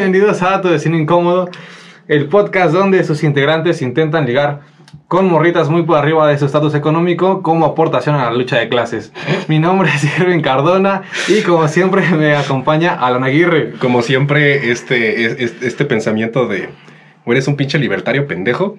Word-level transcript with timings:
Bienvenidos 0.00 0.42
a 0.42 0.60
Tu 0.60 0.68
Vecino 0.68 0.98
Incómodo, 0.98 1.48
el 2.06 2.26
podcast 2.26 2.74
donde 2.74 3.02
sus 3.02 3.22
integrantes 3.24 3.80
intentan 3.80 4.26
ligar 4.26 4.60
con 5.08 5.26
morritas 5.26 5.70
muy 5.70 5.84
por 5.84 5.96
arriba 5.96 6.28
de 6.28 6.36
su 6.36 6.44
estatus 6.44 6.74
económico 6.74 7.40
como 7.42 7.64
aportación 7.64 8.14
a 8.14 8.24
la 8.24 8.30
lucha 8.36 8.58
de 8.58 8.68
clases. 8.68 9.10
Mi 9.48 9.58
nombre 9.58 9.88
es 9.94 10.04
Irving 10.18 10.42
Cardona 10.42 11.00
y 11.28 11.40
como 11.40 11.66
siempre 11.68 12.02
me 12.10 12.36
acompaña 12.36 12.92
Alan 12.92 13.24
Aguirre. 13.24 13.72
Como 13.78 14.02
siempre, 14.02 14.70
este, 14.70 15.24
es- 15.24 15.36
es- 15.40 15.62
este 15.62 15.86
pensamiento 15.86 16.46
de, 16.46 16.68
o 17.24 17.32
eres 17.32 17.48
un 17.48 17.56
pinche 17.56 17.78
libertario 17.78 18.26
pendejo, 18.26 18.78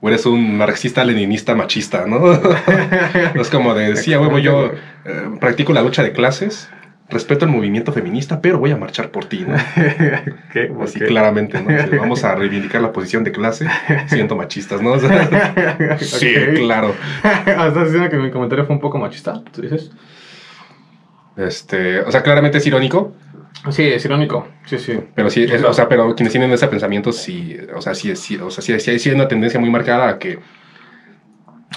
o 0.00 0.08
eres 0.08 0.24
un 0.24 0.56
marxista-leninista 0.56 1.54
machista, 1.54 2.06
¿no? 2.06 2.32
es 3.34 3.50
como 3.50 3.74
de, 3.74 3.96
sí, 3.96 4.14
a 4.14 4.20
huevo, 4.22 4.38
yo 4.38 4.70
eh, 5.04 5.28
practico 5.38 5.74
la 5.74 5.82
lucha 5.82 6.02
de 6.02 6.12
clases, 6.12 6.70
respeto 7.08 7.44
el 7.44 7.50
movimiento 7.52 7.92
feminista, 7.92 8.40
pero 8.40 8.58
voy 8.58 8.72
a 8.72 8.76
marchar 8.76 9.10
por 9.10 9.26
ti, 9.26 9.44
¿no? 9.46 9.56
¿Qué? 10.52 10.70
Así 10.82 10.98
claramente, 11.00 11.60
¿no? 11.62 11.68
Vamos 11.98 12.24
a 12.24 12.34
reivindicar 12.36 12.80
la 12.82 12.92
posición 12.92 13.22
de 13.24 13.32
clase, 13.32 13.66
siendo 14.06 14.34
machistas, 14.36 14.82
¿no? 14.82 14.92
O 14.94 14.98
sea, 14.98 15.98
sí, 15.98 16.34
claro. 16.56 16.94
¿Estás 17.22 17.84
diciendo 17.92 18.10
que 18.10 18.16
mi 18.16 18.30
comentario 18.30 18.64
fue 18.66 18.74
un 18.74 18.80
poco 18.80 18.98
machista? 18.98 19.42
¿Tú 19.52 19.62
dices? 19.62 19.90
Este, 21.36 22.00
o 22.00 22.10
sea, 22.10 22.22
claramente 22.22 22.58
es 22.58 22.66
irónico, 22.66 23.14
Sí, 23.70 23.82
es 23.82 24.04
irónico. 24.04 24.46
Sí, 24.66 24.78
sí. 24.78 24.96
Pero 25.14 25.28
sí, 25.28 25.42
es- 25.42 25.64
o 25.64 25.72
sea, 25.72 25.88
pero 25.88 26.14
quienes 26.14 26.30
tienen 26.30 26.52
ese 26.52 26.68
pensamiento, 26.68 27.10
sí, 27.10 27.56
o 27.74 27.80
sea, 27.82 27.94
sí, 27.94 28.14
sí, 28.14 28.36
o 28.36 28.48
sea, 28.50 28.62
sí, 28.62 28.78
sí 28.78 28.98
sí 28.98 29.08
hay 29.08 29.14
una 29.16 29.26
tendencia 29.26 29.58
muy 29.58 29.70
marcada 29.70 30.08
a 30.08 30.18
que, 30.18 30.38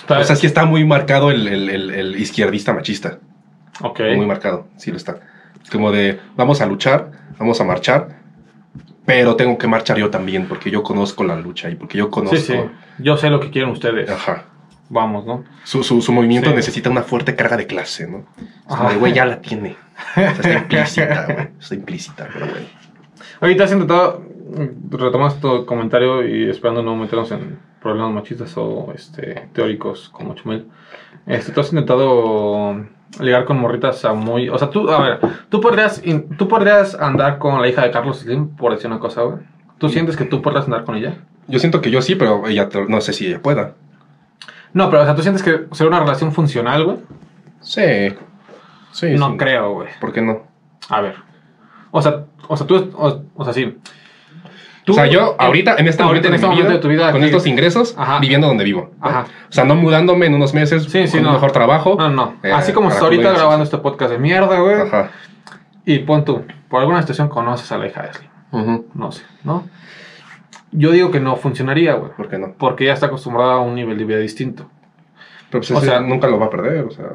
o 0.08 0.24
sea, 0.24 0.36
sí 0.36 0.46
está 0.46 0.66
muy 0.66 0.86
marcado 0.86 1.32
el, 1.32 1.48
el- 1.48 1.70
el- 1.70 1.90
el 1.92 2.16
izquierdista 2.20 2.74
machista, 2.74 3.18
Ok. 3.82 4.00
muy 4.16 4.26
marcado, 4.26 4.68
sí 4.78 4.92
lo 4.92 4.98
está. 4.98 5.18
Es 5.64 5.70
como 5.70 5.92
de, 5.92 6.20
vamos 6.36 6.62
a 6.62 6.66
luchar, 6.66 7.12
vamos 7.38 7.60
a 7.62 7.64
marchar, 7.64 8.18
pero 9.06 9.36
tengo 9.36 9.58
que 9.58 9.68
marchar 9.68 9.98
yo 9.98 10.10
también, 10.10 10.48
porque 10.48 10.70
yo 10.72 10.84
conozco 10.84 11.24
la 11.24 11.36
lucha 11.36 11.70
y 11.70 11.76
porque 11.76 11.98
yo 11.98 12.10
conozco, 12.10 12.38
Sí, 12.38 12.44
sí. 12.54 12.60
Yo 13.00 13.18
sé 13.18 13.30
lo 13.30 13.40
que 13.40 13.50
quieren 13.50 13.72
ustedes. 13.72 14.10
ajá, 14.10 14.44
Vamos, 14.92 15.26
¿no? 15.26 15.44
su, 15.64 15.84
su, 15.84 16.02
su 16.02 16.12
movimiento 16.12 16.50
Sí. 16.50 16.56
necesita 16.56 16.90
una 16.90 17.04
fuerte 17.04 17.36
carga 17.36 17.56
de 17.58 17.68
clase, 17.68 18.08
¿no? 18.08 18.26
Es 18.40 18.46
como 18.68 18.84
Ajá. 18.84 18.90
de, 18.94 18.98
güey, 18.98 19.14
ya 19.14 19.26
la 19.26 19.40
tiene, 19.40 19.76
o 20.16 20.16
sea, 20.16 20.32
está 20.32 20.54
implícita, 20.58 21.26
güey, 21.26 21.48
está 21.60 21.76
implícita, 21.76 22.28
pero 22.34 22.46
bueno. 22.48 22.66
Ahorita 23.42 23.64
has 23.66 23.72
intentado 23.72 24.24
retomar 24.92 25.34
tu 25.40 25.66
comentario 25.66 26.28
y 26.28 26.50
esperando 26.50 26.82
no 26.84 26.96
meternos 26.96 27.32
en 27.32 27.60
problemas 27.82 28.12
machistas 28.12 28.54
o 28.58 28.92
este, 28.94 29.50
teóricos 29.54 30.10
como 30.10 30.36
Chumel. 30.36 30.68
Este, 31.26 31.52
tú 31.52 31.62
has 31.62 31.72
intentado 31.72 32.86
ligar 33.20 33.46
con 33.46 33.58
morritas 33.60 34.04
a 34.06 34.14
muy... 34.14 34.50
O 34.50 34.58
sea, 34.58 34.70
tú, 34.70 34.90
a 34.90 35.02
ver, 35.02 35.20
tú 35.50 35.62
podrías, 35.62 36.06
in- 36.06 36.36
tú 36.38 36.48
podrías 36.48 36.96
andar 36.96 37.38
con 37.38 37.62
la 37.62 37.68
hija 37.68 37.84
de 37.84 37.92
Carlos 37.92 38.20
Slim, 38.20 38.56
por 38.56 38.72
decir 38.74 38.88
una 38.88 39.00
cosa, 39.00 39.22
güey. 39.24 39.38
¿Tú 39.78 39.90
sientes 39.90 40.18
que 40.18 40.26
tú 40.26 40.42
podrías 40.42 40.66
andar 40.66 40.84
con 40.84 40.96
ella? 40.96 41.16
Yo 41.48 41.58
siento 41.60 41.82
que 41.82 41.90
yo 41.90 42.02
sí, 42.02 42.16
pero 42.16 42.48
ella 42.48 42.70
no 42.88 43.02
sé 43.02 43.14
si 43.14 43.28
ella 43.28 43.42
pueda. 43.42 43.74
No, 44.74 44.90
pero 44.90 45.02
o 45.02 45.06
sea, 45.06 45.16
¿tú 45.16 45.22
sientes 45.24 45.42
que 45.42 45.66
sería 45.72 45.90
una 45.90 46.00
relación 46.02 46.32
funcional, 46.32 46.84
güey? 46.86 46.98
Sí. 47.62 48.14
Sí, 48.92 49.16
no 49.16 49.32
sí. 49.32 49.38
creo, 49.38 49.74
güey. 49.76 49.88
¿Por 50.02 50.12
qué 50.14 50.22
no? 50.22 50.44
A 50.90 51.02
ver. 51.02 51.16
O 51.92 52.02
sea, 52.02 52.26
o 52.48 52.58
sea, 52.58 52.68
tú, 52.68 52.92
o, 52.96 53.24
o 53.36 53.44
sea, 53.44 53.54
sí. 53.54 53.78
O 54.92 54.96
sea, 54.96 55.08
yo 55.08 55.36
ahorita, 55.40 55.76
en 55.78 55.88
este 55.88 56.04
ahorita 56.04 56.06
momento, 56.06 56.28
en 56.28 56.32
de, 56.32 56.36
este 56.36 56.48
momento 56.48 56.64
vida, 56.68 56.74
de 56.76 56.80
tu 56.82 56.88
vida, 56.88 57.12
con 57.12 57.24
estos 57.24 57.46
ingresos, 57.48 57.96
Ajá. 57.98 58.20
viviendo 58.20 58.48
donde 58.48 58.64
vivo. 58.64 58.92
¿no? 59.00 59.08
Ajá. 59.08 59.26
O 59.50 59.52
sea, 59.52 59.64
no 59.66 59.76
mudándome 59.76 60.26
en 60.28 60.34
unos 60.36 60.54
meses, 60.54 60.84
Sí, 60.84 61.08
sí, 61.08 61.14
con 61.18 61.24
no. 61.24 61.30
un 61.30 61.34
mejor 61.36 61.52
trabajo. 61.52 61.96
No, 61.98 62.10
no. 62.10 62.36
eh, 62.44 62.52
Así 62.52 62.74
como 62.74 62.90
estás 62.90 63.04
ahorita 63.04 63.32
grabando 63.32 63.64
este 63.64 63.78
podcast 63.78 64.12
de 64.12 64.18
mierda, 64.20 64.60
güey. 64.60 64.82
Ajá. 64.82 65.12
Y 65.86 66.00
pon 66.00 66.24
tú, 66.26 66.44
por 66.70 66.82
alguna 66.82 67.02
situación 67.02 67.30
conoces 67.30 67.72
a 67.72 67.78
la 67.78 67.88
hija 67.88 68.04
de. 68.04 68.10
Ujú. 68.58 68.88
No 68.94 69.12
sé, 69.12 69.24
¿no? 69.44 69.68
Yo 70.72 70.92
digo 70.92 71.10
que 71.12 71.20
no 71.20 71.36
funcionaría, 71.36 71.94
güey. 71.96 72.12
¿Por 72.16 72.30
qué 72.30 72.38
no? 72.38 72.54
Porque 72.58 72.84
ella 72.84 72.94
está 72.94 73.08
acostumbrada 73.08 73.54
a 73.54 73.60
un 73.60 73.74
nivel 73.76 73.98
de 73.98 74.06
vida 74.06 74.18
distinto. 74.20 74.70
Pero 75.50 75.62
pues 75.62 75.72
O 75.72 75.82
sea- 75.82 76.00
nunca 76.00 76.28
lo 76.28 76.40
va 76.40 76.46
a 76.46 76.50
perder, 76.50 76.86
o 76.86 76.92
sea. 76.92 77.06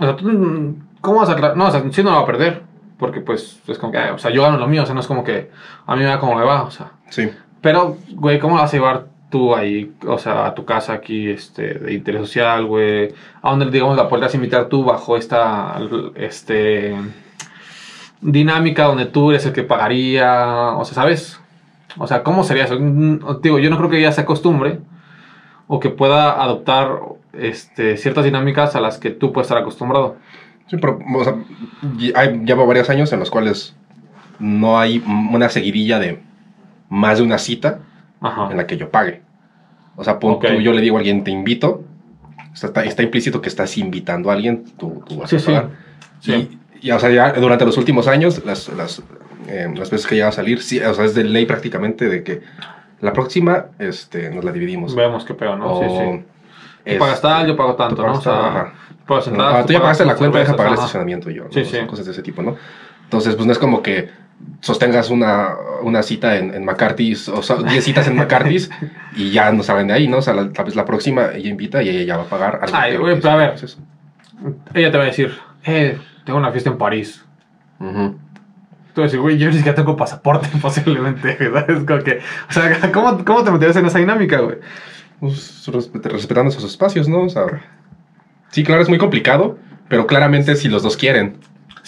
O 0.00 0.04
sea, 0.04 0.16
tú, 0.16 0.76
¿cómo 1.00 1.20
vas 1.20 1.28
a... 1.30 1.54
No, 1.54 1.66
o 1.66 1.70
sea, 1.70 1.82
sí 1.90 2.02
no 2.02 2.10
la 2.10 2.16
va 2.16 2.22
a 2.22 2.26
perder. 2.26 2.62
Porque, 2.98 3.20
pues, 3.20 3.60
es 3.68 3.78
como 3.78 3.92
que, 3.92 3.98
ah, 3.98 4.12
o 4.14 4.18
sea, 4.18 4.32
yo 4.32 4.42
gano 4.42 4.58
lo 4.58 4.66
mío. 4.66 4.82
O 4.82 4.86
sea, 4.86 4.94
no 4.94 5.00
es 5.00 5.06
como 5.06 5.22
que 5.22 5.50
a 5.86 5.94
mí 5.94 6.02
me 6.02 6.08
va 6.08 6.18
como 6.18 6.34
me 6.34 6.44
va, 6.44 6.62
o 6.64 6.70
sea. 6.72 6.90
Sí. 7.10 7.30
Pero, 7.60 7.98
güey, 8.10 8.38
¿cómo 8.38 8.56
la 8.56 8.62
vas 8.62 8.72
a 8.72 8.76
llevar 8.76 9.06
tú 9.30 9.54
ahí, 9.54 9.92
o 10.06 10.18
sea, 10.18 10.46
a 10.46 10.54
tu 10.54 10.64
casa 10.64 10.92
aquí, 10.92 11.28
este, 11.28 11.74
de 11.74 11.92
interés 11.92 12.22
social, 12.22 12.66
güey? 12.66 13.12
¿A 13.42 13.50
dónde, 13.50 13.70
digamos, 13.70 13.96
la 13.96 14.08
podrías 14.08 14.34
invitar 14.34 14.68
tú 14.68 14.84
bajo 14.84 15.16
esta, 15.16 15.78
este, 16.14 16.96
dinámica 18.20 18.84
donde 18.84 19.06
tú 19.06 19.30
eres 19.30 19.44
el 19.46 19.52
que 19.52 19.64
pagaría? 19.64 20.72
O 20.76 20.84
sea, 20.84 20.94
¿sabes? 20.94 21.40
O 21.98 22.06
sea, 22.06 22.22
¿cómo 22.22 22.44
sería 22.44 22.64
eso? 22.64 22.78
Mm, 22.78 23.40
Digo, 23.42 23.58
yo 23.58 23.70
no 23.70 23.76
creo 23.76 23.90
que 23.90 23.98
ella 23.98 24.12
se 24.12 24.20
acostumbre 24.20 24.80
o 25.66 25.80
que 25.80 25.90
pueda 25.90 26.42
adoptar, 26.42 27.00
este, 27.32 27.96
ciertas 27.96 28.24
dinámicas 28.24 28.74
a 28.76 28.80
las 28.80 28.98
que 28.98 29.10
tú 29.10 29.32
puedes 29.32 29.46
estar 29.46 29.58
acostumbrado. 29.58 30.16
Sí, 30.68 30.76
pero, 30.76 30.98
o 31.14 31.24
sea, 31.24 31.34
llevo 32.44 32.66
varios 32.66 32.90
años 32.90 33.12
en 33.12 33.20
los 33.20 33.30
cuales 33.30 33.74
no 34.38 34.78
hay 34.78 35.02
una 35.32 35.48
seguidilla 35.48 35.98
de 35.98 36.20
más 36.88 37.18
de 37.18 37.24
una 37.24 37.38
cita 37.38 37.80
Ajá. 38.20 38.48
en 38.50 38.56
la 38.56 38.66
que 38.66 38.76
yo 38.76 38.90
pague. 38.90 39.22
O 39.96 40.04
sea, 40.04 40.18
pon 40.18 40.34
Ok. 40.34 40.46
tú, 40.46 40.54
yo 40.60 40.72
le 40.72 40.80
digo 40.80 40.96
a 40.96 41.00
alguien, 41.00 41.24
te 41.24 41.30
invito. 41.30 41.84
Está, 42.54 42.84
está 42.84 43.02
implícito 43.02 43.40
que 43.40 43.48
estás 43.48 43.76
invitando 43.78 44.30
a 44.30 44.34
alguien, 44.34 44.64
tú, 44.76 45.02
tú 45.06 45.18
vas 45.18 45.30
Sí, 45.30 45.36
a 45.36 45.38
sí. 45.38 45.46
pagar. 45.46 45.68
Sí. 46.20 46.58
Y, 46.80 46.88
y, 46.88 46.90
o 46.90 46.98
sea, 46.98 47.10
ya 47.10 47.32
durante 47.34 47.64
los 47.64 47.76
últimos 47.76 48.08
años, 48.08 48.44
las, 48.44 48.68
las, 48.70 49.02
eh, 49.48 49.68
las 49.76 49.90
veces 49.90 50.06
que 50.06 50.16
llega 50.16 50.28
a 50.28 50.32
salir, 50.32 50.60
sí, 50.62 50.80
o 50.80 50.92
sea, 50.94 51.04
es 51.04 51.14
de 51.14 51.24
ley 51.24 51.46
prácticamente 51.46 52.08
de 52.08 52.22
que 52.24 52.42
la 53.00 53.12
próxima 53.12 53.66
este, 53.78 54.30
nos 54.30 54.44
la 54.44 54.50
dividimos. 54.52 54.94
Vemos 54.94 55.24
qué 55.24 55.34
pedo, 55.34 55.56
¿no? 55.56 55.72
O, 55.78 55.82
sí, 55.82 55.88
sí. 56.84 56.92
Tú 56.94 56.98
pagas 56.98 57.20
tal, 57.20 57.46
yo 57.46 57.56
pago 57.56 57.74
tanto, 57.76 57.96
tú 57.96 58.02
¿no? 58.02 58.14
O 58.14 58.20
sea, 58.20 58.72
pagas 59.06 59.26
no, 59.28 59.64
tú 59.64 59.72
ya 59.72 59.78
pagas 59.80 59.80
pagaste 59.80 60.04
la 60.04 60.16
cuenta, 60.16 60.38
deja 60.38 60.56
pagar 60.56 60.72
el 60.72 60.78
estacionamiento 60.78 61.30
yo. 61.30 61.44
¿no? 61.44 61.52
Sí, 61.52 61.60
O 61.60 61.64
sea, 61.64 61.80
sí. 61.82 61.86
Cosas 61.86 62.06
de 62.06 62.12
ese 62.12 62.22
tipo, 62.22 62.42
¿no? 62.42 62.56
Entonces, 63.04 63.34
pues 63.36 63.46
no 63.46 63.52
es 63.52 63.58
como 63.58 63.82
que 63.82 64.10
sostengas 64.60 65.10
una, 65.10 65.50
una 65.82 66.02
cita 66.02 66.36
en, 66.36 66.52
en 66.54 66.64
McCarthy's, 66.64 67.28
o 67.28 67.42
sea, 67.42 67.56
10 67.56 67.84
citas 67.84 68.06
en 68.08 68.16
McCarthy's 68.16 68.70
y 69.14 69.30
ya 69.30 69.52
no 69.52 69.62
salen 69.62 69.88
de 69.88 69.94
ahí, 69.94 70.08
¿no? 70.08 70.18
O 70.18 70.22
sea, 70.22 70.34
la, 70.34 70.52
tal 70.52 70.64
vez 70.66 70.74
la 70.76 70.84
próxima 70.84 71.28
ella 71.34 71.48
invita 71.48 71.82
y 71.82 71.88
ella 71.90 72.02
ya 72.04 72.16
va 72.16 72.22
a 72.24 72.26
pagar 72.28 72.58
algo. 72.62 72.76
Ay, 72.76 72.96
güey, 72.96 73.20
a 73.24 73.36
ver. 73.36 73.54
es. 73.62 73.78
Ella 74.74 74.90
te 74.90 74.96
va 74.98 75.04
a 75.04 75.06
decir, 75.06 75.36
eh, 75.64 75.98
tengo 76.24 76.38
una 76.38 76.50
fiesta 76.52 76.70
en 76.70 76.78
París. 76.78 77.24
Ujú. 77.80 78.16
Tú 78.94 79.00
vas 79.02 79.10
a 79.10 79.12
decir, 79.12 79.20
güey, 79.20 79.38
yo 79.38 79.48
ni 79.48 79.54
siquiera 79.54 79.76
tengo 79.76 79.96
pasaporte 79.96 80.48
posiblemente, 80.60 81.36
¿sabes? 81.52 81.84
Como 81.84 82.02
que, 82.02 82.20
o 82.48 82.52
sea, 82.52 82.90
¿cómo, 82.92 83.24
cómo 83.24 83.44
te 83.44 83.50
meterías 83.50 83.76
en 83.76 83.86
esa 83.86 83.98
dinámica, 83.98 84.40
güey? 84.40 84.56
Pues, 85.20 85.68
respet- 85.68 86.02
respetando 86.10 86.50
esos 86.50 86.64
espacios, 86.64 87.08
¿no? 87.08 87.22
O 87.24 87.28
sea, 87.28 87.44
sí, 88.50 88.62
claro, 88.64 88.82
es 88.82 88.88
muy 88.88 88.98
complicado, 88.98 89.58
pero 89.88 90.06
claramente 90.06 90.54
si 90.56 90.68
los 90.68 90.82
dos 90.82 90.96
quieren. 90.96 91.38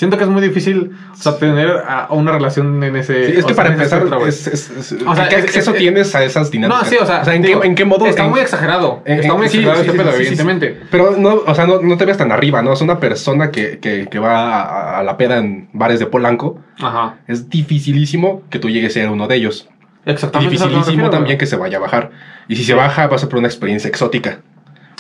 Siento 0.00 0.16
que 0.16 0.24
es 0.24 0.30
muy 0.30 0.40
difícil, 0.40 0.92
o 1.12 1.14
sea, 1.14 1.36
tener 1.36 1.68
a- 1.86 2.06
una 2.08 2.32
relación 2.32 2.82
en 2.82 2.96
ese... 2.96 3.26
Sí, 3.26 3.32
es 3.36 3.44
o 3.44 3.48
que 3.48 3.52
sea, 3.54 3.62
para 3.64 3.74
empezar, 3.74 4.02
es, 4.26 4.46
es- 4.46 4.70
es- 4.70 4.92
O 5.06 5.14
sea, 5.14 5.28
¿qué 5.28 5.34
es- 5.36 5.44
acceso 5.44 5.72
es- 5.72 5.76
tienes 5.76 6.14
a 6.14 6.24
esas 6.24 6.50
dinámicas? 6.50 6.84
No, 6.84 6.88
sí, 6.88 6.96
o 6.96 7.04
sea, 7.04 7.34
¿en, 7.34 7.42
digo, 7.42 7.60
qué, 7.60 7.66
¿en 7.68 7.74
qué 7.74 7.84
modo? 7.84 8.06
Está 8.06 8.24
en- 8.24 8.30
muy 8.30 8.40
exagerado. 8.40 9.02
en- 9.04 9.20
está 9.20 9.34
muy 9.34 9.44
exagerado 9.44 9.74
sí, 9.74 9.80
este 9.82 9.92
sí, 9.92 9.98
pedo, 9.98 10.16
evidentemente. 10.16 10.80
Pero 10.90 11.16
no, 11.18 11.42
o 11.46 11.54
sea, 11.54 11.66
no, 11.66 11.82
no 11.82 11.98
te 11.98 12.06
veas 12.06 12.16
tan 12.16 12.32
arriba, 12.32 12.62
¿no? 12.62 12.72
Es 12.72 12.80
una 12.80 12.98
persona 12.98 13.50
que, 13.50 13.78
que, 13.78 14.06
que 14.10 14.18
va 14.18 14.62
a, 14.62 14.98
a 15.00 15.02
la 15.02 15.18
peda 15.18 15.36
en 15.36 15.68
bares 15.74 15.98
de 16.00 16.06
Polanco. 16.06 16.58
Ajá. 16.80 17.16
Es 17.28 17.50
dificilísimo 17.50 18.40
que 18.48 18.58
tú 18.58 18.70
llegues 18.70 18.92
a 18.92 19.00
ser 19.00 19.10
uno 19.10 19.26
de 19.28 19.36
ellos. 19.36 19.68
Exactamente. 20.06 20.46
me 20.54 20.56
Dificilísimo 20.56 20.86
refiero, 20.86 21.10
también 21.10 21.36
que 21.36 21.44
se 21.44 21.56
vaya 21.56 21.76
a 21.76 21.80
bajar. 21.82 22.10
Y 22.48 22.56
si 22.56 22.64
se 22.64 22.72
baja, 22.72 23.06
vas 23.06 23.22
a 23.22 23.28
por 23.28 23.38
una 23.38 23.48
experiencia 23.48 23.88
exótica. 23.88 24.40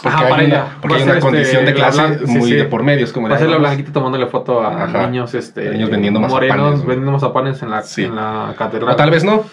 Porque 0.02 0.16
Ajá, 0.24 0.34
hay 0.34 0.46
una, 0.46 0.76
porque 0.80 0.96
hay 0.96 1.02
a 1.02 1.06
este, 1.08 1.20
condición 1.20 1.64
de 1.66 1.70
la 1.72 1.76
clase 1.76 2.00
blan- 2.00 2.26
muy 2.26 2.48
sí. 2.50 2.54
de 2.56 2.64
por 2.64 2.82
medio. 2.82 3.04
Es 3.04 3.12
como 3.12 3.28
Va 3.28 3.34
a 3.34 3.38
ser 3.38 3.48
ah, 3.48 3.52
la 3.52 3.56
blanquita 3.58 3.92
tomándole 3.92 4.26
foto 4.26 4.62
a 4.62 4.84
Ajá. 4.84 5.06
niños, 5.06 5.34
este... 5.34 5.70
Niños 5.70 5.90
vendiendo 5.90 6.20
morenos, 6.20 6.56
mazapanes, 6.56 6.86
vendiendo 6.86 7.12
mazapanes 7.12 7.62
en 7.62 7.70
la, 7.70 7.82
Sí. 7.82 8.04
en 8.04 8.16
la 8.16 8.54
catedral. 8.56 8.94
O 8.94 8.96
tal 8.96 9.10
vez 9.10 9.24
no, 9.24 9.44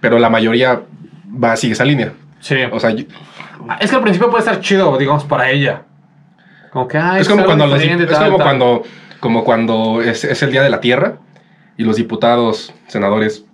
pero 0.00 0.18
la 0.18 0.30
mayoría 0.30 0.82
va 1.42 1.56
sigue 1.56 1.72
esa 1.72 1.84
línea. 1.84 2.12
Sí. 2.40 2.56
O 2.70 2.78
sea, 2.78 2.90
yo- 2.90 3.04
Es 3.80 3.90
que 3.90 3.96
al 3.96 4.02
principio 4.02 4.30
puede 4.30 4.40
estar 4.44 4.60
chido, 4.60 4.96
digamos, 4.96 5.24
para 5.24 5.50
ella. 5.50 5.82
Como 6.70 6.86
que, 6.86 6.98
ay, 6.98 7.20
es 7.22 7.28
como 7.28 7.44
cuando 7.44 7.66
los, 7.66 7.82
es 7.82 7.88
tal, 8.10 8.26
como 8.26 8.36
tal. 8.38 8.46
cuando 8.46 8.82
como 9.18 9.44
cuando 9.44 10.02
es, 10.02 10.24
es 10.24 10.42
el 10.42 10.52
día 10.52 10.62
de 10.62 10.70
la 10.70 10.80
tierra 10.80 11.16
y 11.76 11.84
los 11.84 11.96
diputados, 11.96 12.72
senadores 12.86 13.44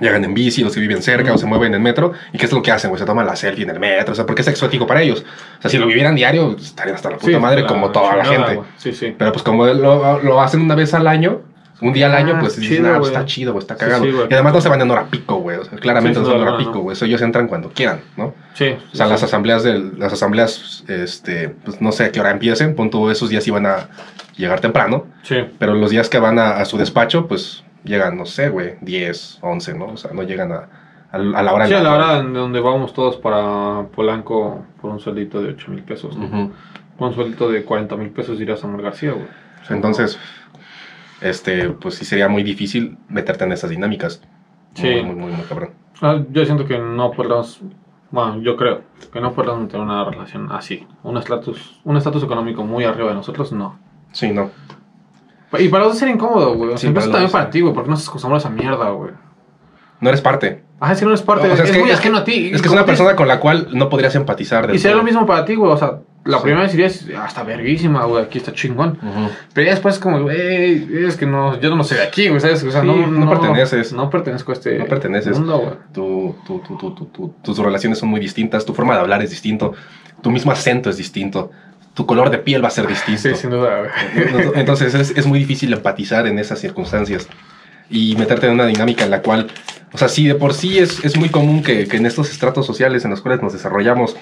llegan 0.00 0.24
en 0.24 0.34
bici, 0.34 0.62
los 0.62 0.74
que 0.74 0.80
viven 0.80 1.02
cerca 1.02 1.32
o 1.32 1.38
se 1.38 1.46
mueven 1.46 1.74
en 1.74 1.82
metro 1.82 2.12
y 2.32 2.38
qué 2.38 2.46
es 2.46 2.52
lo 2.52 2.62
que 2.62 2.70
hacen, 2.72 2.90
güey, 2.90 2.98
se 3.00 3.06
toman 3.06 3.26
la 3.26 3.36
selfie 3.36 3.64
en 3.64 3.70
el 3.70 3.80
metro, 3.80 4.12
o 4.12 4.14
sea, 4.14 4.26
porque 4.26 4.42
es 4.42 4.48
exótico 4.48 4.86
para 4.86 5.02
ellos. 5.02 5.24
O 5.58 5.62
sea, 5.62 5.70
si 5.70 5.78
lo 5.78 5.86
vivieran 5.86 6.14
diario 6.14 6.56
estarían 6.58 6.96
hasta 6.96 7.10
la 7.10 7.16
puta 7.18 7.32
Sí, 7.32 7.38
madre 7.38 7.62
la 7.62 7.66
como 7.68 7.90
toda 7.90 8.16
la 8.16 8.24
gente. 8.24 8.60
Sí, 8.76 8.92
sí. 8.92 9.14
Pero 9.16 9.32
pues 9.32 9.42
como 9.42 9.66
lo, 9.66 10.20
lo 10.22 10.40
hacen 10.40 10.60
una 10.60 10.74
vez 10.74 10.94
al 10.94 11.06
año, 11.06 11.40
un 11.80 11.92
día 11.92 12.06
al 12.06 12.14
año, 12.16 12.34
Ah, 12.36 12.40
pues 12.40 12.54
chido, 12.56 12.68
dicen, 12.68 12.86
ah, 12.86 12.96
pues, 12.98 13.10
está 13.10 13.24
chido, 13.24 13.52
güey, 13.52 13.60
está 13.62 13.76
cagado. 13.76 14.02
sí, 14.02 14.10
y 14.28 14.34
además 14.34 14.52
no 14.52 14.60
se 14.60 14.68
van 14.68 14.80
en 14.80 14.90
hora 14.90 15.06
pico, 15.10 15.36
güey. 15.36 15.58
O 15.58 15.64
sea, 15.64 15.78
claramente 15.78 16.18
no 16.18 16.24
sí, 16.24 16.30
son 16.32 16.40
en 16.42 16.48
hora 16.48 16.58
pico, 16.58 16.80
güey. 16.80 16.94
Eso 16.96 17.04
ellos 17.04 17.22
entran 17.22 17.46
cuando 17.46 17.70
quieran, 17.70 18.00
¿no? 18.16 18.34
Sí. 18.54 18.74
O 18.92 18.96
sea, 18.96 19.06
las 19.06 19.22
asambleas 19.22 19.62
del, 19.62 19.96
las 19.96 20.12
asambleas, 20.12 20.82
este, 20.88 21.50
pues 21.64 21.80
no 21.80 21.92
sé 21.92 22.06
a 22.06 22.10
qué 22.12 22.18
hora 22.20 22.32
empiecen, 22.32 22.74
punto 22.74 23.10
esos 23.12 23.28
días 23.30 23.46
iban 23.46 23.64
a 23.66 23.88
llegar 24.36 24.58
temprano, 24.60 25.06
Sí. 25.22 25.36
pero 25.60 25.74
los 25.74 25.90
días 25.90 26.08
que 26.08 26.18
van 26.18 26.40
a, 26.40 26.56
a 26.56 26.64
su 26.64 26.78
despacho, 26.78 27.28
pues 27.28 27.62
llegan, 27.84 28.16
no 28.16 28.26
sé, 28.26 28.48
güey, 28.48 28.76
10, 28.80 29.38
11, 29.42 29.74
¿no? 29.74 29.86
O 29.86 29.96
sea, 29.96 30.12
no 30.12 30.22
llegan 30.22 30.52
a, 30.52 30.68
a 31.12 31.18
la 31.18 31.52
hora. 31.52 31.66
Sí, 31.66 31.74
a 31.74 31.82
la 31.82 31.94
hora 31.94 32.18
en 32.18 32.32
donde 32.32 32.60
vamos 32.60 32.92
todos 32.92 33.16
para 33.16 33.86
Polanco 33.94 34.64
por 34.80 34.90
un 34.90 35.00
sueldito 35.00 35.42
de 35.42 35.50
8 35.50 35.70
mil 35.70 35.82
pesos, 35.82 36.16
¿no? 36.16 36.50
Por 36.96 37.08
un 37.08 37.14
sueldito 37.14 37.50
de 37.50 37.64
40 37.64 37.96
mil 37.96 38.10
pesos 38.10 38.40
ir 38.40 38.50
a 38.52 38.56
Samuel 38.56 38.82
García, 38.82 39.12
güey. 39.12 39.26
Entonces, 39.70 40.18
este, 41.20 41.70
pues 41.70 41.96
sí 41.96 42.04
sería 42.04 42.28
muy 42.28 42.42
difícil 42.42 42.98
meterte 43.08 43.44
en 43.44 43.52
esas 43.52 43.70
dinámicas. 43.70 44.22
Sí. 44.74 44.86
Muy, 44.88 45.02
muy, 45.02 45.14
muy, 45.14 45.32
muy 45.32 45.44
cabrón. 45.46 45.70
Ah, 46.00 46.20
Yo 46.30 46.44
siento 46.44 46.64
que 46.64 46.78
no 46.78 47.10
podrás, 47.10 47.60
bueno, 48.10 48.40
yo 48.40 48.56
creo 48.56 48.82
que 49.12 49.20
no 49.20 49.32
podrás 49.32 49.56
mantener 49.56 49.84
una 49.84 50.04
relación 50.04 50.50
así. 50.52 50.86
Un 51.02 51.16
estatus 51.16 51.80
un 51.84 51.96
estatus 51.96 52.22
económico 52.22 52.64
muy 52.64 52.84
arriba 52.84 53.08
de 53.08 53.16
nosotros, 53.16 53.52
no. 53.52 53.78
Sí, 54.12 54.30
no. 54.32 54.50
Y 55.58 55.68
para 55.68 55.84
dos 55.84 55.98
sería 55.98 56.14
incómodo, 56.14 56.54
güey. 56.54 56.70
O 56.72 56.76
sea, 56.76 56.88
Sí, 56.88 56.94
para 56.94 57.10
también 57.10 57.30
para 57.30 57.50
ti, 57.50 57.60
güey, 57.60 57.72
porque 57.72 57.88
no 57.88 57.94
estás 57.94 58.08
acostumbrado 58.08 58.44
a 58.44 58.48
esa 58.48 58.50
mierda, 58.50 58.90
güey. 58.90 59.12
No 60.00 60.08
eres 60.10 60.20
parte. 60.20 60.62
Ah, 60.80 60.92
es 60.92 61.00
que 61.00 61.06
no 61.06 61.12
es 61.14 61.22
parte 61.22 61.50
O 61.50 61.56
sea, 61.56 61.64
es, 61.64 61.76
muy 61.76 61.90
ajeno 61.90 62.18
a 62.18 62.24
ti. 62.24 62.50
Es 62.54 62.62
que 62.62 62.68
es 62.68 62.72
una 62.72 62.84
persona 62.84 63.16
con 63.16 63.26
la 63.26 63.40
cual 63.40 63.68
no 63.72 63.88
podrías 63.88 64.14
empatizar. 64.14 64.72
Y 64.72 64.78
sería 64.78 64.96
lo 64.96 65.02
mismo 65.02 65.26
para 65.26 65.44
ti, 65.44 65.56
güey. 65.56 65.72
O 65.72 65.76
sea, 65.76 65.98
la 66.24 66.36
Sí. 66.36 66.42
primera 66.44 66.62
vez 66.62 66.72
dirías, 66.72 67.04
hasta 67.20 67.42
verguísima, 67.42 68.04
güey, 68.04 68.22
aquí 68.22 68.38
está 68.38 68.52
chingón. 68.52 68.96
Pero 69.54 69.64
ya 69.64 69.72
después, 69.72 69.98
como, 69.98 70.20
güey, 70.22 71.04
es 71.04 71.16
que 71.16 71.26
no, 71.26 71.58
yo 71.60 71.74
no 71.74 71.82
soy 71.82 71.96
de 71.96 72.04
aquí, 72.04 72.28
güey, 72.28 72.40
¿sabes? 72.40 72.62
O 72.62 72.70
sea, 72.70 72.82
Sí, 72.82 72.86
no, 72.86 73.06
no 73.08 73.28
perteneces. 73.28 73.92
No 73.92 74.08
pertenezco 74.08 74.52
a 74.52 74.54
este 74.54 74.78
No 74.78 74.84
perteneces. 74.84 75.36
mundo, 75.38 75.58
güey. 75.58 75.72
Tu- 75.92 76.36
tu- 76.46 76.60
tu- 76.60 76.76
tu- 76.76 76.94
tu- 76.94 77.06
tu- 77.06 77.34
tus 77.42 77.58
relaciones 77.58 77.98
son 77.98 78.10
muy 78.10 78.20
distintas, 78.20 78.64
tu 78.64 78.74
forma 78.74 78.94
de 78.94 79.00
hablar 79.00 79.20
es 79.22 79.30
distinto, 79.30 79.72
tu 80.22 80.30
mismo 80.30 80.52
acento 80.52 80.90
es 80.90 80.96
distinto, 80.96 81.50
tu 81.98 82.06
color 82.06 82.30
de 82.30 82.38
piel 82.38 82.62
va 82.62 82.68
a 82.68 82.70
ser 82.70 82.86
distinto. 82.86 83.20
Sí, 83.20 83.34
sin 83.34 83.50
duda, 83.50 83.80
güey. 83.80 83.90
Entonces 84.54 84.94
es, 84.94 85.10
es 85.16 85.26
muy 85.26 85.40
difícil 85.40 85.72
empatizar 85.72 86.28
en 86.28 86.38
esas 86.38 86.60
circunstancias 86.60 87.26
y 87.90 88.14
meterte 88.14 88.46
en 88.46 88.52
una 88.52 88.66
dinámica 88.66 89.02
en 89.02 89.10
la 89.10 89.20
cual, 89.20 89.48
o 89.92 89.98
sea, 89.98 90.06
sí, 90.06 90.28
de 90.28 90.36
por 90.36 90.54
sí 90.54 90.78
es, 90.78 91.04
es 91.04 91.16
muy 91.16 91.28
común 91.28 91.60
que, 91.60 91.88
que 91.88 91.96
en 91.96 92.06
estos 92.06 92.30
estratos 92.30 92.64
sociales 92.64 93.04
en 93.04 93.10
los 93.10 93.20
cuales 93.20 93.42
nos 93.42 93.52
desarrollamos 93.52 94.14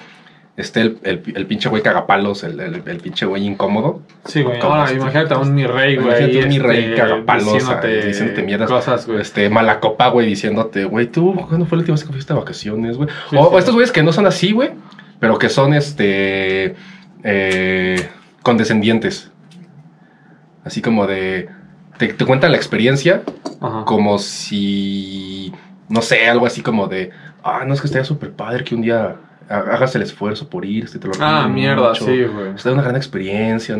esté 0.55 0.81
el, 0.81 0.97
el, 1.03 1.21
el 1.35 1.45
pinche 1.45 1.69
güey 1.69 1.83
cagapalos, 1.83 2.43
el, 2.43 2.59
el, 2.59 2.97
pinche 2.97 3.27
güey 3.27 3.45
incómodo. 3.45 4.01
Sí, 4.25 4.41
güey. 4.41 4.59
Ahora, 4.59 4.85
este- 4.85 4.95
imagínate 4.95 5.35
a 5.35 5.37
un 5.37 5.53
mi 5.53 5.67
rey, 5.67 5.97
güey. 5.97 6.07
Imagínate 6.07 6.39
un 6.39 6.49
mi 6.49 6.55
este, 6.55 6.67
rey 6.67 6.95
cagapalos, 6.95 7.53
diciéndote 7.53 8.07
diciéndote 8.07 8.41
mierdas. 8.41 8.71
Cosas, 8.71 9.05
güey. 9.05 9.21
Este, 9.21 9.51
mala 9.51 9.79
copa, 9.79 10.07
güey, 10.07 10.25
diciéndote, 10.25 10.85
güey, 10.85 11.11
tú, 11.11 11.35
¿cuándo 11.47 11.67
fue 11.67 11.75
la 11.77 11.81
última 11.81 11.93
vez 11.93 12.03
que 12.03 12.11
fuiste 12.11 12.33
de 12.33 12.39
vacaciones, 12.39 12.97
güey? 12.97 13.07
Sí, 13.29 13.35
o, 13.37 13.43
sí. 13.43 13.49
o 13.51 13.59
estos 13.59 13.75
güeyes 13.75 13.91
que 13.91 14.01
no 14.01 14.11
son 14.11 14.25
así, 14.25 14.51
güey, 14.51 14.71
pero 15.19 15.37
que 15.37 15.49
son, 15.49 15.75
este, 15.75 16.75
eh, 17.29 18.09
condescendientes. 18.41 19.29
Así 20.63 20.81
como 20.81 21.05
de, 21.05 21.49
te, 21.97 22.13
te 22.13 22.25
cuentan 22.25 22.51
la 22.51 22.57
experiencia 22.57 23.21
Ajá. 23.61 23.83
como 23.85 24.17
si, 24.17 25.53
no 25.89 26.01
sé, 26.01 26.27
algo 26.27 26.45
así 26.45 26.61
como 26.61 26.87
de, 26.87 27.11
ah, 27.43 27.63
no, 27.67 27.73
es 27.73 27.81
que 27.81 27.87
estaría 27.87 28.05
súper 28.05 28.31
padre 28.31 28.63
que 28.63 28.75
un 28.75 28.81
día 28.81 29.17
hagas 29.49 29.95
el 29.95 30.01
esfuerzo 30.01 30.49
por 30.49 30.65
ir, 30.65 30.85
este, 30.85 30.99
te 30.99 31.07
lo 31.07 31.13
Ah, 31.19 31.47
mierda, 31.47 31.89
mucho. 31.89 32.05
sí, 32.05 32.23
güey. 32.23 32.49
Está 32.55 32.71
una 32.71 32.81
gran 32.83 32.95
experiencia. 32.95 33.75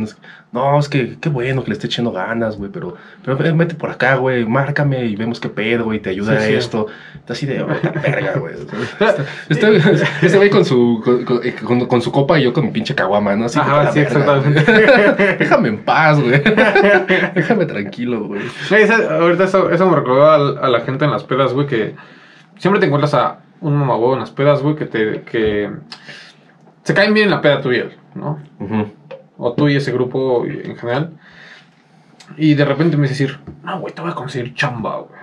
No, 0.52 0.80
es- 0.80 0.86
es 0.86 0.90
que 0.90 1.18
qué 1.20 1.28
bueno 1.30 1.62
que 1.64 1.70
le 1.70 1.74
esté 1.74 1.88
echando 1.88 2.12
ganas, 2.12 2.58
güey. 2.58 2.72
Pero, 2.72 2.96
pero 3.24 3.38
vete 3.58 3.76
por 3.76 3.90
acá, 3.90 4.16
güey. 4.16 4.46
Márcame 4.46 5.06
y 5.06 5.16
vemos 5.18 5.40
qué 5.42 5.50
pedo, 5.50 5.84
güey. 5.86 6.00
Te 6.00 6.10
ayuda 6.12 6.38
Sí, 6.40 6.44
a 6.44 6.48
sí. 6.48 6.54
esto. 6.54 6.88
Está 7.16 7.34
así 7.34 7.46
de, 7.46 7.64
"Vete 7.64 7.88
a 7.90 7.94
la 7.94 8.02
verga, 8.02 8.34
güey. 8.40 8.54
Este 9.50 10.38
güey 10.38 10.50
con 10.50 10.64
su, 10.66 11.02
con, 11.04 11.26
con- 11.26 11.86
con 11.88 12.02
su 12.02 12.12
copa 12.12 12.40
y 12.40 12.44
yo 12.44 12.54
con 12.54 12.66
mi 12.66 12.72
pinche 12.72 12.96
caguama, 12.96 13.36
¿no? 13.36 13.46
Así, 13.46 13.60
Ajá, 13.60 13.80
"Vete 13.80 13.90
a 13.90 13.92
sí, 13.92 14.00
verga, 14.16 14.38
exactamente. 14.38 14.72
güey". 14.72 15.38
Déjame 15.40 15.68
en 15.70 15.78
paz, 15.84 16.20
güey. 16.22 16.42
Déjame 17.36 17.66
tranquilo, 17.66 18.26
güey. 18.28 18.42
Ahorita 19.20 19.44
eso, 19.46 19.70
eso 19.70 19.90
me 19.90 19.96
recordó 19.96 20.30
al- 20.32 20.58
a, 20.64 20.70
la 20.70 20.82
gente 20.82 21.06
en 21.06 21.12
las 21.12 21.24
pedas, 21.24 21.54
güey, 21.54 21.68
que 21.68 21.96
siempre 22.58 22.80
te 22.80 22.86
encuentras 22.86 23.14
a 23.14 23.40
un 23.62 23.76
mamagüevo 23.76 24.14
en 24.14 24.20
las 24.20 24.32
pedas, 24.32 24.62
güey, 24.62 24.76
que 24.76 24.86
te... 24.86 25.22
que 25.24 25.72
se 26.84 26.94
caen 26.94 27.14
bien 27.14 27.26
en 27.26 27.32
la 27.32 27.42
peda 27.42 27.62
tú 27.62 27.72
y 27.72 27.78
él, 27.78 27.98
¿no? 28.16 28.40
Ujú. 28.60 28.88
O 29.38 29.54
tú 29.54 29.68
y 29.68 29.76
ese 29.76 29.92
grupo 29.92 30.46
en 30.46 30.76
general. 30.78 31.12
Y 32.38 32.54
de 32.56 32.66
repente 32.66 32.98
me 32.98 33.08
dice 33.08 33.24
decir, 33.24 33.40
no, 33.64 33.80
güey, 33.80 33.94
te 33.94 34.02
voy 34.02 34.12
a 34.12 34.16
conseguir 34.16 34.54
chamba, 34.54 34.98
güey. 34.98 35.20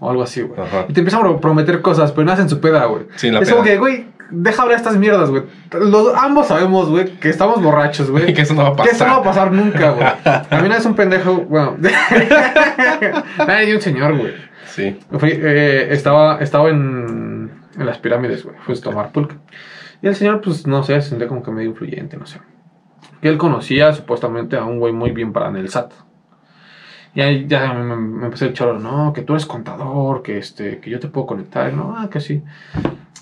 O 0.00 0.10
algo 0.10 0.22
así, 0.22 0.42
güey. 0.42 0.60
Ajá. 0.60 0.86
Y 0.88 0.92
te 0.92 1.00
empiezan 1.00 1.24
a 1.24 1.38
prometer 1.38 1.80
cosas, 1.80 2.12
pero 2.12 2.24
no 2.24 2.32
hacen 2.32 2.48
su 2.48 2.60
peda, 2.60 2.86
güey. 2.86 3.04
Sí, 3.16 3.28
es 3.28 3.38
peda. 3.38 3.50
como 3.50 3.62
que, 3.62 3.78
güey, 3.78 4.06
deja 4.30 4.62
hablar 4.62 4.78
estas 4.78 4.96
mierdas, 4.96 5.30
güey. 5.30 5.44
Los, 5.72 6.14
ambos 6.16 6.48
sabemos, 6.48 6.88
güey, 6.88 7.06
que 7.18 7.28
estamos 7.28 7.62
borrachos, 7.62 8.10
güey. 8.10 8.32
Que 8.34 8.42
eso 8.42 8.54
no 8.54 8.62
va 8.62 8.70
a 8.70 8.84
Que 8.84 8.90
eso 8.90 9.06
no 9.06 9.12
va 9.12 9.18
a 9.18 9.22
pasar. 9.22 9.50
pasar 9.50 9.52
nunca, 9.52 9.90
güey. 9.90 10.06
A 10.24 10.62
mí 10.62 10.68
no 10.68 10.74
es 10.74 10.84
un 10.84 10.94
pendejo, 10.94 11.34
bueno. 11.42 11.76
Nadie 13.46 13.74
un 13.74 13.82
señor, 13.82 14.16
güey. 14.16 14.32
Sí. 14.66 14.98
Fui, 15.18 15.30
eh, 15.30 15.88
estaba, 15.90 16.38
estaba 16.40 16.70
en, 16.70 17.41
en 17.76 17.86
las 17.86 17.98
pirámides, 17.98 18.44
güey. 18.44 18.56
Fue 18.60 18.74
a 18.74 18.80
tomar 18.80 19.12
pulque. 19.12 19.36
Y 20.02 20.08
el 20.08 20.14
señor, 20.14 20.40
pues, 20.40 20.66
no 20.66 20.82
sé, 20.82 21.00
se 21.00 21.10
sentía 21.10 21.28
como 21.28 21.42
que 21.42 21.50
medio 21.50 21.70
influyente, 21.70 22.16
no 22.16 22.26
sé. 22.26 22.40
Y 23.22 23.28
él 23.28 23.38
conocía 23.38 23.92
supuestamente 23.92 24.56
a 24.56 24.64
un 24.64 24.78
güey 24.78 24.92
muy 24.92 25.12
bien 25.12 25.32
para 25.32 25.48
en 25.48 25.56
el 25.56 25.68
SAT. 25.68 25.92
Y 27.14 27.20
ahí 27.20 27.46
ya 27.46 27.72
me, 27.74 27.96
me, 27.96 28.24
empecé 28.24 28.46
el 28.46 28.54
choro, 28.54 28.78
no, 28.78 29.12
que 29.12 29.22
tú 29.22 29.34
eres 29.34 29.46
contador, 29.46 30.22
que 30.22 30.38
este, 30.38 30.80
que 30.80 30.90
yo 30.90 30.98
te 30.98 31.08
puedo 31.08 31.26
conectar, 31.26 31.70
y 31.70 31.76
no, 31.76 31.94
ah, 31.96 32.08
que 32.10 32.20
sí. 32.20 32.42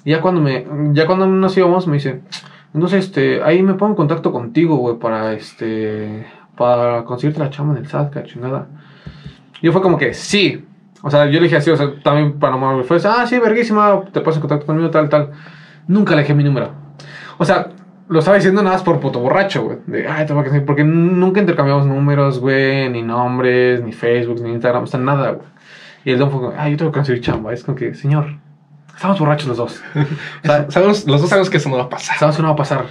Y 0.05 0.11
ya 0.11 0.20
cuando 0.20 0.41
me, 0.41 0.64
ya 0.93 1.06
cuando 1.06 1.26
nos 1.26 1.56
íbamos, 1.56 1.87
me 1.87 1.94
dice, 1.94 2.20
entonces, 2.73 3.06
este, 3.06 3.43
ahí 3.43 3.62
me 3.62 3.75
pongo 3.75 3.93
en 3.93 3.97
contacto 3.97 4.32
contigo, 4.32 4.76
güey, 4.76 4.97
para 4.99 5.32
este, 5.32 6.25
para 6.56 7.05
conseguirte 7.05 7.41
la 7.41 7.50
chamba 7.50 7.75
en 7.75 7.85
el 7.85 7.88
SAT, 7.88 8.12
que 8.12 8.23
chingada. 8.25 8.69
Yo 9.61 9.73
fue 9.73 9.82
como 9.82 9.99
que, 9.99 10.14
sí. 10.14 10.64
O 11.02 11.11
sea, 11.11 11.26
yo 11.26 11.32
le 11.41 11.44
dije 11.44 11.56
así, 11.56 11.70
o 11.70 11.76
sea, 11.76 11.93
también 12.02 12.38
para 12.38 12.52
no 12.52 12.58
moverme. 12.58 12.85
Fue, 12.85 12.99
ah, 13.05 13.25
sí, 13.26 13.38
verguísima, 13.38 14.02
te 14.12 14.20
pones 14.20 14.37
en 14.37 14.41
contacto 14.43 14.67
conmigo, 14.67 14.91
tal, 14.91 15.08
tal. 15.08 15.31
Nunca 15.88 16.14
le 16.14 16.23
dejé 16.23 16.35
mi 16.35 16.44
número. 16.44 16.70
O 17.38 17.44
sea, 17.44 17.69
lo 18.08 18.19
estaba 18.19 18.37
diciendo 18.37 18.62
nada 18.62 18.75
más 18.76 18.82
por 18.85 19.00
puto 19.00 19.19
borracho, 19.20 19.62
güey. 19.62 19.79
De, 19.87 20.06
ay, 20.08 20.26
te 20.26 20.32
voy 20.32 20.41
a 20.43 20.44
conseguir", 20.44 20.67
Porque 20.67 20.85
nunca 20.85 21.41
intercambiamos 21.41 21.87
números, 21.87 22.38
güey, 22.41 22.91
ni 22.91 23.02
nombres, 23.02 23.82
ni 23.82 23.93
Facebook, 23.93 24.41
ni 24.43 24.50
Instagram, 24.52 24.85
o 24.85 24.87
sea, 24.87 25.00
nada, 25.00 25.31
güey. 25.31 25.47
Y 26.05 26.11
el 26.12 26.19
don 26.19 26.31
fue 26.31 26.41
como, 26.41 26.55
ay, 26.58 26.73
yo 26.73 26.76
tengo 26.79 26.91
que 26.93 26.99
conseguir 26.99 27.23
chamba. 27.23 27.52
Es 27.52 27.64
como 27.64 27.76
que, 27.76 27.94
señor, 27.94 28.26
estamos 28.94 29.19
borrachos 29.19 29.49
los 29.49 29.56
dos. 29.56 29.82
O 29.94 30.47
sea, 30.47 30.67
Sabemos- 30.70 31.06
los 31.06 31.20
dos 31.23 31.31
sabemos 31.31 31.49
que 31.50 31.56
eso 31.56 31.69
no 31.70 31.76
va 31.79 31.85
a 31.85 31.88
pasar. 31.88 32.16
sabemos 32.19 32.37
que 32.37 32.42
no 32.42 32.49
va 32.49 32.54
a 32.54 32.57
pasar. 32.57 32.85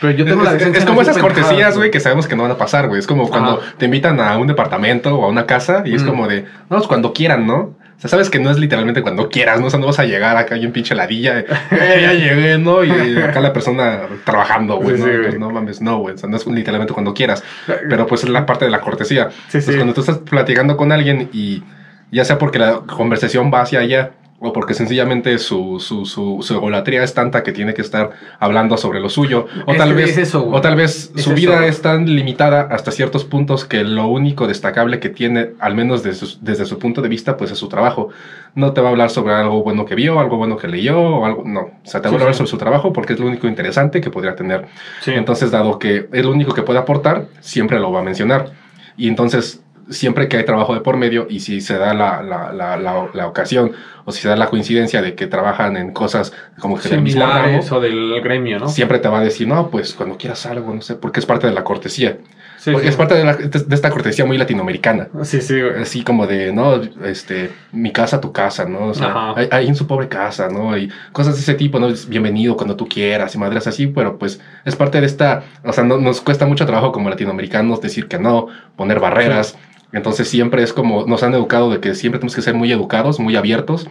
Pero 0.00 0.12
yo 0.12 0.24
tengo 0.24 0.42
es, 0.44 0.50
la 0.52 0.56
es- 0.56 0.76
es 0.78 0.84
como 0.84 1.02
esas 1.02 1.18
cortesías, 1.18 1.76
güey, 1.76 1.90
que 1.90 2.00
sabemos 2.00 2.26
que 2.26 2.36
no 2.36 2.42
van 2.44 2.52
a 2.52 2.56
pasar, 2.58 2.88
güey. 2.88 2.98
Es 3.00 3.06
como 3.06 3.28
cuando 3.28 3.60
Ajá. 3.60 3.74
te 3.78 3.84
invitan 3.86 4.18
a 4.20 4.36
un 4.38 4.46
departamento 4.46 5.14
o 5.18 5.24
a 5.24 5.28
una 5.28 5.46
casa 5.46 5.82
y 5.84 5.94
es 5.94 6.02
Mm. 6.02 6.06
como 6.06 6.26
de, 6.28 6.42
no, 6.70 6.76
pues 6.76 6.86
cuando 6.86 7.12
quieran, 7.12 7.46
¿no? 7.46 7.56
O 7.96 8.00
sea, 8.02 8.08
sabes 8.08 8.30
que 8.30 8.38
no 8.38 8.50
es 8.50 8.58
literalmente 8.58 9.02
cuando 9.02 9.28
quieras, 9.28 9.60
¿no? 9.60 9.66
O 9.66 9.70
sea, 9.70 9.78
no 9.78 9.84
vas 9.84 9.98
a 9.98 10.04
llegar 10.06 10.34
acá 10.38 10.56
y 10.56 10.64
un 10.64 10.72
pinche 10.72 10.94
ladilla, 10.94 11.40
"Eh, 11.40 11.46
ya 12.02 12.12
llegué, 12.14 12.56
¿no? 12.56 12.82
Y 12.82 13.18
acá 13.20 13.40
la 13.40 13.52
persona 13.52 14.00
trabajando, 14.24 14.76
güey, 14.76 14.96
Sí, 14.96 15.02
¿no? 15.02 15.06
sí, 15.06 15.12
Pues, 15.22 15.38
no 15.38 15.50
mames, 15.50 15.82
no, 15.82 15.98
güey. 15.98 16.14
O 16.14 16.18
sea, 16.18 16.30
no 16.30 16.36
es 16.38 16.46
literalmente 16.46 16.94
cuando 16.94 17.12
quieras. 17.12 17.44
Pero 17.66 18.06
pues 18.06 18.24
es 18.24 18.30
la 18.30 18.46
parte 18.46 18.64
de 18.64 18.70
la 18.70 18.80
cortesía. 18.80 19.28
Sí, 19.48 19.58
Entonces, 19.58 19.76
cuando 19.76 19.92
tú 19.92 20.00
estás 20.00 20.16
platicando 20.18 20.78
con 20.78 20.92
alguien 20.92 21.28
y 21.34 21.62
ya 22.10 22.24
sea 22.24 22.38
porque 22.38 22.58
la 22.58 22.76
conversación 22.86 23.50
va 23.52 23.60
hacia 23.60 23.80
allá 23.80 24.12
o 24.42 24.52
porque 24.54 24.72
sencillamente 24.72 25.38
su, 25.38 25.78
su, 25.80 26.06
su, 26.06 26.38
su 26.40 26.54
egolatría 26.54 27.04
es 27.04 27.12
tanta 27.12 27.42
que 27.42 27.52
tiene 27.52 27.74
que 27.74 27.82
estar 27.82 28.10
hablando 28.38 28.78
sobre 28.78 28.98
lo 28.98 29.10
suyo, 29.10 29.46
o 29.66 29.72
Es 29.72 29.76
tal 29.78 29.92
vez, 29.94 30.10
es 30.12 30.16
eso, 30.18 30.48
o 30.48 30.60
tal 30.62 30.76
vez 30.76 31.12
Es 31.14 31.22
su 31.24 31.30
eso, 31.30 31.34
vida 31.34 31.56
güey. 31.58 31.68
es 31.68 31.82
tan 31.82 32.06
limitada 32.06 32.62
hasta 32.70 32.90
ciertos 32.90 33.24
puntos 33.24 33.66
que 33.66 33.84
lo 33.84 34.06
único 34.08 34.46
destacable 34.46 34.98
que 34.98 35.10
tiene, 35.10 35.50
al 35.58 35.74
menos 35.74 36.02
desde 36.02 36.26
su, 36.26 36.38
desde 36.40 36.64
su 36.64 36.78
punto 36.78 37.02
de 37.02 37.08
vista, 37.10 37.36
pues 37.36 37.50
es 37.50 37.58
su 37.58 37.68
trabajo. 37.68 38.08
No 38.54 38.72
te 38.72 38.80
va 38.80 38.88
a 38.88 38.90
hablar 38.92 39.10
sobre 39.10 39.34
algo 39.34 39.62
bueno 39.62 39.84
que 39.84 39.94
vio, 39.94 40.18
algo 40.18 40.38
bueno 40.38 40.56
que 40.56 40.68
leyó, 40.68 40.98
o 40.98 41.26
algo, 41.26 41.42
no. 41.44 41.60
O 41.60 41.70
sea, 41.84 42.00
te 42.00 42.08
va 42.08 42.12
Sí, 42.12 42.16
a 42.16 42.18
hablar 42.20 42.34
sí. 42.34 42.38
sobre 42.38 42.50
su 42.50 42.56
trabajo 42.58 42.92
porque 42.94 43.12
es 43.12 43.20
lo 43.20 43.26
único 43.26 43.46
interesante 43.46 44.00
que 44.00 44.08
podría 44.10 44.34
tener. 44.36 44.66
Sí. 45.02 45.10
Entonces, 45.12 45.50
dado 45.50 45.78
que 45.78 46.08
es 46.10 46.24
lo 46.24 46.30
único 46.32 46.54
que 46.54 46.62
puede 46.62 46.78
aportar, 46.78 47.26
siempre 47.40 47.78
lo 47.78 47.92
va 47.92 48.00
a 48.00 48.02
mencionar. 48.02 48.52
Y 48.96 49.06
entonces, 49.08 49.62
siempre 49.88 50.28
que 50.28 50.36
hay 50.36 50.44
trabajo 50.44 50.72
de 50.72 50.80
por 50.80 50.96
medio 50.96 51.26
y 51.28 51.40
si 51.40 51.60
se 51.60 51.76
da 51.76 51.94
la, 51.94 52.22
la, 52.22 52.52
la, 52.52 53.08
la 53.12 53.26
ocasión 53.26 53.72
o 54.04 54.12
si 54.12 54.20
se 54.22 54.28
da 54.28 54.36
la 54.36 54.46
coincidencia 54.48 55.02
de 55.02 55.14
que 55.14 55.26
trabajan 55.26 55.76
en 55.76 55.92
cosas 55.92 56.32
como 56.58 56.78
que 56.78 56.88
del 56.88 57.02
mismo 57.02 57.26
ramo, 57.26 57.60
o 57.70 57.80
del 57.80 58.20
gremio, 58.22 58.58
¿no? 58.58 58.68
siempre 58.68 58.98
te 58.98 59.08
va 59.08 59.20
a 59.20 59.24
decir, 59.24 59.46
no, 59.48 59.70
pues 59.70 59.94
cuando 59.94 60.16
quieras 60.16 60.46
algo, 60.46 60.74
no 60.74 60.82
sé, 60.82 60.94
porque 60.96 61.20
es 61.20 61.26
parte 61.26 61.46
de 61.46 61.52
la 61.52 61.64
cortesía. 61.64 62.18
Sí, 62.58 62.72
porque 62.72 62.88
sí. 62.88 62.90
es 62.90 62.96
parte 62.96 63.14
de, 63.14 63.24
la- 63.24 63.36
de 63.36 63.74
esta 63.74 63.88
cortesía 63.88 64.26
muy 64.26 64.36
latinoamericana. 64.36 65.08
Sí, 65.22 65.40
sí, 65.40 65.58
güey. 65.58 65.80
Así 65.80 66.02
como 66.04 66.26
de, 66.26 66.52
no, 66.52 66.78
este, 67.06 67.50
mi 67.72 67.90
casa, 67.90 68.20
tu 68.20 68.32
casa, 68.32 68.66
¿no? 68.66 68.88
O 68.88 68.94
sea, 68.94 69.06
Ajá. 69.08 69.32
ahí 69.40 69.48
ahí 69.50 69.66
en 69.68 69.74
su 69.74 69.86
pobre 69.86 70.08
casa, 70.08 70.48
¿no? 70.48 70.76
Y 70.76 70.90
cosas 71.12 71.36
de 71.36 71.40
ese 71.40 71.54
tipo, 71.54 71.78
¿no? 71.80 71.88
Bienvenido 72.08 72.56
cuando 72.58 72.76
tú 72.76 72.86
quieras 72.86 73.34
y 73.34 73.38
madres 73.38 73.66
así, 73.66 73.86
pero 73.86 74.18
pues 74.18 74.42
es 74.66 74.76
parte 74.76 75.00
de 75.00 75.06
esta, 75.06 75.42
o 75.64 75.72
sea, 75.72 75.84
no, 75.84 75.96
nos 75.96 76.20
cuesta 76.20 76.44
mucho 76.44 76.66
trabajo 76.66 76.92
como 76.92 77.08
latinoamericanos 77.08 77.80
decir 77.80 78.08
que 78.08 78.18
no, 78.18 78.48
poner 78.76 79.00
barreras. 79.00 79.56
Entonces 79.92 80.28
siempre 80.28 80.62
es 80.62 80.72
como, 80.72 81.04
nos 81.06 81.22
han 81.22 81.34
educado 81.34 81.70
de 81.70 81.80
que 81.80 81.94
siempre 81.94 82.18
tenemos 82.18 82.34
que 82.36 82.42
ser 82.42 82.54
muy 82.54 82.70
educados, 82.72 83.18
muy 83.20 83.36
abiertos, 83.36 83.88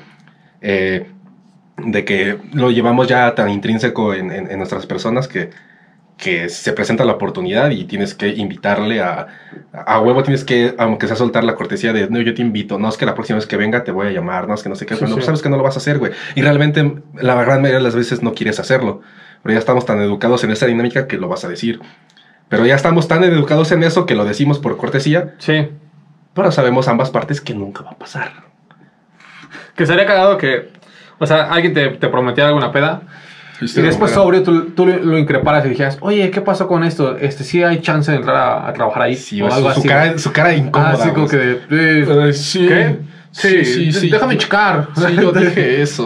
eh, 0.62 1.08
de 1.78 2.06
que 2.06 2.38
lo 2.54 2.72
llevamos 2.72 3.08
ya 3.08 3.36
tan 3.36 3.50
intrínseco 3.50 4.14
en, 4.14 4.32
en- 4.32 4.52
en 4.52 4.58
nuestras 4.58 4.86
personas 4.86 5.28
que, 5.28 5.50
que 6.18 6.50
se 6.50 6.74
presenta 6.74 7.06
la 7.06 7.14
oportunidad 7.14 7.70
y 7.72 7.86
tienes 7.86 8.14
que 8.14 8.28
invitarle 8.30 9.02
a, 9.02 9.28
a 9.74 10.00
huevo, 10.02 10.22
tienes 10.24 10.44
que, 10.44 10.74
aunque 10.78 11.08
sea 11.08 11.16
soltar 11.16 11.44
la 11.46 11.56
cortesía 11.56 11.94
de, 11.94 12.10
no, 12.10 12.20
yo 12.22 12.34
te 12.34 12.42
invito, 12.42 12.78
no 12.78 12.90
es 12.90 12.98
que 12.98 13.06
la 13.06 13.14
próxima 13.16 13.38
vez 13.38 13.46
que 13.48 13.56
venga 13.56 13.84
te 13.86 13.92
voy 13.92 14.08
a 14.08 14.12
llamar, 14.12 14.48
no 14.48 14.54
es 14.54 14.64
que 14.64 14.68
no 14.70 14.76
sé 14.76 14.86
qué, 14.86 14.96
Sí, 14.96 15.06
sí. 15.06 15.14
pues 15.14 15.26
sabes 15.26 15.42
que 15.42 15.50
no 15.50 15.56
lo 15.58 15.64
vas 15.64 15.76
a 15.76 15.80
hacer, 15.80 15.98
güey. 15.98 16.12
Y 16.36 16.42
realmente 16.42 16.96
la 17.16 17.36
gran 17.44 17.62
mayoría 17.62 17.78
de 17.78 17.84
las 17.84 17.96
veces 17.96 18.22
no 18.24 18.34
quieres 18.34 18.60
hacerlo, 18.60 19.00
pero 19.44 19.54
ya 19.54 19.60
estamos 19.60 19.86
tan 19.86 20.02
educados 20.02 20.44
en 20.44 20.52
esa 20.52 20.66
dinámica 20.66 21.08
que 21.08 21.18
lo 21.18 21.30
vas 21.30 21.46
a 21.46 21.50
decir. 21.50 21.80
Pero 22.50 22.66
ya 22.66 22.76
estamos 22.76 23.08
tan 23.08 23.24
educados 23.24 23.72
en 23.72 23.84
eso 23.84 24.06
que 24.06 24.16
lo 24.16 24.26
decimos 24.26 24.60
por 24.60 24.76
cortesía, 24.76 25.36
Sí. 25.38 25.70
Pero 26.34 26.52
sabemos 26.52 26.88
ambas 26.88 27.10
partes 27.10 27.42
que 27.42 27.54
nunca 27.54 27.84
va 27.84 27.92
a 27.92 27.98
pasar. 27.98 28.32
Que 29.76 29.86
sería 29.86 30.06
cagado 30.06 30.38
que, 30.38 30.70
o 31.20 31.26
sea, 31.26 31.52
alguien 31.52 31.74
te, 31.74 31.90
te 31.90 32.08
prometía 32.08 32.48
alguna 32.48 32.72
peda 32.72 33.02
y 33.62 33.82
después 33.82 34.12
sobrio 34.12 34.42
tú, 34.44 34.72
tú 34.72 34.86
lo 34.86 35.18
increparas 35.18 35.66
y 35.66 35.70
dijeras, 35.70 35.98
oye, 36.02 36.32
¿qué 36.32 36.42
pasó 36.42 36.68
con 36.68 36.84
esto? 36.84 37.18
Este, 37.18 37.44
sí 37.44 37.62
hay 37.62 37.82
chance 37.82 38.10
de 38.12 38.18
entrar 38.18 38.36
a, 38.36 38.68
a 38.68 38.74
trabajar 38.74 39.04
ahí. 39.04 39.16
Sí, 39.16 39.42
o 39.42 39.50
su, 39.50 39.56
algo 39.56 39.74
su 39.74 39.80
así. 39.80 39.88
cara, 39.88 40.18
su 40.18 40.32
cara 40.32 40.54
incómoda. 40.54 40.94
Ah, 40.94 40.98
sí, 40.98 41.10
como 41.10 41.28
que 41.28 41.38
de, 41.38 42.30
eh, 42.30 42.34
sí. 42.34 42.68
¿Qué? 42.68 42.98
Sí, 43.32 43.64
Sí, 43.64 43.92
sí, 43.92 44.10
déjame 44.10 44.38
checar. 44.38 44.88
Sí, 44.96 45.16
yo 45.16 45.32
dije 45.34 45.82
eso. 45.82 46.06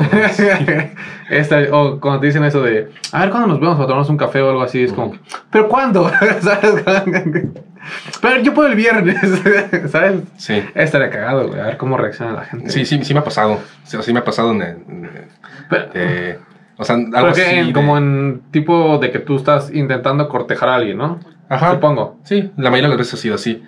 Esta, 1.30 1.60
o 1.72 2.00
cuando 2.00 2.20
te 2.20 2.28
dicen 2.28 2.44
eso 2.44 2.62
de, 2.62 2.90
a 3.12 3.22
ver, 3.22 3.30
¿cuándo 3.30 3.48
nos 3.48 3.60
vemos 3.60 3.76
para 3.76 3.88
tomarnos 3.88 4.10
un 4.10 4.18
café 4.18 4.42
o 4.42 4.50
algo 4.50 4.62
así? 4.62 4.84
Es 4.84 4.92
como, 4.92 5.12
que, 5.12 5.20
¿pero 5.52 5.70
cuándo? 5.70 6.12
¿Sabes? 6.42 6.84
Pero 8.22 8.42
yo 8.42 8.54
puedo 8.54 8.70
el 8.70 8.76
viernes, 8.76 9.18
¿sabes? 9.92 10.22
Sí. 10.38 10.62
Estaría 10.76 11.10
cagado, 11.10 11.48
güey, 11.48 11.60
a 11.60 11.66
ver 11.66 11.78
cómo 11.78 11.98
reacciona 11.98 12.32
la 12.34 12.46
gente. 12.46 12.70
Sí, 12.70 12.86
sí, 12.86 13.04
sí 13.04 13.14
me 13.14 13.20
ha 13.20 13.24
pasado. 13.24 13.60
Sí, 13.84 13.98
sí 14.02 14.14
me 14.14 14.20
ha 14.20 14.24
pasado 14.24 14.52
en... 14.52 14.62
en- 14.62 15.10
Pero, 15.70 15.86
eh, 15.94 16.40
o 16.78 16.84
sea, 16.84 16.96
algo 16.96 17.28
así 17.30 17.42
en- 17.42 17.68
de- 17.68 17.74
como 17.74 17.98
en 17.98 18.42
tipo 18.52 18.98
de 18.98 19.12
que 19.12 19.20
tú 19.20 19.36
estás 19.38 19.72
intentando 19.74 20.28
cortejar 20.30 20.70
a 20.70 20.76
alguien, 20.76 20.98
¿no? 20.98 21.20
Ajá. 21.50 21.72
Supongo. 21.72 22.20
Sí, 22.24 22.52
la 22.58 22.70
mayoría 22.70 22.90
de 22.90 22.96
las 22.96 22.98
veces 22.98 23.14
ha 23.16 23.18
sido 23.18 23.36
así. 23.36 23.64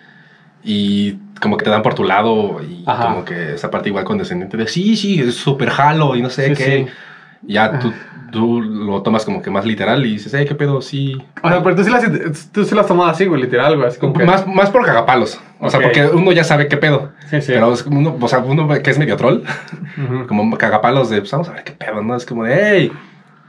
Y 0.64 1.18
como 1.42 1.58
que 1.58 1.66
te 1.66 1.70
dan 1.70 1.84
por 1.84 1.94
tu 1.94 2.04
lado 2.04 2.60
y 2.64 2.84
Ajá. 2.88 3.04
como 3.10 3.26
que 3.26 3.54
esa 3.54 3.70
parte 3.70 3.90
igual 3.90 4.04
condescendiente 4.06 4.58
de 4.58 4.68
sí, 4.68 4.96
sí, 4.96 5.20
es 5.22 5.36
súper 5.36 5.70
jalo 5.70 6.16
y 6.16 6.22
no 6.22 6.30
sé 6.30 6.48
Sí, 6.50 6.54
qué. 6.56 6.86
sí. 6.88 6.92
Ya 7.48 7.80
tú, 7.80 7.94
tú 8.32 8.62
lo 8.62 9.02
tomas 9.02 9.24
como 9.26 9.42
que 9.42 9.50
más 9.50 9.66
literal 9.66 10.06
y 10.06 10.14
dices, 10.14 10.34
hey, 10.36 10.46
qué 10.48 10.56
pedo, 10.56 10.82
sí. 10.82 11.18
O 11.42 11.50
sea, 11.50 11.64
pero 11.64 11.76
tú 11.76 11.84
sí 11.84 11.90
las, 11.90 12.52
tú 12.52 12.66
sí 12.66 12.76
las 12.76 12.88
tomas 12.88 13.12
así, 13.12 13.26
güey, 13.26 13.42
literal, 13.42 13.76
güey, 13.76 13.88
así 13.88 14.00
como 14.00 14.14
que... 14.14 14.26
Más, 14.26 14.46
más 14.48 14.70
por 14.70 14.86
cagapalos. 14.86 15.40
O 15.60 15.70
sea, 15.70 15.80
porque 15.80 16.06
uno 16.06 16.32
ya 16.32 16.44
sabe 16.44 16.68
qué 16.68 16.78
pedo. 16.78 17.12
Sí, 17.30 17.42
sí. 17.42 17.54
Pero 17.54 17.74
uno, 17.88 18.18
o 18.20 18.28
sea, 18.28 18.40
uno 18.40 18.68
que 18.68 18.90
es 18.90 18.98
medio 18.98 19.16
troll, 19.16 19.42
como 20.28 20.58
cagapalos 20.58 21.10
de, 21.10 21.20
pues 21.20 21.32
vamos 21.32 21.50
a 21.50 21.54
ver 21.54 21.64
qué 21.64 21.72
pedo, 21.74 22.02
¿no? 22.02 22.16
Es 22.16 22.26
como 22.26 22.44
de, 22.44 22.56
hey, 22.56 22.92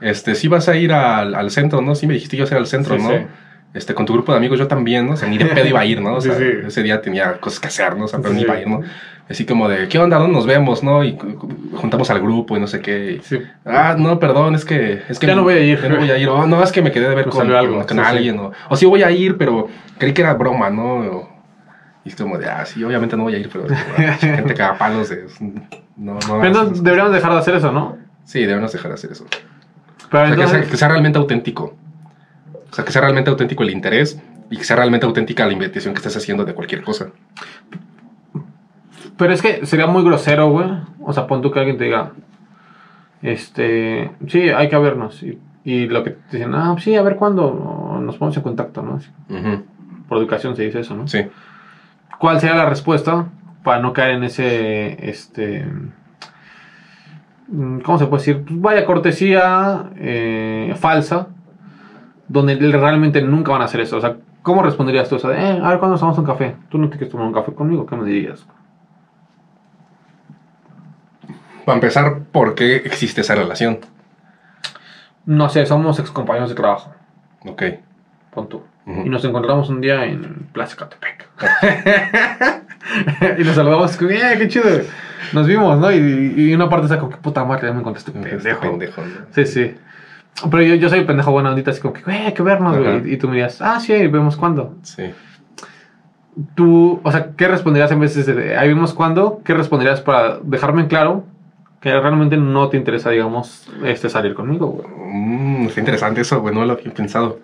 este, 0.01 0.35
sí 0.35 0.49
vas 0.49 0.69
a 0.69 0.77
ir 0.77 0.93
al, 0.93 1.35
al 1.35 1.51
centro, 1.51 1.81
¿no? 1.81 1.95
Sí 1.95 2.07
me 2.07 2.15
dijiste 2.15 2.37
que 2.37 2.43
ibas 2.43 2.53
a 2.53 2.55
ir 2.57 2.59
al 2.61 2.67
centro, 2.67 2.97
Sí, 2.97 3.03
¿no? 3.03 3.11
sí. 3.11 3.17
Este, 3.75 3.93
con 3.93 4.07
tu 4.07 4.15
grupo 4.15 4.33
de 4.33 4.39
amigos 4.39 4.59
yo 4.59 4.67
también, 4.69 5.07
¿no? 5.07 5.13
O 5.13 5.17
sea, 5.17 5.29
ni 5.29 5.37
de 5.37 5.45
pedo 5.47 5.67
iba 5.67 5.81
a 5.81 5.85
ir, 5.85 6.01
¿no? 6.01 6.15
O 6.15 6.21
sea, 6.21 6.35
sí. 6.35 6.45
ese 6.67 6.83
día 6.83 7.03
tenía 7.03 7.39
cosas 7.41 7.61
que 7.61 7.67
hacer, 7.69 7.95
¿no? 7.95 8.07
O 8.07 8.09
sea, 8.09 8.21
pero 8.21 8.33
ni 8.33 8.41
iba 8.41 8.55
a 8.55 8.61
ir, 8.61 8.67
¿no? 8.69 8.81
Así 9.29 9.45
como 9.45 9.69
de, 9.69 9.89
¿qué 9.89 9.99
onda? 9.99 10.19
¿Dónde 10.19 10.35
nos 10.35 10.47
vemos, 10.47 10.85
no? 10.85 11.03
Y 11.03 11.19
juntamos 11.75 12.11
al 12.11 12.21
grupo 12.21 12.57
y 12.57 12.61
no 12.61 12.69
sé 12.69 12.81
qué. 12.81 13.13
y, 13.13 13.21
Sí. 13.25 13.41
Ah, 13.65 13.97
no, 13.99 14.21
perdón, 14.21 14.55
es 14.55 14.65
que... 14.65 15.03
Es 15.09 15.19
que 15.19 15.27
Ya 15.27 15.35
no 15.35 15.43
voy 15.43 15.55
a 15.55 15.61
ir. 15.61 15.81
Ya 15.83 15.89
no 15.89 15.97
voy 15.97 16.11
a 16.11 16.17
ir. 16.19 16.29
Oh, 16.29 16.47
no, 16.47 16.63
es 16.63 16.71
que 16.71 16.81
me 16.81 16.93
quedé 16.93 17.09
de 17.09 17.15
ver 17.17 17.27
Me 17.27 17.33
con, 17.33 17.51
algo, 17.53 17.79
con, 17.79 17.87
con 17.87 17.97
sí, 17.99 18.05
sí. 18.05 18.09
alguien. 18.17 18.39
O, 18.39 18.53
o 18.69 18.77
sí 18.77 18.87
voy 18.87 19.03
a 19.03 19.11
ir, 19.11 19.37
pero 19.37 19.69
creí 19.99 20.13
que 20.13 20.23
era 20.23 20.35
broma, 20.35 20.71
¿no? 20.71 20.99
O- 21.01 21.37
y 22.05 22.11
es 22.11 22.15
como 22.15 22.39
de, 22.39 22.47
ah, 22.49 22.65
sí, 22.65 22.85
obviamente 22.85 23.17
no 23.17 23.25
voy 23.25 23.35
a 23.35 23.39
ir, 23.39 23.49
pero 23.53 23.67
ah, 23.69 24.13
gente 24.21 24.55
que 24.55 24.63
haga 24.63 24.79
palos 24.79 25.09
de... 25.09 25.27
No, 25.97 26.13
no, 26.15 26.19
Pero 26.21 26.47
entonces 26.47 26.85
deberíamos 26.85 27.13
dejar 27.13 27.33
de 27.33 27.39
hacer 27.39 27.57
eso, 27.57 27.73
¿no? 27.73 27.99
Sí, 28.25 28.45
debemos 28.45 28.71
dejar 28.73 28.91
de 28.91 28.95
hacer 28.95 29.11
eso. 29.11 29.27
Pero 30.09 30.23
O 30.23 30.27
sea, 30.27 30.37
que, 30.37 30.41
entonces... 30.43 30.61
sea, 30.63 30.71
que 30.71 30.77
sea 30.77 30.89
realmente 30.89 31.19
auténtico. 31.19 31.75
O 32.71 32.75
sea, 32.75 32.85
que 32.85 32.93
sea 32.93 33.03
realmente 33.03 33.29
auténtico 33.29 33.65
el 33.65 33.71
interés 33.71 34.21
y 34.51 34.57
que 34.59 34.63
sea 34.63 34.77
realmente 34.77 35.05
auténtica 35.05 35.47
la 35.47 35.53
invitación 35.53 35.95
que 35.95 35.99
estés 35.99 36.17
haciendo 36.17 36.45
de 36.45 36.55
cualquier 36.55 36.83
cosa. 36.85 37.09
Pero 39.17 39.33
es 39.33 39.43
que 39.43 39.65
sería 39.67 39.87
muy 39.87 40.03
grosero, 40.03 40.51
güey. 40.51 40.69
O 41.01 41.13
sea, 41.13 41.27
pon 41.27 41.43
tú 41.43 41.51
que 41.51 41.59
alguien 41.59 41.79
te 41.79 41.85
diga, 41.85 42.13
este, 43.23 44.13
sí, 44.27 44.49
hay 44.51 44.69
que 44.69 44.77
vernos. 44.79 45.23
Y, 45.23 45.39
y 45.65 45.89
lo 45.89 46.05
que 46.05 46.11
te 46.11 46.37
dicen, 46.37 46.55
ah, 46.55 46.77
sí, 46.79 46.95
a 46.95 47.03
ver 47.03 47.17
cuándo 47.17 47.99
nos 48.01 48.17
ponemos 48.17 48.37
en 48.37 48.43
contacto, 48.43 48.83
¿no? 48.83 48.95
Así, 48.95 49.11
Por 50.09 50.19
educación 50.19 50.55
se 50.55 50.63
dice 50.63 50.81
eso, 50.81 50.95
¿no? 50.95 51.09
Sí. 51.09 51.27
¿Cuál 52.19 52.41
sería 52.41 52.57
la 52.57 52.69
respuesta 52.69 53.27
para 53.63 53.81
no 53.81 53.93
caer 53.93 54.13
en 54.13 54.25
ese, 54.25 55.09
este, 55.11 55.67
mm, 57.49 57.81
¿cómo 57.81 57.99
se 57.99 58.07
puede 58.07 58.21
decir? 58.21 58.45
Pues 58.45 58.61
vaya 58.61 58.85
cortesía 58.87 59.91
eh, 59.97 60.75
falsa, 60.79 61.29
donde 62.29 62.55
realmente 62.55 63.21
nunca 63.23 63.53
van 63.53 63.63
a 63.63 63.65
hacer 63.65 63.81
eso. 63.81 63.97
O 63.97 64.01
sea, 64.01 64.17
¿cómo 64.43 64.63
responderías 64.63 65.09
tú? 65.09 65.17
O 65.17 65.19
sea, 65.19 65.31
de, 65.31 65.39
eh, 65.39 65.61
a 65.63 65.69
ver 65.69 65.79
cuándo 65.79 65.95
nos 65.95 66.01
tomamos 66.01 66.19
un 66.19 66.27
café. 66.27 66.55
¿Tú 66.69 66.79
no 66.79 66.89
te 66.89 66.97
quieres 66.97 67.11
tomar 67.11 67.27
un 67.27 67.33
café 67.33 67.53
conmigo? 67.53 67.87
¿Qué 67.87 67.97
me 67.97 68.05
dirías? 68.05 68.47
Para 71.67 71.79
empezar, 71.79 72.21
¿por 72.31 72.55
qué 72.55 72.77
existe 72.77 73.23
esa 73.23 73.35
relación? 73.35 73.81
No 75.25 75.49
sé, 75.49 75.67
somos 75.67 75.99
ex 75.99 76.13
compañeros 76.13 76.49
de 76.49 76.55
trabajo. 76.55 76.95
Ok. 77.45 77.61
Pon 78.33 78.49
tú. 78.49 78.63
Y 78.87 79.09
nos 79.09 79.25
encontramos 79.25 79.69
un 79.69 79.81
día 79.81 80.05
en 80.05 80.47
Plaza 80.53 80.77
Catepec. 80.77 81.29
y 83.41 83.43
nos 83.43 83.57
saludamos, 83.57 84.01
¡eh, 84.01 84.37
qué 84.39 84.47
chido! 84.47 84.67
Nos 85.33 85.49
vimos, 85.49 85.77
¿no? 85.81 85.91
Y, 85.91 86.35
y 86.37 86.55
una 86.55 86.69
parte 86.69 86.97
como, 86.99 87.11
que 87.11 87.17
puta 87.17 87.45
madre, 87.45 87.67
ya 87.67 87.73
me 87.73 87.81
encontré 87.81 87.99
este 87.99 88.13
pendejo. 88.13 88.61
pendejo, 88.61 89.01
¿no? 89.01 89.27
Sí, 89.33 89.45
sí. 89.45 89.75
Pero 90.49 90.63
yo, 90.63 90.77
yo 90.77 90.89
soy 90.89 91.01
el 91.01 91.07
pendejo 91.07 91.33
buena 91.33 91.51
ondita, 91.51 91.73
así 91.73 91.81
como 91.81 91.95
que, 91.95 92.03
güey, 92.03 92.27
hay 92.27 92.33
que 92.33 92.45
vernos, 92.45 92.79
güey. 92.79 93.13
Y 93.13 93.17
tú 93.17 93.27
me 93.27 93.35
dirías, 93.35 93.61
ah, 93.61 93.81
sí, 93.81 94.07
vemos 94.07 94.37
cuándo. 94.37 94.77
Sí. 94.83 95.13
Tú, 96.55 97.01
o 97.03 97.11
sea, 97.11 97.33
¿qué 97.37 97.49
responderías 97.49 97.91
en 97.91 97.99
vez 97.99 98.25
de, 98.25 98.57
ahí 98.57 98.69
vemos 98.69 98.95
cuándo? 98.95 99.41
¿Qué 99.45 99.53
responderías 99.53 100.01
para 100.01 100.39
dejarme 100.45 100.83
en 100.83 100.87
claro 100.87 101.25
que 101.81 101.93
realmente 102.01 102.37
no 102.37 102.69
te 102.69 102.77
interesa, 102.77 103.11
digamos, 103.11 103.69
este 103.85 104.09
salir 104.09 104.35
conmigo, 104.35 104.67
güey? 104.69 104.89
Mm, 104.89 105.67
está 105.69 105.81
interesante 105.81 106.21
eso, 106.23 106.41
güey, 106.41 106.55
no 106.55 106.65
lo 106.65 106.73
había 106.75 106.93
pensado. 106.93 107.41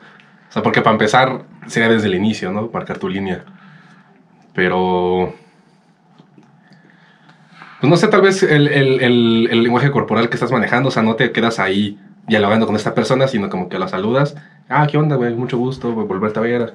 O 0.49 0.53
sea, 0.53 0.63
porque 0.63 0.83
para 0.83 0.95
empezar 0.95 1.43
sería 1.67 1.89
desde 1.89 2.09
el 2.09 2.15
inicio, 2.15 2.51
¿no? 2.53 2.69
Marcar 2.73 2.99
tu 2.99 3.09
línea. 3.09 3.45
Pero... 4.55 5.35
Pues 7.81 7.91
no 7.91 7.97
sé, 7.97 8.09
tal 8.09 8.23
vez 8.23 8.43
el, 8.43 8.69
el- 8.69 9.01
el- 9.51 9.63
lenguaje 9.63 9.91
corporal 9.91 10.29
que 10.29 10.35
estás 10.37 10.53
manejando, 10.53 10.89
o 10.89 10.93
sea, 10.93 11.03
no 11.03 11.17
te 11.17 11.33
quedas 11.33 11.59
ahí 11.59 11.99
dialogando 12.29 12.67
con 12.67 12.77
esta 12.77 12.95
persona, 12.95 13.27
sino 13.27 13.49
como 13.51 13.69
que 13.69 13.79
la 13.79 13.89
saludas. 13.89 14.37
Ah, 14.69 14.87
¿qué 14.89 14.99
onda, 14.99 15.17
güey? 15.17 15.35
Mucho 15.35 15.59
gusto, 15.59 15.93
volverte 15.93 16.39
a 16.39 16.43
ver. 16.43 16.73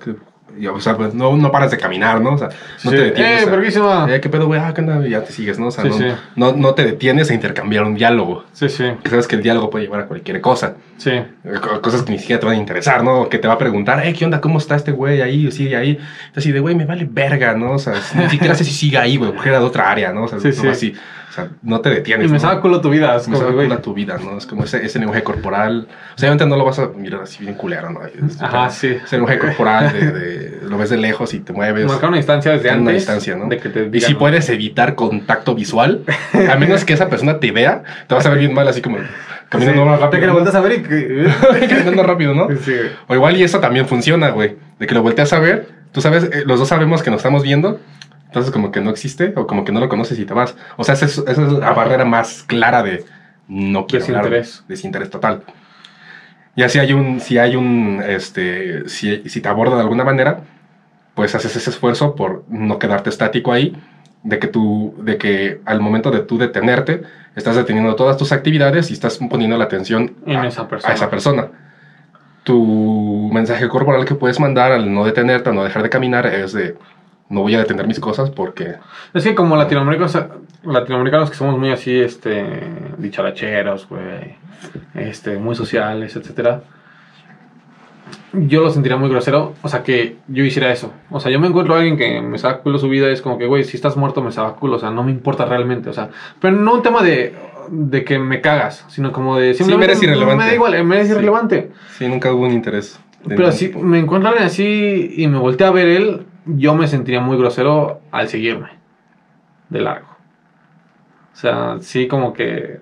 Y, 0.59 0.67
o 0.67 0.79
sea, 0.79 0.95
pues, 0.95 1.13
no, 1.13 1.35
no 1.35 1.51
paras 1.51 1.71
de 1.71 1.77
caminar, 1.77 2.21
¿no? 2.21 2.33
O 2.33 2.37
sea, 2.37 2.49
no 2.83 2.91
te 2.91 2.97
detienes. 2.97 3.43
¡Eh, 3.43 3.47
a- 3.47 3.51
verguísima! 3.51 4.07
Eh, 4.09 4.19
¿Qué 4.21 4.29
pedo, 4.29 4.47
güey? 4.47 4.59
Ah, 4.59 4.73
¿qué 4.73 4.81
onda? 4.81 5.05
Y 5.05 5.11
ya 5.11 5.23
te 5.23 5.31
sigues, 5.31 5.59
¿no? 5.59 5.67
O 5.67 5.71
sea, 5.71 5.83
Sí, 5.83 5.89
no, 5.89 5.97
sí. 5.97 6.05
No, 6.35 6.53
no 6.53 6.73
te 6.73 6.83
detienes 6.85 7.29
a 7.29 7.33
intercambiar 7.33 7.83
un 7.83 7.95
diálogo. 7.95 8.43
Sí, 8.53 8.69
sí, 8.69 8.85
Que 9.03 9.09
sabes 9.09 9.27
que 9.27 9.35
el 9.35 9.43
diálogo 9.43 9.69
puede 9.69 9.85
llevar 9.85 10.01
a 10.01 10.05
cualquier 10.05 10.39
cosa. 10.41 10.75
sí. 10.97 11.11
Eh, 11.11 11.25
co- 11.61 11.81
Cosas 11.81 12.01
que 12.03 12.11
ni 12.11 12.19
siquiera 12.19 12.39
te 12.39 12.45
van 12.45 12.55
a 12.55 12.59
interesar, 12.59 13.03
¿no? 13.03 13.21
O 13.21 13.29
Que 13.29 13.37
te 13.39 13.47
va 13.47 13.55
a 13.55 13.57
preguntar, 13.57 14.05
eh, 14.05 14.13
¿qué 14.13 14.25
onda? 14.25 14.41
¿Cómo 14.41 14.57
está 14.57 14.75
este 14.75 14.91
güey 14.91 15.21
ahí? 15.21 15.47
¿O 15.47 15.51
sigue 15.51 15.75
ahí? 15.75 15.91
Entonces, 15.91 16.37
así 16.37 16.51
de, 16.51 16.59
güey, 16.59 16.75
me 16.75 16.85
vale 16.85 17.07
verga, 17.09 17.53
¿no? 17.53 17.73
O 17.73 17.79
sea, 17.79 17.93
ni 18.15 18.29
siquiera 18.29 18.55
sé 18.55 18.63
si 18.63 18.71
sigue 18.73 18.97
ahí, 18.97 19.17
güey, 19.17 19.31
porque 19.31 19.49
era 19.49 19.59
de 19.59 19.65
otra 19.65 19.89
área, 19.91 20.11
¿no? 20.11 20.23
O 20.23 20.27
sea, 20.27 20.39
Sí, 20.39 20.51
sí. 20.53 20.67
así. 20.67 20.95
Sea, 21.37 21.49
no 21.61 21.81
te 21.81 21.89
detienes. 21.89 22.25
Y 22.25 22.29
me 22.29 22.33
¿no? 22.35 22.39
sabe 22.39 22.59
culo 22.61 22.81
tu 22.81 22.89
vida. 22.89 23.15
Es 23.15 23.27
Me 23.27 23.37
como, 23.37 23.51
güey. 23.51 23.67
culo 23.67 23.79
tu 23.79 23.93
vida, 23.93 24.17
¿no? 24.23 24.37
Es 24.37 24.47
como 24.47 24.63
ese, 24.63 24.83
ese 24.85 24.97
lenguaje 24.97 25.21
corporal. 25.23 25.87
O 26.15 26.17
sea, 26.17 26.29
obviamente 26.29 26.45
no 26.47 26.57
lo 26.57 26.65
vas 26.65 26.79
a 26.79 26.87
mirar 26.87 27.21
así 27.21 27.43
bien 27.43 27.53
culero, 27.55 27.89
¿no? 27.91 27.99
Es- 28.05 28.41
Ajá, 28.41 28.69
sí. 28.71 28.87
Ese 29.03 29.17
lenguaje 29.17 29.37
corporal, 29.39 29.93
de, 29.93 30.11
de- 30.11 30.57
lo 30.67 30.77
ves 30.77 30.89
de 30.89 30.97
lejos 30.97 31.33
y 31.35 31.39
te 31.39 31.53
mueves. 31.53 31.85
Marcar 31.85 32.09
una 32.09 32.17
distancia 32.17 32.51
desde 32.53 32.69
antes. 32.71 32.81
una 32.81 32.91
distancia, 32.91 33.35
¿no? 33.35 33.47
De 33.47 33.57
que 33.57 33.69
te 33.69 33.83
Y 33.83 33.89
digan, 33.89 34.07
si 34.07 34.13
¿no? 34.13 34.19
puedes 34.19 34.49
evitar 34.49 34.95
contacto 34.95 35.53
visual, 35.53 36.03
a 36.49 36.55
menos 36.55 36.83
que 36.85 36.93
esa 36.93 37.07
persona 37.07 37.39
te 37.39 37.51
vea, 37.51 37.83
te 38.07 38.15
vas 38.15 38.25
a 38.25 38.29
ver 38.31 38.39
bien 38.39 38.53
mal, 38.53 38.67
así 38.67 38.81
como 38.81 38.97
caminando 39.49 39.83
Sí. 39.83 39.89
más 39.89 39.99
rápido. 39.99 40.11
De 40.17 40.19
que 40.21 40.27
lo 40.27 40.33
volteas 40.33 40.55
a 40.55 40.61
ver 40.61 40.71
y 41.63 41.67
caminando 41.67 42.03
rápido, 42.03 42.33
¿no? 42.33 42.47
Sí. 42.65 42.73
O 43.07 43.13
igual 43.15 43.37
y 43.37 43.43
eso 43.43 43.59
también 43.59 43.87
funciona, 43.87 44.29
güey. 44.29 44.55
De 44.79 44.87
que 44.87 44.95
lo 44.95 45.01
volteas 45.03 45.31
a 45.33 45.39
ver, 45.39 45.67
tú 45.91 46.01
sabes, 46.01 46.23
eh, 46.25 46.43
los 46.45 46.59
dos 46.59 46.67
sabemos 46.67 47.03
que 47.03 47.09
nos 47.11 47.17
estamos 47.19 47.43
viendo, 47.43 47.79
entonces 48.27 48.51
como 48.51 48.71
que 48.71 48.79
no 48.81 48.89
existe 48.91 49.33
o 49.35 49.47
como 49.47 49.65
que 49.65 49.71
no 49.71 49.79
lo 49.79 49.89
conoces 49.89 50.19
y 50.19 50.25
te 50.25 50.33
vas. 50.33 50.55
O 50.77 50.83
sea, 50.83 50.93
esa 50.93 51.05
es, 51.05 51.17
esa 51.17 51.31
es 51.45 51.51
la 51.53 51.71
barrera 51.73 52.05
más 52.05 52.43
clara 52.43 52.83
de 52.83 53.03
no 53.47 53.87
quiero 53.87 54.05
hablar, 54.05 54.23
Desinterés. 54.29 54.63
desinterés 54.67 55.09
total. 55.09 55.43
Ya 56.55 56.69
si 56.69 56.79
hay 56.79 56.93
un, 56.93 57.19
si 57.19 57.37
hay 57.37 57.55
un, 57.55 58.01
este, 58.05 58.87
si, 58.89 59.27
si 59.29 59.41
te 59.41 59.47
aborda 59.49 59.75
de 59.75 59.81
alguna 59.81 60.03
manera, 60.03 60.41
pues 61.13 61.33
haces 61.35 61.55
ese 61.55 61.69
esfuerzo 61.69 62.15
por 62.15 62.43
no 62.49 62.79
quedarte 62.79 63.09
estático 63.09 63.51
ahí, 63.53 63.75
de 64.23 64.39
que 64.39 64.47
tú, 64.47 64.95
de 64.99 65.17
que 65.17 65.61
al 65.65 65.79
momento 65.79 66.11
de 66.11 66.19
tú 66.19 66.37
detenerte, 66.37 67.03
estás 67.35 67.55
deteniendo 67.55 67.95
todas 67.95 68.17
tus 68.17 68.31
actividades 68.31 68.89
y 68.89 68.93
estás 68.93 69.17
poniendo 69.17 69.57
la 69.57 69.65
atención 69.65 70.15
En 70.25 70.37
a, 70.37 70.47
esa 70.47 70.67
persona. 70.67 70.91
a 70.91 70.95
esa 70.95 71.09
persona. 71.09 71.47
Tu 72.43 73.29
mensaje 73.31 73.67
corporal 73.67 74.05
que 74.05 74.15
puedes 74.15 74.39
mandar 74.39 74.71
al 74.71 74.93
no 74.93 75.05
detenerte, 75.05 75.49
al 75.49 75.55
no 75.55 75.63
dejar 75.63 75.83
de 75.83 75.89
caminar, 75.89 76.25
es 76.25 76.53
de 76.53 76.75
no 77.29 77.41
voy 77.41 77.55
a 77.55 77.59
detener 77.59 77.87
mis 77.87 77.99
cosas 77.99 78.29
porque 78.29 78.75
Es 79.13 79.23
que 79.23 79.35
como 79.35 79.55
latinoamericanos, 79.55 80.17
latinoamericanos 80.63 81.29
que 81.29 81.35
somos 81.35 81.57
muy 81.57 81.71
así, 81.71 81.93
este, 81.99 82.45
dicharacheros, 82.97 83.87
güey, 83.89 84.35
este, 84.95 85.37
muy 85.37 85.55
sociales, 85.55 86.15
etcétera. 86.15 86.61
yo 88.33 88.61
lo 88.61 88.69
sentiría 88.69 88.97
muy 88.97 89.09
grosero, 89.09 89.53
o 89.61 89.67
sea, 89.69 89.83
que 89.83 90.17
yo 90.27 90.43
hiciera 90.43 90.71
eso. 90.71 90.93
O 91.09 91.19
sea, 91.19 91.31
yo 91.31 91.39
me 91.39 91.47
encuentro 91.47 91.73
a 91.73 91.77
alguien 91.79 91.97
que 91.97 92.21
me 92.21 92.37
saca 92.37 92.59
culo 92.59 92.77
su 92.77 92.87
vida 92.89 93.09
y 93.09 93.13
es 93.13 93.21
como 93.21 93.37
que, 93.37 93.45
güey, 93.45 93.63
si 93.63 93.75
estás 93.77 93.97
muerto 93.97 94.21
me 94.21 94.31
saca 94.31 94.53
culo, 94.55 94.75
o 94.75 94.79
sea, 94.79 94.91
no 94.91 95.03
me 95.03 95.11
importa 95.11 95.45
realmente, 95.45 95.89
o 95.89 95.93
sea, 95.93 96.09
pero 96.39 96.55
no 96.55 96.75
un 96.75 96.81
tema 96.83 97.01
de, 97.03 97.33
de 97.69 98.03
que 98.03 98.19
me 98.19 98.39
cagas, 98.41 98.85
sino 98.89 99.11
como 99.11 99.37
de 99.37 99.53
simplemente 99.53 99.93
eres 99.93 100.03
irrelevante. 100.03 100.37
me 100.37 100.49
da 100.49 100.53
igual, 100.55 100.83
me 100.85 100.95
eres 100.95 101.07
Sí. 101.07 101.13
irrelevante. 101.13 101.71
Sí, 101.97 102.07
nunca 102.07 102.31
hubo 102.31 102.45
un 102.45 102.53
interés. 102.53 102.99
Pero 103.27 103.51
si 103.51 103.67
tipo. 103.67 103.79
me 103.81 103.99
encuentro 103.99 104.29
a 104.29 104.31
alguien 104.31 104.47
así 104.47 105.13
y 105.17 105.27
me 105.27 105.39
volteé 105.39 105.67
a 105.67 105.71
ver 105.71 105.87
él, 105.87 106.26
yo 106.47 106.75
me 106.75 106.87
sentiría 106.87 107.21
muy 107.21 107.37
grosero 107.37 108.01
al 108.11 108.27
seguirme 108.27 108.69
de 109.69 109.81
largo. 109.81 110.07
O 111.33 111.35
sea, 111.35 111.77
sí 111.79 112.07
como 112.07 112.33
que 112.33 112.79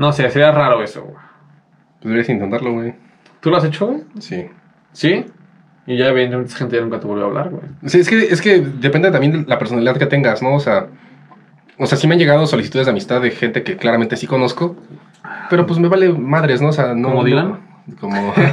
no 0.00 0.12
sé, 0.12 0.30
sería 0.30 0.50
raro 0.50 0.82
eso. 0.82 1.02
güey. 1.02 1.14
Pues 1.14 2.04
deberías 2.04 2.28
intentarlo, 2.30 2.72
güey. 2.72 2.94
¿Tú 3.40 3.50
lo 3.50 3.58
has 3.58 3.64
hecho? 3.64 3.86
güey? 3.88 4.02
Sí. 4.18 4.46
¿Sí? 4.92 5.26
Y 5.86 5.98
ya 5.98 6.06
evidentemente 6.06 6.54
gente 6.54 6.76
ya 6.76 6.82
nunca 6.82 7.00
te 7.00 7.06
volvió 7.06 7.24
a 7.24 7.28
hablar, 7.28 7.50
güey. 7.50 7.64
Sí, 7.84 8.00
es 8.00 8.08
que, 8.08 8.18
es 8.20 8.40
que 8.40 8.60
depende 8.60 9.10
también 9.10 9.44
de 9.44 9.46
la 9.46 9.58
personalidad 9.58 9.98
que 9.98 10.06
tengas, 10.06 10.42
¿no? 10.42 10.54
O 10.54 10.60
sea, 10.60 10.86
o 11.76 11.84
sea, 11.84 11.98
sí 11.98 12.06
me 12.06 12.14
han 12.14 12.18
llegado 12.18 12.46
solicitudes 12.46 12.86
de 12.86 12.92
amistad 12.92 13.20
de 13.20 13.30
gente 13.30 13.62
que 13.62 13.76
claramente 13.76 14.16
sí 14.16 14.26
conozco, 14.26 14.74
pero 15.50 15.66
pues 15.66 15.78
me 15.78 15.88
vale 15.88 16.10
madres, 16.14 16.62
¿no? 16.62 16.68
O 16.68 16.72
sea, 16.72 16.94
no. 16.94 17.08
¿Como 17.08 17.22
Dylan? 17.22 17.60
Como. 17.98 18.34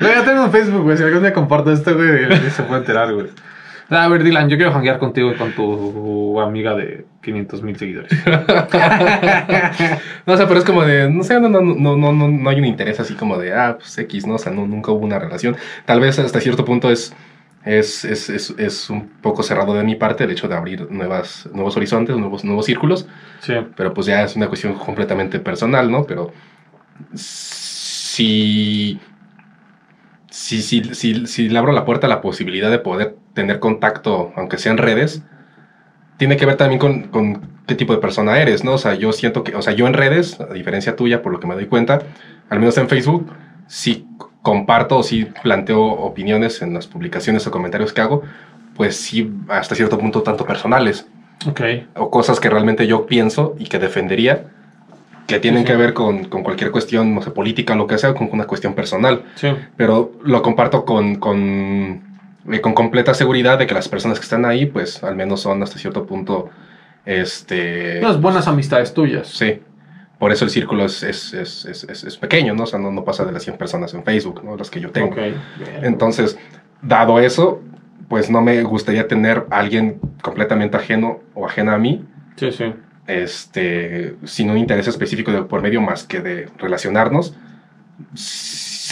No, 0.00 0.08
ya 0.08 0.24
tengo 0.24 0.44
en 0.44 0.52
Facebook, 0.52 0.82
güey. 0.82 0.96
Si 0.96 1.02
algún 1.02 1.22
día 1.22 1.32
comparto 1.32 1.72
esto, 1.72 1.94
güey, 1.94 2.50
se 2.50 2.62
puede 2.62 2.80
enterar, 2.80 3.12
güey. 3.12 3.26
Ah, 3.90 4.04
A 4.04 4.08
ver, 4.08 4.22
Dylan, 4.22 4.48
yo 4.50 4.56
quiero 4.56 4.72
janguear 4.72 4.98
contigo 4.98 5.32
y 5.32 5.36
con 5.36 5.52
tu 5.52 6.38
amiga 6.40 6.74
de 6.74 7.06
500 7.22 7.62
mil 7.62 7.76
seguidores. 7.76 8.12
no, 10.26 10.34
o 10.34 10.36
sea, 10.36 10.46
pero 10.46 10.58
es 10.58 10.64
como 10.64 10.84
de, 10.84 11.10
no 11.10 11.22
sé, 11.24 11.40
no, 11.40 11.48
no, 11.48 11.60
no, 11.62 11.96
no, 11.96 12.12
no, 12.12 12.28
no 12.28 12.50
hay 12.50 12.58
un 12.58 12.66
interés 12.66 13.00
así 13.00 13.14
como 13.14 13.38
de, 13.38 13.54
ah, 13.54 13.76
pues 13.78 13.96
X, 13.98 14.26
¿no? 14.26 14.34
O 14.34 14.38
sea, 14.38 14.52
no, 14.52 14.66
nunca 14.66 14.92
hubo 14.92 15.04
una 15.04 15.18
relación. 15.18 15.56
Tal 15.86 16.00
vez 16.00 16.18
hasta 16.18 16.40
cierto 16.40 16.66
punto 16.66 16.90
es, 16.90 17.14
es, 17.64 18.04
es, 18.04 18.28
es, 18.28 18.54
es 18.58 18.90
un 18.90 19.08
poco 19.08 19.42
cerrado 19.42 19.72
de 19.74 19.84
mi 19.84 19.94
parte 19.94 20.24
el 20.24 20.30
hecho 20.30 20.48
de 20.48 20.54
abrir 20.56 20.90
nuevas, 20.90 21.48
nuevos 21.54 21.76
horizontes, 21.76 22.14
nuevos, 22.16 22.44
nuevos 22.44 22.66
círculos. 22.66 23.08
Sí. 23.40 23.54
pero 23.76 23.94
pues 23.94 24.06
ya 24.06 24.22
es 24.22 24.36
una 24.36 24.48
cuestión 24.48 24.74
completamente 24.74 25.38
personal, 25.40 25.90
¿no? 25.90 26.04
Pero 26.04 26.32
si, 28.18 28.98
si, 30.28 30.60
si, 30.60 30.82
si, 30.92 31.26
si 31.28 31.48
le 31.48 31.56
abro 31.56 31.70
la 31.70 31.84
puerta 31.84 32.08
a 32.08 32.10
la 32.10 32.20
posibilidad 32.20 32.68
de 32.68 32.80
poder 32.80 33.14
tener 33.32 33.60
contacto, 33.60 34.32
aunque 34.34 34.58
sea 34.58 34.72
en 34.72 34.78
redes, 34.78 35.22
tiene 36.16 36.36
que 36.36 36.44
ver 36.44 36.56
también 36.56 36.80
con, 36.80 37.02
con 37.04 37.42
qué 37.68 37.76
tipo 37.76 37.92
de 37.92 38.00
persona 38.00 38.40
eres, 38.40 38.64
¿no? 38.64 38.72
O 38.72 38.78
sea, 38.78 38.94
yo 38.94 39.12
siento 39.12 39.44
que, 39.44 39.54
o 39.54 39.62
sea, 39.62 39.72
yo 39.72 39.86
en 39.86 39.94
redes, 39.94 40.40
a 40.40 40.52
diferencia 40.52 40.96
tuya, 40.96 41.22
por 41.22 41.30
lo 41.30 41.38
que 41.38 41.46
me 41.46 41.54
doy 41.54 41.66
cuenta, 41.66 42.00
al 42.50 42.58
menos 42.58 42.76
en 42.78 42.88
Facebook, 42.88 43.30
sí 43.68 44.04
comparto 44.42 44.98
o 44.98 45.02
sí 45.04 45.28
planteo 45.44 45.80
opiniones 45.80 46.60
en 46.60 46.74
las 46.74 46.88
publicaciones 46.88 47.46
o 47.46 47.52
comentarios 47.52 47.92
que 47.92 48.00
hago, 48.00 48.22
pues 48.74 48.96
sí, 48.96 49.32
hasta 49.48 49.76
cierto 49.76 49.96
punto 49.96 50.22
tanto 50.22 50.44
personales 50.44 51.06
Ok. 51.46 51.60
o 51.94 52.10
cosas 52.10 52.40
que 52.40 52.50
realmente 52.50 52.88
yo 52.88 53.06
pienso 53.06 53.54
y 53.60 53.66
que 53.66 53.78
defendería, 53.78 54.46
que 55.28 55.38
tienen 55.38 55.60
Sí, 55.60 55.66
sí. 55.66 55.72
que 55.72 55.76
ver 55.78 55.94
con, 55.94 56.24
con 56.24 56.42
cualquier 56.42 56.70
cuestión, 56.72 57.14
no 57.14 57.22
sé, 57.22 57.30
política 57.30 57.76
lo 57.76 57.86
que 57.86 57.98
sea, 57.98 58.14
con 58.14 58.30
una 58.32 58.46
cuestión 58.46 58.74
personal. 58.74 59.22
Sí. 59.36 59.48
Pero 59.76 60.10
lo 60.24 60.42
comparto 60.42 60.84
con, 60.84 61.16
con, 61.16 62.02
eh, 62.50 62.60
con 62.60 62.72
completa 62.72 63.12
seguridad 63.14 63.58
de 63.58 63.66
que 63.66 63.74
las 63.74 63.88
personas 63.88 64.18
que 64.18 64.24
están 64.24 64.44
ahí, 64.46 64.66
pues 64.66 65.04
al 65.04 65.14
menos 65.14 65.42
son 65.42 65.62
hasta 65.62 65.78
cierto 65.78 66.06
punto, 66.06 66.48
este... 67.04 68.00
Unas 68.00 68.20
buenas 68.20 68.48
amistades 68.48 68.92
tuyas. 68.94 69.28
Sí. 69.28 69.60
Por 70.18 70.32
eso 70.32 70.44
el 70.44 70.50
círculo 70.50 70.86
es, 70.86 71.02
es, 71.02 71.32
es, 71.34 71.64
es, 71.64 72.16
pequeño, 72.16 72.54
¿no? 72.54 72.64
O 72.64 72.66
sea, 72.66 72.78
no, 72.78 72.90
no 72.90 73.04
pasa 73.04 73.24
de 73.24 73.30
las 73.30 73.44
100 73.44 73.56
personas 73.56 73.94
en 73.94 74.02
Facebook, 74.02 74.42
¿no? 74.42 74.56
Las 74.56 74.70
que 74.70 74.80
yo 74.80 74.90
tengo. 74.90 75.08
Ok. 75.10 75.16
bien. 75.16 75.34
Entonces, 75.82 76.36
dado 76.82 77.20
eso, 77.20 77.62
pues 78.08 78.30
no 78.30 78.40
me 78.40 78.62
gustaría 78.62 79.06
tener 79.06 79.44
a 79.50 79.58
alguien 79.58 80.00
completamente 80.22 80.76
ajeno 80.76 81.20
o 81.34 81.46
ajena 81.46 81.74
a 81.74 81.78
mí, 81.78 82.04
Sí, 82.36 82.50
sí. 82.52 82.72
Este, 83.08 84.14
sin 84.24 84.50
un 84.50 84.58
interés 84.58 84.86
específico 84.86 85.32
de 85.32 85.42
por 85.42 85.60
medio 85.62 85.80
más 85.80 86.04
que 86.04 86.20
de 86.20 86.48
relacionarnos, 86.58 87.34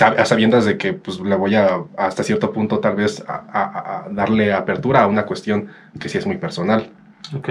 a 0.00 0.24
sabiendas 0.26 0.64
de 0.64 0.76
que 0.76 0.92
pues 0.92 1.20
le 1.20 1.36
voy 1.36 1.54
a 1.54 1.78
hasta 1.96 2.22
cierto 2.22 2.52
punto 2.52 2.80
tal 2.80 2.96
vez 2.96 3.22
a, 3.26 3.44
a- 3.50 4.04
a 4.06 4.08
darle 4.10 4.52
apertura 4.52 5.02
a 5.02 5.06
una 5.06 5.24
cuestión 5.24 5.68
que 5.98 6.08
sí 6.08 6.18
es 6.18 6.26
muy 6.26 6.36
personal. 6.36 6.90
Ok. 7.34 7.48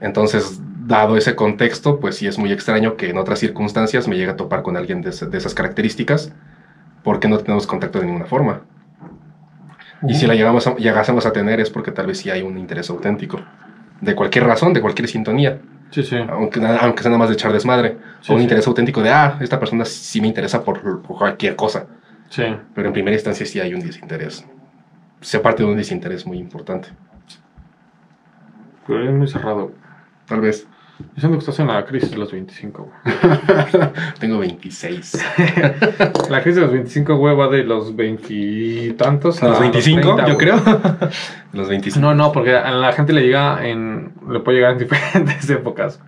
Entonces, 0.00 0.60
dado 0.86 1.16
ese 1.16 1.34
contexto, 1.34 1.98
pues 1.98 2.16
sí 2.16 2.26
es 2.26 2.38
muy 2.38 2.52
extraño 2.52 2.96
que 2.96 3.10
en 3.10 3.18
otras 3.18 3.38
circunstancias 3.40 4.06
me 4.06 4.16
llegue 4.16 4.30
a 4.30 4.36
topar 4.36 4.62
con 4.62 4.76
alguien 4.76 5.00
de, 5.02 5.10
ese- 5.10 5.26
de 5.26 5.38
esas 5.38 5.54
características, 5.54 6.32
porque 7.02 7.26
no 7.28 7.38
tenemos 7.38 7.66
contacto 7.66 7.98
de 7.98 8.06
ninguna 8.06 8.26
forma. 8.26 8.60
Y 10.06 10.14
si 10.14 10.26
la 10.26 10.34
llegamos 10.34 10.68
llegásemos 10.76 11.26
a 11.26 11.32
tener 11.32 11.58
es 11.58 11.70
porque 11.70 11.90
tal 11.90 12.06
vez 12.06 12.18
sí 12.18 12.30
hay 12.30 12.42
un 12.42 12.58
interés 12.58 12.90
auténtico. 12.90 13.40
De 14.00 14.14
cualquier 14.14 14.44
razón, 14.44 14.72
de 14.74 14.80
cualquier 14.82 15.08
sintonía. 15.08 15.58
Sí, 15.90 16.02
sí. 16.02 16.16
Aunque, 16.28 16.60
aunque 16.64 17.02
sea 17.02 17.10
nada 17.10 17.18
más 17.18 17.28
de 17.28 17.34
echar 17.34 17.52
desmadre. 17.52 17.96
Sí, 18.20 18.32
o 18.32 18.36
un 18.36 18.42
interés 18.42 18.66
auténtico 18.66 19.02
de, 19.02 19.10
ah, 19.10 19.38
esta 19.40 19.58
persona 19.58 19.84
sí 19.84 20.20
me 20.20 20.26
interesa 20.26 20.62
por, 20.62 21.02
por 21.02 21.18
cualquier 21.18 21.56
cosa. 21.56 21.86
Sí. 22.28 22.44
Pero 22.74 22.88
en 22.88 22.92
primera 22.92 23.14
instancia 23.14 23.46
sí 23.46 23.60
hay 23.60 23.74
un 23.74 23.80
desinterés. 23.80 24.44
Se 25.20 25.38
parte 25.40 25.62
de 25.62 25.68
un 25.68 25.76
desinterés 25.76 26.26
muy 26.26 26.38
importante. 26.38 26.88
Pero 28.86 29.02
eres 29.02 29.14
muy 29.14 29.28
cerrado. 29.28 29.72
Tal 30.26 30.40
vez. 30.40 30.66
Yo 30.98 31.20
siento 31.20 31.32
que 31.36 31.40
estás 31.40 31.58
en 31.60 31.66
la 31.66 31.84
crisis 31.84 32.10
de 32.10 32.16
los 32.16 32.32
25, 32.32 32.82
güey. 32.90 33.14
Tengo 34.18 34.38
26. 34.38 35.24
La 36.30 36.40
crisis 36.42 36.54
de 36.56 36.60
los 36.62 36.72
25, 36.72 37.16
güey, 37.16 37.36
va 37.36 37.48
de 37.48 37.64
los 37.64 37.94
veintitantos 37.94 39.42
¿A 39.42 39.48
los 39.48 39.60
25? 39.60 40.00
30, 40.00 40.26
yo 40.26 40.34
güey. 40.34 40.46
creo. 40.46 40.56
los 41.52 41.68
25. 41.68 42.00
No, 42.00 42.14
no, 42.14 42.32
porque 42.32 42.56
a 42.56 42.70
la 42.70 42.92
gente 42.92 43.12
le 43.12 43.22
llega 43.22 43.66
en. 43.66 44.12
Le 44.30 44.40
puede 44.40 44.56
llegar 44.58 44.72
en 44.72 44.78
diferentes 44.78 45.48
épocas. 45.50 46.00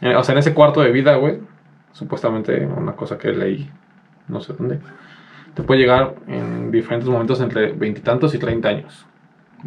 Eh, 0.00 0.16
O 0.16 0.24
sea, 0.24 0.32
en 0.32 0.38
ese 0.40 0.52
cuarto 0.52 0.80
de 0.80 0.90
vida, 0.90 1.14
güey. 1.16 1.38
Supuestamente 1.92 2.66
una 2.66 2.92
cosa 2.92 3.18
que 3.18 3.28
leí. 3.32 3.70
No 4.28 4.40
sé 4.40 4.52
dónde. 4.54 4.80
Te 5.54 5.62
puede 5.62 5.80
llegar 5.80 6.14
en 6.26 6.70
diferentes 6.72 7.08
momentos 7.08 7.40
entre 7.40 7.72
veintitantos 7.72 8.34
y 8.34 8.38
treinta 8.38 8.70
años. 8.70 9.06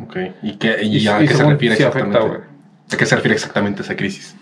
Ok. 0.01 0.17
¿Y, 0.41 0.57
qué, 0.57 0.77
y, 0.83 0.97
Y- 0.97 1.07
a 1.07 1.21
y 1.23 1.27
qué 1.27 1.33
se 1.35 1.43
refiere 1.45 1.75
exactamente? 1.75 2.17
afecta, 2.17 2.35
güey. 2.37 2.54
¿A 2.93 2.97
qué 2.97 3.05
se 3.05 3.15
refiere 3.15 3.35
exactamente 3.35 3.81
esa 3.81 3.95
crisis? 3.95 4.35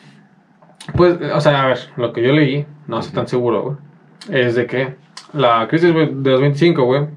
Pues, 0.96 1.18
o 1.34 1.40
sea, 1.42 1.64
a 1.64 1.68
ver, 1.68 1.80
lo 1.96 2.12
que 2.12 2.22
yo 2.22 2.34
leí, 2.34 2.66
no 2.88 3.00
estoy 3.00 3.16
tan 3.16 3.28
seguro, 3.28 3.62
güey, 3.64 3.78
es 4.46 4.56
de 4.56 4.66
que 4.68 4.96
la 5.34 5.68
crisis 5.70 5.94
de 5.94 6.30
los 6.32 6.42
25, 6.42 6.84
güey, 6.84 7.08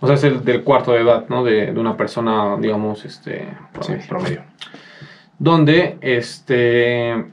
o 0.00 0.06
sea, 0.06 0.16
es 0.16 0.24
el 0.24 0.44
del 0.44 0.62
cuarto 0.64 0.92
de 0.92 1.02
edad, 1.02 1.26
¿no? 1.28 1.44
De, 1.44 1.72
de 1.72 1.78
una 1.80 1.96
persona, 1.96 2.56
digamos, 2.58 3.04
este, 3.04 3.48
Sí, 3.80 3.92
promedio. 3.92 4.08
promedio. 4.08 4.42
donde, 5.38 5.98
este, 6.00 7.26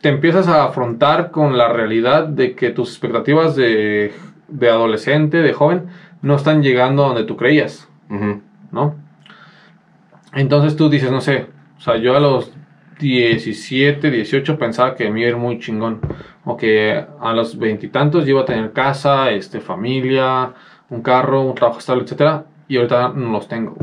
te 0.00 0.08
empiezas 0.08 0.48
a 0.48 0.64
afrontar 0.64 1.30
con 1.30 1.56
la 1.56 1.68
realidad 1.68 2.26
de 2.26 2.54
que 2.54 2.70
tus 2.70 2.90
expectativas 2.90 3.56
de, 3.56 4.12
de 4.48 4.68
adolescente, 4.68 5.38
de 5.38 5.52
joven, 5.52 5.86
no 6.22 6.36
están 6.36 6.62
llegando 6.62 7.04
a 7.04 7.08
donde 7.08 7.24
tú 7.24 7.36
creías. 7.36 7.88
¿no? 8.70 8.94
Entonces 10.34 10.76
tú 10.76 10.88
dices, 10.90 11.10
no 11.10 11.20
sé, 11.20 11.46
sea, 11.82 11.96
yo 11.96 12.16
a 12.16 12.20
los 12.20 12.52
17, 12.98 14.10
18 14.10 14.58
pensaba 14.58 14.94
que 14.94 15.10
me 15.10 15.20
iba 15.20 15.26
a 15.26 15.30
ir 15.30 15.36
muy 15.36 15.58
chingón, 15.58 16.00
o 16.44 16.56
que 16.56 17.04
a 17.20 17.32
los 17.32 17.58
veintitantos 17.58 18.26
iba 18.28 18.42
a 18.42 18.44
tener 18.44 18.72
casa, 18.72 19.30
este, 19.30 19.60
familia, 19.60 20.52
un 20.90 21.02
carro, 21.02 21.42
un 21.42 21.54
trabajo 21.54 21.78
estable, 21.80 22.02
etcétera, 22.04 22.44
y 22.68 22.76
ahorita 22.76 23.08
no 23.14 23.30
los 23.32 23.48
tengo. 23.48 23.76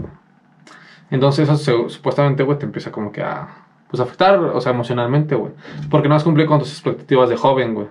Entonces 1.12 1.50
eso 1.50 1.58
se- 1.58 1.90
supuestamente, 1.94 2.44
güey, 2.44 2.58
te 2.60 2.66
empieza 2.66 2.92
como 2.92 3.12
que 3.12 3.22
a, 3.24 3.48
pues, 3.90 4.00
afectar, 4.00 4.38
o 4.40 4.62
sea, 4.62 4.72
emocionalmente, 4.72 5.36
güey, 5.36 5.54
porque 5.90 6.08
no 6.08 6.16
has 6.16 6.24
cumplido 6.24 6.48
con 6.50 6.60
tus 6.60 6.72
expectativas 6.72 7.30
de 7.30 7.36
joven, 7.38 7.74
güey. 7.74 7.88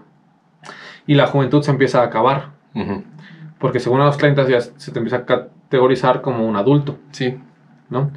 Y 1.07 1.14
la 1.14 1.27
juventud 1.27 1.62
se 1.62 1.71
empieza 1.71 2.01
a 2.01 2.05
acabar, 2.05 2.51
Ujú. 2.75 3.03
porque 3.59 3.81
según 3.81 4.01
a 4.01 4.05
los 4.05 4.16
30 4.18 4.47
ya 4.49 4.61
se 4.61 4.92
te 4.92 4.99
empieza 4.99 5.16
a 5.18 5.25
categorizar 5.27 6.21
como 6.21 6.47
un 6.47 6.57
adulto. 6.57 6.99
Sí. 7.11 7.38
¿no? 7.90 8.11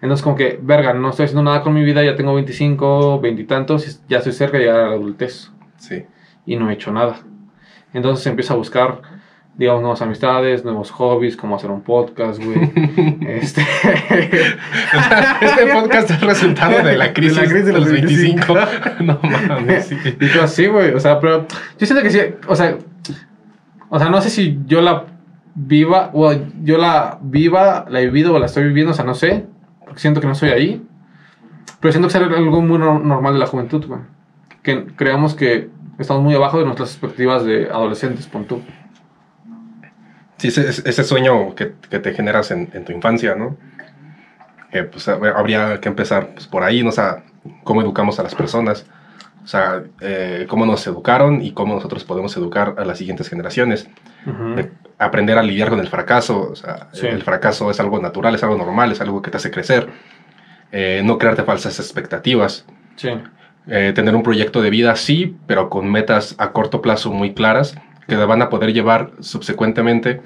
Entonces 0.00 0.22
como 0.22 0.36
que, 0.36 0.58
verga, 0.62 0.94
no 0.94 1.10
estoy 1.10 1.24
haciendo 1.24 1.42
nada 1.42 1.62
con 1.62 1.74
mi 1.74 1.82
vida, 1.82 2.04
ya 2.04 2.14
tengo 2.14 2.34
25, 2.34 3.20
20 3.20 3.42
y 3.42 3.44
tantos, 3.46 4.00
ya 4.08 4.18
estoy 4.18 4.32
cerca 4.32 4.56
de 4.58 4.64
llegar 4.64 4.80
a 4.80 4.88
la 4.88 4.94
adultez 4.94 5.50
Sí. 5.78 6.04
y 6.46 6.56
no 6.56 6.70
he 6.70 6.74
hecho 6.74 6.92
nada. 6.92 7.16
Entonces 7.92 8.26
empiezo 8.26 8.54
a 8.54 8.56
buscar, 8.56 9.00
digamos, 9.56 9.80
nuevas 9.80 10.00
amistades, 10.02 10.64
nuevos 10.64 10.90
hobbies, 10.92 11.36
como 11.36 11.56
hacer 11.56 11.70
un 11.70 11.82
podcast, 11.82 12.42
güey. 12.42 12.58
este... 13.26 13.62
este 15.40 15.66
podcast 15.72 16.10
es 16.10 16.20
resultado 16.20 16.82
de 16.84 16.96
la 16.96 17.12
crisis 17.12 17.40
de, 17.40 17.48
crisis 17.48 17.66
de 17.66 17.72
los 17.72 17.82
los 17.82 17.92
25. 17.92 18.54
no 19.00 19.18
mames, 19.22 19.86
sí. 19.86 19.96
y 20.20 20.38
así, 20.38 20.66
güey, 20.66 20.92
o 20.92 21.00
sea, 21.00 21.18
pero 21.18 21.46
yo 21.78 21.86
siento 21.86 22.02
que 22.02 22.10
sí, 22.10 22.20
o 22.46 22.54
sea, 22.54 22.78
o 23.88 23.98
sea, 23.98 24.10
no 24.10 24.20
sé 24.20 24.30
si 24.30 24.60
yo 24.66 24.80
la 24.80 25.06
viva, 25.54 26.10
o 26.12 26.32
yo 26.62 26.78
la 26.78 27.18
viva, 27.20 27.86
la 27.88 28.00
he 28.00 28.04
vivido 28.04 28.34
o 28.34 28.38
la 28.38 28.46
estoy 28.46 28.64
viviendo, 28.64 28.92
o 28.92 28.94
sea, 28.94 29.04
no 29.04 29.14
sé, 29.14 29.46
siento 29.96 30.20
que 30.20 30.26
no 30.26 30.34
soy 30.34 30.50
ahí, 30.50 30.86
pero 31.80 31.92
siento 31.92 32.08
que 32.08 32.16
es 32.18 32.22
algo 32.38 32.62
muy 32.62 32.78
no- 32.78 32.98
normal 32.98 33.34
de 33.34 33.38
la 33.40 33.46
juventud, 33.46 33.84
güey, 33.86 34.00
que 34.62 34.86
creamos 34.96 35.34
que 35.34 35.70
estamos 35.98 36.22
muy 36.22 36.34
abajo 36.34 36.58
de 36.58 36.64
nuestras 36.64 36.90
expectativas 36.90 37.44
de 37.44 37.66
adolescentes, 37.66 38.26
pon 38.26 38.44
tú. 38.44 38.62
Sí, 40.36 40.48
ese, 40.48 40.68
ese 40.88 41.04
sueño 41.04 41.54
que, 41.54 41.72
que, 41.90 41.98
te 41.98 42.12
generas 42.14 42.50
en, 42.52 42.70
en 42.72 42.84
tu 42.84 42.92
infancia, 42.92 43.34
¿no? 43.34 43.56
Eh, 44.70 44.84
pues 44.84 45.08
habría 45.08 45.80
que 45.80 45.88
empezar 45.88 46.28
pues, 46.34 46.46
por 46.46 46.62
ahí, 46.62 46.82
¿no? 46.82 46.90
O 46.90 46.92
sea, 46.92 47.24
cómo 47.64 47.82
educamos 47.82 48.20
a 48.20 48.22
las 48.22 48.34
personas, 48.34 48.86
o 49.42 49.46
sea, 49.46 49.82
eh, 50.00 50.46
cómo 50.48 50.66
nos 50.66 50.86
educaron 50.86 51.42
y 51.42 51.52
cómo 51.52 51.74
nosotros 51.74 52.04
podemos 52.04 52.36
educar 52.36 52.74
a 52.78 52.84
las 52.84 52.98
siguientes 52.98 53.28
generaciones. 53.28 53.88
Aprender 54.98 55.38
a 55.38 55.42
lidiar 55.42 55.70
con 55.70 55.80
el 55.80 55.88
fracaso, 55.88 56.50
o 56.50 56.56
sea, 56.56 56.88
el 57.02 57.22
fracaso 57.22 57.70
es 57.70 57.78
algo 57.80 58.00
natural, 58.00 58.34
es 58.34 58.42
algo 58.42 58.56
normal, 58.56 58.92
es 58.92 59.00
algo 59.00 59.22
que 59.22 59.30
te 59.30 59.36
hace 59.36 59.50
crecer. 59.50 59.88
Eh, 60.72 61.02
no 61.04 61.18
crearte 61.18 61.44
falsas 61.44 61.78
expectativas. 61.78 62.66
Sí. 62.96 63.10
Eh, 63.68 63.92
tener 63.94 64.14
un 64.14 64.22
proyecto 64.22 64.60
de 64.60 64.70
vida, 64.70 64.96
sí, 64.96 65.36
pero 65.46 65.68
con 65.70 65.90
metas 65.90 66.34
a 66.38 66.52
corto 66.52 66.82
plazo 66.82 67.12
muy 67.12 67.34
claras 67.34 67.76
que 68.08 68.16
te 68.16 68.24
van 68.24 68.40
a 68.40 68.48
poder 68.48 68.72
llevar 68.72 69.10
subsecuentemente 69.20 70.22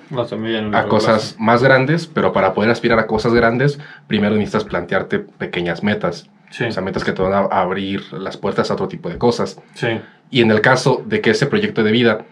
a 0.72 0.87
cosas 0.87 1.35
más 1.40 1.64
grandes, 1.64 2.06
pero 2.06 2.32
para 2.32 2.54
poder 2.54 2.70
aspirar 2.70 3.00
a 3.00 3.08
cosas 3.08 3.35
grandes, 3.35 3.80
primero 4.06 4.37
necesitas 4.37 4.64
plantearte 4.64 5.18
pequeñas 5.18 5.82
metas. 5.82 6.30
O 6.48 6.70
sea, 6.70 6.82
metas 6.82 7.02
que 7.02 7.12
te 7.12 7.22
van 7.22 7.32
a 7.32 7.61
abrir 7.61 8.12
las 8.12 8.37
puertas 8.37 8.70
a 8.70 8.74
otro 8.74 8.87
tipo 8.87 9.08
de 9.08 9.18
cosas. 9.18 9.61
Sí. 9.74 10.00
Y 10.30 10.42
en 10.42 10.52
el 10.52 10.61
caso 10.61 11.02
de 11.04 11.20
que 11.20 11.30
ese 11.30 11.46
proyecto 11.46 11.82
de 11.82 11.90
vida 11.90 12.24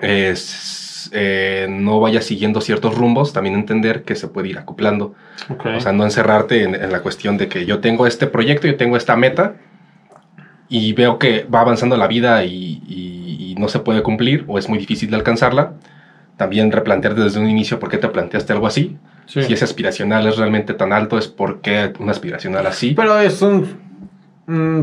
es, 0.00 0.81
eh, 1.12 1.66
no 1.68 2.00
vaya 2.00 2.20
siguiendo 2.20 2.60
ciertos 2.60 2.96
rumbos, 2.96 3.32
también 3.32 3.54
entender 3.54 4.02
que 4.02 4.14
se 4.14 4.28
puede 4.28 4.48
ir 4.48 4.58
acoplando. 4.58 5.14
O 5.76 5.80
sea, 5.80 5.92
no 5.92 6.04
encerrarte 6.04 6.62
en, 6.62 6.92
la 6.92 7.00
cuestión 7.00 7.36
de 7.38 7.48
que 7.48 7.66
yo 7.66 7.80
tengo 7.80 8.06
este 8.06 8.26
proyecto, 8.26 8.66
yo 8.66 8.76
tengo 8.76 8.96
esta 8.96 9.16
meta 9.16 9.54
y 10.68 10.92
veo 10.92 11.18
que 11.18 11.44
va 11.44 11.60
avanzando 11.60 11.96
la 11.96 12.06
vida 12.06 12.44
y, 12.44 13.54
no 13.58 13.68
se 13.68 13.78
puede 13.78 14.02
cumplir 14.02 14.44
o 14.48 14.58
es 14.58 14.68
muy 14.68 14.78
difícil 14.78 15.10
de 15.10 15.16
alcanzarla. 15.16 15.74
También 16.36 16.72
replantearte 16.72 17.20
desde 17.20 17.38
un 17.38 17.48
inicio 17.48 17.78
por 17.78 17.90
qué 17.90 17.98
te 17.98 18.08
planteaste 18.08 18.52
algo 18.52 18.66
así 18.66 18.98
si 19.26 19.52
ese 19.52 19.64
aspiracional 19.64 20.26
es 20.26 20.36
realmente 20.36 20.74
tan 20.74 20.92
alto, 20.92 21.18
es 21.18 21.28
porque 21.28 21.92
un 21.98 22.10
aspiracional 22.10 22.66
así. 22.66 22.92
Pero 22.94 23.18
es 23.18 23.40
un, 23.42 23.66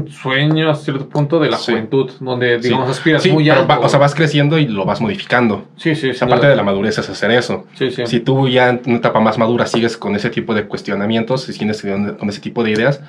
sueño 0.10 0.70
a 0.70 0.76
cierto 0.76 1.10
punto 1.10 1.40
de 1.40 1.50
la 1.50 1.58
juventud, 1.58 2.12
donde, 2.20 2.60
digamos, 2.60 2.90
aspiras 2.90 3.26
muy 3.28 3.50
alto. 3.50 3.80
o 3.82 3.90
sea, 3.90 4.00
vas 4.00 4.16
creciendo 4.16 4.58
y 4.58 4.68
lo 4.68 4.86
vas 4.86 5.02
modificando. 5.02 5.68
Sí, 5.76 5.96
sí. 5.96 6.10
Esa 6.10 6.28
parte 6.28 6.48
de 6.48 6.56
la 6.56 6.64
madurez 6.64 6.98
es 6.98 7.10
hacer 7.10 7.32
eso. 7.32 7.66
Sí, 7.74 7.92
sí. 7.92 8.04
Si 8.06 8.20
tú 8.22 8.48
ya 8.48 8.70
en 8.70 8.82
una 8.86 8.98
etapa 8.98 9.20
más 9.20 9.38
madura 9.38 9.66
sigues 9.66 9.98
con 9.98 10.16
ese 10.16 10.30
tipo 10.30 10.54
de 10.54 10.66
cuestionamientos, 10.66 11.44
si 11.44 11.54
sigues 11.54 11.82
con 11.82 12.30
ese 12.30 12.40
tipo 12.40 12.64
de 12.64 12.72
ideas, 12.72 13.02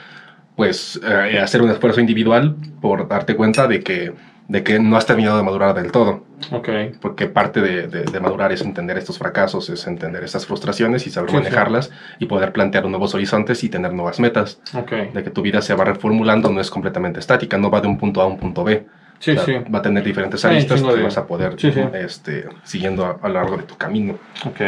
pues 0.56 1.00
eh, 1.04 1.38
hacer 1.38 1.62
un 1.62 1.70
esfuerzo 1.70 2.00
individual 2.00 2.56
por 2.80 3.08
darte 3.08 3.36
cuenta 3.36 3.66
de 3.66 3.80
que 3.80 4.12
de 4.50 4.64
que 4.64 4.80
no 4.80 4.96
has 4.96 5.06
terminado 5.06 5.36
de 5.36 5.44
madurar 5.44 5.74
del 5.74 5.92
todo. 5.92 6.24
Ok. 6.50 6.68
Porque 7.00 7.26
parte 7.26 7.60
de, 7.60 7.86
de, 7.86 8.20
madurar 8.20 8.50
es 8.50 8.62
entender 8.62 8.98
estos 8.98 9.16
fracasos, 9.16 9.70
es 9.70 9.86
entender 9.86 10.24
estas 10.24 10.44
frustraciones 10.44 11.06
y 11.06 11.10
saber 11.10 11.32
manejarlas 11.32 11.92
y 12.18 12.26
poder 12.26 12.50
plantear 12.50 12.84
nuevos 12.86 13.14
horizontes 13.14 13.62
y 13.62 13.68
tener 13.68 13.92
nuevas 13.92 14.18
metas. 14.18 14.60
Ok. 14.74 14.90
De 15.14 15.22
que 15.22 15.30
tu 15.30 15.42
vida 15.42 15.62
se 15.62 15.72
va 15.74 15.84
reformulando, 15.84 16.50
no 16.50 16.60
es 16.60 16.68
completamente 16.68 17.20
estática, 17.20 17.58
no 17.58 17.70
va 17.70 17.80
de 17.80 17.86
un 17.86 17.96
punto 17.96 18.20
A 18.20 18.24
a 18.24 18.26
un 18.26 18.38
punto 18.38 18.64
B. 18.64 18.88
Sí, 19.20 19.36
sí. 19.36 19.52
Va 19.72 19.78
a 19.78 19.82
tener 19.82 20.02
diferentes 20.02 20.44
aristas 20.44 20.82
que 20.82 21.00
vas 21.00 21.16
a 21.16 21.26
poder 21.28 21.54
este, 21.94 22.48
siguiendo 22.64 23.18
a, 23.22 23.28
lo 23.28 23.34
largo 23.34 23.56
de 23.56 23.62
tu 23.62 23.76
camino. 23.76 24.18
Ok. 24.46 24.60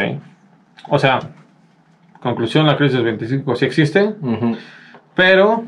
O 0.87 0.97
sea, 0.97 1.19
conclusión, 2.21 2.65
la 2.65 2.77
crisis 2.77 3.03
25 3.03 3.55
sí 3.57 3.65
existe, 3.65 4.15
pero 5.13 5.65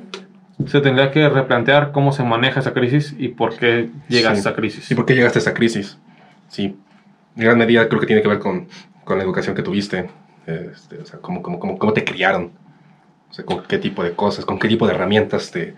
se 0.65 0.81
tendría 0.81 1.11
que 1.11 1.27
replantear 1.27 1.91
cómo 1.91 2.11
se 2.11 2.23
maneja 2.23 2.61
esa 2.61 2.73
crisis 2.73 3.13
y 3.17 3.29
por 3.29 3.57
qué 3.57 3.89
llega 4.07 4.31
a 4.31 4.33
esa 4.33 4.53
crisis. 4.53 4.89
¿Y 4.89 4.95
por 4.95 5.05
qué 5.05 5.13
llegaste 5.15 5.39
a 5.39 5.41
esa 5.41 5.53
crisis? 5.53 5.97
Sí. 6.47 6.77
En 7.35 7.43
gran 7.43 7.57
medida 7.57 7.87
creo 7.89 7.99
que 7.99 8.07
tiene 8.07 8.21
que 8.21 8.29
ver 8.29 8.39
con, 8.39 8.67
con 9.03 9.17
la 9.17 9.23
educación 9.23 9.55
que 9.55 9.63
tuviste, 9.63 10.09
este, 10.45 10.99
o 10.99 11.05
sea, 11.05 11.19
cómo, 11.19 11.41
cómo, 11.41 11.59
cómo, 11.59 11.77
cómo, 11.77 11.91
te 11.91 12.05
criaron, 12.05 12.51
o 13.29 13.33
sea, 13.33 13.43
con 13.43 13.63
qué 13.63 13.77
tipo 13.77 14.03
de 14.03 14.13
cosas, 14.13 14.45
con 14.45 14.57
qué 14.57 14.69
tipo 14.69 14.87
de 14.87 14.93
herramientas 14.93 15.51
te, 15.51 15.75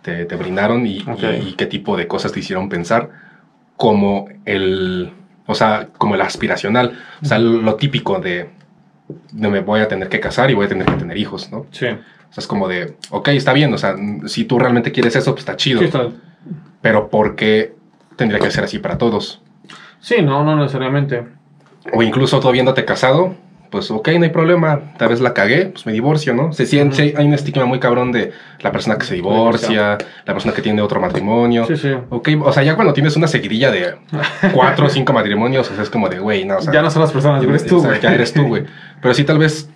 te, 0.00 0.24
te 0.24 0.36
brindaron 0.36 0.86
y, 0.86 1.04
y, 1.42 1.54
qué 1.54 1.66
tipo 1.66 1.96
de 1.96 2.06
cosas 2.06 2.32
te 2.32 2.40
hicieron 2.40 2.70
pensar 2.70 3.10
como 3.76 4.28
el, 4.46 5.12
o 5.46 5.54
sea, 5.54 5.88
como 5.98 6.14
el 6.14 6.22
aspiracional, 6.22 6.98
o 7.22 7.26
sea, 7.26 7.38
lo 7.38 7.74
típico 7.74 8.18
de, 8.20 8.48
de 9.32 9.48
me 9.48 9.60
voy 9.60 9.80
a 9.80 9.88
tener 9.88 10.08
que 10.08 10.20
casar 10.20 10.50
y 10.50 10.54
voy 10.54 10.64
a 10.64 10.68
tener 10.68 10.86
que 10.86 10.94
tener 10.94 11.18
hijos, 11.18 11.52
¿no? 11.52 11.66
Sí 11.70 11.88
sea, 12.34 12.42
es 12.42 12.46
como 12.46 12.68
de, 12.68 12.96
ok, 13.10 13.28
está 13.28 13.52
bien, 13.52 13.72
o 13.72 13.78
sea, 13.78 13.96
si 14.26 14.44
tú 14.44 14.58
realmente 14.58 14.92
quieres 14.92 15.16
eso, 15.16 15.32
pues 15.32 15.42
está 15.42 15.56
chido. 15.56 15.78
Sí, 15.80 15.86
está. 15.86 16.08
Pero 16.80 17.08
¿por 17.08 17.36
qué 17.36 17.74
tendría 18.16 18.40
que 18.40 18.50
ser 18.50 18.64
así 18.64 18.78
para 18.78 18.98
todos? 18.98 19.40
Sí, 20.00 20.16
no, 20.22 20.44
no 20.44 20.56
necesariamente. 20.56 21.24
O 21.92 22.02
incluso 22.02 22.40
tú 22.40 22.48
habiéndote 22.48 22.84
casado, 22.84 23.36
pues 23.70 23.90
ok, 23.90 24.08
no 24.18 24.24
hay 24.24 24.30
problema, 24.30 24.92
tal 24.98 25.08
vez 25.08 25.20
la 25.20 25.34
cagué, 25.34 25.66
pues 25.66 25.84
me 25.84 25.92
divorcio, 25.92 26.32
¿no? 26.32 26.52
Se 26.52 26.64
siente, 26.64 27.14
hay 27.16 27.26
un 27.26 27.34
estigma 27.34 27.64
muy 27.64 27.80
cabrón 27.80 28.12
de 28.12 28.32
la 28.60 28.70
persona 28.70 28.96
que 28.96 29.04
se 29.04 29.14
divorcia, 29.14 29.98
la 30.24 30.32
persona 30.32 30.54
que 30.54 30.62
tiene 30.62 30.80
otro 30.80 31.00
matrimonio. 31.00 31.66
Sí, 31.66 31.76
sí. 31.76 31.90
Ok, 32.10 32.28
o 32.40 32.52
sea, 32.52 32.62
ya 32.62 32.76
cuando 32.76 32.92
tienes 32.92 33.16
una 33.16 33.26
seguidilla 33.26 33.70
de 33.70 33.96
cuatro 34.52 34.86
o 34.86 34.88
cinco 34.88 35.12
matrimonios, 35.12 35.68
o 35.70 35.74
sea, 35.74 35.82
es 35.82 35.90
como 35.90 36.08
de, 36.08 36.20
güey, 36.20 36.44
no, 36.44 36.58
o 36.58 36.60
sea, 36.60 36.72
Ya 36.72 36.82
no 36.82 36.90
son 36.90 37.02
las 37.02 37.10
personas, 37.10 37.42
eres 37.42 37.66
tú, 37.66 37.82
güey. 37.82 38.00
Ya 38.00 38.14
eres 38.14 38.32
tú, 38.32 38.46
güey. 38.46 38.64
Pero 39.02 39.12
sí, 39.12 39.24
tal 39.24 39.38
vez, 39.38 39.68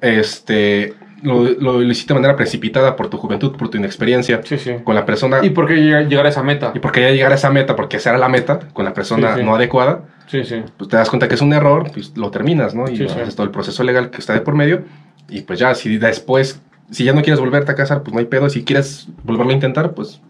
este, 0.00 0.94
lo, 1.22 1.44
lo, 1.44 1.82
hiciste 1.82 2.12
de 2.12 2.20
manera 2.20 2.36
precipitada 2.36 2.96
por 2.96 3.08
tu 3.08 3.16
juventud, 3.16 3.56
por 3.56 3.68
tu 3.68 3.78
inexperiencia 3.78 4.40
con 4.84 4.94
la 4.94 5.06
persona. 5.06 5.38
¿Y 5.42 5.50
por 5.50 5.66
qué 5.66 5.76
llegar 5.76 6.26
a 6.26 6.28
esa 6.28 6.42
meta? 6.42 6.72
Y 6.74 6.80
por 6.80 6.92
qué 6.92 7.12
llegar 7.12 7.32
a 7.32 7.36
esa 7.36 7.50
meta, 7.50 7.76
porque 7.76 7.96
esa 7.96 8.10
era 8.10 8.18
la 8.18 8.28
meta, 8.28 8.60
con 8.72 8.84
la 8.84 8.92
persona 8.92 9.36
no 9.36 9.54
adecuada. 9.54 10.02
Sí, 10.26 10.44
sí. 10.44 10.62
Pues 10.76 10.88
te 10.88 10.96
das 10.96 11.08
cuenta 11.08 11.28
que 11.28 11.34
es 11.34 11.40
un 11.40 11.52
error, 11.52 11.90
pues 11.92 12.16
lo 12.16 12.30
terminas, 12.30 12.74
¿no? 12.74 12.90
Y 12.90 13.04
haces 13.04 13.34
todo 13.34 13.44
el 13.44 13.52
proceso 13.52 13.82
legal 13.84 14.10
que 14.10 14.18
está 14.18 14.34
de 14.34 14.40
por 14.40 14.54
medio. 14.54 14.84
Y 15.28 15.42
pues 15.42 15.58
ya, 15.58 15.74
si 15.74 15.98
después, 15.98 16.60
si 16.90 17.04
ya 17.04 17.12
no 17.12 17.22
quieres 17.22 17.40
volverte 17.40 17.72
a 17.72 17.74
casar, 17.74 18.02
pues 18.02 18.12
no 18.12 18.20
hay 18.20 18.26
pedo. 18.26 18.48
Si 18.50 18.64
quieres 18.64 19.08
volverlo 19.22 19.50
a 19.50 19.54
intentar, 19.54 19.92
pues 19.92 20.20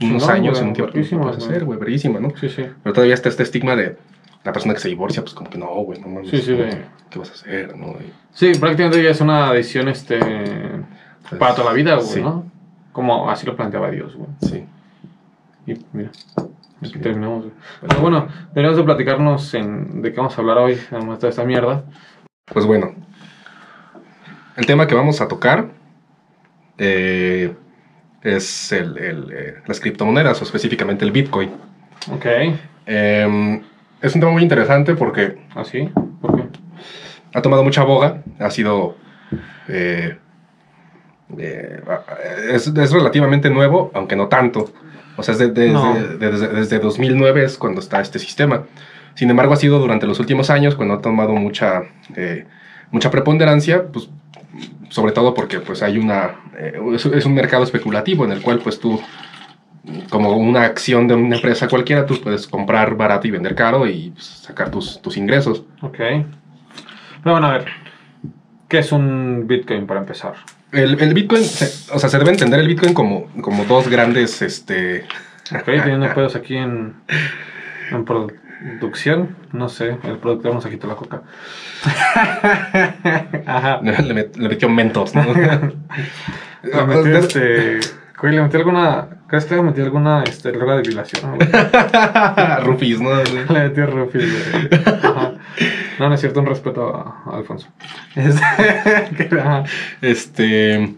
unos 0.00 0.28
años, 0.28 0.60
un 0.60 0.72
tiempo, 0.74 0.92
puedes 0.92 1.38
hacer, 1.38 1.64
güey, 1.64 1.78
¿no? 2.20 2.32
Sí, 2.38 2.48
sí. 2.48 2.66
Pero 2.82 2.92
todavía 2.92 3.14
está 3.14 3.28
este 3.28 3.42
estigma 3.42 3.76
de 3.76 3.96
la 4.46 4.52
persona 4.52 4.74
que 4.74 4.80
se 4.80 4.88
divorcia, 4.88 5.22
pues 5.22 5.34
como 5.34 5.50
que 5.50 5.58
no, 5.58 5.66
güey, 5.66 6.00
no 6.00 6.06
mames. 6.06 6.30
Sí, 6.30 6.38
sí, 6.40 6.56
¿Qué 7.10 7.18
vas 7.18 7.30
a 7.30 7.34
hacer, 7.34 7.76
no? 7.76 7.96
Sí, 8.32 8.52
prácticamente 8.58 9.02
ya 9.02 9.10
es 9.10 9.20
una 9.20 9.52
decisión, 9.52 9.88
este 9.88 10.20
pues, 11.28 11.38
para 11.38 11.54
toda 11.54 11.70
la 11.70 11.74
vida, 11.74 11.96
güey, 11.96 12.22
¿no? 12.22 12.48
Como 12.92 13.28
así 13.28 13.44
lo 13.44 13.56
planteaba 13.56 13.90
Dios, 13.90 14.14
güey. 14.14 14.28
Sí. 14.40 14.64
Y 15.66 15.84
mira, 15.92 16.10
aquí 16.80 16.98
terminamos, 17.00 17.46
güey. 17.46 17.54
Pero 17.80 18.00
bueno, 18.00 18.28
deberíamos 18.50 18.76
de 18.76 18.84
platicarnos 18.84 19.54
en, 19.54 20.00
de 20.00 20.12
qué 20.12 20.16
vamos 20.16 20.38
a 20.38 20.40
hablar 20.40 20.58
hoy, 20.58 20.80
además 20.92 21.20
de 21.20 21.28
esta 21.28 21.44
mierda. 21.44 21.84
Pues 22.44 22.64
bueno, 22.64 22.94
el 24.56 24.64
tema 24.64 24.86
que 24.86 24.94
vamos 24.94 25.20
a 25.20 25.26
tocar 25.26 25.66
eh, 26.78 27.52
es 28.22 28.70
el, 28.70 28.96
el, 28.96 29.32
eh, 29.32 29.54
las 29.66 29.80
criptomonedas, 29.80 30.40
o 30.40 30.44
específicamente 30.44 31.04
el 31.04 31.10
Bitcoin. 31.10 31.50
Ok. 32.12 32.26
Em, 32.86 33.60
es 34.00 34.14
un 34.14 34.20
tema 34.20 34.32
muy 34.32 34.42
interesante 34.42 34.94
porque... 34.94 35.38
¿Ah, 35.54 35.64
sí? 35.64 35.88
¿Por 36.20 36.36
qué? 36.36 36.42
Ha 37.34 37.42
tomado 37.42 37.64
mucha 37.64 37.84
boga, 37.84 38.22
ha 38.38 38.50
sido... 38.50 38.96
Eh, 39.68 40.16
eh, 41.38 41.80
es, 42.50 42.68
es, 42.68 42.92
relativamente 42.92 43.50
nuevo, 43.50 43.90
aunque 43.94 44.16
no 44.16 44.28
tanto. 44.28 44.72
O 45.16 45.22
sea, 45.22 45.32
es 45.32 45.38
desde, 45.38 46.78
2009 46.78 47.44
es 47.44 47.58
cuando 47.58 47.80
está 47.80 48.00
este 48.00 48.18
sistema. 48.18 48.64
Sin 49.14 49.30
embargo, 49.30 49.54
ha 49.54 49.56
sido 49.56 49.78
durante 49.78 50.06
los 50.06 50.20
últimos 50.20 50.50
años 50.50 50.74
cuando 50.74 50.94
ha 50.94 51.00
tomado 51.00 51.32
mucha, 51.32 51.82
eh, 52.14 52.46
mucha 52.90 53.10
preponderancia, 53.10 53.86
pues, 53.86 54.10
sobre 54.90 55.12
todo 55.12 55.34
porque 55.34 55.60
pues, 55.60 55.82
hay 55.82 55.98
una, 55.98 56.36
eh, 56.58 56.78
es, 56.94 57.26
un 57.26 57.34
mercado 57.34 57.64
especulativo 57.64 58.24
en 58.24 58.32
el 58.32 58.42
cual 58.42 58.58
pues, 58.58 58.78
tú, 58.78 59.00
como 60.10 60.36
una 60.36 60.62
acción 60.62 61.06
de 61.08 61.14
una 61.14 61.36
empresa 61.36 61.68
cualquiera, 61.68 62.06
tú 62.06 62.20
puedes 62.20 62.46
comprar 62.46 62.96
barato 62.96 63.28
y 63.28 63.30
vender 63.30 63.54
caro 63.54 63.86
y 63.86 64.10
pues, 64.10 64.24
sacar 64.24 64.70
tus, 64.70 65.00
tus 65.00 65.16
ingresos. 65.16 65.64
Ok. 65.82 65.98
Pero 65.98 67.34
bueno, 67.34 67.46
a 67.46 67.52
ver, 67.52 67.66
¿qué 68.68 68.78
es 68.78 68.92
un 68.92 69.44
Bitcoin 69.46 69.86
para 69.86 70.00
empezar? 70.00 70.34
El, 70.72 71.00
el 71.00 71.14
Bitcoin, 71.14 71.42
o 71.42 71.98
sea, 71.98 72.08
se 72.08 72.18
debe 72.18 72.30
entender 72.30 72.60
el 72.60 72.68
Bitcoin 72.68 72.94
como, 72.94 73.26
como 73.40 73.64
dos 73.64 73.88
grandes, 73.88 74.42
este... 74.42 75.04
Ok, 75.54 75.64
teniendo 75.64 76.12
pedos 76.12 76.34
aquí 76.34 76.56
en, 76.56 76.94
en 77.92 78.04
producción, 78.04 79.36
no 79.52 79.68
sé, 79.68 79.96
el 80.02 80.18
productor 80.18 80.54
nos 80.54 80.66
quitado 80.66 80.88
la 80.88 80.96
coca. 80.96 81.22
Ajá. 83.46 83.80
Le, 83.82 84.28
le, 84.36 84.48
metió 84.48 84.68
mentos, 84.68 85.14
¿no? 85.14 85.24
le 86.62 86.86
metió 86.86 87.18
este... 87.18 87.78
le 88.22 88.42
metió 88.42 88.58
alguna... 88.58 89.08
¿Crees 89.28 89.44
que 89.44 89.56
le 89.56 89.62
metió 89.62 89.84
alguna 89.84 90.22
este, 90.24 90.52
droga 90.52 90.76
de 90.76 90.82
violación? 90.82 91.38
Rufis, 92.64 93.00
¿no? 93.00 93.10
le 93.52 93.68
metió 93.68 93.86
Rufis, 93.86 94.24
Ajá. 95.02 95.32
No, 95.98 96.08
no 96.08 96.14
es 96.14 96.20
cierto, 96.20 96.40
un 96.40 96.46
respeto 96.46 96.94
a, 96.94 97.36
Alfonso. 97.36 97.68
este. 100.02 100.94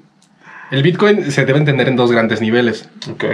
El 0.71 0.83
Bitcoin 0.83 1.31
se 1.31 1.47
debe 1.47 1.59
entender 1.59 1.89
en 1.89 1.97
dos 1.97 2.11
grandes 2.11 2.41
niveles. 2.41 2.89
Ok. 3.11 3.25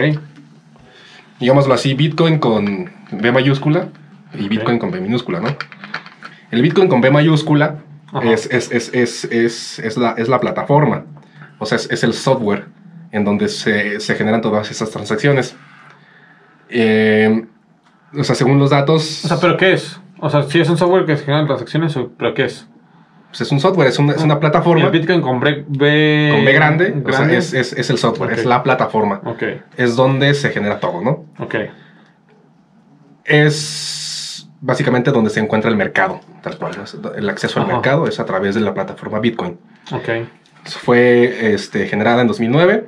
Digámoslo 1.41 1.75
así: 1.75 1.95
Bitcoin 1.95 2.39
con 2.39 2.91
B 3.11 3.33
mayúscula 3.33 3.89
y 4.35 4.49
Bitcoin 4.49 4.79
con 4.79 4.91
B 4.91 5.01
minúscula, 5.01 5.41
¿no? 5.41 5.57
El 6.51 6.63
Bitcoin 6.63 6.89
con 6.89 7.01
B 7.01 7.11
mayúscula 7.11 7.77
Ajá. 8.13 8.31
es, 8.31 8.47
es, 8.47 8.71
es, 8.71 8.93
es, 8.93 9.25
es, 9.25 9.79
es 9.79 9.97
la, 9.97 10.13
es 10.13 10.29
la 10.29 10.41
plataforma. 10.41 11.05
O 11.59 11.67
sea, 11.67 11.77
es, 11.77 11.91
es 11.91 12.05
el 12.05 12.13
software 12.13 12.67
en 13.15 13.25
donde 13.25 13.49
se, 13.49 14.01
se 14.01 14.15
generan 14.17 14.41
todas 14.41 14.71
esas 14.71 14.91
transacciones. 14.91 15.57
Eh, 16.69 17.47
o 18.19 18.25
sea, 18.25 18.35
según 18.35 18.59
los 18.59 18.71
datos, 18.71 19.25
O 19.25 19.29
sea, 19.29 19.39
¿pero 19.41 19.57
qué 19.57 19.73
es? 19.75 20.01
O 20.21 20.29
sea, 20.31 20.43
si 20.43 20.61
es 20.61 20.69
un 20.69 20.77
software 20.77 21.05
que 21.07 21.17
se 21.17 21.25
generan 21.25 21.47
transacciones, 21.47 21.97
¿pero 22.19 22.35
qué 22.35 22.45
es? 22.47 22.67
pues 23.29 23.41
es 23.41 23.51
un 23.53 23.59
software, 23.59 23.89
es 23.89 23.99
una, 23.99 24.13
es 24.13 24.23
una 24.23 24.35
Y 24.35 24.39
plataforma 24.39 24.85
el 24.85 24.91
Bitcoin 24.93 25.21
con 25.21 25.41
B, 25.41 25.65
B- 25.69 26.29
con 26.33 26.45
B 26.45 26.53
grande. 26.53 26.85
o 27.05 27.11
sea, 27.11 27.19
grande. 27.21 27.37
es, 27.39 27.53
es, 27.53 27.73
es 27.73 27.91
el 27.91 27.99
software, 27.99 28.33
es 28.33 28.45
la 28.45 28.63
plataforma. 28.63 29.21
Ok, 29.25 29.43
Es 29.77 29.97
donde 29.97 30.35
se 30.35 30.51
genera 30.51 30.79
todo, 30.79 31.01
¿no? 31.03 31.25
ok. 31.41 31.55
Es 33.25 34.49
básicamente 34.61 35.11
donde 35.11 35.31
se 35.31 35.41
encuentra 35.41 35.71
el 35.71 35.77
mercado, 35.77 36.21
tal 36.43 36.57
cual. 36.59 36.73
El 37.17 37.29
acceso 37.29 37.59
al 37.61 37.67
Ajá. 37.67 37.75
mercado 37.75 38.07
es 38.07 38.21
a 38.21 38.25
través 38.25 38.55
de 38.55 38.61
la 38.61 38.73
plataforma 38.75 39.19
Bitcoin. 39.19 39.59
Ok. 39.93 40.09
Fue 40.65 41.53
este, 41.55 41.87
generada 41.89 42.23
en 42.23 42.29
2009. 42.29 42.87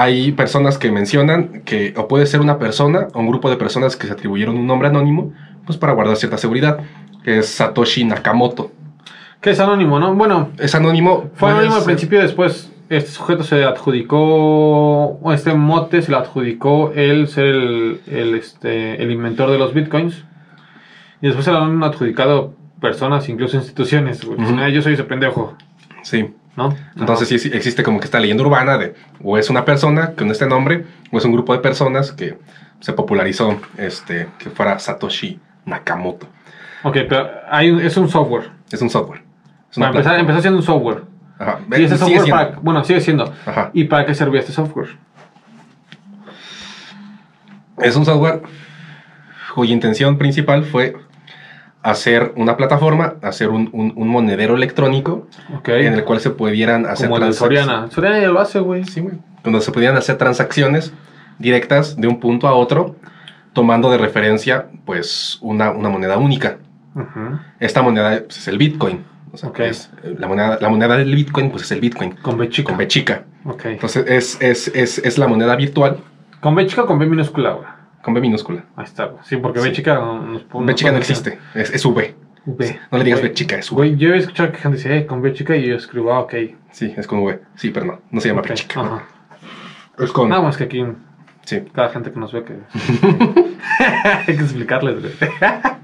Hay 0.00 0.30
personas 0.30 0.78
que 0.78 0.92
mencionan 0.92 1.62
que 1.64 1.92
o 1.96 2.06
puede 2.06 2.26
ser 2.26 2.40
una 2.40 2.58
persona 2.60 3.08
o 3.14 3.18
un 3.18 3.26
grupo 3.26 3.50
de 3.50 3.56
personas 3.56 3.96
que 3.96 4.06
se 4.06 4.12
atribuyeron 4.12 4.56
un 4.56 4.64
nombre 4.66 4.86
anónimo 4.86 5.32
pues 5.66 5.76
para 5.76 5.92
guardar 5.92 6.16
cierta 6.16 6.38
seguridad, 6.38 6.78
que 7.24 7.38
es 7.38 7.48
Satoshi 7.48 8.04
Nakamoto. 8.04 8.70
¿Qué 9.40 9.50
es 9.50 9.58
anónimo, 9.60 9.98
no? 9.98 10.14
Bueno, 10.14 10.50
Es 10.58 10.74
anónimo. 10.76 11.30
fue 11.34 11.50
anónimo 11.50 11.74
al 11.74 11.84
principio, 11.84 12.20
después 12.20 12.70
este 12.88 13.10
sujeto 13.10 13.42
se 13.42 13.64
adjudicó, 13.64 15.18
o 15.20 15.32
este 15.32 15.52
mote 15.54 16.00
se 16.00 16.12
le 16.12 16.16
adjudicó 16.16 16.92
él 16.94 17.26
ser 17.26 17.46
el, 17.46 18.00
el, 18.06 18.34
este, 18.36 19.02
el 19.02 19.10
inventor 19.10 19.50
de 19.50 19.58
los 19.58 19.74
bitcoins. 19.74 20.24
Y 21.20 21.26
después 21.26 21.44
se 21.44 21.50
le 21.52 21.58
han 21.58 21.82
adjudicado 21.82 22.54
personas, 22.80 23.28
incluso 23.28 23.56
instituciones. 23.56 24.20
Ah, 24.58 24.68
yo 24.68 24.80
soy 24.80 24.94
ese 24.94 25.04
pendejo, 25.04 25.54
Sí. 26.02 26.30
¿No? 26.58 26.76
Entonces 26.96 27.28
sí, 27.28 27.38
sí 27.38 27.50
existe 27.54 27.84
como 27.84 28.00
que 28.00 28.06
esta 28.06 28.18
leyenda 28.18 28.42
urbana 28.42 28.76
de 28.76 28.94
o 29.22 29.38
es 29.38 29.48
una 29.48 29.64
persona 29.64 30.14
con 30.14 30.28
este 30.30 30.46
nombre 30.46 30.84
o 31.12 31.18
es 31.18 31.24
un 31.24 31.32
grupo 31.32 31.52
de 31.52 31.60
personas 31.60 32.10
que 32.10 32.36
se 32.80 32.92
popularizó 32.92 33.58
este 33.76 34.28
que 34.38 34.50
fuera 34.50 34.78
Satoshi 34.78 35.38
Nakamoto. 35.64 36.26
Ok, 36.82 36.96
pero 37.08 37.30
hay, 37.48 37.70
es 37.80 37.96
un 37.96 38.08
software. 38.08 38.50
Es 38.70 38.82
un 38.82 38.90
software. 38.90 39.22
Es 39.70 39.78
empezó 39.78 40.40
siendo 40.40 40.58
un 40.58 40.64
software. 40.64 41.02
Ajá. 41.38 41.60
Y 41.70 41.84
ese 41.84 41.96
software, 41.96 42.28
para, 42.28 42.58
bueno, 42.60 42.82
sigue 42.82 43.00
siendo. 43.00 43.32
Ajá. 43.46 43.70
¿Y 43.72 43.84
para 43.84 44.04
qué 44.04 44.14
servía 44.14 44.40
este 44.40 44.52
software? 44.52 44.88
Es 47.78 47.94
un 47.94 48.04
software 48.04 48.42
cuya 49.54 49.72
intención 49.72 50.18
principal 50.18 50.64
fue 50.64 50.96
hacer 51.82 52.32
una 52.36 52.56
plataforma, 52.56 53.14
hacer 53.22 53.48
un, 53.50 53.70
un- 53.72 53.92
un 53.96 54.08
monedero 54.08 54.54
electrónico 54.56 55.26
en 55.64 55.94
el 55.94 56.04
cual 56.04 56.20
se 56.20 56.30
pudieran 56.30 56.86
hacer 56.86 57.08
Como 57.08 57.20
transacciones. 57.20 57.64
Soriana. 57.64 57.90
Soriana 57.90 58.20
ya 58.20 58.28
lo 58.28 58.40
hace, 58.40 58.58
güey. 58.60 58.84
Sí, 58.84 59.00
güey. 59.00 59.14
Donde 59.44 59.60
se 59.60 59.70
pudieran 59.72 59.96
hacer 59.96 60.16
transacciones 60.18 60.92
directas 61.38 61.96
de 61.96 62.08
un 62.08 62.18
punto 62.20 62.48
a 62.48 62.54
otro, 62.54 62.96
tomando 63.52 63.90
de 63.90 63.98
referencia, 63.98 64.66
pues, 64.84 65.38
una, 65.40 65.70
una 65.70 65.88
moneda 65.88 66.18
única. 66.18 66.58
Esta 67.60 67.80
moneda 67.82 68.22
pues, 68.26 68.38
es 68.38 68.48
el 68.48 68.58
Bitcoin. 68.58 69.04
O 69.32 69.36
sea, 69.36 69.50
Ok. 69.50 69.60
es, 69.60 69.90
eh, 70.02 70.16
la, 70.18 70.26
moneda, 70.26 70.58
la 70.60 70.68
moneda 70.68 70.96
del 70.96 71.14
Bitcoin, 71.14 71.50
pues 71.50 71.62
es 71.62 71.70
el 71.72 71.80
Bitcoin, 71.80 72.12
Con 72.22 72.36
B 72.38 72.48
chica. 72.48 72.68
con 72.70 72.78
B 72.78 72.88
chica. 72.88 73.22
Ok. 73.44 73.66
Entonces, 73.66 74.04
es, 74.08 74.38
es, 74.40 74.68
es, 74.74 74.98
es 74.98 75.18
la 75.18 75.28
moneda 75.28 75.54
virtual 75.54 75.98
¿Con 76.40 76.54
B 76.54 76.66
chica 76.66 76.82
o 76.82 76.86
con 76.86 76.98
B 76.98 77.06
minúscula, 77.06 77.50
güey? 77.52 77.66
Con 78.02 78.14
B 78.14 78.20
minúscula. 78.20 78.64
Ahí 78.76 78.84
está. 78.84 79.12
Sí, 79.24 79.36
porque 79.36 79.60
Sí. 79.60 79.68
B 79.68 79.74
chica 79.74 79.94
no- 79.94 80.22
nos 80.22 80.42
pone. 80.42 80.66
B 80.66 80.74
chica 80.74 80.92
no 80.92 80.98
existe, 80.98 81.38
es, 81.54 81.70
es 81.70 81.84
V. 81.84 82.14
V. 82.46 82.80
No 82.90 82.98
le 82.98 83.04
digas 83.04 83.20
B 83.22 83.32
chica, 83.32 83.56
es 83.56 83.70
V. 83.70 83.76
Güey, 83.76 83.96
yo 83.96 84.14
he 84.14 84.18
escuchado 84.18 84.50
que 84.52 84.58
gente 84.58 84.76
dice, 84.78 84.96
eh, 84.96 85.06
con 85.06 85.20
B 85.20 85.32
chica 85.34 85.54
y 85.56 85.66
yo 85.66 85.76
escribo, 85.76 86.12
ah, 86.12 86.20
ok. 86.20 86.34
Sí, 86.70 86.94
es 86.96 87.06
con 87.06 87.20
V. 87.20 87.40
Sí, 87.56 87.70
pero 87.70 87.86
no, 87.86 88.00
no 88.10 88.20
se 88.20 88.28
llama 88.28 88.42
B 88.42 88.54
chica. 88.54 88.82
¿no? 88.82 88.94
Ajá. 88.96 89.04
Es 89.98 90.12
con... 90.12 90.28
Nada 90.28 90.42
más 90.42 90.56
que 90.56 90.64
aquí, 90.64 90.84
Sí. 91.44 91.62
cada 91.74 91.88
gente 91.90 92.12
que 92.12 92.20
nos 92.20 92.32
ve 92.32 92.44
que. 92.44 92.54
Hay 94.04 94.24
que 94.26 94.32
explicarles, 94.42 95.00
güey. 95.00 95.12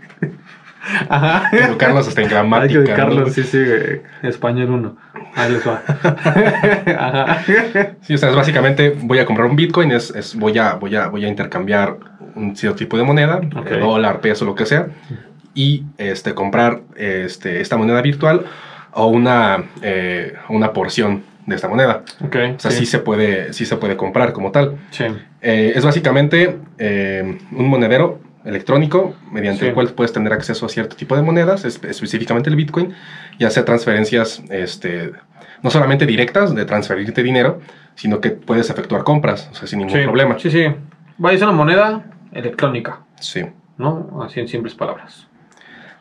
Ajá. 1.09 1.49
Educarlos 1.53 2.09
hasta 2.09 2.21
en 2.21 2.27
Hay 2.27 2.29
que 2.29 2.35
gramática. 2.35 2.75
¿no? 2.75 2.87
educarlos, 2.87 3.33
sí, 3.33 3.43
sí, 3.43 3.59
güey. 3.65 4.03
Español 4.23 4.71
1. 4.71 4.97
Ahí 5.35 5.53
les 5.53 5.67
va. 5.67 5.83
Ajá. 6.99 7.43
Sí, 8.03 8.15
o 8.15 8.19
sea, 8.19 8.31
es 8.31 8.37
básicamente 8.37 8.95
voy 8.97 9.19
a 9.19 9.27
comprar 9.27 9.49
un 9.49 9.57
Bitcoin, 9.57 9.93
es, 9.93 10.11
es 10.11 10.35
voy, 10.35 10.59
a, 10.59 10.75
voy, 10.75 10.95
a, 10.97 11.09
voy 11.09 11.25
a 11.25 11.29
intercambiar 11.29 11.97
un 12.35 12.57
cierto 12.57 12.79
tipo 12.79 12.97
de 12.97 13.05
moneda, 13.05 13.41
eh, 13.67 13.79
dólar, 13.79 14.21
peso, 14.21 14.45
lo 14.45 14.55
que 14.55 14.67
sea, 14.67 14.89
y 15.55 15.85
este, 15.99 16.35
comprar 16.35 16.83
este, 16.97 17.61
esta 17.61 17.77
moneda 17.77 18.01
virtual 18.03 18.45
o 18.93 19.07
una, 19.07 19.65
eh, 19.83 20.35
una 20.49 20.73
porción 20.73 21.23
de 21.47 21.57
esta 21.57 21.69
moneda. 21.69 22.03
Ok. 22.25 22.37
O 22.57 22.61
sea, 22.61 22.71
sí, 22.71 22.87
se, 22.87 22.99
puede, 22.99 23.53
sí 23.53 23.67
se 23.67 23.77
puede 23.77 23.97
comprar 23.97 24.33
como 24.33 24.51
tal. 24.51 24.77
Sí. 24.91 25.05
Eh, 25.43 25.73
es 25.75 25.85
básicamente 25.85 26.59
eh, 26.79 27.39
un 27.53 27.69
monedero 27.69 28.21
electrónico 28.45 29.15
mediante 29.31 29.61
Sí. 29.61 29.67
el 29.69 29.75
cual 29.75 29.89
puedes 29.89 30.13
tener 30.13 30.33
acceso 30.33 30.67
a 30.67 30.69
cierto 30.69 30.97
tipo 30.97 31.17
de 31.17 31.23
monedas, 31.23 31.65
espe- 31.65 31.89
específicamente 31.89 32.51
el 32.51 32.57
Bitcoin, 32.57 32.95
y 33.39 33.45
hacer 33.45 33.65
transferencias 33.65 34.43
este, 34.51 35.13
no 35.63 35.71
solamente 35.71 36.05
directas 36.07 36.55
de 36.55 36.65
transferirte 36.65 37.23
dinero, 37.23 37.61
sino 37.95 38.21
que 38.21 38.31
puedes 38.31 38.69
efectuar 38.71 39.03
compras, 39.05 39.49
o 39.53 39.55
sea, 39.55 39.67
sin 39.67 39.79
ningún 39.81 39.95
sí. 39.97 40.03
problema. 40.05 40.39
Sí, 40.39 40.51
sí. 40.51 40.67
Va 41.25 41.31
a 41.31 41.33
ser 41.33 41.45
una 41.45 41.53
moneda 41.57 42.05
electrónica, 42.33 43.01
Sí. 43.21 43.43
¿no? 43.79 44.23
Así 44.25 44.41
en 44.41 44.49
simples 44.49 44.75
palabras. 44.75 45.27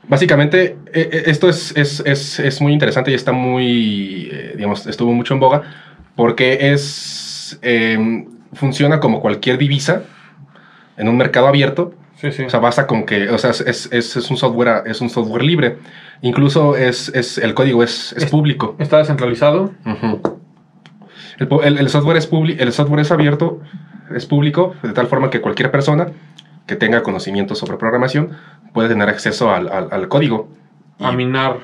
Básicamente, 0.08 0.75
eh, 0.93 1.10
eh, 1.12 1.23
esto 1.27 1.47
es, 1.47 1.71
es, 1.77 2.01
es, 2.06 2.39
es 2.39 2.62
muy 2.62 2.73
interesante 2.73 3.12
y 3.12 3.13
está 3.13 3.32
muy, 3.32 4.27
eh, 4.32 4.53
digamos, 4.58 4.86
estuvo 4.86 5.13
mucho 5.13 5.34
en 5.34 5.39
boga 5.39 5.62
porque 6.15 6.73
es, 6.73 7.58
eh, 7.62 8.25
funciona 8.53 8.99
como 8.99 9.21
cualquier 9.21 9.58
divisa 9.58 10.03
en 10.97 11.08
un 11.08 11.15
mercado 11.15 11.47
abierto. 11.47 11.93
Sí, 12.24 12.32
sí. 12.32 12.44
O 12.44 12.50
sea, 12.50 12.62
basta 12.62 12.88
con 12.88 13.06
que, 13.06 13.30
o 13.30 13.38
sea, 13.38 13.50
es, 13.50 13.60
es, 13.62 13.92
es 13.92 14.32
un 14.32 14.38
software, 14.38 14.84
es 14.86 15.02
un 15.02 15.10
software 15.10 15.44
libre. 15.44 15.78
Incluso 16.22 16.78
es, 16.78 17.10
es 17.10 17.38
el 17.38 17.54
código 17.54 17.84
es, 17.84 18.14
es 18.14 18.26
público. 18.28 18.78
Está 18.80 19.00
descentralizado. 19.00 19.72
El, 21.38 21.50
pu- 21.50 21.62
el- 21.66 21.78
el 21.80 21.90
software 21.90 22.16
es 22.18 22.30
el 22.32 22.72
software 22.72 23.02
es 23.02 23.12
abierto, 23.12 23.60
es 24.16 24.26
público, 24.26 24.74
de 24.84 24.94
tal 24.94 25.08
forma 25.08 25.30
que 25.30 25.42
cualquier 25.42 25.70
persona 25.70 26.08
que 26.66 26.78
tenga 26.78 27.04
conocimiento 27.04 27.56
sobre 27.56 27.76
programación 27.76 28.38
puede 28.72 28.88
tener 28.88 29.10
acceso 29.10 29.52
al, 29.52 29.68
al- 29.70 29.90
al 29.92 30.08
código. 30.08 30.48
A 31.00 31.12
minar. 31.12 31.58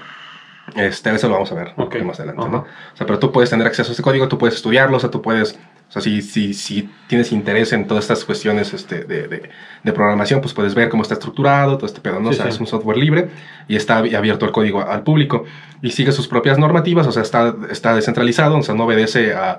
Este, 0.76 1.10
eso 1.15 1.28
lo 1.30 1.36
vamos 1.36 1.52
a 1.54 1.56
ver 1.56 1.74
más 2.04 2.19
adelante. 2.19 2.43
¿no? 2.50 2.58
O 2.60 2.98
sea, 2.98 3.08
pero 3.08 3.17
tú 3.17 3.32
puedes 3.32 3.50
tener 3.50 3.65
acceso 3.65 3.91
a 3.91 3.93
ese 3.93 4.04
código, 4.04 4.28
tú 4.28 4.38
puedes 4.38 4.56
estudiarlo, 4.56 4.98
o 4.98 5.00
sea, 5.00 5.10
tú 5.10 5.22
puedes, 5.22 5.58
o 5.89 5.91
sea, 5.91 6.02
si, 6.04 6.21
si, 6.21 6.54
si 6.54 6.88
tienes 7.08 7.32
interés 7.32 7.73
en 7.73 7.88
todas 7.88 8.04
estas 8.06 8.23
cuestiones 8.23 8.73
este, 8.75 9.04
de, 9.06 9.28
de- 9.28 9.49
de 9.84 9.93
programación, 9.93 10.39
pues 10.39 10.54
puedes 10.54 10.75
ver 10.75 10.88
cómo 10.89 11.02
está 11.02 11.15
estructurado, 11.15 11.78
todo 11.78 11.88
este 11.88 11.99
pedo, 11.99 12.19
¿no? 12.19 12.30
Sí, 12.32 12.36
o 12.36 12.38
sea, 12.38 12.45
sí. 12.45 12.52
es 12.52 12.60
un 12.60 12.67
software 12.67 12.97
libre 12.97 13.30
y 13.67 13.75
está 13.75 13.99
abi- 14.04 14.15
abierto 14.15 14.45
el 14.45 14.52
código 14.52 14.82
al 14.82 15.02
público 15.04 15.45
y 15.82 15.89
sigue 15.91 16.12
sus 16.12 16.28
propias 16.28 16.58
normativas, 16.60 17.08
o 17.08 17.12
sea, 17.12 17.23
está, 17.23 17.56
está 17.71 17.95
descentralizado, 17.95 18.58
o 18.58 18.62
sea, 18.63 18.75
no 18.75 18.86
obedece 18.86 19.34
a, 19.34 19.58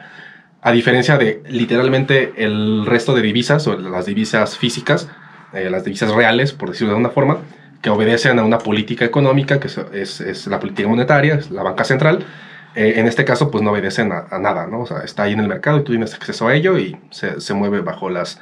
a 0.62 0.73
diferencia 0.73 1.16
de 1.19 1.43
literalmente 1.49 2.33
el 2.37 2.87
resto 2.87 3.14
de 3.14 3.23
divisas 3.23 3.66
o 3.66 3.77
las 3.79 4.07
divisas 4.07 4.57
físicas, 4.57 5.09
eh, 5.53 5.69
las 5.71 5.85
divisas 5.85 6.12
reales, 6.12 6.53
por 6.53 6.69
decirlo 6.71 6.90
de 6.93 6.97
alguna 6.99 7.12
forma, 7.12 7.38
que 7.83 7.90
obedecen 7.90 8.38
a 8.38 8.45
una 8.45 8.59
política 8.59 9.05
económica, 9.05 9.59
que 9.59 9.66
es, 9.69 9.79
es- 9.93 10.21
es 10.21 10.47
la 10.47 10.61
política 10.61 10.88
monetaria, 10.88 11.35
es 11.35 11.51
la 11.51 11.62
banca 11.62 11.83
central. 11.85 12.25
Eh, 12.76 12.94
en 12.96 13.06
este 13.06 13.24
caso, 13.24 13.50
pues 13.50 13.64
no 13.64 13.72
obedecen 13.72 14.12
a, 14.12 14.26
a 14.30 14.38
nada, 14.38 14.66
¿no? 14.66 14.80
O 14.83 14.87
sea, 14.87 14.98
está 15.00 15.24
ahí 15.24 15.33
en 15.33 15.40
el 15.40 15.48
mercado 15.48 15.78
y 15.78 15.85
tú 15.85 15.92
tienes 15.92 16.14
acceso 16.14 16.46
a 16.46 16.54
ello 16.54 16.78
y 16.78 16.96
se, 17.11 17.40
se 17.40 17.52
mueve 17.54 17.80
bajo, 17.80 18.11
las, 18.11 18.40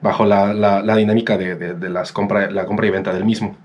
bajo 0.00 0.24
la, 0.24 0.54
la- 0.54 0.80
la 0.82 0.96
dinámica 0.96 1.36
de, 1.36 1.56
de- 1.56 1.74
de 1.74 1.88
las 1.90 2.12
compra, 2.12 2.50
la 2.50 2.66
compra 2.66 2.86
y 2.86 2.90
venta 2.90 3.12
del 3.12 3.24
mismo. 3.24 3.56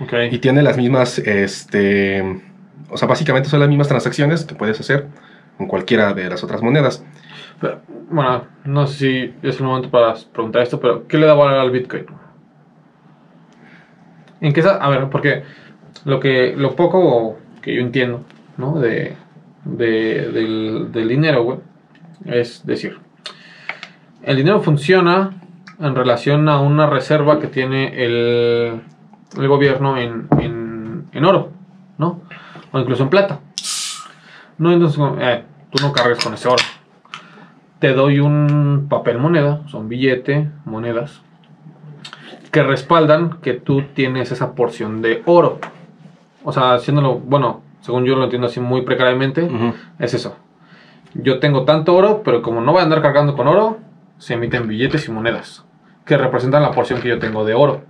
Ok. 0.00 0.12
Y 0.30 0.38
tiene 0.38 0.62
las 0.62 0.76
mismas, 0.76 1.18
este, 1.18 2.22
o 2.90 2.96
sea, 2.96 3.08
básicamente 3.08 3.48
son 3.48 3.60
las 3.60 3.68
mismas 3.68 3.88
transacciones 3.88 4.44
que 4.44 4.54
puedes 4.54 4.78
hacer 4.78 5.06
con 5.58 5.66
cualquiera 5.66 6.12
de 6.14 6.28
las 6.28 6.44
otras 6.44 6.62
monedas. 6.62 7.02
Pero, 7.60 7.80
bueno, 8.10 8.44
no 8.66 8.86
sé 8.86 8.98
si 8.98 9.34
es 9.42 9.58
el 9.58 9.64
momento 9.66 9.90
para 9.90 10.14
preguntar 10.32 10.62
esto, 10.62 10.78
pero 10.78 11.08
¿qué 11.08 11.16
le 11.18 11.26
da 11.26 11.34
valor 11.34 11.54
al 11.58 11.70
Bitcoin? 11.70 12.04
¿En 14.40 14.52
qué 14.52 14.62
sa- 14.62 14.76
A 14.76 14.88
ver, 14.90 15.08
porque 15.10 15.42
lo 16.04 16.20
que 16.20 16.54
lo 16.56 16.76
poco 16.76 17.38
que 17.62 17.74
yo 17.74 17.80
entiendo, 17.80 18.22
¿no? 18.58 18.78
De, 18.78 19.16
de- 19.66 20.90
del, 20.92 21.08
dinero, 21.08 21.62
es 22.24 22.64
decir, 22.66 22.98
el 24.22 24.36
dinero 24.36 24.60
funciona 24.60 25.34
en 25.78 25.94
relación 25.94 26.48
a 26.48 26.60
una 26.60 26.86
reserva 26.86 27.38
que 27.38 27.48
tiene 27.48 28.04
el, 28.04 28.80
gobierno 29.34 29.98
en, 29.98 30.28
en, 31.12 31.24
oro, 31.24 31.50
¿no? 31.98 32.22
O 32.72 32.78
incluso 32.78 33.02
en 33.02 33.10
plata. 33.10 33.40
No, 34.58 34.72
entonces, 34.72 35.00
eh, 35.20 35.42
tú 35.70 35.84
no 35.84 35.92
cargas 35.92 36.22
con 36.24 36.32
ese 36.34 36.48
oro 36.48 36.62
te 37.78 37.92
doy 37.92 38.20
un 38.20 38.86
papel 38.88 39.18
moneda, 39.18 39.62
son 39.68 39.88
billete, 39.88 40.50
monedas, 40.64 41.20
que 42.50 42.62
respaldan 42.62 43.38
que 43.42 43.52
tú 43.54 43.82
tienes 43.94 44.32
esa 44.32 44.54
porción 44.54 45.02
de 45.02 45.22
oro. 45.26 45.58
o 46.42 46.52
sea, 46.52 46.74
haciéndolo, 46.74 47.18
bueno, 47.18 47.62
según 47.86 48.04
yo 48.04 48.16
lo 48.16 48.24
entiendo 48.24 48.48
así 48.48 48.58
muy 48.58 48.82
precariamente, 48.82 49.48
es 50.00 50.12
eso. 50.12 50.36
Yo 51.14 51.38
tengo 51.38 51.64
tanto 51.64 51.94
oro, 51.94 52.22
pero 52.24 52.42
como 52.42 52.60
no 52.60 52.72
voy 52.72 52.80
a 52.80 52.84
andar 52.84 53.00
cargando 53.00 53.36
con 53.36 53.46
oro, 53.46 53.78
se 54.18 54.34
emiten 54.34 54.66
billetes 54.66 55.06
y 55.06 55.12
monedas 55.12 55.64
que 56.04 56.18
representan 56.18 56.62
la 56.62 56.72
porción 56.72 57.00
que 57.00 57.08
yo 57.08 57.20
tengo 57.20 57.44
de 57.44 57.54
oro, 57.54 57.84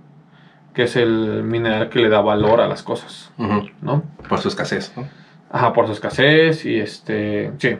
que 0.75 0.83
es 0.83 0.95
el 0.95 1.41
mineral 1.43 1.89
que 1.89 1.97
le 1.97 2.09
da 2.09 2.21
valor 2.21 2.61
a 2.61 2.67
las 2.67 2.83
cosas, 2.83 3.31
Ujú. 3.39 3.69
¿no? 3.81 4.03
Por 4.29 4.37
su 4.37 4.49
escasez, 4.49 4.93
¿no? 4.95 5.07
Ajá, 5.49 5.73
por 5.73 5.87
su 5.87 5.93
escasez 5.93 6.63
y 6.65 6.79
este, 6.79 7.51
sí. 7.57 7.77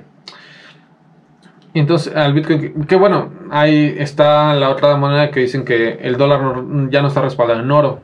Y 1.76 1.80
entonces 1.80 2.16
al 2.16 2.34
Bitcoin, 2.34 2.86
que, 2.86 2.96
bueno, 2.96 3.32
ahí 3.52 3.96
está 4.00 4.56
la 4.56 4.72
otra 4.72 4.98
moneda 4.98 5.30
que 5.30 5.42
dicen 5.42 5.66
que 5.66 6.00
el 6.02 6.18
dólar 6.18 6.64
ya 6.90 7.04
no 7.04 7.10
está 7.10 7.22
respaldado 7.22 7.60
en 7.60 7.70
oro, 7.70 8.02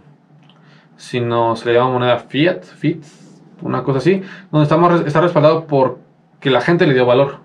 sino 0.97 1.55
se 1.55 1.69
le 1.69 1.73
llama 1.79 1.93
moneda 1.93 2.19
fiat, 2.19 2.63
fiat, 2.63 3.03
una 3.63 3.83
cosa 3.83 3.97
así, 3.99 4.21
donde 4.51 4.63
estamos, 4.63 5.01
está 5.05 5.21
respaldado 5.21 5.65
porque 5.67 6.49
la 6.49 6.61
gente 6.61 6.85
le 6.85 6.93
dio 6.93 7.05
valor, 7.05 7.37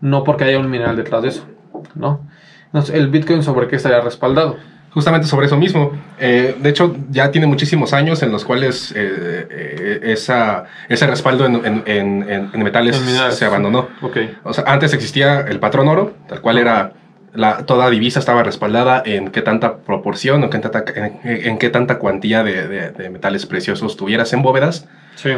no 0.00 0.24
porque 0.24 0.44
haya 0.44 0.58
un 0.58 0.70
mineral 0.70 0.96
detrás 0.96 1.22
de 1.22 1.28
eso, 1.28 1.46
¿no? 1.94 2.20
Entonces, 2.66 2.94
el 2.94 3.08
Bitcoin 3.08 3.42
sobre 3.42 3.68
qué 3.68 3.76
estaría 3.76 4.00
respaldado. 4.00 4.56
Justamente 4.90 5.26
sobre 5.26 5.46
eso 5.46 5.56
mismo. 5.56 5.90
Eh, 6.20 6.56
de 6.60 6.68
hecho, 6.70 6.96
ya 7.10 7.32
tiene 7.32 7.48
muchísimos 7.48 7.92
años 7.92 8.22
en 8.22 8.30
los 8.30 8.44
cuales 8.44 8.92
eh, 8.92 9.46
eh, 9.50 10.00
esa, 10.04 10.64
ese 10.88 11.06
respaldo 11.08 11.46
en, 11.46 11.56
en- 11.66 11.82
en- 11.86 12.50
en- 12.52 12.62
metales 12.62 13.00
minerales. 13.04 13.34
se 13.36 13.44
abandonó. 13.44 13.88
Ok, 14.02 14.18
O 14.44 14.52
sea, 14.52 14.62
antes 14.68 14.92
existía 14.94 15.40
el 15.40 15.58
patrón 15.58 15.88
oro, 15.88 16.14
tal 16.28 16.40
cual 16.40 16.58
era 16.58 16.92
la, 17.32 17.66
toda 17.66 17.90
divisa 17.90 18.20
estaba 18.20 18.44
respaldada 18.44 19.02
en 19.04 19.30
qué 19.32 19.42
tanta 19.42 19.78
proporción 19.78 20.44
o 20.44 20.50
qué 20.50 20.60
tanta, 20.60 20.84
en, 20.94 21.18
en 21.24 21.58
qué 21.58 21.70
tanta 21.70 21.98
cuantía 21.98 22.44
de, 22.44 22.68
de- 22.68 22.90
de 22.92 23.10
metales 23.10 23.46
preciosos 23.46 23.96
tuvieras 23.96 24.32
en 24.32 24.42
bóvedas, 24.42 24.86
sí, 25.14 25.30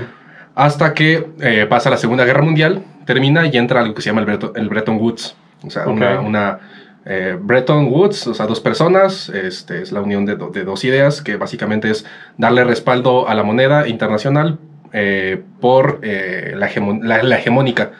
hasta 0.55 0.95
que 0.95 1.29
eh, 1.41 1.67
pasa 1.69 1.91
la 1.91 1.97
Segunda 1.97 2.25
Guerra 2.25 2.43
Mundial, 2.43 2.83
termina 3.05 3.47
y 3.47 3.57
entra 3.57 3.81
algo 3.81 3.95
que 3.95 4.03
se 4.03 4.09
llama 4.11 4.21
el, 4.21 4.27
Bretton, 4.27 4.53
el 4.57 4.69
Bretton 4.69 4.97
Woods. 4.99 5.37
O 5.65 5.71
sea, 5.71 5.87
una, 5.89 6.21
una, 6.21 6.59
eh, 7.05 7.37
Bretton 7.41 7.87
Woods, 7.89 8.27
o 8.27 8.35
sea, 8.35 8.47
dos 8.47 8.61
personas, 8.61 9.29
este, 9.29 9.81
es 9.83 9.93
la 9.93 10.01
unión 10.01 10.25
de, 10.27 10.37
do- 10.37 10.51
de 10.51 10.65
dos 10.65 10.85
ideas, 10.85 11.23
que 11.23 11.37
básicamente 11.37 11.91
es 11.91 12.05
darle 12.37 12.65
respaldo 12.65 13.29
a 13.29 13.35
la 13.35 13.43
moneda 13.43 13.87
internacional 13.89 14.59
eh, 14.93 15.43
por 15.61 16.01
eh, 16.03 16.55
la, 16.57 16.69
la- 17.03 17.23
la 17.23 17.39
hegemónica, 17.39 17.91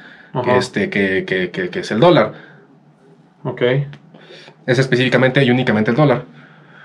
que, 0.45 0.57
este, 0.59 0.91
que, 0.91 1.25
que- 1.25 1.51
que- 1.51 1.71
que 1.71 1.81
es 1.81 1.91
el 1.91 2.01
dólar. 2.01 2.33
ok, 3.45 3.63
Es 4.67 4.79
específicamente 4.79 5.43
y 5.45 5.51
únicamente 5.51 5.91
el 5.93 5.97
dólar. 5.97 6.25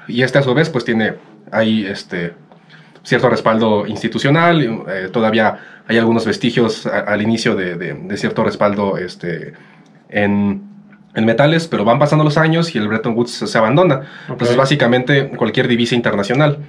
Y 0.07 0.21
este 0.23 0.37
a 0.39 0.41
su 0.43 0.53
vez 0.53 0.69
pues 0.69 0.85
tiene 0.85 1.13
ahí 1.51 1.85
este 1.85 2.33
cierto 3.03 3.29
respaldo 3.29 3.87
institucional, 3.87 4.61
eh, 4.87 5.09
todavía 5.11 5.57
hay 5.87 5.97
algunos 5.97 6.25
vestigios 6.25 6.85
a- 6.85 6.99
al 6.99 7.21
inicio 7.21 7.55
de, 7.55 7.75
de- 7.75 7.93
de 7.93 8.17
cierto 8.17 8.43
respaldo 8.43 8.97
este, 8.97 9.53
en, 10.09 10.61
en 11.15 11.25
metales, 11.25 11.67
pero 11.67 11.83
van 11.83 11.99
pasando 11.99 12.23
los 12.23 12.37
años 12.37 12.75
y 12.75 12.77
el 12.77 12.87
Bretton 12.87 13.15
Woods 13.15 13.31
se, 13.31 13.57
abandona. 13.57 14.01
Entonces 14.29 14.55
Ok. 14.55 14.59
básicamente 14.59 15.29
cualquier 15.29 15.67
divisa 15.67 15.95
internacional. 15.95 16.59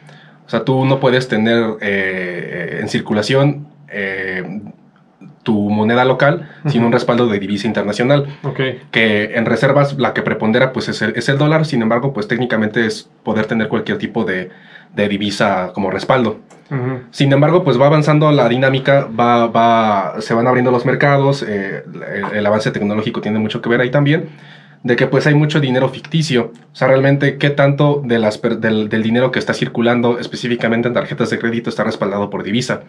O 0.46 0.50
sea, 0.50 0.64
tú 0.64 0.84
no 0.84 0.98
puedes 1.00 1.28
tener 1.28 1.76
eh, 1.80 2.78
en 2.80 2.88
circulación 2.88 3.68
eh, 3.88 4.60
tu 5.44 5.70
moneda 5.70 6.04
local 6.04 6.48
sin 6.66 6.84
un 6.84 6.92
respaldo 6.92 7.26
de 7.26 7.38
divisa 7.40 7.66
internacional 7.66 8.26
que 8.92 9.32
en 9.34 9.44
reservas 9.44 9.98
la 9.98 10.12
que 10.14 10.22
prepondera 10.22 10.72
pues 10.72 10.88
es 10.88 11.02
el, 11.02 11.14
es 11.16 11.28
el 11.28 11.36
dólar, 11.36 11.64
sin 11.66 11.82
embargo 11.82 12.12
pues 12.12 12.28
técnicamente 12.28 12.86
es 12.86 13.08
poder 13.24 13.46
tener 13.46 13.66
cualquier 13.68 13.98
tipo 13.98 14.24
de, 14.24 14.50
de 14.94 15.08
divisa 15.08 15.70
como 15.74 15.90
respaldo. 15.90 16.40
Sin 17.10 17.30
embargo 17.32 17.64
pues 17.64 17.78
va 17.78 17.86
avanzando 17.86 18.30
la 18.32 18.48
dinámica, 18.48 19.06
va, 19.06 19.46
va, 19.46 20.20
se 20.22 20.32
van 20.32 20.46
abriendo 20.46 20.70
los 20.70 20.86
mercados, 20.86 21.42
eh, 21.46 21.82
el, 22.32 22.36
el 22.38 22.46
avance 22.46 22.70
tecnológico 22.70 23.20
tiene 23.20 23.38
mucho 23.38 23.60
que 23.60 23.68
ver 23.68 23.80
ahí 23.82 23.90
también, 23.90 24.30
de 24.82 24.96
que 24.96 25.06
pues 25.06 25.26
hay 25.26 25.34
mucho 25.34 25.60
dinero 25.60 25.90
ficticio, 25.90 26.50
o 26.72 26.74
sea 26.74 26.88
realmente 26.88 27.36
qué 27.36 27.50
tanto 27.50 28.00
de 28.04 28.18
las, 28.18 28.38
per- 28.38 28.56
del, 28.58 28.88
del 28.88 29.02
dinero 29.02 29.30
que 29.30 29.38
está 29.38 29.52
circulando 29.52 30.18
específicamente 30.18 30.88
en 30.88 30.94
tarjetas 30.94 31.28
de 31.28 31.38
crédito 31.38 31.68
está 31.68 31.84
respaldado 31.84 32.30
por 32.30 32.42
divisa, 32.42 32.80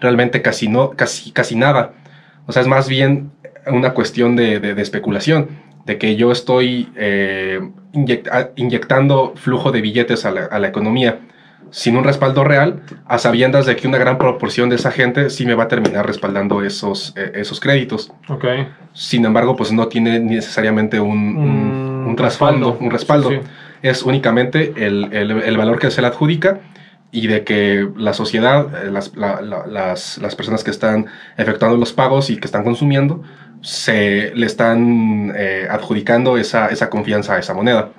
realmente 0.00 0.40
casi 0.40 0.68
no, 0.68 0.90
casi, 0.92 1.30
casi 1.32 1.56
nada. 1.56 1.92
O 2.46 2.52
sea, 2.52 2.62
es 2.62 2.68
más 2.68 2.88
bien 2.88 3.32
una 3.66 3.90
cuestión 3.92 4.34
de, 4.34 4.60
de- 4.60 4.74
de 4.74 4.82
especulación, 4.82 5.48
de 5.84 5.98
que 5.98 6.16
yo 6.16 6.32
estoy 6.32 6.88
eh, 6.96 7.60
inyectando 8.56 9.34
flujo 9.36 9.72
de 9.72 9.80
billetes 9.82 10.24
a 10.24 10.30
la, 10.30 10.44
a 10.46 10.58
la 10.58 10.68
economía 10.68 11.18
sin 11.70 11.96
un 11.96 12.04
respaldo 12.04 12.44
real, 12.44 12.82
a 13.06 13.18
sabiendas 13.18 13.66
de 13.66 13.76
que 13.76 13.86
una 13.88 13.98
gran 13.98 14.18
proporción 14.18 14.68
de 14.68 14.76
esa 14.76 14.90
gente 14.90 15.30
sí 15.30 15.44
me 15.46 15.54
va 15.54 15.64
a 15.64 15.68
terminar 15.68 16.06
respaldando 16.06 16.62
esos, 16.62 17.12
eh, 17.16 17.32
esos 17.34 17.60
créditos. 17.60 18.12
Sin 18.92 19.24
embargo, 19.24 19.56
pues 19.56 19.72
no 19.72 19.88
tiene 19.88 20.18
necesariamente 20.20 21.00
un, 21.00 21.36
un- 21.36 22.04
Mm, 22.04 22.08
un 22.08 22.16
trasfondo, 22.16 22.70
respaldo. 22.70 22.84
un 22.84 22.90
respaldo. 22.90 23.30
Sí, 23.30 23.38
Es 23.82 24.02
únicamente 24.02 24.72
el, 24.76 25.12
el- 25.12 25.30
el 25.42 25.56
valor 25.56 25.78
que 25.78 25.90
se 25.90 26.00
le 26.00 26.06
adjudica 26.08 26.60
y 27.12 27.26
de 27.28 27.44
que 27.44 27.88
la 27.96 28.12
sociedad, 28.14 28.84
eh, 28.84 28.90
las, 28.90 29.14
la- 29.16 29.40
la- 29.42 29.66
las, 29.66 30.18
las 30.18 30.34
personas 30.34 30.64
que 30.64 30.70
están 30.70 31.06
efectuando 31.36 31.76
los 31.76 31.92
pagos 31.92 32.30
y 32.30 32.36
que 32.38 32.46
están 32.46 32.64
consumiendo, 32.64 33.22
se 33.60 34.32
le 34.34 34.46
están 34.46 35.32
eh, 35.36 35.66
adjudicando 35.70 36.36
esa, 36.36 36.68
esa 36.68 36.88
confianza 36.90 37.34
a 37.34 37.38
esa 37.38 37.52
moneda. 37.54 37.90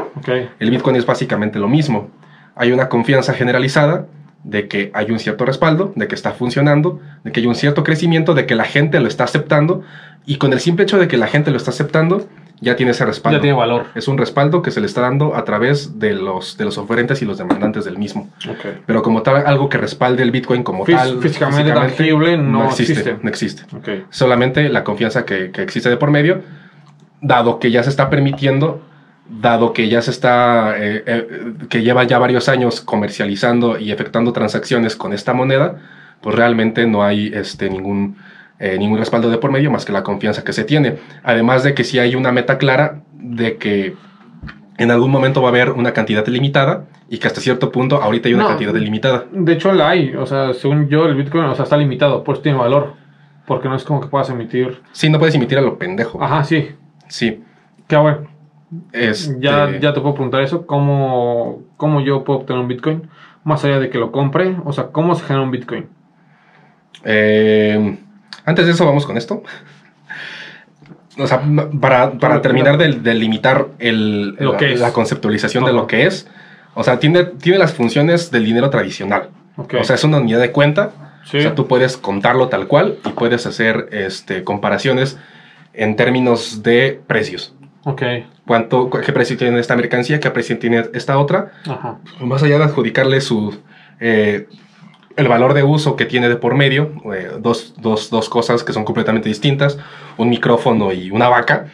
El 0.60 0.72
Bitcoin 0.72 0.96
es 0.96 1.06
básicamente 1.06 1.60
lo 1.60 1.68
mismo. 1.68 2.10
Hay 2.58 2.72
una 2.72 2.89
confianza 2.89 3.34
generalizada 3.34 4.06
de 4.43 4.67
que 4.67 4.91
hay 4.93 5.12
un 5.12 5.20
cierto 5.20 5.46
respaldo, 5.46 5.91
de 5.96 6.08
que 6.08 6.15
está 6.15 6.32
funcionando, 6.32 7.00
de 7.24 7.32
que 7.32 7.41
hay 7.41 7.48
un 7.48 7.56
cierto 7.56 7.84
crecimiento, 7.84 8.34
de 8.34 8.46
que 8.46 8.56
la 8.56 8.63
gente 8.63 9.00
lo 9.00 9.08
está 9.08 9.26
aceptando 9.26 9.84
y 10.26 10.38
con 10.38 10.54
el 10.54 10.60
simple 10.60 10.84
hecho 10.84 10.98
de 11.00 11.08
que 11.08 11.17
la 11.17 11.28
gente 11.28 11.52
lo 11.52 11.58
está 11.58 11.72
aceptando, 11.72 12.28
ya 12.60 12.76
tiene 12.76 12.91
ese 12.91 13.06
respaldo. 13.06 13.38
ya 13.38 13.41
tiene 13.41 13.56
valor. 13.58 13.86
Es 13.93 14.08
un 14.08 14.17
respaldo 14.17 14.62
que 14.62 14.72
se 14.72 14.80
le 14.80 14.88
está 14.88 15.02
dando 15.02 15.36
a 15.36 15.43
través 15.43 16.00
de 16.00 16.13
los, 16.13 16.58
de 16.58 16.65
los 16.65 16.78
oferentes 16.78 17.22
y 17.22 17.26
los 17.26 17.38
demandantes 17.38 17.86
del 17.86 17.98
mismo. 17.98 18.30
Pero 18.86 19.02
como 19.04 19.22
tal, 19.22 19.46
algo 19.46 19.70
que 19.70 19.78
respalde 19.78 20.24
el 20.24 20.32
Bitcoin 20.32 20.63
como 20.63 20.86
Fis- 20.86 20.96
tal. 20.96 21.20
físicamente 21.22 21.72
tangible 21.72 22.38
no 22.38 22.65
existe. 22.70 23.17
No 23.22 23.30
existe. 23.30 23.63
Ok. 23.76 23.89
Solamente 24.10 24.70
la 24.70 24.84
confianza 24.84 25.24
que, 25.26 25.52
que 25.52 25.62
existe 25.62 25.89
de 25.89 25.98
por 25.98 26.10
medio, 26.10 26.41
dado 27.22 27.60
que 27.60 27.72
ya 27.72 27.84
se 27.84 27.89
está 27.89 28.10
permitiendo, 28.10 28.82
dado 29.30 29.74
que 29.74 29.90
ya 29.90 30.02
se 30.02 30.12
está, 30.12 30.76
eh, 30.78 31.04
eh, 31.06 31.54
que 31.70 31.82
lleva 31.84 32.04
ya 32.06 32.18
varios 32.20 32.48
años 32.50 32.82
comercializando 32.82 33.78
y 33.80 33.92
efectuando 33.92 34.32
transacciones 34.34 34.96
con 34.96 35.13
esta 35.13 35.34
moneda, 35.34 35.78
pues 36.22 36.36
realmente 36.36 36.88
no 36.88 37.04
hay 37.04 37.32
este, 37.34 37.70
ningún, 37.70 38.18
eh, 38.60 38.78
ningún 38.80 38.98
respaldo 39.00 39.30
de 39.30 39.38
por 39.38 39.52
medio 39.52 39.70
más 39.72 39.86
que 39.86 39.92
la 39.92 40.04
confianza 40.04 40.44
que 40.44 40.54
se 40.54 40.63
tiene. 40.63 40.98
Además 41.24 41.63
de 41.63 41.74
que 41.74 41.84
sí 41.84 42.00
hay 42.00 42.16
una 42.16 42.32
meta 42.32 42.58
clara 42.58 43.02
de 43.13 43.58
que 43.58 43.96
en 44.78 44.92
algún 44.92 45.12
momento 45.12 45.42
va 45.42 45.48
a 45.50 45.52
haber 45.52 45.72
una 45.72 45.92
cantidad 45.92 46.26
limitada 46.28 46.86
y 47.10 47.18
que 47.18 47.28
hasta 47.28 47.42
cierto 47.42 47.72
punto 47.72 48.02
ahorita 48.02 48.28
hay 48.30 48.34
una 48.36 48.44
No. 48.44 48.50
cantidad 48.50 48.74
limitada. 48.76 49.26
De 49.32 49.54
hecho, 49.54 49.72
la 49.74 49.90
hay. 49.90 50.13
O 50.16 50.26
sea, 50.26 50.54
según 50.54 50.88
yo, 50.88 51.06
el 51.06 51.16
Bitcoin 51.16 51.46
o 51.46 51.56
sea, 51.56 51.63
está 51.63 51.78
limitado, 51.78 52.24
pues 52.24 52.42
tiene 52.42 52.58
valor. 52.58 52.94
Porque 53.46 53.70
no 53.70 53.76
es 53.76 53.84
como 53.84 54.02
que 54.02 54.08
puedas 54.08 54.30
emitir. 54.30 54.82
Sí, 54.92 55.10
no 55.10 55.20
puedes 55.20 55.34
emitir 55.36 55.58
a 55.58 55.62
lo 55.62 55.78
pendejo. 55.78 56.22
Ajá, 56.22 56.44
sí. 56.44 56.70
Sí. 57.08 57.42
Qué 57.88 57.96
bueno. 57.96 58.28
Este, 58.92 59.36
Ya, 59.40 59.80
ya 59.80 59.94
te 59.94 60.02
puedo 60.02 60.16
preguntar 60.16 60.42
eso. 60.42 60.66
¿Cómo, 60.66 61.64
¿Cómo 61.78 62.02
yo 62.02 62.24
puedo 62.24 62.40
obtener 62.40 62.62
un 62.62 62.68
Bitcoin? 62.68 63.10
Más 63.44 63.64
allá 63.64 63.80
de 63.80 63.90
que 63.90 63.98
lo 63.98 64.12
compre. 64.12 64.58
O 64.66 64.74
sea, 64.74 64.88
¿cómo 64.88 65.16
se 65.16 65.24
genera 65.24 65.44
un 65.44 65.52
Bitcoin? 65.52 65.88
Eh, 67.04 67.98
antes 68.46 68.66
de 68.66 68.72
eso, 68.72 68.86
vamos 68.86 69.06
con 69.06 69.18
esto. 69.18 69.44
O 71.18 71.26
sea, 71.26 71.42
para, 71.80 72.12
para 72.13 72.42
terminar 72.42 72.78
de, 72.78 72.94
de 72.94 73.13
limitar 73.15 73.68
el, 73.80 74.36
Lo 74.36 74.54
la, 74.54 74.58
que 74.58 74.74
es. 74.74 74.80
la 74.80 74.94
conceptualización 74.94 75.65
de 75.65 75.74
lo 75.74 75.88
que 75.88 76.06
es, 76.06 76.28
o 76.76 76.84
sea, 76.84 77.00
tiene, 77.00 77.24
tiene 77.24 77.58
las 77.58 77.74
funciones 77.74 78.30
del 78.30 78.46
dinero 78.46 78.70
tradicional. 78.70 79.30
O 79.58 79.84
sea, 79.84 79.96
es 79.96 80.04
una 80.04 80.18
unidad 80.18 80.40
de 80.40 80.52
cuenta. 80.52 80.92
Sí. 81.26 81.38
O 81.40 81.42
sea, 81.42 81.56
tú 81.56 81.68
puedes 81.68 81.98
contarlo 81.98 82.50
tal 82.50 82.68
cual 82.68 82.98
y 83.04 83.10
puedes 83.10 83.48
hacer 83.48 83.90
este, 83.92 84.44
comparaciones 84.44 85.18
en 85.74 85.96
términos 85.96 86.62
de 86.62 87.02
precios. 87.08 87.56
Ok. 87.92 88.02
¿Cuánto, 88.46 88.90
¿Qué 88.90 89.12
precio 89.12 89.35
tiene 89.38 89.60
esta 89.60 89.75
mercancía? 89.75 90.19
¿Qué 90.19 90.29
precio 90.31 90.58
tiene 90.60 90.85
esta 90.94 91.17
otra? 91.17 91.52
Ajá. 91.67 91.98
más 92.21 92.44
allá 92.44 92.58
de 92.60 92.63
adjudicarle 92.65 93.19
su 93.21 93.58
eh, 94.00 94.48
el 95.15 95.27
valor 95.27 95.54
de 95.56 95.63
uso 95.63 95.96
que 95.96 96.06
tiene 96.06 96.29
de 96.29 96.35
por 96.35 96.54
medio, 96.56 96.92
eh, 97.13 97.31
dos, 97.40 97.73
dos- 97.81 98.10
dos 98.12 98.29
cosas 98.29 98.63
que 98.63 98.71
son 98.73 98.85
completamente 98.85 99.27
distintas, 99.27 99.77
un 100.17 100.29
micrófono 100.29 100.94
y 100.94 101.10
una 101.12 101.27
vaca, 101.27 101.65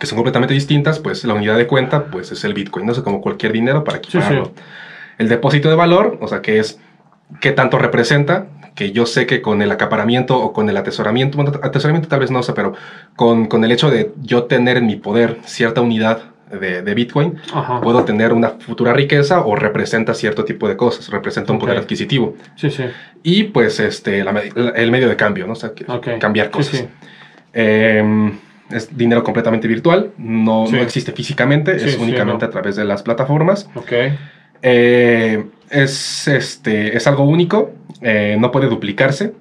que 0.00 0.06
son 0.06 0.16
completamente 0.16 0.54
distintas, 0.54 0.98
pues 0.98 1.24
la 1.24 1.34
unidad 1.34 1.58
de 1.58 1.66
cuenta 1.66 2.06
pues 2.06 2.32
es 2.32 2.42
el 2.44 2.54
Bitcoin, 2.54 2.86
no 2.86 2.94
sé, 2.94 3.02
como 3.02 3.20
cualquier 3.20 3.52
dinero 3.52 3.84
para 3.84 3.98
Sí, 3.98 4.18
sí. 4.22 4.34
El 5.18 5.28
depósito 5.28 5.68
de 5.68 5.74
valor, 5.74 6.18
o 6.22 6.28
sea, 6.28 6.40
que 6.40 6.58
es 6.58 6.80
qué 7.40 7.52
tanto 7.52 7.78
representa, 7.78 8.46
que 8.78 8.92
yo 8.92 9.06
sé 9.06 9.26
que 9.26 9.42
con 9.42 9.60
el 9.60 9.72
acaparamiento 9.72 10.38
o 10.40 10.52
con 10.52 10.68
el 10.70 10.76
atesoramiento, 10.76 11.36
bueno, 11.36 11.50
atesoramiento 11.64 12.08
tal 12.08 12.20
vez 12.20 12.30
no 12.30 12.44
sé, 12.44 12.52
pero 12.52 12.74
con, 13.16 13.46
con 13.46 13.64
el 13.64 13.72
hecho 13.72 13.90
de 13.90 14.12
yo 14.22 14.44
tener 14.44 14.76
en 14.76 14.86
mi 14.86 14.94
poder 14.94 15.38
cierta 15.44 15.80
unidad 15.80 16.22
de, 16.48 16.82
de 16.82 16.94
Bitcoin, 16.94 17.34
Ajá. 17.52 17.80
puedo 17.80 18.04
tener 18.04 18.32
una 18.32 18.50
futura 18.50 18.92
riqueza 18.92 19.40
o 19.44 19.56
representa 19.56 20.14
cierto 20.14 20.44
tipo 20.44 20.68
de 20.68 20.76
cosas, 20.76 21.08
representa 21.10 21.52
un 21.52 21.58
poder 21.58 21.76
adquisitivo. 21.76 22.36
Sí, 22.54 22.70
sí. 22.70 22.84
Y 23.24 23.44
pues 23.44 23.80
este, 23.80 24.22
la 24.22 24.32
me- 24.32 24.50
la- 24.54 24.70
el 24.70 24.90
medio 24.92 25.08
de 25.08 25.16
cambio, 25.16 25.46
¿no? 25.48 25.54
O 25.54 25.56
sea, 25.56 25.72
cambiar 26.20 26.50
cosas. 26.50 26.76
sí. 26.78 26.86
Eh, 27.52 28.32
es 28.70 28.96
dinero 28.96 29.22
completamente 29.24 29.66
virtual, 29.66 30.12
no, 30.18 30.66
no 30.70 30.78
existe 30.78 31.12
físicamente, 31.12 31.74
es 31.74 31.96
únicamente 31.98 32.44
no. 32.44 32.48
a 32.48 32.50
través 32.50 32.76
de 32.76 32.84
las 32.84 33.02
plataformas. 33.02 33.68
Ok. 33.74 33.92
Eh, 34.62 35.46
es, 35.70 36.28
este, 36.28 36.96
es 36.96 37.06
algo 37.06 37.24
único, 37.24 37.72
eh, 38.00 38.36
no 38.38 38.50
puede 38.50 38.68
duplicarse, 38.68 39.34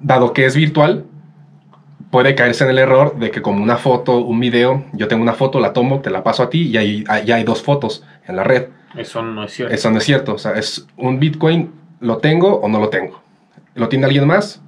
dado 0.00 0.32
que 0.32 0.46
es 0.46 0.56
virtual. 0.56 1.04
Puede 2.10 2.34
caerse 2.34 2.64
en 2.64 2.70
el 2.70 2.78
error 2.78 3.20
de 3.20 3.30
que 3.30 3.40
como 3.40 3.62
una 3.62 3.76
foto, 3.76 4.18
un 4.18 4.40
video, 4.40 4.84
yo 4.92 5.06
tengo 5.06 5.22
una 5.22 5.34
foto, 5.34 5.60
la 5.60 5.72
tomo, 5.72 6.00
te 6.00 6.10
la 6.10 6.24
paso 6.24 6.42
a 6.42 6.50
ti 6.50 6.62
y 6.62 6.76
ahí 6.76 7.04
ya 7.24 7.36
hay 7.36 7.44
dos 7.44 7.62
fotos 7.62 8.04
en 8.26 8.34
la 8.34 8.42
red. 8.42 8.66
Eso 8.96 9.22
no 9.22 9.44
es 9.44 9.52
cierto. 9.52 9.74
Eso 9.74 9.90
no 9.92 9.98
es 9.98 10.04
cierto. 10.04 10.34
O 10.34 10.38
sea, 10.38 10.52
es 10.54 10.88
un 10.96 11.20
Bitcoin, 11.20 11.70
¿lo 12.00 12.18
tengo 12.18 12.56
o 12.56 12.68
no 12.68 12.80
lo 12.80 12.88
tengo? 12.88 13.22
¿Lo 13.76 13.88
tiene 13.88 14.06
alguien 14.06 14.26
más 14.26 14.60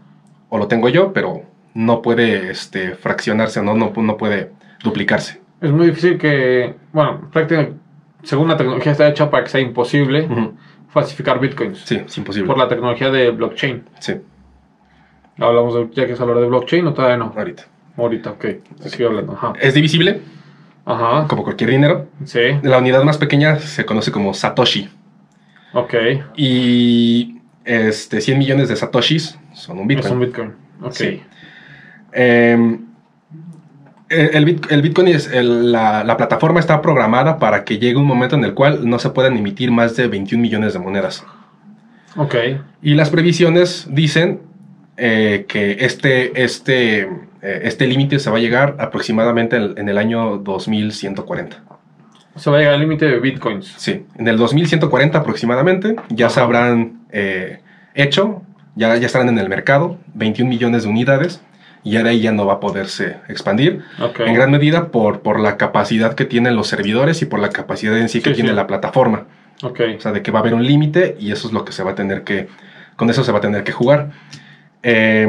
o 0.51 0.59
lo 0.59 0.69
tengo 0.69 0.89
yo? 0.89 1.13
Pero 1.13 1.43
no 1.75 2.01
puede 2.01 2.53
este, 2.53 2.95
fraccionarse, 2.95 3.61
no, 3.61 3.75
no, 3.75 3.93
no 3.97 4.17
puede 4.17 4.53
duplicarse. 4.85 5.41
Es 5.61 5.73
muy 5.73 5.87
difícil 5.87 6.19
que, 6.19 6.75
bueno, 6.93 7.29
prácticamente, 7.33 7.77
según 8.23 8.49
la 8.49 8.57
tecnología 8.57 8.93
está 8.93 9.09
hecha 9.09 9.31
para 9.31 9.45
que 9.45 9.51
sea 9.51 9.61
imposible 9.61 10.29
falsificar 10.89 11.41
bitcoins 11.41 11.79
Sí, 11.85 11.97
es 12.05 12.19
imposible. 12.19 12.47
por 12.47 12.59
la 12.59 12.69
tecnología 12.69 13.11
de 13.11 13.31
blockchain. 13.31 13.85
Sí, 14.01 14.15
Hablamos 15.39 15.75
de, 15.75 15.89
ya 15.95 16.07
que 16.07 16.13
es 16.13 16.21
hablar 16.21 16.39
de 16.39 16.47
blockchain 16.47 16.87
o 16.87 16.93
todavía 16.93 17.17
no. 17.17 17.33
ahorita. 17.37 17.65
Ahorita, 17.97 18.31
ok. 18.33 18.45
Sigue 18.85 19.07
hablando. 19.07 19.33
Ajá. 19.33 19.55
Es 19.61 19.73
divisible, 19.75 20.21
Ajá. 20.85 21.27
como 21.27 21.43
cualquier 21.43 21.71
dinero. 21.71 22.07
Sí. 22.25 22.41
La 22.63 22.79
unidad 22.79 23.03
más 23.03 23.17
pequeña 23.19 23.59
se 23.59 23.85
conoce 23.87 24.13
como 24.13 24.35
Satoshi. 24.35 24.89
Ok. 25.73 25.95
Y 26.37 27.39
este, 27.65 28.21
100 28.21 28.39
millones 28.39 28.69
de 28.69 28.77
Satoshis 28.77 29.39
son 29.55 29.79
un 29.79 29.87
Bitcoin. 29.89 30.07
Es 30.07 30.13
un 30.13 30.21
bitcoin. 30.21 30.53
Ok. 30.83 30.93
Sí. 30.93 31.23
Eh, 32.13 32.79
el, 34.13 34.45
bit- 34.45 34.67
el 34.71 34.83
Bitcoin 34.83 35.09
es 35.09 35.31
el- 35.33 35.73
la, 35.73 36.05
la 36.05 36.17
plataforma 36.17 36.61
está 36.61 36.81
programada 36.83 37.39
para 37.39 37.65
que 37.65 37.79
llegue 37.79 37.97
un 37.97 38.07
momento 38.07 38.37
en 38.37 38.45
el 38.45 38.55
cual 38.55 38.89
no 38.89 38.99
se 38.99 39.11
puedan 39.11 39.37
emitir 39.37 39.71
más 39.71 39.97
de 39.97 40.07
21 40.09 40.41
millones 40.43 40.73
de 40.73 40.79
monedas. 40.79 41.25
Ok. 42.17 42.35
Y 42.83 42.95
las 42.95 43.11
previsiones 43.11 43.87
dicen 43.91 44.41
eh, 44.99 45.47
que 45.49 45.79
este, 45.81 46.43
este, 46.45 47.01
eh, 47.01 47.61
este 47.63 47.87
límite 47.87 48.19
se 48.19 48.31
va 48.31 48.37
a 48.37 48.41
llegar 48.41 48.77
aproximadamente 48.79 49.57
en, 49.57 49.75
en 49.79 49.89
el 49.89 49.97
año 49.99 50.37
2140. 50.39 51.63
Se 52.37 52.51
va 52.51 52.57
a 52.57 52.61
llegar 52.61 52.75
al 52.75 52.81
límite 52.81 53.07
de 53.07 53.19
bitcoins. 53.21 53.75
Sí, 53.77 54.05
en 54.17 54.29
el 54.29 54.37
2140 54.39 55.19
aproximadamente 55.19 55.97
ya 56.09 56.29
se 56.31 56.41
habrán 56.41 57.01
eh, 57.11 57.61
hecho, 57.95 58.43
ya, 58.75 58.97
ya 58.97 59.07
estarán 59.07 59.29
en 59.29 59.39
el 59.39 59.49
mercado 59.51 59.99
21 60.15 60.49
millones 60.49 60.85
de 60.85 60.89
unidades 60.89 61.43
y 61.85 61.97
ahí 61.97 62.21
ya 62.21 62.33
no 62.33 62.47
va 62.47 62.55
a 62.55 62.61
poderse 62.61 63.17
expandir. 63.29 63.83
En 64.27 64.35
gran 64.35 64.51
medida 64.51 64.89
por, 64.89 65.21
por 65.21 65.41
la 65.41 65.57
capacidad 65.57 66.15
que 66.15 66.25
tienen 66.25 66.55
los 66.57 66.69
servidores 66.69 67.23
y 67.23 67.27
por 67.27 67.41
la 67.41 67.51
capacidad 67.51 67.97
en 67.99 68.09
sí 68.09 68.21
que 68.21 68.31
Sí, 68.31 68.37
tiene 68.37 68.51
sí. 68.51 68.57
la 68.57 68.67
plataforma. 68.67 69.25
O 69.97 70.01
sea, 70.01 70.13
de 70.13 70.23
que 70.23 70.31
va 70.31 70.39
a 70.39 70.43
haber 70.43 70.55
un 70.55 70.65
límite 70.67 71.17
y 71.21 71.33
eso 71.33 71.47
es 71.49 71.53
lo 71.55 71.65
que 71.65 71.73
se 71.73 71.83
va 71.83 71.93
a 71.93 71.95
tener 71.95 72.23
que, 72.25 72.49
con 72.97 73.11
eso 73.11 73.23
se 73.25 73.33
va 73.33 73.39
a 73.39 73.41
tener 73.43 73.63
que 73.65 73.73
jugar. 73.73 74.11
Eh, 74.83 75.29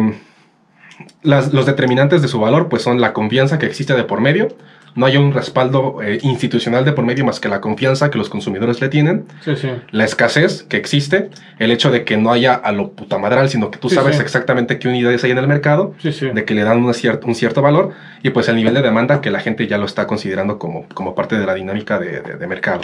las- 1.23 1.53
los 1.53 1.65
determinantes 1.65 2.21
de 2.21 2.27
su 2.27 2.39
valor 2.39 2.69
pues 2.69 2.81
son 2.83 3.01
la 3.01 3.13
confianza 3.13 3.57
que 3.59 3.65
existe 3.65 3.93
de 3.95 4.03
por 4.03 4.21
medio. 4.21 4.49
No 4.95 5.05
hay 5.07 5.17
un 5.17 5.33
respaldo 5.33 6.01
eh, 6.03 6.19
institucional 6.21 6.85
de 6.85 6.91
por 6.91 7.03
medio 7.03 7.25
más 7.25 7.39
que 7.39 7.49
la 7.49 7.61
confianza 7.61 8.11
que 8.11 8.17
los 8.17 8.29
consumidores 8.29 8.79
le 8.81 8.89
tienen. 8.89 9.25
Sí, 9.43 9.55
sí. 9.55 9.69
La 9.91 10.03
escasez 10.05 10.63
que 10.63 10.77
existe, 10.77 11.29
el 11.59 11.71
hecho 11.71 11.89
de 11.91 12.03
que 12.03 12.15
no 12.17 12.31
haya 12.31 12.53
a 12.53 12.71
lo 12.71 12.91
putamadral, 12.91 13.49
sino 13.49 13.71
que 13.71 13.79
tú 13.79 13.89
Sí, 13.89 13.95
sabes 13.95 14.19
exactamente 14.19 14.77
qué 14.79 14.87
unidades 14.87 15.23
hay 15.23 15.31
en 15.31 15.37
el 15.39 15.47
mercado, 15.47 15.95
de 16.33 16.45
que 16.45 16.53
le 16.53 16.63
dan 16.63 16.77
una 16.83 16.93
cier- 16.93 17.19
un 17.25 17.33
cierto 17.35 17.61
valor 17.61 17.91
y 18.21 18.29
pues 18.29 18.47
el 18.49 18.55
nivel 18.55 18.73
de 18.75 18.81
demanda 18.83 19.19
que 19.21 19.31
la 19.31 19.39
gente 19.39 19.65
ya 19.67 19.77
lo 19.77 19.85
está 19.85 20.05
considerando 20.07 20.59
como, 20.59 20.85
como 20.93 21.15
parte 21.15 21.37
de 21.39 21.45
la 21.45 21.53
dinámica 21.55 21.97
de- 21.99 22.21
de- 22.21 22.35
de 22.37 22.47
mercado. 22.47 22.81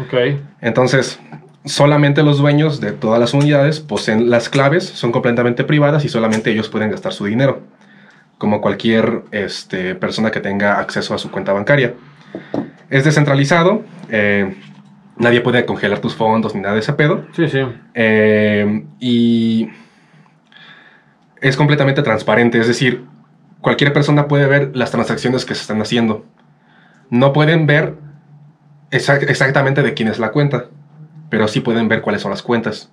Ok. 0.00 0.14
Entonces, 0.60 1.20
solamente 1.64 2.22
los 2.22 2.38
dueños 2.38 2.80
de 2.80 2.92
todas 2.92 3.20
las 3.20 3.34
unidades 3.34 3.80
poseen 3.80 4.30
las 4.30 4.48
claves, 4.48 4.84
son 4.84 5.12
completamente 5.12 5.64
privadas 5.64 6.04
y 6.04 6.08
solamente 6.08 6.50
ellos 6.50 6.68
pueden 6.68 6.90
gastar 6.90 7.12
su 7.12 7.24
dinero, 7.26 7.60
como 8.42 8.60
cualquier 8.60 9.22
este, 9.30 9.94
persona 9.94 10.32
que 10.32 10.40
tenga 10.40 10.80
acceso 10.80 11.14
a 11.14 11.18
su 11.18 11.30
cuenta 11.30 11.52
bancaria. 11.52 11.94
Es 12.90 13.04
descentralizado, 13.04 13.84
eh, 14.10 14.56
nadie 15.16 15.40
puede 15.42 15.64
congelar 15.64 16.00
tus 16.00 16.16
fondos 16.16 16.52
ni 16.52 16.60
nada 16.60 16.74
de 16.74 16.80
ese 16.80 16.92
pedo, 16.94 17.24
Sí, 17.36 17.48
sí. 17.48 17.60
eh, 17.94 18.84
y 18.98 19.70
es 21.40 21.56
completamente 21.56 22.02
transparente, 22.02 22.58
es 22.58 22.66
decir, 22.66 23.04
cualquier 23.60 23.92
persona 23.92 24.26
puede 24.26 24.48
ver 24.48 24.72
las 24.74 24.90
transacciones 24.90 25.44
que 25.44 25.54
se 25.54 25.60
están 25.60 25.80
haciendo. 25.80 26.26
No 27.10 27.32
pueden 27.32 27.68
ver 27.68 27.94
exac- 28.90 29.22
exactamente 29.28 29.84
de 29.84 29.94
quién 29.94 30.08
es 30.08 30.18
la 30.18 30.32
cuenta, 30.32 30.64
pero 31.30 31.46
sí 31.46 31.60
pueden 31.60 31.86
ver 31.86 32.00
cuáles 32.02 32.22
son 32.22 32.32
las 32.32 32.42
cuentas, 32.42 32.90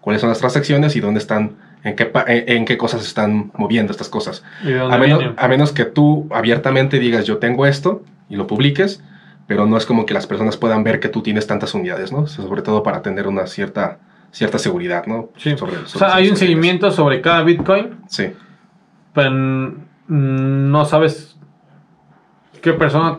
cuáles 0.00 0.20
son 0.22 0.28
las 0.30 0.40
transacciones 0.40 0.96
y 0.96 1.00
dónde 1.00 1.20
están, 1.20 1.56
en 1.84 1.94
qué, 1.96 2.06
pa- 2.06 2.24
en, 2.26 2.64
qué 2.64 2.76
cosas 2.76 3.06
están 3.06 3.52
moviendo 3.56 3.92
estas 3.92 4.08
cosas. 4.08 4.42
¿Y 4.62 4.66
de 4.68 4.78
dónde 4.78 4.94
A 4.96 4.98
menos, 4.98 5.18
vienen? 5.18 5.36
a 5.38 5.48
menos 5.48 5.72
que 5.72 5.84
tú 5.84 6.26
abiertamente 6.30 6.98
digas 6.98 7.24
yo 7.26 7.38
tengo 7.38 7.66
esto 7.66 8.02
y 8.28 8.36
lo 8.36 8.46
publiques, 8.46 9.02
pero 9.46 9.66
no 9.66 9.76
es 9.76 9.86
como 9.86 10.04
que 10.06 10.12
las 10.14 10.26
personas 10.26 10.56
puedan 10.56 10.84
ver 10.84 11.00
que 11.00 11.08
tú 11.08 11.22
tienes 11.22 11.46
tantas 11.46 11.74
unidades, 11.74 12.12
¿no? 12.12 12.26
Sobre 12.26 12.62
todo 12.62 12.82
para 12.82 13.00
tener 13.02 13.26
una 13.26 13.46
cierta, 13.46 13.98
cierta 14.32 14.58
seguridad, 14.58 15.06
¿no? 15.06 15.30
Sí. 15.36 15.56
Sobre- 15.56 15.76
o 15.78 15.86
sea, 15.86 16.14
hay 16.14 16.28
un 16.28 16.36
seguimiento 16.36 16.90
sobre 16.90 17.20
cada 17.20 17.42
bitcoin, 17.42 17.96
Sí, 18.08 18.32
pero 19.14 19.30
no 20.08 20.84
sabes 20.84 21.36
qué 22.62 22.72
persona, 22.72 23.18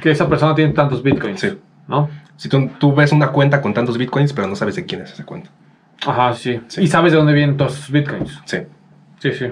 que 0.00 0.10
esa 0.10 0.28
persona 0.28 0.54
tiene 0.54 0.72
tantos 0.72 1.02
bitcoins. 1.02 1.40
sí. 1.40 1.58
¿No? 1.86 2.08
Si 2.36 2.48
tú, 2.48 2.70
tú 2.78 2.94
ves 2.94 3.12
una 3.12 3.28
cuenta 3.28 3.60
con 3.60 3.74
tantos 3.74 3.98
bitcoins, 3.98 4.32
pero 4.32 4.48
no 4.48 4.56
sabes 4.56 4.74
de 4.76 4.86
quién 4.86 5.02
es 5.02 5.12
esa 5.12 5.24
cuenta. 5.26 5.50
Ajá, 6.06 6.34
sí. 6.34 6.60
Sí. 6.68 6.82
Y 6.82 6.86
sabes 6.86 7.12
de 7.12 7.18
dónde 7.18 7.32
vienen 7.32 7.56
todos 7.56 7.90
bitcoins. 7.90 8.40
Sí. 8.44 8.58
Sí, 9.20 9.32
sí. 9.32 9.46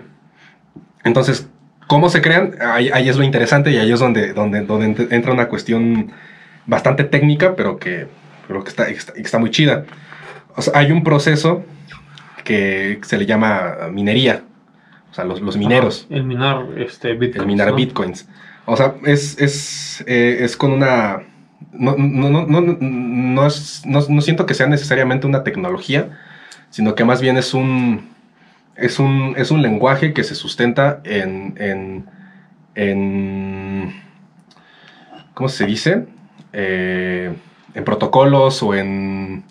Entonces, 1.05 1.49
¿cómo 1.87 2.09
se 2.09 2.21
crean? 2.21 2.55
Ahí, 2.61 2.91
ahí 2.93 3.09
es 3.09 3.17
lo 3.17 3.25
interesante 3.25 3.71
y 3.71 3.77
ahí 3.79 3.91
es 3.93 4.01
donde, 4.01 4.33
donde, 4.33 4.63
donde 4.63 4.87
ent- 4.89 5.13
entra 5.13 5.33
una 5.33 5.49
cuestión 5.49 6.13
bastante 6.67 7.05
técnica, 7.05 7.57
pero 7.57 7.79
que, 7.79 8.07
pero 8.47 8.63
que 8.63 8.71
está, 8.71 8.89
está, 8.89 9.13
está 9.17 9.39
muy 9.39 9.51
chida. 9.51 9.85
O 10.55 10.63
sea, 10.63 10.75
hay 10.79 10.93
un 10.93 11.03
proceso 11.03 11.65
que 12.45 13.01
se 13.03 13.19
le 13.19 13.27
llama 13.27 13.75
minería. 13.91 14.43
O 15.11 15.15
sea, 15.15 15.25
los, 15.25 15.41
los 15.41 15.57
mineros. 15.57 16.07
Ajá, 16.09 16.17
el 16.17 16.25
minar 16.25 16.67
este, 16.79 17.13
bitcoins. 17.15 17.37
el 17.41 17.47
minar 17.47 17.69
¿no? 17.71 17.75
bitcoins. 17.77 18.29
O 18.65 18.77
sea, 18.77 18.95
es, 19.05 19.39
es, 19.41 20.05
eh, 20.07 20.39
es 20.41 20.57
con 20.57 20.73
una... 20.73 21.23
No, 21.73 21.95
no, 21.97 22.29
no, 22.31 22.47
no, 22.47 22.77
no, 22.81 23.47
es- 23.47 23.83
no- 23.87 24.05
no 24.09 24.21
siento 24.21 24.47
que 24.47 24.55
sea 24.55 24.67
necesariamente 24.67 25.27
una 25.27 25.43
tecnología, 25.45 26.19
sino 26.73 26.95
que 26.95 27.05
más 27.05 27.21
bien 27.21 27.37
es 27.37 27.53
un, 27.53 28.09
es 28.77 28.99
un, 28.99 29.35
es 29.37 29.51
un 29.51 29.61
lenguaje 29.61 30.15
que 30.15 30.25
se 30.25 30.35
sustenta 30.35 31.03
en, 31.05 31.55
en, 31.59 32.07
en 32.75 34.03
¿cómo 35.35 35.51
se 35.51 35.67
dice? 35.67 36.09
Eh, 36.55 37.37
en 37.75 37.85
protocolos 37.85 38.63
o 38.63 38.75
en, 38.75 39.45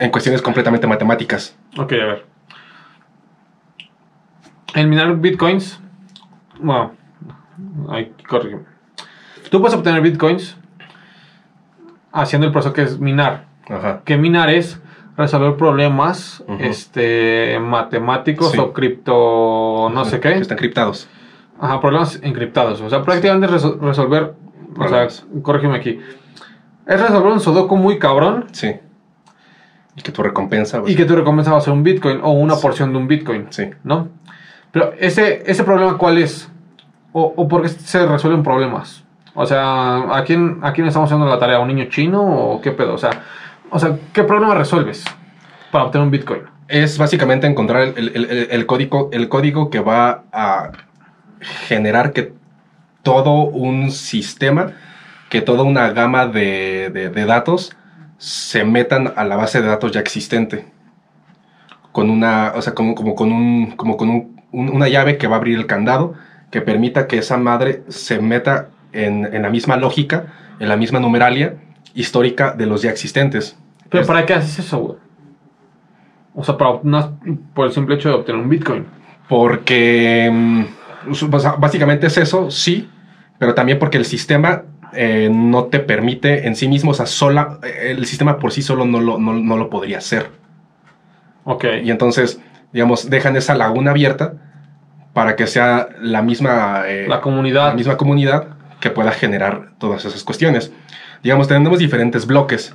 en 0.00 0.10
cuestiones 0.10 0.42
completamente 0.42 0.88
matemáticas. 0.88 1.56
Ok, 1.76 1.92
a 1.92 2.06
ver. 2.06 2.26
El 4.74 4.88
minar 4.88 5.16
bitcoins. 5.18 5.80
Bueno, 6.58 6.94
ay, 7.90 8.12
corrígeme. 8.28 8.64
Tú 9.50 9.60
puedes 9.60 9.76
obtener 9.76 10.00
bitcoins 10.00 10.56
haciendo 12.10 12.48
el 12.48 12.52
proceso 12.52 12.74
que 12.74 12.82
es 12.82 12.98
minar. 12.98 13.46
Ajá. 13.68 14.02
Que 14.04 14.16
minar 14.16 14.50
es 14.50 14.80
resolver 15.18 15.56
problemas 15.56 16.42
este, 16.60 17.58
matemáticos 17.60 18.52
Sí. 18.52 18.58
o 18.58 18.72
cripto, 18.72 19.90
no 19.92 20.04
sé 20.06 20.20
Que 20.20 20.30
qué. 20.32 20.38
Están 20.38 20.56
criptados. 20.56 21.08
Ajá, 21.60 21.80
problemas 21.80 22.20
encriptados. 22.22 22.80
O 22.80 22.88
sea, 22.88 23.02
prácticamente 23.02 23.48
resol- 23.48 23.78
resolver. 23.80 24.34
O 24.78 24.88
sea, 24.88 25.08
corrígeme 25.42 25.76
aquí. 25.76 25.98
Es 26.86 27.00
resolver 27.00 27.32
un 27.32 27.40
sudoku 27.40 27.76
muy 27.76 27.98
cabrón 27.98 28.46
Sí. 28.52 28.76
Y 29.96 30.02
que 30.02 30.12
tu 30.12 30.22
recompensa. 30.22 30.80
pues, 30.80 30.92
y 30.92 30.96
que 30.96 31.04
tu 31.04 31.16
recompensa 31.16 31.50
va 31.50 31.58
a 31.58 31.60
ser 31.60 31.72
un 31.72 31.82
bitcoin 31.82 32.20
o 32.22 32.30
una 32.30 32.54
Sí. 32.54 32.62
porción 32.62 32.92
de 32.92 32.98
un 32.98 33.08
bitcoin. 33.08 33.48
Sí. 33.50 33.70
¿no? 33.82 34.08
Pero 34.70 34.92
ese, 34.98 35.42
ese 35.50 35.64
problema, 35.64 35.98
¿cuál 35.98 36.18
es? 36.18 36.48
O, 37.12 37.32
o 37.36 37.48
por 37.48 37.62
qué 37.62 37.68
se 37.68 38.06
resuelven 38.06 38.42
problemas? 38.44 39.02
O 39.34 39.44
sea, 39.46 40.16
¿a 40.16 40.22
quién, 40.24 40.58
¿a 40.62 40.72
quién 40.72 40.86
estamos 40.86 41.08
haciendo 41.08 41.26
la 41.26 41.38
tarea? 41.38 41.56
¿A 41.56 41.60
un 41.60 41.68
niño 41.68 41.86
chino 41.86 42.22
o 42.22 42.60
qué 42.60 42.70
pedo? 42.70 42.94
O 42.94 42.98
sea, 42.98 43.10
o 43.70 43.78
sea 43.78 43.96
¿qué 44.12 44.24
problema 44.24 44.54
resuelves 44.54 45.04
para 45.70 45.84
obtener 45.84 46.04
un 46.04 46.10
Bitcoin? 46.10 46.42
Es 46.68 46.98
básicamente 46.98 47.46
encontrar 47.46 47.82
el, 47.96 48.12
el- 48.14 48.48
el- 48.50 48.66
código, 48.66 49.08
el 49.12 49.28
código 49.28 49.70
que 49.70 49.80
va 49.80 50.24
a 50.32 50.70
generar 51.40 52.12
que 52.12 52.32
todo 53.02 53.32
un 53.44 53.90
sistema, 53.90 54.72
que 55.30 55.40
toda 55.40 55.62
una 55.62 55.90
gama 55.92 56.26
de, 56.26 56.90
de- 56.92 57.24
datos 57.24 57.74
se 58.18 58.64
metan 58.64 59.12
a 59.16 59.24
la 59.24 59.36
base 59.36 59.62
de 59.62 59.68
datos 59.68 59.92
ya 59.92 60.00
existente. 60.00 60.66
Con 61.92 62.10
una, 62.10 62.52
o 62.54 62.60
sea, 62.62 62.74
como, 62.74 62.94
como 62.94 63.14
con, 63.14 63.32
un, 63.32 63.72
como 63.76 63.96
con 63.96 64.10
un- 64.10 64.38
una 64.52 64.88
llave 64.88 65.16
que 65.16 65.26
va 65.26 65.36
a 65.36 65.38
abrir 65.38 65.56
el 65.58 65.66
candado, 65.66 66.14
que 66.50 66.60
permita 66.60 67.06
que 67.06 67.18
esa 67.18 67.36
madre 67.36 67.82
se 67.88 68.18
meta 68.20 68.68
en, 68.92 69.24
en 69.34 69.42
la 69.42 69.50
misma 69.50 69.76
lógica, 69.76 70.26
en 70.60 70.68
la 70.68 70.76
misma 70.76 71.00
numeralia 71.00 71.54
histórica 72.00 72.52
de 72.52 72.66
los 72.66 72.82
ya 72.82 72.90
existentes. 72.90 73.56
Pero 73.88 74.02
Es- 74.02 74.06
¿para 74.08 74.24
qué 74.26 74.34
haces 74.34 74.58
eso, 74.60 74.78
güey? 74.78 74.98
O 76.34 76.44
sea, 76.44 76.56
para, 76.56 76.78
no- 76.82 77.18
por 77.54 77.66
el 77.66 77.72
simple 77.72 77.96
hecho 77.96 78.08
de 78.10 78.14
obtener 78.16 78.40
un 78.40 78.48
Bitcoin. 78.48 78.86
Porque 79.28 80.30
mm, 80.32 80.64
básicamente 81.58 82.06
es 82.06 82.16
eso, 82.18 82.50
sí, 82.50 82.88
pero 83.38 83.54
también 83.54 83.78
porque 83.78 83.98
el 83.98 84.04
sistema 84.04 84.62
eh, 84.94 85.28
no 85.32 85.64
te 85.64 85.80
permite 85.80 86.46
en 86.46 86.56
sí 86.56 86.66
mismo, 86.68 86.92
o 86.92 86.94
sea, 86.94 87.06
sola, 87.06 87.58
eh, 87.62 87.94
el 87.96 88.06
sistema 88.06 88.38
por 88.38 88.52
sí 88.52 88.62
solo 88.62 88.84
no 88.86 89.00
lo, 89.00 89.18
no, 89.18 89.34
no 89.34 89.56
lo 89.56 89.68
podría 89.68 89.98
hacer. 89.98 90.30
Ok. 91.44 91.64
Y 91.84 91.90
entonces, 91.90 92.40
digamos, 92.72 93.10
dejan 93.10 93.36
esa 93.36 93.54
laguna 93.54 93.90
abierta 93.90 94.34
para 95.12 95.36
que 95.36 95.46
sea 95.46 95.88
la 96.00 96.22
misma, 96.22 96.82
eh, 96.86 97.06
La 97.08 97.20
comunidad. 97.20 97.68
la 97.68 97.74
misma 97.74 97.96
comunidad 97.96 98.48
que 98.80 98.90
pueda 98.90 99.10
generar 99.12 99.72
todas 99.78 100.04
esas 100.04 100.22
cuestiones. 100.24 100.72
Digamos, 101.22 101.48
tenemos 101.48 101.78
diferentes 101.78 102.26
bloques. 102.26 102.74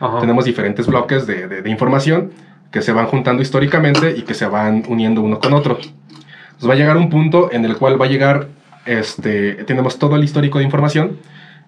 Ajá. 0.00 0.20
Tenemos 0.20 0.44
diferentes 0.44 0.86
bloques 0.86 1.26
de, 1.26 1.46
de- 1.48 1.62
de 1.62 1.70
información 1.70 2.32
que 2.70 2.82
se 2.82 2.92
van 2.92 3.06
juntando 3.06 3.42
históricamente 3.42 4.14
y 4.16 4.22
que 4.22 4.34
se 4.34 4.46
van 4.46 4.84
uniendo 4.88 5.20
uno 5.22 5.38
con 5.40 5.52
otro. 5.52 5.76
Entonces 5.78 6.68
va 6.68 6.74
a 6.74 6.76
llegar 6.76 6.96
un 6.96 7.10
punto 7.10 7.50
en 7.52 7.64
el 7.64 7.76
cual 7.76 8.00
va 8.00 8.06
a 8.06 8.08
llegar, 8.08 8.46
este, 8.86 9.54
tenemos 9.64 9.98
todo 9.98 10.16
el 10.16 10.24
histórico 10.24 10.58
de 10.58 10.64
información 10.64 11.18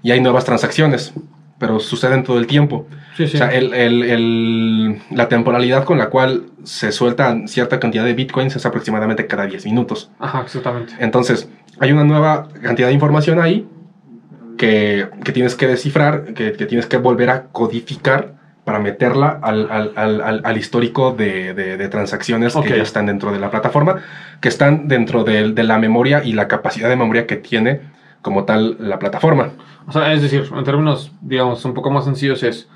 y 0.02 0.10
hay 0.12 0.20
nuevas 0.20 0.44
transacciones, 0.44 1.12
pero 1.58 1.78
suceden 1.80 2.22
todo 2.24 2.38
el 2.38 2.46
tiempo. 2.46 2.86
Sí, 3.16 3.26
sí. 3.26 3.36
O 3.36 3.38
sea, 3.38 3.48
el- 3.52 3.74
el- 3.74 4.02
el- 4.04 4.98
la 5.10 5.28
temporalidad 5.28 5.84
con 5.84 5.98
la 5.98 6.08
cual 6.08 6.44
se 6.64 6.92
sueltan 6.92 7.48
cierta 7.48 7.78
cantidad 7.80 8.04
de 8.04 8.14
bitcoins 8.14 8.56
es 8.56 8.64
aproximadamente 8.66 9.26
cada 9.26 9.46
10 9.46 9.64
minutos. 9.66 10.10
Ajá, 10.18 10.42
exactamente. 10.42 10.94
Entonces, 10.98 11.48
hay 11.80 11.92
una 11.92 12.04
nueva 12.04 12.48
cantidad 12.62 12.88
de 12.88 12.94
información 12.94 13.40
ahí 13.40 13.66
que, 14.62 15.08
que 15.24 15.32
tienes 15.32 15.56
que 15.56 15.66
descifrar, 15.66 16.34
que, 16.34 16.52
que 16.52 16.66
tienes 16.66 16.86
que 16.86 16.96
volver 16.96 17.30
a 17.30 17.42
codificar 17.50 18.34
para 18.64 18.78
meterla 18.78 19.40
al, 19.42 19.68
al- 19.72 19.92
al- 19.96 20.20
al- 20.20 20.40
al 20.44 20.56
histórico 20.56 21.10
de, 21.10 21.52
de- 21.52 21.76
de 21.76 21.88
transacciones 21.88 22.54
que 22.54 22.76
ya 22.76 22.82
están 22.84 23.06
dentro 23.06 23.32
de 23.32 23.40
la 23.40 23.50
plataforma, 23.50 23.96
que 24.40 24.48
están 24.48 24.86
dentro 24.86 25.24
de, 25.24 25.48
la 25.64 25.78
memoria 25.78 26.22
y 26.22 26.32
la 26.34 26.46
capacidad 26.46 26.88
de 26.88 26.94
memoria 26.94 27.26
que 27.26 27.34
tiene 27.34 27.80
como 28.22 28.44
tal 28.44 28.76
la 28.78 29.00
plataforma. 29.00 29.50
O 29.88 29.90
sea, 29.90 30.12
es 30.12 30.22
decir, 30.22 30.48
en 30.56 30.62
términos, 30.62 31.10
digamos, 31.22 31.64
un 31.64 31.74
poco 31.74 31.90
más 31.90 32.04
sencillos 32.04 32.44
es... 32.44 32.68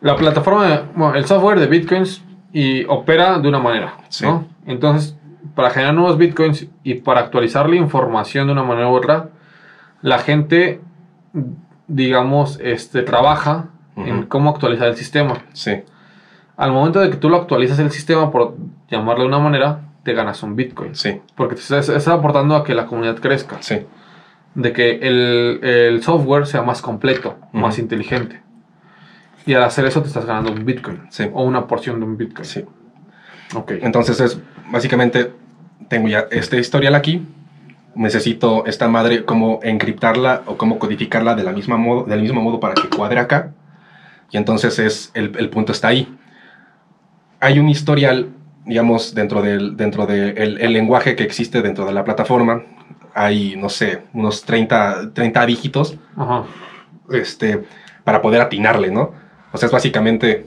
La 0.00 0.16
plataforma, 0.16 0.84
bueno, 0.96 1.14
el 1.14 1.26
software 1.26 1.60
de 1.60 1.66
Bitcoins 1.66 2.24
y 2.54 2.84
opera 2.86 3.38
de 3.38 3.46
una 3.48 3.58
manera, 3.58 3.96
Sí. 4.08 4.24
¿no? 4.24 4.46
Entonces, 4.66 5.14
para 5.54 5.68
generar 5.68 5.92
nuevos 5.92 6.16
Bitcoins 6.16 6.68
y 6.84 6.94
para 6.94 7.20
actualizar 7.20 7.68
la 7.68 7.76
información 7.76 8.46
de 8.46 8.54
una 8.54 8.62
manera 8.62 8.88
u 8.88 8.94
otra, 8.94 9.28
la 10.02 10.18
gente, 10.18 10.80
digamos, 11.88 12.58
este, 12.62 13.02
trabaja 13.02 13.68
en 13.96 14.24
cómo 14.26 14.50
actualizar 14.50 14.88
el 14.88 14.96
sistema. 14.96 15.44
Sí, 15.52 15.82
Al 16.56 16.72
momento 16.72 17.00
de 17.00 17.10
que 17.10 17.16
tú 17.16 17.28
lo 17.28 17.36
actualizas 17.36 17.78
el 17.80 17.90
sistema, 17.90 18.30
por 18.30 18.56
llamarlo 18.90 19.22
de 19.24 19.28
una 19.28 19.38
manera, 19.38 19.80
te 20.04 20.14
ganas 20.14 20.42
un 20.42 20.56
Bitcoin. 20.56 20.94
sí, 20.94 21.20
Porque 21.34 21.54
te 21.54 21.60
estás, 21.60 21.88
estás 21.88 22.08
aportando 22.08 22.54
a 22.56 22.64
que 22.64 22.74
la 22.74 22.86
comunidad 22.86 23.18
crezca. 23.18 23.58
sí. 23.60 23.86
De 24.52 24.72
que 24.72 24.96
el, 25.02 25.60
el 25.62 26.02
software 26.02 26.44
sea 26.44 26.62
más 26.62 26.82
completo, 26.82 27.36
más 27.52 27.78
inteligente. 27.78 28.42
Y 29.46 29.54
al 29.54 29.62
hacer 29.62 29.84
eso 29.84 30.02
te 30.02 30.08
estás 30.08 30.24
ganando 30.24 30.50
un 30.50 30.64
Bitcoin. 30.64 31.02
Sí. 31.10 31.30
O 31.32 31.44
una 31.44 31.68
porción 31.68 32.00
de 32.00 32.06
un 32.06 32.16
Bitcoin. 32.16 32.44
sí. 32.44 32.64
Ok. 33.54 33.72
Entonces 33.80 34.18
es 34.20 34.40
básicamente 34.72 35.32
tengo 35.88 36.08
ya 36.08 36.26
este 36.32 36.58
historial 36.58 36.94
aquí. 36.96 37.24
Necesito 37.94 38.66
esta 38.66 38.88
madre 38.88 39.24
cómo 39.24 39.60
encriptarla 39.62 40.42
o 40.46 40.56
cómo 40.56 40.78
codificarla 40.78 41.34
de 41.34 41.42
la 41.42 41.52
misma 41.52 41.76
modo, 41.76 42.04
del 42.04 42.22
mismo 42.22 42.40
modo 42.40 42.60
para 42.60 42.74
que 42.74 42.88
cuadre 42.88 43.18
acá. 43.18 43.52
Y 44.30 44.36
entonces 44.36 44.78
es 44.78 45.10
el, 45.14 45.32
el 45.38 45.50
punto 45.50 45.72
está 45.72 45.88
ahí. 45.88 46.16
Hay 47.40 47.58
un 47.58 47.68
historial, 47.68 48.28
digamos, 48.64 49.14
dentro 49.14 49.42
del 49.42 49.76
dentro 49.76 50.06
de 50.06 50.30
el, 50.30 50.60
el 50.60 50.72
lenguaje 50.72 51.16
que 51.16 51.24
existe 51.24 51.62
dentro 51.62 51.84
de 51.84 51.92
la 51.92 52.04
plataforma. 52.04 52.62
Hay, 53.12 53.56
no 53.56 53.68
sé, 53.68 54.04
unos 54.12 54.44
30, 54.44 55.12
30 55.12 55.46
dígitos 55.46 55.98
Ajá. 56.16 56.44
este, 57.10 57.64
para 58.04 58.22
poder 58.22 58.40
atinarle, 58.40 58.92
¿no? 58.92 59.12
O 59.52 59.58
sea, 59.58 59.66
es 59.66 59.72
básicamente 59.72 60.46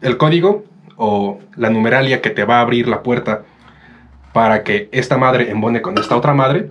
el 0.00 0.16
código 0.16 0.64
o 0.96 1.38
la 1.56 1.70
numeralia 1.70 2.22
que 2.22 2.30
te 2.30 2.44
va 2.44 2.58
a 2.58 2.60
abrir 2.60 2.88
la 2.88 3.02
puerta 3.02 3.44
para 4.34 4.62
que 4.64 4.90
esta 4.92 5.16
madre 5.16 5.50
embone 5.50 5.80
con 5.80 5.96
esta 5.96 6.14
otra 6.16 6.34
madre. 6.34 6.68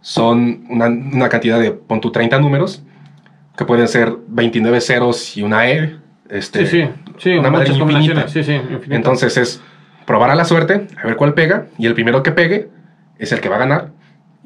Son 0.00 0.64
una, 0.68 0.86
una 0.86 1.28
cantidad 1.28 1.58
de, 1.58 1.70
pon 1.72 2.00
tu 2.00 2.10
30 2.10 2.38
números, 2.38 2.82
que 3.56 3.64
pueden 3.64 3.88
ser 3.88 4.14
29 4.28 4.80
ceros 4.80 5.36
y 5.36 5.42
una 5.42 5.68
E. 5.68 5.96
Este, 6.28 6.66
Sí, 6.66 6.82
sí. 6.82 6.90
Sí, 7.18 7.30
una 7.36 7.50
madre 7.50 7.68
infinita. 7.72 8.28
Sí, 8.28 8.42
sí. 8.42 8.60
Entonces 8.90 9.36
es 9.36 9.62
probar 10.04 10.30
a 10.30 10.34
la 10.34 10.44
suerte, 10.44 10.86
a 11.02 11.06
ver 11.06 11.16
cuál 11.16 11.34
pega, 11.34 11.66
y 11.78 11.86
el 11.86 11.94
primero 11.94 12.22
que 12.22 12.32
pegue 12.32 12.68
es 13.18 13.32
el 13.32 13.40
que 13.40 13.48
va 13.48 13.56
a 13.56 13.60
ganar 13.60 13.88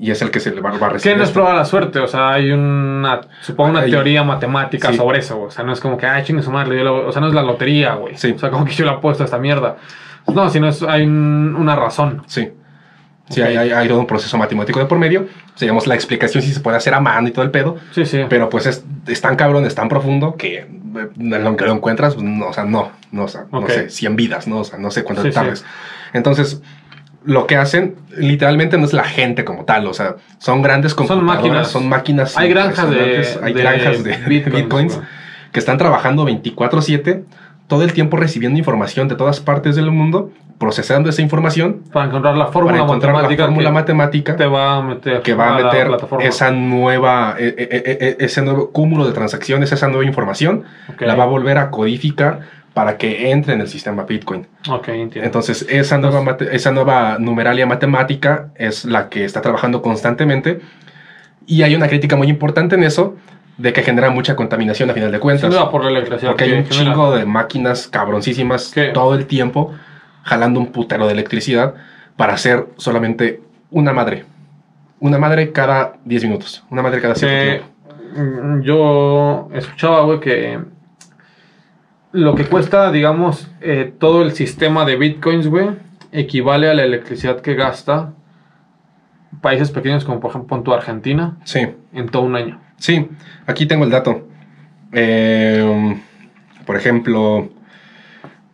y 0.00 0.10
es 0.12 0.22
el 0.22 0.30
que 0.30 0.38
se 0.38 0.52
le 0.54 0.60
va, 0.60 0.70
va 0.70 0.76
a 0.76 0.88
¿Qué 0.90 0.94
recibir. 0.94 1.16
no 1.18 1.24
es 1.24 1.30
probar 1.30 1.56
la 1.56 1.64
suerte? 1.64 1.98
O 1.98 2.06
sea, 2.06 2.34
hay 2.34 2.52
una, 2.52 3.22
supongo 3.40 3.70
una 3.70 3.80
Hay- 3.80 3.90
teoría 3.90 4.22
matemática 4.22 4.90
sí. 4.92 4.96
sobre 4.96 5.18
eso. 5.18 5.40
O 5.42 5.50
sea, 5.50 5.64
no 5.64 5.72
es 5.72 5.80
como 5.80 5.96
que, 5.98 6.06
ay, 6.06 6.22
chingue 6.22 6.42
su 6.42 6.52
madre, 6.52 6.76
yo 6.78 6.84
lo- 6.84 7.08
o 7.08 7.10
sea, 7.12 7.20
no 7.20 7.26
es 7.28 7.34
la 7.34 7.42
lotería, 7.42 7.94
güey. 7.94 8.16
Sí. 8.16 8.32
O 8.36 8.38
sea, 8.38 8.50
como 8.50 8.64
que 8.64 8.72
yo 8.72 8.84
le 8.84 8.92
apuesto 8.92 9.24
a 9.24 9.26
esta 9.26 9.38
mierda. 9.38 9.76
No, 10.34 10.48
sino 10.50 10.68
es, 10.68 10.82
hay 10.82 11.02
un- 11.04 11.56
una 11.58 11.74
razón. 11.76 12.22
Sí. 12.26 12.50
Sí, 13.30 13.42
hay, 13.42 13.56
hay- 13.56 13.70
hay 13.72 13.88
todo 13.88 14.00
un 14.00 14.06
proceso 14.06 14.38
matemático 14.38 14.78
de 14.78 14.86
por 14.86 14.98
medio. 14.98 15.26
Sea, 15.54 15.66
digamos, 15.66 15.86
la 15.86 15.94
explicación 15.94 16.42
sí 16.42 16.52
se 16.52 16.60
puede 16.60 16.76
hacer 16.78 16.94
a 16.94 17.00
mano 17.00 17.28
y 17.28 17.30
todo 17.30 17.44
el 17.44 17.50
pedo. 17.50 17.76
Sí, 17.92 18.06
sí. 18.06 18.20
Pero 18.28 18.48
pues 18.48 18.64
es, 18.66 18.84
es 19.06 19.20
tan 19.20 19.36
cabrón, 19.36 19.66
es 19.66 19.74
tan 19.74 19.88
profundo 19.90 20.36
que 20.36 20.60
eh, 20.60 20.66
en 21.18 21.44
lo 21.44 21.56
que 21.56 21.66
lo 21.66 21.72
encuentras, 21.72 22.14
pues, 22.14 22.24
no, 22.24 22.46
o 22.48 22.52
sea, 22.54 22.64
no, 22.64 22.90
no, 23.12 23.24
o 23.24 23.28
sea, 23.28 23.44
no 23.52 23.68
sé, 23.68 23.90
100 23.90 24.16
vidas, 24.16 24.48
¿no? 24.48 24.58
O 24.60 24.64
sea, 24.64 24.78
no 24.78 24.90
sé 24.90 25.04
cuánto 25.04 25.22
Sí, 25.24 25.30
tardes. 25.30 25.62
Entonces, 26.14 26.62
lo 27.24 27.46
que 27.46 27.56
hacen 27.56 27.96
literalmente 28.16 28.78
no 28.78 28.86
es 28.86 28.94
la 28.94 29.04
gente 29.04 29.44
como 29.44 29.64
tal, 29.66 29.86
o 29.88 29.92
sea, 29.92 30.16
son 30.38 30.62
grandes 30.62 30.94
computadoras, 30.94 31.36
máquinas. 31.36 31.68
son 31.68 31.86
máquinas. 31.88 32.36
Hay 32.38 32.48
granjas 32.48 32.88
de- 32.88 33.26
hay 33.42 33.52
de 33.52 33.60
granjas 33.60 34.04
de 34.04 34.16
bitcoins, 34.50 34.98
que 35.52 35.58
están 35.58 35.76
trabajando 35.76 36.24
24/7, 36.24 37.24
todo 37.68 37.84
el 37.84 37.92
tiempo 37.92 38.16
recibiendo 38.16 38.58
información 38.58 39.06
de 39.08 39.14
todas 39.14 39.38
partes 39.40 39.76
del 39.76 39.90
mundo, 39.92 40.30
procesando 40.58 41.08
esa 41.10 41.22
información 41.22 41.82
Para 41.92 42.06
encontrar 42.06 42.34
la 42.36 42.44
para 42.46 42.52
fórmula 42.52 42.78
encontrar 42.82 43.12
la 43.14 43.18
matemática 43.22 43.44
fórmula 43.44 43.68
que 43.68 43.74
matemática 43.74 44.36
te 44.36 44.46
va 44.46 44.76
a 44.78 44.82
meter 44.82 45.22
que 45.22 45.34
va 45.34 45.54
a 45.56 45.60
la 45.60 45.66
meter 45.66 45.90
esa 46.20 46.50
nueva, 46.50 47.36
e- 47.38 47.54
e- 47.56 47.68
e- 47.70 47.98
e- 48.08 48.24
ese 48.24 48.42
nuevo 48.42 48.72
cúmulo 48.72 49.06
de 49.06 49.12
transacciones, 49.12 49.70
esa 49.70 49.86
nueva 49.86 50.04
información, 50.04 50.64
Ok. 50.92 51.02
la 51.02 51.14
va 51.14 51.22
a 51.24 51.26
volver 51.26 51.58
a 51.58 51.70
codificar 51.70 52.40
para 52.74 52.96
que 52.96 53.30
entre 53.30 53.54
en 53.54 53.60
el 53.60 53.68
sistema 53.68 54.04
Bitcoin. 54.04 54.46
Ok, 54.68 54.88
entiendo. 54.88 55.26
Entonces, 55.26 55.66
esa 55.68 55.98
nueva, 55.98 56.22
mate- 56.22 56.48
esa 56.56 56.70
nueva 56.72 57.18
numeralia 57.18 57.66
matemática 57.66 58.48
es 58.56 58.84
la 58.84 59.08
que 59.10 59.24
está 59.24 59.42
trabajando 59.42 59.82
constantemente 59.82 60.60
y 61.46 61.62
hay 61.62 61.74
una 61.74 61.86
crítica 61.88 62.16
muy 62.16 62.28
importante 62.28 62.74
en 62.76 62.82
eso 62.84 63.14
de 63.58 63.72
que 63.72 63.82
genera 63.82 64.10
mucha 64.10 64.34
contaminación 64.36 64.88
a 64.90 64.94
final 64.94 65.12
de 65.12 65.18
cuentas. 65.20 65.54
por 65.70 65.84
la 65.84 65.90
electricidad. 65.90 66.30
Porque 66.30 66.44
hay 66.44 66.52
un 66.52 66.64
genera. 66.64 66.92
chingo 66.92 67.14
de 67.14 67.26
máquinas 67.26 67.88
cabroncísimas 67.88 68.70
¿Qué? 68.72 68.88
todo 68.94 69.14
el 69.14 69.26
tiempo 69.26 69.74
jalando 70.22 70.60
un 70.60 70.68
putero 70.72 71.06
de 71.06 71.12
electricidad 71.12 71.74
para 72.16 72.34
hacer 72.34 72.66
solamente 72.76 73.40
una 73.70 73.92
madre. 73.92 74.24
Una 75.00 75.18
madre 75.18 75.52
cada 75.52 75.94
10 76.04 76.24
minutos. 76.24 76.64
Una 76.70 76.82
madre 76.82 77.00
cada 77.00 77.14
7 77.14 77.32
Que, 77.34 77.62
tiempo. 78.14 78.46
mm, 78.56 78.62
yo 78.62 79.48
escuchaba, 79.54 80.02
güey, 80.02 80.20
que 80.20 80.58
lo 82.12 82.34
que 82.34 82.44
cuesta, 82.46 82.90
digamos, 82.90 83.48
eh, 83.60 83.92
todo 83.98 84.22
el 84.22 84.32
sistema 84.32 84.84
de 84.84 84.96
bitcoins, 84.96 85.46
güey, 85.48 85.70
equivale 86.12 86.70
a 86.70 86.74
la 86.74 86.82
electricidad 86.84 87.40
que 87.40 87.54
gasta 87.54 88.12
países 89.40 89.70
pequeños 89.70 90.04
como, 90.04 90.20
por 90.20 90.30
ejemplo, 90.30 90.60
tu 90.62 90.72
Argentina 90.72 91.36
Sí, 91.44 91.68
en 91.92 92.08
todo 92.08 92.22
un 92.22 92.34
año. 92.36 92.60
Sí. 92.78 93.08
Aquí 93.46 93.66
tengo 93.66 93.84
el 93.84 93.90
dato. 93.90 94.28
Eh, 94.92 96.00
por 96.64 96.76
ejemplo, 96.76 97.50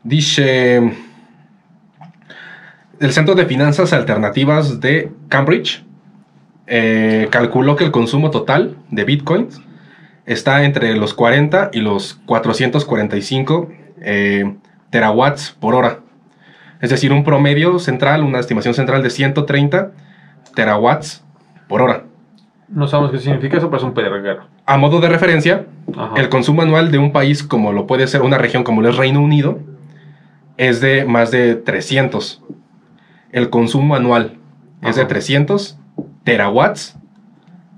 dice 0.03 0.93
el 3.01 3.13
Centro 3.13 3.35
de 3.35 3.47
Finanzas 3.47 3.93
Alternativas 3.93 4.81
de 4.81 5.11
Cambridge 5.29 5.85
eh, 6.67 7.29
calculó 7.31 7.77
que 7.77 7.85
el 7.85 7.91
consumo 7.91 8.31
total 8.31 8.77
de 8.91 9.05
bitcoins 9.05 9.61
está 10.27 10.65
entre 10.65 10.95
los 10.97 11.13
40 11.13 11.71
y 11.73 11.81
los 11.81 12.15
445 12.27 13.69
eh, 14.01 14.55
terawatts 14.91 15.57
por 15.61 15.75
hora. 15.75 16.01
Es 16.81 16.91
decir, 16.91 17.13
un 17.13 17.25
promedio 17.25 17.79
central, 17.79 18.23
una 18.23 18.39
estimación 18.39 18.75
central 18.75 19.03
de 19.03 19.11
130 19.11 19.93
terawatts 20.55 21.25
por 21.69 21.83
hora. 21.83 22.05
No 22.69 22.89
sabemos 22.89 23.13
qué 23.13 23.19
significa 23.19 23.59
eso, 23.59 23.67
pero 23.69 23.79
es 23.79 23.85
un 23.85 23.95
perguero. 23.95 24.45
A 24.67 24.77
modo 24.77 25.01
de 25.01 25.09
referencia, 25.09 25.67
Ajá. 25.97 26.15
el 26.21 26.29
consumo 26.29 26.63
anual 26.63 26.91
de 26.91 26.99
un 26.99 27.13
país 27.13 27.43
como 27.43 27.73
lo 27.73 27.87
puede 27.87 28.07
ser 28.07 28.23
una 28.23 28.39
región 28.39 28.65
como 28.65 28.81
lo 28.83 28.89
es 28.89 28.97
Reino 28.97 29.21
Unido 29.21 29.59
es 30.57 30.81
de 30.81 31.05
más 31.05 31.31
de 31.31 31.57
300. 31.57 32.43
El 33.33 33.51
consumo 33.51 33.95
anual 33.97 34.39
es 34.83 34.97
de 34.97 35.03
Ajá. 35.03 35.09
300 35.09 35.79
terawatts 36.25 36.97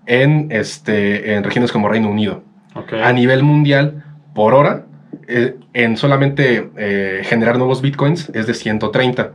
en, 0.07 0.49
este, 0.51 1.35
en 1.35 1.43
regiones 1.45 1.73
como 1.73 1.89
Reino 1.89 2.09
Unido. 2.11 2.43
A 3.03 3.13
nivel 3.13 3.43
mundial, 3.43 4.05
por 4.35 4.53
hora, 4.55 4.85
eh, 5.29 5.57
en 5.73 5.97
solamente 5.97 6.71
eh, 6.77 7.23
generar 7.25 7.57
nuevos 7.59 7.81
bitcoins 7.81 8.31
es 8.35 8.47
de 8.47 8.55
130. 8.55 9.33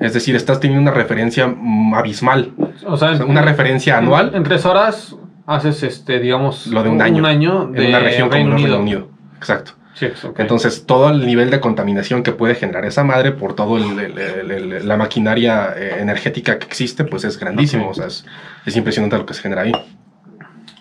Es 0.00 0.12
decir, 0.12 0.36
estás 0.36 0.60
teniendo 0.60 0.90
una 0.90 0.96
referencia 0.96 1.54
abismal. 1.94 2.52
O 2.86 2.96
sea, 2.96 3.10
O 3.10 3.16
sea, 3.16 3.24
una 3.24 3.42
referencia 3.42 3.98
anual. 3.98 4.32
En, 4.34 4.42
tres 4.42 4.66
horas 4.66 5.16
haces, 5.46 5.82
este, 5.82 6.18
digamos, 6.18 6.66
Lo 6.66 6.82
de 6.82 6.90
un 6.90 7.00
año. 7.00 7.18
Un 7.18 7.26
año 7.26 7.66
de 7.66 7.84
en 7.84 7.88
una 7.90 8.00
región 8.00 8.30
Reino 8.30 8.50
como 8.50 8.56
Unido. 8.56 8.76
Reino 8.76 8.82
Unido. 8.82 9.08
Exacto. 9.36 9.72
Sí. 9.94 10.08
Entonces, 10.36 10.84
todo 10.84 11.08
el 11.08 11.24
nivel 11.24 11.48
de 11.50 11.58
contaminación 11.58 12.22
que 12.22 12.32
puede 12.32 12.54
generar 12.54 12.84
esa 12.84 13.02
madre 13.02 13.32
por 13.32 13.54
toda 13.54 13.80
la 13.80 14.96
maquinaria 14.98 15.72
eh, 15.74 16.00
energética 16.00 16.58
que 16.58 16.66
existe, 16.66 17.04
pues 17.04 17.24
es 17.24 17.38
grandísimo. 17.38 17.88
O 17.88 17.94
sea, 17.94 18.06
es, 18.06 18.26
es 18.66 18.76
impresionante 18.76 19.16
lo 19.16 19.24
que 19.24 19.32
se 19.32 19.40
genera 19.40 19.62
ahí. 19.62 19.72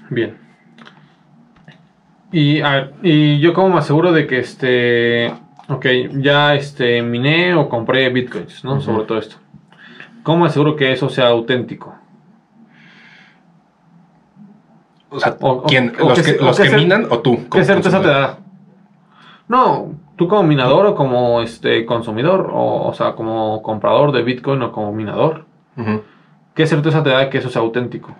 Bien. 0.09 0.35
Y, 2.33 2.59
a 2.59 2.69
ver, 2.71 2.93
y 3.03 3.39
yo 3.39 3.53
como 3.53 3.69
me 3.69 3.77
aseguro 3.77 4.11
de 4.11 4.27
que 4.27 4.39
este, 4.39 5.31
ok, 5.69 5.85
ya 6.19 6.55
este, 6.55 7.01
miné 7.01 7.53
o 7.55 7.67
compré 7.69 8.09
bitcoins, 8.09 8.63
¿no? 8.63 8.79
Sobre 8.81 9.05
todo 9.05 9.17
esto. 9.17 9.37
¿Cómo 10.23 10.45
aseguro 10.45 10.75
que 10.75 10.91
eso 10.91 11.09
sea 11.09 11.27
auténtico? 11.27 11.95
O 15.09 15.19
sea, 15.19 15.37
O- 15.39 15.49
o- 15.49 15.63
¿quién? 15.63 15.93
o 16.01 16.09
¿Los 16.09 16.21
que 16.21 16.33
los 16.33 16.59
que 16.59 16.69
minan 16.75 17.07
o 17.09 17.19
tú? 17.19 17.47
¿Qué 17.49 17.63
certeza 17.63 18.01
te 18.01 18.07
da? 18.07 18.37
No, 19.47 19.93
tú 20.15 20.27
como 20.27 20.43
minador 20.43 20.85
o 20.87 20.95
como 20.95 21.41
este 21.41 21.85
consumidor, 21.85 22.49
o, 22.51 22.87
o 22.87 22.93
sea, 22.93 23.13
como 23.13 23.61
comprador 23.61 24.11
de 24.11 24.23
bitcoin 24.23 24.61
o 24.63 24.71
como 24.71 24.91
minador. 24.91 25.45
¿qué 26.55 26.65
certeza 26.65 27.03
te 27.03 27.09
da 27.09 27.29
que 27.29 27.37
eso 27.39 27.49
sea 27.49 27.61
auténtico? 27.61 28.15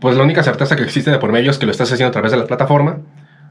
Pues 0.00 0.16
la 0.16 0.24
única 0.24 0.42
certeza 0.42 0.74
que 0.76 0.82
existe 0.82 1.10
de 1.12 1.18
por 1.18 1.30
medio 1.32 1.50
es 1.50 1.58
que 1.58 1.64
lo 1.66 1.70
estás 1.72 1.90
haciendo 1.92 2.08
a 2.08 2.12
través 2.12 2.32
de 2.32 2.38
la 2.38 2.44
plataforma 2.46 2.98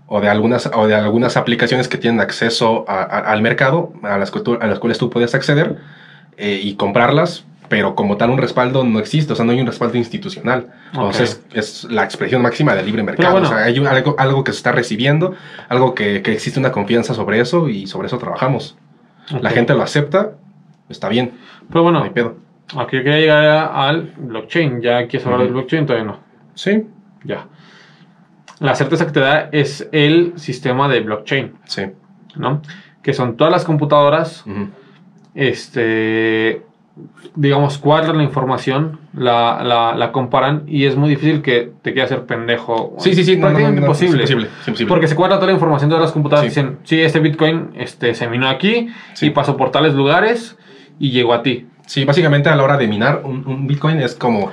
o 0.07 0.19
de 0.21 0.29
algunas, 0.29 0.69
o 0.73 0.87
de 0.87 0.95
algunas 0.95 1.37
aplicaciones 1.37 1.87
que 1.87 1.97
tienen 1.97 2.19
acceso 2.19 2.85
a- 2.87 3.01
a- 3.03 3.19
al 3.31 3.41
mercado, 3.41 3.93
a 4.03 4.17
las, 4.17 4.31
a 4.59 4.67
las 4.67 4.79
cuales 4.79 4.97
tú 4.97 5.09
puedes 5.09 5.33
acceder 5.35 5.77
eh, 6.37 6.59
y 6.61 6.75
comprarlas, 6.75 7.45
pero 7.69 7.95
como 7.95 8.17
tal 8.17 8.29
un 8.29 8.37
respaldo 8.37 8.83
no 8.83 8.99
existe, 8.99 9.33
o 9.33 9.35
sea, 9.35 9.45
no 9.45 9.51
hay 9.53 9.61
un 9.61 9.65
respaldo 9.67 9.97
institucional. 9.97 10.67
Entonces 10.93 11.43
es 11.53 11.85
la 11.85 12.03
expresión 12.03 12.41
máxima 12.41 12.75
del 12.75 12.85
libre 12.85 13.01
mercado. 13.03 13.31
bueno. 13.33 13.47
o 13.47 13.49
sea, 13.49 13.63
hay 13.63 13.79
un- 13.79 13.87
algo, 13.87 14.15
algo 14.17 14.43
que 14.43 14.51
se 14.51 14.57
está 14.57 14.71
recibiendo, 14.71 15.33
algo 15.69 15.95
que, 15.95 16.21
que 16.21 16.33
existe 16.33 16.59
una 16.59 16.71
confianza 16.71 17.13
sobre 17.13 17.39
eso 17.39 17.69
y 17.69 17.87
sobre 17.87 18.07
eso 18.07 18.17
trabajamos. 18.17 18.77
La 19.41 19.49
Ok. 19.49 19.55
gente 19.55 19.73
lo 19.73 19.81
acepta, 19.83 20.31
está 20.89 21.07
bien, 21.09 21.31
Pero 21.69 21.79
no 21.79 21.83
bueno, 21.83 22.03
hay 22.03 22.09
pedo. 22.09 22.35
aquí 22.77 22.97
quería 22.97 23.17
llegar 23.19 23.71
al 23.73 24.13
blockchain. 24.17 24.81
¿Ya 24.81 25.07
quieres 25.07 25.25
hablar 25.25 25.39
Ujú. 25.39 25.45
del 25.45 25.53
blockchain? 25.53 25.85
Todavía 25.85 26.05
no. 26.11 26.19
Sí, 26.55 26.83
Ya. 27.23 27.45
La 28.63 28.75
certeza 28.75 29.05
que 29.05 29.11
te 29.11 29.19
da 29.19 29.49
es 29.51 29.87
el 29.91 30.33
sistema 30.37 30.87
de 30.87 31.01
blockchain, 31.01 31.53
sí. 31.65 31.83
¿no? 32.35 32.61
Que 33.01 33.13
son 33.13 33.35
todas 33.37 33.51
las 33.51 33.65
computadoras, 33.65 34.43
ujú. 34.47 34.69
este, 35.35 36.61
digamos, 37.35 37.77
cuadran 37.77 38.17
la 38.17 38.23
información, 38.23 38.99
la, 39.13 39.63
la, 39.63 39.95
la 39.95 40.11
comparan 40.11 40.63
y 40.67 40.85
es 40.85 40.95
muy 40.95 41.09
difícil 41.09 41.41
que 41.41 41.71
te 41.81 41.93
quede 41.93 42.03
hacer 42.03 42.25
pendejo. 42.25 42.95
Sí, 42.99 43.13
sí, 43.13 43.23
sí, 43.23 43.35
no, 43.35 43.37
no, 43.37 43.41
Prácticamente 43.49 43.81
no, 43.81 43.87
no, 43.87 43.93
es 43.93 44.01
imposible. 44.01 44.21
imposible, 44.23 44.47
es 44.61 44.67
imposible. 44.67 44.89
Porque 44.89 45.07
se 45.07 45.15
cuadra 45.15 45.35
toda 45.35 45.47
la 45.47 45.53
información 45.53 45.89
de 45.89 45.99
las 45.99 46.11
computadoras 46.11 46.53
Sí. 46.53 46.59
y 46.59 46.63
dicen, 46.63 46.79
sí, 46.83 47.01
este 47.01 47.19
Bitcoin 47.19 47.71
este, 47.75 48.13
se 48.15 48.27
minó 48.29 48.47
aquí 48.47 48.87
Sí. 49.13 49.27
y 49.27 49.29
pasó 49.31 49.57
por 49.57 49.71
tales 49.71 49.93
lugares 49.93 50.57
y 50.99 51.11
llegó 51.11 51.33
a 51.33 51.43
ti. 51.43 51.67
Sí, 51.85 52.05
básicamente 52.05 52.47
a 52.49 52.55
la 52.55 52.63
hora 52.63 52.77
de 52.77 52.87
minar 52.87 53.21
un, 53.25 53.45
un 53.45 53.67
Bitcoin 53.67 53.99
es 53.99 54.15
como 54.15 54.51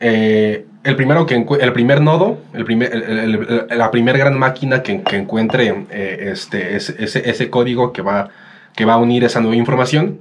eh, 0.00 0.66
el 0.84 0.96
primero 0.96 1.26
que 1.26 1.34
el 1.60 1.72
primer 1.72 2.00
nodo, 2.00 2.38
el 2.54 2.64
primer, 2.64 2.92
el- 2.94 3.02
el- 3.02 3.66
el- 3.70 3.78
la 3.78 3.90
primer 3.90 4.18
gran 4.18 4.38
máquina 4.38 4.82
que, 4.82 5.02
que 5.02 5.16
encuentre 5.16 5.68
eh, 5.90 6.30
este, 6.32 6.76
ese, 6.76 6.94
ese- 6.98 7.50
código 7.50 7.92
que 7.92 8.02
va, 8.02 8.28
que 8.74 8.84
va 8.84 8.94
a 8.94 8.96
unir 8.98 9.22
esa 9.24 9.40
nueva 9.40 9.56
información, 9.56 10.18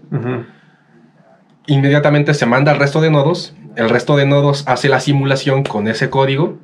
inmediatamente 1.68 2.34
se 2.34 2.46
manda 2.46 2.72
al 2.72 2.80
resto 2.80 3.02
de 3.02 3.10
nodos, 3.12 3.56
el 3.76 3.90
resto 3.90 4.18
de 4.18 4.26
nodos 4.26 4.64
hace 4.68 4.90
la 4.90 5.00
simulación 5.00 5.64
con 5.64 5.88
ese 5.88 6.10
código, 6.10 6.58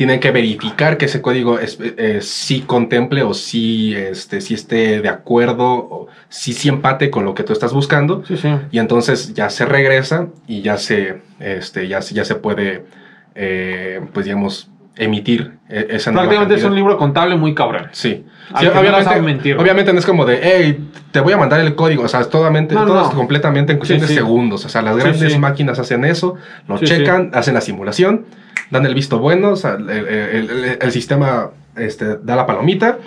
tienen 0.00 0.18
que 0.18 0.30
verificar 0.30 0.96
que 0.96 1.04
ese 1.04 1.20
código 1.20 1.58
es, 1.58 1.76
eh, 1.78 2.20
sí 2.22 2.62
contemple 2.62 3.22
o 3.22 3.34
sí, 3.34 3.94
este, 3.94 4.40
sí 4.40 4.54
esté 4.54 5.02
de 5.02 5.10
acuerdo 5.10 5.66
o 5.66 6.08
sí, 6.30 6.54
sí 6.54 6.70
empate 6.70 7.10
con 7.10 7.26
lo 7.26 7.34
que 7.34 7.42
tú 7.42 7.52
estás 7.52 7.74
buscando. 7.74 8.24
Sí, 8.26 8.38
sí. 8.38 8.48
Y 8.72 8.78
entonces 8.78 9.34
ya 9.34 9.50
se 9.50 9.66
regresa 9.66 10.28
y 10.46 10.62
ya 10.62 10.78
se, 10.78 11.20
este, 11.38 11.86
ya, 11.86 12.00
ya 12.00 12.24
se 12.24 12.34
puede, 12.34 12.86
eh, 13.34 14.00
pues 14.14 14.24
digamos, 14.24 14.70
emitir 14.96 15.58
e- 15.68 15.88
esa 15.90 16.12
Prácticamente 16.12 16.54
es 16.54 16.64
un 16.64 16.74
libro 16.74 16.96
contable 16.96 17.36
muy 17.36 17.54
cabrón. 17.54 17.88
Sí. 17.92 18.24
Obviamente, 18.54 19.04
sabe 19.04 19.20
mentir. 19.20 19.58
obviamente 19.58 19.92
no 19.92 19.98
es 19.98 20.06
como 20.06 20.24
de, 20.24 20.40
hey, 20.42 20.88
te 21.12 21.20
voy 21.20 21.34
a 21.34 21.36
mandar 21.36 21.60
el 21.60 21.74
código. 21.74 22.04
O 22.04 22.08
sea, 22.08 22.20
es 22.20 22.30
totalmente, 22.30 22.74
No, 22.74 22.86
todo 22.86 22.94
no. 23.02 23.08
es 23.08 23.14
completamente 23.14 23.72
en 23.72 23.78
cuestión 23.78 24.00
Sí, 24.00 24.06
de 24.06 24.08
sí. 24.08 24.14
segundos. 24.14 24.64
O 24.64 24.68
sea, 24.70 24.80
las 24.80 24.96
grandes 24.96 25.38
máquinas 25.38 25.78
hacen 25.78 26.06
eso, 26.06 26.36
lo 26.66 26.78
checan, 26.78 27.32
hacen 27.34 27.52
la 27.52 27.60
simulación, 27.60 28.24
dan 28.70 28.86
el 28.86 28.94
visto 28.94 29.18
bueno, 29.18 29.50
o 29.50 29.56
sea, 29.56 29.74
el, 29.74 29.88
el- 29.90 30.50
el- 30.50 30.78
el 30.80 30.92
sistema 30.92 31.50
este, 31.76 32.16
da 32.18 32.36
la 32.36 32.46
palomita, 32.46 32.98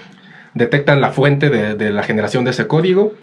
detectan 0.53 1.01
la 1.01 1.11
fuente 1.11 1.49
de, 1.49 1.75
de 1.75 1.91
la 1.91 2.03
generación 2.03 2.43
de 2.45 2.51
ese 2.51 2.67
código, 2.67 3.13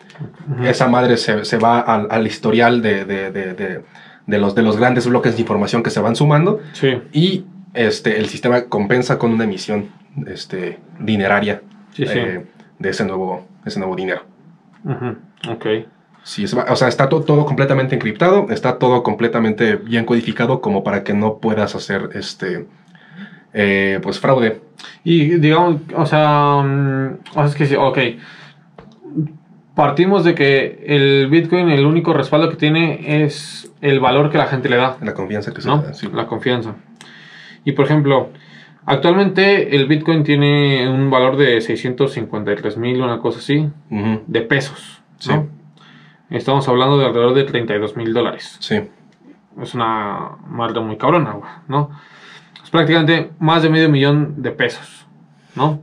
esa 0.65 0.89
madre 0.89 1.17
se, 1.17 1.45
se 1.45 1.57
va 1.59 1.81
al, 1.81 2.09
al 2.11 2.27
historial 2.27 2.83
de, 2.83 3.83
los, 4.27 4.55
de 4.55 4.63
los 4.63 4.77
grandes 4.77 5.07
bloques 5.07 5.35
de 5.37 5.41
información 5.41 5.83
que 5.83 5.91
se 5.91 6.01
van 6.01 6.15
sumando 6.17 6.61
Sí, 6.73 7.01
y 7.13 7.45
este, 7.75 8.19
el 8.19 8.27
sistema 8.29 8.65
compensa 8.65 9.19
con 9.19 9.33
una 9.33 9.45
emisión 9.45 9.89
este, 10.27 10.79
dineraria 10.99 11.63
sí, 11.93 12.05
sí. 12.07 12.19
eh, 12.19 12.45
de 12.79 12.89
ese 12.91 13.05
nuevo, 13.05 13.47
ese 13.65 13.79
nuevo 13.79 13.95
dinero. 13.97 14.23
Ok. 15.49 15.67
Sí, 16.31 16.45
o 16.45 16.77
sea, 16.77 16.87
está 16.87 17.09
to- 17.09 17.23
todo 17.23 17.45
completamente 17.45 17.97
encriptado, 17.97 18.47
está 18.51 18.79
todo 18.79 19.03
completamente 19.03 19.75
bien 19.75 20.05
codificado 20.05 20.61
como 20.61 20.85
para 20.85 21.03
que 21.03 21.13
no 21.13 21.39
puedas 21.39 21.75
hacer 21.75 22.11
este 22.15 22.67
eh, 23.53 23.99
pues 24.01 24.21
fraude. 24.21 24.61
Y 25.03 25.25
digamos, 25.41 25.81
o 25.97 26.07
sea, 26.07 26.63
mm, 26.65 27.19
o 27.31 27.35
sea, 27.35 27.45
es 27.47 27.55
que 27.57 27.67
sí, 27.67 27.75
ok. 27.75 27.99
Partimos 29.75 30.25
de 30.25 30.35
que 30.37 30.85
el 30.87 31.29
Bitcoin, 31.29 31.69
el 31.71 31.85
único 31.87 32.13
respaldo 32.13 32.49
que 32.49 32.57
tiene 32.57 33.25
es 33.25 33.73
el 33.81 33.99
valor 33.99 34.31
que 34.31 34.39
la 34.39 34.47
gente 34.47 34.69
le 34.69 34.77
da, 34.77 34.99
La 35.03 35.15
confianza 35.15 35.53
que 35.53 35.63
se 35.63 35.69
¿no? 35.69 35.79
da, 35.83 35.95
sí. 35.95 36.09
La 36.13 36.27
confianza. 36.29 36.77
Y 37.65 37.73
por 37.73 37.87
ejemplo, 37.87 38.29
actualmente 38.87 39.75
el 39.75 39.87
Bitcoin 39.87 40.23
tiene 40.23 40.89
un 40.89 41.11
valor 41.11 41.37
de 41.37 41.61
653 41.61 42.77
mil, 42.77 43.01
una 43.03 43.19
cosa 43.19 43.39
así, 43.41 43.69
de 44.27 44.41
pesos, 44.43 45.03
Sí. 45.19 45.31
¿no? 45.31 45.59
Estamos 46.31 46.69
hablando 46.69 46.97
de 46.97 47.07
alrededor 47.07 47.35
de 47.35 47.43
32 47.43 47.97
mil 47.97 48.15
dólares. 48.15 48.57
sí. 48.61 48.81
es 49.61 49.75
una 49.75 50.37
marca 50.47 50.81
muy 50.81 50.97
cabrona, 50.97 51.33
güey, 51.33 51.51
¿no? 51.67 51.91
Es 52.63 52.71
prácticamente 52.71 53.33
más 53.41 53.65
de 53.65 53.69
medio 53.69 53.89
millón 53.89 54.41
de 54.41 54.53
pesos, 54.53 55.07
¿no? 55.57 55.83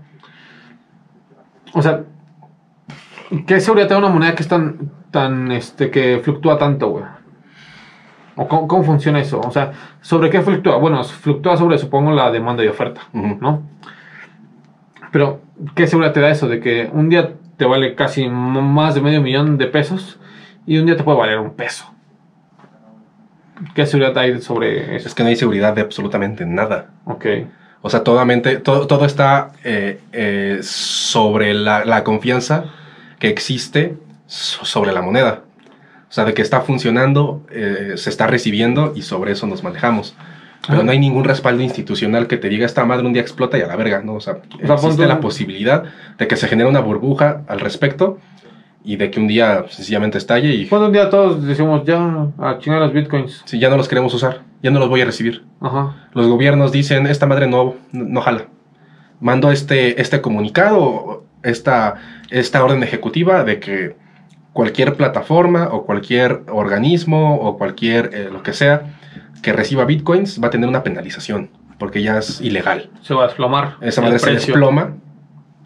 O 1.73 1.81
sea, 1.81 2.03
¿qué 3.45 3.59
seguridad 3.59 3.89
te 3.89 3.93
da 3.93 3.99
una 3.99 4.09
moneda 4.09 4.35
que 4.35 4.43
es 4.43 4.47
tan, 4.47 4.89
tan, 5.11 5.51
este, 5.51 5.91
que 5.91 6.19
fluctúa 6.23 6.57
tanto, 6.57 6.87
güey? 6.89 7.03
¿O 8.37 8.47
cómo, 8.47 8.67
cómo 8.69 8.83
funciona 8.83 9.19
eso? 9.19 9.41
O 9.41 9.51
sea, 9.51 9.73
¿sobre 10.01 10.29
qué 10.29 10.41
fluctúa? 10.41 10.77
Bueno, 10.77 11.03
fluctúa 11.03 11.57
sobre, 11.57 11.77
supongo, 11.77 12.11
la 12.11 12.31
demanda 12.31 12.63
y 12.63 12.67
oferta. 12.67 13.01
¿no? 13.11 13.63
Pero, 15.11 15.41
¿qué 15.75 15.87
seguridad 15.87 16.13
te 16.13 16.21
da 16.21 16.29
eso? 16.29 16.47
De 16.47 16.61
que 16.61 16.89
un 16.93 17.09
día 17.09 17.33
te 17.57 17.65
vale 17.65 17.95
casi 17.95 18.29
más 18.29 18.95
de 18.95 19.01
medio 19.01 19.21
millón 19.21 19.57
de 19.57 19.65
pesos 19.65 20.19
y 20.67 20.77
un 20.77 20.85
día 20.85 20.95
te 20.95 21.03
puede 21.03 21.17
valer 21.17 21.39
un 21.39 21.53
peso. 21.55 21.91
¿Qué 23.73 23.85
seguridad 23.87 24.15
hay 24.17 24.39
sobre 24.41 24.95
eso? 24.95 25.07
Es 25.07 25.15
que 25.15 25.23
no 25.23 25.29
hay 25.29 25.35
seguridad 25.35 25.73
de 25.73 25.81
absolutamente 25.81 26.45
nada. 26.45 26.91
Ok. 27.05 27.25
O 27.81 27.89
sea, 27.89 28.03
totalmente, 28.03 28.57
todo, 28.57 28.85
todo 28.85 29.05
está 29.05 29.51
eh, 29.63 29.99
eh, 30.11 30.59
sobre 30.61 31.53
la, 31.53 31.85
la 31.85 32.03
confianza 32.03 32.65
que 33.19 33.29
existe 33.29 33.97
so- 34.27 34.63
sobre 34.65 34.91
la 34.91 35.01
moneda. 35.01 35.41
O 36.09 36.11
sea, 36.13 36.23
de 36.25 36.33
que 36.33 36.41
está 36.41 36.61
funcionando, 36.61 37.45
eh, 37.51 37.93
se 37.95 38.09
está 38.09 38.27
recibiendo 38.27 38.93
y 38.95 39.01
sobre 39.01 39.31
eso 39.31 39.47
nos 39.47 39.63
manejamos. 39.63 40.15
Pero 40.67 40.83
no 40.83 40.91
hay 40.91 40.99
ningún 40.99 41.23
respaldo 41.23 41.63
institucional 41.63 42.27
que 42.27 42.35
te 42.37 42.49
diga 42.49 42.65
esta 42.65 42.83
madre 42.83 43.05
un 43.05 43.13
día 43.13 43.21
explota 43.21 43.57
y 43.57 43.61
a 43.61 43.67
la 43.67 43.75
verga, 43.75 44.01
¿no? 44.03 44.15
O 44.15 44.19
sea, 44.21 44.33
sea, 44.33 44.41
existe 44.59 44.75
pon 44.87 44.97
tú- 44.97 45.03
la 45.07 45.19
posibilidad 45.19 45.83
de 46.17 46.27
que 46.27 46.35
se 46.35 46.47
genere 46.47 46.67
una 46.69 46.79
burbuja 46.81 47.41
al 47.47 47.59
respecto 47.59 48.19
y 48.87 48.95
de 48.95 49.11
que 49.11 49.19
un 49.19 49.27
día 49.27 49.65
sencillamente 49.67 50.17
estalle 50.17 50.53
y 50.53 50.65
Cuando 50.65 50.87
un 50.87 50.93
día 50.93 51.09
todos 51.09 51.43
decimos, 51.45 51.83
ya, 51.83 52.27
a 52.37 52.57
chingar 52.57 52.79
los 52.79 52.93
bitcoins. 52.93 53.43
si 53.43 53.59
ya 53.59 53.69
no 53.69 53.75
los 53.75 53.89
queremos 53.89 54.13
usar, 54.13 54.43
ya 54.63 54.71
no 54.71 54.79
los 54.79 54.87
voy 54.87 55.01
a 55.01 55.05
recibir. 55.05 55.43
Ajá. 55.59 56.07
Los 56.13 56.27
gobiernos 56.27 56.71
dicen, 56.71 57.05
esta 57.05 57.25
madre 57.25 57.47
no, 57.47 57.75
no 57.91 58.21
jala. 58.21 58.45
Mando 59.19 59.51
este, 59.51 60.01
este 60.01 60.21
comunicado, 60.21 61.25
esta, 61.43 61.95
esta 62.29 62.63
orden 62.63 62.81
ejecutiva 62.81 63.43
de 63.43 63.59
que 63.59 63.97
cualquier 64.53 64.95
plataforma 64.95 65.67
o 65.69 65.85
cualquier 65.85 66.43
organismo 66.47 67.35
o 67.41 67.57
cualquier 67.57 68.11
eh, 68.13 68.29
lo 68.31 68.41
que 68.41 68.53
sea 68.53 68.95
que 69.43 69.51
reciba 69.51 69.83
bitcoins 69.83 70.41
va 70.41 70.47
a 70.47 70.49
tener 70.49 70.69
una 70.69 70.83
penalización 70.83 71.49
porque 71.77 72.01
ya 72.01 72.19
es 72.19 72.39
ilegal. 72.39 72.89
Se 73.01 73.13
va 73.13 73.25
a 73.25 73.27
desplomar. 73.27 73.75
Esa 73.81 74.01
madre 74.01 74.17
se 74.19 74.31
desploma 74.31 74.95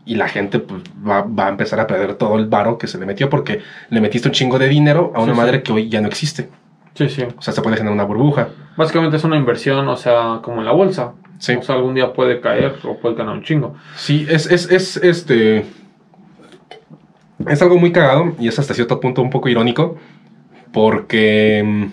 y 0.06 0.16
la 0.16 0.28
gente 0.28 0.60
pues, 0.60 0.82
va, 1.08 1.22
va 1.24 1.46
a 1.48 1.50
empezar 1.50 1.80
a 1.80 1.88
perder 1.88 2.16
todo 2.16 2.38
el 2.38 2.48
varo 2.48 2.78
que 2.78 2.88
se 2.88 2.98
le 2.98 3.06
metió 3.06 3.30
porque 3.30 3.62
le 3.90 4.02
metiste 4.02 4.28
un 4.28 4.34
chingo 4.34 4.58
de 4.60 4.68
dinero 4.68 5.12
a 5.16 5.22
una 5.22 5.34
Sí, 5.34 5.38
madre 5.38 5.58
sí. 5.58 5.64
que 5.64 5.72
hoy 5.74 5.90
ya 5.90 6.02
no 6.02 6.08
existe. 6.08 6.50
Sí, 6.94 7.08
sí. 7.10 7.24
O 7.38 7.42
sea, 7.42 7.54
se 7.54 7.62
puede 7.62 7.78
generar 7.78 7.94
una 7.94 8.04
burbuja. 8.04 8.50
Básicamente 8.76 9.18
es 9.18 9.24
una 9.24 9.38
inversión, 9.38 9.88
o 9.88 9.96
sea, 9.96 10.40
como 10.42 10.60
en 10.60 10.66
la 10.66 10.72
bolsa. 10.72 11.14
Sí. 11.40 11.54
O 11.54 11.62
sea, 11.64 11.76
algún 11.76 11.94
día 11.96 12.14
puede 12.14 12.42
caer 12.42 12.76
o 12.84 12.98
puede 12.98 13.16
ganar 13.16 13.34
un 13.36 13.44
chingo. 13.44 13.76
Sí, 13.96 14.26
es, 14.30 14.46
es, 14.52 14.70
es, 14.70 14.98
este. 14.98 15.66
Es 17.48 17.62
algo 17.62 17.78
muy 17.78 17.92
cagado 17.92 18.36
y 18.40 18.48
es 18.48 18.60
hasta 18.60 18.74
cierto 18.74 19.00
punto 19.00 19.22
un 19.22 19.30
poco 19.30 19.50
irónico. 19.50 19.98
Porque. 20.74 21.64
mm, 21.66 21.86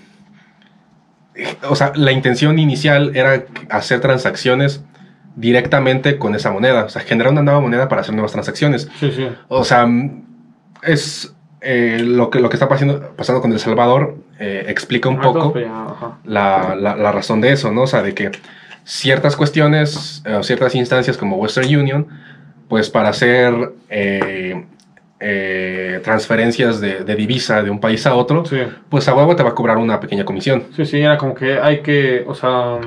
O 1.70 1.76
sea, 1.76 1.92
la 1.94 2.12
intención 2.12 2.58
inicial 2.58 3.12
era 3.16 3.44
hacer 3.70 4.00
transacciones 4.00 4.84
directamente 5.38 6.18
con 6.18 6.34
esa 6.34 6.50
moneda. 6.50 6.84
O 6.84 6.88
sea, 6.88 7.02
generar 7.02 7.32
una 7.32 7.42
nueva 7.42 7.60
moneda 7.60 7.88
para 7.88 8.00
hacer 8.02 8.14
nuevas 8.14 8.32
transacciones. 8.32 8.88
Sí, 9.00 9.10
sí. 9.12 9.28
O 9.48 9.64
sea, 9.64 9.86
es. 10.82 11.34
eh, 11.60 12.00
lo, 12.04 12.30
que, 12.30 12.38
lo 12.40 12.48
que 12.48 12.56
está 12.56 12.68
pasando, 12.68 13.12
pasando 13.16 13.40
con 13.40 13.52
El 13.52 13.58
Salvador 13.58 14.16
eh, 14.38 14.64
explica 14.68 15.08
un 15.08 15.18
Ah, 15.18 15.22
poco 15.22 15.54
la, 16.24 16.76
la- 16.78 16.96
la 16.96 17.12
razón 17.12 17.40
de 17.40 17.50
eso, 17.52 17.72
¿no? 17.72 17.82
O 17.82 17.86
sea, 17.86 18.02
de 18.02 18.14
que 18.14 18.30
ciertas 18.84 19.34
cuestiones 19.36 20.22
eh, 20.24 20.34
o 20.34 20.42
ciertas 20.42 20.74
instancias 20.74 21.16
como 21.16 21.36
Western 21.36 21.66
Union, 21.76 22.06
pues 22.68 22.90
para 22.90 23.08
hacer 23.08 23.52
eh, 25.20 26.00
transferencias 26.04 26.80
de, 26.80 27.04
de 27.04 27.14
divisa 27.16 27.62
de 27.62 27.70
un 27.70 27.80
país 27.80 28.06
a 28.06 28.14
otro, 28.14 28.44
Sí. 28.44 28.58
pues 28.88 29.08
a 29.08 29.14
huevo 29.14 29.34
te 29.34 29.42
va 29.42 29.50
a 29.50 29.54
cobrar 29.54 29.76
una 29.78 29.98
pequeña 30.00 30.24
comisión. 30.24 30.64
Sí, 30.76 30.86
sí, 30.86 31.00
era 31.00 31.18
como 31.18 31.34
que 31.34 31.58
hay 31.58 31.80
que, 31.80 32.24
o 32.26 32.34
sea, 32.34 32.78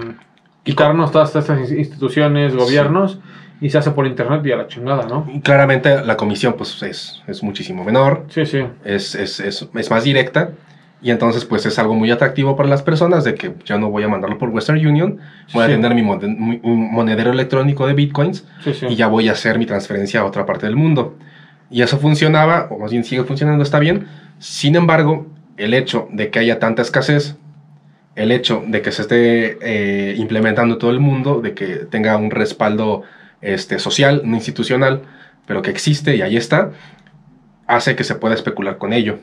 quitarnos 0.64 1.12
todas 1.12 1.36
estas 1.36 1.72
instituciones, 1.72 2.56
gobiernos, 2.56 3.20
y 3.60 3.70
se 3.70 3.78
hace 3.78 3.92
por 3.92 4.08
internet 4.08 4.42
y 4.46 4.52
a 4.52 4.58
la 4.58 4.68
chingada, 4.68 5.06
¿no? 5.08 5.28
Claramente 5.44 6.04
la 6.04 6.18
comisión 6.18 6.56
pues 6.58 6.82
es, 6.84 7.22
es 7.28 7.44
muchísimo 7.44 7.84
menor, 7.84 8.26
Sí, 8.30 8.46
sí. 8.46 8.60
es, 8.84 9.14
es, 9.16 9.40
es, 9.40 9.68
es 9.74 9.92
más 9.92 10.04
directa. 10.04 10.50
Y 11.04 11.10
entonces, 11.10 11.46
pues 11.46 11.66
es 11.66 11.80
algo 11.80 11.96
muy 11.96 12.12
atractivo 12.12 12.56
para 12.56 12.70
las 12.70 12.84
personas 12.84 13.24
de 13.24 13.34
que 13.34 13.56
ya 13.66 13.80
no 13.80 13.90
voy 13.90 14.04
a 14.04 14.08
mandarlo 14.08 14.38
por 14.38 14.50
Western 14.50 14.78
Union, 14.86 15.18
voy 15.52 15.66
Sí. 15.66 15.72
a 15.72 15.76
tener 15.76 15.96
mi, 15.96 16.04
monedero 16.04 17.32
electrónico 17.32 17.88
de 17.88 17.94
bitcoins 17.96 18.46
Sí, 18.64 18.74
sí. 18.76 18.86
y 18.88 18.96
ya 18.96 19.08
voy 19.08 19.28
a 19.28 19.32
hacer 19.32 19.58
mi 19.58 19.66
transferencia 19.66 20.20
a 20.20 20.26
otra 20.26 20.46
parte 20.46 20.68
del 20.68 20.76
mundo. 20.76 21.16
Y 21.72 21.82
eso 21.82 21.98
funcionaba, 21.98 22.68
o 22.70 22.78
más 22.78 22.92
bien 22.92 23.04
sigue 23.04 23.24
funcionando, 23.24 23.64
está 23.64 23.80
bien. 23.80 24.08
Sin 24.38 24.76
embargo, 24.76 25.26
el 25.58 25.74
hecho 25.74 26.08
de 26.12 26.30
que 26.30 26.38
haya 26.38 26.60
tanta 26.60 26.84
escasez, 26.84 27.36
el 28.16 28.32
hecho 28.32 28.64
de 28.68 28.82
que 28.82 28.92
se 28.92 29.04
esté 29.04 29.58
eh, 29.62 30.16
implementando 30.18 30.76
en 30.76 30.80
todo 30.80 30.92
el 30.92 31.00
mundo, 31.00 31.42
de 31.42 31.54
que 31.54 31.68
tenga 31.90 32.18
un 32.18 32.32
respaldo 32.32 33.04
este, 33.42 33.80
social, 33.80 34.22
no 34.26 34.36
institucional, 34.36 35.02
pero 35.46 35.62
que 35.62 35.70
existe 35.72 36.16
y 36.16 36.22
ahí 36.22 36.38
está, 36.38 36.72
hace 37.68 37.96
que 37.96 38.04
se 38.04 38.16
pueda 38.16 38.36
especular 38.36 38.78
con 38.78 38.94
ello. 38.94 39.20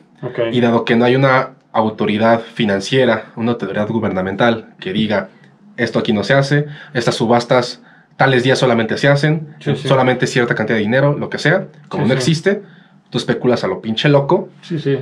Y 0.51 0.59
dado 0.61 0.85
que 0.85 0.95
no 0.95 1.05
hay 1.05 1.15
una 1.15 1.51
autoridad 1.71 2.41
financiera, 2.41 3.25
una 3.35 3.51
autoridad 3.51 3.87
gubernamental 3.87 4.73
que 4.79 4.91
diga, 4.91 5.29
esto 5.77 5.99
aquí 5.99 6.11
no 6.13 6.23
se 6.23 6.33
hace, 6.33 6.65
estas 6.93 7.15
subastas 7.15 7.81
tales 8.17 8.43
días 8.43 8.57
solamente 8.59 8.97
se 8.97 9.07
hacen, 9.07 9.55
Sí, 9.59 9.75
sí. 9.75 9.87
solamente 9.87 10.27
cierta 10.27 10.55
cantidad 10.55 10.77
de 10.77 10.81
dinero, 10.83 11.17
lo 11.17 11.29
que 11.29 11.37
sea, 11.37 11.67
como 11.87 12.03
Sí, 12.03 12.09
no 12.09 12.15
existe, 12.15 12.63
tú 13.11 13.17
especulas 13.17 13.63
a 13.63 13.67
lo 13.67 13.81
pinche 13.81 14.09
loco, 14.09 14.49
Sí, 14.61 14.77
sí. 14.79 14.99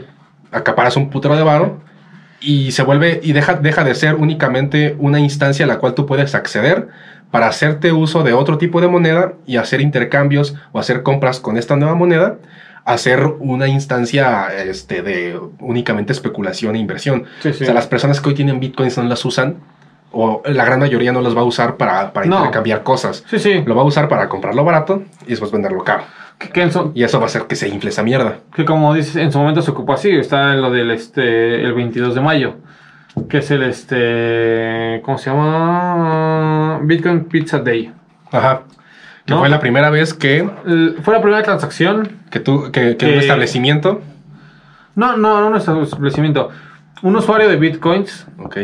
acaparas 0.52 0.98
un 0.98 1.10
putero 1.10 1.36
de 1.36 1.44
varo 1.44 1.82
y 2.40 2.72
se 2.72 2.84
vuelve 2.84 3.20
y 3.24 3.34
deja, 3.34 3.56
deja 3.56 3.84
de 3.84 3.96
ser 3.96 4.16
únicamente 4.16 4.96
una 5.00 5.20
instancia 5.20 5.66
a 5.66 5.68
la 5.68 5.78
cual 5.80 5.94
tú 5.96 6.06
puedes 6.06 6.36
acceder 6.36 6.88
para 7.32 7.48
hacerte 7.48 7.92
uso 7.92 8.24
de 8.24 8.34
otro 8.34 8.58
tipo 8.58 8.80
de 8.80 8.88
moneda 8.88 9.34
y 9.46 9.58
hacer 9.58 9.82
intercambios 9.82 10.56
o 10.72 10.80
hacer 10.80 11.04
compras 11.04 11.40
con 11.40 11.58
esta 11.58 11.76
nueva 11.76 11.96
moneda, 11.96 12.38
hacer 12.86 13.26
una 13.40 13.68
instancia 13.68 14.48
este, 14.64 15.02
de 15.02 15.38
únicamente 15.60 16.14
especulación 16.14 16.76
e 16.76 16.80
inversión. 16.80 17.26
Sí, 17.42 17.52
sí. 17.54 17.64
O 17.64 17.66
sea, 17.66 17.74
las 17.74 17.88
personas 17.88 18.22
que 18.22 18.30
hoy 18.30 18.36
tienen 18.36 18.60
bitcoins 18.62 18.98
no 18.98 19.04
las 19.04 19.26
usan 19.26 19.58
o 20.14 20.42
la 20.46 20.64
gran 20.64 20.80
mayoría 20.80 21.12
no 21.12 21.22
los 21.22 21.36
va 21.36 21.42
a 21.42 21.44
usar 21.44 21.76
para, 21.76 22.14
para 22.14 22.26
No. 22.28 22.38
intercambiar 22.38 22.84
cosas. 22.84 23.26
Sí, 23.30 23.40
sí. 23.40 23.62
Lo 23.66 23.76
va 23.76 23.82
a 23.82 23.86
usar 23.86 24.08
para 24.08 24.30
comprarlo 24.30 24.64
barato 24.64 25.04
y 25.26 25.32
después 25.32 25.52
venderlo 25.52 25.84
caro. 25.84 26.04
Que, 26.40 26.70
su- 26.72 26.92
Y 26.94 27.04
eso 27.04 27.18
va 27.20 27.24
a 27.24 27.28
hacer 27.28 27.44
que 27.48 27.56
se 27.56 27.68
infle 27.68 27.90
esa 27.90 28.04
mierda. 28.04 28.38
que 28.54 28.64
como 28.66 28.94
dices, 28.94 29.16
en 29.16 29.32
su 29.32 29.40
momento 29.40 29.62
se 29.62 29.72
ocupó 29.72 29.94
así. 29.94 30.12
Está 30.12 30.54
en 30.54 30.62
lo 30.62 30.70
del 30.72 30.92
este, 30.92 31.64
el 31.64 31.74
22 31.74 32.14
de 32.16 32.22
mayo. 32.22 32.56
Que 33.30 33.40
es 33.40 33.50
el 33.52 33.64
este. 33.64 35.02
¿Cómo 35.04 35.18
se 35.18 35.32
llama? 35.32 36.80
Bitcoin 36.84 37.26
Pizza 37.26 37.60
Day. 37.60 37.92
Ajá. 38.32 38.62
Que 39.26 39.34
No. 39.34 39.40
fue 39.40 39.50
la 39.50 39.60
primera 39.60 39.90
vez 39.90 40.14
que, 40.14 40.48
fue 41.02 41.14
la 41.14 41.22
primera 41.22 41.44
transacción. 41.44 42.10
que, 42.30 42.40
tú, 42.40 42.72
que, 42.72 42.96
que 42.96 42.98
Que- 42.98 43.14
un 43.14 43.20
establecimiento. 43.20 44.02
No, 44.96 45.18
no, 45.18 45.50
no, 45.50 45.58
es 45.58 45.68
establecimiento. 45.68 46.50
Un 47.04 47.16
usuario 47.16 47.48
de 47.50 47.56
Bitcoins 47.58 48.28
Ok. 48.40 48.58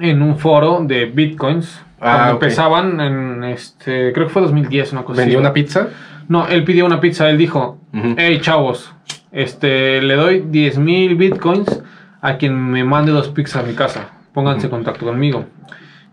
en 0.00 0.22
un 0.22 0.38
foro 0.38 0.80
de 0.82 1.06
Bitcoins. 1.06 1.80
Ah, 2.00 2.16
cuando 2.16 2.36
ok. 2.36 2.42
empezaban 2.42 3.00
en 3.00 3.44
este. 3.44 4.12
Creo 4.12 4.26
que 4.26 4.32
fue 4.32 4.42
2010, 4.42 4.92
una 4.92 5.02
cosa 5.04 5.20
Vendió 5.20 5.38
así. 5.38 5.44
una 5.44 5.52
pizza. 5.52 5.88
No, 6.32 6.48
él 6.48 6.64
pidió 6.64 6.86
una 6.86 6.98
pizza. 6.98 7.28
Él 7.28 7.36
dijo. 7.36 7.78
Hey, 8.16 8.38
chavos, 8.40 8.94
este, 9.32 10.00
le 10.00 10.14
doy 10.14 10.40
10 10.48 10.78
mil 10.78 11.14
Bitcoins 11.14 11.82
a 12.22 12.38
quien 12.38 12.58
me 12.58 12.84
mande 12.84 13.12
dos 13.12 13.28
pizzas 13.28 13.62
a 13.62 13.66
mi 13.66 13.74
casa. 13.74 14.08
Pónganse 14.32 14.66
en 14.68 14.70
contacto 14.70 15.04
conmigo. 15.04 15.44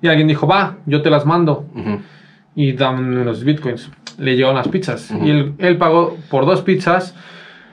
Y 0.01 0.09
alguien 0.09 0.28
dijo: 0.28 0.45
Va, 0.45 0.76
yo 0.86 1.01
te 1.01 1.09
las 1.09 1.26
mando. 1.26 1.65
Y 2.53 2.74
dame 2.74 3.24
los 3.24 3.45
bitcoins. 3.45 3.89
Le 4.17 4.36
llegaron 4.36 4.57
las 4.57 4.67
pizzas. 4.67 5.09
Y 5.24 5.30
él, 5.30 5.53
él 5.57 5.78
pagó 5.78 6.17
por 6.30 6.45
dos 6.45 6.63
pizzas 6.63 7.15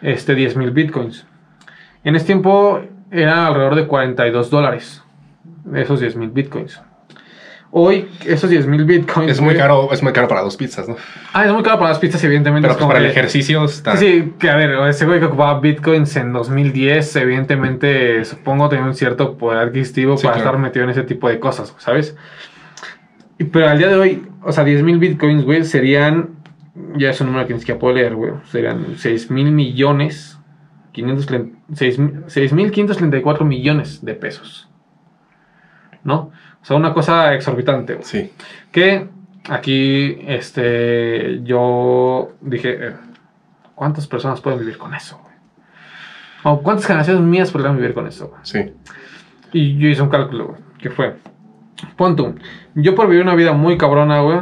este, 0.01 0.37
10 0.37 0.57
mil 0.57 0.71
bitcoins. 0.71 1.27
En 2.05 2.15
ese 2.15 2.27
tiempo 2.27 2.81
era 3.11 3.49
alrededor 3.49 3.75
de 3.75 3.87
42 3.89 4.51
dólares. 4.51 5.03
Esos 5.75 5.99
10 5.99 6.15
mil 6.15 6.29
bitcoins. 6.29 6.81
Hoy, 7.73 8.09
esos 8.25 8.49
10 8.49 8.67
mil 8.67 8.85
bitcoins. 8.85 9.31
Es 9.33 9.41
muy 9.41 9.55
güey- 9.55 9.59
caro, 9.59 9.93
es 9.93 10.03
muy 10.03 10.13
caro 10.13 10.29
para 10.29 10.41
dos 10.43 10.57
pizzas, 10.57 10.89
¿no? 10.89 10.97
Ah, 11.33 11.45
es 11.47 11.53
muy 11.53 11.63
caro 11.63 11.79
para 11.79 11.91
las 11.91 11.99
pizzas, 11.99 12.23
evidentemente. 12.25 12.63
Pero 12.67 12.73
es 12.73 12.77
pues 12.77 12.83
como 12.83 12.93
para 12.93 13.01
el 13.01 13.07
que- 13.13 13.19
ejercicio 13.19 13.65
está. 13.65 13.97
Sí, 13.97 14.33
que 14.39 14.49
a 14.49 14.57
ver, 14.57 14.71
ese 14.89 15.05
güey 15.05 15.19
que 15.21 15.27
ocupaba 15.27 15.61
bitcoins 15.61 16.17
en 16.17 16.33
2010, 16.33 17.17
evidentemente, 17.17 18.25
supongo 18.25 18.69
tenía 18.69 18.85
un 18.87 18.95
cierto 18.95 19.37
poder 19.37 19.59
adquisitivo 19.69 20.17
Sí, 20.17 20.23
para 20.27 20.37
claro. 20.37 20.51
estar 20.51 20.63
metido 20.63 20.85
en 20.85 20.91
ese 20.91 21.03
tipo 21.03 21.29
de 21.29 21.39
cosas, 21.39 21.75
¿sabes? 21.79 22.17
Pero 23.53 23.69
al 23.69 23.77
día 23.79 23.89
de 23.89 23.97
hoy, 23.97 24.27
o 24.43 24.53
sea, 24.53 24.65
10 24.65 24.83
mil 24.83 24.99
bitcoins, 24.99 25.45
güey, 25.45 25.63
serían, 25.65 26.31
ya 26.97 27.11
es 27.11 27.21
un 27.21 27.27
número 27.27 27.47
que 27.47 27.53
ni 27.55 27.61
siquiera 27.61 27.79
puedo 27.79 27.95
leer, 27.95 28.15
güey, 28.15 28.33
serían 28.51 28.95
6 28.97 29.31
mil 29.31 29.51
millones, 29.53 30.39
530 30.93 31.59
6 31.75 31.99
mil- 31.99 32.25
6.534 32.29 33.45
millones 33.45 34.03
de 34.03 34.15
pesos, 34.15 34.71
¿no? 36.05 36.31
O 36.67 36.69
sea, 36.69 36.77
una 36.77 36.93
cosa 36.93 37.33
exorbitante, 37.33 37.95
güey. 37.95 38.05
Sí. 38.05 38.33
Que 38.73 39.07
aquí, 39.49 40.19
este, 40.27 41.41
yo 41.45 42.33
dije, 42.41 42.89
eh, 42.89 42.93
¿cuántas 43.77 44.09
personas 44.09 44.41
pueden 44.41 44.59
vivir 44.59 44.77
con 44.77 44.93
eso? 44.93 45.17
güey? 45.23 45.35
O 46.43 46.63
cuántas 46.65 46.87
generaciones 46.87 47.23
mías 47.23 47.53
podrían 47.53 47.77
vivir 47.77 47.95
con 47.95 48.09
eso. 48.09 48.31
güey? 48.31 48.41
Sí. 48.43 48.75
Y 49.53 49.79
yo 49.79 49.87
hice 49.87 50.03
un 50.03 50.09
cálculo, 50.09 50.47
güey, 50.47 50.61
que 50.81 50.91
fue, 50.91 51.15
pon 51.95 52.17
tú, 52.17 52.35
yo 52.75 52.97
por 52.97 53.07
vivir 53.07 53.23
una 53.23 53.37
vida 53.37 53.53
muy 53.53 53.79
cabrona, 53.79 54.23
güey, 54.23 54.41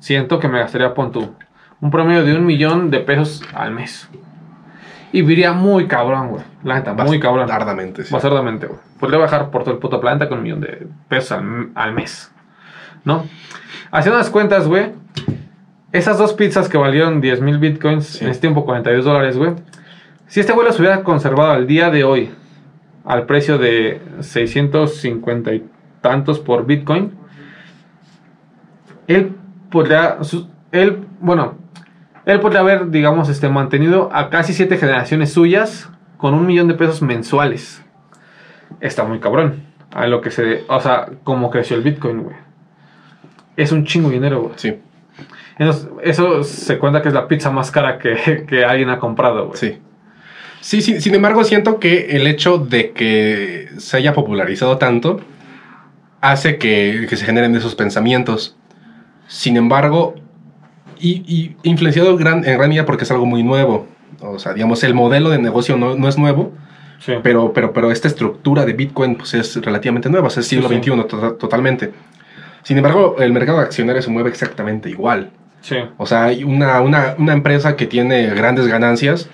siento 0.00 0.40
que 0.40 0.48
me 0.48 0.58
gastaría, 0.58 0.94
pon 0.94 1.12
tú, 1.12 1.32
un 1.80 1.92
promedio 1.92 2.24
de 2.24 2.34
un 2.34 2.44
millón 2.44 2.90
de 2.90 2.98
pesos 2.98 3.44
al 3.54 3.70
mes. 3.70 4.10
Y 5.12 5.22
viviría 5.22 5.52
muy 5.52 5.86
cabrón, 5.86 6.28
güey. 6.30 6.42
La 6.64 6.74
neta, 6.76 6.92
muy 6.94 7.18
cabrón. 7.20 7.46
Tardamente, 7.46 8.04
sí. 8.04 8.12
Bastardamente, 8.12 8.66
güey. 8.66 8.78
Podría 8.98 9.18
bajar 9.18 9.50
por 9.50 9.62
todo 9.64 9.74
el 9.74 9.80
puto 9.80 10.00
planeta 10.00 10.28
con 10.28 10.38
un 10.38 10.44
millón 10.44 10.60
de 10.60 10.86
pesos 11.08 11.32
al, 11.32 11.70
al 11.74 11.92
mes. 11.94 12.32
¿No? 13.04 13.24
Haciendo 13.90 14.18
las 14.18 14.30
cuentas, 14.30 14.66
güey. 14.66 14.90
Esas 15.92 16.18
dos 16.18 16.34
pizzas 16.34 16.68
que 16.68 16.76
valieron 16.76 17.20
10 17.20 17.40
mil 17.40 17.58
bitcoins, 17.58 18.06
Sí. 18.06 18.24
en 18.24 18.30
este 18.30 18.42
tiempo 18.42 18.64
42 18.64 19.04
dólares, 19.04 19.38
güey. 19.38 19.52
Si 20.26 20.40
este 20.40 20.52
güey 20.52 20.66
las 20.66 20.78
hubiera 20.80 21.02
conservado 21.04 21.52
al 21.52 21.66
día 21.68 21.90
de 21.90 22.02
hoy, 22.04 22.30
al 23.04 23.26
precio 23.26 23.58
de 23.58 24.02
650 24.20 25.54
y 25.54 25.64
tantos 26.00 26.40
por 26.40 26.66
bitcoin, 26.66 27.12
él 29.06 29.36
podría. 29.70 30.18
Él, 30.72 31.06
bueno, 31.20 31.54
Él 32.26 32.40
podría 32.40 32.60
haber, 32.60 32.90
digamos, 32.90 33.28
este, 33.28 33.48
mantenido 33.48 34.10
a 34.12 34.30
casi 34.30 34.52
siete 34.52 34.76
generaciones 34.76 35.32
suyas 35.32 35.88
con 36.18 36.34
un 36.34 36.44
millón 36.44 36.66
de 36.68 36.74
pesos 36.74 37.00
mensuales. 37.00 37.82
Está 38.80 39.04
muy 39.04 39.20
cabrón. 39.20 39.64
A 39.92 40.08
lo 40.08 40.20
que 40.20 40.30
se. 40.30 40.64
O 40.68 40.80
sea, 40.80 41.06
como 41.22 41.50
creció 41.50 41.76
el 41.76 41.82
Bitcoin, 41.82 42.24
güey. 42.24 42.36
Es 43.56 43.72
un 43.72 43.86
chingo 43.86 44.08
de 44.08 44.16
dinero, 44.16 44.42
güey. 44.42 44.54
Sí, 44.56 44.76
Entonces, 45.58 45.88
eso 46.02 46.42
se 46.42 46.78
cuenta 46.78 47.00
que 47.00 47.08
es 47.08 47.14
la 47.14 47.28
pizza 47.28 47.50
más 47.50 47.70
cara 47.70 47.98
que, 47.98 48.44
que 48.48 48.64
alguien 48.64 48.90
ha 48.90 48.98
comprado, 48.98 49.46
güey. 49.46 49.58
sí. 49.58 49.78
Sí, 50.60 50.80
sí, 50.82 51.00
sin 51.00 51.14
embargo, 51.14 51.44
siento 51.44 51.78
que 51.78 52.16
el 52.16 52.26
hecho 52.26 52.58
de 52.58 52.90
que 52.90 53.68
se 53.76 53.98
haya 53.98 54.14
popularizado 54.14 54.78
tanto 54.78 55.20
hace 56.20 56.58
que, 56.58 57.06
que 57.08 57.16
se 57.16 57.24
generen 57.24 57.54
esos 57.54 57.76
pensamientos. 57.76 58.56
Sin 59.28 59.56
embargo, 59.56 60.16
y, 60.98 61.22
y 61.26 61.56
influenciado 61.68 62.16
gran- 62.16 62.44
en 62.44 62.56
gran 62.58 62.68
medida 62.68 62.84
porque 62.86 63.04
es 63.04 63.10
algo 63.10 63.26
muy 63.26 63.42
nuevo. 63.42 63.86
O 64.20 64.38
sea, 64.38 64.52
digamos, 64.54 64.82
el 64.84 64.94
modelo 64.94 65.30
de 65.30 65.38
negocio 65.38 65.76
no, 65.76 65.94
no 65.96 66.08
es 66.08 66.16
nuevo, 66.18 66.52
Sí. 66.98 67.12
pero, 67.22 67.52
pero, 67.52 67.72
pero 67.74 67.90
esta 67.90 68.08
estructura 68.08 68.64
de 68.64 68.72
Bitcoin 68.72 69.16
pues, 69.16 69.34
es 69.34 69.54
relativamente 69.62 70.08
nueva, 70.08 70.28
o 70.28 70.30
sea, 70.30 70.40
es 70.40 70.46
siglo 70.46 70.68
Sí, 70.68 70.76
sí. 70.82 70.90
XXI 70.90 71.04
to- 71.08 71.34
totalmente. 71.34 71.92
Sin 72.62 72.78
embargo, 72.78 73.16
el 73.18 73.32
mercado 73.32 73.58
de 73.58 73.64
accionarios 73.64 74.04
se 74.06 74.10
mueve 74.10 74.30
exactamente 74.30 74.88
igual. 74.90 75.30
sí. 75.60 75.76
O 75.98 76.06
sea, 76.06 76.24
hay 76.24 76.42
una, 76.44 76.80
una, 76.80 77.14
una 77.18 77.32
empresa 77.34 77.76
que 77.76 77.86
tiene 77.86 78.28
grandes 78.28 78.66
ganancias 78.66 79.28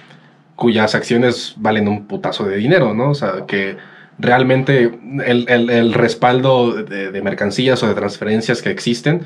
cuyas 0.56 0.94
acciones 0.94 1.54
valen 1.56 1.86
un 1.88 2.06
putazo 2.06 2.44
de 2.44 2.56
dinero, 2.56 2.94
¿no? 2.94 3.10
O 3.10 3.14
sea, 3.14 3.46
que 3.46 3.76
realmente 4.18 4.98
el, 5.24 5.46
el- 5.48 5.70
el 5.70 5.94
respaldo 5.94 6.72
de, 6.82 7.10
de 7.12 7.22
mercancías 7.22 7.82
o 7.82 7.88
de 7.88 7.94
transferencias 7.94 8.60
que 8.62 8.70
existen, 8.70 9.22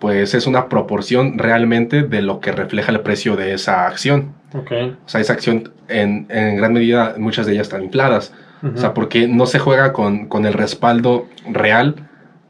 pues 0.00 0.34
es 0.34 0.46
una 0.48 0.68
proporción 0.68 1.38
realmente 1.38 2.02
de 2.02 2.22
lo 2.22 2.40
que 2.40 2.50
refleja 2.52 2.90
el 2.90 3.00
precio 3.00 3.36
de 3.36 3.54
esa 3.54 3.86
acción. 3.86 4.32
Ok. 4.54 4.72
O 5.04 5.08
sea, 5.08 5.20
esa 5.20 5.34
acción 5.34 5.70
en, 5.88 6.26
en 6.30 6.56
gran 6.56 6.72
medida, 6.72 7.14
muchas 7.18 7.46
de 7.46 7.52
ellas 7.52 7.68
están 7.68 7.84
infladas. 7.84 8.32
Ujú. 8.62 8.74
O 8.74 8.78
sea, 8.78 8.94
porque 8.94 9.28
no 9.28 9.46
se 9.46 9.58
juega 9.58 9.92
con, 9.92 10.26
con 10.26 10.44
el 10.46 10.54
respaldo 10.54 11.28
real 11.48 11.94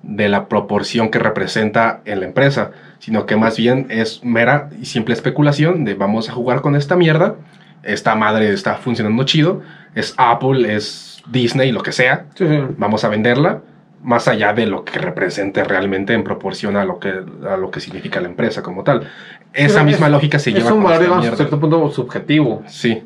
de 0.03 0.29
la 0.31 0.49
proporción 0.49 1.11
que 1.11 1.19
representa 1.19 2.01
en 2.07 2.21
la 2.21 2.27
empresa, 2.27 2.71
sino 3.01 3.27
que 3.27 3.37
más 3.37 3.59
bien 3.59 3.87
es 3.91 4.25
mera 4.25 4.71
y 4.81 4.87
simple 4.87 5.13
especulación 5.13 5.85
de 5.85 5.93
vamos 5.95 6.31
a 6.31 6.33
jugar 6.33 6.63
con 6.63 6.75
esta 6.75 6.97
mierda, 6.97 7.35
esta 7.83 8.15
madre 8.15 8.51
está 8.53 8.77
funcionando 8.77 9.25
chido, 9.25 9.61
es 9.95 10.15
Apple, 10.17 10.75
es 10.75 11.23
Disney, 11.31 11.71
lo 11.73 11.83
que 11.83 11.93
sea, 11.93 12.25
Sí, 12.35 12.47
sí. 12.49 12.59
vamos 12.79 13.05
a 13.05 13.09
venderla 13.09 13.61
más 14.03 14.29
allá 14.29 14.53
de 14.53 14.67
lo 14.67 14.85
que 14.85 14.99
represente 14.99 15.63
realmente 15.65 16.15
en 16.15 16.25
proporción 16.25 16.77
a 16.77 16.85
lo 16.85 16.99
que, 16.99 17.09
a 17.49 17.57
lo 17.57 17.71
que 17.71 17.81
significa 17.81 18.21
la 18.21 18.29
empresa 18.29 18.63
como 18.63 18.83
tal. 18.83 19.09
Esa 19.53 19.81
Es- 19.81 19.85
misma 19.87 20.09
lógica 20.09 20.39
se 20.39 20.51
es 20.51 20.57
lleva 20.57 20.69
un 20.73 20.77
con 20.77 20.85
valor, 20.85 20.93
esta 20.95 21.05
digamos, 21.05 21.19
a 21.19 21.23
mierda. 21.23 21.37
cierto 21.37 21.61
punto 21.61 21.91
subjetivo. 21.91 22.63
Sí, 22.67 23.03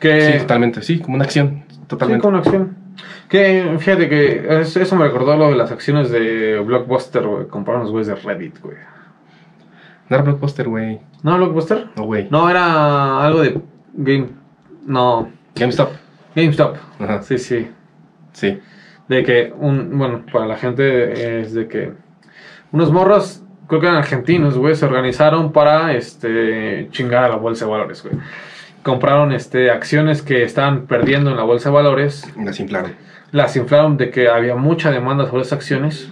Que, 0.00 0.32
sí, 0.32 0.38
totalmente, 0.38 0.82
sí, 0.82 1.00
como 1.00 1.16
una 1.16 1.24
acción, 1.24 1.64
Sí, 1.68 1.78
totalmente. 1.88 2.22
como 2.22 2.38
una 2.38 2.38
acción. 2.38 2.76
Que 3.28 3.76
fíjate 3.78 4.08
que 4.08 4.60
es- 4.60 4.76
eso 4.76 4.96
me 4.96 5.04
recordó 5.04 5.36
lo 5.36 5.48
de 5.50 5.56
las 5.56 5.70
acciones 5.72 6.10
de 6.10 6.58
Blockbuster, 6.60 7.26
güey. 7.26 7.46
Compraron 7.48 7.82
los 7.82 7.90
güeyes 7.92 8.06
de 8.08 8.14
Reddit, 8.14 8.60
güey. 8.60 8.76
No 10.08 10.16
era 10.16 10.22
Blockbuster, 10.24 10.68
güey. 10.68 11.00
¿No, 11.22 11.36
Blockbuster? 11.36 11.88
No, 11.96 12.04
güey. 12.04 12.28
No, 12.30 12.48
era 12.48 13.22
algo 13.22 13.42
de 13.42 13.60
Game. 13.94 14.28
No, 14.86 15.28
GameStop. 15.54 15.90
GameStop. 16.34 16.76
Ajá. 17.00 17.22
Sí, 17.22 17.36
sí. 17.38 17.68
Sí. 18.32 18.58
De 19.08 19.22
que, 19.24 19.52
un, 19.58 19.96
bueno, 19.98 20.22
para 20.30 20.46
la 20.46 20.56
gente 20.56 21.40
es 21.40 21.54
de 21.54 21.66
que 21.66 21.92
unos 22.72 22.92
morros, 22.92 23.42
creo 23.66 23.80
que 23.80 23.86
eran 23.86 23.98
argentinos, 23.98 24.58
güey, 24.58 24.74
se 24.74 24.84
organizaron 24.84 25.52
para 25.52 25.94
este 25.94 26.88
chingar 26.90 27.24
a 27.24 27.28
la 27.30 27.36
bolsa 27.36 27.64
de 27.64 27.70
valores, 27.70 28.02
güey. 28.02 28.14
Compraron 28.82 29.32
este 29.32 29.70
acciones 29.70 30.22
que 30.22 30.42
estaban 30.44 30.86
perdiendo 30.86 31.30
en 31.30 31.36
la 31.36 31.42
bolsa 31.42 31.70
de 31.70 31.74
valores 31.74 32.30
Las 32.38 32.60
inflaron. 32.60 32.92
las 33.32 33.56
inflaron 33.56 33.96
de 33.96 34.10
que 34.10 34.28
había 34.28 34.54
mucha 34.56 34.90
demanda 34.90 35.26
sobre 35.26 35.42
esas 35.42 35.54
acciones 35.54 36.10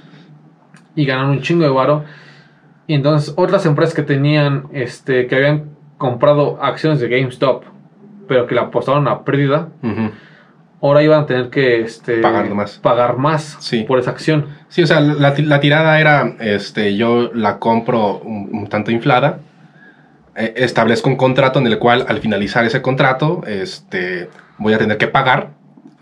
y 0.95 1.05
ganaron 1.07 1.31
un 1.33 1.43
chingo 1.43 1.65
de 1.65 1.71
varo. 1.71 2.05
Y 2.87 2.95
entonces 2.95 3.35
otras 3.37 3.67
empresas 3.67 3.95
que 3.95 4.03
tenían, 4.03 4.65
este, 4.73 5.27
que 5.27 5.37
habían 5.37 5.71
comprado 5.99 6.59
acciones 6.63 7.01
de 7.01 7.09
GameStop, 7.09 7.65
pero 8.29 8.47
que 8.47 8.55
la 8.55 8.63
apostaron 8.63 9.07
a 9.09 9.23
pérdida, 9.25 9.69
Ujú. 9.83 10.11
Ahora 10.83 11.03
iban 11.03 11.21
a 11.23 11.27
tener 11.27 11.51
que 11.51 11.81
este, 11.81 12.19
Pagar 12.19 12.49
más. 12.55 12.79
pagar 12.79 13.17
más 13.19 13.57
Sí. 13.61 13.85
por 13.85 13.99
esa 13.99 14.11
acción. 14.11 14.47
Sí, 14.69 14.83
o 14.83 14.87
sea, 14.87 15.01
la, 15.01 15.35
la 15.37 15.61
tirada 15.61 15.99
era, 16.01 16.35
este, 16.41 16.97
yo 16.97 17.31
la 17.35 17.59
compro 17.59 18.19
un, 18.19 18.51
un 18.53 18.67
tanto 18.69 18.91
inflada, 18.91 19.39
eh, 20.37 20.53
establezco 20.57 21.09
un 21.09 21.17
contrato 21.17 21.59
en 21.59 21.67
el 21.67 21.79
cual 21.79 22.05
al 22.09 22.19
finalizar 22.19 22.65
ese 22.65 22.83
contrato, 22.83 23.43
este, 23.47 24.29
voy 24.59 24.75
a 24.75 24.79
tener 24.79 24.99
que 24.99 25.07
pagar, 25.09 25.51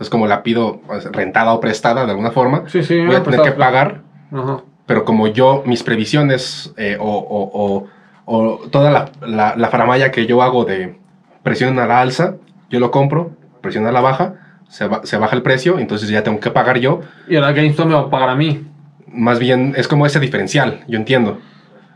es 0.00 0.10
como 0.10 0.26
la 0.26 0.42
pido 0.42 0.80
pues, 0.86 1.04
rentada 1.12 1.52
o 1.52 1.60
prestada 1.60 2.04
de 2.04 2.10
alguna 2.10 2.32
forma, 2.32 2.64
Sí, 2.66 2.82
sí, 2.82 3.00
voy 3.06 3.14
a 3.14 3.22
tener 3.22 3.42
que 3.42 3.52
pagar, 3.52 4.00
Ajá. 4.32 4.62
pero 4.86 5.04
como 5.04 5.28
yo, 5.28 5.62
mis 5.66 5.82
previsiones 5.84 6.74
eh, 6.76 6.96
o, 7.00 7.06
o- 7.08 7.50
o- 7.54 7.86
o 8.26 8.58
toda 8.70 8.90
la, 8.90 9.10
la, 9.26 9.54
la 9.56 9.68
faramalla 9.68 10.10
que 10.10 10.26
yo 10.26 10.42
hago 10.42 10.64
de 10.64 10.98
presión 11.42 11.78
a 11.78 11.86
la 11.86 12.00
alza, 12.00 12.34
yo 12.70 12.80
lo 12.80 12.90
compro, 12.90 13.32
presión 13.60 13.86
a 13.86 13.92
la 13.92 14.00
baja, 14.00 14.34
se, 14.74 14.88
ba- 14.88 15.00
se 15.04 15.16
baja 15.16 15.36
el 15.36 15.42
precio, 15.42 15.78
entonces 15.78 16.08
ya 16.08 16.22
tengo 16.24 16.40
que 16.40 16.50
pagar 16.50 16.78
yo, 16.78 17.00
Y 17.28 17.36
ahora 17.36 17.52
GameStop 17.52 17.86
me 17.86 17.94
va 17.94 18.00
a 18.00 18.10
pagar 18.10 18.28
a 18.30 18.34
mí. 18.34 18.66
más 19.06 19.38
bien 19.38 19.72
es 19.76 19.86
como 19.86 20.04
ese 20.04 20.18
diferencial, 20.18 20.80
yo 20.88 20.98
entiendo. 20.98 21.38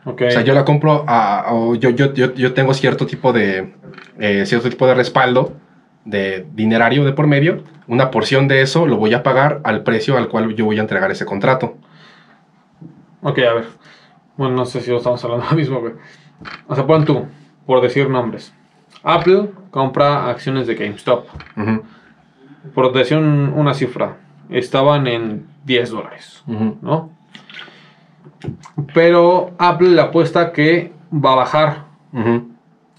Ok. 0.05 0.23
O 0.29 0.31
sea, 0.31 0.43
yo 0.43 0.55
la 0.55 0.65
compro 0.65 1.05
a, 1.09 1.47
o 1.53 1.75
yo, 1.75 1.91
yo, 1.91 2.15
yo, 2.15 2.33
yo 2.35 2.55
tengo 2.55 2.73
cierto 2.75 3.05
tipo 3.07 3.33
de 3.33 3.75
eh, 4.21 4.45
cierto 4.47 4.71
tipo 4.71 4.87
de 4.87 4.95
respaldo 4.95 5.55
de 6.05 6.47
dinerario 6.55 7.05
de 7.05 7.13
por 7.13 7.27
medio. 7.27 7.65
Una 7.89 8.11
porción 8.11 8.47
de 8.49 8.63
eso 8.63 8.87
lo 8.87 8.97
voy 8.97 9.13
a 9.15 9.23
pagar 9.23 9.61
al 9.65 9.83
precio 9.83 10.17
al 10.17 10.29
cual 10.29 10.55
yo 10.55 10.65
voy 10.65 10.79
a 10.79 10.83
entregar 10.83 11.11
ese 11.11 11.25
contrato. 11.27 11.77
Ok, 13.23 13.39
a 13.41 13.55
ver. 13.55 13.65
Bueno, 14.37 14.55
no 14.55 14.65
sé 14.67 14.81
si 14.81 14.91
lo 14.91 14.99
estamos 14.99 15.23
hablando 15.25 15.45
ahora 15.45 15.57
mismo, 15.57 15.81
güey. 15.81 15.95
O 16.69 16.75
sea, 16.75 16.87
pon 16.87 17.05
tú, 17.05 17.27
por 17.67 17.81
decir 17.81 18.09
nombres. 18.09 18.55
Apple 19.03 19.51
compra 19.71 20.31
acciones 20.31 20.67
de 20.67 20.75
GameStop. 20.77 21.27
Ujú, 21.57 21.83
Por 22.75 22.93
decir 22.93 23.19
un- 23.19 23.53
una 23.57 23.75
cifra. 23.75 24.17
Estaban 24.51 25.07
en 25.07 25.47
10 25.65 25.91
dólares, 25.91 26.43
¿no? 26.81 27.11
Pero 28.95 29.51
Apple 29.59 29.91
le 29.91 30.01
apuesta 30.01 30.53
que 30.53 30.93
va 31.13 31.33
a 31.33 31.37
bajar, 31.37 31.85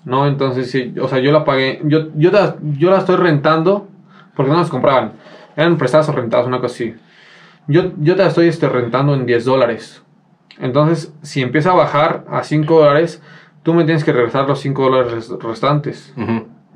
¿no? 0.05 0.28
Entonces, 0.28 0.70
sí, 0.72 0.93
o 1.01 1.07
sea, 1.07 1.20
yo 1.20 1.32
la 1.32 1.43
pagué. 1.45 1.82
Yo, 1.86 2.07
yo, 2.15 2.32
la, 2.32 2.55
yo 2.78 2.89
la 2.91 2.97
estoy 2.99 3.15
rentando 3.15 3.88
porque 4.36 4.51
no 4.51 4.57
las 4.57 4.70
compraban. 4.70 5.13
Eran 5.55 5.78
prestadas 5.78 6.09
o 6.09 6.11
rentadas, 6.11 6.45
una 6.47 6.59
cosa 6.59 6.74
así. 6.76 6.95
Yo, 7.67 7.91
yo 7.97 8.15
te 8.15 8.22
la 8.24 8.28
estoy 8.30 8.47
este, 8.47 8.67
rentando 8.70 9.13
en 9.13 9.26
10 9.26 9.45
dólares. 9.45 10.03
Entonces, 10.59 11.13
si 11.22 11.41
empieza 11.41 11.72
a 11.72 11.76
bajar 11.76 12.26
a 12.30 12.43
5 12.43 12.80
dólares, 12.80 13.22
tú 13.63 13.74
me 13.74 13.84
tienes 13.86 14.03
que 14.03 14.11
regresar 14.11 14.47
los 14.47 14.59
5 14.59 14.84
dólares 14.84 15.11
res- 15.13 15.32
restantes. 15.41 16.13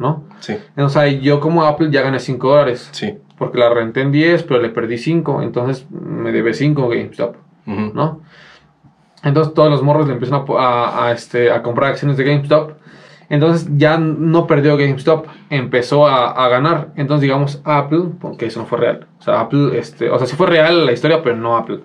¿No? 0.03 0.25
Sí, 0.41 0.53
Entonces, 0.69 0.97
ahí 0.97 1.19
yo 1.21 1.39
como 1.39 1.63
Apple 1.63 1.89
ya 1.89 2.01
gané 2.03 2.19
5 2.19 2.47
dólares. 2.49 2.89
sí. 2.91 3.17
Porque 3.35 3.57
la 3.57 3.69
renté 3.73 4.01
en 4.01 4.11
10, 4.11 4.43
pero 4.43 4.61
le 4.61 4.69
perdí 4.69 4.97
5. 4.99 5.41
Entonces, 5.41 5.87
me 5.89 6.31
debe 6.31 6.53
5 6.53 6.87
GameStop, 6.87 7.35
¿no? 7.65 8.21
Entonces, 9.23 9.53
todos 9.53 9.69
los 9.71 9.81
morros 9.81 10.07
le 10.07 10.13
empiezan 10.13 10.41
a, 10.41 10.45
po- 10.45 10.59
a- 10.59 11.07
a, 11.07 11.11
este, 11.11 11.49
a 11.51 11.63
comprar 11.63 11.91
acciones 11.91 12.15
de 12.17 12.25
GameStop. 12.25 12.73
Entonces, 13.29 13.67
ya 13.75 13.97
no 13.97 14.45
perdió 14.47 14.77
GameStop, 14.77 15.25
empezó 15.49 16.05
a, 16.07 16.31
a 16.31 16.47
ganar. 16.49 16.89
Entonces, 16.95 17.21
digamos, 17.23 17.59
Apple, 17.63 18.03
porque 18.21 18.45
eso 18.45 18.59
no 18.59 18.65
fue 18.67 18.77
real. 18.79 19.07
O 19.19 19.23
sea, 19.23 19.39
Apple, 19.39 19.77
este, 19.79 20.09
o 20.09 20.17
sea, 20.19 20.27
sí 20.27 20.35
fue 20.35 20.47
real 20.47 20.85
la 20.85 20.91
historia, 20.91 21.23
pero 21.23 21.35
no 21.35 21.57
Apple. 21.57 21.79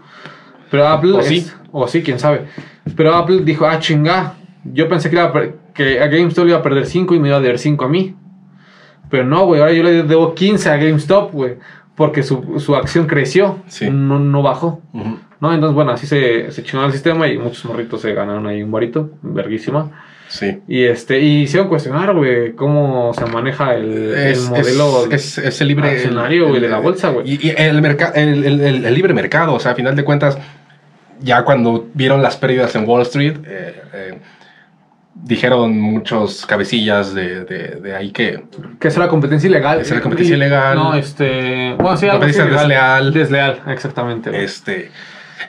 Pero 0.70 0.86
Apple, 0.86 1.12
O 1.12 1.20
es- 1.20 1.26
sí. 1.28 1.50
o 1.72 1.88
sí, 1.88 2.02
quién 2.02 2.18
sabe. 2.18 2.46
Pero 2.96 3.14
Apple 3.14 3.40
dijo, 3.42 3.66
ah, 3.66 3.78
chinga, 3.78 4.34
yo 4.64 4.88
pensé 4.88 5.08
que, 5.08 5.16
iba 5.16 5.24
a 5.24 5.32
per- 5.32 5.56
que 5.78 6.00
a 6.00 6.08
GameStop 6.08 6.44
le 6.44 6.50
iba 6.50 6.58
a 6.58 6.62
perder 6.62 6.84
5 6.84 7.14
y 7.14 7.20
me 7.20 7.28
iba 7.28 7.38
a 7.38 7.40
deber 7.40 7.58
5 7.58 7.84
a 7.84 7.88
mí. 7.88 8.14
Pero 9.10 9.24
no, 9.24 9.46
güey, 9.46 9.60
ahora 9.62 9.72
yo 9.72 9.82
le 9.82 10.02
debo 10.02 10.34
15 10.34 10.68
a 10.68 10.76
GameStop, 10.76 11.32
güey. 11.32 11.54
Porque 11.94 12.22
su, 12.22 12.60
su 12.60 12.76
acción 12.76 13.06
creció, 13.06 13.58
Sí. 13.66 13.88
no, 13.90 14.18
no 14.18 14.42
bajó. 14.42 14.82
¿No? 15.40 15.54
Entonces, 15.54 15.74
bueno, 15.74 15.92
así 15.92 16.06
se, 16.06 16.50
se 16.52 16.62
chinó 16.62 16.84
el 16.84 16.92
sistema 16.92 17.26
y 17.28 17.38
muchos 17.38 17.64
morritos 17.64 18.00
se 18.02 18.12
ganaron 18.12 18.46
ahí 18.46 18.62
un 18.62 18.70
varito, 18.70 19.10
verguísima. 19.22 19.90
Sí. 20.28 20.58
Y 20.68 20.84
este, 20.84 21.20
y 21.20 21.42
hicieron 21.44 21.68
cuestionar, 21.68 22.14
güey, 22.14 22.52
cómo 22.52 23.14
se 23.14 23.24
maneja 23.26 23.74
el, 23.74 24.12
modelo. 24.50 25.06
es, 25.10 25.38
es- 25.38 25.38
es 25.38 25.60
el 25.62 25.68
libre 25.68 25.88
güey, 26.48 26.60
de 26.60 26.68
la 26.68 26.78
bolsa, 26.80 27.08
güey. 27.10 27.32
Y, 27.32 27.46
y 27.48 27.50
el, 27.56 27.82
el- 27.84 28.44
el- 28.60 28.84
el 28.84 28.94
libre 28.94 29.14
mercado, 29.14 29.54
o 29.54 29.58
sea, 29.60 29.72
a 29.72 29.74
final 29.74 29.96
de 29.96 30.04
cuentas, 30.04 30.38
ya 31.20 31.44
cuando 31.44 31.86
vieron 31.94 32.20
las 32.22 32.36
pérdidas 32.36 32.74
en 32.76 32.86
Wall 32.86 33.02
Street, 33.02 33.36
eh, 33.46 33.82
eh, 33.94 34.18
dijeron 35.14 35.80
muchos 35.80 36.46
cabecillas 36.46 37.14
de, 37.14 37.44
de- 37.44 37.80
de 37.82 37.94
ahí 37.96 38.10
que 38.12 38.44
que 38.78 38.88
es 38.88 38.96
la 38.96 39.08
competencia 39.08 39.48
ilegal. 39.48 39.80
Es 39.80 39.90
la 39.90 40.00
competencia 40.00 40.34
Y- 40.34 40.36
ilegal. 40.36 40.76
No, 40.76 40.94
este. 40.94 41.74
Bueno, 41.74 41.96
sí, 41.96 42.06
algo 42.06 42.20
Competencia 42.20 42.44
ilegal. 42.44 43.12
desleal. 43.12 43.12
Desleal, 43.14 43.62
exactamente. 43.72 44.44
este 44.44 44.90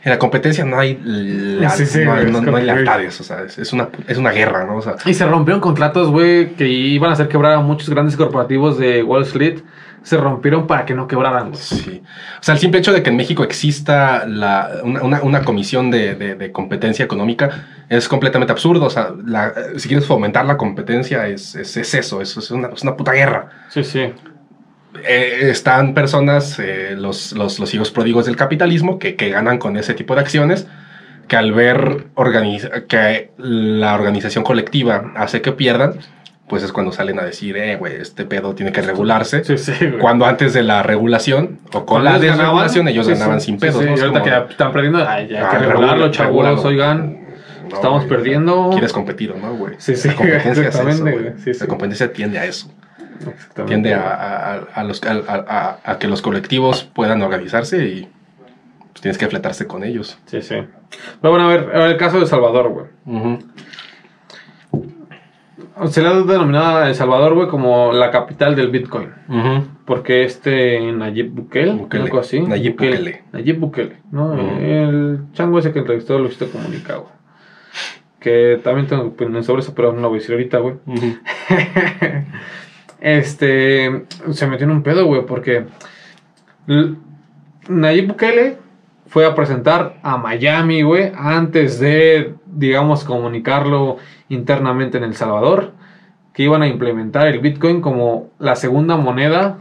En 0.03 0.11
la 0.11 0.19
competencia 0.19 0.63
no 0.63 0.79
hay, 0.79 0.99
la- 1.03 1.69
Sí, 1.71 1.85
sí, 1.85 2.05
no, 2.05 2.13
hay- 2.13 2.31
no- 2.31 2.41
no 2.41 2.57
lealtades, 2.57 3.19
o 3.19 3.23
sea, 3.23 3.41
es, 3.43 3.57
es 3.57 3.73
una, 3.73 3.89
es 4.07 4.17
una 4.17 4.31
guerra, 4.31 4.65
¿no? 4.65 4.77
O 4.77 4.81
sea, 4.81 4.95
Y 5.05 5.13
se 5.15 5.25
rompieron 5.25 5.59
contratos, 5.61 6.09
güey, 6.09 6.53
que 6.53 6.67
iban 6.67 7.09
a 7.09 7.13
hacer 7.13 7.27
quebrar 7.27 7.53
a 7.53 7.59
muchos 7.59 7.89
grandes 7.89 8.15
corporativos 8.15 8.77
de 8.77 9.03
Wall 9.03 9.23
Street. 9.23 9.59
Se 10.03 10.17
rompieron 10.17 10.65
para 10.65 10.85
que 10.85 10.93
no 10.93 11.07
quebraran, 11.07 11.53
sí. 11.55 12.01
O 12.39 12.43
sea, 12.43 12.53
el 12.55 12.59
simple 12.59 12.79
hecho 12.79 12.93
de 12.93 13.03
que 13.03 13.09
en 13.09 13.17
México 13.17 13.43
exista 13.43 14.25
la, 14.25 14.69
una, 14.83 15.03
una- 15.03 15.21
una 15.21 15.43
comisión 15.43 15.91
de, 15.91 16.15
de- 16.15 16.35
de 16.35 16.51
competencia 16.51 17.03
económica 17.05 17.65
es 17.89 18.07
completamente 18.07 18.51
absurdo. 18.53 18.85
O 18.85 18.89
sea, 18.89 19.09
la- 19.25 19.53
si 19.77 19.87
quieres 19.87 20.05
fomentar 20.07 20.45
la 20.45 20.57
competencia 20.57 21.27
es, 21.27 21.55
es, 21.55 21.75
es 21.77 21.93
eso, 21.93 22.21
es, 22.21 22.35
es 22.37 22.49
una, 22.51 22.69
es 22.69 22.81
una 22.83 22.95
puta 22.95 23.11
guerra. 23.11 23.49
Sí, 23.69 23.83
sí. 23.83 24.11
Eh, 25.07 25.49
están 25.51 25.93
personas, 25.93 26.57
eh, 26.59 26.95
los, 26.97 27.33
los, 27.33 27.59
los 27.59 27.73
hijos 27.73 27.91
pródigos 27.91 28.25
del 28.25 28.35
capitalismo, 28.35 28.97
que, 28.99 29.15
que 29.15 29.29
ganan 29.29 29.57
con 29.59 29.77
ese 29.77 29.93
tipo 29.93 30.15
de 30.15 30.21
acciones, 30.21 30.67
que 31.27 31.35
al 31.35 31.51
ver 31.53 32.07
organiza- 32.15 32.87
que 32.87 33.29
la 33.37 33.93
organización 33.93 34.43
colectiva 34.43 35.11
hace 35.15 35.41
que 35.41 35.51
pierdan, 35.51 35.93
pues 36.49 36.63
es 36.63 36.71
cuando 36.73 36.91
salen 36.91 37.19
a 37.19 37.23
decir, 37.23 37.55
eh, 37.57 37.75
güey, 37.77 37.95
este 37.97 38.25
pedo 38.25 38.55
tiene 38.55 38.71
que 38.71 38.81
regularse. 38.81 39.43
Sí, 39.43 39.57
sí, 39.57 39.71
güey. 39.79 39.99
Cuando 39.99 40.25
antes 40.25 40.53
de 40.53 40.63
la 40.63 40.81
regulación 40.83 41.59
o 41.73 41.85
con 41.85 42.03
la 42.03 42.17
desregulación 42.19 42.87
ellos 42.87 43.05
sí, 43.05 43.13
ganaban 43.13 43.39
sin 43.39 43.57
pedos. 43.59 43.83
sí, 43.83 43.85
¿no? 43.89 43.95
Y 43.95 43.99
ahorita 43.99 44.19
como, 44.19 44.45
que 44.45 44.51
están 44.51 44.71
perdiendo, 44.71 45.07
ay, 45.07 45.27
ya 45.27 45.37
hay 45.39 45.43
ah, 45.45 45.49
que 45.51 45.57
regularlo, 45.59 45.87
regula- 46.05 46.11
chavos, 46.11 46.45
regúlalo. 46.45 46.61
oigan. 46.67 47.19
No, 47.69 47.75
estamos 47.75 48.05
güey, 48.05 48.09
perdiendo. 48.09 48.69
Quieres 48.71 48.91
competir, 48.93 49.35
¿no, 49.35 49.53
güey? 49.55 49.75
Sí, 49.77 49.95
sí, 49.95 50.07
La 50.07 50.15
competencia 50.15 50.49
es 50.51 50.57
eso, 50.57 50.67
exactamente, 50.89 51.11
güey. 51.11 51.33
Sí, 51.37 51.53
sí. 51.53 51.59
La 51.61 51.67
competencia 51.67 52.11
tiende 52.11 52.39
a 52.39 52.45
eso. 52.45 52.71
Exactamente. 53.19 53.63
Tiende 53.65 53.93
a, 53.93 54.01
a- 54.09 54.55
a- 54.73 54.83
los, 54.83 55.01
que 55.99 56.07
los 56.07 56.21
colectivos 56.23 56.83
puedan 56.83 57.21
organizarse 57.21 57.85
y 57.85 58.09
pues, 58.91 59.01
tienes 59.01 59.17
que 59.19 59.27
fletarse 59.27 59.67
con 59.67 59.83
ellos. 59.83 60.17
Sí, 60.25 60.41
sí. 60.41 60.55
Pero 61.21 61.31
bueno, 61.31 61.45
a 61.47 61.49
ver, 61.49 61.69
el 61.91 61.97
caso 61.97 62.19
de 62.19 62.25
Salvador, 62.25 62.69
güey. 62.69 62.85
Ujú. 63.05 63.39
Se 65.87 66.01
le 66.01 66.09
ha 66.09 66.13
denominado 66.13 66.77
a 66.79 66.87
El 66.89 66.95
Salvador, 66.95 67.33
güey, 67.35 67.47
como 67.47 67.93
la 67.93 68.11
capital 68.11 68.55
del 68.55 68.69
Bitcoin. 68.69 69.09
Porque 69.85 70.23
este 70.23 70.91
Nayib 70.91 71.31
Bukele, 71.31 71.73
Bukele. 71.73 72.03
algo 72.03 72.19
así. 72.19 72.41
Nayib 72.41 72.73
Bukele. 72.73 73.23
Nayib 73.31 73.59
Bukele, 73.59 73.97
¿no? 74.11 74.33
Ujú. 74.33 74.59
El 74.59 75.19
chango 75.33 75.59
ese 75.59 75.71
que 75.71 75.79
entrevistó 75.79 76.19
Luisito 76.19 76.49
Comunica, 76.51 76.95
güey. 76.95 77.11
Que 78.19 78.59
también 78.63 78.87
tengo 78.87 79.03
opinión 79.03 79.43
sobre 79.43 79.61
eso, 79.61 79.73
pero 79.73 79.93
no 79.93 80.01
lo 80.01 80.09
voy 80.09 80.17
a 80.17 80.19
decir 80.21 80.33
ahorita, 80.35 80.57
güey. 80.59 80.75
Este 82.99 84.05
se 84.31 84.47
metió 84.47 84.65
en 84.65 84.71
un 84.71 84.83
pedo, 84.83 85.05
güey, 85.05 85.25
porque 85.25 85.65
Nayib 87.69 88.07
Bukele 88.07 88.57
fue 89.07 89.25
a 89.25 89.33
presentar 89.33 89.99
a 90.03 90.17
Miami, 90.17 90.81
güey, 90.81 91.11
antes 91.15 91.79
de, 91.79 92.35
digamos, 92.51 93.03
comunicarlo 93.03 93.97
internamente 94.29 94.97
en 94.97 95.03
El 95.03 95.15
Salvador, 95.15 95.73
que 96.33 96.43
iban 96.43 96.61
a 96.61 96.67
implementar 96.67 97.27
el 97.27 97.39
Bitcoin 97.39 97.81
como 97.81 98.29
la 98.39 98.55
segunda 98.55 98.97
moneda 98.97 99.59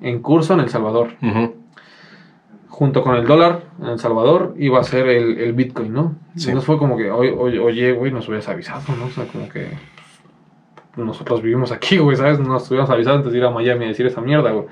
en 0.00 0.20
curso 0.20 0.54
en 0.54 0.60
El 0.60 0.68
Salvador. 0.68 1.10
Junto 2.68 3.02
con 3.02 3.16
el 3.16 3.26
dólar 3.26 3.62
en 3.80 3.88
El 3.88 3.98
Salvador 3.98 4.54
iba 4.58 4.78
a 4.78 4.84
ser 4.84 5.08
el, 5.08 5.38
el 5.38 5.52
Bitcoin, 5.52 5.92
¿no? 5.92 6.14
Sí. 6.36 6.48
Entonces 6.48 6.66
fue 6.66 6.78
como 6.78 6.96
que, 6.96 7.10
oye, 7.10 7.58
oye, 7.58 7.92
güey, 7.92 8.12
nos 8.12 8.28
hubieras 8.28 8.48
avisado, 8.48 8.82
¿no? 8.96 9.06
O 9.06 9.10
sea, 9.10 9.24
como 9.26 9.48
que 9.48 9.68
nosotros 10.96 11.42
vivimos 11.42 11.72
aquí, 11.72 11.98
güey, 11.98 12.16
¿sabes? 12.16 12.38
Nos 12.38 12.68
hubiéramos 12.68 12.90
avisado 12.90 13.16
antes 13.16 13.32
de 13.32 13.38
ir 13.38 13.44
a 13.44 13.50
Miami 13.50 13.86
a 13.86 13.88
decir 13.88 14.06
esa 14.06 14.20
mierda, 14.20 14.50
güey. 14.50 14.66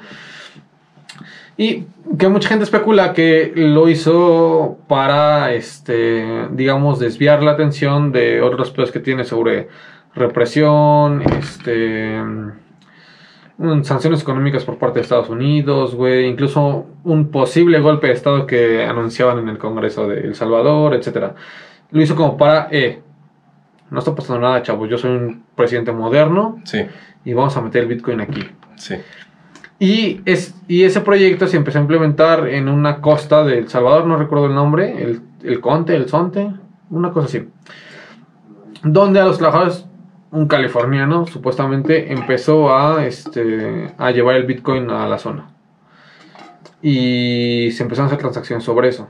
Y 1.57 1.87
que 2.19 2.29
mucha 2.29 2.49
gente 2.49 2.65
especula 2.65 3.13
que 3.13 3.53
lo 3.55 3.89
hizo 3.89 4.79
para, 4.89 5.55
este, 5.55 6.49
digamos, 6.53 6.99
desviar 6.99 7.43
la 7.43 7.53
atención 7.53 8.13
de 8.13 8.43
otros 8.43 8.71
pedos 8.71 8.93
que 8.93 9.01
tiene 9.01 9.25
sobre 9.25 9.69
represión, 10.15 11.23
este, 11.39 12.21
mm, 13.59 13.83
sanciones 13.85 14.23
económicas 14.23 14.65
por 14.65 14.79
parte 14.79 14.99
de 14.99 15.03
Estados 15.03 15.31
Unidos, 15.31 15.95
güey, 15.95 16.27
incluso 16.27 16.87
un 17.05 17.31
posible 17.31 17.81
golpe 17.81 18.09
de 18.09 18.13
Estado 18.13 18.47
que 18.47 18.85
anunciaban 18.85 19.39
en 19.39 19.49
el 19.49 19.59
Congreso 19.59 20.07
de 20.09 20.21
El 20.21 20.35
Salvador, 20.35 20.95
etcétera. 20.95 21.35
Lo 21.91 22.03
hizo 22.03 22.17
como 22.17 22.37
para, 22.37 22.69
eh, 22.71 23.01
no 23.91 23.99
está 23.99 24.15
pasando 24.15 24.41
nada, 24.41 24.63
chavos, 24.63 24.89
yo 24.91 24.99
soy 24.99 25.11
un 25.11 25.45
presidente 25.55 25.93
moderno 25.93 26.61
Sí, 26.65 26.85
y 27.25 27.33
vamos 27.33 27.57
a 27.57 27.61
meter 27.63 27.83
el 27.83 27.89
Bitcoin 27.89 28.21
aquí. 28.21 28.47
sí. 28.77 28.97
Y, 29.79 30.22
es, 30.24 30.55
y 30.68 30.85
ese 30.85 31.03
proyecto 31.03 31.47
se 31.47 31.59
empezó 31.59 31.79
a 31.79 31.83
implementar 31.83 32.49
en 32.49 32.68
una 32.68 33.03
costa 33.03 33.45
de 33.45 33.59
El 33.59 33.68
Salvador, 33.68 34.07
no 34.07 34.16
recuerdo 34.16 34.47
el 34.47 34.55
nombre, 34.55 35.03
el, 35.03 35.20
el 35.43 35.61
Conte, 35.61 35.95
el 35.95 36.09
Sonte, 36.09 36.51
una 36.89 37.11
cosa 37.11 37.27
así. 37.27 37.49
Donde 38.83 39.20
a 39.20 39.24
los 39.24 39.37
trabajadores, 39.37 39.85
un 40.31 40.49
californiano 40.49 41.27
supuestamente 41.27 42.12
empezó 42.12 42.74
a, 42.74 43.05
este, 43.05 43.93
a 43.99 44.11
llevar 44.12 44.37
el 44.37 44.45
Bitcoin 44.45 44.91
a 44.91 45.07
la 45.07 45.18
zona. 45.18 45.51
Y 46.81 47.70
se 47.72 47.83
empezaron 47.83 48.07
a 48.07 48.09
hacer 48.09 48.18
transacciones 48.18 48.64
sobre 48.64 48.89
eso. 48.89 49.09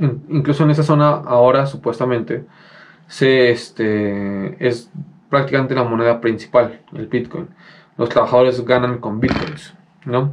In- 0.00 0.22
incluso 0.28 0.64
en 0.64 0.70
esa 0.70 0.82
zona 0.82 1.08
ahora 1.08 1.66
supuestamente 1.66 2.44
se, 3.06 3.50
este, 3.50 4.66
es 4.66 4.90
prácticamente 5.30 5.74
la 5.74 5.84
moneda 5.84 6.20
principal, 6.20 6.80
el 6.94 7.06
Bitcoin 7.06 7.48
los 7.98 8.08
trabajadores 8.08 8.64
ganan 8.64 8.98
con 8.98 9.20
bitcoins, 9.20 9.74
¿no? 10.06 10.32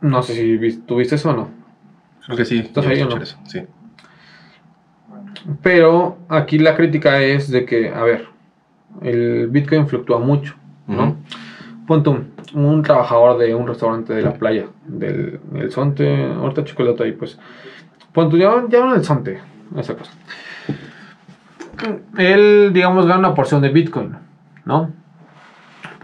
No 0.00 0.22
sé 0.22 0.34
si 0.34 0.56
vis- 0.56 0.86
tuviste 0.86 1.16
eso 1.16 1.30
o 1.30 1.32
no. 1.34 1.50
Creo 2.24 2.36
que 2.38 2.44
sí. 2.44 2.58
¿Estás 2.60 2.86
ahí 2.86 3.02
o 3.02 3.08
no? 3.08 3.16
eso, 3.22 3.36
Sí. 3.44 3.60
Pero 5.62 6.18
aquí 6.28 6.58
la 6.58 6.74
crítica 6.76 7.20
es 7.22 7.50
de 7.50 7.64
que, 7.64 7.88
a 7.90 8.02
ver, 8.02 8.28
el 9.02 9.48
bitcoin 9.48 9.86
fluctúa 9.86 10.18
mucho, 10.18 10.54
¿no? 10.86 11.04
Ujú. 11.04 11.16
Ponte 11.86 12.10
un, 12.10 12.32
un 12.54 12.82
trabajador 12.82 13.38
de 13.38 13.54
un 13.54 13.66
restaurante 13.68 14.12
de 14.12 14.22
la 14.22 14.34
playa, 14.34 14.66
del, 14.86 15.38
del 15.52 15.70
Sonte, 15.70 16.24
ahorita 16.32 16.64
chocolate 16.64 17.04
ahí, 17.04 17.12
pues. 17.12 17.38
Ponte, 18.12 18.38
ya, 18.38 18.64
ya 18.68 18.78
en 18.86 18.90
el 18.96 19.04
Sonte, 19.04 19.40
esa 19.76 19.94
cosa. 19.94 20.10
Él, 22.18 22.70
digamos, 22.72 23.06
gana 23.06 23.18
una 23.20 23.34
porción 23.34 23.60
de 23.62 23.68
bitcoin, 23.68 24.16
¿no? 24.64 24.90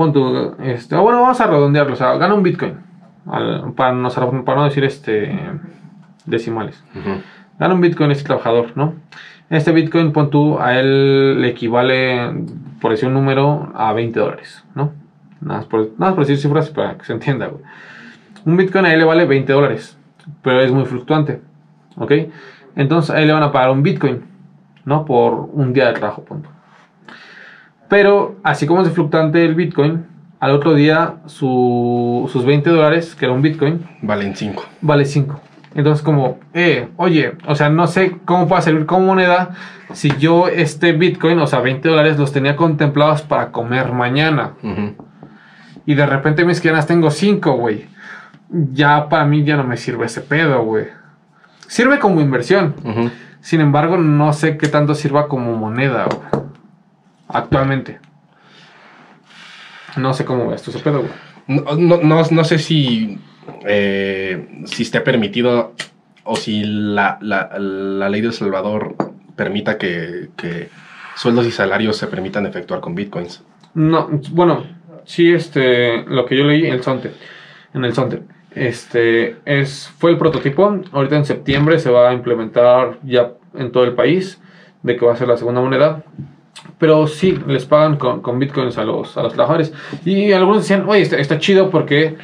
Pon 0.03 0.13
tu, 0.13 0.57
este, 0.65 0.97
bueno, 0.97 1.23
vamos 1.23 1.41
a 1.41 1.47
redondearlo, 1.47 1.93
o 1.93 1.97
sea, 1.97 2.17
gana 2.17 2.35
un 2.35 2.43
Bitcoin, 2.43 2.75
al- 3.31 3.73
para, 3.77 3.93
no, 3.93 4.09
para 4.45 4.59
no 4.59 4.65
decir 4.65 4.83
este 4.83 5.39
decimales. 6.27 6.83
Gana 7.57 7.75
un 7.75 7.81
Bitcoin 7.81 8.11
este 8.11 8.25
trabajador, 8.25 8.73
¿no? 8.75 8.95
Este 9.49 9.71
Bitcoin, 9.71 10.13
pon 10.13 10.29
tú, 10.29 10.59
a 10.59 10.77
él 10.81 11.41
le 11.41 11.49
equivale, 11.51 12.33
por 12.81 12.91
decir 12.91 13.07
un 13.07 13.15
número, 13.15 13.71
a 13.77 13.93
20 13.93 14.19
dólares, 14.19 14.65
¿no? 14.75 14.91
Nada 15.41 15.59
más 15.61 15.67
por, 15.67 15.81
nada 15.83 15.95
más 15.99 16.15
por 16.15 16.27
decir 16.27 16.39
cifras 16.39 16.71
para 16.71 16.99
que 16.99 17.05
se 17.05 17.13
entienda, 17.13 17.47
güey. 17.47 17.63
Un 18.45 18.57
Bitcoin 18.57 18.87
a 18.87 18.93
él 18.93 18.99
le 18.99 19.05
vale 19.05 19.25
20 19.25 19.53
dólares, 19.53 19.97
pero 20.43 20.61
es 20.63 20.73
muy 20.73 20.85
fluctuante, 20.85 21.41
¿ok? 21.97 22.13
Entonces 22.75 23.15
a 23.15 23.21
él 23.21 23.29
le 23.29 23.35
van 23.35 23.45
a 23.45 23.53
pagar 23.53 23.71
un 23.71 23.85
Bitcoin, 23.85 24.25
¿no? 24.85 25.05
Por 25.05 25.35
un 25.53 25.73
día 25.73 25.87
de 25.87 25.93
trabajo, 25.93 26.25
punto. 26.25 26.49
Pero 27.93 28.37
así 28.43 28.67
como 28.67 28.81
es 28.81 28.89
fluctuante 28.91 29.45
el 29.45 29.55
Bitcoin, 29.55 30.07
al 30.41 30.53
otro 30.53 30.73
día 30.73 31.17
su- 31.27 32.27
sus 32.33 32.47
20 32.47 32.71
dólares, 32.71 33.15
que 33.15 33.27
era 33.27 33.35
un 33.35 33.43
Bitcoin, 33.43 33.87
Valen 34.01 34.35
5. 34.35 34.65
vale 34.81 35.05
5. 35.05 35.39
Entonces 35.75 36.03
como, 36.03 36.39
eh, 36.55 36.89
oye, 36.97 37.35
o 37.47 37.55
sea, 37.55 37.69
no 37.69 37.87
sé 37.87 38.17
cómo 38.25 38.49
puede 38.49 38.63
servir 38.63 38.87
como 38.87 39.05
moneda 39.09 39.51
si 39.93 40.09
yo 40.17 40.49
este 40.49 40.93
Bitcoin, 40.93 41.39
o 41.39 41.47
sea, 41.47 41.61
20 41.61 41.87
dólares 41.87 42.19
los 42.19 42.33
tenía 42.33 42.57
contemplados 42.57 43.21
para 43.21 43.53
comer 43.53 43.93
mañana. 43.93 44.53
Y 45.85 45.95
de 45.95 46.07
repente 46.07 46.47
mis 46.47 46.63
quianas 46.63 46.87
tengo 46.87 47.11
5, 47.11 47.53
güey. 47.53 47.85
Ya 48.73 49.11
para 49.11 49.27
mí 49.27 49.45
ya 49.45 49.59
no 49.59 49.65
me 49.65 49.77
sirve 49.77 50.07
ese 50.07 50.23
pedo, 50.23 50.63
güey. 50.65 50.87
Sirve 51.67 51.99
como 51.99 52.23
inversión. 52.23 52.75
Sin 53.43 53.61
embargo, 53.61 53.99
no 53.99 54.33
sé 54.33 54.57
qué 54.57 54.69
tanto 54.69 54.95
sirva 54.95 55.29
como 55.29 55.55
moneda, 55.59 56.07
güey. 56.07 56.43
Actualmente. 57.33 57.99
No 59.97 60.15
sé 60.15 60.25
cómo 60.25 60.49
ves 60.49 60.63
tú 60.63 60.71
ese 60.71 60.81
pedo, 60.81 61.01
güey. 61.01 61.13
No, 61.47 61.77
no, 61.77 61.97
no, 62.03 62.23
no 62.31 62.45
sé 62.45 62.59
si, 62.59 63.19
eh, 63.67 64.63
si 64.67 64.85
esté 64.85 65.01
permitido 65.01 65.75
o 66.25 66.37
si 66.37 66.63
la, 66.65 67.19
la, 67.21 67.51
la 67.59 68.09
ley 68.09 68.21
de 68.21 68.29
El 68.29 68.33
Salvador 68.33 68.95
permita 69.35 69.77
que, 69.77 70.31
que 70.37 70.69
sueldos 71.17 71.47
y 71.47 71.51
salarios 71.51 71.97
se 71.97 72.07
permitan 72.07 72.47
efectuar 72.47 72.81
con 72.81 72.95
bitcoins. 72.95 73.43
No, 73.75 74.09
bueno, 74.31 74.65
sí, 75.05 75.33
este, 75.33 76.05
lo 76.05 76.27
que 76.27 76.37
yo 76.37 76.45
leí, 76.45 76.67
el 76.67 76.83
Sonte, 76.83 77.13
en 77.75 77.85
el 77.85 77.95
Sonte, 77.95 78.23
este, 78.55 79.37
es, 79.45 79.91
fue 79.99 80.11
el 80.11 80.19
prototipo, 80.19 80.81
ahorita 80.93 81.17
en 81.17 81.25
septiembre 81.25 81.79
se 81.79 81.91
va 81.91 82.11
a 82.11 82.13
implementar 82.13 82.99
ya 83.03 83.33
en 83.55 83.73
todo 83.73 83.85
el 83.85 83.95
país, 83.95 84.41
de 84.83 84.97
que 84.97 85.07
va 85.07 85.15
a 85.15 85.17
ser 85.17 85.29
la 85.29 85.37
segunda 85.37 85.61
moneda, 85.61 86.05
pero 86.83 87.07
sí, 87.07 87.39
les 87.47 87.65
pagan 87.65 87.97
con, 87.97 88.23
con 88.23 88.41
bitcoins 88.41 88.77
a 88.77 88.83
los, 88.83 89.17
a 89.17 89.23
los 89.23 89.35
trabajadores, 89.35 89.73
y 90.05 90.33
algunos 90.33 90.63
decían, 90.63 90.83
oye, 90.89 91.03
está, 91.03 91.17
está 91.17 91.39
chido 91.39 91.71
porque 91.71 92.17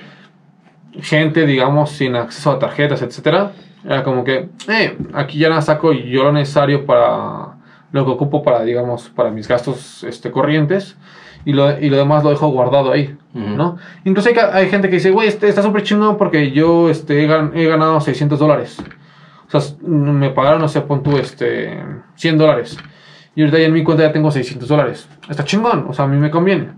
gente, 1.00 1.46
digamos, 1.46 1.90
sin 1.90 2.16
acceso 2.16 2.50
a 2.50 2.58
tarjetas, 2.58 3.00
etcétera, 3.02 3.52
Era 3.84 4.02
como 4.02 4.24
que, 4.24 4.48
eh, 4.68 4.98
aquí 5.14 5.38
ya 5.38 5.48
nada 5.48 5.62
saco 5.62 5.92
yo 5.92 6.24
lo 6.24 6.32
necesario 6.32 6.84
para 6.86 7.56
lo 7.92 8.04
que 8.04 8.10
ocupo 8.10 8.42
para, 8.42 8.64
digamos, 8.64 9.08
para 9.10 9.30
mis 9.30 9.46
gastos 9.46 10.02
este, 10.02 10.32
corrientes 10.32 10.96
y 11.44 11.52
lo, 11.52 11.78
y 11.78 11.88
lo 11.88 11.96
demás 11.96 12.24
lo 12.24 12.30
dejo 12.30 12.48
guardado 12.48 12.90
ahí. 12.90 13.16
¿no? 13.34 13.76
Incluso 14.04 14.28
hay, 14.52 14.68
gente 14.68 14.88
que 14.88 14.96
dice, 14.96 15.12
güey, 15.12 15.28
este, 15.28 15.48
está 15.48 15.62
súper 15.62 15.84
chingón 15.84 16.18
porque 16.18 16.50
yo 16.50 16.90
este, 16.90 17.22
he, 17.24 17.28
gan- 17.28 17.52
he 17.54 17.64
ganado 17.66 18.00
600 18.00 18.36
dólares. 18.40 18.76
O 19.46 19.60
sea, 19.60 19.76
me 19.86 20.30
pagaron, 20.30 20.60
no 20.60 20.66
sé, 20.66 20.80
pon 20.80 21.04
tú, 21.04 21.16
este, 21.16 21.78
100 22.16 22.38
dólares. 22.38 22.76
Y 23.38 23.42
ahorita 23.42 23.58
ya 23.60 23.66
en 23.66 23.72
mi 23.72 23.84
cuenta 23.84 24.02
ya 24.02 24.10
tengo 24.10 24.32
600 24.32 24.68
dólares. 24.68 25.08
Está 25.30 25.44
chingón, 25.44 25.86
o 25.88 25.92
sea, 25.92 26.06
a 26.06 26.08
mí 26.08 26.16
me 26.16 26.28
conviene. 26.28 26.70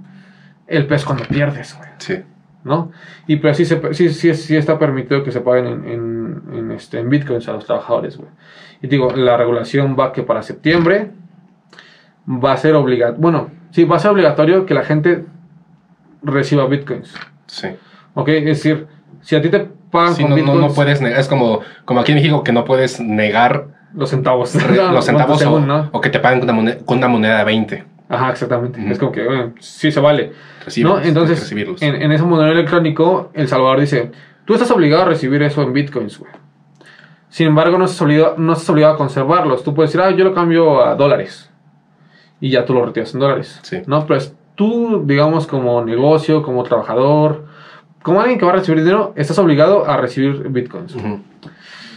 El 0.66 0.86
pez 0.86 1.06
cuando 1.06 1.24
pierdes, 1.24 1.74
güey. 1.74 1.88
Sí. 1.96 2.18
¿no? 2.64 2.92
Y 3.26 3.36
pero 3.36 3.54
sí, 3.54 3.64
se, 3.64 3.80
sí, 3.94 4.10
sí, 4.10 4.34
sí 4.34 4.56
está 4.58 4.78
permitido 4.78 5.24
que 5.24 5.32
se 5.32 5.40
paguen 5.40 5.66
en, 5.66 5.88
en, 5.88 6.42
en, 6.52 6.70
este, 6.72 6.98
en 6.98 7.08
bitcoins 7.08 7.48
a 7.48 7.54
los 7.54 7.64
trabajadores, 7.64 8.18
güey. 8.18 8.28
Y 8.82 8.88
digo, 8.88 9.10
la 9.16 9.38
regulación 9.38 9.96
va 9.98 10.12
que 10.12 10.22
para 10.22 10.42
septiembre 10.42 11.12
va 12.28 12.52
a 12.52 12.56
ser 12.58 12.74
obligatorio, 12.74 13.22
bueno, 13.22 13.50
sí, 13.70 13.84
va 13.84 13.96
a 13.96 13.98
ser 13.98 14.10
obligatorio 14.10 14.66
que 14.66 14.74
la 14.74 14.84
gente 14.84 15.24
reciba 16.22 16.66
bitcoins, 16.66 17.14
Sí. 17.46 17.68
¿ok? 18.12 18.28
Es 18.28 18.44
decir, 18.44 18.86
si 19.22 19.34
a 19.34 19.40
ti 19.40 19.48
te 19.48 19.60
pagan 19.90 20.14
Sí, 20.14 20.20
con 20.24 20.32
no, 20.32 20.36
no, 20.36 20.42
bitcoins, 20.42 20.68
no 20.68 20.74
puedes 20.74 21.00
negar, 21.00 21.20
es 21.20 21.26
como, 21.26 21.60
como 21.86 22.00
aquí 22.00 22.12
en 22.12 22.18
México 22.18 22.44
que 22.44 22.52
no 22.52 22.66
puedes 22.66 23.00
negar 23.00 23.79
los 23.94 24.10
centavos, 24.10 24.54
los 24.54 25.04
centavos 25.04 25.38
según, 25.38 25.64
o, 25.64 25.66
¿no? 25.66 25.88
o 25.92 26.00
que 26.00 26.10
te 26.10 26.20
paguen 26.20 26.40
con 26.40 26.48
una 26.48 26.56
moneda, 26.56 26.78
con 26.84 26.98
una 26.98 27.08
moneda 27.08 27.38
de 27.38 27.44
20. 27.44 27.84
Ajá, 28.08 28.30
exactamente. 28.30 28.80
Es 28.90 28.98
como 28.98 29.12
que, 29.12 29.24
bueno, 29.24 29.52
sí 29.60 29.92
se 29.92 30.00
vale. 30.00 30.32
Recíbelos, 30.64 31.00
¿No? 31.00 31.04
Entonces, 31.04 31.40
recibirlos. 31.40 31.80
en, 31.80 32.02
en 32.02 32.12
ese 32.12 32.24
modelo 32.24 32.52
electrónico, 32.52 33.30
El 33.34 33.46
Salvador 33.46 33.80
dice, 33.80 34.10
tú 34.44 34.54
estás 34.54 34.70
obligado 34.72 35.02
a 35.02 35.06
recibir 35.06 35.42
eso 35.42 35.62
en 35.62 35.72
bitcoins, 35.72 36.18
güey. 36.18 36.32
Sin 37.28 37.46
embargo, 37.46 37.78
no 37.78 37.84
estás, 37.84 38.02
obligado, 38.02 38.34
no 38.38 38.52
estás 38.52 38.68
obligado 38.70 38.94
a 38.94 38.96
conservarlos. 38.96 39.62
Tú 39.62 39.72
puedes 39.72 39.92
decir, 39.92 40.04
ah, 40.04 40.10
yo 40.10 40.24
lo 40.24 40.34
cambio 40.34 40.84
a 40.84 40.96
dólares. 40.96 41.48
Y 42.40 42.50
ya 42.50 42.64
tú 42.64 42.74
lo 42.74 42.84
retiras 42.84 43.14
en 43.14 43.20
dólares. 43.20 43.60
Sí. 43.62 43.82
¿No? 43.86 44.04
Pero 44.04 44.18
es 44.18 44.34
tú, 44.56 45.04
digamos, 45.06 45.46
como 45.46 45.84
negocio, 45.84 46.42
como 46.42 46.64
trabajador, 46.64 47.46
como 48.02 48.20
alguien 48.20 48.38
que 48.38 48.44
va 48.44 48.52
a 48.52 48.56
recibir 48.56 48.82
dinero, 48.82 49.12
estás 49.16 49.38
obligado 49.38 49.88
a 49.88 49.96
recibir 49.96 50.48
bitcoins. 50.48 50.96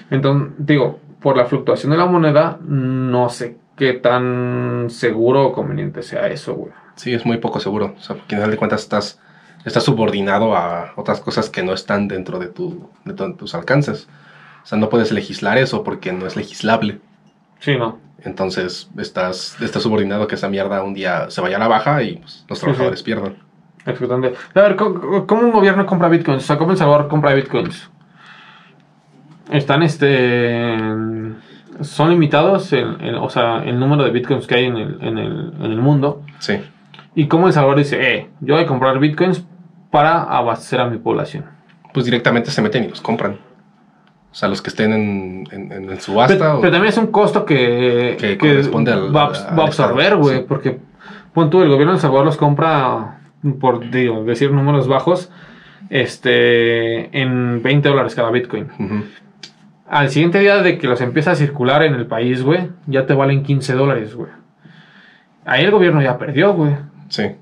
Entonces, 0.10 0.54
digo, 0.60 1.00
por 1.24 1.38
la 1.38 1.46
fluctuación 1.46 1.92
de 1.92 1.98
la 1.98 2.06
moneda, 2.06 2.60
no 2.68 3.30
sé 3.30 3.58
qué 3.78 3.94
tan 3.94 4.88
seguro 4.90 5.48
o 5.48 5.54
conveniente 5.54 6.04
sea 6.04 6.28
eso, 6.28 6.54
güey. 6.54 6.72
Sí, 6.96 7.14
es 7.14 7.26
muy 7.26 7.38
poco 7.38 7.60
seguro. 7.60 7.96
O 7.98 8.02
sea, 8.02 8.16
porque 8.18 8.36
al 8.36 8.42
final 8.42 8.52
de 8.52 8.58
cuentas 8.58 8.82
estás, 8.82 9.20
estás 9.66 9.84
subordinado 9.84 10.56
a 10.56 10.92
otras 10.96 11.22
cosas 11.22 11.50
que 11.50 11.64
no 11.64 11.74
están 11.74 12.08
dentro 12.08 12.38
de, 12.38 12.48
tu, 12.48 12.90
de 13.06 13.14
tu- 13.14 13.34
tus 13.36 13.56
alcances. 13.56 14.08
O 14.64 14.66
sea, 14.68 14.78
no 14.78 14.90
puedes 14.90 15.12
legislar 15.12 15.58
eso 15.58 15.84
porque 15.84 16.12
no 16.12 16.28
es 16.28 16.36
legislable. 16.36 17.00
Sí, 17.60 17.76
no. 17.78 17.98
Entonces, 18.24 18.90
estás, 18.98 19.58
estás 19.62 19.82
subordinado 19.84 20.24
a 20.24 20.28
que 20.28 20.36
esa 20.36 20.50
mierda 20.50 20.84
un 20.84 20.94
día 20.94 21.30
se 21.30 21.42
vaya 21.42 21.56
a 21.58 21.60
la 21.60 21.68
baja 21.68 22.04
y 22.04 22.18
pues, 22.18 22.46
los 22.48 22.60
Sí, 22.60 22.64
trabajadores 22.66 23.00
sí. 23.00 23.06
pierdan. 23.06 23.38
Exactamente. 23.86 24.38
A 24.56 24.62
ver, 24.62 24.76
¿cómo, 24.78 25.26
cómo 25.28 25.42
un 25.42 25.52
gobierno 25.52 25.86
compra 25.86 26.08
bitcoins? 26.10 26.44
O 26.44 26.46
sea, 26.48 26.58
¿cómo 26.58 26.72
El 26.72 26.78
Salvador 26.78 27.08
compra 27.10 27.34
bitcoins? 27.34 27.90
Están, 29.52 29.84
este... 29.84 30.78
Son 31.82 32.10
limitados, 32.12 32.72
en- 32.74 33.16
o 33.16 33.30
sea, 33.30 33.64
el 33.64 33.80
número 33.80 34.04
de 34.04 34.12
bitcoins 34.12 34.46
que 34.48 34.56
hay 34.56 34.66
en 34.66 34.78
el, 34.78 34.98
en 35.02 35.18
el, 35.18 35.54
en 35.60 35.72
el 35.72 35.78
mundo. 35.80 36.22
Sí, 36.40 36.60
Y 37.16 37.28
cómo 37.28 37.48
El 37.48 37.54
Salvador 37.54 37.78
dice, 37.80 37.98
eh, 38.16 38.30
yo 38.42 38.54
voy 38.56 38.64
a 38.64 38.68
comprar 38.68 39.00
bitcoins 39.00 39.46
para 39.92 40.22
abastecer 40.24 40.80
a 40.82 40.88
mi 40.90 40.98
población. 40.98 41.46
pues 41.94 42.06
directamente 42.06 42.52
se 42.52 42.62
meten 42.62 42.84
y 42.86 42.90
los 42.90 43.02
compran. 43.02 43.34
O 44.32 44.36
sea, 44.36 44.50
los 44.50 44.62
que 44.62 44.70
estén 44.70 44.94
en, 44.94 45.44
en, 45.52 46.00
subasta 46.00 46.36
Pero, 46.36 46.58
o... 46.58 46.62
pero 46.62 46.72
también 46.72 46.90
es 46.92 46.98
un 46.98 47.08
costo 47.08 47.44
que, 47.46 48.18
Que 48.20 48.38
corresponde 48.38 48.92
al- 48.94 49.16
va, 49.16 49.26
a 49.26 49.56
va 49.56 49.64
absorber, 49.66 50.16
güey. 50.16 50.38
sí. 50.40 50.46
Porque, 50.48 50.80
pon 51.34 51.50
tú, 51.50 51.62
el 51.62 51.70
gobierno 51.70 51.92
de 51.94 51.98
El 51.98 52.02
Salvador 52.02 52.26
los 52.26 52.38
compra, 52.38 53.20
por 53.60 53.90
digo, 53.92 54.24
decir 54.24 54.52
números 54.52 54.88
bajos, 54.88 55.32
este, 55.90 57.20
en 57.20 57.62
20 57.62 57.90
dólares 57.90 58.16
cada 58.16 58.32
bitcoin. 58.32 58.68
Ujú. 58.80 59.04
Al 59.94 60.10
siguiente 60.10 60.40
día 60.40 60.58
de 60.64 60.78
que 60.80 60.88
los 60.88 61.02
empieza 61.02 61.32
a 61.32 61.36
circular 61.36 61.84
en 61.84 61.94
el 61.94 62.08
país, 62.08 62.42
güey, 62.42 62.70
ya 62.88 63.06
te 63.06 63.14
valen 63.14 63.44
15 63.44 63.74
dólares, 63.74 64.16
güey. 64.16 64.32
Ahí 65.46 65.64
el 65.66 65.72
gobierno 65.72 66.02
ya 66.02 66.18
perdió, 66.18 66.54
güey. 66.54 66.76
Sí, 67.10 67.36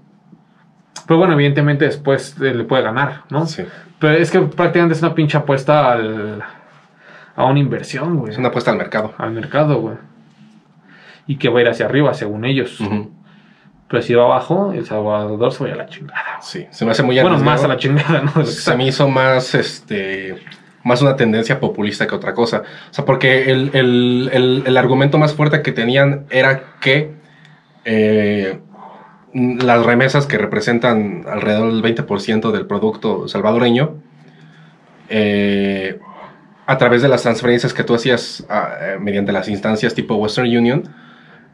Pero 1.07 1.17
bueno, 1.17 1.33
evidentemente 1.33 1.85
después 1.85 2.35
eh, 2.41 2.53
le 2.53 2.63
puede 2.65 2.83
ganar, 2.83 3.23
¿no? 3.29 3.45
sí. 3.45 3.63
Pero 3.99 4.15
es 4.17 4.31
que 4.31 4.39
prácticamente 4.41 4.95
es 4.95 5.01
una 5.01 5.13
pinche 5.15 5.37
apuesta 5.37 5.91
al, 5.93 6.41
a 7.35 7.45
una 7.45 7.59
inversión, 7.59 8.17
güey. 8.17 8.31
Es 8.31 8.37
una 8.37 8.49
apuesta 8.49 8.71
al 8.71 8.77
mercado. 8.77 9.13
Al 9.17 9.31
mercado, 9.31 9.79
güey. 9.79 9.95
Y 11.27 11.37
que 11.37 11.47
va 11.49 11.59
a 11.59 11.61
ir 11.61 11.69
hacia 11.69 11.85
arriba, 11.85 12.13
según 12.15 12.43
ellos. 12.43 12.81
Ujú. 12.81 13.11
Pero 13.87 14.01
si 14.01 14.13
va 14.13 14.23
abajo, 14.25 14.73
El 14.73 14.85
Salvador 14.85 15.51
se 15.53 15.63
va 15.65 15.71
a 15.73 15.75
la 15.75 15.85
chingada. 15.85 16.41
Sí, 16.41 16.65
se 16.71 16.83
me 16.83 16.91
hace 16.91 17.03
muy 17.03 17.15
Bueno, 17.15 17.29
arriesgado. 17.35 17.51
más 17.51 17.63
a 17.63 17.67
la 17.67 17.77
chingada, 17.77 18.21
¿no? 18.23 18.43
se 18.45 18.75
me 18.75 18.87
hizo 18.87 19.07
más 19.07 19.53
este 19.55 20.35
más 20.83 21.01
una 21.01 21.15
tendencia 21.15 21.59
populista 21.59 22.07
que 22.07 22.15
otra 22.15 22.33
cosa. 22.33 22.63
O 22.89 22.93
sea, 22.93 23.05
porque 23.05 23.51
el, 23.51 23.69
el- 23.73 24.29
el- 24.33 24.63
el 24.65 24.77
argumento 24.77 25.17
más 25.17 25.33
fuerte 25.33 25.61
que 25.61 25.71
tenían 25.71 26.25
era 26.29 26.63
que 26.81 27.11
eh, 27.85 28.59
las 29.33 29.85
remesas 29.85 30.25
que 30.27 30.37
representan 30.37 31.23
alrededor 31.27 31.71
del 31.73 31.81
20% 31.83 32.51
del 32.51 32.65
producto 32.65 33.27
salvadoreño, 33.27 33.95
eh, 35.09 35.99
a 36.65 36.77
través 36.77 37.01
de 37.01 37.09
las 37.09 37.23
transferencias 37.23 37.73
que 37.73 37.83
tú 37.83 37.93
hacías 37.95 38.45
ah, 38.49 38.69
eh, 38.81 38.97
mediante 38.99 39.31
las 39.31 39.47
instancias 39.49 39.93
tipo 39.93 40.15
Western 40.15 40.47
Union, 40.47 40.83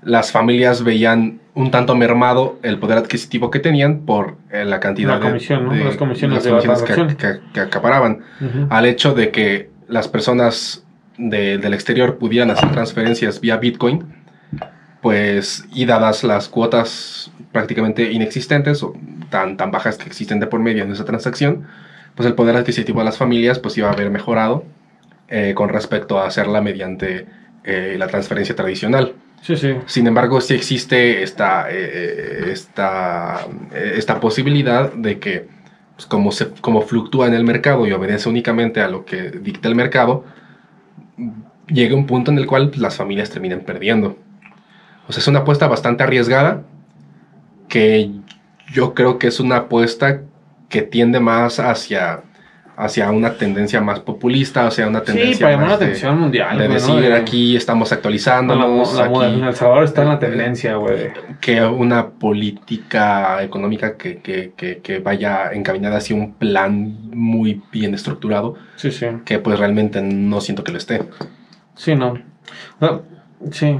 las 0.07 0.31
familias 0.31 0.83
veían 0.83 1.39
un 1.53 1.69
tanto 1.71 1.95
mermado 1.95 2.57
el 2.63 2.79
poder 2.79 2.97
adquisitivo 2.97 3.51
que 3.51 3.59
tenían 3.59 3.99
por 4.05 4.37
eh, 4.51 4.63
la 4.63 4.79
cantidad 4.79 5.19
La 5.19 5.27
comisión, 5.27 5.65
¿no? 5.65 5.73
Las 5.75 5.97
comisiones 5.97 6.35
las 6.35 6.43
de 6.45 6.51
la 6.51 6.55
comisiones 6.57 6.83
que, 6.83 6.93
transacción. 6.93 7.41
que- 7.43 7.53
que 7.53 7.59
acaparaban 7.59 8.19
al 8.69 8.85
hecho 8.85 9.13
de 9.13 9.31
que 9.31 9.69
las 9.87 10.07
personas 10.07 10.83
de- 11.17 11.57
del 11.57 11.73
exterior 11.73 12.17
pudieran 12.17 12.51
hacer 12.51 12.71
transferencias 12.71 13.41
vía 13.41 13.57
Bitcoin, 13.57 14.05
pues 15.01 15.65
y 15.73 15.85
dadas 15.85 16.23
las 16.23 16.47
cuotas 16.49 17.31
prácticamente 17.51 18.11
inexistentes 18.11 18.83
o 18.83 18.93
tan, 19.29 19.57
tan 19.57 19.71
bajas 19.71 19.97
que 19.97 20.05
existen 20.05 20.39
de 20.39 20.47
por 20.47 20.59
medio 20.59 20.83
en 20.83 20.91
esa 20.91 21.05
transacción, 21.05 21.65
pues 22.15 22.27
el 22.27 22.33
poder 22.35 22.55
adquisitivo 22.55 22.99
de 22.99 23.05
las 23.05 23.17
familias 23.17 23.59
pues 23.59 23.77
iba 23.77 23.89
a 23.89 23.93
haber 23.93 24.09
mejorado 24.09 24.63
eh, 25.27 25.53
con 25.55 25.69
respecto 25.69 26.19
a 26.19 26.27
hacerla 26.27 26.61
mediante 26.61 27.25
eh, 27.63 27.95
la 27.99 28.07
transferencia 28.07 28.55
tradicional. 28.55 29.13
Sin 29.41 30.07
embargo, 30.07 30.41
sí 30.41 30.53
existe 30.55 31.23
esta, 31.23 31.67
eh, 31.69 32.51
esta, 32.51 33.47
eh, 33.73 33.93
esta 33.95 34.19
posibilidad 34.19 34.91
de 34.91 35.19
que, 35.19 35.47
pues, 35.95 36.05
como, 36.05 36.31
se, 36.31 36.49
como 36.59 36.81
fluctúa 36.81 37.27
en 37.27 37.33
el 37.33 37.43
mercado 37.45 37.87
y 37.87 37.93
obedece 37.93 38.27
únicamente 38.27 38.81
a 38.81 38.89
lo 38.89 39.05
que 39.05 39.31
dicta 39.31 39.69
el 39.69 39.75
mercado, 39.75 40.25
llegue 41.67 41.93
un 41.93 42.05
punto 42.05 42.31
en 42.31 42.39
el 42.39 42.45
cual 42.45 42.71
las 42.75 42.97
familias 42.97 43.29
terminen 43.29 43.61
perdiendo. 43.61 44.17
O 45.07 45.13
sea, 45.13 45.21
es 45.21 45.27
una 45.27 45.39
apuesta 45.39 45.67
bastante 45.67 46.03
arriesgada 46.03 46.63
que 47.69 48.11
yo 48.73 48.93
creo 48.93 49.17
que 49.17 49.27
es 49.27 49.39
una 49.39 49.57
apuesta 49.57 50.21
que 50.69 50.81
tiende 50.81 51.19
más 51.19 51.59
hacia, 51.59 52.23
hacia 52.79 53.09
una 53.09 53.33
tendencia 53.33 53.81
más 53.81 53.99
populista, 54.01 54.67
hacia 54.67 54.87
una 54.87 55.01
tendencia 55.01 55.33
Sí, 55.35 55.41
para 55.41 55.53
llamar 55.53 55.69
la 55.69 55.75
atención 55.75 56.19
mundial. 56.19 56.57
de 56.59 56.67
decir 56.67 57.11
aquí 57.11 57.55
estamos 57.55 57.89
No, 57.91 57.95
actualizándonos. 57.95 58.93
la, 58.93 58.99
la 58.99 59.05
aquí- 59.05 59.13
moda- 59.15 59.47
El 59.49 59.55
Salvador 59.55 59.83
está 59.83 60.03
en 60.03 60.09
la 60.09 60.19
tendencia, 60.19 60.75
güey. 60.75 61.11
que 61.41 61.63
una 61.63 62.09
política 62.09 63.41
económica 63.43 63.97
que, 63.97 64.17
que- 64.19 64.53
que- 64.55 64.77
que 64.79 64.99
vaya 64.99 65.51
encaminada 65.53 65.97
hacia 65.97 66.15
un 66.15 66.33
plan 66.35 66.95
muy 67.13 67.61
bien 67.71 67.93
estructurado, 67.95 68.55
Sí, 68.75 68.91
sí. 68.91 69.07
que 69.25 69.39
pues 69.39 69.57
realmente 69.57 70.01
no 70.01 70.39
siento 70.39 70.63
que 70.63 70.71
lo 70.71 70.77
esté. 70.77 71.01
Sí, 71.75 71.95
no. 71.95 72.19
No, 72.79 73.01
sí. 73.51 73.77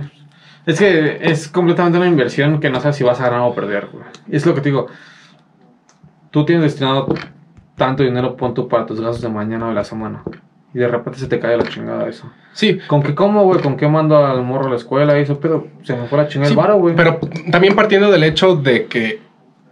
Es 0.66 0.80
que 0.80 1.20
es 1.22 1.48
completamente 1.48 1.98
una 2.00 2.08
inversión 2.08 2.60
que 2.60 2.70
no 2.72 2.82
sabes 2.82 2.96
si 2.98 3.04
vas 3.04 3.20
a 3.22 3.26
ganar 3.30 3.42
o 3.42 3.54
perder, 3.54 3.88
güey. 3.92 4.04
Es 4.30 4.46
lo 4.46 4.54
que 4.56 4.62
te 4.62 4.70
digo. 4.70 4.88
Tú 6.32 6.46
tienes 6.46 6.64
destinado 6.64 7.08
tanto 7.78 8.04
dinero, 8.04 8.36
pon 8.36 8.54
tú, 8.54 8.68
para 8.68 8.86
tus 8.86 9.00
gastos 9.00 9.22
de 9.22 9.30
mañana 9.30 9.68
o 9.68 9.70
de 9.70 9.76
la 9.76 9.84
semana. 9.86 10.24
Y 10.74 10.80
de 10.80 10.88
repente 10.90 11.20
se 11.20 11.28
te 11.28 11.40
cae 11.40 11.56
la 11.56 11.64
chingada 11.64 12.08
eso. 12.10 12.30
Sí, 12.52 12.80
¿Con 12.88 13.02
qué 13.02 13.16
como, 13.16 13.44
güey? 13.46 13.62
¿Con 13.62 13.78
qué 13.78 13.88
mando 13.88 14.18
al 14.26 14.44
morro 14.44 14.68
a 14.68 14.70
la 14.72 14.76
escuela 14.76 15.18
y 15.18 15.22
eso? 15.22 15.40
Pero 15.40 15.68
se 15.84 15.96
me 15.96 16.08
fue 16.08 16.18
la 16.18 16.28
chingada 16.28 16.50
sí, 16.50 16.54
el 16.54 16.58
varo, 16.58 16.78
güey. 16.78 16.96
pero 16.96 17.20
también 17.52 17.74
partiendo 17.76 18.12
del 18.12 18.24
hecho 18.26 18.56
de 18.58 18.88
que, 18.88 19.22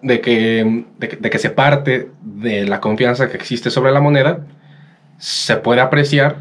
de, 0.01 0.21
que, 0.21 0.85
de, 0.97 1.09
que, 1.09 1.15
de 1.17 1.29
que 1.29 1.37
se 1.39 1.49
parte 1.49 2.09
de 2.21 2.65
la 2.65 2.79
confianza 2.79 3.27
que 3.29 3.35
existe 3.37 3.69
sobre 3.69 3.91
la 3.91 3.99
moneda, 3.99 4.45
se 5.17 5.57
puede 5.57 5.81
apreciar 5.81 6.37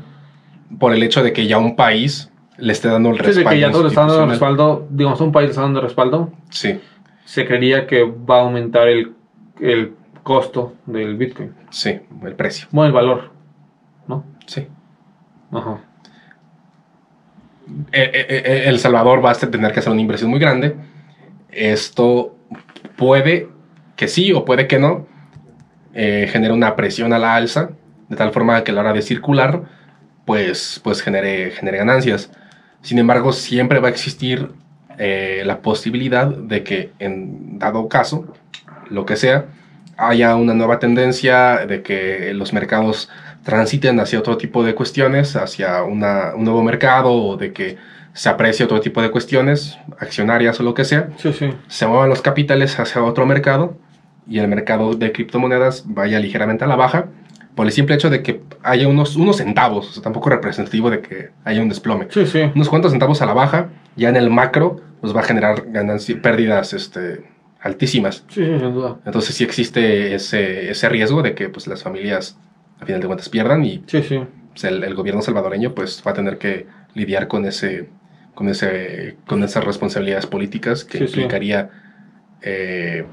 por 0.79 0.93
el 0.95 1.03
hecho 1.03 1.23
de 1.23 1.33
que 1.33 1.47
ya 1.47 1.59
un 1.59 1.77
país 1.77 2.31
le 2.57 2.73
esté 2.73 2.89
dando 2.89 3.11
el 3.11 3.17
Sí, 3.17 3.23
respaldo. 3.23 3.51
de 3.51 3.55
que 3.57 3.61
ya 3.61 3.71
todos 3.71 3.85
le 3.85 3.89
están 3.89 4.09
dando 4.09 4.23
institucional. 4.25 4.57
respaldo, 4.57 4.87
digamos, 4.91 5.21
un 5.21 5.33
país 5.33 5.47
le 5.47 5.51
está 5.51 5.63
dando 5.63 5.81
respaldo, 5.81 6.33
Sí, 6.51 6.81
se 7.25 7.47
creería 7.47 7.87
que 7.87 8.03
va 8.05 8.37
a 8.39 8.41
aumentar 8.43 8.87
el, 8.89 9.13
el 9.61 9.93
costo 10.25 10.75
del 10.87 11.17
Bitcoin. 11.17 11.55
sí, 11.71 12.01
el 12.25 12.35
precio. 12.35 12.67
Bueno, 12.73 12.89
el 12.89 12.93
valor, 12.93 13.31
¿no? 14.09 14.25
Sí. 14.47 14.67
Ajá. 15.53 15.79
eh, 17.93 18.11
eh, 18.13 18.43
eh, 18.45 18.63
El 18.67 18.81
Salvador 18.81 19.25
va 19.25 19.31
a 19.31 19.35
tener 19.35 19.73
que 19.73 19.79
hacer 19.79 19.93
una 19.93 20.01
inversión 20.01 20.31
muy 20.31 20.41
grande. 20.41 20.75
Esto 21.51 22.37
puede 22.97 23.49
que 23.95 24.09
sí 24.09 24.33
o 24.33 24.45
puede 24.45 24.67
que 24.67 24.81
no 24.81 25.07
eh, 25.93 26.29
genere 26.33 26.53
una 26.53 26.75
presión 26.75 27.13
a 27.13 27.19
la 27.21 27.37
alza, 27.37 27.71
de 28.09 28.17
tal 28.17 28.33
forma 28.33 28.65
que 28.65 28.73
a 28.73 28.75
la 28.75 28.81
hora 28.81 28.93
de 28.93 29.03
circular, 29.03 29.63
pues, 30.25 30.81
pues 30.83 31.01
genere, 31.03 31.53
genere 31.53 31.79
ganancias. 31.79 32.33
Sin 32.83 32.99
embargo, 32.99 33.33
siempre 33.33 33.79
va 33.79 33.89
a 33.89 33.91
existir 33.93 34.51
eh, 34.99 35.43
la 35.47 35.61
posibilidad 35.61 36.27
de 36.27 36.65
que 36.65 36.93
en 36.99 37.59
dado 37.59 37.89
caso, 37.89 38.27
lo 38.91 39.07
que 39.07 39.17
sea, 39.17 39.47
haya 39.97 40.37
una 40.37 40.55
nueva 40.55 40.79
tendencia 40.79 41.67
de 41.67 41.83
que 41.83 42.33
los 42.35 42.53
mercados 42.53 43.09
transiten 43.45 44.01
hacia 44.01 44.19
otro 44.19 44.37
tipo 44.37 44.65
de 44.65 44.75
cuestiones, 44.75 45.37
hacia 45.37 45.83
una- 45.83 46.35
un 46.35 46.45
nuevo 46.45 46.63
mercado 46.63 47.13
o 47.13 47.37
de 47.37 47.53
que 47.53 47.77
se 48.13 48.29
aprecie 48.29 48.65
otro 48.65 48.81
tipo 48.81 49.03
de 49.03 49.11
cuestiones, 49.11 49.77
accionarias 49.99 50.59
o 50.61 50.63
lo 50.63 50.73
que 50.75 50.85
sea, 50.85 51.09
Sí, 51.17 51.33
sí. 51.33 51.51
se 51.69 51.87
muevan 51.87 52.09
los 52.09 52.23
capitales 52.23 52.79
hacia 52.79 53.03
otro 53.03 53.27
mercado 53.27 53.77
y 54.27 54.39
el 54.39 54.49
mercado 54.49 54.95
de 54.95 55.13
criptomonedas 55.13 55.85
vaya 55.87 56.19
ligeramente 56.21 56.65
a 56.65 56.69
la 56.69 56.77
baja 56.77 57.07
por 57.55 57.67
el 57.67 57.73
simple 57.73 57.95
hecho 57.97 58.11
de 58.11 58.23
que 58.23 58.41
haya 58.63 58.89
unos, 58.89 59.17
unos 59.17 59.37
centavos, 59.37 59.89
o 59.91 59.93
sea, 59.93 60.03
tampoco 60.03 60.31
representativo 60.31 60.91
de 60.91 61.01
que 61.03 61.31
haya 61.45 61.61
un 61.61 61.69
desplome. 61.69 62.07
Sí, 62.11 62.25
sí. 62.27 62.51
Unos 62.55 62.69
cuantos 62.69 62.93
centavos 62.93 63.21
a 63.23 63.27
la 63.27 63.35
baja, 63.35 63.69
ya 63.97 64.09
en 64.09 64.17
el 64.17 64.31
macro, 64.31 64.81
pues 65.01 65.15
va 65.15 65.21
a 65.21 65.25
generar 65.25 65.65
ganancias, 65.69 66.19
pérdidas 66.21 66.73
este, 66.73 67.25
altísimas. 67.65 68.25
Sí, 68.29 68.45
sí, 68.45 68.59
sin 68.59 68.73
duda. 68.75 68.99
Entonces 69.05 69.35
sí 69.35 69.43
existe 69.43 70.15
ese, 70.15 70.71
ese 70.71 70.89
riesgo 70.89 71.23
de 71.23 71.35
que 71.35 71.49
pues, 71.49 71.67
las 71.67 71.83
familias, 71.83 72.39
a 72.81 72.87
final 72.87 73.01
de 73.01 73.07
cuentas, 73.09 73.29
pierdan 73.29 73.65
y 73.65 73.83
Sí, 73.87 74.03
sí. 74.03 74.21
pues, 74.53 74.65
el, 74.65 74.85
el 74.85 74.95
gobierno 74.95 75.23
salvadoreño 75.23 75.75
pues, 75.75 76.03
va 76.07 76.13
a 76.13 76.15
tener 76.15 76.39
que 76.39 76.67
lidiar 76.95 77.27
con, 77.27 77.45
ese, 77.47 77.89
con, 78.35 78.49
ese, 78.49 79.17
con 79.27 79.43
esas 79.43 79.65
responsabilidades 79.65 80.27
políticas 80.27 80.85
que 80.85 80.99
sí. 80.99 81.05
implicaría 81.05 81.71
eh, 82.43 83.05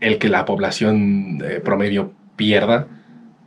el 0.00 0.18
que 0.18 0.28
la 0.28 0.44
población 0.44 1.38
eh, 1.44 1.60
promedio 1.64 2.12
pierda 2.36 2.86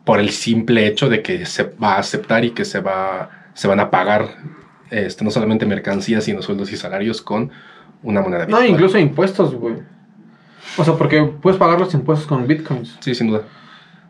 por 0.06 0.20
el 0.20 0.30
simple 0.32 0.88
hecho 0.88 1.10
de 1.10 1.22
que 1.22 1.46
se 1.46 1.64
va 1.64 1.94
a 1.96 2.00
aceptar 2.00 2.44
y 2.46 2.52
que 2.52 2.66
se, 2.66 2.80
va, 2.80 3.30
se 3.54 3.68
van 3.68 3.80
a 3.80 3.92
pagar 3.92 4.30
este, 4.90 5.24
no 5.24 5.30
solamente 5.30 5.66
mercancías, 5.68 6.24
sino 6.24 6.42
sueldos 6.42 6.72
y 6.72 6.78
salarios 6.78 7.22
con 7.22 7.52
una 8.02 8.22
moneda 8.22 8.40
No, 8.48 8.58
virtual. 8.58 8.70
incluso 8.70 8.98
impuestos, 8.98 9.54
güey. 9.54 9.76
O 10.78 10.84
sea, 10.84 10.96
porque 10.96 11.22
puedes 11.24 11.60
pagar 11.60 11.80
los 11.80 11.94
impuestos 11.94 12.28
con 12.28 12.48
bitcoins. 12.48 12.98
Sí, 13.00 13.16
sin 13.16 13.28
duda. 13.28 13.44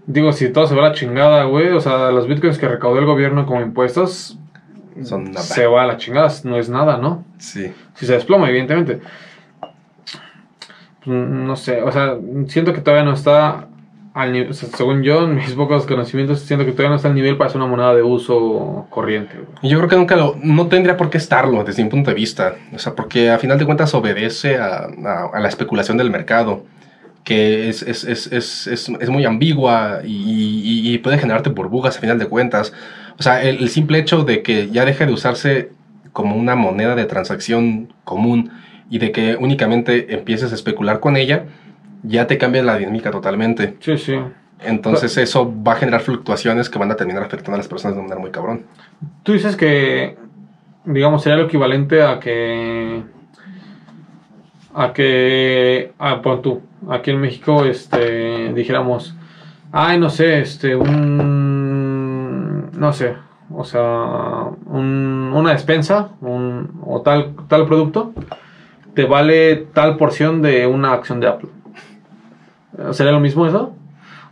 Digo, 0.05 0.31
si 0.31 0.49
todo 0.49 0.67
se 0.67 0.75
va 0.75 0.85
a 0.85 0.89
la 0.89 0.95
chingada, 0.95 1.43
güey. 1.43 1.69
O 1.69 1.79
sea, 1.81 2.11
los 2.11 2.27
bitcoins 2.27 2.57
que 2.57 2.67
recaudó 2.67 2.99
el 2.99 3.05
gobierno 3.05 3.45
como 3.45 3.61
impuestos 3.61 4.37
Son 5.03 5.25
nada. 5.25 5.41
se 5.41 5.67
va 5.67 5.83
a 5.83 5.87
la 5.87 5.97
chingada. 5.97 6.31
No 6.43 6.57
es 6.57 6.69
nada, 6.69 6.97
¿no? 6.97 7.23
Sí. 7.37 7.71
Si 7.95 8.05
se 8.05 8.13
desploma, 8.13 8.49
evidentemente. 8.49 9.01
Pues, 11.03 11.29
No 11.29 11.55
sé, 11.55 11.81
o 11.81 11.91
sea, 11.91 12.17
siento 12.47 12.73
que 12.73 12.81
todavía 12.81 13.05
no 13.05 13.13
está 13.13 13.67
al 14.13 14.31
nivel, 14.33 14.53
según 14.53 15.03
yo, 15.03 15.23
en 15.25 15.35
mis 15.35 15.51
pocos 15.51 15.85
conocimientos, 15.85 16.39
siento 16.41 16.65
que 16.65 16.71
todavía 16.71 16.89
no 16.89 16.95
está 16.95 17.07
al 17.09 17.15
nivel 17.15 17.37
para 17.37 17.49
ser 17.49 17.61
una 17.61 17.69
moneda 17.69 17.93
de 17.93 18.01
uso 18.01 18.87
corriente. 18.89 19.35
güey. 19.35 19.71
Yo 19.71 19.77
creo 19.77 19.89
que 19.89 19.95
nunca 19.95 20.15
lo, 20.15 20.35
no 20.41 20.67
tendría 20.67 20.97
por 20.97 21.09
qué 21.09 21.17
estarlo 21.17 21.63
desde 21.63 21.83
mi 21.83 21.89
punto 21.89 22.09
de 22.09 22.15
vista. 22.15 22.55
O 22.73 22.79
sea, 22.79 22.95
porque 22.95 23.29
a 23.29 23.37
final 23.37 23.57
de 23.59 23.65
cuentas 23.65 23.93
obedece 23.93 24.57
a, 24.57 24.87
a- 25.33 25.39
la 25.39 25.47
especulación 25.47 25.97
del 25.97 26.09
mercado, 26.09 26.63
que 27.23 27.69
es, 27.69 27.83
es, 27.83 28.03
es, 28.03 28.67
es, 28.67 28.89
muy 29.09 29.25
ambigua 29.25 29.99
y, 30.03 30.91
y- 30.93 30.97
puede 30.97 31.17
generarte 31.19 31.49
burbujas 31.51 31.97
a 31.97 32.01
final 32.01 32.17
de 32.17 32.25
cuentas. 32.25 32.73
O 33.19 33.23
sea, 33.23 33.43
el 33.43 33.69
simple 33.69 33.99
hecho 33.99 34.23
de 34.23 34.41
que 34.41 34.69
ya 34.69 34.85
deje 34.85 35.05
de 35.05 35.13
usarse 35.13 35.69
como 36.13 36.35
una 36.35 36.55
moneda 36.55 36.95
de 36.95 37.05
transacción 37.05 37.93
común 38.03 38.51
y 38.89 38.97
de 38.97 39.11
que 39.11 39.35
únicamente 39.39 40.13
empieces 40.15 40.51
a 40.51 40.55
especular 40.55 40.99
con 40.99 41.15
ella, 41.15 41.43
ya 42.03 42.27
te 42.27 42.37
cambia 42.37 42.63
la 42.63 42.77
dinámica 42.77 43.11
totalmente. 43.11 43.77
Sí, 43.79 43.97
sí. 43.97 44.19
Entonces 44.61 45.17
eso 45.17 45.53
va 45.65 45.73
a 45.73 45.75
generar 45.75 46.01
fluctuaciones 46.01 46.69
que 46.69 46.79
van 46.79 46.91
a 46.91 46.95
terminar 46.95 47.23
afectando 47.23 47.55
a 47.55 47.57
las 47.57 47.67
personas 47.67 47.95
de 47.95 48.01
una 48.01 48.09
manera 48.09 48.21
muy 48.21 48.31
cabrón. 48.31 48.65
Tú 49.23 49.33
dices 49.33 49.55
que, 49.55 50.17
digamos, 50.85 51.23
sería 51.23 51.37
lo 51.37 51.45
equivalente 51.45 52.03
a 52.03 52.19
que. 52.19 53.03
A 54.73 54.93
que. 54.93 55.93
A, 55.97 56.21
pon 56.21 56.41
tú, 56.41 56.61
aquí 56.89 57.11
en 57.11 57.21
México, 57.21 57.63
este. 57.65 58.53
Dijéramos. 58.53 59.15
Ay, 59.71 59.97
no 59.99 60.09
sé, 60.09 60.39
este. 60.41 60.75
Un. 60.75 62.71
No 62.77 62.91
sé. 62.91 63.15
O 63.53 63.63
sea. 63.63 64.49
Un, 64.65 65.31
una 65.33 65.51
despensa. 65.51 66.09
Un, 66.19 66.81
o 66.85 67.01
tal, 67.01 67.33
tal 67.47 67.65
producto. 67.65 68.13
Te 68.93 69.05
vale 69.05 69.67
tal 69.73 69.95
porción 69.95 70.41
de 70.41 70.67
una 70.67 70.91
acción 70.91 71.21
de 71.21 71.27
Apple. 71.27 71.49
¿Sería 72.91 73.11
lo 73.11 73.19
mismo 73.19 73.45
eso? 73.45 73.75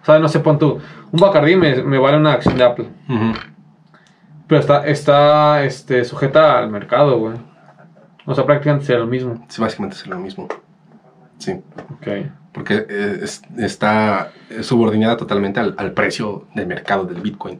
O 0.01 0.05
sea, 0.05 0.19
no 0.19 0.27
sé, 0.27 0.39
pon 0.39 0.57
tú. 0.57 0.79
Un 1.11 1.19
Bacardí 1.19 1.55
me, 1.55 1.83
me 1.83 1.97
vale 1.97 2.17
una 2.17 2.33
acción 2.33 2.57
de 2.57 2.63
Apple. 2.63 2.87
Pero 4.47 4.61
está, 4.61 4.85
está 4.87 5.63
este, 5.63 6.05
sujeta 6.05 6.57
al 6.57 6.69
mercado, 6.69 7.19
güey. 7.19 7.35
O 8.25 8.33
sea, 8.35 8.45
prácticamente 8.45 8.85
sería 8.85 8.99
lo 9.01 9.07
mismo. 9.07 9.45
Sí, 9.49 9.61
básicamente 9.61 9.95
es 9.97 10.07
lo 10.07 10.17
mismo. 10.19 10.47
Sí, 11.37 11.51
Ok. 11.93 12.07
porque 12.51 12.85
eh, 12.89 13.19
es- 13.23 13.41
está 13.57 14.31
subordinada 14.61 15.17
totalmente 15.17 15.59
al, 15.59 15.75
al 15.77 15.91
precio 15.91 16.45
del 16.55 16.67
mercado 16.67 17.03
del 17.05 17.21
Bitcoin. 17.21 17.59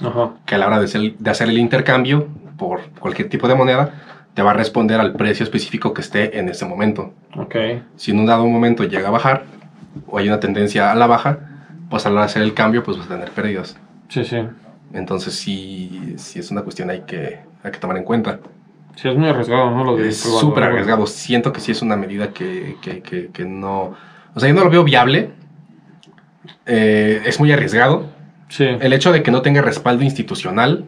Ajá. 0.00 0.32
Que 0.44 0.56
a 0.56 0.58
la 0.58 0.66
hora 0.66 0.78
de 0.78 0.84
hacer, 0.84 1.16
de 1.16 1.30
hacer 1.30 1.48
el 1.48 1.58
intercambio 1.58 2.28
por 2.58 2.80
cualquier 3.00 3.28
tipo 3.28 3.48
de 3.48 3.54
moneda, 3.54 3.90
te 4.34 4.42
va 4.42 4.50
a 4.50 4.54
responder 4.54 5.00
al 5.00 5.14
precio 5.14 5.44
específico 5.44 5.94
que 5.94 6.02
esté 6.02 6.38
en 6.38 6.48
ese 6.50 6.66
momento. 6.66 7.12
Ok. 7.36 7.54
Si 7.96 8.10
en 8.10 8.18
un 8.20 8.26
dado 8.26 8.46
momento 8.46 8.84
llega 8.84 9.08
a 9.08 9.12
bajar, 9.12 9.44
o 10.06 10.18
hay 10.18 10.28
una 10.28 10.40
tendencia 10.40 10.90
a 10.92 10.94
la 10.94 11.06
baja, 11.06 11.38
pues 11.90 12.04
a 12.06 12.08
la 12.10 12.14
hora 12.14 12.20
de 12.22 12.26
hacer 12.26 12.42
el 12.42 12.54
cambio, 12.54 12.82
pues 12.82 12.96
vas 12.98 13.06
a 13.06 13.10
tener 13.10 13.30
pérdidas. 13.30 13.76
Sí, 14.08 14.24
sí. 14.24 14.38
Entonces 14.92 15.34
sí, 15.34 16.14
sí 16.16 16.38
es 16.38 16.50
una 16.50 16.62
cuestión 16.62 16.90
hay 16.90 17.00
que, 17.02 17.40
hay 17.62 17.70
que 17.72 17.78
tomar 17.78 17.96
en 17.96 18.04
cuenta. 18.04 18.38
Sí, 18.94 19.08
es 19.08 19.16
muy 19.16 19.28
arriesgado, 19.28 19.70
¿no? 19.70 19.84
Lo 19.84 19.96
de 19.96 20.08
Es 20.08 20.18
súper 20.20 20.64
arriesgado. 20.64 21.06
Siento 21.06 21.52
que 21.52 21.60
sí 21.60 21.72
es 21.72 21.82
una 21.82 21.96
medida 21.96 22.28
que, 22.32 22.76
que- 22.80 23.02
que- 23.02 23.28
que 23.28 23.44
no... 23.44 23.94
O 24.34 24.40
sea, 24.40 24.48
yo 24.48 24.54
no 24.54 24.64
lo 24.64 24.70
veo 24.70 24.84
viable. 24.84 25.30
Eh, 26.66 27.22
es 27.24 27.38
muy 27.40 27.52
arriesgado. 27.52 28.06
Sí. 28.48 28.64
El 28.64 28.92
hecho 28.92 29.12
de 29.12 29.22
que 29.22 29.30
no 29.30 29.42
tenga 29.42 29.60
respaldo 29.62 30.04
institucional, 30.04 30.86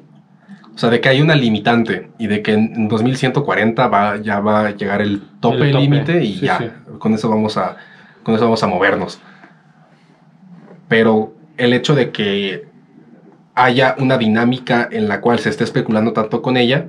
o 0.74 0.78
sea, 0.78 0.90
de 0.90 1.00
que 1.00 1.08
hay 1.08 1.20
una 1.20 1.34
limitante 1.34 2.10
y 2.18 2.28
de 2.28 2.40
que 2.42 2.52
en 2.54 2.88
2140 2.88 3.88
va, 3.88 4.16
ya 4.18 4.38
va 4.40 4.66
a 4.66 4.70
llegar 4.70 5.02
el 5.02 5.20
tope 5.40 5.66
El 5.66 5.72
tope, 5.72 5.82
límite 5.82 6.24
y 6.24 6.34
sí, 6.34 6.46
ya, 6.46 6.58
sí. 6.58 6.70
con 6.98 7.14
eso 7.14 7.28
vamos 7.28 7.56
a 7.56 7.76
con 8.22 8.34
eso 8.34 8.44
vamos 8.44 8.62
a 8.62 8.66
movernos. 8.66 9.20
Pero 10.88 11.34
el 11.56 11.72
hecho 11.72 11.94
de 11.94 12.10
que 12.10 12.66
haya 13.54 13.96
una 13.98 14.16
dinámica 14.18 14.88
en 14.90 15.08
la 15.08 15.20
cual 15.20 15.38
se 15.38 15.50
esté 15.50 15.64
especulando 15.64 16.12
tanto 16.12 16.42
con 16.42 16.56
ella, 16.56 16.86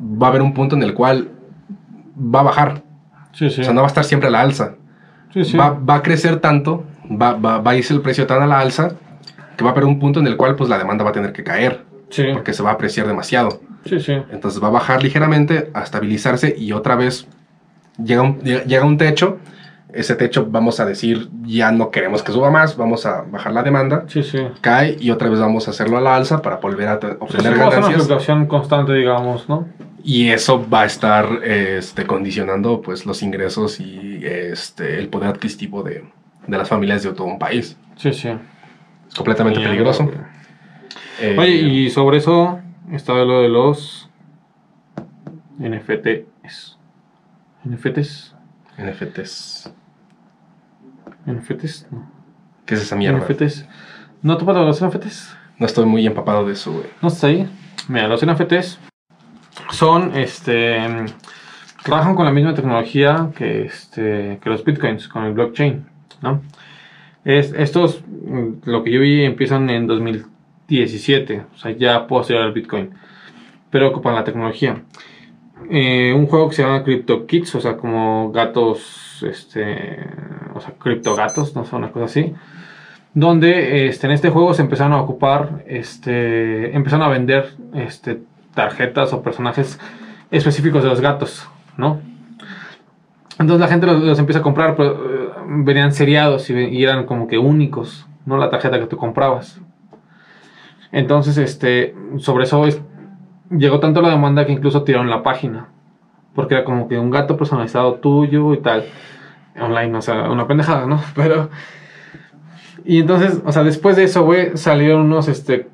va 0.00 0.28
a 0.28 0.30
haber 0.30 0.42
un 0.42 0.54
punto 0.54 0.74
en 0.76 0.82
el 0.82 0.94
cual 0.94 1.28
va 2.16 2.40
a 2.40 2.44
bajar. 2.44 2.82
Sí, 3.32 3.50
sí. 3.50 3.60
O 3.60 3.64
sea, 3.64 3.72
no 3.74 3.82
va 3.82 3.86
a 3.86 3.88
estar 3.88 4.04
siempre 4.04 4.28
a 4.28 4.32
la 4.32 4.40
alza. 4.40 4.74
Sí. 5.32 5.56
Va, 5.56 5.70
va 5.70 5.96
a 5.96 6.02
crecer 6.02 6.40
tanto, 6.40 6.84
va, 7.10 7.34
va- 7.34 7.58
va 7.58 7.72
a 7.72 7.76
irse 7.76 7.92
el 7.92 8.00
precio 8.00 8.26
tan 8.26 8.40
a 8.42 8.46
la 8.46 8.58
alza, 8.60 8.92
que 9.56 9.64
va 9.64 9.70
a 9.70 9.72
haber 9.72 9.84
un 9.84 9.98
punto 9.98 10.18
en 10.20 10.26
el 10.26 10.36
cual 10.38 10.56
pues 10.56 10.70
la 10.70 10.78
demanda 10.78 11.04
va 11.04 11.10
a 11.10 11.12
tener 11.12 11.32
que 11.34 11.44
caer, 11.44 11.84
porque 12.32 12.54
se 12.54 12.62
va 12.62 12.70
a 12.70 12.72
apreciar 12.74 13.06
demasiado. 13.06 13.60
Entonces 14.32 14.62
va 14.62 14.68
a 14.68 14.70
bajar 14.70 15.02
ligeramente 15.02 15.70
a 15.74 15.82
estabilizarse 15.82 16.54
y 16.56 16.72
otra 16.72 16.96
vez 16.96 17.28
llega 18.02 18.22
un, 18.22 18.38
llega 18.40 18.64
llega 18.64 18.84
un 18.86 18.96
techo. 18.96 19.38
Ese 19.96 20.14
techo 20.14 20.46
vamos 20.48 20.78
a 20.80 20.84
decir 20.86 21.28
ya 21.42 21.72
no 21.72 21.90
queremos 21.90 22.22
que 22.22 22.32
suba 22.32 22.50
más, 22.50 22.76
vamos 22.76 23.06
a 23.06 23.22
bajar 23.22 23.52
la 23.52 23.62
demanda, 23.62 24.04
Sí, 24.08 24.22
sí. 24.22 24.38
cae 24.60 24.96
y 25.00 25.10
otra 25.10 25.28
vez 25.28 25.40
vamos 25.40 25.66
a 25.68 25.70
hacerlo 25.70 25.96
a 25.98 26.00
la 26.00 26.14
alza 26.16 26.42
para 26.42 26.56
volver 26.56 26.88
a 26.88 26.98
te- 27.00 27.08
Sí, 27.08 27.14
sí, 27.14 27.18
obtener 27.20 27.46
a 27.52 27.56
ser 27.56 27.56
una 27.56 27.70
ganancias. 27.70 27.94
fluctuación 27.96 28.46
constante, 28.46 28.92
digamos, 28.92 29.48
¿no? 29.48 29.66
Y 30.04 30.28
eso 30.28 30.64
va 30.68 30.82
a 30.82 30.84
estar 30.86 31.26
este, 31.44 32.06
condicionando 32.06 32.80
pues, 32.80 33.06
los 33.06 33.22
ingresos 33.22 33.80
y 33.80 34.20
este, 34.24 34.98
el 34.98 35.08
poder 35.08 35.30
adquisitivo 35.30 35.82
de, 35.82 36.04
de 36.46 36.56
las 36.58 36.68
familias 36.68 37.02
de 37.02 37.12
todo 37.12 37.26
un 37.26 37.38
país. 37.40 37.76
Sí, 37.96 38.12
sí. 38.12 38.28
Es 39.08 39.14
completamente 39.16 39.58
peligroso. 39.60 40.08
Eh, 41.20 41.34
Oye, 41.38 41.50
y 41.56 41.90
sobre 41.90 42.18
eso 42.18 42.60
está 42.92 43.14
lo 43.14 43.40
de 43.40 43.48
los 43.48 44.08
NFTs. 45.58 46.76
NFTs. 47.64 48.34
NFTs. 48.78 49.72
NFTs. 51.26 51.88
No. 51.90 52.10
¿Qué 52.64 52.74
es 52.74 52.82
esa 52.82 52.96
mierda? 52.96 53.18
NFTs. 53.18 53.66
¿No 54.22 54.36
topas 54.36 54.56
los 54.56 54.82
NFTs? 54.82 55.36
No 55.58 55.66
estoy 55.66 55.86
muy 55.86 56.06
empapado 56.06 56.46
de 56.46 56.52
eso, 56.52 56.72
güey. 56.72 56.86
No 57.00 57.08
está 57.08 57.28
ahí. 57.28 57.48
Mira, 57.88 58.08
los 58.08 58.24
NFTs 58.24 58.78
son 59.70 60.16
este. 60.16 60.78
Trabajan 61.82 62.16
con 62.16 62.24
la 62.24 62.32
misma 62.32 62.54
tecnología 62.54 63.30
que, 63.36 63.64
este, 63.66 64.38
que 64.42 64.50
los 64.50 64.64
bitcoins, 64.64 65.06
con 65.06 65.24
el 65.24 65.32
blockchain. 65.34 65.86
¿no? 66.20 66.42
Es, 67.24 67.52
estos, 67.52 68.02
mm, 68.06 68.68
lo 68.68 68.82
que 68.82 68.90
yo 68.90 69.00
vi, 69.00 69.24
empiezan 69.24 69.70
en 69.70 69.86
2017, 69.86 71.44
o 71.54 71.56
sea, 71.56 71.70
ya 71.72 72.06
posterior 72.06 72.44
al 72.44 72.52
bitcoin. 72.52 72.90
pero 73.70 73.88
ocupan 73.88 74.14
la 74.14 74.24
tecnología. 74.24 74.82
Eh, 75.70 76.12
un 76.14 76.26
juego 76.26 76.48
que 76.48 76.56
se 76.56 76.62
llama 76.62 76.84
Crypto 76.84 77.26
Kids, 77.26 77.54
o 77.54 77.60
sea, 77.60 77.76
como 77.76 78.30
gatos, 78.30 79.24
este, 79.26 80.06
o 80.54 80.60
sea, 80.60 80.74
cripto 80.78 81.14
gatos, 81.16 81.54
no 81.54 81.64
sé, 81.64 81.74
una 81.74 81.90
cosa 81.90 82.04
así. 82.04 82.34
Donde 83.14 83.88
este, 83.88 84.06
en 84.06 84.12
este 84.12 84.28
juego 84.28 84.52
se 84.52 84.62
empezaron 84.62 84.92
a 84.92 85.00
ocupar, 85.00 85.64
este, 85.66 86.76
empezaron 86.76 87.06
a 87.06 87.08
vender 87.08 87.54
este, 87.74 88.20
tarjetas 88.54 89.12
o 89.14 89.22
personajes 89.22 89.80
específicos 90.30 90.82
de 90.82 90.90
los 90.90 91.00
gatos, 91.00 91.48
¿no? 91.78 92.00
Entonces 93.38 93.60
la 93.60 93.68
gente 93.68 93.86
los, 93.86 94.18
empieza 94.18 94.40
a 94.40 94.42
comprar, 94.42 94.76
pero 94.76 94.92
eh, 94.92 95.28
venían 95.46 95.92
seriados 95.92 96.48
y, 96.50 96.82
eran 96.82 97.06
como 97.06 97.26
que 97.26 97.38
únicos, 97.38 98.06
no 98.26 98.36
la 98.36 98.50
tarjeta 98.50 98.78
que 98.78 98.86
tú 98.86 98.96
comprabas. 98.96 99.60
Entonces, 100.92 101.36
este, 101.38 101.94
sobre 102.18 102.44
eso 102.44 102.64
llegó 103.50 103.80
tanto 103.80 104.02
la 104.02 104.10
demanda 104.10 104.46
que 104.46 104.52
incluso 104.52 104.82
tiraron 104.82 105.10
la 105.10 105.22
página. 105.22 105.68
Porque 106.34 106.54
era 106.54 106.64
como 106.64 106.88
que 106.88 106.98
un 106.98 107.10
gato 107.10 107.36
personalizado 107.36 107.94
tuyo 107.94 108.52
y 108.54 108.58
tal. 108.58 108.84
Online, 109.58 109.96
o 109.96 110.02
sea, 110.02 110.30
una 110.30 110.46
pendejada, 110.46 110.86
¿no? 110.86 111.00
Pero. 111.14 111.50
Y 112.84 113.00
entonces, 113.00 113.40
o 113.44 113.52
sea, 113.52 113.64
después 113.64 113.96
de 113.96 114.04
eso, 114.04 114.24
güey, 114.24 114.56
salieron 114.56 115.02
unos, 115.02 115.28
este. 115.28 115.68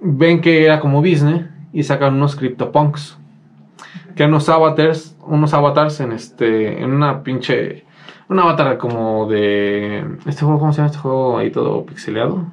Ven 0.00 0.40
que 0.40 0.64
era 0.64 0.78
como 0.78 1.00
business 1.00 1.46
y 1.72 1.82
sacan 1.82 2.14
unos 2.14 2.36
CryptoPunks. 2.36 3.18
Que 4.14 4.22
eran 4.22 4.30
unos 4.30 4.48
avatars, 4.48 5.16
unos 5.26 5.52
avatars 5.52 6.00
en 6.00 6.12
este. 6.12 6.82
En 6.82 6.92
una 6.92 7.22
pinche. 7.22 7.84
Un 8.28 8.38
avatar 8.38 8.78
como 8.78 9.26
de. 9.26 10.04
¿Este 10.26 10.44
juego 10.44 10.60
cómo 10.60 10.72
se 10.72 10.78
llama 10.78 10.86
este 10.86 10.98
juego 10.98 11.38
ahí 11.38 11.50
todo 11.50 11.84
pixeleado? 11.84 12.46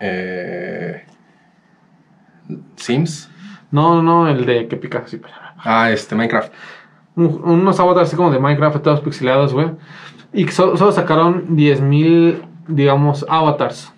Eh. 0.00 1.07
Sims. 2.76 3.30
No, 3.70 4.02
no, 4.02 4.28
el 4.28 4.46
de 4.46 4.68
que 4.68 4.76
pica 4.76 5.02
así. 5.04 5.20
Ah, 5.58 5.90
este, 5.90 6.14
Minecraft. 6.14 6.52
unos 7.16 7.80
avatars 7.80 8.08
así 8.08 8.16
como 8.16 8.30
de 8.30 8.38
Minecraft, 8.38 8.82
todos 8.82 9.00
pixelados, 9.00 9.52
güey. 9.52 9.70
Y 10.32 10.46
solo 10.48 10.92
sacaron 10.92 11.56
10.000, 11.56 12.42
digamos, 12.68 13.26
avatars. 13.28 13.92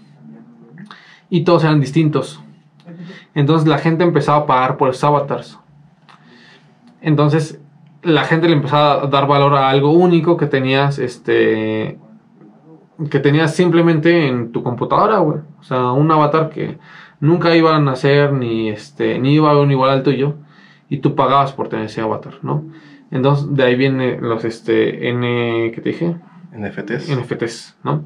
Y 1.28 1.44
todos 1.44 1.64
eran 1.64 1.80
distintos. 1.80 2.40
Entonces 3.34 3.68
la 3.68 3.78
gente 3.78 4.04
empezaba 4.04 4.38
a 4.38 4.46
pagar 4.46 4.76
por 4.76 4.90
esos 4.90 5.04
avatars. 5.04 5.58
Entonces 7.00 7.60
la 8.02 8.24
gente 8.24 8.48
le 8.48 8.54
empezaba 8.54 9.04
a 9.04 9.06
dar 9.06 9.26
valor 9.26 9.54
a 9.54 9.68
algo 9.68 9.92
único 9.92 10.36
que 10.36 10.46
tenías, 10.46 10.98
este, 10.98 11.98
que 13.10 13.20
tenías 13.20 13.54
simplemente 13.54 14.28
en 14.28 14.52
tu 14.52 14.62
computadora, 14.62 15.18
güey. 15.18 15.40
O 15.60 15.62
sea, 15.62 15.92
un 15.92 16.10
avatar 16.10 16.50
que 16.50 16.78
nunca 17.20 17.54
iban 17.54 17.88
a 17.88 17.96
ser 17.96 18.32
ni 18.32 18.70
este 18.70 19.18
ni 19.18 19.34
iba 19.34 19.50
a 19.50 19.58
un 19.58 19.70
igual 19.70 19.90
al 19.90 20.02
tuyo 20.02 20.34
y 20.88 20.98
tú 20.98 21.14
pagabas 21.14 21.52
por 21.52 21.68
tener 21.68 21.86
ese 21.86 22.00
avatar, 22.00 22.34
¿no? 22.42 22.64
Entonces 23.10 23.54
de 23.54 23.62
ahí 23.62 23.76
vienen 23.76 24.20
los 24.22 24.44
este 24.44 25.08
N 25.08 25.70
¿qué 25.74 25.80
te 25.80 25.90
dije? 25.90 26.16
NFTs. 26.52 27.16
NFTs, 27.16 27.76
¿no? 27.84 28.04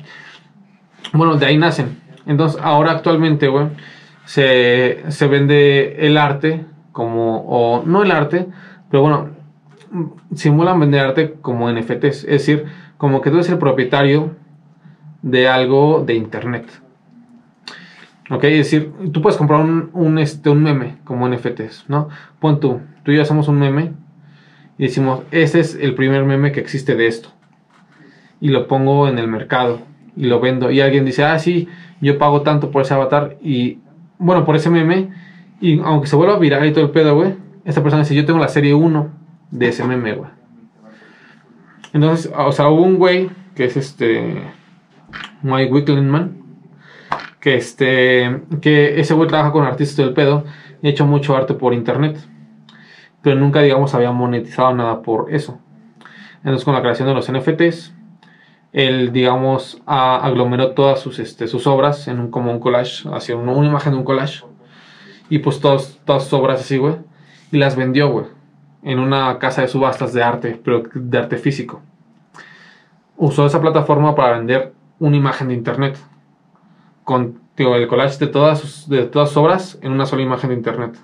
Bueno, 1.12 1.36
de 1.36 1.47
ahí 1.47 1.57
nacen. 1.57 2.01
Entonces, 2.27 2.61
ahora 2.62 2.93
actualmente, 2.93 3.49
güey, 3.49 3.69
se, 4.24 5.05
se 5.09 5.27
vende 5.27 6.07
el 6.07 6.16
arte 6.16 6.65
como 6.93 7.39
o 7.47 7.82
no 7.85 8.03
el 8.03 8.11
arte, 8.11 8.47
pero 8.91 9.03
bueno, 9.03 9.31
simulan 10.35 10.81
vender 10.81 11.01
arte 11.01 11.35
como 11.41 11.70
NFTs, 11.70 12.05
es 12.05 12.27
decir, 12.27 12.65
como 12.97 13.20
que 13.20 13.31
tú 13.31 13.36
eres 13.36 13.51
el 13.51 13.59
propietario 13.59 14.36
de 15.23 15.49
algo 15.49 16.05
de 16.07 16.15
internet. 16.15 16.66
Ok, 18.30 18.44
es 18.44 18.70
decir, 18.70 18.90
tú 19.12 19.20
puedes 19.20 19.36
comprar 19.36 19.60
un, 19.60 20.18
este, 20.18 20.48
un 20.48 20.62
meme 20.62 20.96
como 21.05 21.28
NFTs, 21.28 21.84
¿no? 21.88 22.09
Pon 22.40 22.59
tú, 22.59 22.80
tú 23.02 23.12
y 23.12 23.16
yo 23.16 23.22
hacemos 23.22 23.48
un 23.48 23.59
meme 23.59 23.92
y 24.78 24.84
decimos, 24.84 25.24
este 25.30 25.60
es 25.60 25.74
el 25.74 25.94
primer 25.94 26.24
meme 26.24 26.51
que 26.51 26.60
existe 26.60 26.94
de 26.94 27.06
esto. 27.06 27.28
Y 28.40 28.48
lo 28.48 28.66
pongo 28.66 29.09
en 29.09 29.18
el 29.18 29.28
mercado 29.28 29.80
y 30.16 30.24
lo 30.24 30.40
vendo. 30.40 30.70
Y 30.70 30.80
alguien 30.80 31.05
dice, 31.05 31.24
ah, 31.24 31.38
sí, 31.38 31.68
yo 32.01 32.16
pago 32.16 32.40
tanto 32.40 32.70
por 32.70 32.82
ese 32.82 32.94
avatar 32.94 33.36
y, 33.42 33.78
bueno, 34.18 34.46
por 34.46 34.56
ese 34.56 34.70
meme. 34.70 35.10
Y 35.60 35.80
aunque 35.80 36.06
se 36.06 36.16
vuelva 36.16 36.38
viral 36.38 36.66
y 36.66 36.72
todo 36.72 36.84
el 36.84 36.90
pedo, 36.90 37.14
güey, 37.14 37.34
esta 37.66 37.82
persona 37.82 38.05
dice, 38.05 38.14
yo 38.14 38.24
tengo 38.24 38.38
la 38.38 38.48
serie 38.48 38.72
1 38.72 39.10
de 39.51 39.68
ese 39.68 39.84
meme, 39.84 40.14
güey. 40.14 40.30
Entonces, 41.92 42.32
o 42.34 42.52
sea, 42.52 42.68
hubo 42.68 42.82
un 42.82 42.96
güey 42.96 43.30
que 43.55 43.66
es 43.66 43.76
este 43.76 44.42
Mike 45.42 45.72
Wicklenman 45.72 46.43
que 47.44 47.56
este 47.56 48.40
que 48.62 48.98
ese 48.98 49.12
güey 49.12 49.28
trabaja 49.28 49.52
con 49.52 49.66
artistas 49.66 49.98
del 49.98 50.14
pedo 50.14 50.44
y 50.80 50.86
ha 50.86 50.90
hecho 50.90 51.04
mucho 51.04 51.36
arte 51.36 51.52
por 51.52 51.74
internet 51.74 52.18
pero 53.20 53.36
nunca 53.36 53.60
digamos 53.60 53.94
había 53.94 54.12
monetizado 54.12 54.74
nada 54.74 55.02
por 55.02 55.32
eso. 55.32 55.58
Entonces 56.38 56.64
con 56.64 56.72
la 56.72 56.80
creación 56.80 57.06
de 57.06 57.12
los 57.12 57.30
NFTs 57.30 57.92
él 58.72 59.12
digamos 59.12 59.82
aglomeró 59.84 60.70
todas 60.70 61.00
sus 61.00 61.18
este, 61.18 61.46
sus 61.46 61.66
obras 61.66 62.08
en 62.08 62.18
un 62.18 62.30
como 62.30 62.50
un 62.50 62.60
collage 62.60 63.06
hacia 63.12 63.36
una, 63.36 63.52
una, 63.52 63.68
imagen 63.68 63.92
de 63.92 63.98
un 63.98 64.04
collage 64.04 64.42
y 65.28 65.40
pues 65.40 65.60
todas 65.60 65.98
sus 66.06 66.32
obras 66.32 66.62
así 66.62 66.78
güey 66.78 66.94
y 67.52 67.58
las 67.58 67.76
vendió 67.76 68.08
güey 68.08 68.24
en 68.82 68.98
una 68.98 69.38
casa 69.38 69.60
de 69.60 69.68
subastas 69.68 70.14
de 70.14 70.22
arte 70.22 70.58
pero 70.64 70.84
de 70.94 71.18
arte 71.18 71.36
físico. 71.36 71.82
Usó 73.18 73.44
esa 73.44 73.60
plataforma 73.60 74.14
para 74.14 74.38
vender 74.38 74.72
una 74.98 75.16
imagen 75.18 75.48
de 75.48 75.54
internet 75.54 75.98
con 77.05 77.40
el 77.56 77.86
collage 77.86 78.18
de 78.18 78.26
todas, 78.26 78.60
sus, 78.60 78.89
de 78.89 79.05
todas 79.05 79.36
obras 79.36 79.78
en 79.82 79.93
una 79.93 80.06
sola 80.06 80.22
imagen 80.22 80.51
de 80.51 80.56
internet. 80.56 80.97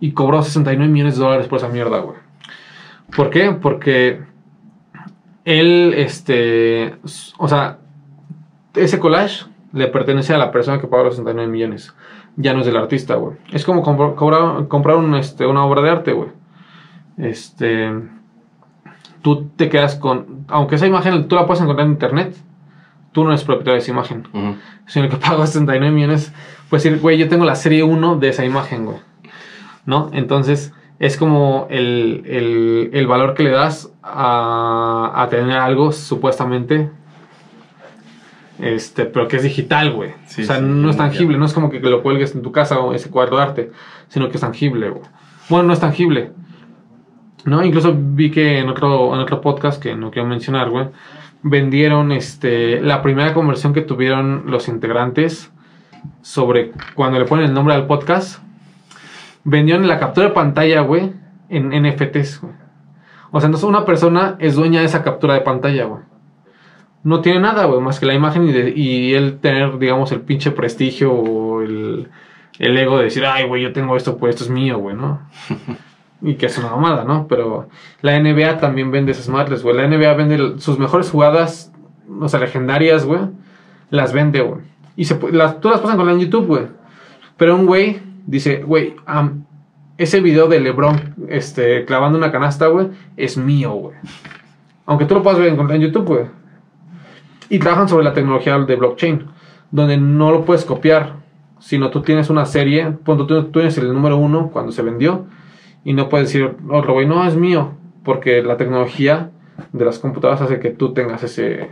Y 0.00 0.12
cobró 0.12 0.42
69 0.42 0.90
millones 0.90 1.16
de 1.16 1.24
dólares 1.24 1.46
por 1.46 1.58
esa 1.58 1.68
mierda, 1.68 1.98
güey. 1.98 2.18
¿Por 3.14 3.30
qué? 3.30 3.52
Porque 3.52 4.22
él, 5.44 5.94
este, 5.96 6.96
o 7.38 7.48
sea, 7.48 7.78
ese 8.74 8.98
collage 8.98 9.44
le 9.72 9.88
pertenece 9.88 10.34
a 10.34 10.38
la 10.38 10.50
persona 10.50 10.80
que 10.80 10.86
pagó 10.86 11.04
los 11.04 11.16
69 11.16 11.50
millones. 11.50 11.94
Ya 12.36 12.52
no 12.52 12.60
es 12.60 12.66
del 12.66 12.76
artista, 12.76 13.14
güey. 13.16 13.36
Es 13.52 13.64
como 13.64 13.82
comprar, 13.82 14.96
un, 14.96 15.14
este, 15.14 15.46
una 15.46 15.64
obra 15.64 15.82
de 15.82 15.90
arte, 15.90 16.12
güey. 16.12 16.30
Este, 17.16 17.92
tú 19.22 19.50
te 19.56 19.68
quedas 19.68 19.96
con, 19.96 20.44
aunque 20.48 20.76
esa 20.76 20.86
imagen 20.86 21.28
tú 21.28 21.36
la 21.36 21.46
puedes 21.46 21.62
encontrar 21.62 21.86
en 21.86 21.92
internet, 21.92 22.36
tú 23.14 23.24
no 23.24 23.30
eres 23.30 23.44
propietario 23.44 23.74
de 23.74 23.78
esa 23.80 23.92
imagen. 23.92 24.24
Sino 24.86 25.08
que 25.08 25.16
pago 25.16 25.46
69 25.46 25.94
millones, 25.94 26.32
pues 26.68 26.82
decir, 26.82 27.00
güey, 27.00 27.16
yo 27.16 27.28
tengo 27.28 27.46
la 27.46 27.54
serie 27.54 27.82
1 27.82 28.16
de 28.16 28.28
esa 28.28 28.44
imagen, 28.44 28.84
güey. 28.84 28.98
¿No? 29.86 30.10
Entonces, 30.12 30.74
es 30.98 31.16
como 31.16 31.66
el, 31.70 33.06
valor 33.08 33.34
que 33.34 33.44
le 33.44 33.50
das 33.50 33.90
a, 34.02 35.26
tener 35.30 35.56
algo 35.56 35.92
supuestamente 35.92 36.90
este, 38.58 39.04
pero 39.06 39.26
que 39.26 39.36
es 39.36 39.42
digital, 39.42 39.92
güey. 39.92 40.10
o 40.10 40.42
sea, 40.42 40.60
no 40.60 40.88
es 40.90 40.96
tangible, 40.96 41.38
no 41.38 41.44
es 41.44 41.52
como 41.52 41.70
que 41.70 41.80
lo 41.80 42.02
cuelgues 42.02 42.34
en 42.34 42.42
tu 42.42 42.52
casa 42.52 42.78
o 42.78 42.94
ese 42.94 43.10
cuadro 43.10 43.36
de 43.36 43.42
arte, 43.42 43.72
sino 44.08 44.28
que 44.28 44.36
es 44.36 44.40
tangible, 44.40 44.90
güey. 44.90 45.02
Bueno, 45.48 45.66
no 45.66 45.72
es 45.72 45.80
tangible. 45.80 46.32
¿No? 47.44 47.62
Incluso 47.62 47.94
vi 47.94 48.30
que 48.30 48.60
en 48.60 48.68
otro, 48.68 49.14
en 49.14 49.20
otro 49.20 49.40
podcast 49.40 49.82
que 49.82 49.94
no 49.94 50.10
quiero 50.10 50.26
mencionar, 50.26 50.70
güey, 50.70 50.86
vendieron 51.44 52.10
este, 52.10 52.80
la 52.80 53.02
primera 53.02 53.34
conversión 53.34 53.74
que 53.74 53.82
tuvieron 53.82 54.44
los 54.46 54.66
integrantes 54.66 55.52
sobre 56.22 56.72
cuando 56.94 57.18
le 57.18 57.26
ponen 57.26 57.44
el 57.44 57.54
nombre 57.54 57.74
al 57.74 57.86
podcast. 57.86 58.42
Vendieron 59.44 59.86
la 59.86 60.00
captura 60.00 60.28
de 60.28 60.32
pantalla, 60.32 60.80
güey, 60.80 61.12
en 61.50 61.68
NFTs, 61.68 62.40
güey. 62.40 62.54
O 63.30 63.40
sea, 63.40 63.46
entonces 63.46 63.68
una 63.68 63.84
persona 63.84 64.36
es 64.38 64.54
dueña 64.54 64.80
de 64.80 64.86
esa 64.86 65.04
captura 65.04 65.34
de 65.34 65.42
pantalla, 65.42 65.84
güey. 65.84 66.02
No 67.02 67.20
tiene 67.20 67.40
nada, 67.40 67.66
güey, 67.66 67.80
más 67.80 68.00
que 68.00 68.06
la 68.06 68.14
imagen 68.14 68.48
y, 68.48 68.52
de, 68.52 68.70
y 68.74 69.12
él 69.12 69.38
tener, 69.40 69.78
digamos, 69.78 70.12
el 70.12 70.22
pinche 70.22 70.50
prestigio 70.50 71.12
o 71.12 71.60
el, 71.60 72.08
el 72.58 72.78
ego 72.78 72.96
de 72.96 73.04
decir, 73.04 73.26
ay, 73.26 73.46
güey, 73.46 73.62
yo 73.62 73.72
tengo 73.74 73.96
esto, 73.96 74.16
pues 74.16 74.34
esto 74.34 74.44
es 74.44 74.50
mío, 74.50 74.78
güey, 74.78 74.96
¿no? 74.96 75.20
y 76.22 76.34
que 76.34 76.46
es 76.46 76.56
una 76.58 76.70
mamada, 76.70 77.04
¿no? 77.04 77.26
Pero 77.28 77.68
la 78.00 78.18
NBA 78.18 78.58
también 78.58 78.90
vende 78.90 79.12
esas 79.12 79.28
madres, 79.28 79.62
güey. 79.62 79.76
La 79.76 79.86
NBA 79.86 80.14
vende 80.14 80.58
sus 80.58 80.78
mejores 80.78 81.10
jugadas, 81.10 81.72
o 82.20 82.28
sea, 82.28 82.40
legendarias, 82.40 83.04
güey. 83.04 83.20
Las 83.90 84.12
vende, 84.12 84.40
güey. 84.40 84.62
Y 84.96 85.04
se, 85.04 85.18
las, 85.32 85.60
tú 85.60 85.68
las 85.68 85.80
pasan 85.80 85.96
con 85.96 86.06
la 86.06 86.12
en 86.12 86.20
YouTube, 86.20 86.46
güey. 86.46 86.66
Pero 87.36 87.56
un 87.56 87.66
güey 87.66 88.00
dice, 88.26 88.62
güey, 88.62 88.94
ese 89.98 90.20
video 90.20 90.48
de 90.48 90.60
LeBron 90.60 91.14
este, 91.28 91.84
clavando 91.84 92.16
una 92.16 92.32
canasta, 92.32 92.68
güey, 92.68 92.88
es 93.16 93.36
mío, 93.36 93.72
güey. 93.72 93.96
Aunque 94.86 95.04
tú 95.04 95.14
lo 95.14 95.22
puedas 95.22 95.38
ver 95.38 95.48
en, 95.48 95.80
YouTube, 95.80 96.06
güey. 96.06 96.24
Y 97.48 97.58
trabajan 97.58 97.88
sobre 97.88 98.04
la 98.04 98.14
tecnología 98.14 98.58
de 98.58 98.76
blockchain, 98.76 99.26
donde 99.70 99.96
no 99.96 100.30
lo 100.30 100.44
puedes 100.44 100.64
copiar, 100.64 101.16
sino 101.58 101.90
tú 101.90 102.02
tienes 102.02 102.30
una 102.30 102.46
serie, 102.46 102.96
cuando 103.04 103.26
tú, 103.26 103.44
tú 103.44 103.52
tienes 103.52 103.76
el 103.78 103.92
número 103.92 104.16
uno 104.16 104.50
cuando 104.50 104.72
se 104.72 104.82
vendió 104.82 105.26
y 105.84 105.92
no 105.92 106.08
puedes 106.08 106.28
decir 106.28 106.56
otro 106.70 106.94
güey, 106.94 107.06
no, 107.06 107.26
es 107.26 107.36
mío, 107.36 107.72
porque 108.04 108.42
la 108.42 108.56
tecnología 108.56 109.30
de 109.72 109.84
las 109.84 109.98
computadoras 109.98 110.40
hace 110.40 110.60
que 110.60 110.70
tú 110.70 110.92
tengas 110.94 111.22
ese, 111.22 111.70